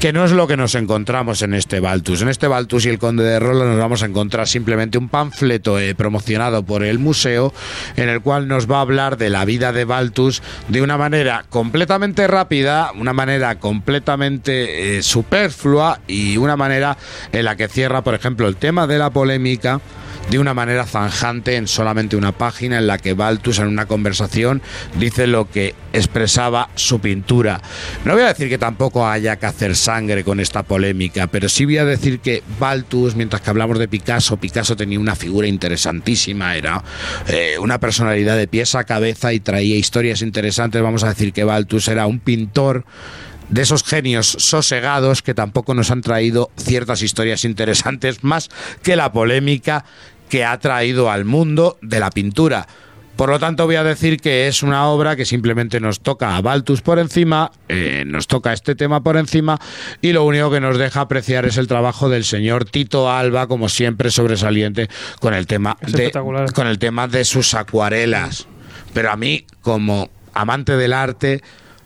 Que 0.04 0.12
no 0.12 0.26
es 0.26 0.34
lo 0.34 0.48
que 0.48 0.58
nos 0.58 0.76
encontramos 0.76 1.44
en 1.44 1.54
este 1.54 1.80
Baltus. 1.80 2.22
En 2.22 2.28
este 2.28 2.50
Baltus 2.50 2.86
y 2.86 2.90
el 2.90 3.00
Conde 3.00 3.24
de 3.24 3.40
Rola 3.40 3.64
nos 3.64 3.80
vamos 3.80 4.04
a 4.04 4.06
encontrar 4.06 4.50
simplemente 4.50 4.98
un 4.98 5.08
panfleto 5.08 5.80
eh, 5.80 5.96
promocionado 5.96 6.64
por 6.64 6.84
el 6.84 7.00
museo 7.00 7.54
en 7.96 8.10
el 8.10 8.20
cual 8.20 8.50
nos 8.50 8.70
va 8.70 8.80
a 8.80 8.82
hablar 8.82 9.16
de 9.16 9.30
la 9.30 9.46
vida 9.46 9.72
de 9.72 9.86
Baltus 9.86 10.44
de 10.68 10.82
una 10.82 10.98
manera 10.98 11.46
completamente 11.50 12.28
rápida, 12.28 12.92
una 13.00 13.14
manera 13.14 13.60
completamente 13.60 14.98
eh, 14.98 15.04
superflua 15.04 16.02
y 16.06 16.36
una 16.36 16.58
manera 16.58 16.98
en 17.32 17.46
la 17.46 17.56
que 17.56 17.70
cierra, 17.70 18.04
por 18.04 18.14
ejemplo, 18.14 18.50
el 18.50 18.58
tema 18.58 18.88
de 18.88 18.98
la 18.98 19.10
polémica 19.10 19.80
de 20.30 20.40
una 20.40 20.54
manera 20.54 20.86
zanjante 20.86 21.56
en 21.56 21.68
solamente 21.68 22.16
una 22.16 22.32
página 22.32 22.78
en 22.78 22.88
la 22.88 22.98
que 22.98 23.14
Baltus 23.14 23.60
en 23.60 23.68
una 23.68 23.86
conversación 23.86 24.62
dice 25.00 25.28
lo 25.28 25.50
que 25.50 25.76
expresaba 25.94 26.70
su 26.76 27.00
pintura. 27.00 27.62
No 28.06 28.14
voy 28.14 28.24
a 28.24 28.28
decir 28.28 28.50
que 28.50 28.58
tampoco 28.58 29.08
haya 29.08 29.36
que 29.36 29.46
hacer 29.46 29.76
sangre 29.76 30.24
con 30.24 30.40
esta 30.40 30.64
polémica, 30.64 31.28
pero 31.28 31.50
sí 31.50 31.66
voy 31.66 31.78
a 31.78 31.86
decir 31.86 32.20
que 32.20 32.44
Baltus, 32.60 33.16
mientras 33.16 33.42
que 33.42 33.50
hablamos 33.50 33.80
de 33.80 33.88
Picasso, 33.88 34.38
Picasso 34.38 34.76
tenía 34.76 35.00
una 35.00 35.16
figura 35.16 35.48
interesantísima, 35.48 36.56
era 36.56 36.84
eh, 37.28 37.56
una 37.60 37.80
personalidad 37.80 38.38
de 38.38 38.48
pies 38.48 38.76
a 38.76 38.84
cabeza 38.84 39.34
y 39.34 39.40
traía 39.40 39.76
historias 39.76 40.22
interesantes. 40.22 40.82
Vamos 40.82 41.04
a 41.04 41.10
decir 41.10 41.34
que 41.34 41.44
Baltus 41.44 41.88
era 41.88 42.08
un 42.08 42.20
pintor 42.20 42.86
de 43.50 43.62
esos 43.62 43.84
genios 43.84 44.36
sosegados 44.40 45.22
que 45.22 45.34
tampoco 45.34 45.74
nos 45.74 45.92
han 45.92 46.02
traído 46.02 46.50
ciertas 46.58 47.02
historias 47.02 47.46
interesantes 47.46 48.24
más 48.24 48.50
que 48.82 48.96
la 48.96 49.12
polémica 49.12 49.86
que 50.30 50.46
ha 50.46 50.58
traído 50.60 51.12
al 51.12 51.26
mundo 51.26 51.78
de 51.82 52.00
la 52.00 52.10
pintura. 52.10 52.68
Por 53.16 53.30
lo 53.30 53.40
tanto, 53.40 53.68
voy 53.68 53.76
a 53.76 53.84
decir 53.84 54.20
que 54.20 54.48
es 54.48 54.64
una 54.64 54.88
obra 54.88 55.16
que 55.16 55.26
simplemente 55.26 55.80
nos 55.80 56.00
toca 56.00 56.36
a 56.36 56.42
Baltus 56.42 56.82
por 56.82 56.98
encima, 56.98 57.52
eh, 57.70 58.04
nos 58.08 58.26
toca 58.26 58.54
este 58.54 58.74
tema 58.74 59.04
por 59.04 59.18
encima, 59.18 59.60
y 60.02 60.14
lo 60.14 60.24
único 60.24 60.50
que 60.50 60.60
nos 60.60 60.80
deja 60.80 61.02
apreciar 61.02 61.46
es 61.46 61.58
el 61.58 61.68
trabajo 61.68 62.10
del 62.10 62.24
señor 62.24 62.66
Tito 62.66 63.12
Alba, 63.12 63.46
como 63.46 63.70
siempre 63.70 64.10
sobresaliente, 64.10 64.90
con 65.20 65.36
el 65.36 65.46
tema, 65.46 65.78
Es 65.82 65.94
de, 65.94 66.12
con 66.12 66.66
el 66.66 66.80
tema 66.80 67.08
de 67.08 67.24
sus 67.24 67.54
acuarelas. 67.54 68.48
Pero 68.96 69.12
a 69.12 69.16
mí, 69.16 69.46
como 69.62 70.10
amante 70.34 70.76
del 70.76 70.94
arte, 70.94 71.44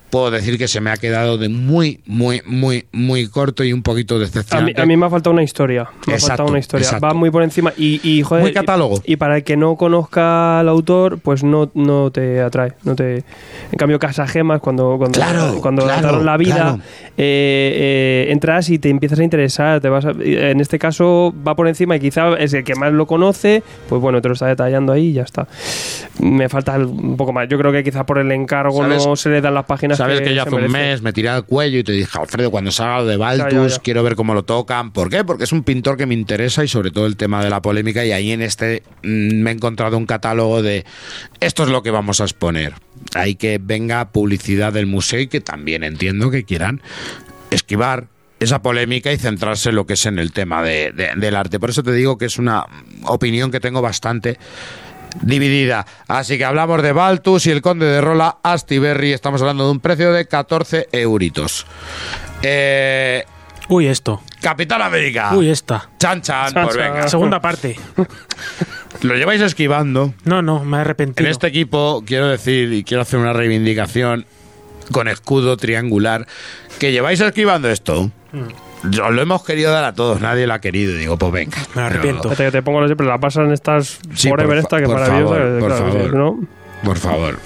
puedo 0.10 0.32
decir 0.32 0.58
que 0.58 0.68
se 0.68 0.80
me 0.82 0.90
ha 0.92 0.98
quedado 0.98 1.38
de 1.38 1.50
muy, 1.50 2.02
muy, 2.06 2.42
muy, 2.45 2.86
muy 2.92 3.27
corto 3.27 3.64
y 3.64 3.74
un 3.74 3.84
poquito 3.84 4.16
A 4.16 4.18
mí, 4.19 4.24
decepcionante. 4.26 4.82
a 4.82 4.86
mí 4.86 4.98
me 4.98 5.06
ha 5.06 5.10
faltado 5.10 5.34
una 5.34 5.44
historia. 5.44 5.88
Me 6.08 6.14
ha 6.16 6.19
faltado 6.19 6.50
una 6.50 6.60
historia. 6.60 6.86
exacto. 6.86 7.06
Va 7.08 7.14
muy 7.14 7.30
por 7.32 7.44
encima 7.44 7.74
y, 7.77 8.00
y 8.03 8.22
joder, 8.24 8.44
Muy 8.44 8.53
catálogo. 8.53 9.02
Y, 9.06 9.14
y 9.14 9.16
para 9.18 9.38
el 9.38 9.44
que 9.44 9.58
no 9.58 9.76
conozca 9.76 10.60
al 10.60 10.69
autor, 10.69 11.19
pues 11.19 11.44
no, 11.44 11.69
no 11.74 12.11
te 12.11 12.42
atrae. 12.42 12.74
No 12.84 12.95
te... 12.95 13.18
En 13.18 13.77
cambio, 13.77 14.00
Casagemas, 14.00 14.61
cuando, 14.61 14.95
cuando, 14.98 15.18
Claro, 15.19 15.60
cuando 15.61 15.84
claro, 15.84 16.24
la 16.24 16.38
vida, 16.38 16.56
claro. 16.56 16.80
eh, 17.18 18.26
eh, 18.27 18.32
entras 18.32 18.69
y 18.69 18.80
te 18.80 18.90
empiezas 18.90 19.19
a 19.19 19.24
interesar. 19.24 19.82
Te 19.82 19.90
vas 19.90 20.06
a- 20.06 20.11
en 20.11 20.60
este 20.61 20.80
caso 20.80 21.34
va 21.45 21.56
por 21.56 21.68
encima 21.68 21.95
y 21.95 22.00
quizá 22.00 22.34
es 22.38 22.53
el 22.53 22.64
que 22.64 22.76
más 22.76 22.94
lo 22.94 23.06
conoce, 23.08 23.64
pues 23.90 24.02
bueno, 24.02 24.22
te 24.22 24.27
lo 24.30 24.34
está 24.36 24.48
detallando 24.48 24.94
ahí 24.94 25.08
y 25.08 25.14
ya 25.14 25.24
está. 25.24 25.48
Me 26.19 26.50
falta 26.50 26.77
un 26.77 27.18
poco 27.18 27.34
más. 27.34 27.48
Yo 27.50 27.58
creo 27.58 27.72
que 27.72 27.84
quizá 27.84 28.06
por 28.06 28.18
el 28.19 28.32
encargo 28.32 28.82
¿Sabes? 28.84 29.06
no 29.06 29.16
se 29.16 29.30
le 29.30 29.42
dan 29.42 29.53
las 29.53 29.66
páginas 29.66 29.98
Sabes 30.16 30.27
que, 30.27 30.36
ya 30.36 30.44
se 30.44 30.50
hace 30.50 30.56
un 30.66 30.72
mes 30.72 31.02
me 31.02 31.14
tiré 31.14 31.30
al 31.30 31.45
cuello 31.45 31.80
y 31.80 31.84
te 31.84 31.92
dije, 31.92 32.18
Alfredo, 32.19 32.52
cuando 32.52 32.72
salga 32.72 33.00
lo 33.00 33.06
de 33.06 33.18
Baltus, 33.18 33.52
Ya, 33.53 33.61
ya, 33.61 33.68
ya. 33.68 33.77
quiero 33.80 34.03
ver 34.03 34.16
cómo 34.16 34.34
lo 34.34 34.44
tocan. 34.44 34.92
¿Por 34.92 35.10
qué? 35.10 35.24
Porque 35.24 35.44
es 35.45 35.52
un 35.52 35.64
pintor 35.64 35.98
que 35.98 36.06
me 36.06 36.14
interesa 36.14 36.64
y 36.64 36.68
sobre 36.68 36.92
todo 36.92 37.06
el 37.06 37.16
tema 37.18 37.44
de 37.44 37.50
la 37.50 37.61
polémica. 37.61 38.06
Y 38.06 38.11
ahí 38.11 38.32
en 38.32 38.42
este 38.42 38.84
mm, 39.03 39.36
me 39.42 39.52
he 39.52 39.53
encontrado 39.53 39.98
un 39.98 40.06
catálogo 40.06 40.61
de 40.61 40.86
esto 41.40 41.64
es 41.64 41.69
lo 41.69 41.84
que 41.84 41.92
vamos 41.92 42.22
a 42.22 42.24
exponer. 42.24 42.74
Hay 43.16 43.36
que 43.36 43.60
venga 43.61 44.10
publicidad 44.11 44.74
del 44.74 44.86
museo 44.88 45.19
y 45.19 45.27
que 45.27 45.42
también 45.42 45.84
entiendo 45.84 46.32
que 46.32 46.44
quieran 46.44 46.82
esquivar 47.52 48.08
esa 48.40 48.61
polémica 48.61 49.11
y 49.11 49.18
centrarse 49.18 49.69
en 49.69 49.76
lo 49.76 49.88
que 49.88 49.94
es 49.94 50.06
en 50.06 50.19
el 50.19 50.32
tema 50.32 50.61
de- 50.61 50.92
de- 50.92 51.11
del 51.16 51.36
arte. 51.36 51.60
Por 51.60 51.72
eso 51.72 51.82
te 51.82 51.92
digo 51.94 52.18
que 52.19 52.26
es 52.26 52.38
una 52.38 52.66
opinión 53.06 53.50
que 53.50 53.60
tengo 53.60 53.82
bastante 53.82 54.38
dividida. 55.21 55.85
Así 56.07 56.37
que 56.37 56.45
hablamos 56.45 56.81
de 56.81 56.91
Baltus 56.91 57.45
y 57.47 57.51
el 57.51 57.61
Conde 57.61 57.85
de 57.85 58.01
Rola 58.01 58.37
Astiberri. 58.43 59.13
Estamos 59.13 59.41
hablando 59.41 59.65
de 59.65 59.71
un 59.71 59.79
precio 59.79 60.11
de 60.11 60.27
14 60.27 60.89
euritos. 60.91 61.65
Eh, 62.41 63.25
Uy, 63.69 63.87
esto. 63.87 64.21
Capitán 64.41 64.81
América. 64.81 65.33
Uy, 65.33 65.49
esta. 65.49 65.89
Chan, 65.99 66.21
chan, 66.21 66.53
Chan, 66.53 66.63
pues 66.63 66.77
venga. 66.77 67.07
Segunda 67.07 67.41
parte. 67.41 67.75
Lo 69.01 69.15
lleváis 69.15 69.41
esquivando. 69.41 70.13
No, 70.23 70.41
no, 70.41 70.63
me 70.63 70.77
he 70.77 70.81
arrepentido. 70.81 71.25
En 71.25 71.31
este 71.31 71.47
equipo 71.47 72.03
quiero 72.05 72.27
decir 72.27 72.71
y 72.71 72.83
quiero 72.83 73.01
hacer 73.01 73.19
una 73.19 73.33
reivindicación 73.33 74.25
con 74.91 75.07
escudo 75.07 75.57
triangular 75.57 76.25
que 76.79 76.91
lleváis 76.91 77.19
esquivando 77.19 77.69
esto. 77.69 78.09
Yo 78.83 79.09
lo 79.09 79.22
hemos 79.22 79.43
querido 79.43 79.72
dar 79.72 79.83
a 79.83 79.93
todos, 79.93 80.22
nadie 80.22 80.47
lo 80.47 80.53
ha 80.53 80.59
querido. 80.59 80.93
Y 80.93 80.97
digo, 80.99 81.17
pues 81.17 81.31
venga. 81.31 81.57
Me 81.75 81.81
arrepiento. 81.81 82.30
Que 82.35 82.51
te 82.51 82.61
pongo 82.61 82.85
siempre 82.85 83.06
la 83.07 83.17
pasan 83.19 83.51
estas 83.51 83.99
Sí, 84.15 84.30
por 84.30 84.45
fa- 84.47 84.56
esta 84.56 84.77
que 84.80 84.85
por 84.85 84.99
maravillosa. 84.99 85.33
favor, 85.35 85.59
por 85.59 85.67
claro, 85.69 85.85
favor. 85.91 86.09
si 86.11 86.15
no- 86.15 86.39
Por 86.83 86.97
favor. 86.97 87.39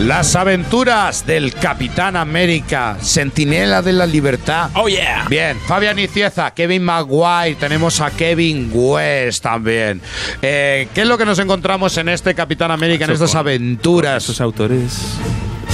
Las 0.00 0.36
aventuras 0.36 1.26
del 1.26 1.52
Capitán 1.52 2.16
América, 2.16 2.96
Sentinela 3.00 3.82
de 3.82 3.92
la 3.92 4.06
Libertad. 4.06 4.70
Oh, 4.74 4.88
yeah. 4.88 5.26
Bien, 5.28 5.58
Fabián 5.66 5.98
Icieza, 5.98 6.52
Kevin 6.52 6.82
Maguire, 6.84 7.56
tenemos 7.56 8.00
a 8.00 8.10
Kevin 8.12 8.70
West 8.72 9.42
también. 9.42 10.00
Eh, 10.40 10.88
¿Qué 10.94 11.02
es 11.02 11.06
lo 11.06 11.18
que 11.18 11.26
nos 11.26 11.38
encontramos 11.40 11.98
en 11.98 12.08
este 12.08 12.34
Capitán 12.34 12.70
América, 12.70 13.04
en 13.04 13.10
estas 13.10 13.34
aventuras? 13.34 14.24
Esos 14.24 14.40
autores. 14.40 15.18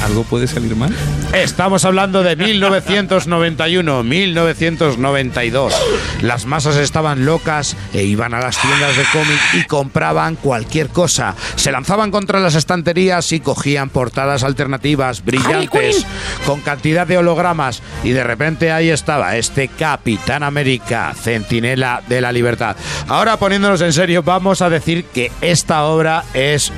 ¿Algo 0.04 0.22
puede 0.24 0.46
salir 0.46 0.76
mal? 0.76 0.94
Estamos 1.32 1.86
hablando 1.86 2.22
de 2.22 2.36
1991, 2.36 4.02
1992. 4.02 5.74
Las 6.20 6.44
masas 6.44 6.76
estaban 6.76 7.24
locas 7.24 7.74
e 7.94 8.02
iban 8.02 8.34
a 8.34 8.40
las 8.40 8.60
tiendas 8.60 8.96
de 8.98 9.04
cómic 9.12 9.40
y 9.54 9.64
compraban 9.64 10.36
cualquier 10.36 10.90
cosa. 10.90 11.34
Se 11.56 11.72
lanzaban 11.72 12.10
contra 12.10 12.38
las 12.38 12.54
estanterías 12.54 13.32
y 13.32 13.40
cogían 13.40 13.88
portadas 13.88 14.44
alternativas, 14.44 15.24
brillantes, 15.24 16.06
con 16.44 16.60
cantidad 16.60 17.06
de 17.06 17.16
hologramas. 17.16 17.80
Y 18.02 18.10
de 18.10 18.24
repente 18.24 18.72
ahí 18.72 18.90
estaba 18.90 19.36
este 19.36 19.68
Capitán 19.68 20.42
América, 20.42 21.14
Centinela 21.18 22.02
de 22.06 22.20
la 22.20 22.30
Libertad. 22.30 22.76
Ahora 23.08 23.38
poniéndonos 23.38 23.80
en 23.80 23.94
serio, 23.94 24.22
vamos 24.22 24.60
a 24.60 24.68
decir 24.68 25.06
que 25.06 25.32
esta 25.40 25.84
obra 25.84 26.24
es 26.34 26.70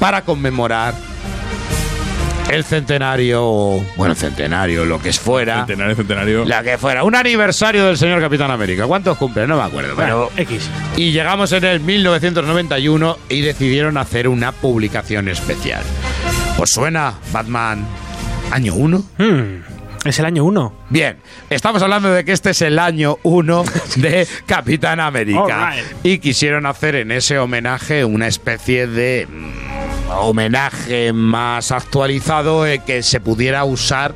para 0.00 0.22
conmemorar 0.22 0.94
el 2.50 2.64
centenario, 2.64 3.84
bueno, 3.96 4.14
centenario, 4.14 4.84
lo 4.84 5.00
que 5.00 5.10
es 5.10 5.20
fuera, 5.20 5.66
Centenario, 5.66 5.94
centenario. 5.96 6.44
la 6.44 6.62
que 6.62 6.78
fuera, 6.78 7.04
un 7.04 7.14
aniversario 7.14 7.84
del 7.86 7.98
señor 7.98 8.20
Capitán 8.20 8.50
América. 8.50 8.86
¿Cuántos 8.86 9.18
cumple? 9.18 9.46
No 9.46 9.56
me 9.56 9.62
acuerdo, 9.64 9.94
pero... 9.96 10.30
X. 10.36 10.70
Y 10.96 11.12
llegamos 11.12 11.52
en 11.52 11.64
el 11.64 11.80
1991 11.80 13.18
y 13.28 13.40
decidieron 13.42 13.96
hacer 13.98 14.28
una 14.28 14.52
publicación 14.52 15.28
especial. 15.28 15.82
¿Os 16.58 16.70
suena 16.70 17.14
Batman 17.32 17.84
año 18.50 18.74
1? 18.74 19.04
Hmm, 19.18 20.08
es 20.08 20.18
el 20.18 20.24
año 20.24 20.44
1. 20.44 20.74
Bien, 20.88 21.18
estamos 21.50 21.82
hablando 21.82 22.10
de 22.10 22.24
que 22.24 22.32
este 22.32 22.50
es 22.50 22.62
el 22.62 22.78
año 22.78 23.18
1 23.24 23.64
de 23.96 24.26
Capitán 24.46 25.00
América. 25.00 25.74
Y 26.02 26.18
quisieron 26.18 26.64
hacer 26.66 26.94
en 26.96 27.12
ese 27.12 27.38
homenaje 27.38 28.04
una 28.04 28.26
especie 28.26 28.86
de 28.86 29.26
mm, 29.30 29.87
homenaje 30.10 31.12
más 31.12 31.72
actualizado 31.72 32.66
eh, 32.66 32.80
que 32.84 33.02
se 33.02 33.20
pudiera 33.20 33.64
usar 33.64 34.14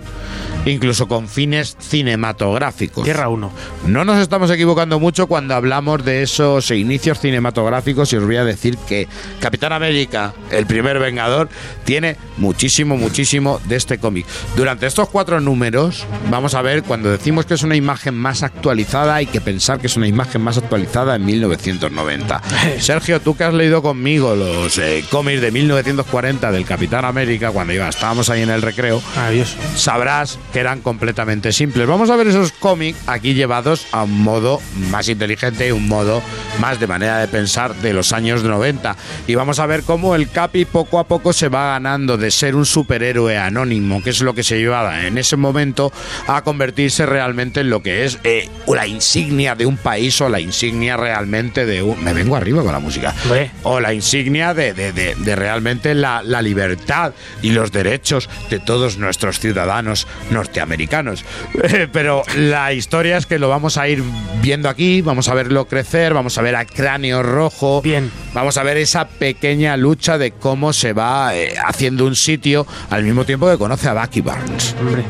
incluso 0.64 1.08
con 1.08 1.28
fines 1.28 1.76
cinematográficos. 1.80 3.04
Tierra 3.04 3.28
1. 3.28 3.50
No 3.86 4.04
nos 4.04 4.18
estamos 4.18 4.50
equivocando 4.50 5.00
mucho 5.00 5.26
cuando 5.26 5.54
hablamos 5.54 6.04
de 6.04 6.22
esos 6.22 6.70
inicios 6.70 7.20
cinematográficos 7.20 8.12
y 8.12 8.16
os 8.16 8.24
voy 8.24 8.36
a 8.36 8.44
decir 8.44 8.76
que 8.78 9.08
Capitán 9.40 9.72
América, 9.72 10.34
el 10.50 10.66
primer 10.66 10.98
Vengador, 10.98 11.48
tiene 11.84 12.16
muchísimo, 12.36 12.96
muchísimo 12.96 13.60
de 13.64 13.76
este 13.76 13.98
cómic. 13.98 14.26
Durante 14.56 14.86
estos 14.86 15.08
cuatro 15.08 15.40
números 15.40 16.06
vamos 16.30 16.54
a 16.54 16.62
ver 16.62 16.82
cuando 16.82 17.10
decimos 17.10 17.46
que 17.46 17.54
es 17.54 17.62
una 17.62 17.76
imagen 17.76 18.14
más 18.14 18.42
actualizada 18.42 19.14
hay 19.14 19.26
que 19.26 19.40
pensar 19.40 19.80
que 19.80 19.86
es 19.86 19.96
una 19.96 20.06
imagen 20.06 20.42
más 20.42 20.58
actualizada 20.58 21.16
en 21.16 21.24
1990. 21.24 22.42
Sergio, 22.80 23.20
tú 23.20 23.36
que 23.36 23.44
has 23.44 23.54
leído 23.54 23.82
conmigo 23.82 24.34
los 24.34 24.78
eh, 24.78 25.04
cómics 25.10 25.40
de 25.40 25.50
1940 25.50 26.52
del 26.52 26.64
Capitán 26.64 27.04
América 27.04 27.50
cuando 27.50 27.72
iba, 27.72 27.88
estábamos 27.88 28.30
ahí 28.30 28.42
en 28.42 28.50
el 28.50 28.62
recreo, 28.62 29.02
Maravilloso. 29.16 29.56
sabrás 29.76 30.38
que 30.52 30.60
eran 30.60 30.80
completamente 30.80 31.52
simples. 31.52 31.86
Vamos 31.86 32.10
a 32.10 32.16
ver 32.16 32.26
esos 32.26 32.52
cómics 32.52 32.98
aquí 33.06 33.34
llevados 33.34 33.86
a 33.92 34.02
un 34.04 34.22
modo 34.22 34.60
más 34.90 35.08
inteligente, 35.08 35.72
un 35.72 35.88
modo 35.88 36.22
más 36.60 36.78
de 36.80 36.86
manera 36.86 37.18
de 37.18 37.28
pensar 37.28 37.74
de 37.76 37.92
los 37.92 38.12
años 38.12 38.42
90. 38.44 38.96
Y 39.26 39.34
vamos 39.34 39.58
a 39.58 39.66
ver 39.66 39.82
cómo 39.82 40.14
el 40.14 40.30
Capi 40.30 40.64
poco 40.64 40.98
a 40.98 41.04
poco 41.08 41.32
se 41.32 41.48
va 41.48 41.72
ganando 41.72 42.16
de 42.16 42.30
ser 42.30 42.54
un 42.54 42.66
superhéroe 42.66 43.36
anónimo, 43.38 44.02
que 44.02 44.10
es 44.10 44.20
lo 44.20 44.34
que 44.34 44.42
se 44.42 44.58
llevaba 44.58 45.06
en 45.06 45.18
ese 45.18 45.36
momento, 45.36 45.92
a 46.26 46.42
convertirse 46.42 47.06
realmente 47.06 47.60
en 47.60 47.70
lo 47.70 47.82
que 47.82 48.04
es 48.04 48.18
eh, 48.24 48.48
la 48.66 48.86
insignia 48.86 49.54
de 49.54 49.66
un 49.66 49.76
país 49.76 50.20
o 50.20 50.28
la 50.28 50.40
insignia 50.40 50.96
realmente 50.96 51.64
de 51.66 51.82
un... 51.82 52.02
Me 52.02 52.12
vengo 52.12 52.36
arriba 52.36 52.62
con 52.62 52.72
la 52.72 52.78
música 52.80 53.14
o 53.62 53.80
la 53.80 53.92
insignia 53.94 54.54
de, 54.54 54.72
de- 54.74 54.92
de- 54.92 55.14
de 55.14 55.36
realmente 55.36 55.94
la, 55.94 56.22
la 56.22 56.42
libertad 56.42 57.12
y 57.42 57.50
los 57.50 57.72
derechos 57.72 58.28
de 58.50 58.58
todos 58.58 58.98
nuestros 58.98 59.40
ciudadanos 59.40 60.06
norteamericanos. 60.42 61.24
Eh, 61.62 61.88
Pero 61.92 62.22
la 62.36 62.72
historia 62.72 63.16
es 63.16 63.26
que 63.26 63.38
lo 63.38 63.48
vamos 63.48 63.76
a 63.76 63.88
ir 63.88 64.02
viendo 64.40 64.68
aquí, 64.68 65.00
vamos 65.02 65.28
a 65.28 65.34
verlo 65.34 65.66
crecer, 65.66 66.14
vamos 66.14 66.36
a 66.38 66.42
ver 66.42 66.56
a 66.56 66.64
Cráneo 66.64 67.22
Rojo, 67.22 67.80
Bien. 67.82 68.10
vamos 68.34 68.56
a 68.56 68.62
ver 68.64 68.76
esa 68.76 69.06
pequeña 69.08 69.76
lucha 69.76 70.18
de 70.18 70.32
cómo 70.32 70.72
se 70.72 70.92
va 70.92 71.36
eh, 71.36 71.54
haciendo 71.64 72.06
un 72.06 72.16
sitio 72.16 72.66
al 72.90 73.04
mismo 73.04 73.24
tiempo 73.24 73.48
que 73.50 73.56
conoce 73.58 73.88
a 73.88 73.94
Bucky 73.94 74.20
Barnes. 74.20 74.74
Hombre. 74.80 75.04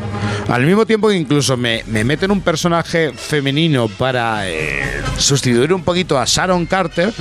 Al 0.49 0.67
mismo 0.67 0.85
tiempo 0.85 1.09
que 1.09 1.17
incluso 1.17 1.57
me, 1.57 1.83
me 1.87 2.05
meten 2.05 2.31
un 2.31 2.41
personaje 2.43 3.13
femenino 3.13 3.89
para 3.89 4.49
eh, 4.51 4.83
sustituir 5.17 5.73
un 5.73 5.83
poquito 5.83 6.19
a 6.19 6.25
Sharon 6.27 6.67
Carter, 6.67 7.13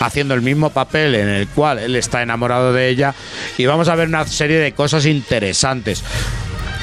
haciendo 0.00 0.34
el 0.34 0.42
mismo 0.42 0.70
papel 0.70 1.14
en 1.14 1.28
el 1.28 1.48
cual 1.48 1.78
él 1.78 1.96
está 1.96 2.22
enamorado 2.22 2.72
de 2.72 2.88
ella, 2.88 3.14
y 3.56 3.64
vamos 3.66 3.88
a 3.88 3.94
ver 3.94 4.08
una 4.08 4.26
serie 4.26 4.58
de 4.58 4.72
cosas 4.72 5.06
interesantes. 5.06 6.02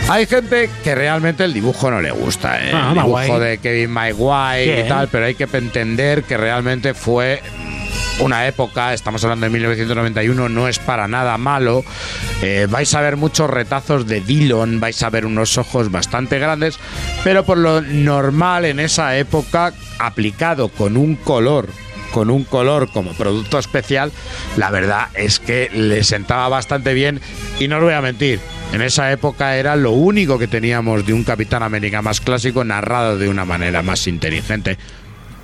Hay 0.10 0.26
gente 0.26 0.70
que 0.84 0.96
realmente 0.96 1.44
el 1.44 1.54
dibujo 1.54 1.90
no 1.90 2.02
le 2.02 2.12
gusta, 2.12 2.62
¿eh? 2.62 2.72
Ah, 2.74 2.94
el 2.96 3.04
dibujo 3.04 3.40
de 3.40 3.58
Kevin 3.60 3.92
Maguire 3.92 4.86
y 4.86 4.88
tal, 4.90 5.08
pero 5.08 5.26
hay 5.26 5.36
que 5.36 5.48
entender 5.52 6.24
que 6.24 6.38
realmente 6.38 6.94
fue 6.94 7.42
una 8.20 8.46
época, 8.46 8.94
estamos 8.94 9.24
hablando 9.24 9.46
de 9.46 9.50
1991, 9.52 10.50
no 10.50 10.68
es 10.68 10.80
para 10.80 11.08
nada 11.08 11.38
malo. 11.38 11.84
Eh, 12.42 12.68
vais 12.70 12.94
a 12.94 13.02
ver 13.02 13.18
muchos 13.18 13.50
retazos 13.50 14.06
de 14.06 14.22
Dillon, 14.22 14.80
vais 14.80 15.02
a 15.02 15.10
ver 15.10 15.26
unos 15.26 15.58
ojos 15.58 15.92
bastante 15.92 16.40
grandes, 16.40 16.78
pero 17.24 17.44
por 17.44 17.58
lo 17.58 17.82
normal 17.82 18.66
en 18.66 18.80
esa 18.80 19.18
época, 19.18 19.74
aplicado 20.00 20.70
con 20.70 20.98
un 20.98 21.16
color 21.16 21.70
con 22.12 22.30
un 22.30 22.44
color 22.44 22.90
como 22.92 23.14
producto 23.14 23.58
especial, 23.58 24.12
la 24.58 24.70
verdad 24.70 25.08
es 25.14 25.40
que 25.40 25.70
le 25.74 26.04
sentaba 26.04 26.50
bastante 26.50 26.94
bien. 26.94 27.22
Y 27.60 27.68
no 27.68 27.78
os 27.78 27.84
voy 27.84 27.94
a 27.94 28.02
mentir, 28.02 28.40
en 28.74 28.82
esa 28.82 29.12
época 29.12 29.58
era 29.58 29.76
lo 29.76 29.92
único 29.92 30.40
que 30.40 30.48
teníamos 30.48 31.06
de 31.06 31.14
un 31.14 31.24
Capitán 31.24 31.64
América 31.64 32.02
más 32.02 32.22
clásico 32.22 32.64
narrado 32.64 33.18
de 33.18 33.30
una 33.30 33.46
manera 33.46 33.82
más 33.82 34.08
inteligente 34.08 34.78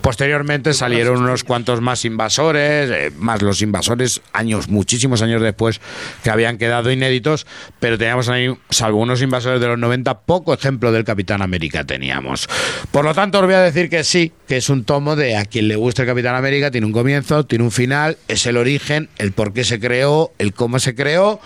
Posteriormente 0.07 0.73
salieron 0.73 1.21
unos 1.21 1.43
cuantos 1.43 1.81
más 1.81 2.05
invasores, 2.05 2.89
eh, 2.89 3.11
más 3.17 3.41
los 3.41 3.61
invasores 3.61 4.21
años, 4.31 4.69
muchísimos 4.69 5.21
años 5.21 5.41
después, 5.41 5.81
que 6.23 6.29
habían 6.29 6.57
quedado 6.57 6.89
inéditos, 6.93 7.45
pero 7.81 7.97
teníamos 7.97 8.29
ahí, 8.29 8.57
salvo 8.69 9.01
unos 9.01 9.21
invasores 9.21 9.59
de 9.59 9.67
los 9.67 9.77
90, 9.77 10.21
poco 10.21 10.53
ejemplo 10.53 10.93
del 10.93 11.03
Capitán 11.03 11.41
América 11.41 11.83
teníamos. 11.83 12.47
Por 12.89 13.03
lo 13.03 13.13
tanto, 13.13 13.39
os 13.39 13.45
voy 13.47 13.55
a 13.55 13.59
decir 13.59 13.89
que 13.89 14.05
sí, 14.05 14.31
que 14.47 14.55
es 14.55 14.69
un 14.69 14.85
tomo 14.85 15.17
de 15.17 15.35
a 15.35 15.43
quien 15.43 15.67
le 15.67 15.75
gusta 15.75 16.03
el 16.03 16.07
Capitán 16.07 16.35
América, 16.35 16.71
tiene 16.71 16.87
un 16.87 16.93
comienzo, 16.93 17.45
tiene 17.45 17.65
un 17.65 17.71
final, 17.71 18.17
es 18.29 18.45
el 18.45 18.55
origen, 18.55 19.09
el 19.17 19.33
por 19.33 19.51
qué 19.51 19.65
se 19.65 19.77
creó, 19.77 20.31
el 20.37 20.53
cómo 20.53 20.79
se 20.79 20.95
creó. 20.95 21.41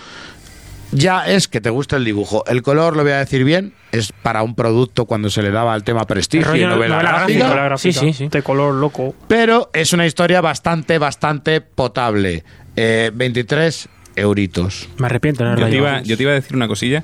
Ya 0.93 1.25
es 1.25 1.47
que 1.47 1.61
te 1.61 1.69
gusta 1.69 1.95
el 1.97 2.03
dibujo. 2.05 2.43
El 2.47 2.61
color, 2.61 2.97
lo 2.97 3.03
voy 3.03 3.13
a 3.13 3.19
decir 3.19 3.43
bien, 3.45 3.73
es 3.91 4.11
para 4.11 4.43
un 4.43 4.55
producto 4.55 5.05
cuando 5.05 5.29
se 5.29 5.41
le 5.41 5.51
daba 5.51 5.73
al 5.73 5.83
tema 5.83 6.05
prestigio 6.05 6.55
y 6.55 6.61
novela, 6.61 6.75
novela 6.75 6.97
gráfica. 6.99 7.17
gráfica, 7.19 7.47
novela 7.47 7.77
Sí, 7.77 7.89
gráfica. 7.91 7.99
sí, 7.99 8.13
sí. 8.25 8.27
De 8.29 8.41
color 8.43 8.73
loco. 8.75 9.15
Pero 9.27 9.69
es 9.73 9.93
una 9.93 10.05
historia 10.05 10.41
bastante, 10.41 10.97
bastante 10.97 11.61
potable. 11.61 12.43
Eh, 12.75 13.11
23 13.13 13.87
euritos. 14.17 14.89
Me 14.97 15.05
arrepiento, 15.05 15.45
no 15.45 15.57
Yo 15.57 15.69
te, 15.69 15.75
iba, 15.77 16.01
yo 16.01 16.17
te 16.17 16.23
iba 16.23 16.33
a 16.33 16.35
decir 16.35 16.55
una 16.55 16.67
cosilla. 16.67 17.03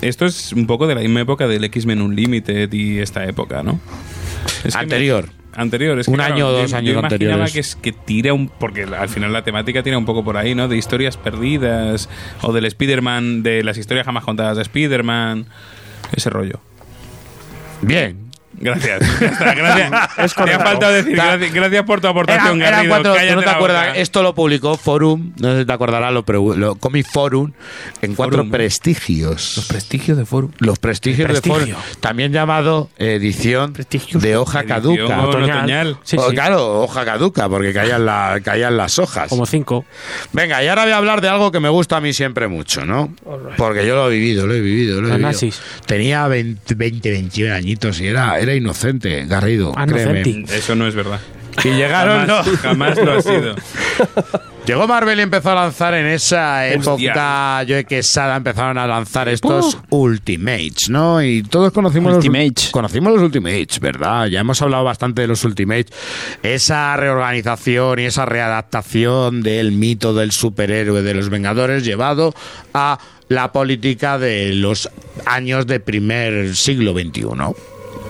Esto 0.00 0.24
es 0.26 0.52
un 0.52 0.66
poco 0.68 0.86
de 0.86 0.94
la 0.94 1.00
misma 1.00 1.20
época 1.20 1.48
del 1.48 1.64
X-Men 1.64 2.02
Unlimited 2.02 2.72
y 2.72 2.98
esta 3.00 3.24
época, 3.24 3.62
¿no? 3.64 3.80
Es 4.64 4.74
que 4.76 4.86
me- 4.86 4.86
Anterior. 5.56 5.92
Anterior, 5.96 5.98
es 5.98 6.06
que, 6.06 6.12
Un 6.12 6.20
año 6.20 6.48
o 6.48 6.52
dos 6.52 6.70
yo 6.70 6.76
años 6.76 6.90
imaginaba 6.92 7.06
anteriores. 7.08 7.52
que 7.52 7.60
es 7.60 7.76
que 7.76 7.92
tira 7.92 8.32
un 8.34 8.48
porque 8.48 8.84
al 8.84 9.08
final 9.08 9.32
la 9.32 9.42
temática 9.42 9.82
tira 9.82 9.96
un 9.98 10.04
poco 10.04 10.22
por 10.22 10.36
ahí, 10.36 10.54
¿no? 10.54 10.68
De 10.68 10.76
historias 10.76 11.16
perdidas 11.16 12.08
o 12.42 12.52
del 12.52 12.66
Spider-Man, 12.66 13.42
de 13.42 13.62
las 13.64 13.78
historias 13.78 14.04
jamás 14.06 14.24
contadas 14.24 14.56
de 14.56 14.62
Spider-Man, 14.62 15.46
ese 16.14 16.30
rollo. 16.30 16.60
Bien. 17.82 18.25
Gracias. 18.58 19.02
Está, 19.22 19.54
gracias. 19.54 19.92
Es 20.18 20.34
Te 20.34 20.52
ha 20.52 20.58
faltado 20.60 20.92
decir 20.92 21.14
gracias, 21.14 21.52
gracias 21.52 21.84
por 21.84 22.00
tu 22.00 22.06
aportación, 22.08 22.58
¿tú 22.58 22.64
Cállate 22.64 23.34
no 23.34 23.42
te 23.42 23.50
acuerdas? 23.50 23.96
Esto 23.96 24.22
lo 24.22 24.34
publicó 24.34 24.76
Forum, 24.76 25.32
no 25.40 25.52
sé 25.52 25.60
si 25.60 25.66
te 25.66 25.72
acordarás, 25.72 26.12
lo, 26.12 26.24
lo 26.56 26.74
Comic 26.76 27.06
Forum, 27.10 27.52
en 28.02 28.14
cuatro 28.14 28.38
Forum. 28.38 28.50
prestigios. 28.50 29.54
Los 29.56 29.66
prestigios 29.66 30.16
de 30.18 30.24
Forum. 30.26 30.50
Los 30.58 30.78
prestigios 30.78 31.18
de 31.28 31.34
Prestigio. 31.40 31.76
Forum. 31.76 31.82
También 32.00 32.32
llamado 32.32 32.90
edición 32.98 33.72
Prestigios. 33.72 34.22
de 34.22 34.36
hoja 34.36 34.60
Edición 34.60 34.80
caduca. 34.82 35.22
Otoñal. 35.24 35.58
otoñal. 35.58 35.98
Sí, 36.02 36.16
Oh, 36.18 36.28
sí. 36.30 36.34
Claro, 36.34 36.80
hoja 36.82 37.04
caduca, 37.04 37.48
porque 37.48 37.72
caían, 37.72 38.06
la- 38.06 38.40
caían 38.42 38.76
las 38.76 38.98
hojas. 38.98 39.28
Como 39.28 39.44
cinco. 39.46 39.84
Venga, 40.32 40.62
y 40.64 40.68
ahora 40.68 40.84
voy 40.84 40.92
a 40.92 40.96
hablar 40.96 41.20
de 41.20 41.28
algo 41.28 41.52
que 41.52 41.60
me 41.60 41.68
gusta 41.68 41.98
a 41.98 42.00
mí 42.00 42.12
siempre 42.12 42.48
mucho, 42.48 42.84
¿no? 42.86 43.14
Porque 43.56 43.86
yo 43.86 43.94
lo 43.96 44.10
he 44.10 44.14
vivido, 44.14 44.46
lo 44.46 44.54
he 44.54 44.60
vivido, 44.60 45.00
lo 45.00 45.08
he 45.08 45.10
vivido. 45.12 45.28
nazis. 45.28 45.60
Tenía 45.86 46.26
20, 46.26 46.74
20, 46.74 47.10
21 47.10 47.54
añitos 47.54 48.00
y 48.00 48.06
era, 48.08 48.38
era 48.46 48.54
inocente, 48.54 49.24
Garrido, 49.26 49.72
Ah, 49.76 49.86
créeme. 49.86 50.44
Eso 50.52 50.74
no 50.74 50.86
es 50.86 50.94
verdad. 50.94 51.20
Y 51.64 51.68
llegaron, 51.68 52.26
Jamás, 52.26 52.46
no. 52.46 52.56
jamás 52.58 52.98
lo 52.98 53.12
ha 53.12 53.22
sido. 53.22 53.54
Llegó 54.66 54.86
Marvel 54.88 55.18
y 55.20 55.22
empezó 55.22 55.52
a 55.52 55.54
lanzar 55.54 55.94
en 55.94 56.06
esa 56.06 56.66
época, 56.68 57.62
yo 57.62 57.76
que 57.76 57.84
Quesada 57.84 58.36
empezaron 58.36 58.76
a 58.78 58.86
lanzar 58.86 59.28
estos 59.28 59.78
Ultimates, 59.90 60.90
¿no? 60.90 61.22
Y 61.22 61.44
todos 61.44 61.72
conocimos 61.72 62.14
Ultimates. 62.16 62.64
los 62.64 62.72
conocimos 62.72 63.12
los 63.12 63.22
Ultimates, 63.22 63.78
¿verdad? 63.80 64.26
Ya 64.26 64.40
hemos 64.40 64.60
hablado 64.60 64.82
bastante 64.84 65.22
de 65.22 65.28
los 65.28 65.44
Ultimates. 65.44 65.92
Esa 66.42 66.96
reorganización 66.96 68.00
y 68.00 68.04
esa 68.06 68.26
readaptación 68.26 69.42
del 69.42 69.70
mito 69.72 70.14
del 70.14 70.32
superhéroe 70.32 71.02
de 71.02 71.14
los 71.14 71.28
Vengadores 71.30 71.84
llevado 71.84 72.34
a 72.74 72.98
la 73.28 73.52
política 73.52 74.18
de 74.18 74.52
los 74.52 74.90
años 75.26 75.66
de 75.68 75.78
primer 75.80 76.56
siglo 76.56 76.92
XXI. 76.92 77.22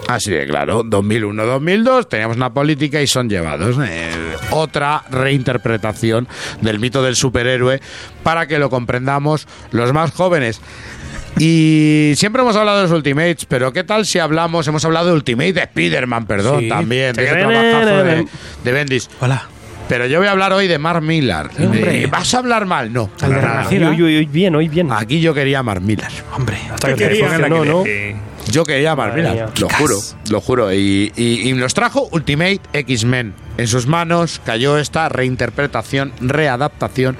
Así 0.09 0.31
de 0.31 0.47
claro, 0.47 0.85
2001-2002 0.85 2.09
teníamos 2.09 2.37
una 2.37 2.53
política 2.55 3.01
y 3.03 3.07
son 3.09 3.29
llevados. 3.29 3.77
eh, 3.89 4.11
otra 4.51 5.03
reinterpretación 5.11 6.29
del 6.61 6.79
mito 6.79 7.03
del 7.03 7.17
superhéroe 7.17 7.81
para 8.23 8.47
que 8.47 8.59
lo 8.59 8.71
comprendamos 8.71 9.49
los 9.73 9.93
más 9.93 10.13
jóvenes. 10.13 10.61
Y 11.39 12.13
siempre 12.17 12.41
hemos 12.43 12.57
hablado 12.57 12.79
de 12.79 12.85
los 12.85 12.93
Ultimates, 12.93 13.45
pero 13.47 13.73
¿qué 13.73 13.85
tal 13.85 14.07
si 14.07 14.19
hablamos, 14.19 14.67
hemos 14.69 14.85
hablado 14.85 15.09
de 15.09 15.13
Ultimate 15.13 15.53
de 15.53 15.61
Spider-Man, 15.63 16.25
perdón, 16.27 16.61
Sí. 16.61 16.69
también, 16.69 17.13
de 17.15 17.25
ese 17.25 17.35
trabajazo 17.35 18.05
de, 18.05 18.27
de 18.65 18.73
Bendis. 18.73 19.11
Hola. 19.21 19.47
Pero 19.89 20.07
yo 20.07 20.19
voy 20.19 20.27
a 20.29 20.33
hablar 20.33 20.53
hoy 20.53 20.67
de 20.67 20.79
Mark 20.79 21.03
Millar. 21.03 21.51
Hombre. 21.61 22.07
¿Vas 22.07 22.33
a 22.35 22.39
hablar 22.39 22.65
mal? 22.67 22.93
No. 22.93 23.11
De 23.71 23.87
uy, 24.03 24.25
bien, 24.27 24.55
hoy 24.57 24.69
bien. 24.69 24.91
Aquí 24.91 25.21
yo 25.21 25.33
quería 25.35 25.61
a 25.61 25.63
Mark 25.63 25.81
Millar. 25.83 26.11
Hombre. 26.35 26.57
Hasta 26.73 26.95
que 26.95 27.07
te 27.09 27.15
funcionó, 27.25 27.65
¿no? 27.65 27.85
Yo 28.51 28.65
quería 28.65 28.93
a 28.93 28.97
Mark 28.97 29.11
Madre 29.11 29.23
Millar, 29.31 29.47
mía. 29.49 29.55
lo 29.61 29.69
juro, 29.71 29.99
lo 30.31 30.41
juro. 30.41 30.73
Y, 30.73 31.13
y- 31.17 31.49
y 31.49 31.53
nos 31.53 31.75
trajo 31.75 32.09
Ultimate 32.13 32.61
X-Men. 32.73 33.35
En 33.59 33.67
sus 33.69 33.87
manos 33.87 34.41
cayó 34.45 34.79
esta 34.79 35.09
reinterpretación, 35.09 36.13
readaptación 36.21 37.17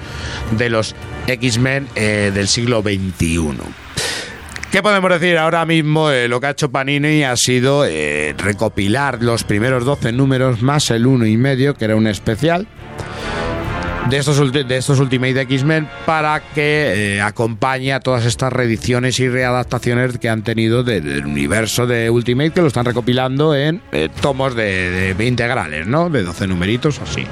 de 0.51 0.69
los 0.69 0.95
X-Men 1.27 1.87
eh, 1.95 2.31
del 2.33 2.47
siglo 2.47 2.81
XXI. 2.81 3.49
¿Qué 4.71 4.81
podemos 4.83 5.09
decir 5.09 5.37
ahora 5.37 5.65
mismo? 5.65 6.11
Eh, 6.11 6.27
lo 6.27 6.39
que 6.41 6.47
ha 6.47 6.49
hecho 6.51 6.69
Panini 6.71 7.23
ha 7.23 7.35
sido 7.37 7.85
eh, 7.85 8.35
recopilar 8.37 9.21
los 9.23 9.43
primeros 9.43 9.85
12 9.85 10.11
números 10.11 10.61
más 10.61 10.91
el 10.91 11.07
uno 11.07 11.25
y 11.25 11.37
medio, 11.37 11.73
que 11.73 11.85
era 11.85 11.95
un 11.95 12.05
especial, 12.07 12.67
de 14.09 14.17
estos, 14.17 14.53
de 14.53 14.77
estos 14.77 14.99
Ultimate 14.99 15.41
X-Men 15.41 15.89
para 16.05 16.39
que 16.39 17.15
eh, 17.17 17.21
acompañe 17.21 17.91
a 17.91 17.99
todas 17.99 18.25
estas 18.25 18.53
reediciones 18.53 19.19
y 19.19 19.27
readaptaciones 19.27 20.17
que 20.17 20.29
han 20.29 20.43
tenido 20.43 20.83
de- 20.83 21.01
del 21.01 21.25
universo 21.25 21.85
de 21.87 22.09
Ultimate, 22.09 22.51
que 22.51 22.61
lo 22.61 22.67
están 22.67 22.85
recopilando 22.85 23.53
en 23.53 23.81
eh, 23.91 24.07
tomos 24.21 24.55
de, 24.55 25.13
de 25.13 25.25
integrales, 25.25 25.87
¿no? 25.87 26.09
De 26.09 26.23
12 26.23 26.47
numeritos, 26.47 26.99
así. 27.01 27.25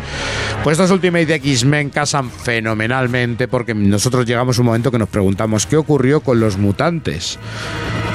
Pues 0.64 0.74
estos 0.78 0.92
Ultimate 0.92 1.36
X-Men 1.36 1.90
casan 1.92 2.30
fenomenalmente 2.30 3.48
porque 3.48 3.74
nosotros 3.74 4.26
llegamos 4.26 4.58
a 4.58 4.62
un 4.62 4.66
momento 4.68 4.92
que 4.92 5.00
nos 5.00 5.10
preguntamos 5.10 5.66
qué 5.68 5.78
ocurrió 5.78 6.20
con 6.20 6.40
los 6.42 6.58
mutantes. 6.58 7.40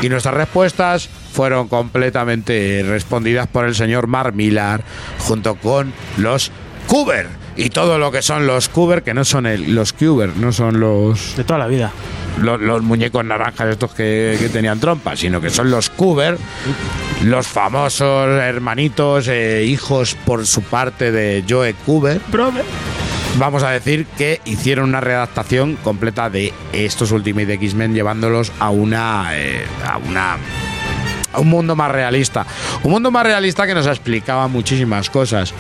Y 0.03 0.09
nuestras 0.11 0.35
respuestas 0.35 1.09
fueron 1.33 1.69
completamente 1.69 2.83
respondidas 2.87 3.47
por 3.47 3.65
el 3.65 3.75
señor 3.75 4.07
Mark 4.07 4.35
Millar 4.35 4.83
junto 5.19 5.55
con 5.57 5.93
los 6.19 6.51
Cuber 6.91 7.29
y 7.57 7.71
todo 7.71 7.99
lo 7.99 8.11
que 8.11 8.21
son 8.21 8.47
los 8.49 8.69
Cuber, 8.69 9.03
que 9.05 9.15
no 9.15 9.25
son 9.25 9.47
el- 9.47 9.75
los 9.75 9.93
Cuber, 9.93 10.37
no 10.37 10.51
son 10.53 10.81
los, 10.81 11.37
De 11.37 11.45
toda 11.45 11.61
la 11.61 11.69
vida. 11.69 11.93
los, 12.43 12.61
los 12.61 12.83
muñecos 12.83 13.25
naranjas 13.25 13.69
estos 13.69 13.93
que, 13.95 14.37
que 14.41 14.49
tenían 14.49 14.81
trompas, 14.81 15.21
sino 15.21 15.41
que 15.41 15.51
son 15.51 15.71
los 15.71 15.89
Cuber, 15.91 16.37
los 17.25 17.47
famosos 17.47 18.29
hermanitos, 18.41 19.29
eh, 19.29 19.65
hijos 19.67 20.17
por 20.25 20.45
su 20.47 20.63
parte 20.63 21.13
de 21.13 21.45
Joe 21.49 21.75
Cuber. 21.87 22.21
Vamos 23.39 23.63
a 23.63 23.71
decir 23.71 24.07
que 24.19 24.41
hicieron 24.45 24.89
una 24.89 25.01
redactación 25.01 25.77
completa 25.77 26.29
de 26.29 26.53
estos 26.73 27.13
Ultimate 27.13 27.53
X-Men 27.55 27.95
llevándolos 27.95 28.51
a 28.59 28.71
una 28.71 29.29
eh, 29.39 29.63
a 29.87 29.99
una 29.99 30.37
a 31.33 31.41
un 31.41 31.49
mundo 31.49 31.77
más 31.77 31.91
realista. 31.91 32.47
Un 32.83 32.93
mundo 32.93 33.11
más 33.11 33.25
realista 33.25 33.67
que 33.67 33.75
nos 33.75 33.87
explicaba 33.87 34.49
muchísimas 34.49 35.11
cosas. 35.11 35.55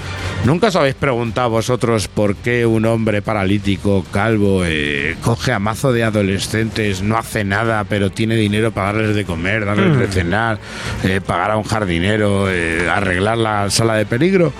¿Nunca 0.44 0.68
os 0.68 0.76
habéis 0.76 0.94
preguntado 0.94 1.50
vosotros 1.50 2.08
por 2.08 2.36
qué 2.36 2.66
un 2.66 2.86
hombre 2.86 3.22
paralítico, 3.22 4.04
calvo, 4.12 4.62
eh, 4.64 5.16
coge 5.22 5.52
a 5.52 5.58
mazo 5.58 5.92
de 5.92 6.04
adolescentes, 6.04 7.02
no 7.02 7.16
hace 7.16 7.44
nada, 7.44 7.84
pero 7.84 8.10
tiene 8.10 8.36
dinero 8.36 8.72
para 8.72 8.92
darles 8.92 9.14
de 9.14 9.24
comer, 9.24 9.64
darles 9.64 9.98
de 9.98 10.08
cenar, 10.08 10.58
eh, 11.04 11.20
pagar 11.20 11.52
a 11.52 11.56
un 11.56 11.64
jardinero, 11.64 12.50
eh, 12.50 12.88
arreglar 12.88 13.38
la 13.38 13.70
sala 13.70 13.94
de 13.94 14.06
peligro? 14.06 14.52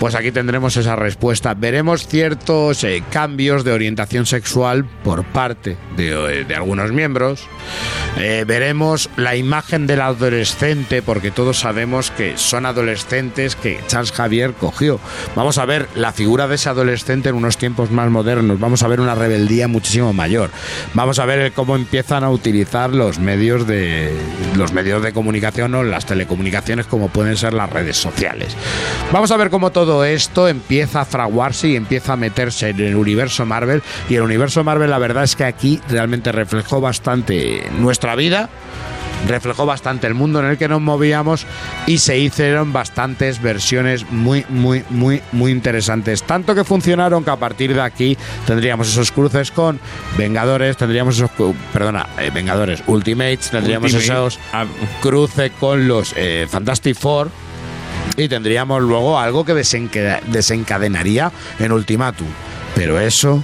Pues 0.00 0.14
aquí 0.14 0.30
tendremos 0.30 0.76
esa 0.76 0.94
respuesta. 0.94 1.54
Veremos 1.54 2.06
ciertos 2.06 2.84
eh, 2.84 3.02
cambios 3.10 3.64
de 3.64 3.72
orientación 3.72 4.26
sexual 4.26 4.84
por 5.02 5.24
parte 5.24 5.76
de, 5.96 6.40
eh, 6.40 6.44
de 6.44 6.54
algunos 6.54 6.92
miembros. 6.92 7.48
Eh, 8.18 8.44
veremos 8.46 9.08
la 9.16 9.36
imagen 9.36 9.86
del 9.86 10.00
adolescente, 10.00 10.55
porque 11.04 11.30
todos 11.30 11.58
sabemos 11.58 12.10
que 12.10 12.38
son 12.38 12.64
adolescentes 12.64 13.56
que 13.56 13.78
Charles 13.88 14.10
Javier 14.10 14.54
cogió. 14.54 14.98
Vamos 15.34 15.58
a 15.58 15.66
ver 15.66 15.86
la 15.94 16.12
figura 16.12 16.48
de 16.48 16.54
ese 16.54 16.70
adolescente 16.70 17.28
en 17.28 17.34
unos 17.34 17.58
tiempos 17.58 17.90
más 17.90 18.10
modernos. 18.10 18.58
Vamos 18.58 18.82
a 18.82 18.88
ver 18.88 19.00
una 19.00 19.14
rebeldía 19.14 19.68
muchísimo 19.68 20.14
mayor. 20.14 20.50
Vamos 20.94 21.18
a 21.18 21.26
ver 21.26 21.52
cómo 21.52 21.76
empiezan 21.76 22.24
a 22.24 22.30
utilizar 22.30 22.94
los 22.94 23.18
medios 23.18 23.66
de 23.66 24.10
los 24.56 24.72
medios 24.72 25.02
de 25.02 25.12
comunicación 25.12 25.74
o 25.74 25.82
las 25.82 26.06
telecomunicaciones, 26.06 26.86
como 26.86 27.08
pueden 27.08 27.36
ser 27.36 27.52
las 27.52 27.68
redes 27.68 27.98
sociales. 27.98 28.56
Vamos 29.12 29.30
a 29.32 29.36
ver 29.36 29.50
cómo 29.50 29.72
todo 29.72 30.04
esto 30.04 30.48
empieza 30.48 31.02
a 31.02 31.04
fraguarse 31.04 31.68
y 31.68 31.76
empieza 31.76 32.14
a 32.14 32.16
meterse 32.16 32.70
en 32.70 32.80
el 32.80 32.96
universo 32.96 33.44
Marvel. 33.44 33.82
Y 34.08 34.14
el 34.14 34.22
universo 34.22 34.64
Marvel, 34.64 34.88
la 34.88 34.98
verdad 34.98 35.24
es 35.24 35.36
que 35.36 35.44
aquí 35.44 35.80
realmente 35.88 36.32
reflejó 36.32 36.80
bastante 36.80 37.68
nuestra 37.78 38.14
vida 38.16 38.48
reflejó 39.26 39.66
bastante 39.66 40.06
el 40.06 40.14
mundo 40.14 40.38
en 40.40 40.46
el 40.46 40.58
que 40.58 40.68
nos 40.68 40.80
movíamos 40.80 41.46
y 41.86 41.98
se 41.98 42.18
hicieron 42.18 42.72
bastantes 42.72 43.40
versiones 43.42 44.08
muy, 44.10 44.44
muy, 44.48 44.84
muy, 44.90 45.20
muy 45.32 45.50
interesantes. 45.52 46.22
Tanto 46.22 46.54
que 46.54 46.64
funcionaron 46.64 47.24
que 47.24 47.30
a 47.30 47.36
partir 47.36 47.74
de 47.74 47.80
aquí 47.80 48.16
tendríamos 48.46 48.88
esos 48.88 49.10
cruces 49.12 49.50
con 49.50 49.80
Vengadores, 50.16 50.76
tendríamos 50.76 51.16
esos, 51.16 51.30
perdona, 51.72 52.06
eh, 52.18 52.30
Vengadores 52.32 52.82
Ultimates, 52.86 53.50
tendríamos 53.50 53.92
Ultimate. 53.92 54.12
esos 54.28 54.38
Ah, 54.52 54.64
cruce 55.02 55.50
con 55.50 55.88
los 55.88 56.12
eh, 56.16 56.46
Fantastic 56.48 56.96
Four. 56.96 57.30
y 58.16 58.28
tendríamos 58.28 58.80
luego 58.82 59.18
algo 59.18 59.44
que 59.44 59.52
desenca- 59.54 60.20
desencadenaría 60.26 61.30
en 61.58 61.72
Ultimatum. 61.72 62.26
Pero 62.74 62.98
eso 63.00 63.42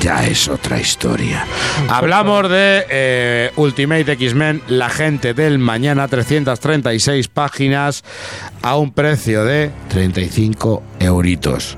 ya 0.00 0.26
es 0.26 0.48
otra 0.48 0.78
historia. 0.80 1.44
Hablamos 1.88 2.48
de 2.48 2.84
eh, 2.90 3.50
Ultimate 3.56 4.12
X-Men, 4.12 4.62
la 4.68 4.88
gente 4.88 5.34
del 5.34 5.58
mañana, 5.58 6.08
336 6.08 7.28
páginas 7.28 8.04
a 8.62 8.76
un 8.76 8.92
precio 8.92 9.44
de 9.44 9.70
35 9.88 10.82
euritos. 11.00 11.76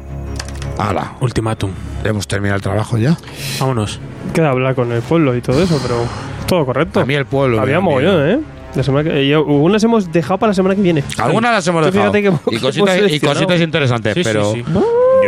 ¡Hala! 0.79 1.15
Ultimátum. 1.21 1.71
¿Hemos 2.05 2.29
terminado 2.29 2.57
el 2.57 2.63
trabajo 2.63 2.99
ya? 2.99 3.17
Vámonos. 3.59 3.99
Queda 4.33 4.51
hablar 4.51 4.75
con 4.75 4.93
el 4.93 5.03
pueblo 5.03 5.35
y 5.37 5.41
todo 5.41 5.63
eso, 5.63 5.79
pero 5.83 6.07
todo 6.47 6.65
correcto. 6.67 7.01
A 7.01 7.05
mí 7.07 7.15
el 7.15 7.27
pueblo. 7.27 7.61
Había 7.61 7.81
mogollón. 7.81 8.29
¿eh? 8.31 8.41
La 8.75 8.83
semana 8.83 9.11
que, 9.11 9.25
y 9.25 9.33
algunas 9.33 9.83
hemos 9.83 10.13
dejado 10.13 10.39
para 10.39 10.51
la 10.51 10.55
semana 10.55 10.77
que 10.77 10.83
viene. 10.83 11.03
Algunas 11.17 11.53
las 11.53 11.67
hemos 11.67 11.85
dejado. 11.85 12.13
fíjate 12.13 12.23
que- 12.23 12.55
y, 12.55 12.59
que 12.59 12.63
cositas, 12.63 12.97
hemos 12.97 13.13
y 13.13 13.21
cositas 13.21 13.61
interesantes, 13.61 14.15
Sí, 14.15 14.23
sí, 14.23 14.29
pero. 14.31 14.53
sí. 14.53 14.63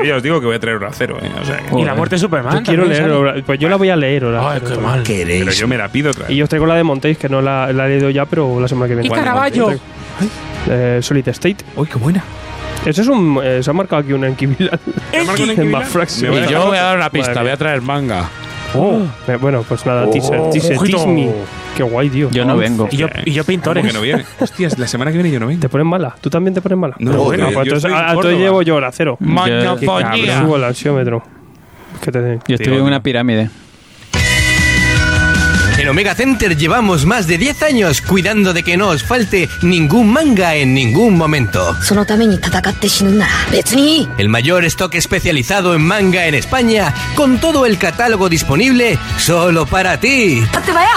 Yo 0.03 0.05
ya 0.05 0.17
os 0.17 0.23
digo 0.23 0.41
que 0.41 0.47
voy 0.47 0.57
a 0.57 0.61
traer 0.61 0.77
hora 0.77 0.91
cero, 0.93 1.19
¿eh? 1.23 1.31
O 1.41 1.45
sea, 1.45 1.59
que- 1.59 1.79
Y 1.81 1.85
la 1.85 1.95
muerte 1.95 2.15
de 2.17 2.19
Superman. 2.20 2.53
Yo 2.59 2.62
quiero 2.62 2.83
también 2.85 3.03
leer, 3.03 3.03
sale. 3.12 3.15
Hora- 3.33 3.43
pues 3.45 3.59
yo 3.59 3.69
la 3.69 3.77
voy 3.77 3.89
a 3.91 3.97
leer 3.97 4.25
ahora. 4.25 4.53
Ay, 4.53 4.61
qué 4.67 4.77
mal. 4.77 5.03
¿Queréis? 5.03 5.45
pero 5.45 5.53
yo 5.57 5.69
me 5.69 5.77
la 5.77 5.89
pido 5.89 6.11
otra 6.11 6.23
vez. 6.27 6.31
Y 6.33 6.37
yo 6.37 6.45
os 6.45 6.49
traigo 6.51 6.67
la 6.67 6.75
de 6.75 6.83
Montéis, 6.85 7.19
que 7.19 7.29
no 7.29 7.41
la, 7.43 7.73
la 7.73 7.87
he 7.87 7.91
leído 7.91 8.11
ya, 8.11 8.25
pero 8.27 8.59
la 8.61 8.69
semana 8.69 8.89
que 8.89 8.95
viene. 8.95 9.09
Y 9.09 9.11
Caravaggio. 9.11 9.79
Eh, 10.69 10.99
Solid 11.03 11.27
State. 11.29 11.65
Uy, 11.77 11.87
qué 11.89 11.99
buena. 11.99 12.23
Eso 12.85 13.03
es 13.03 13.09
un. 13.09 13.41
eh, 13.43 13.62
se 13.62 13.70
ha 13.70 13.73
marcado 13.75 14.03
aquí 14.03 14.12
un 14.12 14.25
Enkibilal. 14.25 14.79
marcado 15.27 15.35
un 15.35 15.41
En 15.45 15.51
Enkibilal? 15.51 15.83
Mafrax. 15.83 16.23
Me 16.23 16.29
Y 16.29 16.31
voy 16.31 16.39
a 16.39 16.43
yo 16.45 16.49
dejar 16.51 16.67
voy 16.69 16.79
a 16.79 16.83
dar 16.83 16.97
una 16.97 17.11
pista, 17.11 17.43
voy 17.43 17.51
a 17.51 17.57
traer 17.57 17.83
manga. 17.83 18.29
Oh. 18.74 19.00
Eh, 19.26 19.36
bueno, 19.40 19.65
pues 19.68 19.84
nada, 19.86 20.08
teaser. 20.10 20.50
Teaser. 20.50 20.76
ojito. 20.76 20.99
tease 20.99 21.10
me. 21.10 21.31
Qué 21.76 21.82
guay, 21.82 22.08
tío. 22.08 22.31
Yo 22.31 22.44
no 22.44 22.57
vengo. 22.57 22.89
Y 22.90 22.97
yo, 22.97 23.08
y 23.24 23.32
yo 23.32 23.42
¿Cómo 23.42 23.47
pintores. 23.49 23.86
que 23.86 23.92
no 23.92 24.00
viene? 24.00 24.24
Hostias, 24.40 24.78
la 24.78 24.86
semana 24.86 25.10
que 25.10 25.16
viene 25.18 25.31
yo 25.31 25.40
no 25.40 25.47
vengo. 25.47 25.60
¿Te 25.60 25.68
pones 25.68 25.86
mala? 25.86 26.15
¿Tú 26.20 26.31
también 26.31 26.55
te 26.55 26.60
pones 26.60 26.78
mala? 26.78 26.94
No, 26.99 27.12
Ah, 27.12 27.16
bueno, 27.16 27.44
pues 27.52 27.66
yo 27.66 27.74
entonces 27.74 27.92
ah, 27.94 28.12
entonces 28.15 28.39
llevo 28.39 28.62
yo 28.62 28.76
hora 28.76 28.90
cero. 28.92 29.16
Mañofonía. 29.20 30.40
Subo 30.42 30.57
el 30.57 30.65
ansiómetro. 30.65 31.23
¿Qué 32.00 32.12
te 32.12 32.39
Yo 32.47 32.55
estoy 32.55 32.76
en 32.76 32.82
una 32.82 33.02
pirámide. 33.02 33.50
En 35.81 35.89
Omega 35.89 36.15
Center 36.15 36.59
llevamos 36.59 37.07
más 37.07 37.26
de 37.26 37.39
10 37.39 37.62
años 37.62 38.02
cuidando 38.02 38.52
de 38.52 38.62
que 38.62 38.76
no 38.76 38.89
os 38.89 39.02
falte 39.02 39.49
ningún 39.62 40.12
manga 40.12 40.55
en 40.55 40.75
ningún 40.75 41.17
momento. 41.17 41.75
El 44.18 44.28
mayor 44.28 44.67
stock 44.67 44.94
especializado 44.94 45.75
en 45.75 45.81
manga 45.81 46.26
en 46.26 46.34
España, 46.34 46.92
con 47.15 47.39
todo 47.41 47.65
el 47.65 47.78
catálogo 47.78 48.28
disponible 48.28 48.99
solo 49.17 49.65
para 49.65 49.99
ti. 49.99 50.44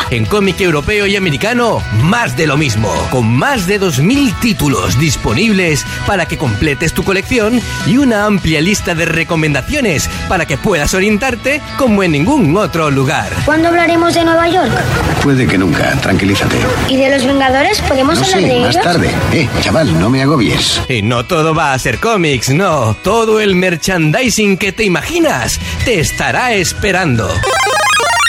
En 0.10 0.26
cómic 0.26 0.60
europeo 0.60 1.08
y 1.08 1.16
americano, 1.16 1.82
más 2.02 2.36
de 2.36 2.46
lo 2.46 2.58
mismo, 2.58 2.92
con 3.10 3.34
más 3.34 3.68
de 3.68 3.80
2.000 3.80 4.38
títulos 4.42 5.00
disponibles 5.00 5.86
para 6.06 6.26
que 6.26 6.38
completes 6.38 6.92
tu 6.92 7.06
colección 7.06 7.62
y 7.88 8.00
una 8.00 8.26
amplia 8.26 8.60
lista 8.60 8.94
de 8.96 9.06
recomendaciones 9.06 10.10
para 10.28 10.46
que 10.46 10.58
puedas 10.58 10.94
orientarte 10.94 11.62
como 11.78 12.04
en 12.04 12.12
ningún 12.12 12.58
otro 12.58 12.92
lugar. 12.92 13.32
¿Cuándo 13.46 13.70
hablaremos 13.70 14.14
de 14.14 14.26
Nueva 14.26 14.50
York? 14.50 14.73
Puede 15.24 15.48
que 15.48 15.58
nunca, 15.58 15.92
tranquilízate. 16.02 16.58
¿Y 16.90 16.98
de 16.98 17.10
los 17.10 17.26
Vengadores? 17.26 17.80
¿Podemos 17.82 18.20
No 18.20 18.26
hablar 18.26 18.40
sé, 18.42 18.46
de 18.48 18.60
más 18.60 18.70
ellos? 18.76 18.84
tarde. 18.84 19.10
Eh, 19.32 19.48
chaval, 19.62 19.98
no 20.00 20.10
me 20.10 20.22
agobies. 20.22 20.82
Y 20.90 21.02
no 21.02 21.26
todo 21.26 21.56
va 21.56 21.74
a 21.74 21.80
ser 21.80 22.00
cómics, 22.00 22.50
no. 22.50 22.94
Todo 23.02 23.40
el 23.40 23.56
merchandising 23.56 24.58
que 24.58 24.72
te 24.74 24.84
imaginas 24.84 25.60
te 25.86 26.00
estará 26.00 26.54
esperando. 26.54 27.30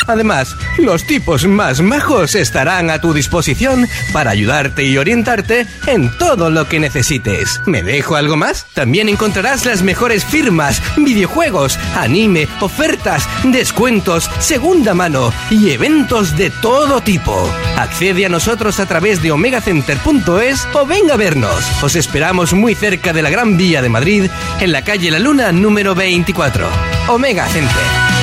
Además, 0.07 0.57
los 0.79 1.07
tipos 1.07 1.47
más 1.47 1.81
majos 1.81 2.35
estarán 2.35 2.91
a 2.91 3.01
tu 3.01 3.13
disposición 3.13 3.89
para 4.13 4.31
ayudarte 4.31 4.85
y 4.85 4.99
orientarte 4.99 5.67
en 5.87 6.11
todo 6.19 6.51
lo 6.51 6.69
que 6.69 6.81
necesites. 6.81 7.61
¿Me 7.67 7.83
dejo 7.83 8.17
algo 8.17 8.37
más? 8.37 8.67
También 8.75 9.09
encontrarás 9.09 9.65
las 9.65 9.83
mejores 9.83 10.25
firmas, 10.25 10.83
videojuegos, 10.97 11.79
anime, 11.97 12.49
ofertas, 12.61 13.29
descuentos, 13.45 14.31
segunda 14.41 14.95
mano 14.95 15.33
y 15.51 15.71
eventos 15.71 16.37
de 16.37 16.51
todo 16.51 17.01
tipo. 17.01 17.51
Accede 17.77 18.27
a 18.27 18.29
nosotros 18.29 18.81
a 18.81 18.87
través 18.87 19.23
de 19.23 19.33
omegacenter.es 19.33 20.69
o 20.75 20.87
venga 20.87 21.15
a 21.15 21.19
vernos. 21.19 21.65
Os 21.83 21.97
esperamos 21.97 22.53
muy 22.53 22.75
cerca 22.75 23.13
de 23.13 23.23
la 23.23 23.31
Gran 23.31 23.57
Vía 23.57 23.83
de 23.83 23.89
Madrid, 23.89 24.31
en 24.61 24.73
la 24.73 24.83
calle 24.83 25.11
La 25.11 25.19
Luna 25.19 25.53
número 25.53 25.95
24. 25.95 26.69
Omega 27.09 27.47
Center. 27.49 28.14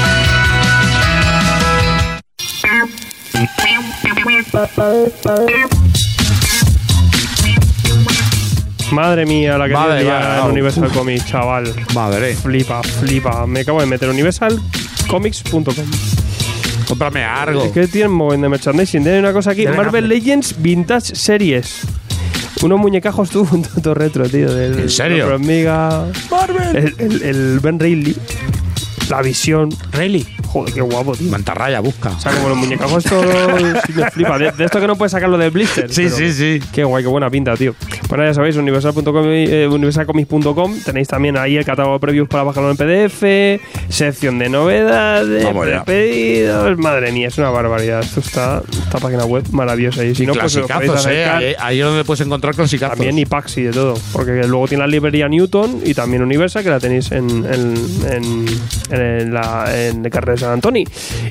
Madre 8.92 9.26
mía, 9.26 9.58
la 9.58 9.68
que 9.68 9.74
Madre 9.74 10.02
tiene 10.02 10.18
mía, 10.18 10.40
en. 10.40 10.52
Universal 10.52 10.90
Comics, 10.92 11.26
chaval. 11.26 11.74
Madre. 11.96 12.36
Flipa, 12.36 12.84
flipa. 12.84 13.48
Me 13.48 13.62
acabo 13.62 13.80
de 13.80 13.86
meter 13.86 14.10
universalcomics.com. 14.10 15.86
Cómprame 16.88 17.24
algo. 17.24 17.64
Es 17.64 17.72
que 17.72 17.88
tienen 17.88 18.12
mogollón 18.12 18.42
de 18.42 18.50
merchandising. 18.50 19.04
Tienen 19.04 19.22
una 19.22 19.32
cosa 19.32 19.52
aquí: 19.52 19.66
Marvel. 19.66 20.10
Legends 20.10 20.62
Vintage 20.62 21.16
Series. 21.16 21.82
Unos 22.64 22.80
muñecajos 22.80 23.30
tú, 23.30 23.48
un 23.52 23.62
todo 23.64 23.94
retro, 23.94 24.28
tío. 24.28 24.54
Del, 24.54 24.78
¿En 24.78 24.90
serio? 24.90 25.28
Hormiga. 25.28 26.08
El, 26.74 26.94
el, 26.98 27.22
el 27.24 27.60
Ben 27.62 27.80
Reilly. 27.80 28.16
La 29.10 29.22
visión. 29.22 29.70
Rayleigh. 29.94 30.41
Joder, 30.52 30.74
qué 30.74 30.82
guapo, 30.82 31.16
tío. 31.16 31.32
Mantarraya 31.32 31.80
busca. 31.80 32.10
O 32.10 32.20
sea, 32.20 32.34
como 32.34 32.50
los 32.50 32.58
muñecajos 32.58 33.04
sí 33.86 33.94
me 33.94 34.12
flipa. 34.12 34.38
De, 34.38 34.52
de 34.52 34.66
esto 34.66 34.82
que 34.82 34.88
no 34.88 34.96
puedes 34.98 35.12
sacarlo 35.12 35.38
del 35.38 35.52
blister. 35.52 35.92
Sí, 35.92 36.10
sí, 36.10 36.34
sí. 36.34 36.60
Qué 36.74 36.84
guay, 36.84 37.04
qué 37.04 37.10
buena 37.10 37.30
pinta, 37.30 37.56
tío. 37.56 37.74
Bueno, 38.10 38.26
ya 38.26 38.34
sabéis, 38.34 38.58
universal.com, 38.58 39.26
eh, 39.28 39.68
universalcomics.com. 39.68 40.80
Tenéis 40.84 41.08
también 41.08 41.38
ahí 41.38 41.56
el 41.56 41.64
catálogo 41.64 41.94
de 41.94 42.00
previews 42.00 42.28
para 42.28 42.44
bajarlo 42.44 42.72
en 42.72 42.78
PDF, 42.78 43.62
sección 43.90 44.40
de 44.40 44.50
novedades, 44.50 45.48
pedidos. 45.86 46.78
Madre 46.78 47.12
mía, 47.12 47.30
es 47.30 47.38
una 47.38 47.50
barbaridad. 47.50 48.02
Esto 48.02 48.20
está, 48.20 48.62
esta 48.72 49.00
página 49.00 49.26
web 49.26 49.46
maravillosa. 49.52 50.04
Y 50.04 50.16
si 50.16 50.26
no, 50.26 50.34
pues 50.34 50.56
eh. 51.08 51.26
Ahí, 51.26 51.56
ahí 51.60 51.80
es 51.80 51.86
donde 51.86 52.04
puedes 52.04 52.26
encontrar 52.26 52.56
clasicazos. 52.56 52.98
también 52.98 53.18
y 53.18 53.22
y 53.22 53.62
de 53.64 53.72
todo. 53.72 53.94
Porque 54.12 54.44
luego 54.46 54.68
tiene 54.68 54.84
la 54.84 54.88
librería 54.88 55.30
Newton 55.30 55.82
y 55.86 55.94
también 55.94 56.22
Universal, 56.22 56.64
que 56.64 56.70
la 56.70 56.80
tenéis 56.80 57.12
en, 57.12 57.30
en, 57.46 57.74
en, 58.10 58.46
en 58.92 59.34
la, 59.34 59.66
en 59.88 60.04
el 60.04 60.12
carrer 60.12 60.40
de 60.40 60.41
San 60.42 60.52
Antonio. 60.52 60.86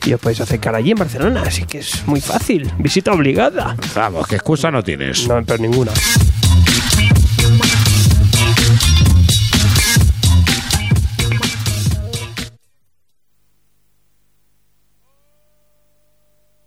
Y 0.05 0.13
os 0.13 0.21
podéis 0.21 0.41
acercar 0.41 0.75
allí 0.75 0.93
en 0.93 0.99
Barcelona. 0.99 1.43
Así 1.45 1.65
que 1.65 1.79
es 1.79 2.07
muy 2.07 2.21
fácil. 2.21 2.71
Visita 2.79 3.13
obligada. 3.13 3.77
Vamos, 3.95 4.27
que 4.27 4.37
excusa 4.37 4.71
no 4.71 4.83
tienes. 4.83 5.27
No, 5.27 5.43
pero 5.45 5.59
ninguna. 5.59 5.93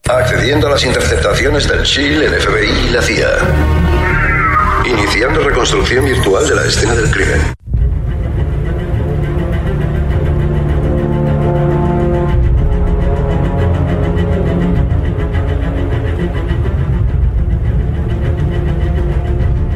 Accediendo 0.05 0.67
a 0.67 0.71
las 0.71 0.85
interceptaciones 0.85 1.67
del 1.67 1.83
SHIELD, 1.83 2.23
el 2.23 2.41
FBI 2.41 2.87
y 2.87 2.91
la 2.91 3.01
CIA. 3.01 3.29
Iniciando 4.85 5.39
reconstrucción 5.41 6.05
virtual 6.05 6.47
de 6.47 6.55
la 6.55 6.65
escena 6.65 6.93
del 6.93 7.09
crimen. 7.09 7.53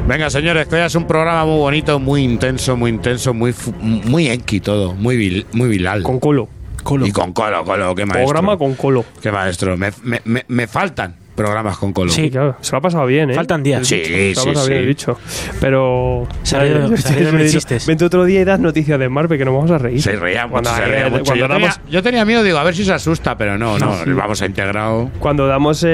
Venga, 0.07 0.29
señores, 0.29 0.67
que 0.67 0.75
hoy 0.75 0.81
es 0.81 0.95
un 0.95 1.05
programa 1.05 1.45
muy 1.45 1.57
bonito, 1.57 1.99
muy 1.99 2.23
intenso, 2.23 2.77
muy 2.77 2.91
intenso, 2.91 3.33
muy 3.33 3.53
muy 3.81 4.29
enki 4.29 4.61
todo, 4.61 4.93
muy 4.93 5.17
vil- 5.17 5.45
muy 5.51 5.67
vilal. 5.67 6.01
Con 6.03 6.19
colo. 6.19 6.47
Y 7.05 7.11
con 7.11 7.33
colo, 7.33 7.65
colo, 7.65 7.93
qué 7.93 8.05
maestro. 8.05 8.25
Programa 8.25 8.57
con 8.57 8.75
colo. 8.75 9.03
Qué 9.21 9.31
maestro. 9.31 9.75
Me, 9.75 9.91
me- 10.03 10.21
me- 10.23 10.45
me 10.47 10.67
faltan 10.67 11.15
programas 11.37 11.77
con 11.77 11.93
colo. 11.93 12.11
Sí, 12.11 12.29
claro. 12.29 12.57
Se 12.59 12.73
lo 12.73 12.79
ha 12.79 12.81
pasado 12.81 13.05
bien, 13.05 13.31
¿eh? 13.31 13.35
Faltan 13.35 13.63
días. 13.63 13.87
Sí, 13.87 13.95
bicho, 13.95 14.09
Se 14.09 14.17
lo 14.17 14.33
sí, 14.33 14.49
ha 14.49 14.51
pasado 14.51 14.65
sí. 14.65 14.69
bien 14.71 14.81
el 14.81 14.87
bicho. 14.87 15.17
Pero. 15.61 16.27
Se 16.43 16.57
ha 16.57 17.47
chistes. 17.47 17.85
Vente 17.85 18.03
otro 18.03 18.25
día 18.25 18.41
y 18.41 18.43
das 18.43 18.59
noticias 18.59 18.99
de 18.99 19.07
Marvel 19.07 19.37
que 19.37 19.45
nos 19.45 19.53
vamos 19.53 19.71
a 19.71 19.77
reír. 19.77 20.01
Se 20.01 20.15
reía 20.15 20.47
Cuando, 20.47 20.73
se 20.73 20.81
reía 20.85 21.09
mucho. 21.09 21.23
cuando 21.23 21.35
Yo 21.35 21.47
tenía, 21.47 21.67
damos, 21.67 21.81
yo 21.89 22.03
tenía 22.03 22.25
miedo, 22.25 22.43
digo, 22.43 22.57
a 22.57 22.63
ver 22.63 22.75
si 22.75 22.83
se 22.83 22.93
asusta, 22.93 23.37
pero 23.37 23.57
no, 23.57 23.77
no, 23.77 23.95
vamos 24.15 24.41
a 24.41 24.45
integrado. 24.45 25.09
cuando 25.19 25.47
damos 25.47 25.83
eh, 25.83 25.87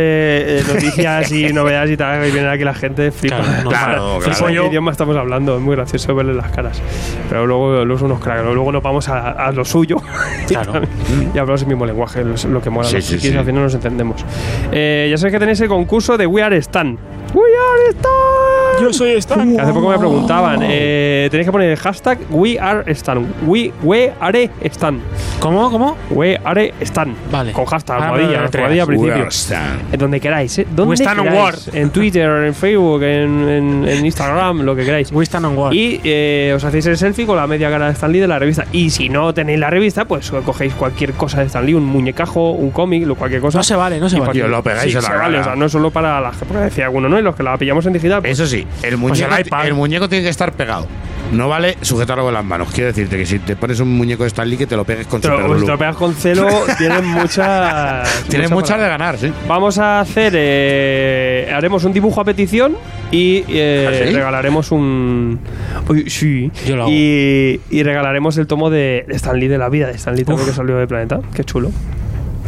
eh, 0.59 0.63
noticias 0.73 1.31
y 1.31 1.51
novedades 1.51 1.91
y 1.91 1.97
tal, 1.97 2.25
y 2.27 2.31
viene 2.31 2.47
aquí 2.47 2.63
la 2.63 2.73
gente, 2.73 3.11
flipa. 3.11 3.39
Claro, 3.41 3.69
claro, 3.69 4.21
Flipa 4.21 4.37
claro. 4.37 4.53
en 4.55 4.61
qué 4.61 4.67
idioma 4.69 4.91
estamos 4.91 5.17
hablando, 5.17 5.55
es 5.57 5.61
muy 5.61 5.75
gracioso 5.75 6.15
verle 6.15 6.33
las 6.33 6.51
caras. 6.51 6.81
Pero 7.29 7.45
luego, 7.45 7.83
luego 7.83 7.99
son 7.99 8.11
unos 8.11 8.23
cracks, 8.23 8.43
luego 8.45 8.71
nos 8.71 8.81
vamos 8.81 9.09
a, 9.09 9.31
a 9.31 9.51
lo 9.51 9.65
suyo 9.65 10.01
Claro. 10.47 10.81
y 11.35 11.37
hablamos 11.37 11.61
el 11.61 11.67
mismo 11.67 11.85
lenguaje, 11.85 12.23
lo, 12.23 12.35
lo 12.49 12.61
que 12.61 12.69
mola. 12.69 12.87
Sí, 12.87 12.95
los 12.95 13.05
sí, 13.05 13.19
sí. 13.19 13.35
Al 13.35 13.45
final 13.45 13.63
nos 13.63 13.73
entendemos. 13.73 14.23
Eh, 14.71 15.07
ya 15.09 15.17
sabéis 15.17 15.32
que 15.33 15.39
tenéis 15.39 15.59
el 15.61 15.67
concurso 15.67 16.15
de 16.15 16.27
We 16.27 16.43
Are 16.43 16.55
Stan. 16.57 16.95
We 17.33 17.41
Are 17.41 17.89
Stan. 17.89 18.62
Yo 18.83 18.93
soy 18.93 19.11
Stan. 19.13 19.55
Que 19.55 19.61
hace 19.61 19.73
poco 19.73 19.89
me 19.89 19.97
preguntaban. 19.97 20.59
Eh, 20.63 21.27
tenéis 21.31 21.47
que 21.47 21.51
poner 21.51 21.69
el 21.71 21.77
hashtag 21.77 22.19
We 22.29 22.59
Are 22.59 22.83
Stan. 22.91 23.25
We, 23.45 23.71
we 23.81 24.11
Are 24.19 24.49
Stan. 24.63 24.99
¿Cómo? 25.39 25.71
¿Cómo? 25.71 25.95
We 26.09 26.39
Are 26.43 26.73
Stan. 26.81 27.15
Vale. 27.31 27.51
Con 27.53 27.65
hashtag, 27.65 27.95
Ahora 27.97 28.07
me 28.07 28.13
almohadilla, 28.13 28.37
lo 28.37 28.39
deletreas. 28.51 28.63
almohadilla 28.65 28.83
al 28.83 28.89
We 28.89 28.95
principio. 28.95 29.21
are 29.21 29.29
Stan. 29.29 29.79
En 29.93 29.99
donde 29.99 30.19
queráis, 30.19 30.59
¿eh? 30.59 30.67
Donde 30.69 30.89
We 30.89 30.95
stand 30.95 31.19
on 31.19 31.25
queráis. 31.27 31.67
Word. 31.67 31.75
En 31.75 31.89
Twitter, 31.91 32.29
en 32.45 32.53
Facebook, 32.53 33.03
en, 33.03 33.49
en- 33.49 33.87
en 33.87 34.05
Instagram, 34.05 34.61
lo 34.61 34.75
que 34.75 34.83
queráis. 34.85 35.11
We 35.11 35.23
stand 35.25 35.45
on 35.45 35.57
Word. 35.57 35.73
Y 35.73 36.01
eh, 36.03 36.53
os 36.55 36.63
hacéis 36.63 36.85
el 36.87 36.97
selfie 36.97 37.25
con 37.25 37.37
la 37.37 37.47
media 37.47 37.69
cara 37.69 37.87
de 37.87 37.93
Stan 37.93 38.11
Lee 38.11 38.19
de 38.19 38.27
la 38.27 38.37
revista. 38.39 38.65
Y 38.73 38.89
si 38.89 39.07
no 39.09 39.33
tenéis 39.33 39.59
la 39.59 39.69
revista, 39.69 40.05
pues 40.05 40.29
cogéis 40.45 40.73
cualquier 40.73 41.13
cosa 41.13 41.39
de 41.39 41.45
Stan 41.47 41.65
Lee, 41.65 41.73
un 41.73 41.85
muñecajo, 41.85 42.51
un 42.51 42.71
cómic, 42.71 43.05
lo- 43.05 43.15
cualquier 43.15 43.41
cosa. 43.41 43.59
No 43.59 43.63
se 43.63 43.75
vale, 43.75 43.99
no 43.99 44.09
se 44.09 44.17
Y 44.17 44.19
vale. 44.19 44.43
os 44.43 44.49
lo 44.49 44.61
pegáis 44.63 44.83
Sí, 44.91 44.97
en 44.97 45.03
la 45.03 45.09
se 45.09 45.13
vale, 45.13 45.37
cara. 45.37 45.41
o 45.41 45.43
sea, 45.45 45.55
no 45.55 45.69
solo 45.69 45.89
para 45.91 46.19
la 46.19 46.33
porque 46.33 46.63
decía 46.63 46.85
alguno, 46.85 47.07
¿no? 47.07 47.19
Y 47.19 47.21
los 47.21 47.35
que 47.35 47.43
la 47.43 47.55
pillamos 47.57 47.85
en 47.85 47.93
digital. 47.93 48.21
pues, 48.21 48.33
Eso 48.33 48.47
sí, 48.47 48.65
el 48.81 48.97
muñeco, 48.97 49.33
el 49.35 49.45
iPad. 49.45 49.67
el 49.67 49.73
muñeco 49.75 50.09
tiene 50.09 50.23
que 50.23 50.29
estar 50.29 50.51
pegado. 50.53 50.87
No 51.31 51.47
vale 51.49 51.77
sujetarlo 51.81 52.23
con 52.25 52.33
las 52.33 52.43
manos. 52.45 52.67
Quiero 52.71 52.87
decirte 52.89 53.17
que 53.17 53.25
si 53.25 53.39
te 53.39 53.55
pones 53.55 53.79
un 53.79 53.87
muñeco 53.95 54.23
de 54.23 54.27
Stanley 54.29 54.57
que 54.57 54.67
te 54.67 54.75
lo 54.75 54.83
pegues 54.83 55.07
con 55.07 55.19
te 55.21 55.29
lo- 55.29 55.35
superglue. 55.37 55.59
si 55.61 55.65
te 55.65 55.71
lo 55.71 55.77
pegas 55.79 55.95
con 55.95 56.13
celo, 56.13 56.47
tienen 56.77 57.05
muchas. 57.05 58.25
Tienes 58.29 58.51
muchas 58.51 58.79
de 58.79 58.87
ganar, 58.87 59.17
sí. 59.17 59.31
Vamos 59.47 59.77
a 59.79 60.01
hacer. 60.01 60.33
eh, 60.35 61.51
haremos 61.53 61.83
un 61.85 61.93
dibujo 61.93 62.21
a 62.21 62.25
petición 62.25 62.75
y 63.11 63.43
eh, 63.47 63.87
¿Ah, 63.89 64.05
sí? 64.09 64.13
regalaremos 64.13 64.71
un. 64.71 65.39
Uy, 65.87 66.09
sí. 66.09 66.51
Yo 66.67 66.75
lo 66.75 66.83
hago. 66.83 66.91
Y, 66.91 67.61
y 67.69 67.83
regalaremos 67.83 68.37
el 68.37 68.45
tomo 68.45 68.69
de 68.69 69.05
de 69.07 69.15
Stan 69.15 69.39
Lee 69.39 69.47
de 69.47 69.57
la 69.57 69.69
vida 69.69 69.87
de 69.87 69.93
Stan 69.93 70.15
Lee 70.15 70.25
también 70.25 70.47
que 70.47 70.53
salió 70.53 70.77
de 70.77 70.87
Planeta. 70.87 71.19
Qué 71.33 71.43
chulo. 71.43 71.71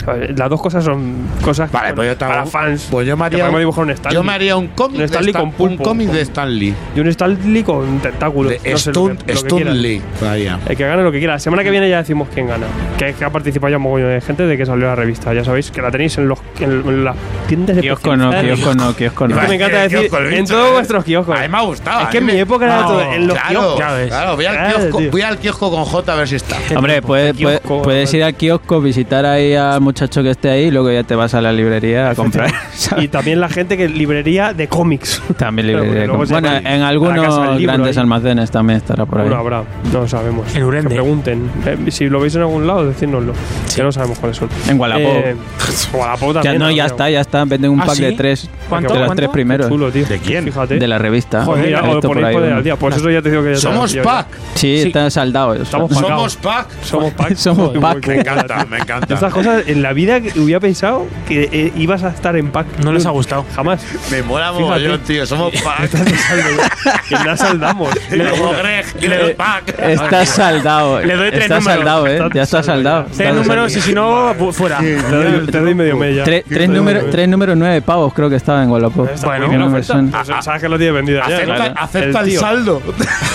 A 0.07 0.15
Las 0.35 0.49
dos 0.49 0.61
cosas 0.61 0.83
son 0.83 1.15
cosas 1.41 1.71
Vale, 1.71 1.93
pues 1.93 2.07
yo 2.09 2.13
te 2.17 2.25
para 2.25 2.41
hago- 2.41 2.49
fans. 2.49 2.87
Pues 2.91 3.07
yo 3.07 3.17
me 3.17 3.25
haría, 3.25 3.49
un, 3.49 3.57
dibujar 3.59 3.83
un 3.85 3.89
Stan 3.91 4.11
yo 4.13 4.21
Lee. 4.21 4.27
me 4.27 4.33
haría 4.33 4.55
un 4.57 4.67
cómic 4.67 4.93
Un 4.93 4.99
de 4.99 5.05
Stan 5.05 5.23
Lee 5.23 5.31
Stan- 5.31 5.51
con 5.51 5.71
un 5.71 5.77
cómic 5.77 6.09
de 6.09 6.21
Stan 6.21 6.53
Lee. 6.59 6.73
Y 6.95 6.99
un 6.99 7.07
Stan 7.07 7.53
Lee 7.53 7.63
con 7.63 7.99
tentáculos. 7.99 8.51
De 8.51 8.71
no 8.71 8.77
sé 8.77 8.91
lo 8.91 8.93
que- 9.07 9.13
Stunt, 9.15 9.19
lo 9.21 9.25
que 9.25 9.35
Stunt 9.35 9.53
quieran. 9.61 9.81
Lee. 9.81 10.01
Vaya. 10.21 10.59
El 10.67 10.77
que 10.77 10.87
gane 10.87 11.03
lo 11.03 11.11
que 11.11 11.19
quiera. 11.19 11.33
La 11.33 11.39
semana 11.39 11.63
que 11.63 11.71
viene 11.71 11.89
ya 11.89 11.97
decimos 11.97 12.27
quién 12.33 12.47
gana. 12.47 12.65
Que, 12.97 13.13
que 13.13 13.25
ha 13.25 13.29
participado 13.29 13.71
ya 13.71 13.77
un 13.77 13.83
mogollón 13.83 14.09
de 14.09 14.21
gente 14.21 14.43
de 14.45 14.57
que 14.57 14.65
salió 14.65 14.85
la 14.87 14.95
revista. 14.95 15.33
Ya 15.33 15.43
sabéis 15.43 15.71
que 15.71 15.81
la 15.81 15.91
tenéis 15.91 16.17
en, 16.17 16.27
los, 16.27 16.39
en, 16.59 16.71
en 16.71 17.03
las 17.03 17.15
tiendas 17.47 17.75
de 17.75 17.81
Kiosco 17.81 18.15
no, 18.15 18.29
kiosco 18.31 18.73
no, 18.75 18.95
kiosco 18.95 19.27
no. 19.27 19.35
Es 19.35 19.41
que 19.41 19.47
me 19.47 19.55
encanta 19.55 19.81
decir 19.83 19.99
kiosco, 19.99 20.17
en 20.19 20.45
todos 20.45 20.69
eh. 20.69 20.73
vuestros 20.73 21.03
kioscos. 21.03 21.37
A 21.37 21.41
mí 21.41 21.47
me 21.49 21.57
ha 21.57 21.61
gustado. 21.61 22.01
Es 22.01 22.07
a 22.07 22.09
que 22.09 22.17
en 22.19 22.25
mi 22.25 22.33
época 22.39 22.65
era 22.65 22.85
todo 22.85 23.01
en 23.01 23.27
los 23.27 23.37
kioscos. 23.37 23.75
Claro, 24.07 24.35
voy 24.35 24.45
al, 24.45 24.73
kiosco, 24.73 25.01
voy 25.11 25.21
al 25.21 25.37
kiosco 25.37 25.71
con 25.71 25.83
J 25.85 26.13
a 26.13 26.15
ver 26.15 26.27
si 26.27 26.35
está. 26.35 26.57
Hombre, 26.75 27.01
puedes, 27.01 27.33
puedes, 27.35 27.59
kiosco, 27.61 27.81
puedes 27.81 28.13
ir 28.13 28.23
al 28.23 28.33
kiosco, 28.35 28.81
visitar 28.81 29.25
ahí 29.25 29.53
al 29.55 29.81
muchacho 29.95 30.23
que 30.23 30.31
esté 30.31 30.49
ahí 30.49 30.63
y 30.65 30.71
luego 30.71 30.91
ya 30.91 31.03
te 31.03 31.15
vas 31.15 31.33
a 31.35 31.41
la 31.41 31.53
librería 31.53 32.09
a 32.09 32.15
comprar. 32.15 32.51
Y 32.97 33.07
también 33.07 33.39
la 33.39 33.47
gente 33.49 33.77
que 33.77 33.87
librería 33.87 34.53
de 34.53 34.67
cómics. 34.67 35.21
También 35.37 35.67
librería. 35.67 36.05
porque 36.07 36.07
luego 36.07 36.25
Bueno, 36.25 36.49
en 36.69 36.81
algunos 36.81 37.59
grandes 37.61 37.95
ahí. 37.97 38.01
almacenes 38.01 38.51
también 38.51 38.77
estará 38.77 39.05
por 39.05 39.19
ahí. 39.19 39.23
Bueno, 39.27 39.39
habrá, 39.39 39.63
no 39.93 40.01
lo 40.01 40.07
sabemos. 40.07 40.53
En 40.53 40.63
Urende. 40.63 40.89
Que 40.89 40.95
pregunten. 40.95 41.49
Eh, 41.65 41.77
si 41.91 42.09
lo 42.09 42.19
veis 42.19 42.35
en 42.35 42.41
algún 42.41 42.67
lado, 42.67 42.85
decírnoslo. 42.85 43.33
Que 43.73 43.83
no 43.83 43.91
sabemos 43.93 44.19
cuáles 44.19 44.37
son. 44.37 44.49
En 44.67 44.79
Wallapop. 44.79 45.03
Eh, 45.03 45.35
Wallapop 45.93 46.43
Ya 46.43 46.53
no, 46.55 46.69
ya 46.69 46.85
está, 46.85 47.09
ya 47.09 47.21
está. 47.21 47.45
Venden 47.45 47.71
un 47.71 47.81
¿Ah, 47.81 47.85
pack 47.85 47.95
de 47.97 48.09
sí? 48.11 48.15
tres. 48.17 48.49
¿Cuánto? 48.69 48.93
De 48.93 48.99
los 48.99 49.07
¿Cuánto? 49.07 49.21
tres 49.21 49.29
primeros. 49.29 49.69
Chulo, 49.69 49.91
tío. 49.91 50.05
¿De 50.05 50.19
quién? 50.19 50.43
Fíjate. 50.43 50.77
De 50.77 50.87
la 50.87 50.97
revista. 50.97 51.43
Joder, 51.45 51.65
mira, 51.65 51.79
He 51.79 51.81
o 51.81 51.85
visto 51.93 52.07
ponéis 52.09 52.13
por 52.23 52.25
ahí 52.25 52.33
por 52.35 52.43
uno. 52.43 52.55
al 52.57 52.63
día. 52.63 52.75
Pues 52.75 52.97
eso 52.97 53.09
ya 53.09 53.21
te 53.21 53.29
digo 53.31 53.43
que 53.43 53.53
ya 53.53 53.59
Somos 53.59 53.95
pack. 53.95 54.27
Sí, 54.55 54.77
Sí. 54.81 54.87
está 54.87 55.09
saldado. 55.09 55.53
eso. 55.53 55.63
Estamos 55.63 55.91
pagados. 55.93 56.33
Somos 56.33 56.35
pack. 56.37 56.67
Somos 56.83 57.13
pack. 57.13 57.35
Somos 57.35 57.73
Me 58.07 58.15
encanta, 58.15 58.65
me 58.69 58.77
encanta. 58.77 59.13
Estas 59.13 59.33
cosas 59.33 59.63
en 59.67 59.81
la 59.85 59.93
vida 59.93 60.19
que 60.19 60.39
hubiera 60.39 60.59
pensado 60.59 61.05
que 61.27 61.47
eh, 61.51 61.71
ibas 61.75 62.01
a 62.03 62.09
estar 62.09 62.35
en 62.35 62.49
pack. 62.49 62.65
No 62.83 62.91
les 62.91 63.05
ha 63.05 63.11
gustado. 63.11 63.45
Jamás. 63.55 63.85
Me 64.09 64.23
mola 64.23 64.51
mogollón, 64.51 64.99
tío. 65.01 65.27
Somos 65.27 65.53
pack. 65.61 65.91
que 67.07 67.13
nada 67.15 67.37
saldamos. 67.37 67.89
Como 68.31 68.51
Greg, 68.53 68.85
y 68.99 69.07
le 69.07 69.17
doy 69.17 69.33
pack. 69.35 69.77
Está 69.79 70.25
saldado. 70.25 71.01
Le 71.01 71.15
doy 71.15 71.29
tres 71.29 71.49
números. 71.49 71.63
saldado, 71.65 72.07
eh. 72.07 72.13
Está 72.15 72.29
Ya 72.33 72.41
está 72.43 72.63
saldado. 72.63 73.05
Tres 73.15 73.35
números 73.35 73.75
y 73.75 73.81
si 73.81 73.93
no, 73.93 74.33
fu- 74.35 74.51
fuera. 74.51 74.79
Te 74.79 74.95
doy, 75.01 75.45
te 75.45 75.59
doy 75.59 75.75
medio 75.75 75.95
media. 75.97 76.23
Tres, 76.23 76.43
tres 76.49 76.67
números, 76.67 77.05
tres 77.11 77.27
números 77.29 77.55
nueve 77.55 77.81
pavos 77.83 78.11
creo 78.11 78.27
que 78.27 78.37
estaba 78.37 78.63
en 78.63 78.71
Wallapop. 78.71 79.07
Bueno, 79.23 79.47
la 79.51 79.57
no 79.57 79.69
me 79.69 79.79
oferta. 79.79 79.93
suena. 79.93 80.23
Pues, 80.23 80.45
Sabes 80.45 80.61
que 80.63 80.69
lo 80.69 80.77
tiene 80.79 80.93
vendida 80.93 81.19
ya. 81.29 81.35
Acepta, 81.35 81.55
claro. 81.55 81.73
acepta 81.77 82.19
el, 82.21 82.25
tío. 82.29 82.39
saldo. 82.39 82.81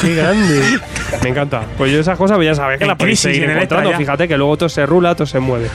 Qué 0.03 0.15
grande. 0.17 0.79
Me 1.23 1.29
encanta. 1.29 1.62
Pues 1.79 1.93
yo 1.93 2.01
esas 2.01 2.19
cosas 2.19 2.37
pues 2.39 2.47
ya 2.47 2.55
sabes 2.57 2.79
que 2.79 2.85
En 2.85 2.89
las 2.89 2.97
podéis 2.97 3.20
crisis, 3.20 3.37
seguir 3.37 3.51
en 3.51 3.57
encontrando. 3.57 3.91
ya. 3.93 3.97
Fíjate 3.99 4.27
que 4.29 4.37
luego 4.37 4.57
todo 4.57 4.69
se 4.69 4.85
rula, 4.87 5.15
todo 5.15 5.27
se 5.27 5.39
mueve. 5.39 5.69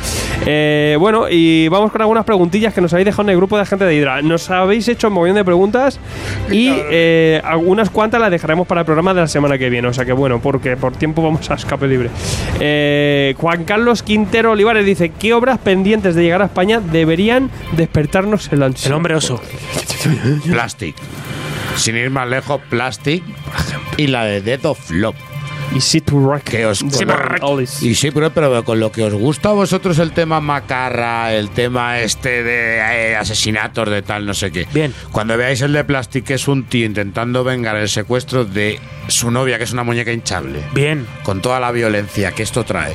Eh, 0.46 0.65
bueno, 1.00 1.28
y 1.30 1.68
vamos 1.68 1.92
con 1.92 2.02
algunas 2.02 2.26
preguntillas 2.26 2.74
que 2.74 2.82
nos 2.82 2.94
habéis 2.94 3.06
dejado 3.06 3.24
en 3.24 3.30
el 3.30 3.38
grupo 3.38 3.58
de 3.58 3.66
gente 3.66 3.86
de 3.86 3.96
Hydra. 3.96 4.22
Nos 4.22 4.50
habéis 4.50 4.88
hecho 4.88 5.08
un 5.08 5.14
montón 5.14 5.36
de 5.36 5.44
preguntas 5.44 6.00
y 6.52 6.70
eh, 6.72 7.42
algunas 7.44 7.90
cuantas 7.90 8.22
las 8.22 8.32
dejaremos 8.32 8.68
para 8.68 8.82
el 8.82 8.86
programa 8.86 9.14
de 9.14 9.22
la 9.22 9.28
semana 9.28 9.58
que 9.58 9.70
viene. 9.70 9.88
O 9.88 9.94
sea 9.94 10.06
que 10.06 10.14
bueno, 10.14 10.40
porque 10.40 10.78
por 10.78 10.94
tiempo 10.94 11.22
vamos 11.22 11.50
a 11.50 11.56
escape 11.56 11.88
libre. 11.88 12.10
Eh, 12.60 13.34
Juan 13.38 13.66
Carlos 13.66 14.04
Quintero 14.04 14.52
Olivares 14.52 14.86
dice: 14.86 15.10
¿Qué 15.10 15.34
obras 15.34 15.60
pendientes 15.60 16.16
de 16.16 16.24
llegar 16.24 16.42
a 16.42 16.46
España 16.46 16.80
deberían 16.80 17.50
despertarnos 17.74 18.52
el 18.52 18.64
ansia? 18.64 18.88
El 18.88 18.94
hombre 18.94 19.16
oso. 19.16 19.42
Plastic. 20.46 20.96
Sin 21.76 21.98
ir 21.98 22.10
más 22.10 22.28
lejos, 22.28 22.62
Plastic. 22.70 23.24
Y 23.98 24.08
la 24.08 24.26
de 24.26 24.42
Death 24.42 24.66
of 24.66 24.92
Love. 24.92 25.35
Y 25.74 25.82
sí, 25.82 26.00
tu 26.02 26.26
rock. 26.26 26.44
Que 26.44 26.66
os, 26.66 26.80
Sí, 26.80 27.06
con- 27.06 27.10
rock. 27.18 27.38
Olis. 27.42 27.82
y 27.84 27.96
sí, 27.96 28.12
pero, 28.12 28.32
pero 28.32 28.64
con 28.64 28.80
lo 28.80 28.92
que 28.92 29.04
os 29.04 29.14
gusta 29.14 29.50
a 29.50 29.54
vosotros 29.54 30.00
el 30.00 30.12
tema 30.12 30.40
macarra, 30.40 31.34
el 31.34 31.50
tema 31.50 32.00
este 32.00 32.44
de 32.44 32.78
eh, 32.78 33.16
asesinatos 33.16 33.90
de 33.90 34.02
tal, 34.02 34.26
no 34.26 34.34
sé 34.34 34.52
qué. 34.52 34.68
Bien. 34.74 34.94
Cuando 35.12 35.36
veáis 35.38 35.62
el 35.62 35.74
de 35.74 35.84
Plastic, 35.84 36.26
que 36.26 36.34
es 36.36 36.48
un 36.48 36.64
tío 36.66 36.86
intentando 36.86 37.44
vengar 37.44 37.76
el 37.76 37.90
secuestro 37.90 38.46
de 38.46 38.80
su 39.08 39.32
novia, 39.32 39.58
que 39.58 39.66
es 39.66 39.74
una 39.74 39.84
muñeca 39.84 40.12
hinchable, 40.14 40.60
Bien. 40.74 41.06
con 41.24 41.42
toda 41.42 41.60
la 41.60 41.72
violencia 41.72 42.32
que 42.32 42.44
esto 42.44 42.64
trae. 42.64 42.94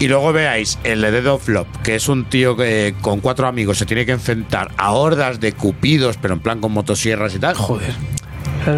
Y 0.00 0.08
luego 0.08 0.32
veáis 0.32 0.78
el 0.82 1.02
de 1.02 1.10
Dead 1.10 1.26
of 1.26 1.46
Love, 1.48 1.66
que 1.84 1.94
es 1.94 2.08
un 2.08 2.24
tío 2.24 2.56
que 2.56 2.94
con 3.02 3.20
cuatro 3.20 3.46
amigos 3.46 3.76
se 3.78 3.84
tiene 3.86 4.06
que 4.06 4.12
enfrentar 4.12 4.70
a 4.78 4.92
hordas 4.92 5.40
de 5.40 5.52
cupidos, 5.52 6.16
pero 6.16 6.32
en 6.34 6.40
plan 6.40 6.60
con 6.60 6.72
motosierras 6.72 7.34
y 7.34 7.38
tal. 7.38 7.54
Joder. 7.54 7.92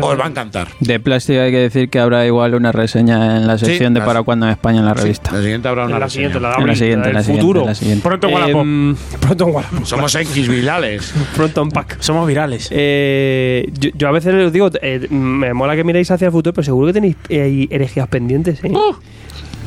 Os 0.01 0.19
va 0.19 0.25
a 0.25 0.29
encantar. 0.29 0.69
De 0.81 1.01
plástico 1.01 1.41
hay 1.41 1.51
que 1.51 1.59
decir 1.59 1.89
que 1.91 1.99
habrá 1.99 2.25
igual 2.27 2.55
una 2.55 2.73
reseña 2.73 3.37
en 3.37 3.47
la 3.47 3.59
sección 3.59 3.95
de 3.95 4.01
para 4.01 4.23
cuando 4.23 4.47
en 4.47 4.53
España 4.53 4.79
en 4.81 4.87
la 4.87 4.95
revista. 4.95 5.33
La 5.33 5.41
siguiente 5.43 5.69
habrá 5.69 5.85
una 5.87 5.95
En 5.95 6.01
la 6.01 6.07
reseña. 6.07 6.29
siguiente, 6.29 6.41
la 6.41 6.55
En 6.57 6.67
la 6.67 6.75
siguiente, 6.75 7.05
la 7.05 7.09
en 7.11 7.15
la 7.15 7.23
siguiente, 7.23 7.41
futuro. 7.43 7.61
en 7.63 7.67
la 7.67 7.75
siguiente. 7.75 8.03
Pronto 8.09 8.29
en 8.29 8.35
Wallapop. 8.35 8.63
Em, 8.63 8.97
pronto 9.21 9.49
en 9.49 9.55
Wallapop. 9.55 9.85
Somos 9.85 10.15
X 10.15 10.49
virales. 10.49 11.15
Pronto 11.37 11.63
en 11.63 11.69
pack. 11.71 11.97
Somos 12.01 12.27
virales. 12.27 12.69
Eh, 12.71 13.71
yo, 13.79 13.91
yo 13.95 14.09
a 14.09 14.13
veces 14.13 14.35
les 14.35 14.53
digo, 14.53 14.71
eh, 14.81 15.07
me 15.11 15.53
mola 15.55 15.75
que 15.77 15.85
miréis 15.85 16.11
hacia 16.11 16.27
el 16.27 16.33
futuro, 16.33 16.53
pero 16.55 16.65
seguro 16.65 16.87
que 16.89 16.93
tenéis 16.95 17.17
eh, 17.29 17.67
herejías 17.71 18.09
pendientes, 18.09 18.63
¿eh? 18.65 18.73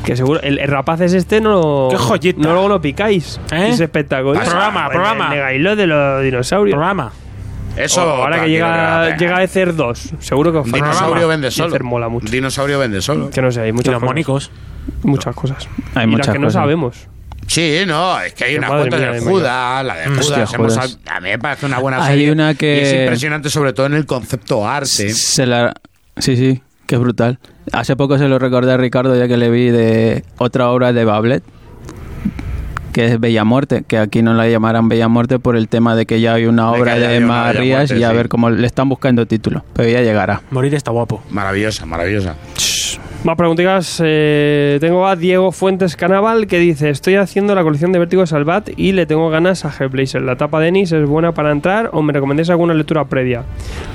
Que 0.04 0.14
seguro, 0.14 0.40
el, 0.42 0.58
el 0.60 0.68
rapaz 0.68 1.00
es 1.00 1.14
este, 1.14 1.40
no 1.40 1.50
lo, 1.50 1.88
¡Qué 1.90 1.96
joyita! 1.96 2.40
no 2.40 2.52
luego 2.52 2.68
lo 2.68 2.80
picáis. 2.80 3.40
¿Eh? 3.50 3.68
Ese 3.70 3.84
espectáculo. 3.84 4.34
Programa, 4.40 4.84
Pues, 4.86 4.94
programa. 4.94 5.28
Negáis 5.30 5.60
lo 5.60 5.74
de 5.74 5.86
los 5.88 6.22
dinosaurios. 6.22 6.74
Programa. 6.76 7.10
Eso. 7.76 8.04
O 8.04 8.22
ahora 8.22 8.42
que 8.44 8.50
llega, 8.50 9.16
llega 9.16 9.42
Ether 9.42 9.74
2, 9.74 10.10
seguro 10.20 10.52
que. 10.62 10.70
Dinosaurio 10.70 11.28
vende 11.28 11.50
solo. 11.50 11.68
Ether 11.68 11.84
mola 11.84 12.08
mucho. 12.08 12.30
Dinosaurio 12.30 12.78
vende 12.78 13.00
solo. 13.02 13.30
Que 13.30 13.42
no 13.42 13.50
sé, 13.52 13.60
hay 13.62 13.68
Y 13.70 13.72
muchas 13.72 13.92
los 13.92 14.00
cosas. 14.00 14.08
mónicos. 14.10 14.50
Muchas 15.02 15.34
cosas. 15.34 15.68
Hay 15.94 16.04
y 16.04 16.06
muchas 16.08 16.26
las 16.28 16.34
que 16.34 16.38
no 16.40 16.46
cosas. 16.46 16.62
sabemos. 16.62 16.96
Sí, 17.48 17.80
no, 17.86 18.20
es 18.20 18.34
que 18.34 18.44
hay 18.44 18.56
una 18.56 18.68
cuenta 18.68 18.96
de 18.98 19.20
Judas, 19.20 19.84
la 19.84 19.94
de 19.94 20.08
Hostia, 20.08 20.34
Judas. 20.46 20.54
hemos- 20.54 20.74
Judas. 20.74 20.98
a 21.08 21.20
mí 21.20 21.28
me 21.28 21.38
parece 21.38 21.66
una 21.66 21.78
buena 21.78 22.04
Hay 22.04 22.14
serie. 22.18 22.32
una 22.32 22.54
que- 22.54 22.76
y 22.76 22.80
es 22.80 22.94
impresionante, 23.02 23.50
sobre 23.50 23.72
todo 23.72 23.86
en 23.86 23.94
el 23.94 24.04
concepto 24.04 24.66
arte. 24.68 24.86
Se 25.10 25.46
la... 25.46 25.72
Sí, 26.18 26.36
sí, 26.36 26.60
que 26.86 26.96
es 26.96 27.00
brutal. 27.00 27.38
Hace 27.72 27.94
poco 27.94 28.18
se 28.18 28.26
lo 28.28 28.38
recordé 28.40 28.72
a 28.72 28.76
Ricardo 28.76 29.14
ya 29.16 29.28
que 29.28 29.36
le 29.36 29.50
vi 29.50 29.70
de 29.70 30.24
otra 30.38 30.70
obra 30.70 30.92
de 30.92 31.04
Bablet, 31.04 31.44
que 32.96 33.04
es 33.04 33.20
Bella 33.20 33.44
Muerte, 33.44 33.84
que 33.86 33.98
aquí 33.98 34.22
no 34.22 34.32
la 34.32 34.48
llamarán 34.48 34.88
Bella 34.88 35.06
Muerte 35.06 35.38
por 35.38 35.54
el 35.54 35.68
tema 35.68 35.94
de 35.94 36.06
que 36.06 36.18
ya 36.18 36.32
hay 36.32 36.46
una 36.46 36.72
De 36.72 36.80
obra 36.80 36.94
de 36.94 37.04
una 37.04 37.14
Emma 37.14 37.52
Rías 37.52 37.90
y 37.90 38.02
a 38.02 38.08
sí. 38.08 38.16
ver 38.16 38.30
cómo 38.30 38.48
le 38.48 38.66
están 38.66 38.88
buscando 38.88 39.26
título, 39.26 39.62
pero 39.74 39.86
ya 39.90 40.00
llegará. 40.00 40.40
Morir 40.50 40.74
está 40.74 40.92
guapo. 40.92 41.22
Maravillosa, 41.28 41.84
maravillosa. 41.84 42.36
Más 43.26 43.36
preguntitas. 43.36 44.00
eh, 44.04 44.78
tengo 44.80 45.04
a 45.08 45.16
Diego 45.16 45.50
Fuentes 45.50 45.96
Canaval 45.96 46.46
que 46.46 46.60
dice: 46.60 46.90
Estoy 46.90 47.16
haciendo 47.16 47.56
la 47.56 47.64
colección 47.64 47.90
de 47.90 47.98
Vértigo 47.98 48.22
de 48.22 48.28
Salvat 48.28 48.68
y 48.76 48.92
le 48.92 49.04
tengo 49.04 49.28
ganas 49.30 49.64
a 49.64 49.74
Hellblazer. 49.76 50.22
La 50.22 50.36
tapa 50.36 50.60
de 50.60 50.68
Ennis 50.68 50.92
es 50.92 51.04
buena 51.08 51.32
para 51.32 51.50
entrar 51.50 51.90
o 51.92 52.02
me 52.02 52.12
recomendéis 52.12 52.50
alguna 52.50 52.72
lectura 52.72 53.04
previa. 53.06 53.42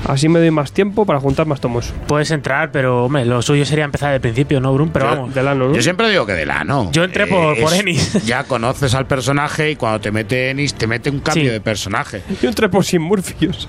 Así 0.06 0.28
me 0.28 0.38
doy 0.38 0.50
más 0.50 0.72
tiempo 0.72 1.06
para 1.06 1.18
juntar 1.18 1.46
más 1.46 1.62
tomos. 1.62 1.94
Puedes 2.06 2.30
entrar, 2.30 2.72
pero 2.72 3.06
hombre, 3.06 3.24
lo 3.24 3.40
suyo 3.40 3.64
sería 3.64 3.86
empezar 3.86 4.12
del 4.12 4.20
principio, 4.20 4.60
¿no, 4.60 4.74
Brun? 4.74 4.90
Pero 4.90 5.06
Yo- 5.06 5.10
vamos. 5.16 5.34
Del 5.34 5.48
ano, 5.48 5.68
¿no? 5.68 5.74
Yo 5.74 5.80
siempre 5.80 6.10
digo 6.10 6.26
que 6.26 6.34
de 6.34 6.44
la 6.44 6.62
no. 6.64 6.92
Yo 6.92 7.02
entré 7.04 7.26
por- 7.26 7.58
por 7.58 7.72
es- 7.72 7.80
Ennis. 7.80 8.12
Ya 8.26 8.44
conoces 8.44 8.94
al 8.94 9.06
personaje 9.06 9.70
y 9.70 9.76
cuando 9.76 9.98
te 10.00 10.12
mete 10.12 10.50
Ennis, 10.50 10.74
te 10.74 10.86
mete 10.86 11.08
un 11.08 11.20
cambio 11.20 11.44
Sí. 11.44 11.48
de 11.48 11.60
personaje. 11.62 12.20
Yo 12.42 12.50
entré 12.50 12.68
por 12.68 12.84
Sin 12.84 13.00
Murphy's. 13.00 13.66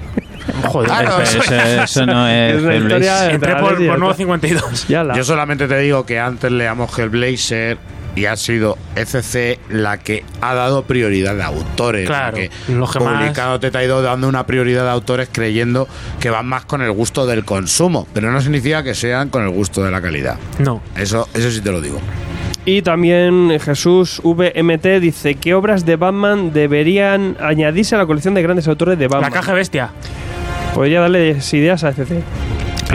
Joder. 0.65 0.91
Eso, 0.91 1.21
eso- 1.21 1.55
eso- 1.55 1.83
eso 1.83 2.05
no 2.05 2.27
es. 2.27 2.61
Entré 3.31 3.55
por, 3.55 3.77
por 3.87 3.97
nuevo 3.99 4.13
52. 4.13 4.87
Ya 4.89 5.05
la. 5.05 5.15
Yo 5.15 5.23
solamente 5.23 5.52
te 5.55 5.77
digo 5.79 6.05
que 6.05 6.19
antes 6.19 6.51
leamos 6.51 6.97
Hellblazer, 6.97 7.77
y 8.15 8.25
ha 8.25 8.35
sido 8.35 8.77
ECC 8.95 9.59
la 9.69 9.97
que 9.97 10.23
ha 10.39 10.53
dado 10.53 10.83
prioridad 10.83 11.39
a 11.41 11.47
autores. 11.47 12.07
la 12.07 12.15
Claro, 12.15 12.37
que 12.37 12.51
los 12.69 12.91
que 12.91 12.99
más- 12.99 13.17
publicado 13.21 13.59
te 13.59 13.75
ha 13.75 13.83
ido 13.83 14.03
dando 14.03 14.27
una 14.27 14.45
prioridad 14.45 14.87
a 14.87 14.91
autores 14.91 15.29
creyendo 15.31 15.87
que 16.19 16.29
van 16.29 16.45
más 16.45 16.65
con 16.65 16.83
el 16.83 16.91
gusto 16.91 17.25
del 17.25 17.43
consumo, 17.43 18.07
pero 18.13 18.31
no 18.31 18.39
significa 18.39 18.83
que 18.83 18.93
sean 18.93 19.29
con 19.29 19.41
el 19.43 19.49
gusto 19.49 19.83
de 19.83 19.89
la 19.89 19.99
calidad. 19.99 20.37
No. 20.59 20.81
Eso, 20.95 21.27
eso 21.33 21.49
sí 21.49 21.61
te 21.61 21.71
lo 21.71 21.81
digo. 21.81 21.99
Y 22.65 22.83
también 22.83 23.59
Jesús 23.59 24.21
VMT 24.23 24.99
dice: 25.01 25.33
¿Qué 25.35 25.53
obras 25.55 25.83
de 25.85 25.95
Batman 25.95 26.53
deberían 26.53 27.35
añadirse 27.41 27.95
a 27.95 27.97
la 27.97 28.05
colección 28.05 28.35
de 28.35 28.43
grandes 28.43 28.67
autores 28.67 28.97
de 28.99 29.07
Batman? 29.07 29.31
La 29.31 29.35
caja 29.39 29.53
bestia. 29.53 29.89
Podría 30.75 31.01
darles 31.01 31.51
ideas 31.53 31.83
a 31.83 31.89
ECC. 31.89 32.21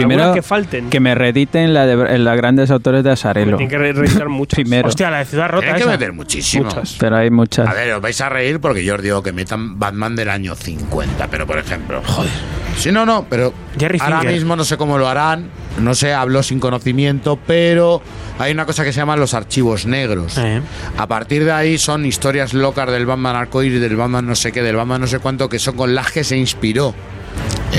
Primero, 0.07 0.33
que 0.33 0.41
falten. 0.41 0.89
que 0.89 0.99
me 0.99 1.15
rediten 1.15 1.73
la 1.73 1.85
de 1.85 2.17
la 2.19 2.35
grandes 2.35 2.71
autores 2.71 3.03
de 3.03 3.11
Asarelo. 3.11 3.57
Tienen 3.57 3.69
que 3.69 3.77
re- 3.77 3.93
reeditar 3.93 4.29
muchas. 4.29 4.55
Primero. 4.55 4.87
Hostia, 4.87 5.09
la 5.09 5.19
de 5.19 5.25
Ciudad 5.25 5.49
Rota 5.49 5.73
Hay 5.73 5.81
que 5.81 5.87
meter 5.87 6.13
muchísimo. 6.13 6.65
Muchas. 6.65 6.95
Pero 6.99 7.15
hay 7.17 7.29
muchas. 7.29 7.67
A 7.67 7.73
ver, 7.73 7.93
os 7.93 8.01
vais 8.01 8.19
a 8.21 8.29
reír 8.29 8.59
porque 8.59 8.83
yo 8.83 8.95
os 8.95 9.01
digo 9.01 9.21
que 9.23 9.31
metan 9.31 9.77
Batman 9.79 10.15
del 10.15 10.29
año 10.29 10.55
50, 10.55 11.27
pero 11.27 11.45
por 11.47 11.57
ejemplo. 11.57 12.01
Joder. 12.05 12.31
Sí, 12.77 12.91
no, 12.91 13.05
no, 13.05 13.25
pero 13.29 13.53
Jerry 13.77 13.99
ahora 14.01 14.23
mismo 14.23 14.55
no 14.55 14.63
sé 14.63 14.77
cómo 14.77 14.97
lo 14.97 15.07
harán, 15.09 15.49
no 15.81 15.93
sé, 15.95 16.13
hablo 16.13 16.41
sin 16.43 16.61
conocimiento, 16.61 17.37
pero 17.45 18.01
hay 18.37 18.53
una 18.53 18.65
cosa 18.65 18.85
que 18.85 18.93
se 18.93 18.99
llama 19.01 19.17
los 19.17 19.33
archivos 19.33 19.85
negros. 19.85 20.37
Eh. 20.37 20.61
A 20.97 21.07
partir 21.07 21.43
de 21.43 21.51
ahí 21.51 21.77
son 21.77 22.05
historias 22.05 22.53
locas 22.53 22.89
del 22.89 23.05
Batman 23.05 23.35
arcoíris, 23.35 23.81
del 23.81 23.97
Batman 23.97 24.27
no 24.27 24.35
sé 24.35 24.53
qué, 24.53 24.61
del 24.61 24.77
Batman 24.77 25.01
no 25.01 25.07
sé 25.07 25.19
cuánto, 25.19 25.49
que 25.49 25.59
son 25.59 25.75
con 25.75 25.93
las 25.93 26.09
que 26.11 26.23
se 26.23 26.37
inspiró. 26.37 26.93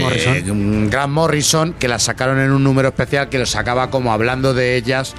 Morrison. 0.01 0.37
Eh, 0.37 0.51
un 0.51 0.89
Grant 0.91 1.13
Morrison 1.13 1.73
que 1.75 1.89
las 1.89 2.03
sacaron 2.03 2.39
en 2.39 2.51
un 2.51 2.65
número 2.65 2.89
especial 2.89 3.29
que 3.29 3.39
lo 3.39 3.47
sacaba 3.47 3.91
como 3.91 4.13
hablando 4.13 4.55
de 4.55 4.77
ellas 4.77 5.15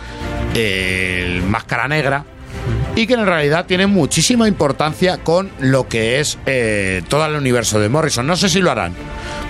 el 0.56 1.44
Máscara 1.44 1.88
Negra 1.88 2.26
y 2.96 3.08
que 3.08 3.14
en 3.14 3.26
realidad 3.26 3.66
tiene 3.66 3.88
muchísima 3.88 4.48
importancia 4.48 5.18
con 5.18 5.50
lo 5.60 5.88
que 5.88 6.20
es 6.20 6.38
eh, 6.46 7.02
todo 7.08 7.26
el 7.26 7.36
universo 7.36 7.80
de 7.80 7.90
Morrison. 7.90 8.28
No 8.28 8.36
sé 8.36 8.50
si 8.50 8.60
lo 8.60 8.72
harán, 8.72 8.94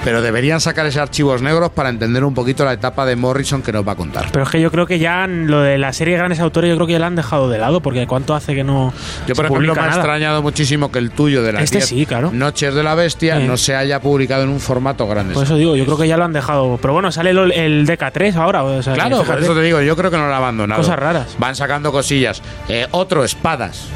pero 0.04 0.22
deberían 0.22 0.60
sacar 0.62 0.86
esos 0.86 1.02
archivos 1.02 1.42
negros 1.42 1.70
para 1.72 1.90
entender 1.90 2.24
un 2.24 2.34
poquito 2.34 2.66
la 2.66 2.74
etapa 2.74 3.06
de 3.06 3.16
Morrison 3.16 3.62
que 3.62 3.72
nos 3.72 3.88
va 3.88 3.92
a 3.92 3.96
contar. 3.96 4.28
Pero 4.32 4.44
es 4.46 4.50
que 4.50 4.60
yo 4.60 4.72
creo 4.72 4.86
que 4.88 4.98
ya 5.00 5.28
lo 5.28 5.62
de 5.62 5.78
la 5.78 5.94
serie 5.94 6.14
de 6.14 6.18
grandes 6.20 6.40
autores, 6.40 6.70
yo 6.70 6.76
creo 6.76 6.88
que 6.88 6.94
ya 6.94 7.00
la 7.00 7.08
han 7.08 7.16
dejado 7.16 7.50
de 7.50 7.58
lado, 7.60 7.82
porque 7.82 8.08
¿cuánto 8.08 8.34
hace 8.34 8.56
que 8.56 8.64
no 8.64 8.94
Yo, 9.28 9.36
se 9.36 9.36
por 9.36 9.46
ejemplo, 9.46 9.76
me 9.76 9.82
ha 9.82 9.88
extrañado 9.88 10.42
muchísimo 10.42 10.92
que 10.92 11.00
el 11.00 11.12
tuyo 11.12 11.44
de 11.44 11.54
las 11.54 11.64
Este 11.64 11.78
10 11.78 11.88
sí, 11.88 12.06
claro. 12.06 12.32
Noches 12.34 12.74
de 12.74 12.84
la 12.84 12.96
Bestia 12.96 13.40
Eh. 13.40 13.48
no 13.48 13.58
se 13.58 13.76
haya 13.76 14.00
publicado 14.02 14.44
en 14.44 14.50
un 14.50 14.60
formato 14.60 15.08
grande. 15.08 15.34
Por 15.34 15.44
eso 15.44 15.56
digo, 15.56 15.76
yo 15.76 15.86
creo 15.86 15.98
que 15.98 16.08
ya 16.08 16.18
lo 16.18 16.24
han 16.26 16.34
dejado. 16.34 16.78
Pero 16.82 16.94
bueno, 16.94 17.12
sale 17.12 17.30
el, 17.32 17.52
el 17.52 17.88
DK3 17.88 18.36
ahora. 18.36 18.64
O 18.64 18.82
sea, 18.82 18.94
Claro, 18.94 19.24
por 19.24 19.40
eso 19.40 19.54
te 19.54 19.62
digo, 19.62 19.82
yo 19.82 19.96
creo 19.96 20.10
que 20.10 20.18
no 20.18 20.24
lo 20.24 20.30
han 20.30 20.38
abandonado. 20.38 20.82
Cosas 20.82 20.98
raras. 20.98 21.36
Van 21.38 21.56
sacando 21.56 21.92
cosillas. 21.92 22.42
Eh, 22.68 22.88
otro, 22.92 23.24
espadas. 23.24 23.88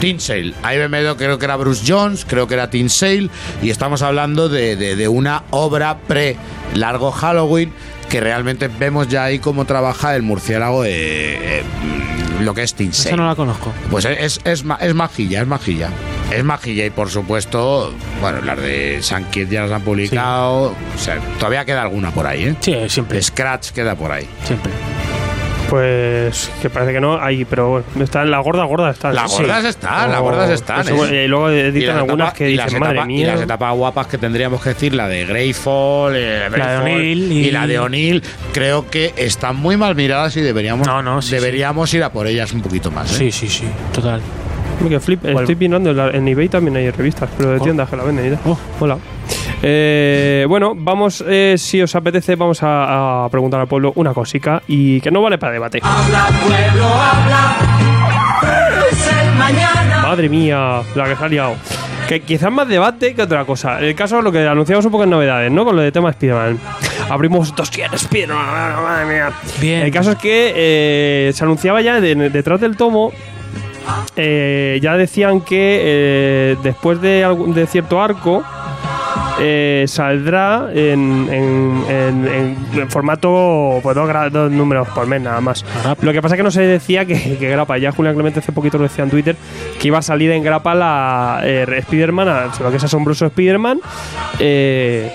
Tin 0.00 0.20
Sale. 0.20 0.52
Ahí 0.62 0.78
me 0.78 0.88
meto, 0.88 1.16
creo 1.16 1.38
que 1.38 1.44
era 1.44 1.56
Bruce 1.56 1.82
Jones, 1.86 2.24
creo 2.26 2.46
que 2.46 2.54
era 2.54 2.68
Tin 2.70 2.90
Sale. 2.90 3.28
Y 3.62 3.70
estamos 3.70 4.02
hablando 4.02 4.48
de, 4.48 4.76
de- 4.76 4.94
de 4.96 5.08
una 5.08 5.44
obra 5.50 5.98
pre-largo 6.06 7.10
Halloween 7.12 7.72
que 8.10 8.20
realmente 8.20 8.68
vemos 8.68 9.08
ya 9.08 9.24
ahí 9.24 9.38
cómo 9.40 9.64
trabaja 9.64 10.14
el 10.14 10.22
murciélago, 10.22 10.84
eh, 10.84 10.90
eh, 11.58 11.62
lo 12.42 12.54
que 12.54 12.62
es 12.62 12.74
Tin 12.74 12.92
Sale. 12.92 13.08
Esa 13.10 13.16
no 13.16 13.26
la 13.26 13.34
conozco. 13.34 13.72
Pues 13.90 14.04
es, 14.04 14.40
es, 14.44 14.64
ma- 14.64 14.78
es 14.80 14.94
majilla, 14.94 15.40
es 15.40 15.46
majilla. 15.48 15.88
Es 16.30 16.44
majilla 16.44 16.84
y 16.84 16.90
por 16.90 17.08
supuesto, 17.08 17.92
bueno, 18.20 18.42
las 18.42 18.58
de 18.60 18.98
San 19.00 19.24
Kid 19.30 19.48
ya 19.48 19.62
las 19.62 19.72
han 19.72 19.82
publicado. 19.82 20.74
O 20.94 20.98
sea, 20.98 21.18
todavía 21.38 21.64
queda 21.64 21.82
alguna 21.82 22.10
por 22.10 22.26
ahí, 22.26 22.44
¿eh? 22.44 22.56
Sí, 22.60 22.74
siempre. 22.88 23.22
Scratch 23.22 23.70
queda 23.70 23.94
por 23.94 24.12
ahí. 24.12 24.28
Siempre. 24.44 24.72
Pues 25.70 26.50
que 26.62 26.70
parece 26.70 26.92
que 26.92 27.00
no, 27.00 27.20
ahí, 27.20 27.44
pero 27.44 27.68
bueno, 27.70 27.86
está 28.04 28.22
en 28.22 28.30
la 28.30 28.38
gorda, 28.38 28.64
gorda 28.64 28.90
está. 28.90 29.12
Las 29.12 29.30
gordas 29.32 29.64
están, 29.64 30.12
las 30.12 30.20
gordas 30.20 30.50
están, 30.50 30.80
Eso, 30.82 31.12
y 31.12 31.26
luego 31.26 31.50
editan 31.50 31.88
las 31.96 31.96
algunas 32.04 32.34
que 32.34 32.50
las 32.50 32.66
dicen, 32.66 32.80
madre 32.80 32.98
etapas- 33.00 33.04
Y 33.10 33.14
mía. 33.14 33.26
las 33.32 33.40
etapas 33.40 33.74
guapas 33.74 34.06
que 34.06 34.18
tendríamos 34.18 34.62
que 34.62 34.68
decir, 34.70 34.94
la 34.94 35.08
de 35.08 35.24
Greyfall, 35.26 36.14
eh, 36.14 36.48
Greyfall 36.50 36.82
O'Neill 36.82 37.32
y... 37.32 37.38
y- 37.48 37.50
la 37.50 37.66
de 37.66 37.78
O'Neill, 37.80 38.22
creo 38.52 38.88
que 38.88 39.12
están 39.16 39.56
muy 39.56 39.76
mal 39.76 39.94
miradas 39.96 40.36
y 40.36 40.40
deberíamos, 40.40 40.86
No, 40.86 41.02
no, 41.02 41.20
sí, 41.20 41.32
deberíamos 41.34 41.92
ir 41.94 42.04
a 42.04 42.12
por 42.12 42.26
ellas 42.28 42.52
un 42.52 42.60
poquito 42.62 42.90
más. 42.90 43.10
¿eh? 43.12 43.16
Sí, 43.18 43.32
sí, 43.32 43.48
sí. 43.48 43.64
Total. 43.92 44.20
Que 44.88 45.00
flip, 45.00 45.24
estoy 45.24 45.56
mirando 45.56 45.90
en, 45.90 45.96
la- 45.96 46.10
en 46.10 46.28
eBay 46.28 46.48
también 46.48 46.76
hay 46.76 46.90
revistas, 46.90 47.28
pero 47.36 47.50
de 47.50 47.56
Oh. 47.58 47.62
tiendas 47.64 47.88
que 47.88 47.96
la 47.96 48.04
venden 48.04 48.26
y 48.26 48.30
tal. 48.36 48.40
Oh. 48.44 48.58
Hola. 48.78 48.98
Eh, 49.68 50.46
bueno, 50.48 50.74
vamos, 50.76 51.24
eh, 51.26 51.56
si 51.58 51.82
os 51.82 51.92
apetece, 51.96 52.36
vamos 52.36 52.62
a, 52.62 53.24
a 53.24 53.28
preguntar 53.30 53.60
al 53.60 53.66
pueblo 53.66 53.92
una 53.96 54.14
cosica 54.14 54.62
y 54.68 55.00
que 55.00 55.10
no 55.10 55.20
vale 55.22 55.38
para 55.38 55.52
debate. 55.54 55.80
Habla 55.82 56.26
pueblo, 56.46 56.86
habla. 56.86 57.56
Es 58.92 59.08
el 59.08 59.34
mañana. 59.34 60.02
Madre 60.02 60.28
mía, 60.28 60.82
la 60.94 61.04
que 61.06 61.16
se 61.16 61.24
ha 61.24 61.28
liado. 61.28 61.56
Que 62.06 62.20
quizás 62.20 62.52
más 62.52 62.68
debate 62.68 63.12
que 63.16 63.22
otra 63.22 63.44
cosa. 63.44 63.80
El 63.80 63.96
caso 63.96 64.18
es 64.18 64.24
lo 64.24 64.30
que 64.30 64.46
anunciamos 64.46 64.84
un 64.84 64.92
poco 64.92 65.02
en 65.02 65.10
novedades, 65.10 65.50
¿no? 65.50 65.64
Con 65.64 65.74
lo 65.74 65.82
de 65.82 65.90
tema 65.90 66.10
Spider-Man. 66.10 66.60
Abrimos 67.10 67.52
dossier 67.56 67.92
Spider-Man, 67.92 68.82
madre 68.84 69.04
mía. 69.12 69.32
Bien. 69.60 69.82
El 69.82 69.90
caso 69.90 70.12
es 70.12 70.18
que 70.18 70.52
eh, 70.54 71.32
se 71.34 71.42
anunciaba 71.42 71.80
ya 71.80 72.00
de- 72.00 72.30
detrás 72.30 72.60
del 72.60 72.76
tomo. 72.76 73.10
eh, 74.14 74.78
ya 74.80 74.96
decían 74.96 75.40
que 75.40 75.80
eh, 75.82 76.56
después 76.62 77.00
de, 77.00 77.24
algún- 77.24 77.52
de 77.54 77.66
cierto 77.66 78.00
arco 78.00 78.44
eh, 79.40 79.84
saldrá 79.88 80.68
en, 80.72 81.28
en- 81.30 81.84
en- 81.88 82.56
en- 82.80 82.90
formato 82.90 83.80
pues, 83.82 83.94
dos, 83.96 84.08
dos 84.32 84.50
números 84.50 84.88
por 84.88 85.06
mes 85.06 85.20
nada 85.20 85.40
más. 85.40 85.64
Lo 86.00 86.12
que 86.12 86.22
pasa 86.22 86.34
es 86.34 86.38
que 86.38 86.42
no 86.42 86.50
se 86.50 86.62
decía 86.62 87.04
que, 87.04 87.36
que 87.38 87.48
grapa. 87.48 87.78
Ya 87.78 87.92
Julián 87.92 88.14
Clemente 88.14 88.40
hace 88.40 88.52
poquito 88.52 88.78
lo 88.78 88.84
decía 88.84 89.04
en 89.04 89.10
Twitter 89.10 89.36
que 89.80 89.88
iba 89.88 89.98
a 89.98 90.02
salir 90.02 90.30
en 90.30 90.42
grapa 90.42 90.74
la 90.74 91.40
eh, 91.44 91.66
Spider-Man, 91.78 92.50
lo 92.60 92.70
que 92.70 92.76
es 92.76 92.84
asombroso 92.84 93.26
Spider-Man. 93.26 93.80
eh, 94.38 95.10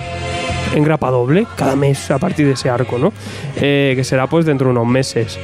en 0.74 0.84
grapa 0.84 1.10
doble 1.12 1.46
cada 1.58 1.76
mes 1.76 2.10
a 2.12 2.18
partir 2.18 2.46
de 2.46 2.54
ese 2.54 2.70
arco, 2.70 2.98
¿no? 2.98 3.12
Eh, 3.58 3.92
que 3.96 4.04
será 4.06 4.28
pues 4.28 4.46
dentro 4.46 4.68
de 4.68 4.72
unos 4.72 4.88
meses. 4.88 5.38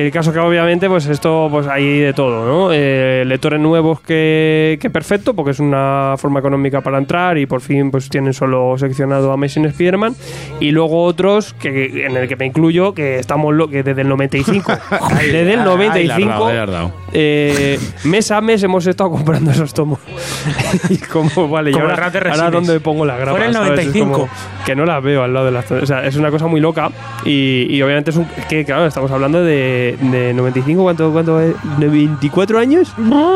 El 0.00 0.10
caso 0.10 0.32
que 0.32 0.38
obviamente, 0.38 0.88
pues 0.88 1.06
esto, 1.06 1.48
pues 1.50 1.66
hay 1.66 1.98
de 1.98 2.14
todo, 2.14 2.46
¿no? 2.46 2.72
Eh, 2.72 3.22
lectores 3.26 3.60
nuevos 3.60 4.00
que, 4.00 4.78
que 4.80 4.88
perfecto, 4.88 5.34
porque 5.34 5.50
es 5.50 5.60
una 5.60 6.14
forma 6.16 6.40
económica 6.40 6.80
para 6.80 6.96
entrar 6.96 7.36
y 7.36 7.44
por 7.44 7.60
fin 7.60 7.90
pues 7.90 8.08
tienen 8.08 8.32
solo 8.32 8.78
seccionado 8.78 9.30
Amazing 9.30 9.66
Spider-Man. 9.66 10.16
Y 10.58 10.70
luego 10.70 11.04
otros, 11.04 11.52
que, 11.52 12.06
en 12.06 12.16
el 12.16 12.28
que 12.28 12.36
me 12.36 12.46
incluyo, 12.46 12.94
que 12.94 13.18
estamos 13.18 13.54
lo, 13.54 13.68
que 13.68 13.82
desde 13.82 14.00
el 14.00 14.08
95, 14.08 14.72
desde 15.20 15.40
el 15.42 15.48
Ahí 15.50 15.56
la 15.56 15.60
has 15.60 15.66
95, 15.66 16.28
dado, 16.30 16.46
ahí 16.46 16.56
la 16.56 16.62
has 16.62 16.70
dado. 16.70 16.92
eh, 17.12 17.78
mes 18.04 18.30
a 18.30 18.40
mes 18.40 18.62
hemos 18.62 18.86
estado 18.86 19.10
comprando 19.10 19.50
esos 19.50 19.74
tomos. 19.74 19.98
y 20.88 20.96
como, 20.96 21.48
vale, 21.48 21.70
y 21.70 21.72
Como 21.74 21.84
ahora, 21.84 22.10
ahora 22.30 22.50
dónde 22.50 22.80
pongo 22.80 23.04
la 23.04 23.16
grapa. 23.16 23.32
Fuera 23.32 23.46
el 23.46 23.52
¿sabes? 23.52 23.70
Es 23.80 23.86
95. 23.86 24.12
como 24.12 24.28
que 24.64 24.74
no 24.74 24.86
las 24.86 25.02
veo 25.02 25.22
al 25.22 25.34
lado 25.34 25.46
de 25.46 25.52
las. 25.52 25.70
O 25.70 25.84
sea, 25.84 26.06
es 26.06 26.16
una 26.16 26.30
cosa 26.30 26.46
muy 26.46 26.60
loca. 26.60 26.90
Y, 27.24 27.66
y 27.68 27.82
obviamente 27.82 28.10
es 28.10 28.16
un. 28.16 28.26
es 28.36 28.46
que, 28.46 28.64
claro, 28.64 28.86
estamos 28.86 29.10
hablando 29.10 29.42
de, 29.42 29.89
de 29.96 30.34
95, 30.34 30.82
¿cuánto, 30.82 31.12
cuánto 31.12 31.40
es? 31.40 31.54
¿De 31.78 31.88
24 31.88 32.58
años? 32.58 32.94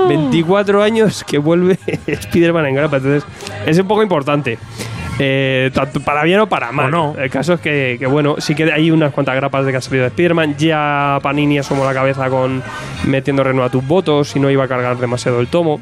24 0.08 0.82
años 0.82 1.24
que 1.24 1.38
vuelve 1.38 1.78
Spider-Man 2.06 2.66
en 2.66 2.74
grapa. 2.74 2.96
Entonces, 2.98 3.24
es 3.66 3.78
un 3.78 3.86
poco 3.86 4.02
importante. 4.02 4.58
Eh, 5.18 5.70
tanto 5.72 6.00
para 6.00 6.24
bien 6.24 6.40
o 6.40 6.48
para 6.48 6.72
mal. 6.72 6.86
O 6.86 6.90
no. 6.90 7.14
El 7.20 7.30
caso 7.30 7.54
es 7.54 7.60
que, 7.60 7.96
que, 7.98 8.06
bueno, 8.06 8.36
sí 8.38 8.54
que 8.54 8.72
hay 8.72 8.90
unas 8.90 9.12
cuantas 9.12 9.36
grapas 9.36 9.64
de 9.64 9.70
que 9.70 9.78
ha 9.78 9.80
salido 9.80 10.02
de 10.02 10.08
Spider-Man. 10.08 10.56
Ya 10.56 11.18
Panini 11.22 11.58
asomó 11.58 11.84
la 11.84 11.94
cabeza 11.94 12.28
con 12.30 12.62
metiendo 13.04 13.44
reno 13.44 13.62
a 13.62 13.70
tus 13.70 13.86
votos 13.86 14.34
y 14.34 14.40
no 14.40 14.50
iba 14.50 14.64
a 14.64 14.68
cargar 14.68 14.96
demasiado 14.98 15.40
el 15.40 15.48
tomo. 15.48 15.80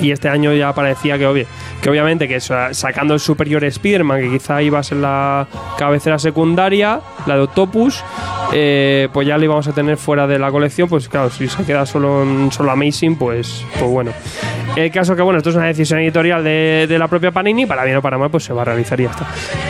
Y 0.00 0.10
este 0.10 0.28
año 0.28 0.52
ya 0.52 0.72
parecía 0.72 1.18
que, 1.18 1.26
obvio, 1.26 1.46
que 1.84 1.90
obviamente 1.90 2.26
que 2.26 2.40
sa- 2.40 2.72
sacando 2.72 3.12
el 3.12 3.20
superior 3.20 3.62
Spider-Man, 3.62 4.22
que 4.22 4.30
quizá 4.30 4.62
iba 4.62 4.78
a 4.78 4.82
ser 4.82 4.96
la 4.96 5.46
cabecera 5.76 6.18
secundaria, 6.18 7.00
la 7.26 7.34
de 7.36 7.42
Octopus, 7.42 8.02
eh, 8.54 9.08
pues 9.12 9.28
ya 9.28 9.36
lo 9.36 9.44
íbamos 9.44 9.68
a 9.68 9.72
tener 9.72 9.98
fuera 9.98 10.26
de 10.26 10.38
la 10.38 10.50
colección. 10.50 10.88
Pues 10.88 11.10
claro, 11.10 11.28
si 11.28 11.46
se 11.46 11.62
queda 11.64 11.84
solo 11.84 12.22
en 12.22 12.50
solo 12.50 12.70
Amazing, 12.70 13.16
pues, 13.16 13.66
pues 13.78 13.90
bueno. 13.90 14.12
El 14.76 14.90
caso 14.90 15.14
que, 15.14 15.22
bueno, 15.22 15.38
esto 15.38 15.50
es 15.50 15.56
una 15.56 15.66
decisión 15.66 16.00
editorial 16.00 16.42
de, 16.42 16.86
de 16.88 16.98
la 16.98 17.06
propia 17.06 17.30
Panini, 17.30 17.64
para 17.64 17.84
bien 17.84 17.96
o 17.96 18.02
para 18.02 18.18
mal, 18.18 18.30
pues 18.30 18.44
se 18.44 18.52
va 18.52 18.62
a 18.62 18.64
realizar 18.64 18.98
y 19.00 19.04
ya 19.04 19.10
está. 19.10 19.26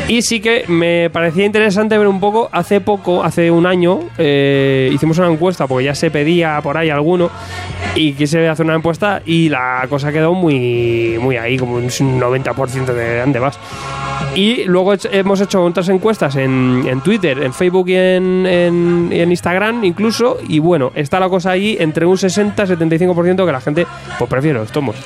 Y 0.09 0.23
sí 0.23 0.41
que 0.41 0.65
me 0.69 1.11
parecía 1.11 1.45
interesante 1.45 1.99
ver 1.99 2.07
un 2.07 2.21
poco, 2.21 2.49
hace 2.53 2.81
poco, 2.81 3.23
hace 3.23 3.51
un 3.51 3.67
año, 3.67 4.01
eh, 4.17 4.91
hicimos 4.93 5.19
una 5.19 5.31
encuesta, 5.31 5.67
porque 5.67 5.85
ya 5.85 5.95
se 5.95 6.11
pedía 6.11 6.59
por 6.63 6.77
ahí 6.77 6.89
alguno, 6.91 7.31
y 7.95 8.15
quise 8.15 8.49
hacer 8.49 8.65
una 8.65 8.77
encuesta 8.77 9.23
y 9.25 9.49
la 9.49 9.87
cosa 9.89 10.11
quedó 10.11 10.35
muy, 10.35 11.19
muy 11.21 11.37
ahí, 11.37 11.59
como 11.59 11.75
un 11.77 11.89
90% 11.89 12.87
de 12.87 13.21
dónde 13.21 13.39
vas. 13.39 13.59
Y 14.35 14.65
luego 14.65 14.95
he- 14.95 14.99
hemos 15.13 15.41
hecho 15.41 15.63
otras 15.63 15.89
encuestas 15.89 16.35
en, 16.37 16.85
en 16.89 17.01
Twitter, 17.03 17.41
en 17.43 17.53
Facebook 17.55 17.89
y 17.89 17.95
en, 17.95 18.45
en- 18.47 19.31
Instagram 19.31 19.85
incluso. 19.85 20.39
Y 20.49 20.59
bueno, 20.59 20.91
está 20.95 21.21
la 21.21 21.29
cosa 21.29 21.53
ahí 21.53 21.77
entre 21.79 22.05
un 22.07 22.19
60 22.19 22.65
y 22.65 22.67
75% 22.67 23.47
que 23.47 23.53
la 23.53 23.61
gente 23.61 23.87
pues 24.19 24.29
prefiere 24.29 24.59
los 24.59 24.73
tomos. 24.73 24.97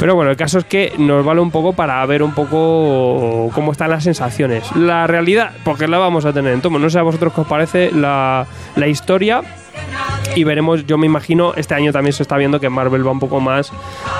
Pero 0.00 0.14
bueno, 0.16 0.30
el 0.32 0.36
caso 0.36 0.58
es 0.58 0.64
que 0.64 0.92
nos 0.98 1.24
vale 1.24 1.40
un 1.40 1.50
poco 1.52 1.72
para 1.74 2.04
ver 2.06 2.22
un 2.22 2.32
poco 2.34 3.50
cómo 3.54 3.70
están 3.72 3.90
las 3.90 4.02
sensaciones. 4.04 4.74
La 4.74 5.06
realidad, 5.06 5.52
porque 5.64 5.86
la 5.86 5.98
vamos 5.98 6.24
a 6.24 6.32
tener 6.32 6.52
en 6.52 6.60
tomos. 6.60 6.80
No 6.80 6.90
sé 6.90 6.98
a 6.98 7.02
vosotros 7.02 7.32
qué 7.32 7.40
os 7.42 7.46
parece 7.46 7.90
la, 7.92 8.46
la 8.76 8.88
historia. 8.88 9.42
Y 10.34 10.44
veremos, 10.44 10.86
yo 10.86 10.96
me 10.96 11.06
imagino, 11.06 11.52
este 11.56 11.74
año 11.74 11.92
también 11.92 12.12
se 12.14 12.22
está 12.22 12.36
viendo 12.38 12.58
que 12.58 12.70
Marvel 12.70 13.06
va 13.06 13.10
un 13.10 13.20
poco 13.20 13.38
más 13.40 13.70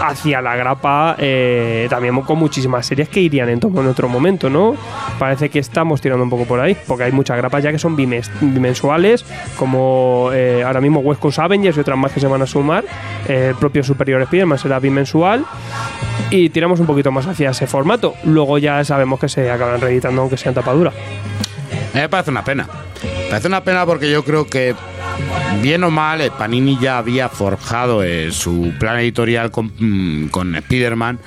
hacia 0.02 0.42
la 0.42 0.56
grapa, 0.56 1.16
eh, 1.18 1.86
también 1.88 2.20
con 2.20 2.38
muchísimas 2.38 2.84
series 2.84 3.08
que 3.08 3.20
irían 3.20 3.48
en, 3.48 3.60
otro 3.64 4.08
momento, 4.08 4.50
¿no? 4.50 4.76
Parece 5.18 5.48
que 5.48 5.58
estamos 5.58 6.00
tirando 6.02 6.22
un 6.22 6.28
poco 6.30 6.44
por 6.44 6.60
ahí, 6.60 6.76
porque 6.86 7.04
hay 7.04 7.12
muchas 7.12 7.38
grapas 7.38 7.62
ya 7.62 7.72
que 7.72 7.78
son 7.78 7.96
bimensuales, 7.96 9.24
como 9.56 10.30
eh, 10.34 10.62
ahora 10.64 10.80
mismo 10.80 11.00
West 11.00 11.20
Coast 11.20 11.38
Avengers 11.38 11.76
y 11.76 11.80
otras 11.80 11.96
más 11.96 12.12
que 12.12 12.20
se 12.20 12.26
van 12.26 12.42
a 12.42 12.46
sumar. 12.46 12.84
Eh, 13.26 13.48
el 13.50 13.54
propio 13.54 13.82
Superior 13.82 14.20
Spider-Man 14.22 14.58
será 14.58 14.78
bimensual. 14.78 15.44
Y 16.30 16.48
tiramos 16.48 16.80
un 16.80 16.86
poquito 16.86 17.10
más 17.10 17.26
hacia 17.26 17.50
ese 17.50 17.66
formato. 17.66 18.14
Luego 18.24 18.56
ya 18.58 18.82
sabemos 18.84 19.20
que 19.20 19.28
se 19.28 19.50
acaban 19.50 19.80
reeditando 19.80 20.22
aunque 20.22 20.36
sea 20.36 20.50
en 20.50 20.54
tapadura. 20.54 20.92
Mí 21.94 22.00
me 22.00 22.08
parece 22.08 22.30
una 22.30 22.44
pena. 22.44 22.68
Me 23.02 23.28
parece 23.28 23.48
una 23.48 23.64
pena 23.64 23.84
porque 23.86 24.10
yo 24.10 24.24
creo 24.24 24.46
que, 24.46 24.74
bien 25.60 25.84
o 25.84 25.90
mal, 25.90 26.20
eh, 26.20 26.30
Panini 26.30 26.78
ya 26.80 26.98
había 26.98 27.28
forjado 27.28 28.02
eh, 28.02 28.32
su 28.32 28.72
plan 28.78 28.98
editorial 28.98 29.50
con, 29.50 29.72
mm, 29.78 30.28
con 30.28 30.54
Spider-Man. 30.54 31.18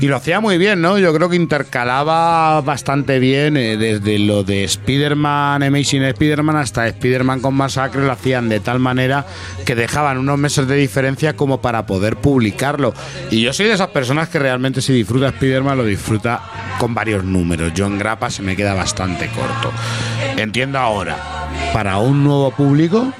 Y 0.00 0.08
lo 0.08 0.16
hacía 0.16 0.40
muy 0.40 0.56
bien, 0.56 0.80
¿no? 0.80 0.96
Yo 0.98 1.12
creo 1.12 1.28
que 1.28 1.36
intercalaba 1.36 2.62
bastante 2.62 3.18
bien 3.18 3.58
eh, 3.58 3.76
desde 3.76 4.18
lo 4.18 4.42
de 4.44 4.64
Spider-Man, 4.64 5.62
Amazing 5.62 6.04
Spider-Man, 6.04 6.56
hasta 6.56 6.86
Spider-Man 6.86 7.40
con 7.40 7.54
Masacre, 7.54 8.02
lo 8.06 8.10
hacían 8.10 8.48
de 8.48 8.60
tal 8.60 8.78
manera 8.78 9.26
que 9.66 9.74
dejaban 9.74 10.16
unos 10.16 10.38
meses 10.38 10.66
de 10.66 10.76
diferencia 10.76 11.36
como 11.36 11.60
para 11.60 11.84
poder 11.84 12.16
publicarlo. 12.16 12.94
Y 13.30 13.42
yo 13.42 13.52
soy 13.52 13.66
de 13.66 13.74
esas 13.74 13.88
personas 13.88 14.30
que 14.30 14.38
realmente 14.38 14.80
si 14.80 14.94
disfruta 14.94 15.28
Spider-Man 15.28 15.76
lo 15.76 15.84
disfruta 15.84 16.40
con 16.78 16.94
varios 16.94 17.22
números. 17.22 17.74
Yo 17.74 17.86
en 17.86 17.98
grapa 17.98 18.30
se 18.30 18.40
me 18.40 18.56
queda 18.56 18.72
bastante 18.72 19.28
corto. 19.28 19.70
Entiendo 20.38 20.78
ahora, 20.78 21.18
para 21.74 21.98
un 21.98 22.24
nuevo 22.24 22.50
público, 22.52 23.12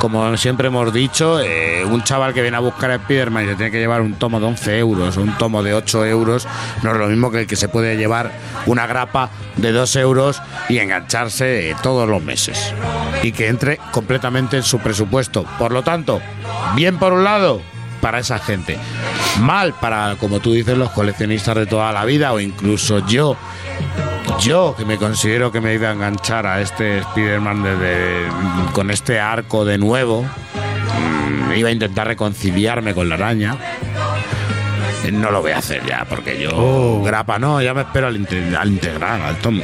como 0.00 0.36
siempre 0.36 0.68
hemos 0.68 0.92
dicho, 0.92 1.40
eh, 1.40 1.84
un 1.84 2.02
chaval 2.02 2.34
que 2.34 2.42
viene 2.42 2.56
a 2.56 2.60
buscar 2.60 2.90
a 2.90 2.96
Spider-Man 2.96 3.44
y 3.44 3.48
se 3.48 3.54
tiene 3.54 3.70
que 3.70 3.78
llevar 3.78 4.02
un 4.02 4.14
tomo 4.14 4.38
de 4.38 4.46
11 4.46 4.78
euros 4.78 5.16
un 5.16 5.36
tomo 5.38 5.62
de 5.62 5.74
8 5.74 6.04
euros, 6.06 6.25
no 6.26 6.92
es 6.92 6.98
lo 6.98 7.06
mismo 7.08 7.30
que 7.30 7.40
el 7.40 7.46
que 7.46 7.56
se 7.56 7.68
puede 7.68 7.96
llevar 7.96 8.32
una 8.66 8.86
grapa 8.86 9.30
de 9.56 9.72
2 9.72 9.96
euros 9.96 10.42
y 10.68 10.78
engancharse 10.78 11.70
eh, 11.70 11.76
todos 11.82 12.08
los 12.08 12.22
meses. 12.22 12.74
Y 13.22 13.32
que 13.32 13.48
entre 13.48 13.78
completamente 13.92 14.56
en 14.56 14.62
su 14.62 14.78
presupuesto. 14.78 15.44
Por 15.58 15.72
lo 15.72 15.82
tanto, 15.82 16.20
bien 16.74 16.98
por 16.98 17.12
un 17.12 17.24
lado, 17.24 17.62
para 18.00 18.18
esa 18.18 18.38
gente. 18.38 18.78
Mal 19.40 19.74
para, 19.74 20.16
como 20.18 20.40
tú 20.40 20.52
dices, 20.52 20.76
los 20.76 20.90
coleccionistas 20.90 21.54
de 21.56 21.66
toda 21.66 21.92
la 21.92 22.04
vida 22.04 22.32
o 22.32 22.40
incluso 22.40 23.06
yo 23.06 23.36
yo, 24.40 24.74
que 24.76 24.84
me 24.84 24.98
considero 24.98 25.50
que 25.50 25.60
me 25.60 25.74
iba 25.74 25.88
a 25.88 25.92
enganchar 25.92 26.46
a 26.46 26.60
este 26.60 26.98
Spider-Man 26.98 27.64
con 28.72 28.90
este 28.90 29.18
arco 29.18 29.64
de 29.64 29.78
nuevo, 29.78 30.22
mm, 30.22 31.52
iba 31.56 31.68
a 31.68 31.72
intentar 31.72 32.06
reconciliarme 32.06 32.94
con 32.94 33.08
la 33.08 33.14
araña. 33.14 33.56
Eh, 35.06 35.12
No 35.12 35.30
lo 35.30 35.40
voy 35.42 35.52
a 35.52 35.58
hacer 35.58 35.82
ya, 35.86 36.04
porque 36.08 36.40
yo 36.40 36.50
Oh. 36.54 37.02
grapa 37.04 37.38
no, 37.38 37.60
ya 37.62 37.74
me 37.74 37.82
espero 37.82 38.06
al, 38.08 38.16
inte- 38.16 38.56
al 38.56 38.68
integral, 38.68 39.20
al 39.22 39.36
tomo. 39.36 39.62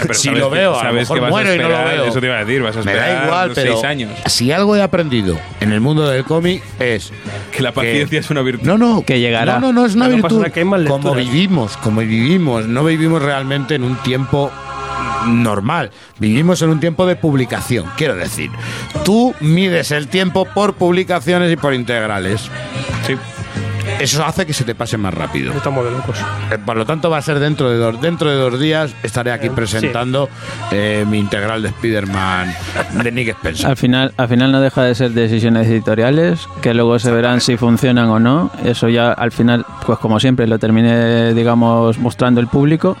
Pero 0.00 0.14
si 0.14 0.30
lo 0.30 0.50
que- 0.50 0.56
veo, 0.58 0.70
a 0.72 0.74
lo 0.76 0.80
sabes 0.80 0.94
mejor 1.02 1.16
que 1.16 1.20
vas 1.20 1.28
a 1.28 1.30
muero 1.32 1.54
y 1.54 1.58
no 1.58 1.68
lo 1.68 1.74
esperar, 1.74 1.94
veo. 1.94 2.04
Eso 2.06 2.20
te 2.20 2.26
iba 2.26 2.36
a 2.36 2.44
decir, 2.44 2.62
vas 2.62 2.76
a 2.76 2.82
Me 2.82 2.92
esperar 2.92 3.16
da 3.18 3.24
igual, 3.26 3.52
pero 3.54 3.72
seis 3.72 3.84
años. 3.84 4.10
si 4.26 4.52
algo 4.52 4.76
he 4.76 4.82
aprendido 4.82 5.38
en 5.60 5.72
el 5.72 5.80
mundo 5.80 6.08
del 6.08 6.24
cómic 6.24 6.62
es 6.78 7.12
Que 7.56 7.62
la 7.62 7.72
paciencia 7.72 8.20
es 8.20 8.30
una 8.30 8.42
virtud. 8.42 8.66
no, 8.66 8.78
no, 8.78 9.02
Que 9.04 9.20
llegará. 9.20 9.54
No, 9.58 9.68
no, 9.68 9.72
no 9.72 9.86
es 9.86 9.94
una 9.94 10.08
no 10.08 10.14
virtud. 10.16 10.44
como 10.88 11.14
vivimos, 11.14 11.76
como 11.78 12.00
vivimos, 12.00 12.66
no 12.66 12.84
vivimos 12.84 13.22
realmente 13.22 13.74
en 13.74 13.84
un 13.84 13.96
tiempo 13.96 14.50
normal. 15.26 15.90
Vivimos 16.18 16.62
en 16.62 16.70
un 16.70 16.80
tiempo 16.80 17.06
de 17.06 17.16
publicación, 17.16 17.86
quiero 17.96 18.16
decir. 18.16 18.50
Tú 19.04 19.34
mides 19.40 19.90
el 19.92 20.08
tiempo 20.08 20.44
por 20.46 20.74
publicaciones 20.74 21.52
y 21.52 21.56
por 21.56 21.74
integrales. 21.74 22.50
Sí. 23.06 23.16
Eso 24.00 24.24
hace 24.24 24.46
que 24.46 24.52
se 24.52 24.64
te 24.64 24.74
pase 24.74 24.96
más 24.96 25.12
rápido. 25.14 25.52
Estamos 25.52 25.84
de 25.84 25.90
locos. 25.90 26.18
Eh, 26.50 26.58
Por 26.64 26.76
lo 26.76 26.84
tanto, 26.86 27.10
va 27.10 27.18
a 27.18 27.22
ser 27.22 27.38
dentro 27.38 27.70
de 27.70 27.76
dos, 27.78 28.00
dentro 28.00 28.30
de 28.30 28.36
dos 28.36 28.58
días. 28.58 28.94
Estaré 29.02 29.32
aquí 29.32 29.46
Eh, 29.46 29.52
presentando 29.54 30.28
eh, 30.70 31.04
mi 31.08 31.18
integral 31.18 31.62
de 31.62 31.68
Spider-Man 31.68 32.54
de 33.02 33.12
Nick 33.12 33.28
Spencer. 33.28 33.66
Al 33.66 33.76
final, 33.76 34.12
al 34.16 34.28
final 34.28 34.52
no 34.52 34.60
deja 34.60 34.82
de 34.82 34.94
ser 34.94 35.10
decisiones 35.12 35.66
editoriales 35.66 36.48
que 36.60 36.74
luego 36.74 36.98
se 36.98 37.10
verán 37.10 37.40
si 37.40 37.56
funcionan 37.56 38.08
o 38.08 38.18
no. 38.18 38.50
Eso 38.64 38.88
ya 38.88 39.12
al 39.12 39.32
final, 39.32 39.64
pues 39.86 39.98
como 39.98 40.18
siempre, 40.20 40.46
lo 40.46 40.58
termine, 40.58 41.34
digamos, 41.34 41.98
mostrando 41.98 42.40
el 42.40 42.46
público. 42.48 42.96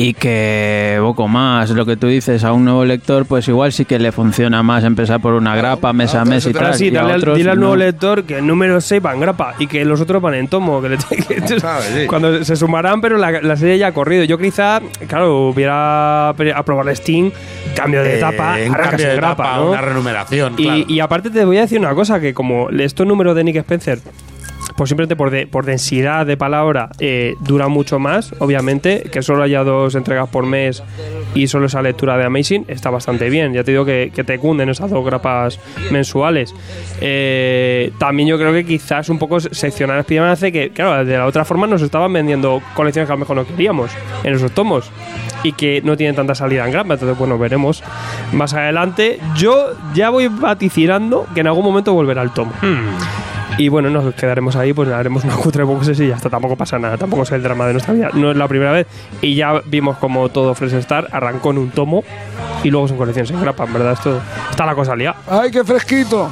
Y 0.00 0.14
que 0.14 0.96
poco 1.00 1.26
más, 1.26 1.70
lo 1.70 1.84
que 1.84 1.96
tú 1.96 2.06
dices, 2.06 2.44
a 2.44 2.52
un 2.52 2.64
nuevo 2.64 2.84
lector, 2.84 3.26
pues 3.26 3.48
igual 3.48 3.72
sí 3.72 3.84
que 3.84 3.98
le 3.98 4.12
funciona 4.12 4.62
más 4.62 4.84
empezar 4.84 5.20
por 5.20 5.34
una 5.34 5.56
grapa 5.56 5.92
mes 5.92 6.14
a 6.14 6.24
mes 6.24 6.46
y 6.46 6.52
Pero 6.52 6.66
tal. 6.66 6.74
sí, 6.76 6.84
y 6.86 6.96
a 6.96 7.00
dale, 7.00 7.14
al- 7.14 7.18
otros 7.18 7.36
dile 7.36 7.50
al 7.50 7.56
no. 7.56 7.62
nuevo 7.62 7.76
lector 7.76 8.22
que 8.22 8.38
el 8.38 8.46
número 8.46 8.80
6 8.80 9.02
va 9.04 9.12
en 9.12 9.20
grapa 9.20 9.54
y 9.58 9.66
que 9.66 9.84
los 9.84 10.00
otros 10.00 10.22
van 10.22 10.34
en 10.34 10.46
tomo. 10.46 10.80
Que 10.80 10.90
le- 10.90 10.98
que- 11.98 12.06
Cuando 12.06 12.44
se 12.44 12.54
sumarán, 12.54 13.00
pero 13.00 13.18
la, 13.18 13.42
la 13.42 13.56
serie 13.56 13.76
ya 13.76 13.88
ha 13.88 13.92
corrido. 13.92 14.22
Yo 14.22 14.38
quizá, 14.38 14.80
claro, 15.08 15.48
hubiera 15.48 16.32
pre- 16.36 16.52
aprobado 16.52 16.94
Steam, 16.94 17.32
cambio 17.74 18.04
de 18.04 18.14
Eh, 18.14 18.16
etapa, 18.18 18.60
en 18.60 18.72
arrancas 18.74 18.90
cambio 18.90 19.08
de 19.08 19.16
grapa, 19.16 19.42
etapa, 19.42 19.56
¿no? 19.56 19.70
una 19.70 19.80
renumeración. 19.80 20.54
Y, 20.58 20.62
claro. 20.62 20.84
y 20.86 21.00
aparte 21.00 21.30
te 21.30 21.44
voy 21.44 21.56
a 21.58 21.62
decir 21.62 21.80
una 21.80 21.94
cosa, 21.94 22.20
que 22.20 22.32
como 22.34 22.70
estos 22.70 23.04
números 23.04 23.34
de 23.34 23.42
Nick 23.42 23.56
Spencer, 23.56 23.98
pues 24.78 24.88
simplemente 24.90 25.16
por, 25.16 25.30
de- 25.30 25.46
por 25.46 25.66
densidad 25.66 26.24
de 26.24 26.36
palabra, 26.36 26.88
eh, 27.00 27.34
dura 27.40 27.66
mucho 27.68 27.98
más, 27.98 28.32
obviamente, 28.38 29.02
que 29.12 29.22
solo 29.22 29.42
haya 29.42 29.64
dos 29.64 29.94
entregas 29.96 30.28
por 30.28 30.46
mes 30.46 30.82
y 31.34 31.48
solo 31.48 31.66
esa 31.66 31.82
lectura 31.82 32.16
de 32.16 32.24
Amazing, 32.24 32.64
está 32.68 32.88
bastante 32.88 33.28
bien. 33.28 33.52
Ya 33.52 33.64
te 33.64 33.72
digo 33.72 33.84
que, 33.84 34.12
que 34.14 34.22
te 34.24 34.38
cunden 34.38 34.68
esas 34.68 34.90
dos 34.90 35.04
grapas 35.04 35.58
mensuales. 35.90 36.54
Eh, 37.00 37.90
también 37.98 38.28
yo 38.28 38.38
creo 38.38 38.52
que 38.52 38.64
quizás 38.64 39.08
un 39.08 39.18
poco 39.18 39.40
seccionar 39.40 39.98
Spider-Man 39.98 40.30
hace 40.30 40.52
que, 40.52 40.70
claro, 40.70 41.04
de 41.04 41.18
la 41.18 41.26
otra 41.26 41.44
forma 41.44 41.66
nos 41.66 41.82
estaban 41.82 42.12
vendiendo 42.12 42.62
colecciones 42.74 43.08
que 43.08 43.12
a 43.12 43.16
lo 43.16 43.20
mejor 43.20 43.36
no 43.36 43.46
queríamos 43.46 43.90
en 44.22 44.32
esos 44.34 44.52
tomos 44.52 44.90
y 45.42 45.52
que 45.52 45.82
no 45.82 45.96
tienen 45.96 46.14
tanta 46.14 46.34
salida 46.36 46.64
en 46.64 46.70
grapa. 46.70 46.94
Entonces, 46.94 47.18
bueno, 47.18 47.36
veremos 47.36 47.82
más 48.32 48.54
adelante. 48.54 49.18
Yo 49.34 49.72
ya 49.92 50.10
voy 50.10 50.28
vaticinando 50.28 51.26
que 51.34 51.40
en 51.40 51.48
algún 51.48 51.64
momento 51.64 51.92
volverá 51.94 52.22
el 52.22 52.30
tomo. 52.30 52.52
Y 53.58 53.68
bueno, 53.68 53.90
nos 53.90 54.14
quedaremos 54.14 54.54
ahí, 54.54 54.72
pues 54.72 54.88
haremos 54.88 55.24
una 55.24 55.34
cutre 55.34 55.64
boxes 55.64 55.98
y 55.98 56.08
ya 56.08 56.14
está. 56.14 56.30
Tampoco 56.30 56.56
pasa 56.56 56.78
nada, 56.78 56.96
tampoco 56.96 57.24
es 57.24 57.32
el 57.32 57.42
drama 57.42 57.66
de 57.66 57.72
nuestra 57.72 57.92
vida. 57.92 58.10
No 58.14 58.30
es 58.30 58.36
la 58.36 58.46
primera 58.46 58.70
vez. 58.70 58.86
Y 59.20 59.34
ya 59.34 59.60
vimos 59.66 59.98
como 59.98 60.28
todo 60.28 60.54
Fresh 60.54 60.74
Star 60.74 61.08
arrancó 61.10 61.50
en 61.50 61.58
un 61.58 61.70
tomo 61.70 62.04
y 62.62 62.70
luego 62.70 62.88
colecciones 62.96 63.30
en 63.32 63.40
grapa, 63.40 63.64
en 63.64 63.72
verdad. 63.72 63.92
Esto 63.92 64.20
está 64.50 64.64
la 64.64 64.76
cosa 64.76 64.94
liada. 64.94 65.16
¡Ay, 65.28 65.50
qué 65.50 65.64
fresquito! 65.64 66.30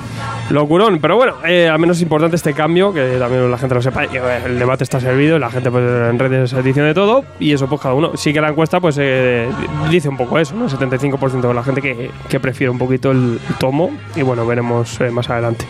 Locurón, 0.51 0.99
pero 1.01 1.17
bueno, 1.17 1.35
eh, 1.45 1.69
al 1.69 1.79
menos 1.79 1.97
es 1.97 2.03
importante 2.03 2.37
este 2.37 2.55
cambio, 2.55 2.93
que 2.93 3.17
también 3.19 3.51
la 3.51 3.59
gente 3.59 3.75
lo 3.75 3.83
sepa. 3.83 4.05
eh, 4.05 4.43
el 4.45 4.59
debate 4.59 4.85
está 4.85 5.01
servido, 5.01 5.39
la 5.39 5.51
gente 5.51 5.71
pues 5.71 5.85
en 5.85 6.19
redes 6.19 6.65
dice 6.65 6.83
de 6.83 6.95
todo, 6.95 7.25
y 7.41 7.53
eso 7.53 7.67
pues 7.67 7.81
cada 7.81 7.95
uno. 7.95 8.13
Sí 8.17 8.33
que 8.33 8.41
la 8.41 8.49
encuesta 8.51 8.81
pues 8.81 8.97
eh, 9.01 9.49
dice 9.91 10.09
un 10.09 10.17
poco 10.17 10.39
eso, 10.39 10.55
¿no? 10.55 10.69
75% 10.69 11.41
de 11.41 11.55
la 11.55 11.65
gente 11.65 11.83
que, 11.83 12.11
que 12.29 12.39
prefiere 12.39 12.71
un 12.71 12.79
poquito 12.79 13.11
el, 13.11 13.41
tomo, 13.59 13.91
y 14.15 14.23
bueno, 14.23 14.47
veremos 14.47 15.01
eh, 15.01 15.11
más 15.11 15.29
adelante. 15.31 15.67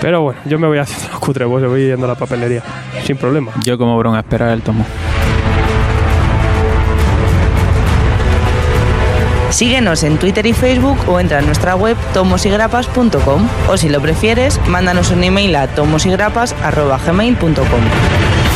Pero 0.00 0.22
bueno, 0.22 0.40
yo 0.46 0.58
me 0.58 0.68
voy 0.68 0.78
haciendo 0.78 1.12
la 1.12 1.18
cutre, 1.18 1.46
pues, 1.46 1.66
voy 1.66 1.86
yendo 1.86 2.06
a 2.06 2.08
la 2.08 2.14
papelería, 2.14 2.62
sin 3.04 3.16
problema. 3.16 3.52
Yo 3.64 3.76
como 3.76 3.98
bron 3.98 4.14
a 4.14 4.20
esperar 4.20 4.52
el 4.52 4.62
tomo. 4.62 4.86
Síguenos 9.58 10.04
en 10.04 10.18
Twitter 10.18 10.46
y 10.46 10.52
Facebook 10.52 10.96
o 11.08 11.18
entra 11.18 11.40
en 11.40 11.46
nuestra 11.46 11.74
web 11.74 11.96
tomosigrapas.com 12.14 13.48
o 13.68 13.76
si 13.76 13.88
lo 13.88 14.00
prefieres, 14.00 14.60
mándanos 14.68 15.10
un 15.10 15.24
email 15.24 15.56
a 15.56 15.66
tomosigrapas.gmail.com. 15.66 18.47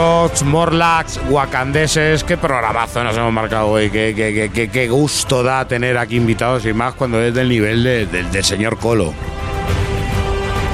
Morlocks, 0.00 0.42
Morlax, 0.44 1.20
Wakandeses, 1.28 2.24
qué 2.24 2.38
programazo 2.38 3.04
nos 3.04 3.14
hemos 3.18 3.30
marcado 3.34 3.68
hoy, 3.68 3.90
qué, 3.90 4.14
qué- 4.16 4.50
qué- 4.50 4.70
qué- 4.70 4.88
gusto 4.88 5.42
da 5.42 5.68
tener 5.68 5.98
aquí 5.98 6.16
invitados 6.16 6.64
y 6.64 6.72
más 6.72 6.94
cuando 6.94 7.20
es 7.20 7.34
del 7.34 7.50
nivel 7.50 7.84
de- 7.84 8.06
del 8.06 8.42
señor 8.44 8.78
Colo. 8.78 9.12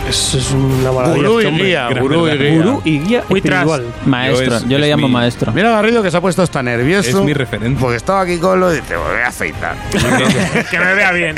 Eso 0.09 0.39
es 0.39 0.51
una 0.53 0.93
maravilla. 0.93 1.17
Gurú 1.29 1.35
y 1.35 1.37
este 1.45 1.49
hombre. 1.49 1.65
guía, 1.67 1.89
gurú 2.01 2.29
y 2.29 2.31
guía. 2.39 2.57
Gurú 2.57 2.83
y 2.85 2.99
guía 3.01 3.25
Muy 3.29 3.41
tras. 3.41 3.63
espiritual. 3.67 3.95
Maestro, 4.07 4.47
Yo 4.47 4.57
es- 4.57 4.69
yo 4.69 4.79
le 4.79 4.87
es 4.87 4.91
llamo 4.95 5.09
mi- 5.09 5.13
maestro. 5.15 5.53
Mira 5.53 5.71
Garrido 5.71 6.03
que 6.03 6.11
se 6.11 6.17
ha 6.17 6.21
puesto 6.21 6.43
hasta 6.43 6.63
nervioso. 6.63 7.09
Es 7.09 7.15
mi 7.25 7.33
referente. 7.33 7.81
Porque 7.81 7.97
estaba 7.97 8.21
aquí 8.21 8.39
Colo 8.39 8.73
y 8.73 8.77
dice, 8.77 8.95
"Me 8.95 9.01
voy 9.01 9.21
a 9.25 9.29
afeitar. 9.29 9.75
que 10.71 10.79
me 10.79 10.95
vea 10.95 11.13
bien. 11.13 11.35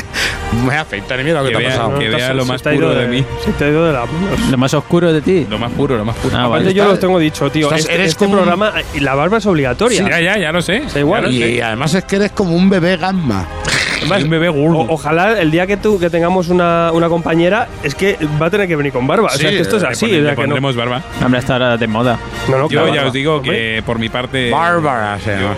me 0.52 0.62
voy 0.66 0.74
a 0.74 0.80
afeitar 0.82 1.18
y 1.20 1.24
mira 1.24 1.40
lo 1.42 1.48
que, 1.48 1.54
Que 1.54 1.58
te 1.60 1.66
ha 1.66 1.70
pasado. 1.70 1.98
que 1.98 2.08
vea 2.08 2.34
lo 2.34 2.44
más 2.44 2.62
te 2.62 2.68
ha 2.68 2.74
ido 2.74 2.88
puro 2.88 3.00
de 3.00 3.06
mí. 3.08 3.24
Se 3.44 3.52
te 3.52 3.64
ha 3.64 3.68
ido 3.68 3.86
de 3.86 3.92
la 3.92 4.00
manos. 4.06 4.50
Lo 4.50 4.58
más 4.58 4.74
oscuro 4.74 5.12
de 5.12 5.20
ti. 5.22 5.46
Lo 5.48 5.58
más 5.58 5.72
puro, 5.72 5.96
lo 5.96 6.04
más 6.04 6.16
puro. 6.16 6.36
Ah, 6.36 6.44
Aparte 6.44 6.64
vale. 6.66 6.74
yo 6.74 6.84
lo 6.86 6.98
tengo 6.98 7.18
dicho, 7.18 7.50
tío. 7.50 7.66
Estás- 7.68 7.80
este 7.80 7.94
eres 7.94 8.08
este 8.08 8.18
como 8.18 8.32
un- 8.32 8.38
programa, 8.40 8.72
y 8.94 9.00
la 9.00 9.14
barba 9.14 9.38
es 9.38 9.46
obligatoria. 9.46 10.06
Ya, 10.08 10.20
ya, 10.20 10.38
ya 10.38 10.52
lo 10.52 10.60
sé. 10.60 10.82
Da 10.92 11.00
igual. 11.00 11.22
lo 11.24 11.30
Y 11.30 11.60
además 11.60 11.94
es 11.94 12.04
que 12.04 12.16
eres 12.16 12.32
como 12.32 12.54
un 12.54 12.68
bebé 12.68 12.96
gamma. 12.98 13.46
Además, 14.00 14.22
un 14.24 14.30
bebé 14.30 14.48
gordo. 14.48 14.78
o- 14.78 14.92
ojalá 14.94 15.40
el 15.40 15.50
día 15.50 15.66
que 15.66 15.76
tú 15.76 15.98
que 15.98 16.10
tengamos 16.10 16.48
una, 16.48 16.90
una 16.92 17.08
compañera 17.08 17.68
es 17.82 17.94
que 17.94 18.16
va 18.40 18.46
a 18.46 18.50
tener 18.50 18.68
que 18.68 18.76
venir 18.76 18.92
con 18.92 19.06
barba. 19.06 19.26
o 19.26 19.30
sea, 19.30 19.50
Sí, 19.50 19.56
que 19.56 19.62
esto 19.62 19.76
es 19.76 19.82
le 19.82 19.88
así. 19.88 20.06
pone- 20.06 20.12
o 20.12 20.22
sea, 20.22 20.30
le 20.30 20.36
que 20.36 20.60
no- 20.60 20.72
barba. 20.74 21.02
Hombre, 21.24 21.40
está 21.40 21.52
ahora 21.54 21.76
de 21.76 21.86
moda. 21.86 22.18
No, 22.48 22.58
no, 22.58 22.62
Yo 22.68 22.80
claro, 22.80 22.94
ya 22.94 23.06
os 23.06 23.12
digo 23.12 23.36
hombre. 23.36 23.76
que 23.76 23.82
por 23.84 23.98
mi 23.98 24.08
parte. 24.08 24.50
Bárbara 24.50 25.18
se 25.20 25.32
llama. 25.36 25.56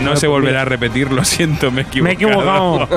No 0.00 0.16
se 0.16 0.26
volverá 0.26 0.62
a 0.62 0.64
repetir, 0.64 1.10
lo 1.12 1.24
siento, 1.24 1.70
me 1.70 1.82
he 1.82 1.84
equivocado. 1.84 2.06
Me 2.08 2.10
he 2.10 2.14
equivocado. 2.14 2.88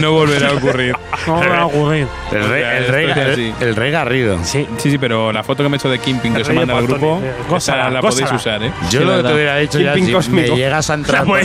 no 0.00 0.12
volverá 0.12 0.48
a 0.48 0.52
ocurrir. 0.54 0.96
No 1.26 1.36
me 1.40 1.48
va 1.48 1.58
a 1.60 1.66
ocurrir. 1.66 2.06
El 2.32 2.48
rey, 2.48 2.62
el 2.62 2.86
rey, 2.88 3.10
el, 3.10 3.54
el 3.68 3.76
rey 3.76 3.90
Garrido. 3.90 4.38
Sí. 4.42 4.66
Sí, 4.78 4.90
sí, 4.90 4.98
pero 4.98 5.32
la 5.32 5.42
foto 5.42 5.62
que 5.62 5.68
me 5.68 5.76
he 5.76 5.78
hecho 5.78 5.90
de 5.90 5.98
Kimping 5.98 6.32
que 6.32 6.36
El 6.38 6.42
os 6.42 6.48
rey 6.48 6.58
de 6.58 6.66
manda 6.66 6.78
al 6.78 6.86
grupo, 6.86 7.20
eh, 7.22 7.32
esa 7.38 7.48
gózala, 7.48 7.90
la 7.90 8.00
podéis 8.00 8.20
gózala. 8.30 8.36
usar, 8.36 8.62
¿eh? 8.62 8.72
Yo 8.90 9.00
Sí, 9.00 9.04
lo 9.06 9.16
que 9.18 9.22
te 9.28 9.34
hubiera 9.34 9.56
dicho 9.56 9.78
ya, 9.78 9.94
si 10.22 10.30
me 10.30 10.48
llegas 10.48 10.90
a 10.90 10.94
entrar, 10.94 11.24
por, 11.24 11.38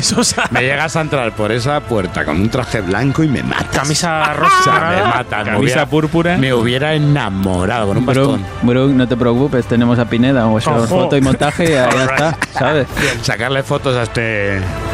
me 0.51 0.61
llegas 0.61 0.95
a 0.95 1.01
entrar 1.01 1.31
por 1.35 1.51
esa 1.51 1.79
puerta 1.81 2.23
con 2.25 2.39
un 2.41 2.49
traje 2.49 2.81
blanco 2.81 3.23
y 3.23 3.27
me 3.27 3.43
matas. 3.43 3.67
Camisa 3.77 4.33
rosa. 4.33 4.91
me 4.95 5.03
matas. 5.03 5.45
me 5.45 5.51
Camisa 5.51 5.59
hubiera- 5.59 5.85
púrpura. 5.85 6.37
Me 6.37 6.53
hubiera 6.53 6.93
enamorado 6.93 7.87
con 7.87 7.97
un 7.97 8.05
bastón. 8.05 8.45
Brooke, 8.61 8.93
no 8.93 9.07
te 9.07 9.15
preocupes, 9.17 9.65
tenemos 9.65 9.99
a 9.99 10.05
Pineda, 10.05 10.47
o 10.47 10.59
sea, 10.61 10.73
foto 10.79 11.17
y 11.17 11.21
montaje 11.21 11.65
y 11.65 11.69
ya 11.69 11.89
está, 11.89 12.37
¿sabes? 12.53 12.87
Sacarle 13.21 13.63
fotos 13.63 13.95
a 13.97 14.03
este 14.03 14.44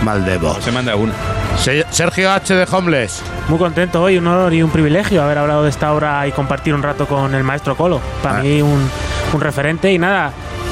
Maldevo. 0.04 0.60
Se 0.62 0.72
manda 0.72 0.96
una. 0.96 1.14
Se- 1.58 1.86
Sergio 1.90 2.32
H. 2.32 2.54
de 2.56 2.68
Homeless. 2.72 3.22
Muy 3.48 3.58
contento 3.60 4.02
hoy, 4.02 4.18
un 4.18 4.28
honor 4.28 4.54
y 4.54 4.64
un 4.64 4.70
privilegio 4.72 5.22
haber 5.24 5.38
hablado 5.38 5.64
de 5.64 5.70
esta 5.70 5.94
obra 5.94 6.26
y 6.28 6.32
compartir 6.32 6.74
un 6.74 6.82
rato 6.84 7.06
con 7.08 7.34
el 7.36 7.44
maestro 7.44 7.76
Colo. 7.76 8.00
Para 8.24 8.38
Ah. 8.38 8.42
mí 8.42 8.62
un, 8.62 8.90
un 9.34 9.42
referente 9.42 9.92
y 9.92 9.98
nada. 10.00 10.32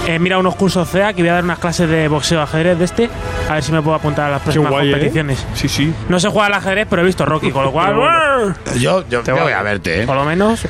He 0.09 0.17
mirado 0.17 0.39
unos 0.41 0.55
cursos 0.55 0.89
CEA 0.89 1.13
que 1.13 1.21
voy 1.21 1.29
a 1.29 1.33
dar 1.35 1.43
unas 1.43 1.59
clases 1.59 1.88
de 1.88 2.07
boxeo 2.07 2.41
ajedrez 2.41 2.79
de 2.79 2.85
este. 2.85 3.09
A 3.47 3.53
ver 3.53 3.63
si 3.63 3.71
me 3.71 3.79
puedo 3.81 3.95
apuntar 3.95 4.25
a 4.25 4.31
las 4.31 4.41
próximas 4.41 4.71
guay, 4.71 4.88
¿eh? 4.88 4.91
competiciones. 4.91 5.45
Sí, 5.53 5.67
sí. 5.69 5.93
No 6.09 6.19
sé 6.19 6.29
jugar 6.29 6.51
al 6.51 6.57
ajedrez, 6.57 6.88
pero 6.89 7.03
he 7.03 7.05
visto 7.05 7.25
Rocky, 7.27 7.51
con 7.51 7.65
lo 7.65 7.71
cual. 7.71 8.55
Yo, 8.79 9.05
yo, 9.07 9.21
Te 9.21 9.31
yo 9.31 9.38
voy 9.43 9.51
a 9.53 9.61
verte, 9.61 10.01
¿eh? 10.01 10.05
Por 10.07 10.15
lo 10.15 10.25
menos. 10.25 10.61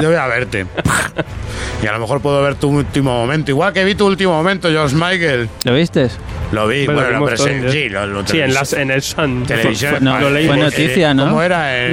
Yo 0.00 0.08
voy 0.08 0.16
a 0.16 0.26
verte. 0.26 0.66
y 1.82 1.86
a 1.86 1.92
lo 1.92 2.00
mejor 2.00 2.20
puedo 2.20 2.42
ver 2.42 2.56
tu 2.56 2.70
último 2.70 3.12
momento. 3.16 3.50
Igual 3.52 3.72
que 3.72 3.84
vi 3.84 3.94
tu 3.94 4.06
último 4.06 4.32
momento, 4.32 4.68
George 4.68 4.96
Michael. 4.96 5.48
¿Lo 5.64 5.74
viste? 5.74 6.08
Lo 6.52 6.66
vi, 6.68 6.80
Hombre, 6.86 6.94
bueno, 6.94 7.00
lo 7.00 7.18
lo 7.20 7.24
vimos 7.26 7.30
presen- 7.30 7.60
todos, 7.62 7.74
¿eh? 7.74 7.82
sí, 7.84 7.88
lo, 7.88 8.06
lo 8.06 8.26
Sí, 8.26 8.38
en, 8.40 8.52
las, 8.52 8.72
en 8.74 8.90
el 8.90 9.00
Sun. 9.00 9.44
televisión. 9.46 9.92
Fue- 9.92 10.00
no, 10.02 10.18
fue 10.18 10.56
noticia, 10.58 11.10
eh, 11.10 11.14
¿no? 11.14 11.24
¿Cómo 11.24 11.42
era? 11.42 11.74
El, 11.74 11.92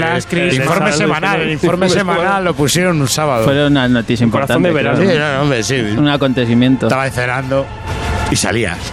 informe 0.53 0.91
semanal. 0.91 1.41
El 1.41 1.51
informe 1.51 1.87
semanal 1.89 2.43
lo 2.43 2.53
pusieron 2.53 2.99
un 2.99 3.07
sábado. 3.07 3.45
Fue 3.45 3.67
una 3.67 3.87
noticia 3.87 4.25
El 4.25 4.31
corazón 4.31 4.57
importante. 4.65 4.99
de 4.99 5.07
Sí, 5.07 5.13
verano. 5.17 5.35
no, 5.37 5.41
hombre, 5.43 5.63
sí. 5.63 5.75
Un 5.97 6.09
acontecimiento. 6.09 6.78
Estaba 6.87 7.09
cenando 7.09 7.65
y 8.31 8.35
salías. 8.35 8.77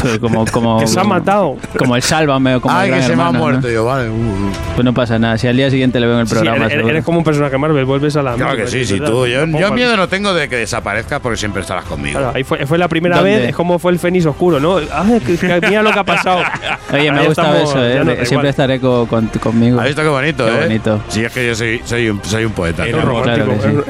Pues 0.00 0.18
como, 0.18 0.44
como, 0.46 0.80
Que 0.80 0.86
se 0.86 0.98
ha 1.00 1.04
matado. 1.04 1.56
como 1.78 1.96
el 1.96 2.02
Sálvame 2.02 2.56
o 2.56 2.60
como 2.60 2.74
Ay, 2.76 2.88
el 2.88 2.94
que 2.94 2.98
Gran 3.00 3.10
se 3.10 3.16
me 3.16 3.22
ha 3.22 3.26
Hermano, 3.26 3.38
¿no? 3.44 3.50
muerto. 3.52 3.70
Yo, 3.70 3.84
vale. 3.84 4.08
uh, 4.08 4.12
uh. 4.12 4.52
Pues 4.74 4.84
no 4.84 4.94
pasa 4.94 5.18
nada. 5.18 5.36
Si 5.38 5.46
al 5.46 5.56
día 5.56 5.70
siguiente 5.70 5.98
le 6.00 6.06
veo 6.06 6.14
en 6.16 6.20
el 6.22 6.26
Sí, 6.26 6.34
sí, 6.34 6.40
programa. 6.40 6.66
eres, 6.66 6.86
eres 6.86 7.04
como 7.04 7.18
un 7.18 7.24
personaje 7.24 7.56
Marvel, 7.58 7.84
vuelves 7.84 8.16
a 8.16 8.22
la. 8.22 8.34
Claro 8.34 8.52
que 8.52 8.64
Marvel, 8.64 8.68
sí, 8.68 8.80
es 8.80 8.88
sí, 8.88 8.94
verdad. 8.98 9.10
tú. 9.14 9.26
Yo, 9.26 9.46
yo 9.46 9.72
miedo 9.72 9.96
no 9.96 10.08
tengo 10.08 10.32
de 10.34 10.48
que 10.48 10.56
desaparezcas 10.56 11.20
porque 11.20 11.36
siempre 11.36 11.62
estarás 11.62 11.84
conmigo. 11.84 12.18
Claro, 12.18 12.32
ahí 12.36 12.44
fue, 12.44 12.66
fue 12.66 12.78
la 12.78 12.88
primera 12.88 13.16
¿Dónde? 13.16 13.36
vez, 13.36 13.48
es 13.50 13.54
como 13.56 13.78
fue 13.78 13.92
el 13.92 13.98
Fénix 13.98 14.26
Oscuro, 14.26 14.60
¿no? 14.60 14.76
Ay, 14.92 15.20
que, 15.20 15.36
que 15.36 15.60
mira 15.68 15.82
lo 15.82 15.92
que 15.92 15.98
ha 15.98 16.04
pasado. 16.04 16.40
Oye, 16.92 17.10
me 17.12 17.20
ha 17.20 17.24
gustado 17.26 17.54
eso, 17.56 17.84
¿eh? 17.84 17.96
no 17.98 18.04
Siempre 18.12 18.26
igual. 18.30 18.46
estaré 18.46 18.80
co- 18.80 19.06
con- 19.08 19.28
conmigo. 19.28 19.80
¿Has 19.80 19.86
visto 19.86 20.02
qué 20.02 20.08
bonito, 20.08 20.46
Qué 20.46 20.52
eh? 20.52 20.60
bonito. 20.62 21.00
Sí, 21.08 21.24
es 21.24 21.32
que 21.32 21.46
yo 21.46 21.54
soy, 21.54 21.80
soy, 21.84 22.08
un, 22.10 22.20
soy 22.24 22.44
un 22.44 22.52
poeta. 22.52 22.84
Que 22.84 22.92
sí. 22.92 22.98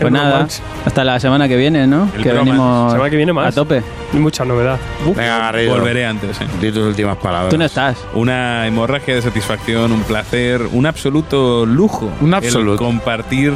Pues 0.01 0.13
nada, 0.13 0.47
hasta 0.87 1.05
la 1.05 1.21
semana 1.21 1.49
que 1.49 1.57
viene, 1.57 1.87
¿no? 1.87 2.09
El 2.17 2.23
que 2.23 2.33
venimos 2.33 2.93
Semana 2.93 3.11
que 3.11 3.17
viene 3.17 3.33
más. 3.33 3.49
a 3.49 3.53
tope. 3.53 3.83
Mucha 4.15 4.45
novedad. 4.45 4.79
Uf. 5.07 5.17
Venga, 5.17 5.39
Garrido. 5.39 5.75
Volveré 5.75 6.07
antes, 6.07 6.41
¿eh? 6.41 6.47
Di 6.61 6.71
tus 6.71 6.85
últimas 6.85 7.17
palabras. 7.17 7.51
Tú 7.51 7.59
no 7.59 7.65
estás. 7.65 7.99
Una 8.15 8.67
hemorragia 8.67 9.15
de 9.15 9.23
satisfacción, 9.23 9.93
un 9.93 10.03
placer, 10.03 10.63
un 10.73 10.87
absoluto 10.87 11.67
lujo. 11.67 12.13
Un 12.21 12.29
el 12.29 12.35
absoluto. 12.35 12.83
compartir 12.85 13.53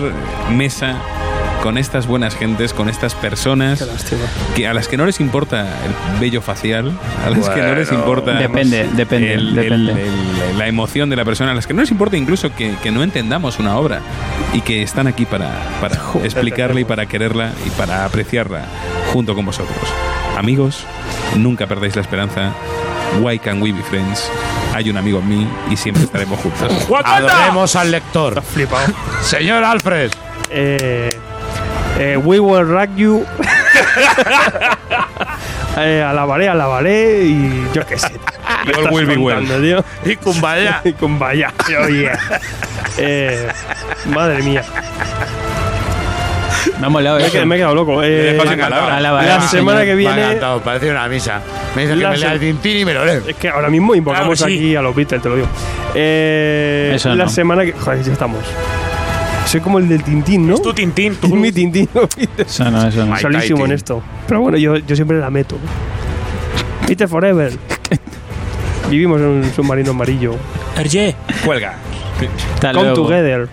mesa 0.51 0.97
con 1.63 1.77
estas 1.77 2.07
buenas 2.07 2.37
gentes, 2.37 2.73
con 2.73 2.89
estas 2.89 3.15
personas 3.15 3.85
que 4.55 4.67
a 4.69 4.75
las 4.75 4.87
que 4.89 4.97
no 4.97 5.07
les 5.07 5.19
importa 5.21 5.63
el 5.85 6.21
vello 6.21 6.41
facial, 6.41 6.93
a 7.27 7.31
las 7.31 7.49
que 7.49 7.61
no 7.63 7.75
les 7.75 7.89
Bueno, 7.89 8.05
importa 8.05 8.33
Depende, 8.35 8.89
depende, 8.95 9.35
el- 9.35 9.49
el- 9.49 9.55
depende. 9.55 9.93
el- 10.51 10.59
la 10.59 10.67
emoción 10.69 11.11
de 11.11 11.17
la 11.17 11.25
persona, 11.25 11.51
a 11.51 11.55
las 11.55 11.67
que 11.67 11.75
no 11.75 11.81
les 11.83 11.91
importa 11.91 12.17
incluso 12.17 12.55
que, 12.55 12.75
que 12.83 12.91
no 12.91 13.03
entendamos 13.03 13.59
una 13.59 13.77
obra 13.77 14.01
y 14.53 14.61
que 14.61 14.83
están 14.83 15.07
aquí 15.09 15.25
para, 15.27 15.51
para 15.81 15.97
explicarla 16.25 16.81
y 16.81 16.85
para 16.85 17.07
quererla 17.07 17.53
y 17.67 17.71
para 17.71 18.05
apreciarla 18.05 18.65
junto 19.13 19.35
con 19.35 19.45
vosotros. 19.45 19.77
Amigos, 20.37 20.85
nunca 21.37 21.67
perdáis 21.67 21.97
la 21.97 22.03
esperanza. 22.03 22.53
Why 23.21 23.39
can 23.39 23.61
we 23.63 23.73
be 23.73 23.83
friends? 23.83 24.31
Hay 24.75 24.91
un 24.91 24.97
amigo 24.97 25.19
en 25.19 25.29
mí 25.29 25.49
y 25.71 25.77
siempre 25.77 26.05
estaremos 26.05 26.39
juntos. 26.41 26.71
Adoremos 27.05 27.75
al 27.75 27.91
lector. 27.91 28.41
Flipado. 28.43 28.93
Señor 29.23 29.65
Alfred. 29.65 30.11
Eh, 30.51 31.11
eh, 31.99 32.17
we 32.17 32.41
will 32.41 32.65
rock 32.67 32.89
you. 32.97 33.25
eh, 35.77 36.03
alabaré, 36.03 36.49
alabaré 36.49 37.25
y 37.25 37.67
yo 37.75 37.85
qué 37.87 37.99
sé. 37.99 38.13
Me 38.67 38.73
All 38.73 38.79
estás 38.81 38.93
will 38.93 39.07
be 39.07 39.17
well. 39.17 39.47
tío. 39.61 39.85
Y 40.05 40.17
Kumbaya. 40.17 40.81
Y 40.85 40.93
con 40.93 41.19
vaya. 41.19 41.53
Oye. 41.85 42.11
Eh, 42.99 43.49
madre 44.07 44.43
mía. 44.43 44.63
Me 46.81 46.87
ha 46.87 46.91
molado 46.91 47.19
Me 47.19 47.47
me 47.47 47.55
he 47.55 47.59
quedado 47.59 47.75
loco. 47.75 48.03
Eh, 48.03 48.33
dejo 48.35 48.47
sin 48.49 48.59
la- 48.59 48.69
la 48.71 49.41
semana 49.43 49.81
que 49.85 49.95
Me 49.95 50.07
ha 50.07 50.15
viene. 50.15 50.23
encantado, 50.27 50.61
parece 50.61 50.91
una 50.91 51.09
misa. 51.09 51.41
Me 51.75 51.83
dice 51.83 51.99
que 51.99 52.07
me 52.07 52.17
lea 52.17 52.33
el 52.33 52.41
Tintín 52.41 52.79
y 52.79 52.85
me 52.85 52.95
lo 52.95 53.05
leo. 53.05 53.23
Es 53.27 53.37
que 53.37 53.49
ahora 53.49 53.69
mismo 53.69 53.95
invocamos 53.95 54.39
Claro 54.39 54.51
sí. 54.53 54.59
aquí 54.59 54.77
a 54.77 54.83
los 54.83 54.95
Beatles, 54.95 55.23
te 55.23 55.29
lo 55.29 55.37
digo. 55.37 55.49
Eh, 55.95 56.93
Eso 56.95 57.15
la 57.15 57.25
no. 57.25 57.31
semana 57.31 57.65
que. 57.65 57.73
Joder, 57.73 58.03
ya 58.03 58.13
estamos. 58.13 58.41
Soy 59.49 59.61
como 59.61 59.79
el 59.79 59.89
del 59.89 60.03
Tintín, 60.03 60.47
¿no? 60.47 60.55
Es 60.57 60.63
tu 60.63 60.73
Tintín, 60.75 61.13
Es 61.21 61.21
tú. 61.21 61.35
mi 61.35 61.51
Tintín. 61.53 61.89
Beatles. 61.95 62.29
Eso 62.39 62.71
no, 62.71 62.87
eso 62.87 63.07
no. 63.07 63.17
Solísimo 63.19 63.65
en 63.65 63.73
esto. 63.73 64.03
Pero 64.27 64.43
bueno, 64.43 64.59
yo, 64.59 64.77
yo 64.77 64.95
siempre 64.95 65.19
la 65.19 65.31
meto. 65.31 65.57
Peter 66.87 67.09
Forever. 67.09 67.53
Vivimos 68.91 69.21
en 69.21 69.27
un 69.27 69.53
submarino 69.55 69.91
amarillo. 69.91 70.35
Hergé. 70.77 71.15
Cuelga. 71.45 71.75
Hasta 72.55 72.73
Come 72.73 72.85
luego. 72.89 73.03
together. 73.07 73.49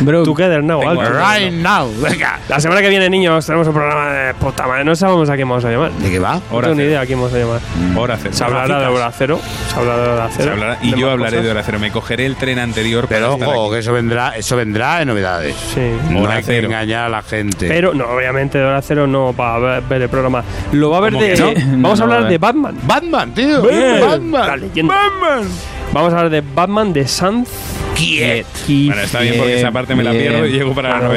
Bro, 0.00 0.24
Together 0.24 0.62
now. 0.62 0.80
Right 0.82 1.52
now. 1.52 1.88
Venga. 2.00 2.38
La 2.48 2.60
semana 2.60 2.80
que 2.82 2.88
viene, 2.88 3.08
niños, 3.08 3.46
tenemos 3.46 3.66
un 3.68 3.74
programa 3.74 4.10
de 4.12 4.34
puta 4.34 4.66
madre. 4.66 4.84
No 4.84 4.94
sabemos 4.96 5.28
a 5.30 5.36
quién 5.36 5.48
vamos 5.48 5.64
a 5.64 5.70
llamar. 5.70 5.92
¿De 5.92 6.10
qué 6.10 6.18
va? 6.18 6.34
No 6.34 6.56
Hora 6.56 6.68
tengo 6.68 6.74
ni 6.74 6.80
cero. 6.82 6.90
idea 6.90 7.00
a 7.00 7.06
quién 7.06 7.18
vamos 7.20 7.32
a 7.34 7.38
llamar. 7.38 7.60
Hora 7.96 8.16
cero. 8.20 8.34
Se 8.34 8.44
hablará 8.44 8.80
de 8.80 8.86
hora 8.86 9.12
cero. 9.16 9.40
Se 9.72 9.78
hablará 9.78 10.02
de 10.02 10.08
hora 10.08 10.30
Se 10.30 10.36
cero. 10.38 10.52
hablará- 10.54 10.78
y 10.82 10.94
yo 10.98 11.10
hablaré 11.10 11.30
cosas. 11.36 11.44
de 11.44 11.50
hora 11.50 11.62
cero. 11.64 11.78
Me 11.80 11.90
cogeré 11.92 12.26
el 12.26 12.36
tren 12.36 12.58
anterior 12.58 13.06
para 13.06 13.20
Pero 13.20 13.32
estar 13.34 13.48
ojo, 13.48 13.70
que 13.72 13.78
eso 13.78 13.92
vendrá, 13.92 14.36
eso 14.36 14.56
vendrá 14.56 14.98
de 14.98 15.04
novedades. 15.06 15.54
Sí. 15.74 15.80
No 16.10 16.22
Hora 16.22 16.34
hay 16.34 16.40
que 16.40 16.46
cero. 16.46 16.66
engañar 16.66 17.04
a 17.04 17.08
la 17.08 17.22
gente. 17.22 17.68
Pero 17.68 17.94
no, 17.94 18.06
obviamente 18.06 18.58
de 18.58 18.64
hora 18.64 18.82
cero 18.82 19.06
no 19.06 19.34
va 19.34 19.54
a 19.54 19.58
ver, 19.58 19.82
ver 19.82 20.02
el 20.02 20.08
programa. 20.08 20.42
Lo 20.72 20.90
va 20.90 20.98
a 20.98 21.00
ver 21.00 21.12
¿Cómo 21.12 21.24
de. 21.24 21.32
que 21.34 21.40
no? 21.40 21.52
Vamos 21.82 21.98
No, 22.00 22.04
a 22.04 22.08
va 22.08 22.14
hablar 22.14 22.22
ver. 22.22 22.30
de 22.32 22.38
Batman. 22.38 22.76
Batman, 22.82 23.34
tío. 23.34 23.62
Bien. 23.62 24.00
Batman. 24.00 24.46
La 24.48 24.56
leyenda. 24.56 24.94
Batman. 24.94 25.48
Vamos 25.92 26.12
a 26.12 26.16
hablar 26.16 26.30
de 26.30 26.40
Batman 26.40 26.92
de 26.92 27.06
Sans 27.06 27.48
Quiet. 27.94 28.46
Bueno, 28.86 29.02
está 29.02 29.20
bien 29.20 29.34
porque 29.36 29.58
esa 29.58 29.70
parte 29.70 29.94
me 29.94 30.02
la 30.04 30.10
pierdo 30.12 30.46
y 30.46 30.52
llego 30.52 30.74
para 30.74 31.00
la 31.00 31.16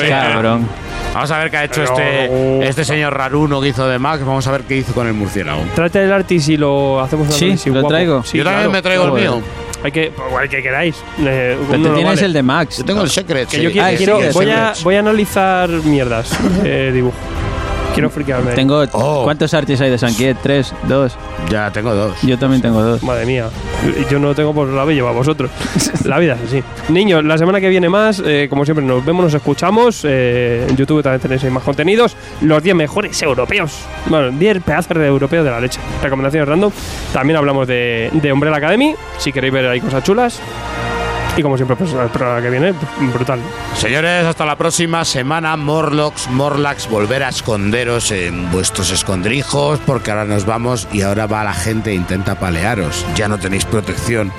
sea. 0.00 0.30
cabrón. 0.32 0.68
Vamos 1.14 1.30
a 1.30 1.38
ver 1.38 1.50
qué 1.50 1.56
ha 1.58 1.64
hecho 1.64 1.82
este, 1.84 2.68
este 2.68 2.84
señor 2.84 3.16
Raruno 3.16 3.60
que 3.60 3.68
hizo 3.68 3.86
de 3.88 3.98
Max. 4.00 4.24
Vamos 4.24 4.46
a 4.48 4.52
ver 4.52 4.62
qué 4.62 4.76
hizo 4.78 4.92
con 4.92 5.06
el 5.06 5.12
murciélago. 5.14 5.62
Trate 5.74 6.02
el 6.02 6.12
artis 6.12 6.48
y 6.48 6.56
lo 6.56 7.00
hacemos 7.00 7.28
un 7.28 7.32
Sí, 7.32 7.56
lo 7.66 7.74
guapo. 7.74 7.88
traigo. 7.88 8.22
Sí, 8.24 8.38
Yo 8.38 8.44
también 8.44 8.62
claro. 8.64 8.72
me 8.72 8.82
traigo 8.82 9.04
el 9.04 9.12
mío. 9.22 9.40
Hay 9.84 9.92
que, 9.92 10.12
el 10.42 10.48
que 10.48 10.62
queráis. 10.62 10.96
Eh, 11.20 11.56
Pero 11.70 11.78
no 11.78 11.94
tienes 11.94 12.04
vale. 12.16 12.26
el 12.26 12.32
de 12.32 12.42
Max. 12.42 12.78
Yo 12.78 12.84
tengo 12.84 13.02
el 13.02 13.10
Secret. 13.10 13.48
Que 13.48 13.58
sí. 13.58 13.62
yo 13.62 13.70
quiero, 13.70 13.86
Ah, 13.86 13.90
quiero- 13.96 14.18
voy, 14.32 14.50
a, 14.50 14.72
voy 14.82 14.94
a 14.96 14.98
analizar 15.00 15.68
mierdas 15.68 16.36
de 16.62 16.90
dibujo. 16.90 17.14
Quiero 17.94 18.10
friquearme. 18.10 18.52
Tengo. 18.52 18.82
Oh. 18.92 19.22
¿Cuántos 19.24 19.54
artis 19.54 19.80
hay 19.80 19.88
de 19.88 19.96
Sanquiet? 19.98 20.36
¿Tres? 20.42 20.74
¿Dos? 20.88 21.16
Ya 21.48 21.70
tengo 21.70 21.94
dos. 21.94 22.20
Yo 22.22 22.36
también 22.36 22.60
tengo 22.60 22.82
dos. 22.82 23.02
Madre 23.04 23.24
mía. 23.24 23.48
Yo 24.10 24.18
no 24.18 24.28
lo 24.28 24.34
tengo 24.34 24.52
por 24.52 24.66
la 24.66 24.84
bella, 24.84 25.08
a 25.08 25.12
vosotros. 25.12 25.50
La 26.04 26.18
vida 26.18 26.34
es 26.34 26.48
así. 26.48 26.62
Niños, 26.92 27.24
la 27.24 27.38
semana 27.38 27.60
que 27.60 27.68
viene 27.68 27.88
más, 27.88 28.20
eh, 28.24 28.46
como 28.50 28.64
siempre, 28.64 28.84
nos 28.84 29.04
vemos, 29.04 29.24
nos 29.24 29.32
escuchamos. 29.34 30.02
eh, 30.04 30.66
en 30.68 30.76
YouTube 30.76 31.02
también 31.02 31.20
tenéis 31.20 31.44
más 31.50 31.62
contenidos. 31.62 32.14
Los 32.42 32.62
10 32.62 32.76
mejores 32.76 33.22
europeos. 33.22 33.78
Bueno, 34.06 34.30
10 34.36 34.62
pedazos 34.62 34.98
de 34.98 35.06
europeos 35.06 35.44
de 35.44 35.50
la 35.50 35.60
leche. 35.60 35.80
Recomendaciones 36.02 36.48
random. 36.48 36.72
También 37.12 37.36
hablamos 37.38 37.66
de, 37.68 38.10
de 38.12 38.32
Umbrella 38.32 38.56
Academy. 38.56 38.94
Si 39.18 39.32
queréis 39.32 39.52
ver 39.54 39.66
ahí 39.66 39.80
cosas 39.80 40.02
chulas. 40.02 40.40
Y 41.36 41.42
como 41.42 41.56
siempre, 41.56 41.76
pues 41.76 41.92
el 41.92 42.08
programa 42.08 42.40
que 42.40 42.50
viene, 42.50 42.74
brutal. 43.12 43.40
Señores, 43.76 44.24
hasta 44.24 44.44
la 44.44 44.56
próxima 44.56 45.04
semana. 45.04 45.56
Morlocks, 45.56 46.28
Morlax, 46.30 46.88
volver 46.88 47.24
a 47.24 47.28
esconderos 47.28 48.10
en 48.12 48.50
vuestros 48.52 48.90
escondrijos 48.92 49.80
porque 49.84 50.10
ahora 50.10 50.24
nos 50.24 50.46
vamos 50.46 50.86
y 50.92 51.02
ahora 51.02 51.26
va 51.26 51.42
la 51.44 51.54
gente 51.54 51.90
e 51.90 51.94
intenta 51.94 52.36
palearos. 52.36 53.04
Ya 53.16 53.28
no 53.28 53.38
tenéis 53.38 53.64
protección. 53.64 54.32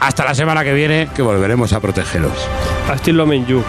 Hasta 0.00 0.24
la 0.24 0.34
semana 0.34 0.64
que 0.64 0.72
viene 0.72 1.08
que 1.14 1.22
volveremos 1.22 1.72
a 1.72 1.80
protegeros. 1.80 2.32
Still 2.98 3.16
love 3.16 3.46
you. 3.46 3.62